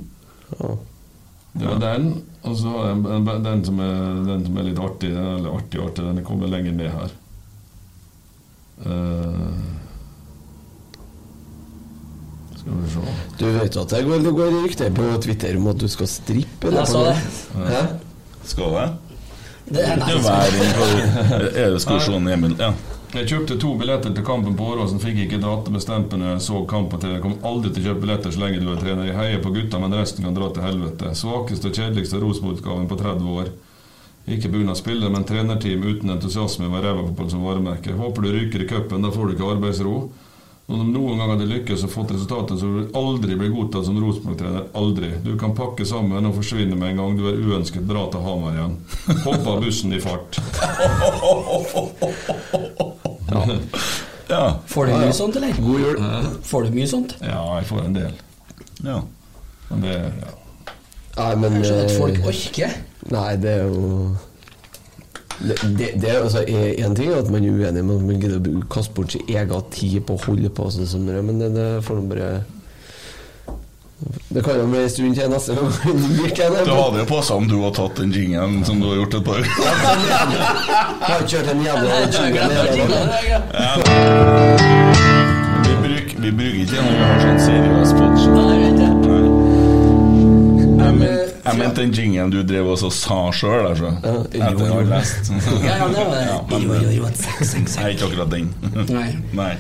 Det 1.58 1.66
var 1.66 1.80
den. 1.82 2.12
Og 2.46 2.54
så 2.62 2.70
har 2.76 2.86
jeg 2.92 2.98
en- 3.00 3.28
en- 3.34 3.44
den 3.44 3.66
som, 3.66 3.80
er, 3.84 4.24
den 4.30 4.46
som 4.46 4.58
er 4.62 4.64
litt 4.70 4.80
artig. 4.80 5.10
Er 5.12 5.42
litt 5.42 5.54
artig, 5.54 5.82
artig. 5.88 6.06
Den 6.06 6.24
kommer 6.26 6.48
lenger 6.54 6.72
ned 6.78 6.92
her. 6.94 7.10
Se 8.80 8.94
Du 13.40 13.46
vet 13.56 13.78
at 13.78 13.94
det 13.96 14.04
går, 14.08 14.24
det 14.26 14.34
går 14.36 14.56
rykter 14.64 14.94
på 14.96 15.10
Twitter 15.24 15.58
om 15.58 15.68
at 15.72 15.80
du 15.80 15.88
skal 15.92 16.10
strippe? 16.12 16.74
Jeg 16.76 16.88
sa 16.88 17.04
det. 17.08 17.18
Hæ? 17.70 17.84
Skal 18.50 18.76
det? 18.76 18.88
Det 19.70 19.84
er 19.86 20.00
Det 20.00 20.06
nei, 20.06 20.16
på 21.86 22.32
Emil? 22.34 22.56
Ja. 22.60 22.74
Jeg 23.10 23.26
kjøpte 23.26 23.56
to 23.58 23.72
billetter 23.74 24.12
til 24.14 24.26
kampen 24.26 24.54
på 24.58 24.68
Åråsen, 24.70 25.00
fikk 25.02 25.24
ikke 25.24 25.40
databestemt 25.42 26.12
når 26.14 26.36
jeg 26.36 26.44
så 26.46 26.60
kampen 26.70 27.02
til. 27.02 27.16
Jeg 27.16 27.24
kommer 27.24 27.48
aldri 27.50 27.72
til 27.74 27.82
å 27.82 27.88
kjøpe 27.90 28.04
billetter 28.04 28.34
så 28.36 28.44
lenge 28.44 28.60
du 28.62 28.68
er 28.70 28.82
trener. 28.82 29.08
Jeg 29.10 29.18
heier 29.18 29.42
på 29.42 29.54
gutta, 29.56 29.80
men 29.82 29.96
resten 29.98 30.28
kan 30.28 30.38
dra 30.38 30.52
til 30.54 30.66
helvete. 30.68 31.16
Svakeste 31.18 31.72
og 31.72 31.80
kjedeligste 31.80 32.22
Rosenborg-utgaven 32.22 32.86
på 32.92 33.00
30 33.00 33.32
år. 33.42 33.50
Ikke 34.30 34.52
pga. 34.54 34.76
spille 34.78 35.10
men 35.10 35.26
trenerteam 35.26 35.88
uten 35.90 36.14
entusiasme 36.14 36.70
var 36.70 36.86
ræva 36.86 37.08
fotball 37.08 37.32
som 37.34 37.46
varemerke. 37.48 37.98
Håper 37.98 38.22
du 38.22 38.32
ryker 38.36 38.62
i 38.62 38.68
cupen, 38.70 39.02
da 39.02 39.10
får 39.16 39.26
du 39.26 39.34
ikke 39.34 39.52
arbeidsro. 39.56 39.96
Og 40.70 40.78
de 40.78 40.86
noen 40.86 41.18
gang 41.18 41.32
hadde 41.34 41.48
lykkes 41.50 41.84
og 41.88 41.92
fått 41.94 42.12
resultater, 42.14 42.58
så 42.62 42.68
vil 42.70 42.84
du 42.86 42.98
aldri 43.00 43.38
bli 43.40 43.50
godtatt 43.50 43.88
som 43.88 43.98
Rosenborg-trener. 43.98 44.68
Aldri. 44.78 45.10
Du 45.26 45.32
kan 45.42 45.56
pakke 45.58 45.86
sammen 45.90 46.30
og 46.30 46.36
forsvinne 46.38 46.78
med 46.78 46.94
en 46.94 47.02
gang 47.02 47.18
du 47.18 47.26
er 47.32 47.40
uønsket. 47.42 47.88
Dra 47.90 48.06
til 48.14 48.22
Hamar 48.22 48.54
igjen. 48.54 48.76
Hoppe 49.26 49.56
av 49.56 49.64
bussen 49.66 49.98
i 49.98 50.04
fart. 50.04 50.38
Ja. 54.30 54.60
Får 54.70 54.86
du 54.86 54.92
mye 54.94 55.14
sånt, 55.14 55.36
eller? 55.40 55.56
God 55.58 55.80
jul. 55.82 56.04
Får 56.46 56.68
du 56.68 56.76
mye 56.76 56.90
sånt? 56.90 57.16
Ja, 57.26 57.40
jeg 57.58 57.66
får 57.66 57.80
en 57.88 57.96
del. 57.96 58.20
Ja. 58.86 59.00
Men 59.72 59.82
det 59.88 59.96
ja. 59.98 60.36
Nei, 61.20 61.32
men 61.42 61.56
Jeg 61.58 61.66
skjønner 61.66 61.88
at 61.88 61.96
folk 61.98 62.20
eh, 62.20 62.28
orker. 62.30 62.76
Nei, 63.10 63.32
det 63.42 63.56
er 63.58 63.66
jo 63.74 63.88
det, 65.40 65.56
det, 65.78 66.02
det 66.02 66.10
altså 66.10 66.44
en 66.48 66.96
ting 66.96 67.12
er 67.12 67.20
at 67.22 67.30
man 67.32 67.44
er 67.46 67.52
uenig, 67.52 67.84
men 67.86 68.08
man 68.08 68.20
gidder 68.20 68.40
å 68.40 68.64
kaste 68.72 68.94
bort 68.96 69.14
sin 69.16 69.28
egen 69.28 69.68
tid 69.72 70.02
på 70.08 70.18
å 70.18 70.24
holde 70.26 70.52
på 70.52 70.70
sånn 70.74 70.90
som 70.90 71.06
det, 71.08 71.22
men 71.24 71.40
det, 71.40 71.54
det 71.56 71.68
får 71.86 72.00
nå 72.00 72.08
bare 72.12 72.30
Det 74.30 74.44
kan 74.44 74.60
jo 74.60 74.68
bli 74.72 74.84
en 74.84 74.92
stund 74.92 75.16
til 75.16 75.32
neste 75.32 75.56
gang. 75.56 75.72
Du 75.72 75.90
det. 76.28 76.36
Det 76.36 76.76
hadde 76.76 77.02
jo 77.02 77.08
passa 77.08 77.40
om 77.40 77.48
du 77.48 77.56
hadde 77.62 77.76
tatt 77.80 78.04
den 78.04 78.14
jingen 78.16 78.62
som 78.68 78.84
du 78.84 78.90
har 78.92 79.00
gjort 79.02 79.20
et 79.20 79.26
par 79.28 79.42
har 81.08 81.28
kjørt 81.28 81.52
en 81.56 81.66
jævla 81.66 82.00
jingle. 82.14 82.46
Vi 85.66 85.74
bruker, 85.84 86.08
ikke 86.08 86.72
den 86.76 86.84
når 86.84 86.96
vi 86.96 87.04
har 87.04 87.28
sånn 87.28 87.46
seriøs 87.48 87.96
sponsor. 87.96 88.99
Jeg 91.50 91.60
mente 91.60 91.82
den 91.84 91.96
jingen 91.96 92.32
du 92.34 92.40
drev 92.48 92.70
og 92.74 92.80
sa 92.94 93.20
sjøl, 93.36 93.72
altså. 93.72 93.96
Etter 94.30 94.64
å 94.66 94.70
ha 94.76 94.86
lest. 94.94 95.34
Ja, 95.66 95.82
ja, 95.82 95.90
det 95.90 96.06
var 96.06 96.16
det. 96.16 96.24
Ja, 96.28 96.40
men, 96.50 96.64
Jo, 96.70 96.80
jo, 96.86 96.94
jo, 97.00 97.10
et 97.10 97.20
seks, 97.20 97.52
seks, 97.58 97.76
ikke 97.82 98.10
akkurat 98.10 98.32
den. 98.32 98.54
Nei. 98.98 99.10
Nei. 99.38 99.52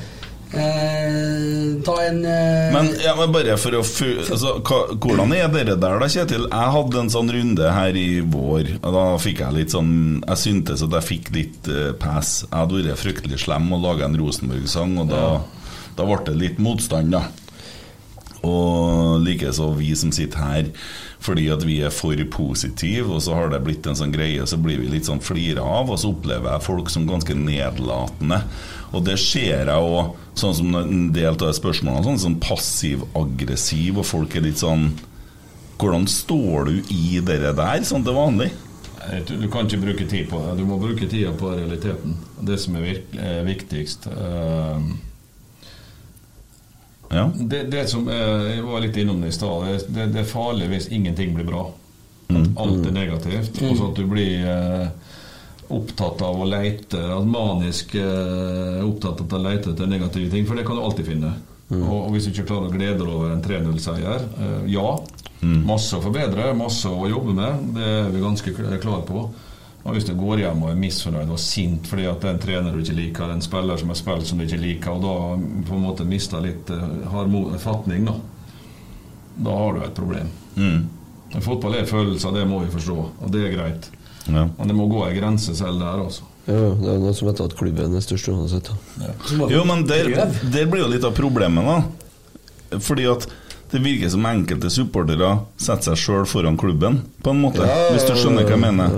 Eh, 0.50 1.82
ta 1.86 1.96
en 2.08 2.24
eh, 2.26 2.72
Men, 2.74 2.88
ja, 3.04 3.12
men 3.14 3.30
bare 3.30 3.54
for 3.62 3.76
å 3.78 3.84
altså, 3.84 4.56
Hvordan 4.98 5.36
er 5.38 5.52
dere 5.54 5.76
der 5.78 6.00
da, 6.02 6.08
Kjetil? 6.10 6.48
Jeg 6.48 6.74
hadde 6.74 7.04
en 7.04 7.12
sånn 7.14 7.30
runde 7.36 7.68
her 7.76 8.00
i 8.00 8.08
vår. 8.26 8.72
Og 8.80 8.96
da 8.96 9.04
fikk 9.22 9.44
jeg 9.44 9.58
litt 9.60 9.76
sånn 9.76 9.92
Jeg 10.24 10.42
syntes 10.42 10.82
at 10.88 10.96
jeg 10.98 11.06
fikk 11.06 11.30
litt 11.36 11.70
uh, 11.70 11.92
pass. 12.02 12.40
Jeg 12.48 12.56
hadde 12.56 12.82
vært 12.82 13.04
fryktelig 13.04 13.44
slem 13.46 13.70
og 13.78 13.86
laga 13.86 14.10
en 14.10 14.18
Rosenborg-sang, 14.18 14.98
og 15.04 15.14
da, 15.14 15.22
da 16.00 16.10
ble 16.10 16.18
det 16.32 16.36
litt 16.42 16.64
motstand, 16.66 17.14
da. 17.14 17.28
Og 18.48 19.20
likeså 19.26 19.74
vi 19.76 19.92
som 20.00 20.14
sitter 20.16 20.40
her, 20.40 20.70
fordi 21.20 21.50
at 21.52 21.66
vi 21.68 21.80
er 21.84 21.92
for 21.92 22.20
positive, 22.32 23.10
og 23.12 23.24
så 23.26 23.36
har 23.36 23.52
det 23.52 23.62
blitt 23.66 23.88
en 23.90 23.98
sånn 24.00 24.14
greie, 24.16 24.46
så 24.48 24.60
blir 24.62 24.80
vi 24.80 24.92
litt 24.94 25.10
sånn 25.10 25.24
flira 25.24 25.66
av, 25.66 25.92
og 25.92 26.00
så 26.00 26.14
opplever 26.14 26.54
jeg 26.54 26.68
folk 26.70 26.92
som 26.94 27.10
ganske 27.10 27.36
nedlatende. 27.36 28.40
Og 28.96 29.04
det 29.06 29.20
ser 29.22 29.68
jeg 29.68 29.76
òg, 29.76 30.16
sånn 30.40 30.56
som 30.56 30.80
en 30.80 31.12
del 31.16 31.36
av 31.36 31.54
spørsmålene, 31.58 32.06
sånn, 32.08 32.24
sånn 32.24 32.40
passiv-aggressiv, 32.44 34.00
og 34.00 34.08
folk 34.08 34.36
er 34.36 34.50
litt 34.50 34.64
sånn 34.64 34.92
Hvordan 35.80 36.10
står 36.12 36.66
du 36.68 36.90
i 36.92 37.22
det 37.24 37.38
der, 37.40 37.84
sånn 37.88 38.04
til 38.04 38.18
vanlig? 38.18 38.50
Du, 39.28 39.46
kan 39.48 39.64
ikke 39.64 39.80
bruke 39.80 40.08
tid 40.12 40.26
på 40.28 40.42
det. 40.44 40.58
Du 40.60 40.66
må 40.68 40.76
bruke 40.82 41.08
tida 41.08 41.32
på 41.40 41.54
realiteten. 41.56 42.18
Det 42.46 42.58
som 42.60 42.76
er 42.76 43.00
eh, 43.16 43.40
viktigst. 43.48 44.10
Eh, 44.12 44.90
Ja. 47.10 47.32
det, 47.36 47.64
det 47.74 47.88
som 47.90 48.08
er, 48.08 48.56
Jeg 48.56 48.64
var 48.68 48.82
litt 48.84 48.98
innom 49.02 49.22
det 49.22 49.32
i 49.32 49.38
stad. 49.38 49.68
Det, 49.88 50.10
det, 50.14 50.24
er 50.24 50.30
farlig 50.30 50.70
hvis 50.74 50.90
ingenting 50.94 51.34
blir 51.38 51.48
bra. 51.48 51.68
Mm. 52.30 52.42
At 52.42 52.60
alt 52.64 52.86
er 52.86 52.96
negativt. 52.96 53.62
Og 53.66 53.78
så 53.78 53.90
at 53.90 53.98
du 53.98 54.06
blir 54.10 54.46
eh, 54.46 55.16
opptatt 55.74 56.22
av 56.26 56.38
å 56.42 56.48
leite 56.50 57.02
Manisk 57.26 57.96
eh, 57.98 58.82
opptatt 58.86 59.24
av 59.26 59.38
å 59.40 59.44
leite 59.44 59.74
etter 59.74 59.90
negative 59.90 60.30
ting, 60.34 60.46
for 60.46 60.58
det 60.60 60.68
kan 60.68 60.78
du 60.78 60.86
alltid 60.86 61.10
finne. 61.10 61.34
Og, 61.70 61.90
og 61.94 62.14
hvis 62.16 62.26
du 62.26 62.32
ikke 62.32 62.48
klarer 62.50 62.70
å 62.70 62.74
glede 62.74 62.98
deg 63.04 63.10
over 63.14 63.34
en 63.34 63.44
3-0-seier 63.46 64.24
eh, 64.26 64.62
Ja, 64.74 64.96
masse 65.40 65.98
å 65.98 66.04
forbedre, 66.04 66.50
masse 66.58 66.90
å 66.90 67.10
jobbe 67.10 67.36
med. 67.38 67.70
Det 67.78 67.92
er 68.00 68.10
vi 68.14 68.24
ganske 68.24 68.54
klare 68.82 69.06
på. 69.08 69.28
Og 69.86 69.94
hvis 69.96 70.06
du 70.06 70.12
går 70.20 70.42
hjem 70.44 70.64
og 70.66 70.72
er 70.74 70.80
misfornøyd 70.82 71.30
og 71.32 71.40
sint 71.40 71.88
fordi 71.88 72.04
at 72.10 72.20
det 72.22 72.28
er 72.30 72.34
en 72.36 72.42
trener 72.44 72.74
du 72.76 72.82
ikke 72.84 72.98
liker, 72.98 73.32
en 73.32 73.42
spiller 73.42 73.80
som 73.80 73.90
har 73.94 73.98
spilt 73.98 74.28
som 74.28 74.38
du 74.42 74.44
ikke 74.46 74.60
liker, 74.60 74.92
og 74.92 75.06
da 75.06 75.14
på 75.70 75.78
en 75.78 75.86
måte 75.86 76.06
mister 76.08 76.44
litt 76.44 76.68
harmo- 77.14 77.48
fatning, 77.64 78.06
da. 78.10 78.18
Da 79.40 79.56
har 79.56 79.74
du 79.78 79.86
et 79.86 79.96
problem. 79.96 80.28
Mm. 80.60 80.82
Fotball 81.46 81.78
er 81.80 81.86
følelser, 81.88 82.34
det 82.36 82.44
må 82.50 82.60
vi 82.66 82.72
forstå, 82.74 82.98
og 83.24 83.32
det 83.32 83.46
er 83.48 83.56
greit. 83.56 83.90
Ja. 84.28 84.48
Men 84.58 84.68
det 84.68 84.76
må 84.76 84.90
gå 84.92 85.06
ei 85.08 85.16
grense 85.16 85.56
selv 85.56 85.80
der, 85.80 86.04
altså. 86.04 86.28
Ja, 86.50 86.60
det 86.76 86.90
er 86.92 87.00
noe 87.02 87.14
som 87.16 87.30
heter 87.30 87.46
at 87.48 87.56
klubben 87.58 87.96
er 87.96 88.04
størst 88.04 88.28
uansett. 88.34 88.70
Ja. 89.00 89.14
Jo, 89.54 89.64
men 89.70 89.86
der, 89.88 90.10
der 90.52 90.66
blir 90.70 90.84
jo 90.84 90.90
litt 90.92 91.06
av 91.08 91.16
problemet, 91.18 91.64
da. 91.66 92.80
Fordi 92.84 93.06
at 93.10 93.28
det 93.72 93.82
virker 93.86 94.10
som 94.10 94.26
enkelte 94.26 94.70
supportere 94.74 95.32
setter 95.62 95.94
seg 95.94 96.02
sjøl 96.04 96.26
foran 96.30 96.58
klubben, 96.58 97.04
på 97.24 97.32
en 97.36 97.42
måte. 97.46 97.64
Ja, 97.70 97.92
hvis 97.94 98.08
du 98.10 98.16
skjønner 98.18 98.44
hva 98.50 98.56
jeg 98.58 98.64
mener. 98.66 98.96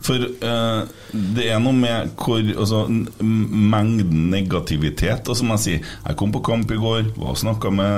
For 0.00 0.16
uh, 0.16 0.86
det 1.12 1.48
er 1.50 1.60
noe 1.62 1.76
med 1.76 2.14
hvor 2.20 2.40
altså, 2.40 2.84
mengden 3.20 4.30
negativitet. 4.32 5.28
Og 5.28 5.38
som 5.38 5.52
jeg 5.56 5.64
sier, 5.64 5.90
jeg 6.06 6.18
kom 6.20 6.32
på 6.34 6.44
kamp 6.46 6.70
i 6.72 6.80
går, 6.80 7.12
var 7.18 7.34
og 7.34 7.40
snakka 7.40 7.72
med 7.74 7.92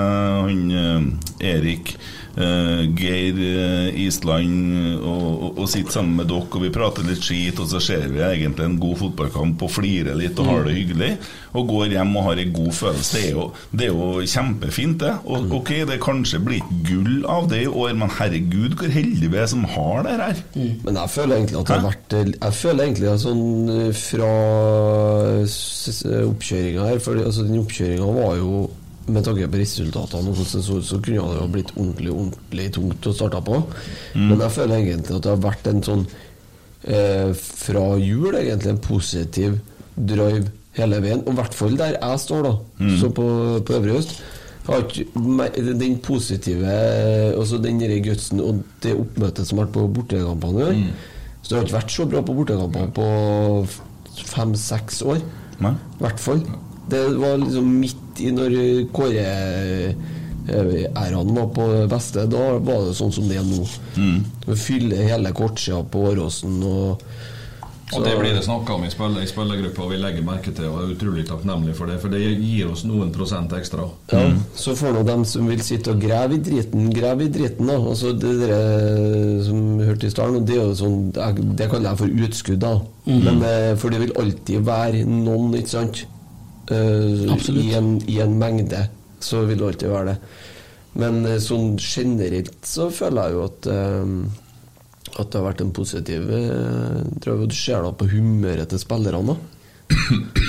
han 0.49 0.65
uh, 0.75 1.47
Erik. 1.53 1.97
Eh, 2.37 2.83
Geir 2.99 3.39
eh, 3.47 4.01
Island 4.05 4.99
og, 5.03 5.27
og, 5.33 5.61
og 5.63 5.71
sitter 5.71 5.99
sammen 5.99 6.21
med 6.21 6.31
dere, 6.31 6.49
og 6.49 6.65
vi 6.65 6.73
prater 6.75 7.07
litt 7.07 7.25
skit, 7.25 7.61
og 7.63 7.71
så 7.71 7.81
ser 7.83 8.09
vi 8.13 8.23
egentlig 8.25 8.67
en 8.67 8.79
god 8.83 8.99
fotballkamp 9.03 9.63
og 9.67 9.73
flirer 9.73 10.19
litt 10.19 10.39
og 10.43 10.51
har 10.51 10.69
det 10.69 10.77
hyggelig. 10.79 11.13
Og 11.53 11.69
går 11.69 11.93
hjem 11.97 12.15
og 12.17 12.27
har 12.31 12.41
en 12.41 12.53
god 12.57 12.73
følelse. 12.73 13.13
Det 13.13 13.23
er 13.29 13.35
jo, 13.37 13.47
det 13.77 13.87
er 13.87 13.93
jo 13.93 14.27
kjempefint, 14.35 14.99
det. 15.03 15.13
Og 15.29 15.53
ok, 15.59 15.73
det 15.89 15.99
kanskje 16.03 16.41
blir 16.45 16.61
ikke 16.61 16.81
gull 16.89 17.27
av 17.29 17.49
det 17.51 17.63
i 17.67 17.71
år, 17.71 17.93
men 17.99 18.13
herregud, 18.19 18.77
hvor 18.81 18.93
heldige 18.93 19.33
vi 19.33 19.41
er 19.41 19.51
som 19.51 19.65
har 19.69 20.07
det 20.07 20.17
her. 20.21 20.43
Men 20.87 21.01
jeg 21.03 21.15
føler 21.17 21.37
egentlig 21.37 21.61
at 21.61 21.69
det 21.69 21.77
har 21.77 21.87
vært 21.87 22.17
Jeg 22.33 22.57
føler 22.59 22.85
egentlig 22.85 23.09
at 23.13 23.23
sånn 23.23 23.73
eh, 23.73 23.91
fra 23.97 24.31
oppkjøringa 26.23 26.87
her 26.89 27.03
For 27.03 27.19
altså, 27.21 27.47
den 27.47 27.61
oppkjøringa 27.63 28.09
var 28.17 28.37
jo 28.41 28.63
med 29.07 29.25
tanke 29.27 29.49
på 29.51 29.59
resultatene 29.59 30.31
og 30.31 30.37
så 30.47 30.61
så 30.63 30.99
kunne 31.03 31.23
det 31.27 31.39
jo 31.41 31.47
blitt 31.51 31.73
ordentlig 31.77 32.13
ordentlig 32.13 32.67
tungt 32.77 33.07
å 33.07 33.15
starte 33.17 33.41
på. 33.47 33.63
Men 34.15 34.39
jeg 34.41 34.55
føler 34.59 34.77
egentlig 34.79 35.17
at 35.17 35.25
det 35.25 35.33
har 35.33 35.43
vært 35.43 35.71
en 35.73 35.83
sånn 35.87 36.05
eh, 36.85 37.33
fra 37.35 37.87
jul, 37.99 38.35
egentlig, 38.35 38.75
en 38.77 38.83
positiv 38.85 39.59
drive 39.97 40.47
hele 40.79 41.01
veien. 41.05 41.25
Og 41.27 41.35
i 41.35 41.41
hvert 41.41 41.57
fall 41.57 41.77
der 41.81 41.97
jeg 41.99 42.23
står, 42.23 42.47
da, 42.47 42.55
så 43.01 43.11
på, 43.15 43.27
på 43.67 43.77
Øvre 43.81 43.99
Øst. 43.99 44.15
Den 44.63 45.97
positive 45.99 46.71
Altså 47.35 47.59
den 47.59 47.81
gutsen 48.05 48.39
og 48.41 48.61
det 48.85 48.93
oppmøtet 48.95 49.49
som 49.49 49.59
har 49.59 49.67
vært 49.67 49.75
på 49.75 49.89
bortekampene 49.97 50.61
i 50.61 50.67
år. 50.69 50.77
Så 51.43 51.49
det 51.51 51.57
har 51.59 51.65
ikke 51.67 51.79
vært 51.81 51.97
så 51.97 52.07
bra 52.07 52.23
på 52.23 52.37
bortekampene 52.39 52.93
på 52.95 53.07
fem-seks 54.31 55.03
år. 55.03 55.19
I 55.99 56.03
hvert 56.05 56.21
fall. 56.23 56.45
Det 56.91 57.09
var 57.17 57.37
liksom 57.39 57.81
midt 57.81 58.21
i 58.21 58.31
når 58.35 58.51
Kåre-æraen 58.93 61.35
var 61.37 61.47
på 61.55 61.69
det 61.73 61.89
beste. 61.93 62.27
Da 62.31 62.59
var 62.59 62.87
det 62.89 62.95
sånn 62.99 63.13
som 63.15 63.29
det 63.31 63.37
er 63.41 63.47
nå. 63.47 63.67
Mm. 63.97 64.25
Fylle 64.59 64.97
hele 65.09 65.33
kortsida 65.37 65.83
på 65.85 65.99
Åråsen 66.13 66.63
og 66.67 67.03
Og 67.93 68.01
det 68.07 68.15
blir 68.17 68.33
det 68.33 68.41
snakka 68.47 68.73
om 68.73 68.85
i, 68.87 68.89
spiller, 68.89 69.21
i 69.21 69.29
spillergruppa, 69.29 69.83
og 69.85 69.91
vi 69.93 69.99
legger 70.01 70.23
merke 70.25 70.49
til 70.57 70.65
og 70.71 70.79
er 70.81 70.95
utrolig 70.95 71.27
takknemlige 71.29 71.77
for 71.77 71.85
det. 71.93 71.99
For 72.01 72.09
det 72.09 72.23
gir 72.41 72.71
oss 72.73 72.87
noen 72.89 73.11
prosent 73.13 73.53
ekstra. 73.53 73.85
Ja, 74.09 74.23
Så 74.57 74.73
får 74.79 74.95
nå 74.97 75.03
dem 75.05 75.27
som 75.29 75.45
vil 75.51 75.61
sitte 75.61 75.93
og 75.93 76.01
grave 76.01 76.39
i 76.39 76.41
driten, 76.41 76.89
grave 76.97 77.27
i 77.27 77.29
driten, 77.35 77.69
da. 77.69 77.77
Altså 77.77 78.15
det 78.17 78.33
dere 78.41 79.45
som 79.45 79.77
hørte 79.85 80.09
i 80.09 80.15
starten, 80.15 80.41
det 80.49 80.57
er 80.57 80.65
jo 80.71 80.79
sånn 80.81 81.13
Det 81.13 81.69
kaller 81.69 81.91
jeg 81.91 82.01
for 82.01 82.09
utskudd, 82.29 82.63
da. 82.65 82.73
Men 83.05 83.45
eh, 83.45 83.77
For 83.77 83.93
det 83.93 84.01
vil 84.07 84.17
alltid 84.25 84.65
være 84.65 85.05
noen, 85.05 85.53
ikke 85.61 85.75
sant? 85.77 86.07
Eh, 86.73 87.57
I 87.63 87.75
en, 87.79 87.95
I 88.09 88.21
en 88.25 88.39
mengde 88.39 88.87
så 89.23 89.45
vil 89.47 89.61
det 89.61 89.69
alltid 89.71 89.93
være 89.93 90.13
det. 90.13 90.17
Men 91.03 91.23
eh, 91.27 91.41
sånn 91.43 91.77
generelt 91.81 92.55
så 92.69 92.91
føler 92.93 93.29
jeg 93.29 93.39
jo 93.39 93.45
at 93.49 93.71
eh, 93.73 94.15
at 95.13 95.29
det 95.29 95.37
har 95.37 95.45
vært 95.45 95.61
en 95.61 95.73
positiv 95.77 96.23
tror 97.21 97.43
jeg 97.43 97.49
Du 97.51 97.57
ser 97.59 97.83
da 97.85 97.91
på 97.93 98.07
humøret 98.09 98.71
til 98.73 98.81
spillerne, 98.81 99.35
da. 99.35 99.59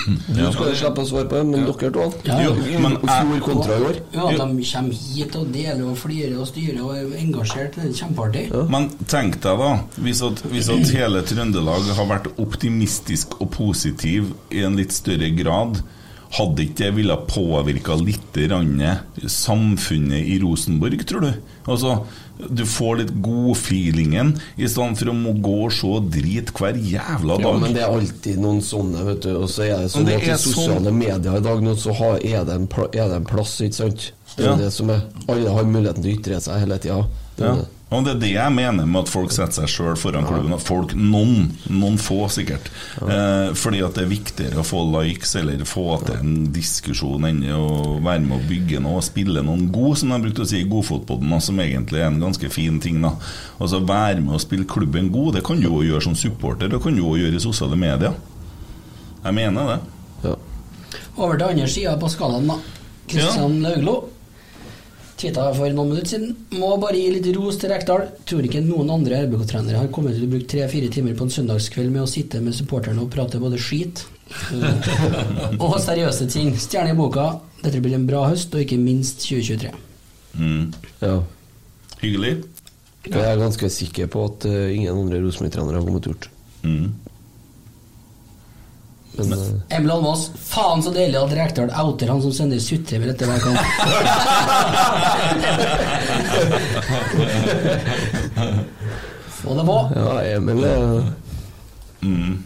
Du 0.04 0.52
skal 0.52 0.70
jo 0.70 0.76
slippe 0.78 1.04
å 1.04 1.08
svare 1.08 1.28
på 1.32 1.40
det, 1.40 1.44
men 1.48 1.66
dere 1.68 1.90
to 1.96 2.06
Ja, 2.28 2.38
ja. 2.44 2.52
Jo, 2.68 2.82
men 2.84 2.96
fjor 3.02 3.42
kontra 3.46 3.78
i 3.78 3.88
år. 3.90 4.00
Ja, 4.16 4.28
de 4.32 4.68
kommer 4.70 5.00
hit 5.00 5.38
og 5.40 5.50
deler 5.54 5.84
og 5.88 5.98
flirer 6.00 6.38
og 6.40 6.48
styrer 6.50 6.80
og 6.84 6.94
er 6.98 7.16
engasjert. 7.22 7.78
Det 7.78 7.90
er 7.90 7.98
kjempeartig. 8.02 8.46
Men 8.74 8.90
tenk 9.12 9.40
deg 9.44 9.64
da, 9.64 9.72
hvis 10.06 10.24
at, 10.28 10.44
hvis 10.52 10.72
at 10.74 10.94
hele 10.96 11.24
Trøndelag 11.28 11.92
har 12.00 12.10
vært 12.10 12.32
optimistisk 12.42 13.38
og 13.40 13.52
positiv 13.56 14.34
i 14.54 14.64
en 14.68 14.80
litt 14.80 14.96
større 14.96 15.32
grad, 15.38 15.84
Hadde 16.34 16.64
ikke 16.66 16.78
det 16.80 16.92
ville 16.96 17.16
påvirka 17.30 17.94
litt 18.02 18.38
samfunnet 19.30 20.26
i 20.34 20.40
Rosenborg, 20.42 21.04
tror 21.06 21.22
du? 21.28 21.34
Altså, 21.70 22.00
Du 22.50 22.64
får 22.66 22.98
litt 22.98 23.12
godfeelingen 23.24 24.32
i 24.58 24.66
stedet 24.68 24.98
for 24.98 25.12
å 25.12 25.14
må 25.16 25.36
gå 25.46 25.54
og 25.68 25.72
se 25.72 25.92
drit 26.16 26.50
hver 26.58 26.74
jævla 26.82 27.38
dag. 27.38 27.46
Ja, 27.46 27.52
men 27.62 27.76
det 27.78 27.84
er 27.86 27.94
alltid 27.94 28.40
noen 28.42 28.60
sånne, 28.66 29.04
vet 29.06 29.22
du. 29.28 29.30
Og 29.38 29.46
så 29.54 29.68
er 29.68 29.84
det 29.84 29.92
sånn 29.94 30.08
det 30.10 30.16
at 30.18 30.26
i 30.26 30.32
er 30.34 30.42
sosiale 30.42 30.82
sånn- 30.90 30.98
medier 30.98 31.38
i 31.38 31.44
dag 31.46 31.62
nå, 31.64 31.76
så 31.78 31.94
har, 31.94 32.18
er, 32.26 32.44
det 32.50 32.56
en 32.58 32.68
er 32.90 33.08
det 33.14 33.20
en 33.22 33.30
plass, 33.30 33.54
ikke 33.62 33.80
sant? 33.84 34.12
Det 34.36 34.46
er 34.46 34.50
Ja. 34.50 34.56
det 34.58 34.72
som 34.74 34.90
er 34.90 35.04
Alle 35.30 35.50
har 35.54 35.64
muligheten 35.64 36.02
til 36.04 36.12
å 36.16 36.20
ytre 36.20 36.42
seg 36.42 36.60
hele 36.66 36.80
tida. 36.80 37.06
Ja. 37.38 37.56
Og 37.94 38.06
det 38.06 38.14
er 38.16 38.22
det 38.22 38.32
jeg 38.34 38.54
mener 38.56 38.88
med 38.90 39.04
at 39.04 39.12
folk 39.12 39.34
setter 39.34 39.64
seg 39.64 39.70
sjøl 39.70 39.98
foran 40.00 40.26
klubben. 40.26 40.56
At 40.56 40.66
folk, 40.66 40.96
noen, 40.98 41.52
noen 41.70 42.00
få 42.02 42.26
sikkert. 42.34 42.72
Eh, 43.06 43.52
fordi 43.60 43.84
at 43.86 43.98
det 43.98 44.06
er 44.06 44.12
viktigere 44.12 44.62
å 44.64 44.66
få 44.68 44.82
likes 44.96 45.36
eller 45.40 45.62
få 45.70 46.00
til 46.04 46.18
en 46.18 46.34
diskusjon 46.56 47.28
enn 47.30 47.44
å 47.54 48.00
være 48.04 48.24
med 48.26 48.38
å 48.40 48.50
bygge 48.50 48.82
noe 48.84 49.00
og 49.02 49.06
spille 49.06 49.44
noen 49.46 49.68
god, 49.74 50.00
som 50.02 50.14
de 50.14 50.22
brukte 50.26 50.46
å 50.46 50.50
si 50.50 50.64
i 50.64 50.70
Godfotpodden, 50.70 51.36
som 51.44 51.62
egentlig 51.64 52.02
er 52.02 52.10
en 52.10 52.22
ganske 52.24 52.50
fin 52.54 52.82
ting. 52.84 53.02
da 53.04 53.14
Altså 53.60 53.84
Være 53.84 54.22
med 54.24 54.38
å 54.38 54.42
spille 54.42 54.70
klubben 54.70 55.12
god, 55.14 55.38
det 55.38 55.46
kan 55.46 55.62
du 55.62 55.68
jo 55.68 55.84
gjøre 55.86 56.08
som 56.08 56.18
supporter, 56.18 56.72
det 56.72 56.82
kan 56.82 56.96
du 56.96 57.04
jo 57.04 57.18
gjøre 57.20 57.38
i 57.38 57.44
sosiale 57.44 57.78
medier. 57.80 58.16
Jeg 59.24 59.38
mener 59.38 59.76
det. 59.76 59.82
Over 61.14 61.38
til 61.38 61.48
andre 61.52 61.70
sida 61.70 61.94
på 62.02 62.10
skalaen, 62.10 62.50
da. 62.50 62.58
Kristian 63.08 63.60
Lauglo. 63.62 64.13
Tweeta 65.24 65.46
for 65.56 65.72
noen 65.72 65.88
minutter 65.94 66.10
siden. 66.18 66.34
Må 66.60 66.74
bare 66.82 67.00
gi 67.00 67.12
litt 67.14 67.28
ros 67.38 67.56
til 67.62 67.72
Rekdal. 67.72 68.10
Tror 68.28 68.44
ikke 68.44 68.60
noen 68.66 68.90
andre 68.92 69.22
RBK-trenere 69.24 69.80
har 69.80 69.92
kommet 69.96 70.18
til 70.18 70.26
å 70.26 70.32
bruke 70.34 70.50
tre-fire 70.52 70.90
timer 70.92 71.16
på 71.16 71.24
en 71.24 71.32
søndagskveld 71.32 71.94
med 71.94 72.04
å 72.04 72.10
sitte 72.12 72.42
med 72.44 72.58
supporterne 72.58 73.06
og 73.06 73.08
prate 73.14 73.40
både 73.40 73.60
skit 73.62 74.02
eh, 74.52 74.90
og 75.64 75.78
seriøse 75.80 76.28
ting. 76.34 76.52
Stjerne 76.60 76.92
i 76.92 76.98
boka. 76.98 77.30
Dette 77.62 77.80
blir 77.80 77.96
en 77.96 78.10
bra 78.10 78.26
høst, 78.28 78.52
og 78.52 78.66
ikke 78.66 78.82
minst 78.82 79.24
2023. 79.24 79.72
Mm. 80.42 80.66
Ja. 81.06 81.16
Hyggelig. 82.02 82.34
Jeg 83.08 83.24
er 83.24 83.40
ganske 83.40 83.72
sikker 83.72 84.12
på 84.12 84.28
at 84.28 84.50
eh, 84.52 84.76
ingen 84.76 84.92
andre 85.06 85.24
Rosenborg-trenere 85.24 85.80
har 85.80 85.88
kommet 85.88 86.04
til 86.04 86.18
gjort. 86.18 86.28
Mm. 86.68 86.92
Men, 89.16 89.34
eh, 89.34 89.78
Emil 89.78 89.92
Almås, 89.94 90.24
faen 90.42 90.82
så 90.84 90.90
deilig 90.94 91.20
at 91.22 91.34
Rekdal 91.38 91.70
outer 91.84 92.08
han 92.10 92.22
som 92.24 92.32
sender 92.34 92.60
sutrevel 92.64 93.10
etter 93.14 93.30
hver 93.30 93.44
kamp. 93.44 93.60
Få 99.30 99.54
det 99.58 99.66
på. 99.66 99.92
ja, 99.96 100.22
Emil 100.36 100.64
er 100.64 101.04
Mm. 102.04 102.44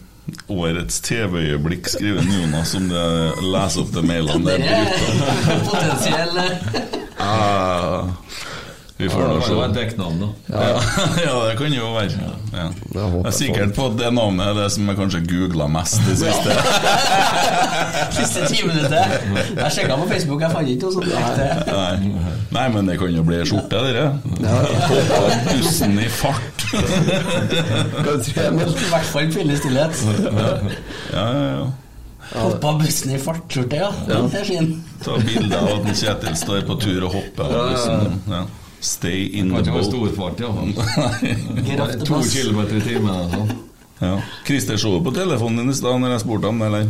Årets 0.47 0.99
TV-øyeblikk, 1.01 1.87
skriver 1.89 2.21
Jonas, 2.21 2.75
om 2.75 2.89
det 2.89 3.05
leser 3.41 3.81
opp 3.81 3.93
de 3.95 4.01
mailene 4.05 4.45
der. 4.45 4.59
Er 4.59 5.63
potensiell 5.71 6.37
Ah, 7.17 8.03
vi 8.97 9.09
får 9.09 9.21
Ja, 9.21 9.27
nå 9.27 9.33
det 9.33 9.41
kan 9.45 9.55
var 9.55 9.63
jo 9.63 9.69
et 9.69 9.75
dekknavn, 9.77 10.21
da. 10.21 10.27
Ja. 10.49 10.81
ja, 11.27 11.33
det 11.47 11.57
kan 11.59 11.73
jo 11.73 11.89
være. 11.93 12.29
Ja. 12.53 12.63
Jeg 12.95 13.25
er 13.29 13.35
sikker 13.37 13.69
på 13.77 13.85
at 13.91 13.97
det 13.99 14.09
navnet 14.17 14.47
er 14.49 14.57
det 14.57 14.67
som 14.73 14.89
jeg 14.89 14.97
kanskje 14.97 15.21
googla 15.29 15.67
mest 15.69 16.01
det 16.07 16.15
siste. 16.23 16.55
Siste 18.17 18.47
ti 18.49 18.63
minutter. 18.65 19.13
Jeg 19.59 19.71
sjekka 19.75 19.99
på 20.01 20.09
Facebook, 20.09 20.41
jeg 20.41 20.55
fant 20.55 20.73
ikke 20.73 20.89
noe 20.89 20.97
sånt. 20.97 21.13
ekte. 21.13 21.77
Nei. 21.77 22.33
Nei, 22.57 22.67
men 22.73 22.89
det 22.89 22.97
kan 22.97 23.13
jo 23.13 23.25
bli 23.27 23.41
skjorte, 23.45 23.85
dere. 23.85 24.07
Hoppa 24.89 25.23
bussen 25.51 25.97
i 26.01 26.09
fart. 26.17 26.67
I 26.73 28.37
hvert 28.41 29.11
fall 29.13 29.29
pille 29.33 29.61
stillhet. 29.61 30.07
Ja, 30.25 30.55
ja, 31.13 31.49
ja. 31.53 31.67
Hoppa 32.33 32.73
bussen 32.81 33.13
i 33.15 33.19
fartskjorte, 33.21 33.77
ja. 33.79 33.91
Ja. 34.09 34.21
Det 34.27 34.41
er 34.41 34.47
fin. 34.47 34.71
Ta 35.05 35.15
bilde 35.21 35.59
av 35.61 35.69
at 35.77 35.91
Kjetil 35.95 36.35
står 36.35 36.65
på 36.67 36.75
tur 36.81 37.05
og 37.07 37.13
hopper 37.15 37.53
av 37.53 37.69
bussen. 37.71 38.17
Ja. 38.33 38.41
Stay 38.81 39.25
in 39.33 39.49
Kan 39.49 39.55
the 39.55 39.59
ikke 39.59 39.71
ha 39.71 39.77
boat. 39.77 39.85
stor 39.85 40.07
fart, 40.15 40.39
iallfall. 40.39 40.73
Giraff 41.65 41.91
til 41.97 42.05
To 42.05 42.19
kilometer 42.31 42.75
i 42.77 42.81
timen. 42.81 43.09
Altså. 43.09 43.55
Ja. 44.01 44.15
Christer 44.45 44.77
så 44.77 44.91
på 45.03 45.11
telefonen 45.15 45.57
din 45.63 45.69
i 45.73 45.73
stad 45.73 45.97
når 45.99 46.11
jeg 46.13 46.19
spurte 46.27 46.45
ham, 46.51 46.61
eller? 46.61 46.85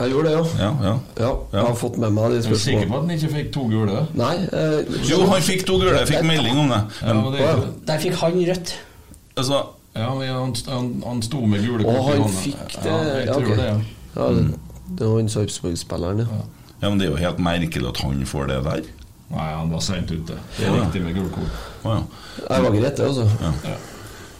Jeg 0.00 0.10
gjorde 0.10 0.28
det, 0.28 0.32
ja. 0.34 0.44
Ja, 0.58 0.70
ja. 0.88 0.94
Ja, 1.22 1.28
jeg 1.52 1.60
har 1.68 1.74
fått 1.78 1.98
med 2.02 2.10
meg 2.16 2.32
de 2.32 2.38
Er 2.40 2.48
du 2.50 2.58
sikker 2.58 2.88
på 2.90 2.96
at 2.98 3.04
han 3.04 3.10
ikke 3.14 3.28
fikk 3.36 3.52
to 3.54 3.62
gule? 3.70 4.00
Nei 4.18 4.32
eh, 4.50 4.80
Jo, 5.06 5.20
han 5.30 5.42
fikk 5.46 5.62
to 5.68 5.76
gule, 5.78 5.92
jeg 6.00 6.08
fikk 6.10 6.24
melding 6.26 6.58
om 6.64 6.72
det. 6.74 6.80
Ja, 7.04 7.14
men 7.14 7.28
det 7.36 7.44
er 7.46 7.62
Der 7.86 8.02
fikk 8.02 8.16
han 8.24 8.40
rødt. 8.48 8.72
Altså, 9.36 9.60
Ja, 9.94 10.08
men 10.18 10.26
han, 10.34 10.54
han, 10.66 10.88
han 11.06 11.22
sto 11.22 11.44
med 11.46 11.62
gule 11.62 11.84
kort 11.86 12.10
i 12.16 12.18
han 12.24 12.34
fikk 12.40 12.74
det 12.74 12.90
Ja, 12.90 12.96
jeg 13.12 13.26
ja, 13.28 13.32
tror 13.38 13.46
ok. 13.46 13.56
det, 13.62 13.68
ja. 13.70 13.78
ja, 14.16 14.28
det, 14.34 14.44
det 14.98 15.06
var 15.12 15.16
han 15.20 15.28
Sarpsborg-spilleren, 15.36 16.24
ja. 16.26 16.42
ja, 16.82 16.88
men 16.90 16.98
det 16.98 17.06
er 17.06 17.10
jo 17.14 17.20
helt 17.22 17.38
merkelig 17.46 17.88
at 17.94 18.02
han 18.02 18.26
får 18.26 18.50
det 18.50 18.58
der. 18.66 18.82
Nei, 19.30 19.48
han 19.54 19.70
var 19.70 19.80
seint 19.80 20.10
ute. 20.10 20.36
Det 20.58 20.66
er 20.66 20.74
Ja. 20.76 20.84
riktig 20.84 21.02
med 21.02 21.14
gult 21.16 21.32
kort. 21.32 21.62
Å, 21.84 21.94
ja. 21.94 22.02
Jeg 22.50 22.62
var 22.62 22.70
greit, 22.70 22.96
det, 22.96 23.06
altså. 23.08 23.28
Ja. 23.64 23.76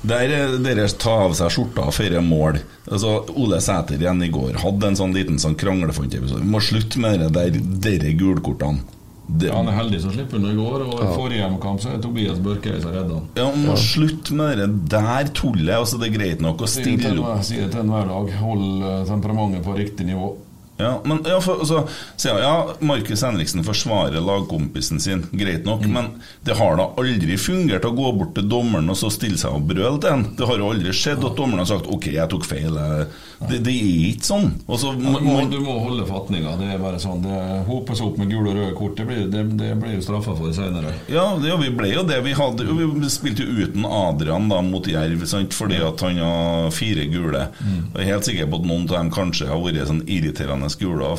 Der 0.04 0.28
er 0.28 0.58
dere 0.60 0.88
ta 1.00 1.14
av 1.24 1.32
seg 1.32 1.48
skjorta 1.50 1.86
før 1.90 2.20
mål. 2.22 2.58
Altså, 2.92 3.24
Ole 3.40 3.56
Sæter 3.64 3.96
igjen 3.96 4.22
i 4.22 4.28
går 4.28 4.58
hadde 4.60 4.84
en 4.90 4.94
sånn 4.96 5.14
liten 5.16 5.38
sånn 5.40 5.56
kranglefantepisode. 5.56 6.42
Vi 6.44 6.50
må 6.52 6.60
slutte 6.60 6.98
med 7.00 7.20
det 7.20 7.32
der 7.32 7.50
dere 7.88 8.12
gulkortene. 8.12 8.80
Det, 9.26 9.46
Ja, 9.48 9.56
han 9.56 9.68
er 9.68 9.72
heldig 9.72 10.02
som 10.02 10.10
slipper 10.12 10.36
unna 10.36 10.50
i 10.52 10.54
går, 10.58 10.82
og 10.84 11.00
i 11.00 11.06
forrige 11.16 11.40
hjemmekamp 11.40 11.80
så 11.80 11.94
er 11.94 11.98
Tobias 12.04 12.36
Børkøy 12.44 12.82
som 12.82 12.92
redda 12.92 13.14
han. 13.14 13.28
ja, 13.34 13.46
må 13.56 13.70
må 13.72 13.76
slutte 13.80 14.32
med 14.36 14.58
det 14.58 14.88
der 14.90 15.24
tullet. 15.32 15.72
Altså, 15.74 15.98
det 15.98 16.10
er 16.12 16.18
greit 16.18 16.40
nok 16.42 16.58
å 16.58 16.66
det 16.66 16.68
stille 16.68 16.98
til 17.00 17.18
opp. 17.20 17.30
enhver- 17.40 17.62
det 17.62 17.70
til 17.72 17.80
enhver 17.80 18.06
dag. 18.06 18.30
Hold 18.36 18.82
eh, 18.82 19.04
temperamentet 19.08 19.64
på 19.64 19.74
riktig 19.78 20.04
nivå. 20.06 20.36
Ja, 20.76 21.00
men 21.04 21.20
ja, 21.24 21.36
for, 21.40 21.60
altså, 21.62 21.84
sier 22.16 22.34
jeg, 22.34 22.42
ja, 22.42 22.74
Markus 22.80 23.22
Henriksen 23.22 23.62
forsvarer 23.62 24.18
lagkompisen 24.24 24.98
sin, 25.00 25.22
greit 25.30 25.62
Mm. 25.62 25.68
nok, 25.70 25.86
men 25.86 26.08
det 26.42 26.56
har 26.58 26.76
da 26.76 26.88
aldri 26.98 27.36
fungert 27.38 27.86
å 27.86 27.94
gå 27.94 28.08
bort 28.18 28.34
til 28.34 28.48
dommeren 28.50 28.90
og 28.90 28.96
så 28.98 29.10
stille 29.10 29.38
seg 29.38 29.54
og 29.54 29.68
brøle 29.68 30.00
til 30.00 30.10
ham. 30.10 30.24
Det 30.34 30.46
har 30.48 30.58
jo 30.58 30.72
aldri 30.72 30.90
skjedd 30.90 31.24
at 31.24 31.36
dommeren 31.36 31.58
har 31.62 31.66
sagt 31.70 31.86
'ok, 31.86 32.10
jeg 32.12 32.28
tok 32.28 32.42
feil'. 32.42 32.74
jeg- 32.74 33.06
Det, 33.48 33.58
det 33.66 33.74
er 33.74 33.88
ikke 34.10 34.28
sånn. 34.28 34.50
Også, 34.66 34.92
Ja, 34.94 35.12
du, 35.18 35.24
må, 35.26 35.36
du 35.50 35.58
må 35.64 35.76
holde 35.84 36.06
fatninga. 36.08 36.54
Det 36.60 36.68
er 36.74 36.80
bare 36.82 37.00
sånn. 37.02 37.22
Det 37.24 37.38
hopes 37.68 38.00
opp 38.04 38.18
med 38.20 38.30
gule 38.32 38.52
og 38.52 38.58
røde 38.58 38.74
kort. 38.78 38.96
Det 38.98 39.06
blir, 39.08 39.24
det, 39.32 39.44
det 39.60 39.70
blir 39.80 39.96
jo 39.98 40.04
straffa 40.06 40.34
for 40.38 40.54
senere. 40.56 40.94
Ja, 41.12 41.26
det, 41.40 41.52
vi 41.62 41.70
ble 41.76 41.90
jo 41.94 42.04
det. 42.08 42.20
Vi, 42.24 42.34
hadde, 42.38 42.66
vi 42.70 43.10
spilte 43.12 43.44
jo 43.46 43.66
uten 43.66 43.86
Adrian 43.88 44.48
da 44.52 44.60
mot 44.64 44.86
Jerv, 44.88 45.24
sant? 45.30 45.54
fordi 45.54 45.80
at 45.84 46.00
han 46.06 46.20
har 46.22 46.70
fire 46.74 47.06
gule. 47.12 47.46
Jeg 47.64 48.04
er 48.04 48.10
helt 48.12 48.28
sikker 48.28 48.50
på 48.52 48.62
at 48.62 48.68
noen 48.70 48.86
av 48.88 48.96
dem 48.98 49.12
kanskje 49.14 49.48
har 49.50 49.60
vært 49.64 49.84
sånn 49.90 50.04
irriterende 50.10 50.70
gule. 50.80 51.12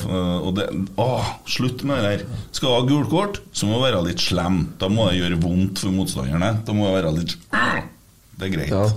Og 0.45 0.51
det, 0.57 0.69
åh, 1.01 1.33
slutt 1.49 1.83
med 1.87 2.01
det 2.03 2.13
der. 2.19 2.25
Skal 2.55 2.69
du 2.71 2.75
ha 2.75 2.85
gult 2.89 3.11
kort, 3.13 3.41
så 3.55 3.69
må 3.69 3.79
du 3.79 3.85
være 3.87 4.05
litt 4.09 4.23
slem. 4.23 4.63
Da 4.81 4.89
må 4.91 5.09
det 5.09 5.19
gjøre 5.21 5.41
vondt 5.43 5.83
for 5.85 5.95
motstanderne. 5.95 6.55
Da 6.65 6.75
må 6.75 6.87
det 6.89 6.95
være 6.99 7.13
litt 7.19 7.37
Det 8.35 8.49
er 8.49 8.51
greit. 8.51 8.71
Ja. 8.73 8.89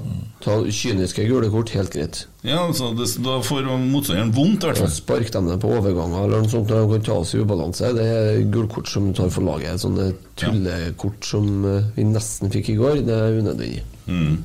Ta 0.43 0.57
kyniske 0.67 1.23
gule 1.29 1.47
kort, 1.53 1.71
helt 1.75 1.93
greit. 1.95 2.25
Ja, 2.43 2.65
altså, 2.65 2.91
det, 2.99 3.07
Da 3.23 3.37
får 3.43 3.69
motstanderen 3.79 4.33
vondt, 4.35 4.65
i 4.65 4.67
hvert 4.71 4.81
fall. 4.83 4.91
Spark 4.91 5.31
dem 5.35 5.47
ned 5.47 5.61
på 5.63 5.71
overganger 5.79 6.25
eller 6.27 6.43
noe 6.43 6.51
sånt 6.51 6.71
når 6.73 6.83
de 6.83 6.91
kan 6.97 7.07
ta 7.07 7.19
oss 7.23 7.35
i 7.37 7.43
ubalanse. 7.43 7.93
Det 7.95 8.07
er 8.19 8.41
gulkort 8.55 8.91
som 8.91 9.13
tar 9.15 9.31
for 9.35 9.47
laget. 9.47 9.79
Sånne 9.83 10.11
tullekort 10.39 11.27
som 11.27 11.49
eh, 11.71 11.91
vi 11.95 12.07
nesten 12.11 12.51
fikk 12.55 12.73
i 12.75 12.79
går, 12.81 13.03
det 13.07 13.15
er 13.15 13.39
unødvendig. 13.39 13.83
Mm. 14.11 14.39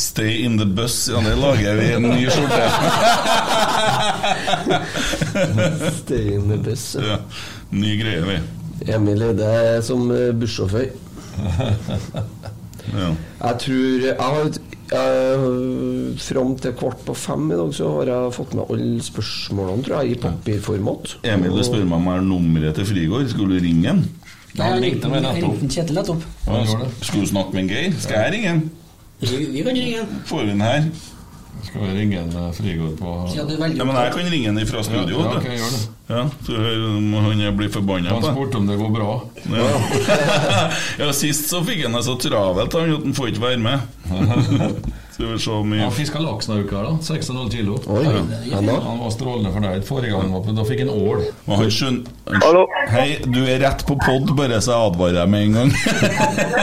Stay 0.00 0.44
in 0.46 0.56
the 0.58 0.66
bus, 0.66 1.08
ja, 1.12 1.20
det 1.22 1.34
lager 1.38 1.76
vi 1.76 1.88
en 1.94 2.06
ny 2.08 2.26
skjorte. 2.30 2.64
Stay 6.00 6.34
in 6.38 6.48
the 6.50 6.56
bus. 6.56 6.96
ja. 6.98 7.20
Ny 7.70 7.96
greie, 8.00 8.22
vi. 8.26 8.40
Emil 8.90 9.22
Eide 9.28 9.82
som 9.86 10.10
eh, 10.14 10.30
bussjåfør. 10.34 10.90
Ja. 12.94 13.10
Jeg 13.40 13.58
tror 13.64 14.04
jeg 14.06 14.16
har 14.18 14.50
jeg, 14.90 16.16
Fram 16.18 16.56
til 16.58 16.72
kvart 16.78 17.04
på 17.06 17.14
fem 17.14 17.44
i 17.52 17.58
dag 17.58 17.74
så 17.76 17.90
har 17.94 18.10
jeg 18.10 18.32
fått 18.34 18.56
med 18.58 18.72
alle 18.74 19.04
spørsmålene, 19.06 19.84
tror 19.86 20.00
jeg, 20.00 20.16
i 20.16 20.18
papirformat. 20.24 21.14
Emil, 21.30 21.54
du 21.54 21.62
spør 21.66 21.84
meg 21.84 22.00
om 22.00 22.08
jeg 22.10 22.18
har 22.18 22.26
nummeret 22.26 22.80
til 22.80 22.88
Frigård. 22.90 23.28
Skulle 23.30 23.60
du 23.60 23.68
ringe 23.68 23.86
ham? 23.92 24.02
Nei, 24.58 24.66
jeg 24.72 24.82
ringte 24.82 25.12
meg 25.12 25.22
nettopp. 25.22 25.62
Kjetil 25.70 26.00
nettopp. 26.00 26.26
Ja. 26.48 26.64
Skulle 27.06 27.22
du 27.22 27.30
snakke 27.30 27.54
med 27.54 27.62
en 27.62 27.70
Geir? 27.70 27.94
Skal 28.02 28.24
jeg 28.24 28.34
ringe 28.34 28.50
ham? 28.50 28.62
Vi, 29.20 29.38
vi 29.52 29.62
kan 29.62 29.76
ringe 29.78 30.02
ham. 30.02 30.20
Får 30.26 30.42
vi 30.42 30.50
den 30.50 30.66
her? 30.66 30.90
Skal 31.64 31.80
vi 31.86 31.96
ringe 32.00 32.20
en 32.20 32.36
eh, 32.36 32.52
Frigård 32.56 32.96
på 32.98 33.14
Ja, 33.36 33.44
Nei, 33.44 33.70
men 33.76 33.96
jeg 33.96 34.14
kan 34.14 34.30
ringe 34.34 34.52
han 34.52 34.66
fra 34.70 34.84
studio. 34.86 35.20
Ja, 35.20 35.32
ja, 35.32 35.38
okay. 35.38 35.58
Ja, 36.10 36.22
så 36.46 36.56
han 36.56 37.56
blir 37.56 37.70
forbanna 37.70 38.14
Han 38.16 38.24
spurte 38.24 38.58
om 38.58 38.66
det 38.66 38.78
går 38.80 38.90
bra. 38.94 39.12
ja. 39.50 39.68
ja, 41.04 41.12
sist 41.14 41.50
så 41.52 41.62
fikk 41.66 41.84
han 41.86 41.94
det 41.98 42.02
så 42.08 42.16
travelt 42.18 42.74
han, 42.74 42.96
at 42.96 43.06
han 43.06 43.14
får 43.14 43.32
ikke 43.34 43.46
være 43.46 43.62
med. 43.62 43.78
Skal 45.20 45.32
vi 45.32 45.38
se 45.38 45.54
mye 45.68 45.82
Han 45.84 45.92
fiska 45.92 46.20
laks 46.24 46.46
denne 46.48 46.62
uka, 46.64 46.82
da. 46.82 46.90
6,5 47.04 47.50
kilo. 47.52 47.74
Oi, 47.92 48.04
ennå? 48.56 48.76
Han 48.80 49.00
var 49.02 49.10
strålende 49.12 49.50
fornøyd. 49.52 49.82
Forrige 49.84 50.14
gang 50.14 50.22
Men 50.22 50.32
var 50.32 50.44
på, 50.46 50.52
da 50.56 50.62
fikk 50.64 50.78
han 50.80 50.92
ål. 50.94 51.24
Han 51.44 51.72
skjøn... 51.76 51.98
Hallo? 52.40 52.62
Hei, 52.88 53.18
du 53.26 53.42
er 53.44 53.60
rett 53.60 53.84
på 53.84 53.98
pod, 54.00 54.30
bare 54.38 54.62
så 54.64 54.72
jeg 54.72 54.86
advarer 54.88 55.18
deg 55.18 55.28
med 55.34 55.44
en 55.44 55.58
gang. 55.58 55.74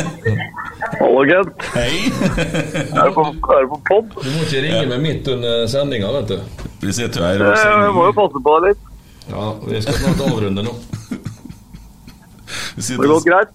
Hallo, 1.04 1.22
Kent. 1.30 1.68
Hei. 1.76 1.92
Er 2.10 3.12
du 3.12 3.14
på, 3.14 3.26
er 3.30 3.68
du 3.68 3.70
på 3.76 3.80
pod? 3.92 4.18
Du 4.24 4.30
må 4.32 4.48
ikke 4.48 4.64
ringe 4.66 4.88
meg 4.90 5.06
midt 5.06 5.30
under 5.36 5.70
sendinga, 5.70 6.10
vet 6.18 6.34
du. 6.34 6.66
Vi 6.82 6.96
sitter 6.98 7.22
jo 7.22 7.28
her 7.28 7.44
og 7.52 7.60
sender 7.62 7.86
Jeg 7.86 7.96
må 8.00 8.08
jo 8.08 8.16
passe 8.18 8.42
på 8.48 8.56
deg 8.56 8.72
litt. 8.72 8.90
Ja, 9.28 9.44
vi 9.68 9.84
skal 9.86 10.00
snart 10.02 10.26
avrunde 10.32 10.66
nå. 10.66 10.74
Har 12.78 13.06
det 13.06 13.14
gått 13.14 13.30
greit? 13.30 13.54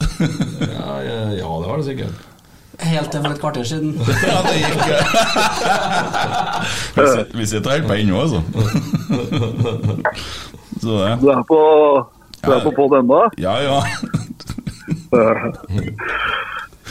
Ja, 0.00 0.98
ja, 1.06 1.16
ja, 1.38 1.46
det 1.46 1.70
har 1.70 1.78
det 1.78 1.86
sikkert. 1.86 2.29
Helt 2.80 3.10
til 3.12 3.20
for 3.24 3.30
et 3.34 3.40
kvarter 3.40 3.64
siden. 3.64 4.00
Ja, 4.30 4.38
det 4.46 4.54
gikk 4.60 4.80
Vi 7.38 7.46
sitter- 7.46 7.70
og 7.70 7.74
helt 7.76 7.86
på 7.88 7.92
ennå, 8.00 8.20
altså. 8.20 8.40
Så 10.80 10.88
det. 10.96 11.18
Du 11.20 11.26
er 11.28 11.42
på, 11.48 11.58
du 12.46 12.50
er 12.56 12.60
på 12.64 12.70
pod 12.76 12.92
ennå? 13.00 13.20
Ja, 13.38 13.54
ja. 13.60 13.80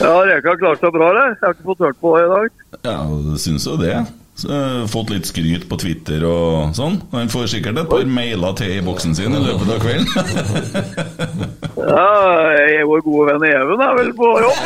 Ja, 0.00 0.12
Reka 0.24 0.48
har 0.48 0.56
klart 0.60 0.80
seg 0.80 0.92
bra, 0.94 1.08
eller? 1.10 1.26
Jeg 1.34 1.42
har 1.44 1.52
ikke 1.56 1.68
fått 1.72 1.82
hørt 1.84 1.98
på 2.00 2.08
det 2.16 2.22
i 2.24 2.30
dag. 2.30 2.48
Ja, 2.86 2.96
syns 3.42 3.66
jo 3.68 3.74
det. 3.80 3.96
Har 4.48 4.86
fått 4.90 5.10
litt 5.12 5.26
skryt 5.28 5.66
på 5.70 5.76
Twitter 5.80 6.24
og 6.28 6.74
sånn. 6.76 7.00
Han 7.12 7.28
får 7.32 7.50
sikkert 7.54 7.80
et 7.82 7.90
par 7.90 8.04
mailer 8.08 8.54
til 8.58 8.76
i 8.78 8.84
boksen 8.86 9.14
sin 9.18 9.34
i 9.36 9.42
løpet 9.44 9.74
av 9.76 9.82
kvelden. 9.84 10.08
Ja, 11.80 12.52
jeg, 12.52 12.84
vår 12.84 13.00
gode 13.06 13.32
venn 13.32 13.44
Even 13.48 13.80
er 13.80 13.94
vel 13.96 14.10
på 14.18 14.26
jobb? 14.42 14.58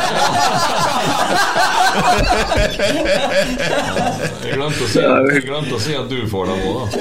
Jeg 3.15 4.57
glemte 4.57 4.87
si, 4.89 4.99
jeg 5.01 5.43
glemte 5.47 5.77
å 5.77 5.81
si 5.81 5.95
at 5.97 6.09
du 6.11 6.17
får 6.29 6.51
dem 6.51 6.59
òg, 6.67 6.75
da. 6.75 6.99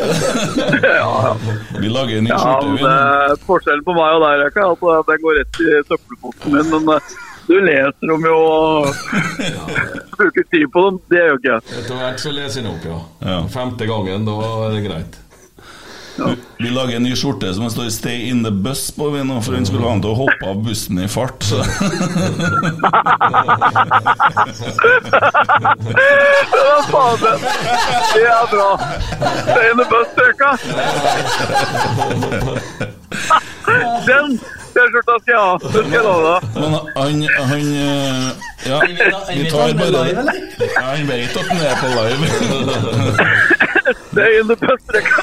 ja, 0.87 1.13
ja. 1.27 1.33
Vi 1.83 1.91
lager 1.93 2.21
en 2.21 2.27
ny 2.29 2.33
Ja, 2.33 2.39
skjorte. 2.41 2.67
men 2.69 2.79
vi. 2.79 2.83
det, 2.87 3.39
forskjellen 3.49 3.85
på 3.87 3.97
meg 3.99 4.17
og 4.19 4.25
deg, 4.25 4.35
Reka, 4.45 4.65
er 4.65 4.71
at 4.71 4.83
eh, 4.95 5.05
den 5.11 5.23
går 5.25 5.39
rett 5.41 5.55
i 5.65 5.69
søppelposten 5.91 6.49
min. 6.55 6.67
Men 6.75 6.95
eh, 6.95 7.15
du 7.47 7.57
leser 7.61 8.07
dem 8.13 8.25
jo 8.29 8.37
og 8.37 8.87
bruker 10.17 10.47
tid 10.51 10.67
på 10.73 10.87
dem. 10.87 11.03
Det 11.11 11.21
gjør 11.21 11.37
ikke 11.41 11.53
jeg. 11.53 11.61
Etter 11.81 12.01
hvert 12.01 12.23
så 12.23 12.33
leser 12.33 12.61
jeg 12.61 12.65
den 12.65 12.73
opp, 12.73 12.89
ja. 12.89 12.99
Ja. 13.31 13.39
Femte 13.53 13.91
gangen, 13.91 14.27
da 14.29 14.39
er 14.65 14.75
det 14.77 14.83
greit. 14.89 15.21
Vi 16.59 16.71
lager 16.71 16.97
en 16.97 17.03
ny 17.03 17.15
skjorte 17.19 17.49
som 17.55 17.65
det 17.65 17.73
står 17.75 17.89
'Stay 17.91 18.29
in 18.31 18.45
the 18.45 18.51
bus' 18.51 18.93
på, 18.97 19.11
vi 19.11 19.25
nå, 19.25 19.41
for 19.43 19.55
han 19.55 19.67
skulle 19.67 19.83
ha 19.83 19.91
han 19.91 20.03
til 20.03 20.11
å 20.11 20.15
hoppe 20.15 20.47
av 20.47 20.63
bussen 20.63 20.99
i 21.03 21.09
fart. 21.09 21.43
Så. 21.43 21.59
Ja, 26.55 26.83
faen, 26.91 27.19
det, 27.21 27.33
det 28.15 28.27
er 28.31 28.47
bra. 28.55 28.71
Stay 29.43 29.71
in 29.71 29.77
the 29.83 29.87
bus, 29.91 30.09
Reka. 30.23 30.51
Den 34.07 34.39
T-skjorta 34.75 35.15
skal 35.23 35.33
jeg 35.35 35.41
ha. 35.41 35.53
Det 35.63 35.71
skal 35.73 35.95
jeg 35.95 36.05
love 36.05 36.23
deg. 36.27 36.41
Men 36.59 36.71
han, 36.97 37.15
han 37.51 37.65
eh, 37.85 38.27
Ja, 38.65 38.79
vi 39.29 39.43
tar 39.53 39.75
bare 39.79 40.03
Ja, 40.65 40.85
han 40.89 41.05
vet 41.11 41.37
at 41.37 41.47
han 41.53 41.59
er 41.63 41.75
på 41.81 41.89
live. 41.95 42.27
Det 44.15 44.23
er 44.25 44.45
the 44.49 44.55
bus, 44.57 44.83
Reka. 44.95 45.19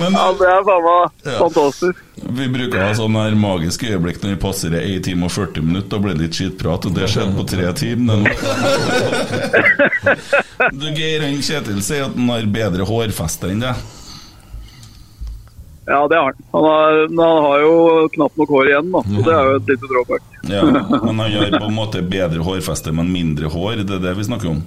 Men 0.00 0.12
Ja, 0.16 0.24
det 0.38 0.48
er 0.48 0.62
faen 0.66 0.82
meg 0.86 1.02
Ja. 1.28 1.36
fantastisk. 1.38 1.98
vi 2.22 2.46
bruker 2.48 2.78
å 2.80 2.86
ha 2.88 2.94
sånne 2.96 3.22
her 3.26 3.34
magiske 3.38 3.86
øyeblikk 3.92 4.18
når 4.22 4.30
vi 4.34 4.40
passerer 4.42 4.80
1 4.86 5.04
time 5.04 5.24
og 5.28 5.32
40 5.34 5.62
minutter. 5.66 5.88
Da 5.92 5.98
blir 6.02 6.14
det 6.16 6.22
litt 6.26 6.34
skitprat, 6.38 6.86
og 6.88 6.94
det 6.96 7.08
skjedde 7.12 7.36
på 7.36 7.44
tre 7.48 7.72
timer. 7.72 8.18
Du, 10.72 10.86
Geir 10.94 11.24
han 11.24 11.40
Kjetil 11.42 11.80
sier 11.82 12.04
at 12.06 12.14
han 12.14 12.28
har 12.30 12.46
bedre 12.54 12.84
hårfeste 12.86 13.48
enn 13.50 13.62
deg. 13.64 13.74
Ja, 15.86 16.08
det 16.08 16.16
har 16.16 16.24
han. 16.24 16.44
Han 16.52 16.64
har, 16.64 17.08
men 17.08 17.24
han 17.24 17.42
har 17.42 17.64
jo 17.64 17.72
knapt 18.14 18.36
nok 18.38 18.52
hår 18.54 18.68
igjen, 18.70 18.92
da. 18.92 19.00
Så 19.08 19.24
det 19.26 19.32
er 19.34 19.48
jo 19.48 19.56
et 19.56 19.72
lite 19.72 19.90
drawback. 19.90 20.28
Ja, 20.50 20.62
men 21.02 21.18
han 21.18 21.34
har 21.34 21.58
på 21.58 21.66
en 21.66 21.74
måte 21.74 22.02
bedre 22.06 22.44
hårfeste, 22.46 22.94
men 22.94 23.10
mindre 23.12 23.50
hår. 23.50 23.82
Det 23.82 23.98
er 23.98 24.04
det 24.06 24.14
vi 24.20 24.28
snakker 24.30 24.52
om. 24.52 24.62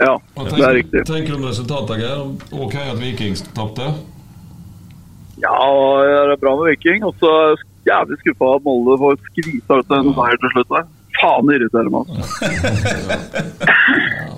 Ja, 0.00 0.16
tenker, 0.34 0.56
det 0.56 0.66
er 0.66 0.76
riktig. 0.80 1.04
tenker 1.08 1.32
du 1.32 1.38
om 1.38 1.46
resultatet, 1.48 2.02
Geir? 2.02 2.26
Ok 2.52 2.74
at 2.82 2.98
Vikings 3.00 3.46
tapte? 3.56 3.86
Ja, 5.40 5.56
det 6.02 6.34
er 6.34 6.42
bra 6.42 6.56
med 6.58 6.72
Viking. 6.72 7.06
Og 7.06 7.14
så 7.20 7.30
er 7.30 7.54
jeg 7.54 7.62
jævlig 7.92 8.18
skuffa 8.24 8.50
at 8.58 8.66
Molde 8.66 8.98
får 9.00 9.18
skvisa 9.30 9.80
ut 9.80 9.96
en 9.96 10.12
seier 10.18 10.42
til 10.42 10.54
slutt 10.56 10.74
der. 10.74 10.86
Faen, 11.20 11.46
det 11.48 11.54
irriterer 11.60 11.90
meg. 11.94 12.02
altså. 12.12 12.26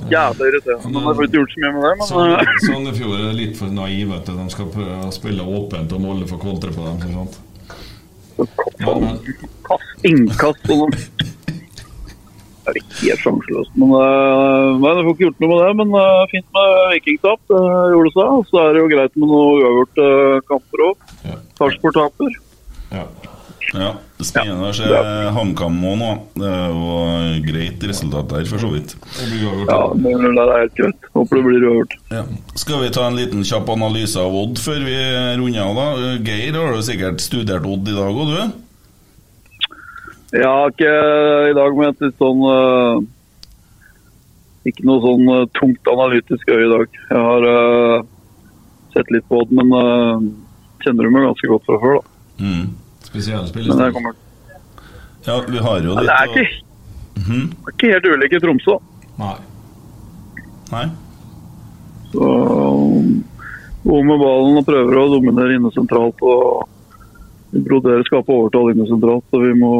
Jævlig 0.08 0.46
irriterende. 0.52 0.92
Man 0.94 1.02
har 1.04 1.12
ikke 1.18 1.36
gjort 1.38 1.52
så 1.54 1.60
mye 1.64 1.72
med 1.74 1.82
det, 1.84 1.92
men 1.98 2.06
Sand- 2.08 2.34
eh, 2.38 2.60
Sandefjord 2.66 3.20
er 3.28 3.34
litt 3.36 3.56
for 3.58 3.68
naiv. 3.74 4.06
vet 4.14 4.24
du. 4.28 4.32
De 4.38 4.46
skal 4.54 4.70
prøve 4.72 4.98
å 5.08 5.12
spille 5.14 5.42
åpent 5.58 5.92
og 5.96 6.00
Molde 6.04 6.28
får 6.30 6.40
kontre 6.44 6.70
på 6.72 6.86
dem. 6.86 6.96
ikke 7.02 7.16
sant? 7.18 7.34
Kast, 9.68 9.90
innkast 10.06 10.70
og 10.72 10.84
noe. 10.84 10.90
Det 12.68 12.74
er 12.76 12.84
helt 13.00 13.22
sjanseløst. 13.24 13.72
Men, 13.80 13.92
uh, 13.96 14.76
nei, 14.80 14.90
du 14.92 15.00
får 15.06 15.14
ikke 15.14 15.24
gjort 15.26 15.38
noe 15.42 15.50
med 15.54 15.60
det. 15.64 15.70
Men 15.80 15.88
eh, 16.00 16.24
fint 16.32 16.48
med 16.56 16.66
vikingtap. 16.94 17.40
Det 17.48 17.62
gjorde 17.94 18.12
seg. 18.16 18.28
Og 18.38 18.44
så 18.50 18.60
er 18.64 18.68
det 18.76 18.82
jo 18.84 18.90
greit 18.92 19.14
med 19.16 19.32
noe 19.32 19.46
uavgjort 19.56 20.02
uh, 20.04 20.36
kamper 20.50 20.84
òg. 20.90 21.08
Sarpsborg 21.58 21.96
taper. 21.98 22.38
ja. 22.94 23.06
Ja, 23.76 23.90
det 24.16 24.24
Spennende 24.24 24.70
å 24.70 24.76
se 24.76 24.86
HamKam 25.36 25.74
òg 25.90 25.96
nå. 26.00 26.12
Det 26.40 26.52
var 26.72 27.34
greit 27.44 27.82
resultat 27.84 28.30
der, 28.32 28.46
for 28.48 28.62
så 28.62 28.70
vidt. 28.72 28.94
Ja, 29.68 29.82
det 29.92 30.14
er 30.14 30.52
helt 30.54 30.78
greit. 30.78 31.10
Håper 31.12 31.36
det 31.36 31.42
blir 31.44 31.66
uavgjort. 31.68 31.98
Ja. 32.14 32.22
Skal 32.56 32.80
vi 32.80 32.94
ta 32.96 33.04
en 33.08 33.18
liten 33.18 33.44
kjapp 33.44 33.68
analyse 33.74 34.22
av 34.22 34.32
Odd 34.40 34.56
før 34.62 34.80
vi 34.86 34.96
runder 35.42 35.66
av? 35.66 35.76
da? 35.76 36.14
Geir, 36.24 36.56
har 36.56 36.72
du 36.78 36.86
sikkert 36.86 37.20
studert 37.20 37.68
Odd 37.68 37.92
i 37.92 37.98
dag 37.98 38.22
òg, 38.24 38.32
du? 38.32 38.56
Ja, 40.36 40.68
ikke 40.68 40.90
i 41.48 41.54
dag 41.56 41.76
men 41.76 41.94
et 41.94 42.02
litt 42.04 42.18
sånn 42.20 42.42
eh, 42.44 42.98
Ikke 44.68 44.84
noe 44.84 45.00
sånn 45.00 45.30
eh, 45.32 45.46
tungt 45.56 45.88
analytisk 45.88 46.50
øye 46.52 46.66
i 46.66 46.72
dag. 46.72 47.00
Jeg 47.08 47.22
har 47.28 47.46
uh, 47.48 48.02
sett 48.92 49.08
litt 49.14 49.24
på 49.28 49.40
Odd, 49.40 49.54
men 49.56 49.72
uh, 49.72 50.28
kjenner 50.84 51.04
du 51.04 51.14
meg 51.14 51.24
ganske 51.30 51.48
godt 51.52 51.64
fra 51.68 51.80
før. 51.84 52.00
da. 52.00 52.44
Mm. 52.44 52.66
Spesiell 53.08 53.46
Men 53.50 53.78
det 53.78 53.92
kommer 53.96 54.14
Ja, 55.26 55.40
vi 55.48 55.58
har 55.58 55.80
jo 55.84 55.94
litt 55.96 56.06
Det 56.06 56.14
er 56.14 56.32
ikke, 56.32 56.46
Mhm. 57.18 57.48
det 57.48 57.66
er 57.66 57.72
ikke 57.74 57.92
helt 57.92 58.06
ulike 58.14 58.36
i 58.36 58.40
Tromsø. 58.44 58.78
Nei. 59.18 59.36
Nei? 60.70 60.84
Så 62.12 62.28
God 63.84 64.04
med 64.04 64.20
ballen 64.20 64.58
og 64.60 64.66
prøver 64.66 65.00
å 65.00 65.08
dominere 65.16 65.56
inne 65.56 65.72
sentralt. 65.74 66.22
og 66.22 66.68
vi 67.50 67.60
broderer 67.64 68.04
skape 68.04 68.28
overtall 68.28 68.70
inne 68.74 68.86
sentralt, 68.86 69.24
så 69.32 69.40
vi 69.40 69.54
må 69.58 69.72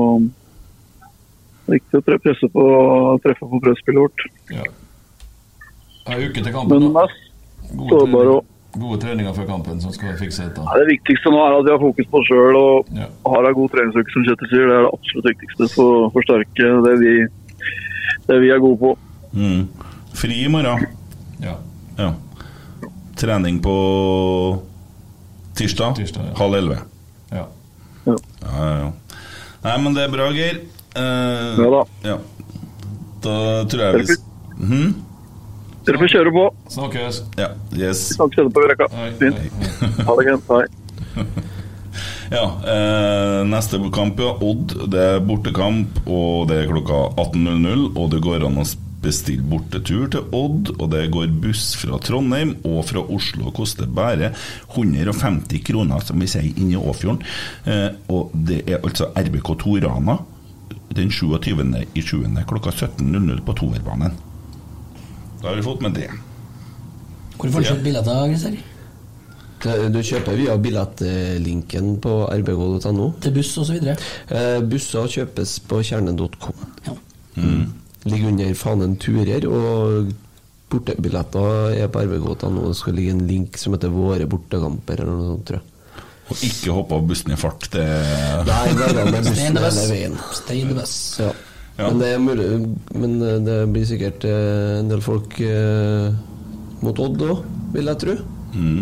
er 1.69 1.81
å 2.17 2.21
presse 2.25 2.49
på, 2.49 2.63
treffe 3.25 3.45
på 3.45 3.61
presspillet 3.61 4.01
vårt. 4.01 4.23
Ja. 4.51 4.63
Det 6.07 6.15
er 6.17 6.29
uke 6.31 6.43
til 6.45 6.53
kampen. 6.55 6.81
Men 6.81 6.93
da. 6.95 7.03
mest 7.03 7.91
sårbare 7.91 8.39
òg. 8.39 8.45
Gode 8.81 9.01
treninger 9.03 9.35
før 9.37 9.47
kampen 9.47 9.81
som 9.81 9.93
skal 9.93 10.17
fikse 10.21 10.45
dette. 10.49 10.61
Ja, 10.65 10.79
Det 10.79 10.87
viktigste 10.93 11.31
nå 11.33 11.41
er 11.45 11.59
at 11.59 11.65
vi 11.67 11.71
har 11.75 11.79
fokus 11.83 12.07
på 12.11 12.19
oss 12.21 12.29
sjøl 12.31 12.57
og 12.57 12.87
Ja. 12.95 13.07
har 13.27 13.49
ei 13.49 13.53
god 13.55 13.71
treningsuke, 13.71 14.13
som 14.13 14.25
Kjetil 14.25 14.49
sier. 14.51 14.67
Det 14.67 14.77
er 14.79 14.83
det 14.87 14.93
absolutt 14.93 15.29
viktigste 15.33 15.69
for 15.75 16.09
å 16.09 16.13
forsterke 16.13 16.71
det 16.87 16.95
vi, 17.03 17.13
det 18.29 18.41
vi 18.41 18.51
er 18.51 18.59
gode 18.63 18.79
på. 18.79 18.97
Mm. 19.35 19.69
Fri 20.15 20.45
i 20.45 20.49
morgen. 20.49 20.87
Ja. 21.41 21.57
Ja. 21.99 22.13
Trening 23.17 23.61
på 23.61 23.75
tirsdag, 25.59 25.97
Tirsdag, 25.97 26.25
ja. 26.31 26.35
halv 26.39 26.55
elleve. 26.55 26.79
Ja. 27.33 27.47
Ja, 28.07 28.17
ja, 28.43 28.79
ja. 28.79 28.91
Nei, 29.65 29.77
men 29.83 29.95
det 29.95 30.05
er 30.07 30.13
bra, 30.13 30.29
Geir. 30.33 30.61
Eh, 30.97 31.59
Ja 31.59 31.71
da. 31.71 31.83
ja. 32.05 32.17
Da 33.23 33.65
tror 33.69 33.81
jeg 33.81 34.07
vi 34.07 34.17
Mhm. 34.59 34.95
Dere 35.89 36.01
får 36.03 36.11
kjøre 36.13 36.33
på. 36.35 36.43
Snakkes. 36.75 37.23
Ja, 37.41 37.53
yes. 37.73 38.11
Skal 38.13 38.51
du 38.53 38.61
Rekka. 38.69 38.91
Fint. 39.17 39.39
Ha 40.05 40.19
det 40.19 40.27
greit. 40.29 40.53
Hei. 40.53 41.25
Ja, 42.29 42.45
eh, 42.69 43.47
neste 43.49 43.79
kamp, 43.93 44.19
ja. 44.21 44.35
Odd. 44.45 44.75
Det 44.93 45.01
er 45.01 45.23
bortekamp, 45.25 46.03
og 46.05 46.51
det 46.51 46.59
er 46.61 46.69
klokka 46.69 46.99
18.00. 47.25 47.87
Og 47.97 48.11
det 48.13 48.21
går 48.21 48.45
an 48.45 48.61
å 48.61 48.67
bestille 49.01 49.47
bortetur 49.49 50.11
til 50.13 50.27
Odd, 50.37 50.75
og 50.77 50.91
det 50.93 51.07
går 51.15 51.33
buss 51.41 51.71
fra 51.81 51.97
Trondheim 52.05 52.57
og 52.69 52.83
fra 52.91 53.01
Oslo. 53.01 53.49
og 53.49 53.57
Koster 53.57 53.89
bare 53.89 54.35
150 54.75 55.65
kroner, 55.71 56.05
som 56.05 56.21
vi 56.21 56.29
sier, 56.29 56.53
i 56.53 56.77
Åfjorden. 56.77 57.25
Eh, 57.65 57.91
og 58.13 58.35
det 58.35 58.67
er 58.67 58.83
altså 58.83 59.09
RBK2 59.17 59.81
Rana 59.89 60.21
den 60.93 61.11
27. 61.13 61.65
i 61.97 62.03
7. 62.03 62.27
klokka 62.49 62.77
17.00 62.77 63.45
på 63.47 63.57
Toerbanen. 63.57 64.28
Da 65.43 65.49
har 65.49 65.57
vi 65.57 65.63
fått 65.63 65.81
med 65.85 65.95
det. 65.95 66.09
Hvor 67.39 67.51
får 67.55 67.63
du 67.63 67.69
kjøpt 67.71 67.85
billetter, 67.87 68.25
Christer? 68.33 68.59
Du 69.91 69.99
kjøper 70.07 70.37
via 70.39 70.55
billettlinken 70.63 71.97
på 72.03 72.13
rbk.no. 72.31 73.09
Til 73.23 73.35
buss 73.35 73.53
osv.? 73.59 73.79
Eh, 73.91 74.59
busser 74.71 75.09
kjøpes 75.15 75.57
på 75.71 75.81
kjerne.com. 75.87 76.65
Ja. 76.87 76.95
Ligger 78.09 78.29
under 78.31 78.55
fanen 78.59 78.95
turer, 79.03 79.47
og 79.51 80.13
bortebilletter 80.71 81.75
er 81.83 81.91
på 81.91 82.05
rbk.no. 82.07 82.69
Det 82.71 82.79
skal 82.79 82.99
ligge 82.99 83.17
en 83.17 83.27
link 83.31 83.59
som 83.59 83.75
heter 83.75 83.91
'Våre 83.95 84.27
bortekamper', 84.31 85.03
eller 85.03 85.13
noe 85.15 85.29
sånt, 85.33 85.47
tror 85.51 85.59
jeg. 85.59 85.75
Og 86.29 86.43
ikke 86.45 86.75
hoppe 86.77 86.95
av 86.95 87.07
bussen 87.09 87.33
i 87.33 87.37
fart. 87.41 87.71
Det 87.73 87.85
Nei, 88.47 88.65
det 88.77 88.85
er 88.85 88.99
Stay 88.99 89.07
in 89.07 89.15
bussen 89.25 89.55
the 89.55 89.63
bus. 89.63 89.79
hele 89.79 89.95
veien. 89.95 90.19
Stay 90.35 90.61
in 90.61 90.69
the 90.69 90.75
bus. 90.75 90.95
Ja. 91.19 91.31
Ja. 91.79 91.87
Men 91.93 92.01
det 92.03 92.09
er 92.11 92.19
mulig 92.19 92.47
Men 92.99 93.13
eh, 93.23 93.37
det 93.47 93.57
blir 93.71 93.85
sikkert 93.87 94.25
eh, 94.27 94.79
en 94.81 94.89
del 94.91 95.01
folk 95.05 95.37
eh, 95.41 96.09
mot 96.83 96.99
Odd 97.05 97.23
òg. 97.23 97.45
vil 97.75 97.87
jeg 97.93 98.01
tro. 98.03 98.17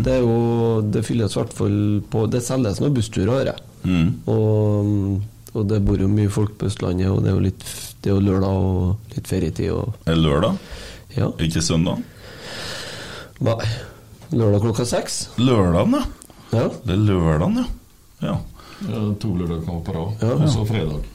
Det 0.01 0.13
er 0.15 0.23
jo 0.23 0.81
Det 0.81 1.03
fylles 1.05 1.35
i 1.35 1.39
hvert 1.41 1.53
fall 1.53 1.77
på 2.09 2.23
Det 2.31 2.41
selges 2.41 2.79
noen 2.81 2.95
bussturer, 2.95 3.29
hører 3.35 3.51
jeg. 3.51 3.63
Mm. 3.87 4.07
Og, 4.33 5.21
og 5.53 5.67
det 5.69 5.81
bor 5.85 6.01
jo 6.01 6.07
mye 6.09 6.31
folk 6.33 6.55
på 6.57 6.65
Østlandet, 6.71 7.09
og 7.13 7.21
det 7.23 7.29
er 7.31 7.37
jo 7.37 7.43
litt 7.45 7.65
Det 8.01 8.09
er 8.09 8.15
jo 8.17 8.23
lørdag 8.25 8.57
og 8.65 9.13
litt 9.15 9.29
ferietid 9.29 9.71
og 9.75 9.93
Er 10.07 10.15
det 10.17 10.23
lørdag? 10.23 10.57
Ja. 11.17 11.29
Ikke 11.41 11.61
søndag? 11.65 12.01
Nei. 13.45 13.59
Lørdag 14.33 14.63
klokka 14.65 14.85
seks. 14.89 15.19
Lørdagen, 15.39 15.93
ja. 15.99 16.03
Ja. 16.55 16.65
Det 16.83 16.95
er 16.97 17.03
lørdagen, 17.11 17.61
ja. 17.61 17.67
ja. 18.25 18.35
Ja, 18.87 19.03
to 19.21 19.35
lørdager 19.37 19.79
på 19.85 19.93
rad, 19.95 20.25
Ja. 20.25 20.33
og 20.37 20.49
så 20.53 20.65
fredag. 20.67 21.05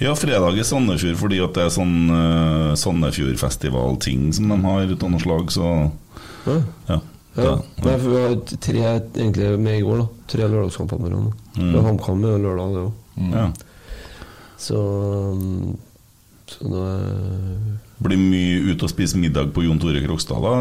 Ja, 0.00 0.14
fredag 0.14 0.58
i 0.60 0.64
Sandefjord 0.66 1.18
fordi 1.20 1.40
at 1.42 1.56
det 1.56 1.64
er 1.66 1.72
sånn 1.74 1.94
uh, 2.12 2.74
Sandefjordfestival-ting 2.78 4.28
som 4.36 4.52
de 4.52 4.58
har 4.62 4.94
av 4.96 5.10
noe 5.12 5.22
slag, 5.22 5.52
så 5.54 5.70
Ja. 6.46 6.60
ja. 6.90 7.00
Ja, 7.36 7.50
Nei, 7.84 7.96
for 8.00 8.08
vi 8.08 8.20
har 8.22 8.36
tre 8.64 8.82
egentlig 9.20 9.48
med 9.60 9.74
i 9.76 9.82
går, 9.84 9.98
da. 10.00 10.06
Tre 10.32 10.46
lørdagskamper. 10.48 11.02
Mm. 11.12 11.26
Mm. 11.58 11.74
HamKam 11.84 12.22
er 12.24 12.38
lørdag, 12.40 12.70
det 12.72 12.84
òg. 12.86 13.34
ja. 13.34 13.50
Så, 14.56 14.78
um, 15.36 15.76
så 16.48 16.70
da 16.72 16.86
Blir 18.00 18.16
mye 18.20 18.72
ute 18.72 18.86
og 18.88 18.92
spise 18.92 19.20
middag 19.20 19.52
på 19.52 19.66
Jon 19.66 19.80
Tore 19.80 20.00
Krokstad, 20.04 20.40
da? 20.44 20.54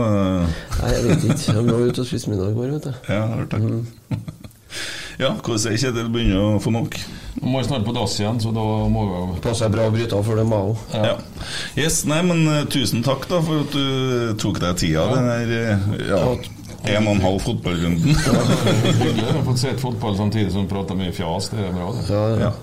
Nei, 0.82 0.92
jeg 0.98 1.06
vet 1.08 1.25
ikke. 1.30 1.56
Jeg 1.56 1.64
må 1.67 1.80
ut 1.80 2.01
og 2.03 2.09
spise 2.09 2.32
middag 2.32 2.51
i 2.51 2.58
går, 2.59 2.75
vet 2.75 2.90
du. 2.90 2.93
Ja, 3.08 3.22
jeg 3.22 3.24
har 3.24 3.40
hørt 3.40 3.56
det. 3.56 4.19
Ja, 5.19 5.32
hvordan 5.40 5.72
er 5.72 5.77
Kjetil? 5.80 6.10
Begynner 6.11 6.42
å 6.44 6.60
få 6.64 6.74
nok? 6.76 6.98
Nå 7.40 7.52
må 7.52 7.61
snart 7.68 7.85
på 7.88 7.94
dass 7.95 8.18
igjen, 8.19 8.40
så 8.44 8.52
da 8.56 8.64
må 8.92 9.06
vi 9.06 9.40
Passer 9.44 9.72
bra 9.72 9.88
å 9.88 9.94
bryte 9.94 10.18
av 10.18 10.26
før 10.27 10.40
det 10.42 10.45
er 10.45 10.56
òg. 10.72 10.84
Ja. 10.95 11.16
Yes, 11.80 12.02
nei, 12.10 12.22
men 12.26 12.44
uh, 12.50 12.61
tusen 12.72 13.03
takk 13.06 13.27
da 13.32 13.40
for 13.45 13.64
at 13.64 13.76
du 13.76 14.35
tok 14.42 14.60
deg 14.64 14.80
tida. 14.82 15.06
Den 15.14 15.30
der 15.30 15.53
uh, 15.76 15.90
ja, 16.10 16.22
en 16.95 17.08
og 17.08 17.16
en 17.16 17.24
halv 17.24 17.44
fotballrunden. 17.45 18.16
Hyggelig. 19.02 19.27
å 19.32 19.45
fått 19.50 19.64
sett 19.64 19.82
fotball 19.82 20.18
samtidig 20.19 20.52
som 20.56 20.68
prater 20.72 21.00
mye 21.00 21.14
fjas. 21.16 21.52
Det 21.53 21.64
er 21.64 21.76
bra, 21.76 21.92
det. 21.95 22.08
Ja, 22.11 22.26
Ja. 22.45 22.53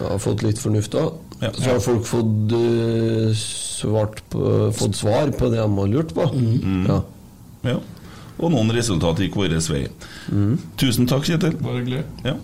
Jeg 0.00 0.08
har 0.14 0.20
fått 0.24 0.40
litt 0.40 0.56
fornuft 0.56 0.94
da. 0.96 1.00
Ja. 1.42 1.50
Så 1.52 1.66
har 1.74 1.80
folk 1.84 2.06
fått, 2.08 2.52
uh, 2.56 3.32
svart 3.36 4.22
på, 4.32 4.44
fått 4.76 4.96
svar 4.96 5.32
på 5.36 5.50
det 5.52 5.60
de 5.60 5.66
har 5.76 5.90
lurt 5.92 6.14
på. 6.16 6.24
Ja. 6.88 7.00
Ja. 7.68 7.76
Og 8.40 8.50
noen 8.54 8.72
resultat 8.72 9.20
gikk 9.20 9.36
vår 9.36 9.52
vei. 9.68 9.84
Tusen 10.80 11.06
takk, 11.10 11.26
Kjetil. 11.28 11.56
Bare 11.60 11.82
hyggelig. 11.82 12.04
Ja. 12.24 12.36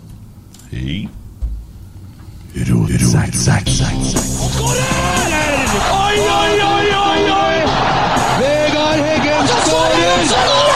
Hei. 0.71 1.09
Oi, 5.97 6.17
oi, 6.37 6.55
oi, 6.69 6.87
oi, 7.01 7.23
oi! 7.41 7.59
Vegard 8.41 9.05
Heggen 9.09 9.53
skårer! 9.53 10.76